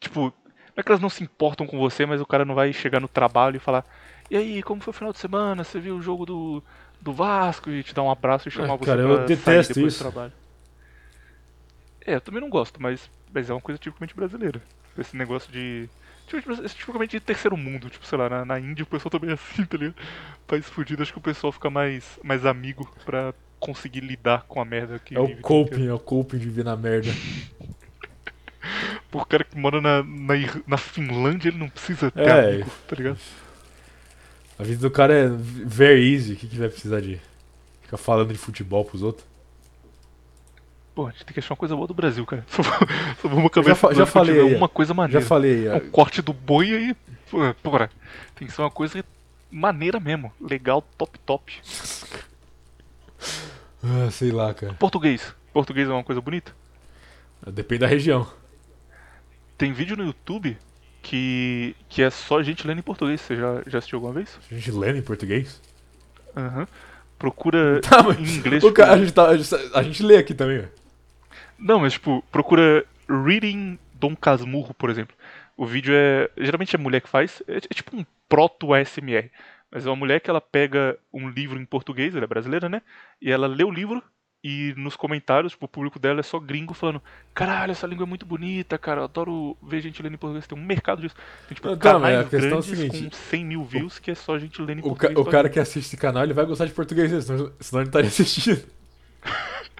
Tipo, 0.00 0.20
não 0.20 0.32
é 0.76 0.82
que 0.82 0.88
elas 0.90 1.00
não 1.00 1.10
se 1.10 1.24
importam 1.24 1.66
com 1.66 1.78
você, 1.78 2.06
mas 2.06 2.20
o 2.20 2.26
cara 2.26 2.44
não 2.44 2.54
vai 2.54 2.72
chegar 2.72 3.00
no 3.00 3.08
trabalho 3.08 3.56
e 3.56 3.60
falar: 3.60 3.84
E 4.30 4.36
aí, 4.36 4.62
como 4.62 4.80
foi 4.80 4.90
o 4.92 4.94
final 4.94 5.12
de 5.12 5.18
semana? 5.18 5.64
Você 5.64 5.80
viu 5.80 5.96
o 5.96 6.02
jogo 6.02 6.24
do, 6.24 6.62
do 7.00 7.12
Vasco? 7.12 7.70
E 7.70 7.82
te 7.82 7.94
dar 7.94 8.02
um 8.02 8.10
abraço 8.10 8.48
e 8.48 8.50
chamar 8.50 8.74
Ah, 8.74 8.76
você 8.76 8.84
cara, 8.86 9.02
pra 9.02 9.10
eu 9.10 9.26
detesto 9.26 9.80
isso. 9.80 9.98
do 9.98 10.10
trabalho. 10.12 10.32
É, 12.06 12.14
eu 12.14 12.20
também 12.20 12.40
não 12.40 12.48
gosto, 12.48 12.80
mas, 12.80 13.10
mas 13.32 13.50
é 13.50 13.52
uma 13.52 13.60
coisa 13.60 13.78
tipicamente 13.78 14.14
brasileira. 14.14 14.62
Esse 14.96 15.16
negócio 15.16 15.50
de. 15.52 15.88
Tipo, 16.28 16.52
esse 16.52 16.74
Tipicamente 16.74 17.12
de 17.12 17.20
terceiro 17.20 17.56
mundo, 17.56 17.90
tipo, 17.90 18.06
sei 18.06 18.18
lá, 18.18 18.28
na, 18.28 18.44
na 18.44 18.60
Índia 18.60 18.82
o 18.82 18.86
pessoal 18.86 19.10
também 19.10 19.30
é 19.30 19.34
assim, 19.34 19.64
tá 19.64 19.76
ligado? 19.76 19.96
País 20.46 20.66
fudido, 20.66 21.02
acho 21.02 21.12
que 21.12 21.18
o 21.18 21.22
pessoal 21.22 21.52
fica 21.52 21.68
mais, 21.70 22.18
mais 22.22 22.46
amigo 22.46 22.88
pra 23.04 23.34
conseguir 23.58 24.00
lidar 24.00 24.44
com 24.46 24.60
a 24.60 24.64
merda 24.64 24.98
que 24.98 25.16
É 25.16 25.20
o 25.20 25.26
vive 25.26 25.42
coping, 25.42 25.88
é 25.88 25.92
o 25.92 25.98
coping 25.98 26.38
de 26.38 26.44
viver 26.44 26.64
na 26.64 26.76
merda. 26.76 27.10
Por 29.10 29.26
cara 29.26 29.44
que 29.44 29.56
mora 29.56 29.80
na, 29.80 30.02
na, 30.02 30.34
na 30.66 30.76
Finlândia, 30.76 31.48
ele 31.48 31.58
não 31.58 31.68
precisa 31.68 32.10
ter 32.10 32.20
É. 32.28 32.54
amigo, 32.54 32.70
tá 32.86 32.96
ligado? 32.96 33.18
A 34.58 34.62
vida 34.62 34.80
do 34.80 34.90
cara 34.90 35.14
é 35.14 35.28
very 35.28 36.12
easy. 36.12 36.32
O 36.32 36.36
que, 36.36 36.48
que 36.48 36.58
vai 36.58 36.68
precisar 36.68 37.00
de 37.00 37.20
ficar 37.82 37.96
falando 37.96 38.32
de 38.32 38.38
futebol 38.38 38.84
pros 38.84 39.02
outros? 39.02 39.26
Pô, 40.98 41.06
a 41.06 41.10
gente 41.12 41.24
tem 41.26 41.32
que 41.32 41.38
achar 41.38 41.54
uma 41.54 41.58
coisa 41.58 41.76
boa 41.76 41.86
do 41.86 41.94
Brasil, 41.94 42.26
cara. 42.26 42.44
Só, 42.48 42.60
só 43.22 43.28
vamos 43.28 43.46
acabar 43.46 43.68
já 43.76 43.92
já 43.94 44.04
falei 44.04 44.40
aí, 44.40 44.54
uma 44.56 44.68
coisa 44.68 44.88
Já 44.90 44.94
maneira. 44.94 45.24
falei. 45.24 45.68
É 45.68 45.76
o 45.76 45.90
corte 45.92 46.20
do 46.20 46.32
boi 46.32 46.74
aí, 46.74 46.96
porra, 47.62 47.88
tem 48.34 48.48
que 48.48 48.52
ser 48.52 48.62
uma 48.62 48.70
coisa 48.70 49.04
maneira 49.48 50.00
mesmo. 50.00 50.32
Legal, 50.40 50.82
top, 50.98 51.16
top. 51.20 51.56
ah, 53.80 54.10
sei 54.10 54.32
lá, 54.32 54.52
cara. 54.52 54.74
Português. 54.74 55.32
Português 55.52 55.88
é 55.88 55.92
uma 55.92 56.02
coisa 56.02 56.20
bonita? 56.20 56.52
Depende 57.46 57.82
da 57.82 57.86
região. 57.86 58.26
Tem 59.56 59.72
vídeo 59.72 59.96
no 59.96 60.04
YouTube 60.04 60.58
que, 61.00 61.76
que 61.88 62.02
é 62.02 62.10
só 62.10 62.42
gente 62.42 62.66
lendo 62.66 62.78
em 62.80 62.82
português. 62.82 63.20
Você 63.20 63.36
já, 63.36 63.62
já 63.68 63.78
assistiu 63.78 63.98
alguma 63.98 64.14
vez? 64.14 64.36
A 64.50 64.54
gente 64.54 64.72
lendo 64.72 64.98
em 64.98 65.02
português? 65.02 65.60
Aham. 66.36 66.66
Procura 67.18 67.80
Tá, 67.82 68.00
em 68.18 68.22
inglês. 68.36 68.62
tipo, 68.62 68.74
cara, 68.74 68.94
a, 68.94 68.98
gente 68.98 69.12
tá- 69.12 69.28
a 69.28 69.36
gente- 69.36 69.54
a 69.74 69.82
gente 69.84 70.02
lê 70.02 70.16
aqui 70.16 70.34
também, 70.34 70.60
ó. 70.60 70.78
Não, 71.58 71.80
mas 71.80 71.94
tipo, 71.94 72.22
procura 72.30 72.84
Reading 73.08 73.78
Dom 73.94 74.14
Casmurro, 74.14 74.72
por 74.74 74.90
exemplo. 74.90 75.16
O 75.56 75.66
vídeo 75.66 75.92
é. 75.94 76.30
Geralmente 76.38 76.76
é 76.76 76.78
mulher 76.78 77.00
que 77.00 77.08
faz. 77.08 77.42
É, 77.48 77.56
é 77.56 77.60
tipo 77.74 77.96
um 77.96 78.04
proto 78.28 78.72
ASMR. 78.72 79.30
Mas 79.70 79.84
é 79.84 79.90
uma 79.90 79.96
mulher 79.96 80.20
que 80.20 80.30
ela 80.30 80.40
pega 80.40 80.96
um 81.12 81.28
livro 81.28 81.60
em 81.60 81.64
português, 81.64 82.14
ela 82.14 82.24
é 82.24 82.28
brasileira, 82.28 82.68
né? 82.68 82.80
E 83.20 83.30
ela 83.30 83.46
lê 83.46 83.64
o 83.64 83.70
livro 83.70 84.02
e 84.42 84.72
nos 84.78 84.94
comentários, 84.96 85.52
tipo, 85.52 85.66
o 85.66 85.68
público 85.68 85.98
dela 85.98 86.20
é 86.20 86.22
só 86.22 86.38
gringo 86.38 86.72
falando: 86.72 87.02
Caralho, 87.34 87.72
essa 87.72 87.86
língua 87.86 88.04
é 88.04 88.08
muito 88.08 88.24
bonita, 88.24 88.78
cara. 88.78 89.00
Eu 89.00 89.04
adoro 89.04 89.56
ver 89.62 89.80
gente 89.82 90.00
lendo 90.02 90.14
em 90.14 90.16
português. 90.16 90.46
Tem 90.46 90.56
um 90.56 90.64
mercado 90.64 91.02
disso. 91.02 91.16
Tem 91.48 91.54
tipo 91.56 91.68
mas 91.68 91.78
canais 91.78 92.18
a 92.20 92.24
questão 92.24 92.38
é 92.46 92.50
grandes 92.50 92.66
seguinte, 92.78 93.10
com 93.10 93.16
100 93.16 93.44
mil 93.44 93.64
views 93.64 93.98
que 93.98 94.10
é 94.12 94.14
só 94.14 94.38
gente 94.38 94.62
lendo 94.62 94.78
em 94.78 94.82
O, 94.82 94.94
ca- 94.94 95.08
português. 95.08 95.26
o 95.26 95.30
cara 95.30 95.48
que 95.50 95.58
assiste 95.60 95.86
esse 95.88 95.96
canal, 95.96 96.22
ele 96.22 96.32
vai 96.32 96.46
gostar 96.46 96.64
de 96.66 96.72
português, 96.72 97.10
senão, 97.24 97.52
senão 97.60 97.82
ele 97.82 97.90
não 97.90 98.00
estaria 98.00 98.08
assistindo. 98.08 98.64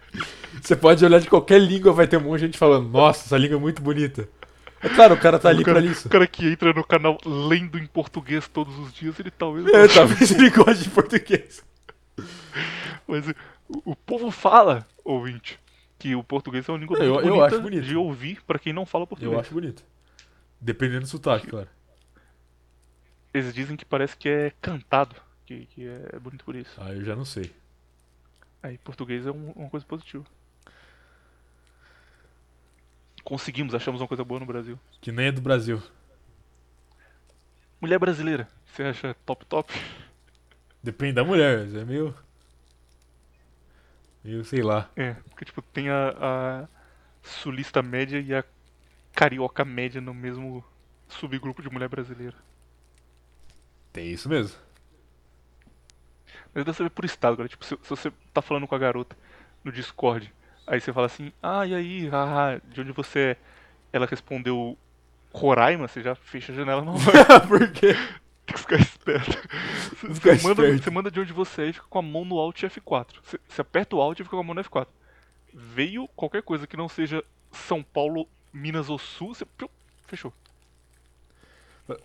Você 0.62 0.76
pode 0.76 1.04
olhar 1.04 1.20
de 1.20 1.28
qualquer 1.28 1.60
língua, 1.60 1.92
vai 1.92 2.06
ter 2.06 2.16
um 2.16 2.20
monte 2.20 2.40
de 2.40 2.46
gente 2.46 2.58
falando, 2.58 2.88
nossa, 2.88 3.24
essa 3.26 3.36
língua 3.38 3.56
é 3.56 3.60
muito 3.60 3.82
bonita. 3.82 4.28
É 4.80 4.88
claro, 4.88 5.14
o 5.14 5.18
cara 5.18 5.38
tá 5.38 5.48
ali 5.48 5.64
cara, 5.64 5.80
pra 5.80 5.90
isso. 5.90 6.06
o 6.06 6.10
cara 6.10 6.26
que 6.26 6.46
entra 6.46 6.72
no 6.72 6.84
canal 6.84 7.18
lendo 7.26 7.78
em 7.78 7.86
português 7.86 8.46
todos 8.48 8.78
os 8.78 8.92
dias, 8.92 9.18
ele 9.18 9.30
talvez 9.30 9.66
É, 9.66 9.88
talvez 9.88 10.30
ele 10.30 10.50
goste 10.50 10.84
de 10.84 10.90
português. 10.90 11.64
Mas 13.06 13.26
o, 13.28 13.34
o 13.92 13.96
povo 13.96 14.30
fala, 14.30 14.86
ouvinte, 15.04 15.58
que 15.98 16.14
o 16.14 16.22
português 16.22 16.68
é 16.68 16.72
uma 16.72 16.78
língua 16.78 16.96
Eu- 16.98 17.14
muito 17.14 17.26
eu 17.26 17.32
bonita 17.34 17.46
acho 17.56 17.60
bonito. 17.62 17.84
de 17.84 17.96
ouvir 17.96 18.40
pra 18.46 18.58
quem 18.58 18.72
não 18.72 18.86
fala 18.86 19.06
português. 19.06 19.32
Eu 19.32 19.40
acho 19.40 19.52
bonito. 19.52 19.82
Dependendo 20.60 21.00
do 21.02 21.06
sotaque, 21.08 21.46
claro. 21.48 21.68
Eles 23.34 23.52
dizem 23.52 23.76
que 23.76 23.84
parece 23.84 24.16
que 24.16 24.28
é 24.28 24.52
cantado, 24.60 25.14
que, 25.44 25.66
que 25.66 25.86
é 25.86 26.18
bonito 26.18 26.44
por 26.44 26.54
isso. 26.56 26.72
Ah, 26.78 26.92
eu 26.92 27.04
já 27.04 27.14
não 27.14 27.24
sei. 27.24 27.52
Aí 28.62 28.78
português 28.78 29.26
é 29.26 29.30
um- 29.30 29.52
uma 29.56 29.68
coisa 29.68 29.84
positiva. 29.86 30.24
Conseguimos, 33.28 33.74
achamos 33.74 34.00
uma 34.00 34.08
coisa 34.08 34.24
boa 34.24 34.40
no 34.40 34.46
Brasil. 34.46 34.80
Que 35.02 35.12
nem 35.12 35.26
é 35.26 35.32
do 35.32 35.42
Brasil. 35.42 35.82
Mulher 37.78 37.98
brasileira, 37.98 38.48
você 38.64 38.84
acha 38.84 39.14
top 39.26 39.44
top? 39.44 39.70
Depende 40.82 41.12
da 41.12 41.24
mulher, 41.24 41.68
é 41.76 41.84
meio. 41.84 42.14
Meio, 44.24 44.42
sei 44.46 44.62
lá. 44.62 44.90
É, 44.96 45.12
porque 45.28 45.44
tipo, 45.44 45.60
tem 45.60 45.90
a, 45.90 46.14
a 46.18 46.68
sulista 47.22 47.82
média 47.82 48.18
e 48.18 48.34
a 48.34 48.42
carioca 49.12 49.62
média 49.62 50.00
no 50.00 50.14
mesmo 50.14 50.64
subgrupo 51.06 51.60
de 51.60 51.68
mulher 51.68 51.90
brasileira. 51.90 52.36
Tem 53.92 54.10
isso 54.10 54.26
mesmo. 54.26 54.58
Mas 56.54 56.64
deve 56.64 56.78
saber 56.78 56.88
por 56.88 57.04
estado, 57.04 57.36
cara. 57.36 57.48
Tipo, 57.50 57.62
se, 57.62 57.76
se 57.76 57.90
você 57.90 58.10
tá 58.32 58.40
falando 58.40 58.66
com 58.66 58.74
a 58.74 58.78
garota 58.78 59.14
no 59.62 59.70
Discord, 59.70 60.32
aí 60.68 60.80
você 60.80 60.92
fala 60.92 61.06
assim, 61.06 61.32
ah, 61.42 61.66
e 61.66 61.74
aí, 61.74 62.10
ah, 62.12 62.60
de 62.68 62.80
onde 62.80 62.92
você 62.92 63.18
é? 63.20 63.36
Ela 63.92 64.06
respondeu 64.06 64.76
Roraima, 65.32 65.88
você 65.88 66.02
já 66.02 66.14
fecha 66.14 66.52
a 66.52 66.54
janela 66.54 66.82
na 66.82 66.92
hora. 66.92 67.40
Por 67.48 67.70
quê? 67.72 67.94
Tem 68.46 68.54
que 68.54 68.60
ficar 68.60 68.76
esperto. 68.76 69.30
Você, 69.30 70.14
Ficar 70.14 70.36
você 70.36 70.48
manda, 70.48 70.62
esperto. 70.62 70.84
você 70.84 70.90
manda 70.90 71.10
de 71.10 71.20
onde 71.20 71.32
você 71.32 71.62
é 71.62 71.66
e 71.66 71.72
fica 71.72 71.86
com 71.88 71.98
a 71.98 72.02
mão 72.02 72.24
no 72.24 72.38
Alt 72.38 72.62
F4. 72.62 73.06
Você, 73.22 73.40
você 73.48 73.60
aperta 73.60 73.96
o 73.96 74.00
Alt 74.00 74.20
e 74.20 74.24
fica 74.24 74.36
com 74.36 74.40
a 74.40 74.44
mão 74.44 74.54
no 74.54 74.64
F4. 74.64 74.86
Veio 75.52 76.06
qualquer 76.08 76.42
coisa 76.42 76.66
que 76.66 76.76
não 76.76 76.88
seja 76.88 77.24
São 77.50 77.82
Paulo, 77.82 78.28
Minas 78.52 78.88
ou 78.88 78.98
Sul, 78.98 79.34
você. 79.34 79.46
Fechou. 80.06 80.32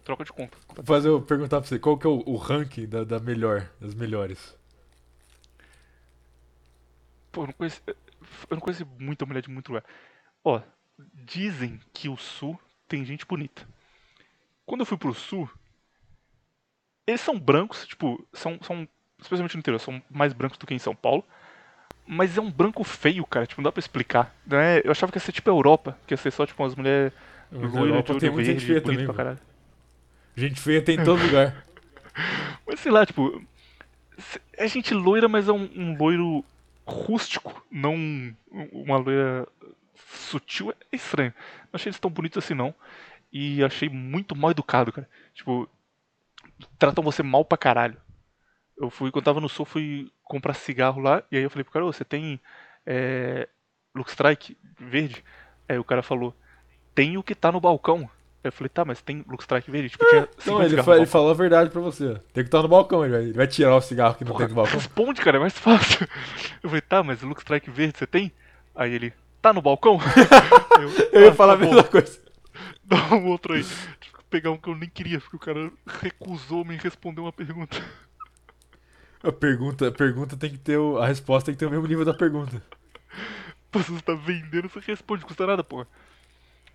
Troca 0.03 0.23
de 0.23 0.31
conta. 0.31 0.57
Fazer 0.83 1.09
eu 1.09 1.21
perguntar 1.21 1.59
pra 1.59 1.67
você, 1.67 1.77
qual 1.77 1.97
que 1.97 2.07
é 2.07 2.09
o, 2.09 2.23
o 2.25 2.37
ranking 2.37 2.87
da, 2.87 3.03
da 3.03 3.19
melhor, 3.19 3.69
das 3.81 3.93
melhores? 3.93 4.57
Pô, 7.31 7.41
eu 7.43 7.47
não 7.47 7.53
conheço. 7.53 7.81
Eu 8.49 8.55
não 8.55 8.61
conheço 8.61 8.85
muita 8.99 9.25
mulher 9.25 9.41
de 9.41 9.49
muito 9.49 9.69
lugar. 9.69 9.83
Ó, 10.43 10.61
dizem 11.25 11.79
que 11.93 12.09
o 12.09 12.17
sul 12.17 12.59
tem 12.87 13.05
gente 13.05 13.25
bonita. 13.25 13.67
Quando 14.65 14.81
eu 14.81 14.85
fui 14.85 14.97
pro 14.97 15.13
sul, 15.13 15.49
eles 17.05 17.21
são 17.21 17.39
brancos, 17.39 17.85
tipo, 17.87 18.25
são, 18.33 18.59
são. 18.61 18.87
Especialmente 19.19 19.55
no 19.55 19.59
interior, 19.59 19.79
são 19.79 20.01
mais 20.09 20.33
brancos 20.33 20.57
do 20.57 20.65
que 20.65 20.73
em 20.73 20.79
São 20.79 20.95
Paulo. 20.95 21.23
Mas 22.05 22.37
é 22.37 22.41
um 22.41 22.51
branco 22.51 22.83
feio, 22.83 23.25
cara, 23.25 23.45
tipo, 23.45 23.61
não 23.61 23.63
dá 23.63 23.71
pra 23.71 23.79
explicar. 23.79 24.35
Não 24.45 24.57
é, 24.57 24.81
eu 24.83 24.91
achava 24.91 25.11
que 25.11 25.17
ia 25.17 25.21
ser 25.21 25.31
tipo 25.31 25.49
a 25.49 25.53
Europa, 25.53 25.97
que 26.05 26.13
ia 26.13 26.17
ser 26.17 26.31
só, 26.31 26.45
tipo, 26.45 26.61
umas 26.61 26.75
mulheres 26.75 27.13
loiras 27.51 27.71
de 27.73 27.89
Europa 27.89 28.19
tem 28.19 28.29
olho 28.29 28.33
muita 28.33 28.51
gente 28.51 28.65
feia 28.65 28.81
também, 28.81 29.05
pra 29.05 29.13
caralho. 29.13 29.39
Gente 30.35 30.59
feia 30.59 30.81
tem 30.81 30.99
em 30.99 31.03
todo 31.03 31.21
lugar. 31.21 31.65
Mas 32.67 32.79
sei 32.79 32.91
lá, 32.91 33.05
tipo. 33.05 33.41
É 34.55 34.67
gente 34.67 34.93
loira, 34.93 35.27
mas 35.27 35.49
é 35.49 35.51
um, 35.51 35.67
um 35.75 35.97
loiro 35.97 36.45
rústico, 36.85 37.65
não 37.71 37.95
um- 37.95 38.35
uma 38.71 38.97
loira 38.97 39.47
sutil. 39.95 40.71
É 40.91 40.95
estranho. 40.95 41.33
Não 41.63 41.69
achei 41.73 41.89
eles 41.89 41.99
tão 41.99 42.11
bonitos 42.11 42.43
assim, 42.43 42.53
não. 42.53 42.73
E 43.31 43.63
achei 43.63 43.89
muito 43.89 44.35
mal 44.35 44.51
educado, 44.51 44.91
cara. 44.91 45.09
Tipo, 45.33 45.69
tratam 46.77 47.03
você 47.03 47.23
mal 47.23 47.45
pra 47.45 47.57
caralho. 47.57 47.97
Eu 48.77 48.89
fui, 48.89 49.11
quando 49.11 49.25
tava 49.25 49.41
no 49.41 49.49
sul, 49.49 49.65
fui 49.65 50.11
comprar 50.23 50.53
cigarro 50.53 51.01
lá. 51.01 51.23
E 51.31 51.37
aí 51.37 51.43
eu 51.43 51.49
falei 51.49 51.63
pro 51.63 51.73
cara, 51.73 51.85
"Ô, 51.85 51.93
você 51.93 52.05
tem 52.05 52.39
é, 52.85 53.47
Strike 54.07 54.57
verde? 54.79 55.23
Aí 55.69 55.77
o 55.77 55.83
cara 55.83 56.03
falou, 56.03 56.35
tem 56.95 57.17
o 57.17 57.23
que 57.23 57.35
tá 57.35 57.51
no 57.51 57.61
balcão. 57.61 58.09
Eu 58.43 58.51
falei, 58.51 58.69
tá, 58.69 58.83
mas 58.83 59.01
tem 59.01 59.23
Lux 59.27 59.43
Strike 59.45 59.71
verde? 59.71 59.89
Tipo, 59.91 60.05
tinha 60.05 60.27
50 60.39 60.65
ele, 60.65 60.83
fa- 60.83 60.97
ele 60.97 61.05
falou 61.05 61.31
a 61.31 61.33
verdade 61.33 61.69
pra 61.69 61.79
você. 61.79 62.15
Tem 62.33 62.43
que 62.43 62.49
estar 62.49 62.61
no 62.61 62.67
balcão, 62.67 63.03
ele 63.05 63.13
vai, 63.13 63.21
ele 63.23 63.33
vai 63.33 63.47
tirar 63.47 63.75
o 63.75 63.81
cigarro 63.81 64.15
que 64.15 64.25
não 64.25 64.33
Porra, 64.33 64.45
tem 64.45 64.49
no 64.49 64.55
balcão. 64.55 64.79
Responde, 64.79 65.21
cara, 65.21 65.37
é 65.37 65.39
mais 65.39 65.57
fácil. 65.57 66.05
Eu 66.61 66.69
falei, 66.69 66.81
tá, 66.81 67.01
mas 67.01 67.21
Lux 67.21 67.41
Strike 67.41 67.71
verde 67.71 67.97
você 67.97 68.05
tem? 68.05 68.31
Aí 68.75 68.91
ele, 68.93 69.13
tá 69.41 69.53
no 69.53 69.61
balcão? 69.61 69.97
Eu 71.13 71.21
ia 71.21 71.29
"Ah, 71.29 71.33
falar 71.33 71.53
a 71.53 71.57
tá 71.57 71.63
bom, 71.65 71.73
mesma 71.73 71.83
coisa. 71.89 72.19
Dá 72.83 72.97
um 73.15 73.27
outro 73.27 73.53
aí. 73.53 73.63
Tive 73.63 74.17
que 74.17 74.23
pegar 74.29 74.51
um 74.51 74.57
que 74.57 74.69
eu 74.69 74.75
nem 74.75 74.89
queria, 74.89 75.19
porque 75.21 75.35
o 75.35 75.39
cara 75.39 75.71
recusou 76.01 76.65
me 76.65 76.75
responder 76.75 77.21
uma 77.21 77.31
pergunta. 77.31 77.81
A 79.23 79.31
pergunta, 79.31 79.87
a 79.87 79.91
pergunta 79.91 80.35
tem 80.35 80.49
que 80.49 80.57
ter. 80.57 80.77
o- 80.77 80.97
a 80.97 81.07
resposta 81.07 81.45
tem 81.45 81.55
que 81.55 81.59
ter 81.59 81.65
o 81.65 81.71
mesmo 81.71 81.87
nível 81.87 82.03
da 82.03 82.13
pergunta. 82.13 82.61
Pô, 83.71 83.79
você 83.79 84.01
tá 84.01 84.13
vendendo, 84.13 84.67
você 84.69 84.79
responde, 84.91 85.21
não 85.21 85.27
custa 85.27 85.47
nada, 85.47 85.63
porra. 85.63 85.87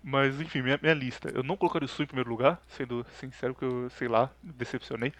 Mas 0.03 0.39
enfim, 0.39 0.61
minha, 0.61 0.79
minha 0.81 0.93
lista. 0.93 1.29
Eu 1.33 1.43
não 1.43 1.57
colocaria 1.57 1.85
o 1.85 1.89
Sul 1.89 2.03
em 2.03 2.07
primeiro 2.07 2.29
lugar, 2.29 2.61
sendo 2.69 3.05
sincero, 3.19 3.53
que 3.53 3.63
eu, 3.63 3.89
sei 3.91 4.07
lá, 4.07 4.31
decepcionei. 4.41 5.13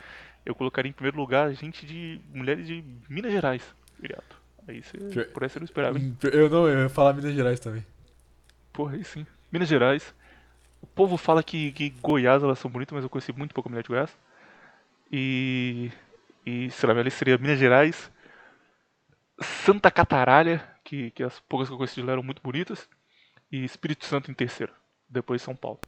Eu 0.45 0.56
colocaria 0.56 0.89
em 0.89 0.93
primeiro 0.93 1.18
lugar 1.18 1.53
gente 1.53 1.85
de. 1.85 2.22
mulheres 2.34 2.65
de 2.65 2.84
Minas 3.10 3.31
Gerais, 3.31 3.64
viado. 3.99 4.39
Aí 4.68 4.81
você, 4.81 5.26
por 5.26 5.43
essa 5.43 5.57
eu 5.57 5.61
não 5.61 5.65
esperava, 5.65 5.97
hein? 5.97 6.18
Eu 6.31 6.49
não, 6.49 6.68
eu 6.68 6.84
ia 6.84 6.89
falar 6.89 7.14
Minas 7.14 7.34
Gerais 7.34 7.60
também. 7.60 7.85
Porra, 8.72 8.95
aí 8.95 9.03
sim. 9.03 9.26
Minas 9.51 9.68
Gerais. 9.68 10.14
O 10.81 10.88
povo 10.88 11.18
fala 11.18 11.43
que, 11.43 11.73
que 11.73 11.89
Goiás 11.89 12.41
elas 12.41 12.57
são 12.57 12.72
bonitas, 12.72 12.93
mas 12.93 13.03
eu 13.03 13.10
conheci 13.10 13.34
muito 13.34 13.53
pouco 13.53 13.68
a 13.68 13.72
mulher 13.72 13.84
de 13.84 13.89
Goiás. 13.89 14.18
E. 15.11 15.91
E, 16.45 16.72
sei 16.72 16.88
lá, 16.88 16.93
minha 16.93 17.03
lista 17.03 17.19
seria 17.19 17.38
Minas 17.38 17.60
Gerais, 17.60 18.10
Santa 19.41 19.91
Cataralha, 19.91 20.65
que, 20.84 21.11
que 21.11 21.22
as 21.22 21.39
poucas 21.41 21.68
que 21.68 21.73
eu 21.73 21.77
conheci 21.77 21.95
de 21.95 22.01
lá 22.01 22.14
eram 22.14 22.23
muito 22.23 22.41
bonitas, 22.41 22.89
e 23.51 23.63
Espírito 23.63 24.05
Santo 24.05 24.30
em 24.30 24.34
terceiro, 24.34 24.73
depois 25.07 25.41
São 25.41 25.55
Paulo. 25.55 25.80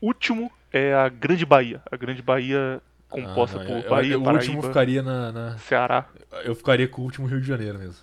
Último 0.00 0.50
é 0.72 0.94
a 0.94 1.08
Grande 1.08 1.44
Bahia. 1.46 1.82
A 1.90 1.96
Grande 1.96 2.22
Bahia 2.22 2.80
composta 3.08 3.60
Ah, 3.60 3.64
não, 3.64 3.70
por 3.70 3.84
eu- 3.84 3.90
Bahia, 3.90 4.12
eu- 4.14 4.20
o 4.20 4.24
Paraíba, 4.24 4.38
último 4.54 4.62
ficaria 4.62 5.02
na, 5.02 5.30
na- 5.32 5.58
Ceará. 5.58 6.08
Eu 6.44 6.54
ficaria 6.54 6.88
com 6.88 7.02
o 7.02 7.04
último 7.04 7.26
Rio 7.26 7.40
de 7.40 7.46
Janeiro 7.46 7.78
mesmo. 7.78 8.02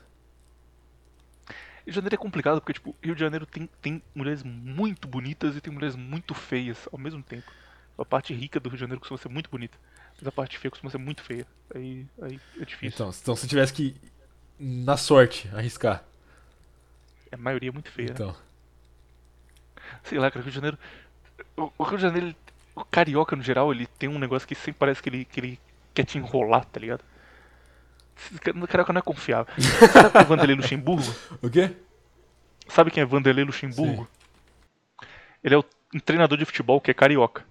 Rio 1.86 1.92
de 1.92 1.96
Janeiro 1.96 2.16
é 2.16 2.18
complicado 2.18 2.62
porque, 2.62 2.74
tipo, 2.74 2.96
Rio 3.04 3.16
de 3.16 3.20
Janeiro 3.22 3.46
tem, 3.46 3.68
tem 3.82 4.02
mulheres 4.14 4.44
muito 4.44 5.08
bonitas 5.08 5.56
e 5.56 5.62
tem 5.62 5.74
mulheres 5.74 5.96
muito 5.96 6.34
feias 6.36 6.88
ao 6.92 7.00
mesmo 7.00 7.24
tempo. 7.24 7.52
A 7.98 8.06
parte 8.06 8.34
rica 8.34 8.60
do 8.60 8.70
Rio 8.70 8.78
de 8.78 8.82
Janeiro 8.82 9.00
costuma 9.00 9.18
ser 9.18 9.30
muito 9.30 9.50
bonita, 9.50 9.78
mas 10.18 10.28
a 10.28 10.32
parte 10.32 10.58
feia 10.58 10.70
costuma 10.70 10.90
ser 10.92 11.00
muito 11.00 11.22
feia. 11.24 11.46
Aí, 11.76 12.06
aí 12.22 12.40
é 12.62 12.66
difícil. 12.66 12.96
Então, 12.96 13.10
então 13.22 13.36
se 13.36 13.48
tivesse 13.48 13.74
que, 13.74 13.96
na 14.60 14.96
sorte, 14.96 15.50
arriscar. 15.54 16.04
A 17.32 17.38
maioria 17.38 17.70
é 17.70 17.74
muito 17.74 17.92
feia. 17.92 18.10
né? 18.10 18.16
Sei 20.04 20.18
lá, 20.20 20.30
cara, 20.30 20.42
o 20.42 20.44
Rio 20.44 20.52
de 20.52 20.56
Janeiro. 20.56 20.78
O, 21.78 21.84
Rio 21.84 21.98
de 21.98 22.04
Janeiro, 22.04 22.28
ele- 22.28 22.36
o 22.76 22.84
carioca 22.86 23.36
no 23.36 23.44
geral, 23.44 23.72
ele 23.74 23.86
tem 23.86 24.08
um 24.10 24.20
negócio 24.20 24.48
que 24.48 24.56
sempre 24.56 24.80
parece 24.80 25.02
que 25.02 25.10
ele, 25.10 25.26
que 25.26 25.40
ele 25.40 25.60
quer 25.94 26.06
te 26.06 26.18
enrolar, 26.18 26.66
tá 26.66 26.80
ligado? 26.80 27.04
O 28.62 28.68
carioca 28.68 28.92
não 28.94 29.00
é 29.00 29.02
confiável. 29.02 29.54
Sabe 29.62 30.12
quem 30.12 30.22
é 30.22 30.26
Vanderlei 30.26 30.56
Luxemburgo? 30.56 31.16
o 31.42 31.50
quê? 31.50 31.72
Sabe 32.68 32.92
quem 32.92 33.02
é 33.02 33.06
Vanderlei 33.06 33.46
Luxemburgo? 33.46 34.08
Ele 35.44 35.56
é 35.56 35.58
o- 35.58 35.66
um 35.96 36.00
treinador 36.00 36.38
de 36.38 36.46
futebol 36.46 36.82
que 36.82 36.92
é 36.92 36.94
carioca. 36.94 37.46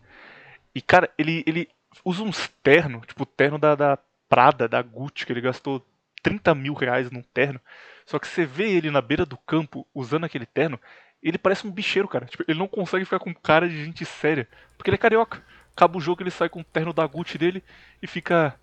E, 0.75 0.81
cara, 0.83 1.11
ele, 1.19 1.43
ele 1.47 1.69
usa 2.05 2.23
uns 2.23 2.49
terno, 2.63 3.01
tipo 3.07 3.23
o 3.23 3.27
terno 3.27 3.59
da, 3.59 3.75
da 3.75 3.99
Prada, 4.29 4.69
da 4.69 4.81
Gucci, 4.83 5.25
que 5.25 5.33
ele 5.33 5.41
gastou 5.41 5.85
30 6.23 6.55
mil 6.55 6.75
reais 6.75 7.11
num 7.11 7.23
terno. 7.23 7.59
Só 8.07 8.19
que 8.19 8.29
você 8.29 8.45
vê 8.45 8.71
ele 8.71 8.91
na 8.91 9.01
beira 9.01 9.25
do 9.25 9.37
campo 9.39 9.87
usando 9.95 10.25
aquele 10.25 10.47
terno, 10.47 10.79
ele 11.23 11.39
parece 11.39 11.67
um 11.67 11.71
bicheiro, 11.71 12.09
cara. 12.09 12.27
Tipo, 12.27 12.45
ele 12.47 12.59
não 12.59 12.69
consegue 12.69 13.05
ficar 13.05 13.19
com 13.19 13.35
cara 13.35 13.69
de 13.69 13.85
gente 13.85 14.05
séria. 14.05 14.49
Porque 14.77 14.91
ele 14.91 14.97
é 14.97 14.99
carioca. 14.99 15.43
Acaba 15.77 15.97
o 15.99 16.01
jogo, 16.01 16.23
ele 16.23 16.31
sai 16.31 16.49
com 16.49 16.61
o 16.61 16.65
terno 16.65 16.93
da 16.93 17.07
Gucci 17.07 17.39
dele 17.39 17.63
e 18.03 18.07
fica. 18.07 18.55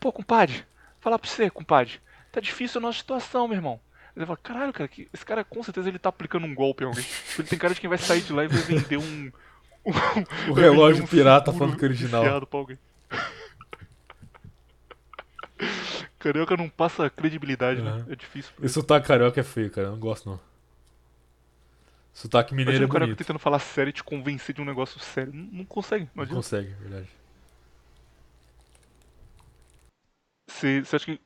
Pô, 0.00 0.12
compadre, 0.12 0.64
falar 1.00 1.18
pra 1.18 1.28
você, 1.28 1.48
compadre. 1.50 2.00
Tá 2.32 2.40
difícil 2.40 2.78
a 2.78 2.82
nossa 2.82 2.98
situação, 2.98 3.46
meu 3.48 3.56
irmão. 3.56 3.80
Ele 4.16 4.26
fala, 4.26 4.38
caralho, 4.42 4.72
cara, 4.72 4.88
que- 4.88 5.08
esse 5.14 5.24
cara 5.24 5.44
com 5.44 5.62
certeza 5.62 5.88
ele 5.88 5.98
tá 5.98 6.08
aplicando 6.08 6.44
um 6.46 6.54
golpe 6.54 6.82
em 6.82 6.86
alguém. 6.88 7.04
Ele 7.38 7.46
tem 7.48 7.58
cara 7.58 7.74
de 7.74 7.80
quem 7.80 7.88
vai 7.88 7.98
sair 7.98 8.20
de 8.20 8.32
lá 8.32 8.44
e 8.44 8.48
vai 8.48 8.58
vender 8.62 8.96
um. 8.96 9.32
um 9.86 9.92
O 10.50 10.54
relógio 10.54 11.04
um 11.04 11.06
pirata 11.06 11.52
falando 11.52 11.76
que 11.76 11.84
é 11.84 11.88
original. 11.88 12.46
pra 12.46 12.58
alguém. 12.58 12.78
Carioca 16.18 16.56
não 16.56 16.68
passa 16.68 17.08
credibilidade, 17.08 17.80
né? 17.80 17.90
Aham. 17.90 18.06
É 18.10 18.16
difícil. 18.16 18.52
Esse 18.60 18.74
sotaque 18.74 19.06
carioca 19.06 19.40
é 19.40 19.44
feio, 19.44 19.70
cara. 19.70 19.86
Eu 19.88 19.92
não 19.92 19.98
gosto, 19.98 20.28
não. 20.28 20.40
Sotaque 22.18 22.52
mineiro 22.52 22.82
é 22.82 22.84
um 22.84 22.88
bonito. 22.88 23.16
tentando 23.16 23.38
falar 23.38 23.60
sério 23.60 23.90
e 23.90 23.92
te 23.92 24.02
convencer 24.02 24.52
de 24.52 24.60
um 24.60 24.64
negócio 24.64 24.98
sério. 24.98 25.32
Não, 25.32 25.58
não 25.58 25.64
consegue, 25.64 26.10
não 26.16 26.24
Não 26.24 26.34
consegue, 26.34 26.74
verdade. 26.74 27.08
Você 30.48 30.82
acha 30.92 31.04
que. 31.04 31.20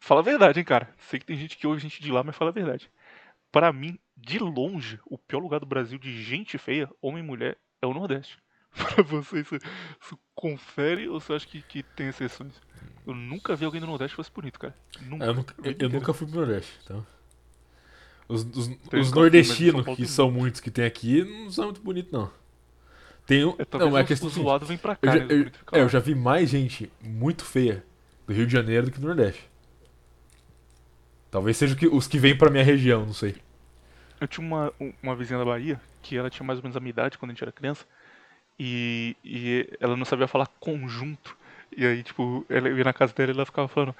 Fala 0.00 0.20
a 0.22 0.24
verdade, 0.24 0.60
hein, 0.60 0.64
cara. 0.64 0.94
Sei 0.96 1.20
que 1.20 1.26
tem 1.26 1.36
gente 1.36 1.58
que 1.58 1.66
ouve 1.66 1.78
gente 1.78 2.00
de 2.00 2.10
lá, 2.10 2.24
mas 2.24 2.34
fala 2.34 2.50
a 2.50 2.54
verdade. 2.54 2.90
Pra 3.50 3.70
mim, 3.70 3.98
de 4.16 4.38
longe, 4.38 4.98
o 5.04 5.18
pior 5.18 5.40
lugar 5.40 5.60
do 5.60 5.66
Brasil 5.66 5.98
de 5.98 6.22
gente 6.22 6.56
feia, 6.56 6.88
homem 7.02 7.22
e 7.22 7.26
mulher, 7.26 7.58
é 7.82 7.86
o 7.86 7.92
Nordeste. 7.92 8.38
Pra 8.72 9.04
você, 9.04 9.40
isso, 9.40 9.56
isso 9.56 10.18
confere 10.34 11.06
ou 11.06 11.20
você 11.20 11.34
acha 11.34 11.46
que, 11.46 11.60
que 11.60 11.82
tem 11.82 12.08
exceções? 12.08 12.54
Eu 13.06 13.14
nunca 13.14 13.54
vi 13.54 13.66
alguém 13.66 13.80
do 13.82 13.86
Nordeste 13.86 14.16
que 14.16 14.22
fosse 14.22 14.32
bonito, 14.32 14.58
cara. 14.58 14.74
Nunca. 15.02 15.24
Eu, 15.26 15.34
nunca, 15.34 15.54
eu 15.58 15.70
inteira. 15.70 15.92
nunca 15.92 16.14
fui 16.14 16.26
pro 16.26 16.36
Nordeste, 16.36 16.78
então. 16.82 17.06
Os, 18.32 18.44
os- 18.44 18.70
os 18.94 19.12
nordestinos, 19.12 19.84
que 19.96 20.06
são 20.06 20.30
muitos 20.30 20.60
que 20.60 20.70
tem 20.70 20.84
aqui, 20.84 21.22
não 21.22 21.50
são 21.50 21.66
muito 21.66 21.82
bonitos, 21.82 22.10
não. 22.12 22.30
Tem 23.26 23.44
um. 23.44 23.50
É, 23.58 23.78
não, 23.78 23.96
é 23.98 24.04
questão 24.04 24.28
os 24.28 24.34
seguinte, 24.34 24.48
zoados 24.48 24.68
vêm 24.68 24.78
pra 24.78 24.92
eu 24.92 24.96
cá, 25.08 25.12
já, 25.12 25.18
né? 25.18 25.24
Eu- 25.24 25.38
bonitos 25.38 25.58
ficam 25.58 25.78
é, 25.78 25.82
eu 25.82 25.88
já 25.88 25.98
vi 26.00 26.14
mais 26.14 26.48
gente 26.48 26.90
muito 27.02 27.44
feia 27.44 27.84
do 28.26 28.32
Rio 28.32 28.46
de 28.46 28.52
Janeiro 28.52 28.86
do 28.86 28.92
que 28.92 28.98
do 28.98 29.06
Nordeste. 29.06 29.48
Talvez 31.30 31.56
seja 31.56 31.76
os 31.92 32.06
que 32.06 32.18
vêm 32.18 32.36
pra 32.36 32.50
minha 32.50 32.64
região, 32.64 33.06
não 33.06 33.14
sei. 33.14 33.36
Eu 34.20 34.28
tinha 34.28 34.46
uma, 34.46 34.72
um- 34.80 34.92
uma 35.02 35.16
vizinha 35.16 35.38
da 35.38 35.44
Bahia 35.44 35.80
que 36.02 36.16
ela 36.16 36.30
tinha 36.30 36.46
mais 36.46 36.58
ou 36.58 36.62
menos 36.62 36.76
a 36.76 36.80
minha 36.80 36.90
idade 36.90 37.18
quando 37.18 37.30
a 37.30 37.34
gente 37.34 37.42
era 37.42 37.52
criança. 37.52 37.84
E, 38.58 39.16
e 39.24 39.68
ela 39.80 39.96
não 39.96 40.04
sabia 40.04 40.28
falar 40.28 40.46
conjunto. 40.60 41.36
E 41.76 41.86
aí, 41.86 42.02
tipo, 42.02 42.44
ela 42.48 42.68
eu 42.68 42.76
ia 42.78 42.84
na 42.84 42.92
casa 42.92 43.12
dela 43.14 43.32
e 43.32 43.34
ela 43.34 43.46
ficava 43.46 43.66
falando: 43.66 43.94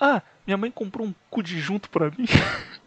Ah, 0.00 0.20
minha 0.46 0.56
mãe 0.56 0.70
comprou 0.70 1.06
um 1.06 1.14
cu 1.30 1.42
de 1.42 1.60
junto 1.60 1.88
pra 1.88 2.06
mim. 2.10 2.26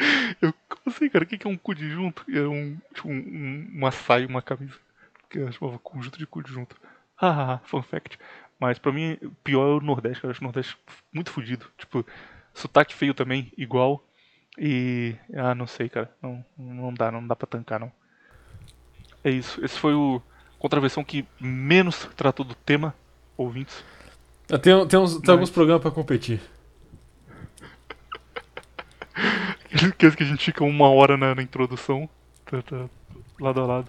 Eu, 0.40 0.52
como 0.68 0.82
assim, 0.86 1.08
cara? 1.08 1.24
O 1.24 1.26
que 1.26 1.46
é 1.46 1.50
um 1.50 1.56
cu 1.56 1.74
de 1.74 1.88
junto? 1.90 2.24
Era 2.28 2.48
um, 2.48 2.76
tipo, 2.94 3.08
um, 3.08 3.12
um- 3.12 3.70
uma 3.74 3.90
saia 3.90 4.26
uma 4.26 4.42
camisa. 4.42 4.74
Que 5.28 5.38
ela 5.38 5.52
chamava 5.52 5.78
conjunto 5.78 6.18
de 6.18 6.26
cu 6.26 6.42
de 6.42 6.50
junto. 6.52 6.74
Hahaha, 7.16 7.60
fun 7.64 7.82
fact. 7.82 8.18
Mas 8.58 8.78
pra 8.78 8.92
mim, 8.92 9.16
pior 9.44 9.66
é 9.68 9.74
o 9.76 9.80
Nordeste, 9.80 10.20
cara. 10.22 10.28
Eu 10.28 10.32
acho 10.32 10.40
o 10.40 10.44
Nordeste 10.44 10.76
muito 11.12 11.30
fodido. 11.30 11.66
Tipo, 11.78 12.04
sotaque 12.54 12.94
feio 12.94 13.14
também, 13.14 13.52
igual. 13.56 14.04
E. 14.58 15.14
Ah, 15.34 15.54
não 15.54 15.66
sei, 15.66 15.88
cara. 15.88 16.10
Não, 16.22 16.44
não 16.58 16.92
dá, 16.92 17.10
não 17.10 17.26
dá 17.26 17.36
pra 17.36 17.46
tancar, 17.46 17.78
não. 17.80 17.92
É 19.22 19.30
isso. 19.30 19.62
Esse 19.64 19.78
foi 19.78 19.94
o 19.94 20.20
contraversão 20.58 21.04
que 21.04 21.26
menos 21.40 22.08
tratou 22.16 22.44
do 22.44 22.54
tema, 22.54 22.94
ouvintes. 23.36 23.84
Ah, 24.52 24.58
Tem, 24.58 24.86
tem, 24.88 24.98
uns- 24.98 25.18
tem 25.20 25.32
alguns 25.32 25.50
programas 25.50 25.82
pra 25.82 25.90
competir. 25.90 26.40
Aqueles 29.88 30.14
que 30.14 30.22
a 30.22 30.26
gente 30.26 30.44
fica 30.44 30.64
uma 30.64 30.88
hora 30.90 31.16
na, 31.16 31.34
na 31.34 31.42
introdução. 31.42 32.08
Tá, 32.46 32.62
tá 32.62 32.86
lado 33.40 33.60
a 33.60 33.66
lado. 33.66 33.88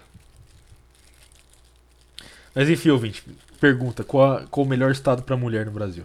Mas 2.54 2.68
enfim, 2.68 2.90
ouvinte, 2.90 3.22
pergunta: 3.60 4.04
qual, 4.04 4.36
a- 4.38 4.46
qual 4.46 4.66
o 4.66 4.68
melhor 4.68 4.90
estado 4.90 5.22
pra 5.22 5.36
mulher 5.36 5.64
no 5.66 5.72
Brasil? 5.72 6.04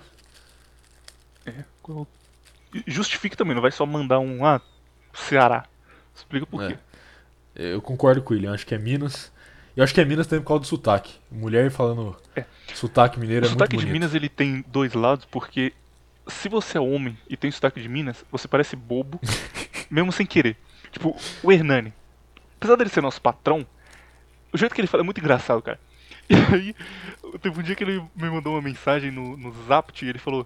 É. 1.46 1.64
qual- 1.82 2.08
Justifique 2.86 3.36
também, 3.38 3.56
não 3.56 3.62
vai 3.62 3.72
só 3.72 3.86
mandar 3.86 4.20
um. 4.20 4.46
Ah, 4.46 4.62
Ceará. 5.14 5.66
Explica 6.16 6.46
por 6.46 6.62
É. 6.64 6.68
quê. 6.74 6.78
Eu 7.56 7.82
concordo 7.82 8.22
com 8.22 8.34
ele, 8.34 8.46
eu 8.48 8.54
acho 8.54 8.66
que 8.66 8.76
é 8.76 8.78
Minas. 8.78 9.32
Eu 9.76 9.84
acho 9.84 9.94
que 9.94 10.02
é 10.02 10.06
Minas 10.06 10.28
também 10.28 10.42
por 10.44 10.50
causa 10.50 10.62
do 10.62 10.68
sotaque. 10.68 11.16
Mulher 11.32 11.72
falando 11.72 12.16
É. 12.36 12.44
sotaque 12.74 13.20
mineiro 13.20 13.46
O 13.46 13.48
é 13.48 13.50
muito 13.50 13.60
sotaque 13.60 13.78
de 13.78 13.84
bonito. 13.84 13.94
Minas 13.94 14.14
ele 14.16 14.28
tem 14.30 14.64
dois 14.68 14.94
lados, 14.94 15.26
porque 15.26 15.74
se 16.28 16.50
você 16.50 16.78
é 16.78 16.82
homem 16.82 17.18
e 17.30 17.38
tem 17.38 17.50
sotaque 17.52 17.82
de 17.82 17.88
Minas, 17.88 18.24
você 18.32 18.48
parece 18.48 18.76
bobo, 18.76 19.20
mesmo 19.90 20.12
sem 20.12 20.26
querer. 20.26 20.58
Tipo, 20.92 21.16
o 21.44 21.52
Hernani. 21.52 21.94
Apesar 22.58 22.76
dele 22.76 22.90
ser 22.90 23.02
nosso 23.02 23.22
patrão, 23.22 23.66
o 24.52 24.58
jeito 24.58 24.74
que 24.74 24.82
ele 24.82 24.88
fala 24.88 25.04
é 25.04 25.06
muito 25.06 25.20
engraçado, 25.20 25.62
cara. 25.62 25.80
E 26.30 26.36
aí, 26.36 26.76
teve 27.42 27.58
um 27.58 27.64
dia 27.64 27.74
que 27.74 27.86
ele 27.86 28.04
me 28.14 28.30
mandou 28.30 28.56
uma 28.56 28.62
mensagem 28.62 29.12
no, 29.12 29.38
no 29.38 29.50
Zapt 29.66 30.04
e 30.04 30.10
ele 30.10 30.20
falou: 30.20 30.46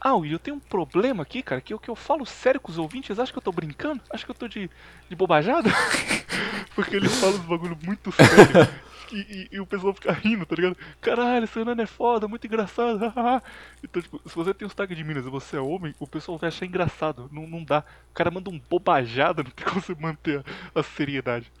Ah, 0.00 0.16
Will, 0.16 0.32
eu 0.32 0.38
tenho 0.38 0.56
um 0.56 0.60
problema 0.60 1.22
aqui, 1.22 1.44
cara, 1.44 1.60
que 1.60 1.72
eu, 1.72 1.78
que 1.78 1.88
eu 1.88 1.94
falo 1.94 2.26
sério 2.26 2.60
com 2.60 2.72
os 2.72 2.78
ouvintes, 2.78 3.16
acham 3.20 3.32
que 3.32 3.38
eu 3.38 3.42
tô 3.42 3.52
brincando? 3.52 4.02
Acham 4.10 4.24
que 4.24 4.30
eu 4.32 4.34
tô 4.34 4.48
de, 4.48 4.68
de 5.08 5.14
bobajada? 5.14 5.70
Porque 6.74 6.96
ele 6.96 7.08
fala 7.08 7.34
uns 7.34 7.44
bagulho 7.44 7.78
muito 7.84 8.10
sério. 8.10 8.68
E, 9.12 9.48
e- 9.52 9.56
e 9.56 9.60
o 9.60 9.66
pessoal 9.66 9.92
fica 9.94 10.10
rindo, 10.12 10.44
tá 10.46 10.54
ligado? 10.56 10.76
Caralho, 11.00 11.44
esse 11.44 11.58
Hernani 11.58 11.82
é 11.82 11.86
foda, 11.86 12.26
muito 12.28 12.46
engraçado. 12.46 12.98
hahaha." 13.14 13.42
então, 13.82 14.00
tipo, 14.02 14.20
se 14.28 14.34
você 14.34 14.54
tem 14.54 14.66
um 14.66 14.68
sotaque 14.70 14.94
de 14.94 15.04
Minas 15.04 15.26
e 15.26 15.30
você 15.30 15.56
é 15.56 15.60
homem, 15.60 15.94
o 15.98 16.06
pessoal 16.06 16.38
vai 16.38 16.48
achar 16.48 16.66
engraçado. 16.66 17.28
Não, 17.32 17.46
não 17.46 17.62
dá. 17.64 17.84
O 18.10 18.14
cara 18.14 18.30
manda 18.30 18.50
um 18.50 18.58
bobajada, 18.58 19.42
não 19.44 19.50
tem 19.50 19.64
como 19.66 19.80
você 19.80 19.94
manter 19.94 20.44
a, 20.74 20.80
a 20.80 20.82
seriedade. 20.82 21.52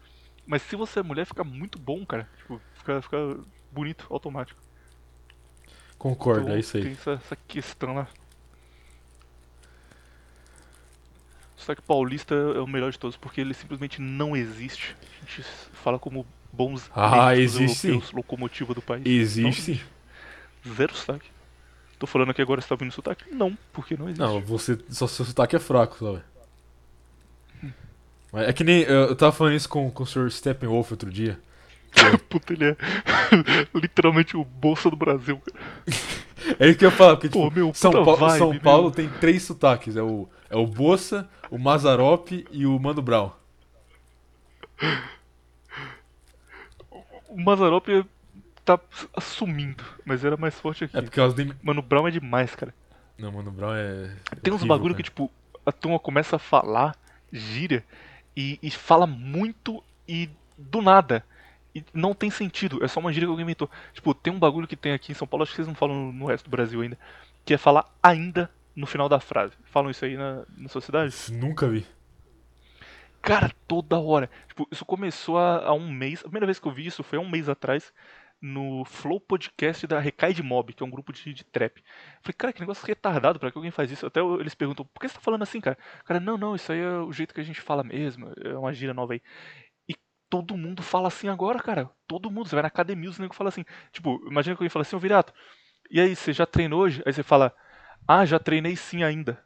Mas 0.46 0.62
se 0.62 0.74
você 0.76 1.00
é 1.00 1.02
mulher, 1.02 1.24
fica 1.26 1.44
muito 1.44 1.78
bom, 1.78 2.04
cara. 2.04 2.28
Tipo, 2.38 2.60
fica, 2.74 3.00
fica 3.02 3.16
bonito, 3.70 4.06
automático. 4.10 4.60
Concordo, 5.98 6.42
Então, 6.42 6.54
é 6.56 6.58
isso 6.58 6.72
Tem 6.72 6.88
aí. 6.88 6.92
essa, 6.92 7.12
essa 7.12 7.36
questão 7.36 7.94
lá. 7.94 8.08
O 11.56 11.60
sotaque 11.60 11.82
paulista 11.82 12.34
é 12.34 12.58
o 12.60 12.66
melhor 12.66 12.90
de 12.90 12.98
todos, 12.98 13.16
porque 13.16 13.40
ele 13.40 13.54
simplesmente 13.54 14.00
não 14.00 14.36
existe. 14.36 14.96
A 15.22 15.24
gente 15.24 15.42
fala 15.44 15.98
como 15.98 16.26
bons 16.52 16.90
Ah, 16.94 17.36
existe 17.36 17.88
europeus, 17.88 18.12
locomotiva 18.12 18.74
do 18.74 18.82
país. 18.82 19.02
Existe. 19.06 19.84
Não, 20.64 20.74
zero 20.74 20.94
sotaque. 20.94 21.30
Tô 21.98 22.06
falando 22.06 22.30
aqui 22.30 22.42
agora, 22.42 22.60
você 22.60 22.68
tá 22.68 22.74
ouvindo 22.74 22.92
sotaque? 22.92 23.24
Não, 23.32 23.56
porque 23.72 23.96
não 23.96 24.06
existe. 24.06 24.20
Não, 24.20 24.40
você. 24.40 24.78
Só 24.90 25.06
seu 25.06 25.24
sotaque 25.24 25.56
é 25.56 25.58
fraco, 25.58 26.04
velho. 26.04 26.24
Mas 28.32 28.48
É 28.48 28.52
que 28.52 28.64
nem. 28.64 28.82
Eu, 28.82 29.08
eu 29.08 29.16
tava 29.16 29.32
falando 29.32 29.54
isso 29.54 29.68
com, 29.68 29.90
com 29.90 30.02
o 30.02 30.06
Sr. 30.06 30.30
Steppenwolf 30.30 30.90
outro 30.90 31.10
dia. 31.10 31.38
Puta, 32.28 32.52
ele 32.54 32.70
é 32.70 32.76
literalmente 33.74 34.36
o 34.36 34.44
bolsa 34.44 34.90
do 34.90 34.96
Brasil. 34.96 35.40
cara. 35.40 35.64
É 36.58 36.68
isso 36.68 36.76
que 36.76 36.84
eu 36.84 36.90
ia 36.90 36.96
falar, 36.96 37.14
porque 37.14 37.28
Pô, 37.28 37.44
tipo, 37.44 37.54
meu, 37.54 37.72
São, 37.72 37.92
Paulo, 37.92 38.16
vibe, 38.16 38.38
São 38.38 38.50
meu. 38.50 38.60
Paulo 38.60 38.90
tem 38.90 39.08
três 39.08 39.44
sotaques. 39.44 39.96
É 39.96 40.02
o, 40.02 40.28
é 40.50 40.56
o 40.56 40.66
Bossa, 40.66 41.30
o 41.48 41.56
Mazarop 41.56 42.32
e 42.50 42.66
o 42.66 42.76
Mano 42.80 43.00
Brown. 43.00 43.30
O 47.32 47.40
Mazarop 47.40 47.88
tá 48.64 48.78
assumindo, 49.16 49.82
mas 50.04 50.24
era 50.24 50.36
mais 50.36 50.54
forte 50.54 50.84
aqui. 50.84 50.96
É 50.96 51.02
porque 51.02 51.18
elas 51.18 51.34
têm... 51.34 51.52
Mano, 51.62 51.82
Brown 51.82 52.06
é 52.06 52.10
demais, 52.10 52.54
cara. 52.54 52.74
Não, 53.18 53.32
Mano 53.32 53.50
Brown 53.50 53.74
é... 53.74 54.14
Tem 54.42 54.52
uns 54.52 54.60
horrível, 54.60 54.68
bagulho 54.68 54.94
que, 54.94 55.02
tipo, 55.02 55.30
a 55.64 55.72
turma 55.72 55.98
começa 55.98 56.36
a 56.36 56.38
falar, 56.38 56.94
gíria, 57.32 57.84
e, 58.36 58.58
e 58.62 58.70
fala 58.70 59.06
muito 59.06 59.82
e 60.06 60.28
do 60.56 60.82
nada. 60.82 61.24
E 61.74 61.82
não 61.94 62.14
tem 62.14 62.30
sentido, 62.30 62.84
é 62.84 62.88
só 62.88 63.00
uma 63.00 63.12
gíria 63.12 63.26
que 63.26 63.30
alguém 63.30 63.44
inventou. 63.44 63.70
Tipo, 63.94 64.14
tem 64.14 64.32
um 64.32 64.38
bagulho 64.38 64.68
que 64.68 64.76
tem 64.76 64.92
aqui 64.92 65.12
em 65.12 65.14
São 65.14 65.26
Paulo, 65.26 65.42
acho 65.42 65.52
que 65.52 65.56
vocês 65.56 65.68
não 65.68 65.74
falam 65.74 65.96
no, 65.96 66.12
no 66.12 66.26
resto 66.26 66.44
do 66.44 66.50
Brasil 66.50 66.82
ainda, 66.82 66.98
que 67.44 67.54
é 67.54 67.58
falar 67.58 67.90
ainda 68.02 68.50
no 68.76 68.86
final 68.86 69.08
da 69.08 69.20
frase. 69.20 69.54
Falam 69.64 69.90
isso 69.90 70.04
aí 70.04 70.16
na, 70.16 70.42
na 70.56 70.68
sua 70.68 70.80
cidade? 70.80 71.14
Nunca 71.30 71.66
vi. 71.68 71.86
Cara, 73.22 73.50
toda 73.68 73.98
hora. 73.98 74.28
Tipo, 74.48 74.66
isso 74.70 74.84
começou 74.84 75.38
há, 75.38 75.66
há 75.66 75.72
um 75.72 75.90
mês. 75.90 76.20
A 76.20 76.24
primeira 76.24 76.46
vez 76.46 76.58
que 76.58 76.66
eu 76.66 76.72
vi 76.72 76.86
isso 76.86 77.02
foi 77.02 77.18
há 77.18 77.22
um 77.22 77.28
mês 77.28 77.48
atrás, 77.48 77.92
no 78.40 78.84
Flow 78.84 79.20
Podcast 79.20 79.86
da 79.86 80.00
Recai 80.00 80.34
de 80.34 80.42
Mob, 80.42 80.72
que 80.72 80.82
é 80.82 80.86
um 80.86 80.90
grupo 80.90 81.12
de, 81.12 81.32
de 81.32 81.44
trap. 81.44 81.82
Falei, 82.20 82.34
cara, 82.36 82.52
que 82.52 82.60
negócio 82.60 82.84
retardado, 82.86 83.38
pra 83.38 83.50
que 83.52 83.56
alguém 83.56 83.70
faz 83.70 83.90
isso? 83.92 84.04
Até 84.04 84.20
eles 84.20 84.54
perguntam, 84.54 84.84
por 84.84 85.00
que 85.00 85.08
você 85.08 85.14
tá 85.14 85.20
falando 85.20 85.42
assim, 85.42 85.60
cara? 85.60 85.78
Cara, 86.04 86.18
não, 86.18 86.36
não, 86.36 86.56
isso 86.56 86.72
aí 86.72 86.80
é 86.80 86.98
o 86.98 87.12
jeito 87.12 87.32
que 87.32 87.40
a 87.40 87.44
gente 87.44 87.60
fala 87.60 87.84
mesmo, 87.84 88.32
é 88.44 88.58
uma 88.58 88.72
gíria 88.72 88.92
nova 88.92 89.12
aí. 89.12 89.22
E 89.88 89.94
todo 90.28 90.56
mundo 90.56 90.82
fala 90.82 91.08
assim 91.08 91.28
agora, 91.28 91.60
cara. 91.60 91.88
Todo 92.08 92.30
mundo. 92.30 92.48
Você 92.48 92.56
vai 92.56 92.62
na 92.62 92.68
academia, 92.68 93.08
os 93.08 93.18
negros 93.18 93.36
falam 93.36 93.48
assim. 93.50 93.64
Tipo, 93.92 94.20
imagina 94.28 94.56
que 94.56 94.62
alguém 94.62 94.68
fala 94.70 94.82
assim, 94.82 94.96
ô 94.96 94.98
Virato, 94.98 95.32
e 95.90 96.00
aí, 96.00 96.16
você 96.16 96.32
já 96.32 96.46
treinou 96.46 96.80
hoje? 96.82 97.02
Aí 97.06 97.12
você 97.12 97.22
fala, 97.22 97.54
ah, 98.08 98.24
já 98.26 98.38
treinei 98.38 98.76
sim 98.76 99.04
ainda. 99.04 99.44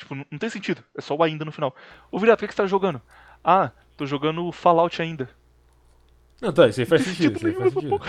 Tipo, 0.00 0.14
não, 0.14 0.24
não 0.30 0.38
tem 0.38 0.48
sentido. 0.48 0.82
É 0.96 1.02
só 1.02 1.14
o 1.14 1.22
ainda 1.22 1.44
no 1.44 1.52
final. 1.52 1.76
Ô 2.10 2.18
Virato, 2.18 2.38
o 2.38 2.40
que, 2.40 2.48
que 2.48 2.54
você 2.54 2.62
tá 2.62 2.66
jogando? 2.66 3.02
Ah, 3.44 3.70
tô 3.98 4.06
jogando 4.06 4.50
Fallout 4.50 5.00
ainda. 5.00 5.28
Não, 6.40 6.50
tá, 6.54 6.68
isso 6.68 6.80
aí 6.80 6.86
faz 6.86 7.04
tem 7.04 7.12
sentido. 7.12 7.36
Isso 7.36 7.46
aí 7.46 7.52
sentido 7.52 7.70
faz 7.70 7.74
sentido. 7.84 8.00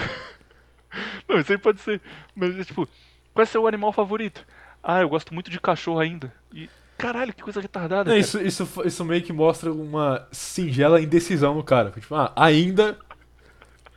Não, 1.27 1.39
isso 1.39 1.51
aí 1.51 1.57
pode 1.57 1.81
ser. 1.81 2.01
Mas 2.34 2.57
é 2.57 2.63
tipo, 2.63 2.88
qual 3.34 3.43
é 3.43 3.45
seu 3.45 3.68
animal 3.68 3.91
favorito? 3.91 4.45
Ah, 4.81 5.01
eu 5.01 5.09
gosto 5.09 5.34
muito 5.34 5.51
de 5.51 5.59
cachorro 5.59 5.99
ainda. 5.99 6.34
E 6.53 6.69
caralho, 6.97 7.34
que 7.34 7.43
coisa 7.43 7.59
retardada. 7.59 8.09
Não, 8.09 8.18
isso, 8.18 8.39
isso, 8.41 8.65
isso 8.85 9.03
meio 9.03 9.22
que 9.22 9.34
mostra 9.34 9.69
uma 9.69 10.26
singela 10.31 11.01
indecisão 11.01 11.53
no 11.53 11.63
cara. 11.65 11.91
Tipo, 11.91 12.15
ah, 12.15 12.31
ainda. 12.38 12.97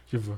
Tipo. 0.09 0.37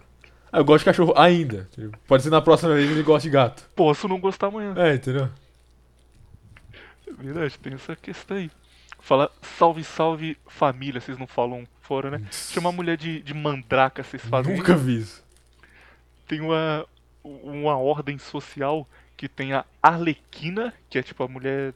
Ah, 0.52 0.58
eu 0.58 0.64
gosto 0.64 0.80
de 0.80 0.90
cachorro 0.90 1.14
ainda. 1.16 1.66
Tipo, 1.74 1.96
pode 2.06 2.22
ser 2.22 2.28
na 2.28 2.42
próxima 2.42 2.74
vez 2.74 2.90
ele 2.90 3.02
gosta 3.02 3.26
de 3.26 3.32
gato. 3.32 3.66
Posso 3.74 4.06
não 4.06 4.20
gostar 4.20 4.48
amanhã. 4.48 4.74
É, 4.76 4.94
entendeu? 4.94 5.30
É 7.06 7.12
verdade, 7.12 7.58
tem 7.58 7.74
essa 7.74 7.94
questão 7.96 8.36
aí. 8.36 8.50
Falar 9.00 9.30
salve, 9.40 9.84
salve 9.84 10.36
família, 10.46 11.00
vocês 11.00 11.18
não 11.18 11.26
falam 11.26 11.66
fora, 11.80 12.10
né? 12.10 12.26
Chamar 12.30 12.70
a 12.70 12.72
mulher 12.72 12.96
de, 12.96 13.22
de 13.22 13.32
mandraca, 13.32 14.02
vocês 14.02 14.24
fazem. 14.24 14.56
Nunca 14.56 14.74
vi 14.74 14.98
isso. 14.98 15.24
Tem 16.26 16.40
uma, 16.40 16.84
uma 17.22 17.76
ordem 17.76 18.18
social 18.18 18.88
que 19.16 19.28
tem 19.28 19.52
a 19.52 19.64
Arlequina, 19.82 20.74
que 20.90 20.98
é 20.98 21.02
tipo 21.02 21.22
a 21.22 21.28
mulher 21.28 21.72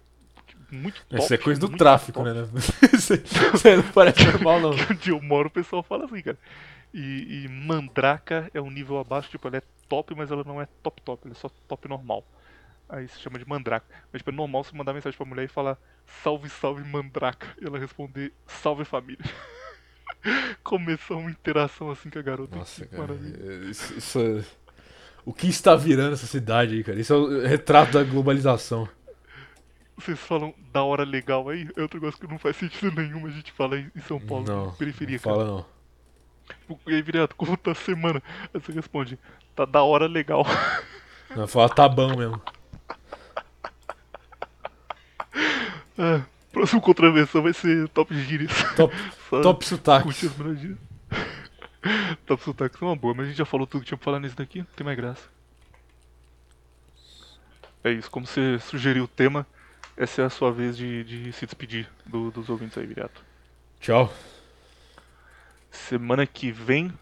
muito 0.71 1.05
top. 1.07 1.23
Isso 1.23 1.35
é 1.35 1.39
coisa 1.39 1.61
do 1.61 1.69
tráfico, 1.77 2.23
top. 2.23 2.31
né? 2.33 2.49
Isso 2.95 3.15
não 3.77 3.93
parece 3.93 4.25
normal, 4.33 4.61
não. 4.61 4.71
que 4.75 4.93
onde 4.93 5.11
eu 5.11 5.23
moro 5.23 5.49
o 5.49 5.51
pessoal 5.51 5.83
fala 5.83 6.05
assim, 6.05 6.23
cara. 6.23 6.39
E, 6.93 7.45
e 7.45 7.49
Mandraka 7.49 8.51
é 8.53 8.61
um 8.61 8.71
nível 8.71 8.99
abaixo, 8.99 9.31
tipo, 9.31 9.47
ela 9.47 9.59
é 9.59 9.63
top, 9.89 10.15
mas 10.17 10.31
ela 10.31 10.45
não 10.45 10.61
é 10.61 10.67
top 10.83 11.01
top, 11.03 11.23
ela 11.25 11.35
é 11.35 11.39
só 11.39 11.49
top 11.69 11.89
normal. 11.89 12.25
Aí 12.91 13.07
se 13.09 13.21
chama 13.21 13.39
de 13.39 13.49
Mandraka. 13.49 13.87
Mas 14.13 14.21
tipo, 14.21 14.31
é 14.31 14.35
normal 14.35 14.65
você 14.65 14.77
mandar 14.77 14.93
mensagem 14.93 15.17
pra 15.17 15.27
mulher 15.27 15.45
e 15.45 15.49
falar 15.49 15.79
salve, 16.23 16.49
salve 16.49 16.83
Mandraka. 16.85 17.47
E 17.61 17.65
ela 17.67 17.79
responder 17.79 18.33
salve 18.47 18.85
família. 18.85 19.25
Começou 20.63 21.19
uma 21.19 21.31
interação 21.31 21.91
assim 21.91 22.11
com 22.11 22.19
a 22.19 22.23
garota. 22.23 22.57
Nossa, 22.57 22.83
Que 22.85 22.89
cara. 22.91 23.03
maravilha. 23.03 23.71
Isso, 23.71 23.95
isso 23.97 24.19
é- 24.19 24.45
O 25.25 25.33
que 25.33 25.47
está 25.49 25.77
virando 25.77 26.15
essa 26.15 26.27
cidade 26.27 26.75
aí, 26.75 26.85
cara? 26.85 26.99
Isso 26.99 27.13
é 27.13 27.17
o 27.17 27.47
retrato 27.47 27.93
da 27.93 28.03
globalização. 28.03 28.89
Vocês 29.97 30.19
falam 30.19 30.55
da 30.73 30.83
hora 30.83 31.05
legal 31.05 31.49
aí? 31.49 31.69
É 31.77 31.83
outro 31.83 32.01
negócio 32.01 32.19
que 32.21 32.27
não 32.27 32.39
faz 32.39 32.57
sentido 32.57 32.91
nenhum 33.01 33.27
a 33.27 33.31
gente 33.31 33.53
fala 33.53 33.79
em 33.79 33.91
São 34.09 34.19
Paulo, 34.19 34.47
Não, 34.47 34.73
periferia, 34.75 35.17
não 35.17 35.23
cara. 35.23 35.37
fala 35.37 35.47
não. 35.47 35.67
Tipo, 36.49 36.81
E 36.91 36.95
aí, 36.95 37.03
Viriato, 37.03 37.37
como 37.37 37.57
tá 37.57 37.73
a 37.73 37.75
semana? 37.77 38.23
Aí 38.53 38.61
você 38.61 38.73
responde, 38.73 39.19
tá 39.55 39.65
da 39.67 39.83
hora 39.83 40.07
legal. 40.07 40.45
Não, 41.37 41.47
fala 41.47 41.69
tá 41.69 41.87
bom 41.89 42.17
mesmo. 42.17 42.41
Ah, 46.03 46.23
próximo 46.51 46.81
contravenção 46.81 47.43
vai 47.43 47.53
ser 47.53 47.89
top 47.91 48.15
gírias. 48.23 48.51
Top, 48.75 48.95
top 49.43 49.67
sotaque. 49.67 50.05
curtir 50.05 50.27
as 50.27 50.37
melhores 50.37 50.61
gírias. 50.61 50.79
top 52.27 52.43
sotaque 52.43 52.77
é 52.83 52.87
uma 52.87 52.97
boa, 52.97 53.13
mas 53.15 53.27
a 53.27 53.29
gente 53.29 53.39
já 53.39 53.45
falou 53.45 53.67
tudo 53.67 53.83
que 53.83 53.89
tinha 53.89 53.99
pra 53.99 54.05
falar 54.07 54.21
nisso 54.21 54.37
daqui, 54.37 54.59
não 54.61 54.67
tem 54.77 54.85
mais 54.85 54.97
graça. 54.97 55.29
É 57.83 57.91
isso, 57.93 58.11
como 58.11 58.27
você 58.27 58.59
sugeriu 58.61 59.05
o 59.05 59.09
tema, 59.09 59.47
essa 59.97 60.23
é 60.23 60.25
a 60.25 60.31
sua 60.31 60.53
vez 60.53 60.77
de, 60.77 61.03
de 61.05 61.33
se 61.33 61.47
despedir 61.47 61.89
do- 62.07 62.31
dos 62.31 62.49
ouvintes 62.49 62.77
aí, 62.77 62.87
Viriato. 62.87 63.23
Tchau. 63.81 64.13
Semana 65.71 66.27
que 66.27 66.51
vem, 66.53 66.93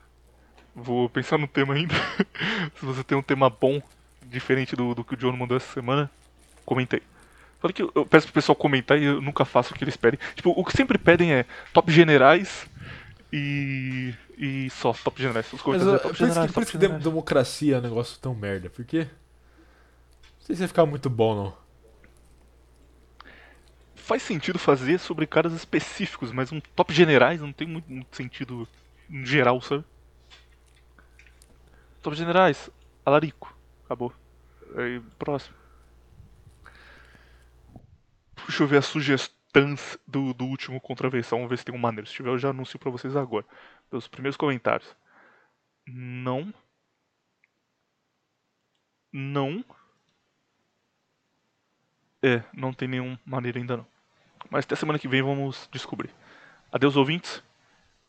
vou 0.75 1.09
pensar 1.09 1.39
no 1.39 1.49
tema 1.49 1.75
ainda. 1.75 1.95
Se 2.79 2.85
você 2.85 3.03
tem 3.03 3.17
um 3.19 3.23
tema 3.23 3.51
bom, 3.51 3.83
diferente 4.23 4.77
do, 4.77 4.95
do 4.95 5.03
que 5.03 5.15
o 5.15 5.17
John 5.17 5.33
mandou 5.37 5.57
essa 5.57 5.73
semana, 5.73 6.09
comentei. 6.65 7.03
Falei 7.61 7.75
que 7.75 7.83
eu, 7.83 7.91
eu 7.95 8.07
peço 8.07 8.27
pro 8.27 8.35
pessoal 8.35 8.55
comentar 8.57 8.99
e 8.99 9.05
eu 9.05 9.21
nunca 9.21 9.45
faço 9.45 9.75
o 9.75 9.77
que 9.77 9.85
eles 9.85 9.97
pedem. 9.97 10.19
Tipo, 10.35 10.51
o 10.51 10.65
que 10.65 10.77
sempre 10.77 10.99
pedem 10.99 11.33
é 11.33 11.45
top 11.73 11.91
generais 11.93 12.67
e. 13.33 14.15
e 14.37 14.71
só, 14.71 14.93
top 14.93 15.21
generais. 15.21 15.53
Os 15.53 15.63
Mas 15.69 15.83
comentários 15.83 15.93
uh, 15.93 15.97
é 15.97 15.99
por 15.99 16.13
top 16.13 16.15
isso 16.15 16.27
que, 16.27 16.35
generais, 16.35 16.53
por 16.53 16.55
top 16.55 16.63
isso 16.63 16.73
que 16.73 16.79
dem- 16.79 16.89
generais. 16.89 17.05
democracia 17.05 17.77
é 17.77 17.79
um 17.79 17.83
negócio 17.83 18.19
tão 18.21 18.35
merda. 18.35 18.71
Por 18.71 18.85
quê? 18.85 19.05
Não 19.05 20.47
sei 20.47 20.57
se 20.57 20.61
vai 20.61 20.69
ficar 20.69 20.87
muito 20.87 21.11
bom, 21.11 21.35
não. 21.35 21.55
Faz 23.95 24.23
sentido 24.23 24.59
fazer 24.59 24.99
sobre 24.99 25.27
caras 25.27 25.53
específicos, 25.53 26.33
mas 26.33 26.51
um 26.51 26.61
top 26.61 26.95
generais 26.95 27.41
não 27.43 27.53
tem 27.53 27.69
muito, 27.69 27.91
muito 27.93 28.17
sentido 28.17 28.67
em 29.11 29.25
geral, 29.27 29.61
sabe? 29.61 29.85
Top 32.03 32.17
generais, 32.17 32.71
Alarico. 33.05 33.55
Acabou. 33.85 34.13
Aí, 34.77 35.01
próximo. 35.19 35.55
Deixa 38.49 38.63
eu 38.63 38.67
ver 38.67 38.79
as 38.79 38.87
sugestões 38.87 39.99
do, 40.07 40.33
do 40.33 40.47
último 40.47 40.81
contravenção. 40.81 41.39
Vamos 41.39 41.51
ver 41.51 41.59
se 41.59 41.67
tem 41.67 41.75
um 41.75 41.79
maneiro. 41.79 42.09
Se 42.09 42.15
tiver, 42.15 42.31
eu 42.31 42.39
já 42.39 42.49
anuncio 42.49 42.79
pra 42.79 42.91
vocês 42.91 43.15
agora. 43.15 43.45
Pelos 43.91 44.09
primeiros 44.09 44.39
comentários. 44.39 44.97
Não. 45.87 46.53
Não. 49.13 49.63
É, 52.23 52.43
não 52.55 52.73
tem 52.73 52.89
nenhum 52.89 53.19
maneiro 53.25 53.59
ainda 53.59 53.77
não. 53.77 53.87
Mas 54.51 54.65
até 54.65 54.75
semana 54.75 54.99
que 54.99 55.09
vem 55.09 55.23
vamos 55.23 55.69
descobrir. 55.71 56.11
Adeus, 56.73 56.97
ouvintes. 56.97 57.43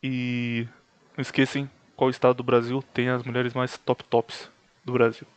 E 0.02 0.66
não 1.14 1.20
esqueçam 1.20 1.70
qual 1.94 2.08
estado 2.08 2.36
do 2.36 2.42
Brasil 2.42 2.82
tem 2.94 3.10
as 3.10 3.22
mulheres 3.22 3.52
mais 3.52 3.76
top 3.76 4.02
tops 4.04 4.50
do 4.82 4.92
Brasil. 4.94 5.28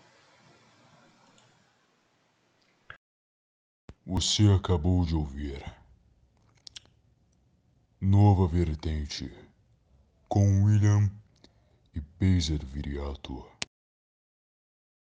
Você 4.05 4.51
acabou 4.51 5.05
de 5.05 5.15
ouvir 5.15 5.63
Nova 8.01 8.45
Vertente 8.45 9.31
com 10.27 10.65
William 10.65 11.09
e 11.95 12.01
Pazer 12.01 12.65
Viriato. 12.65 13.52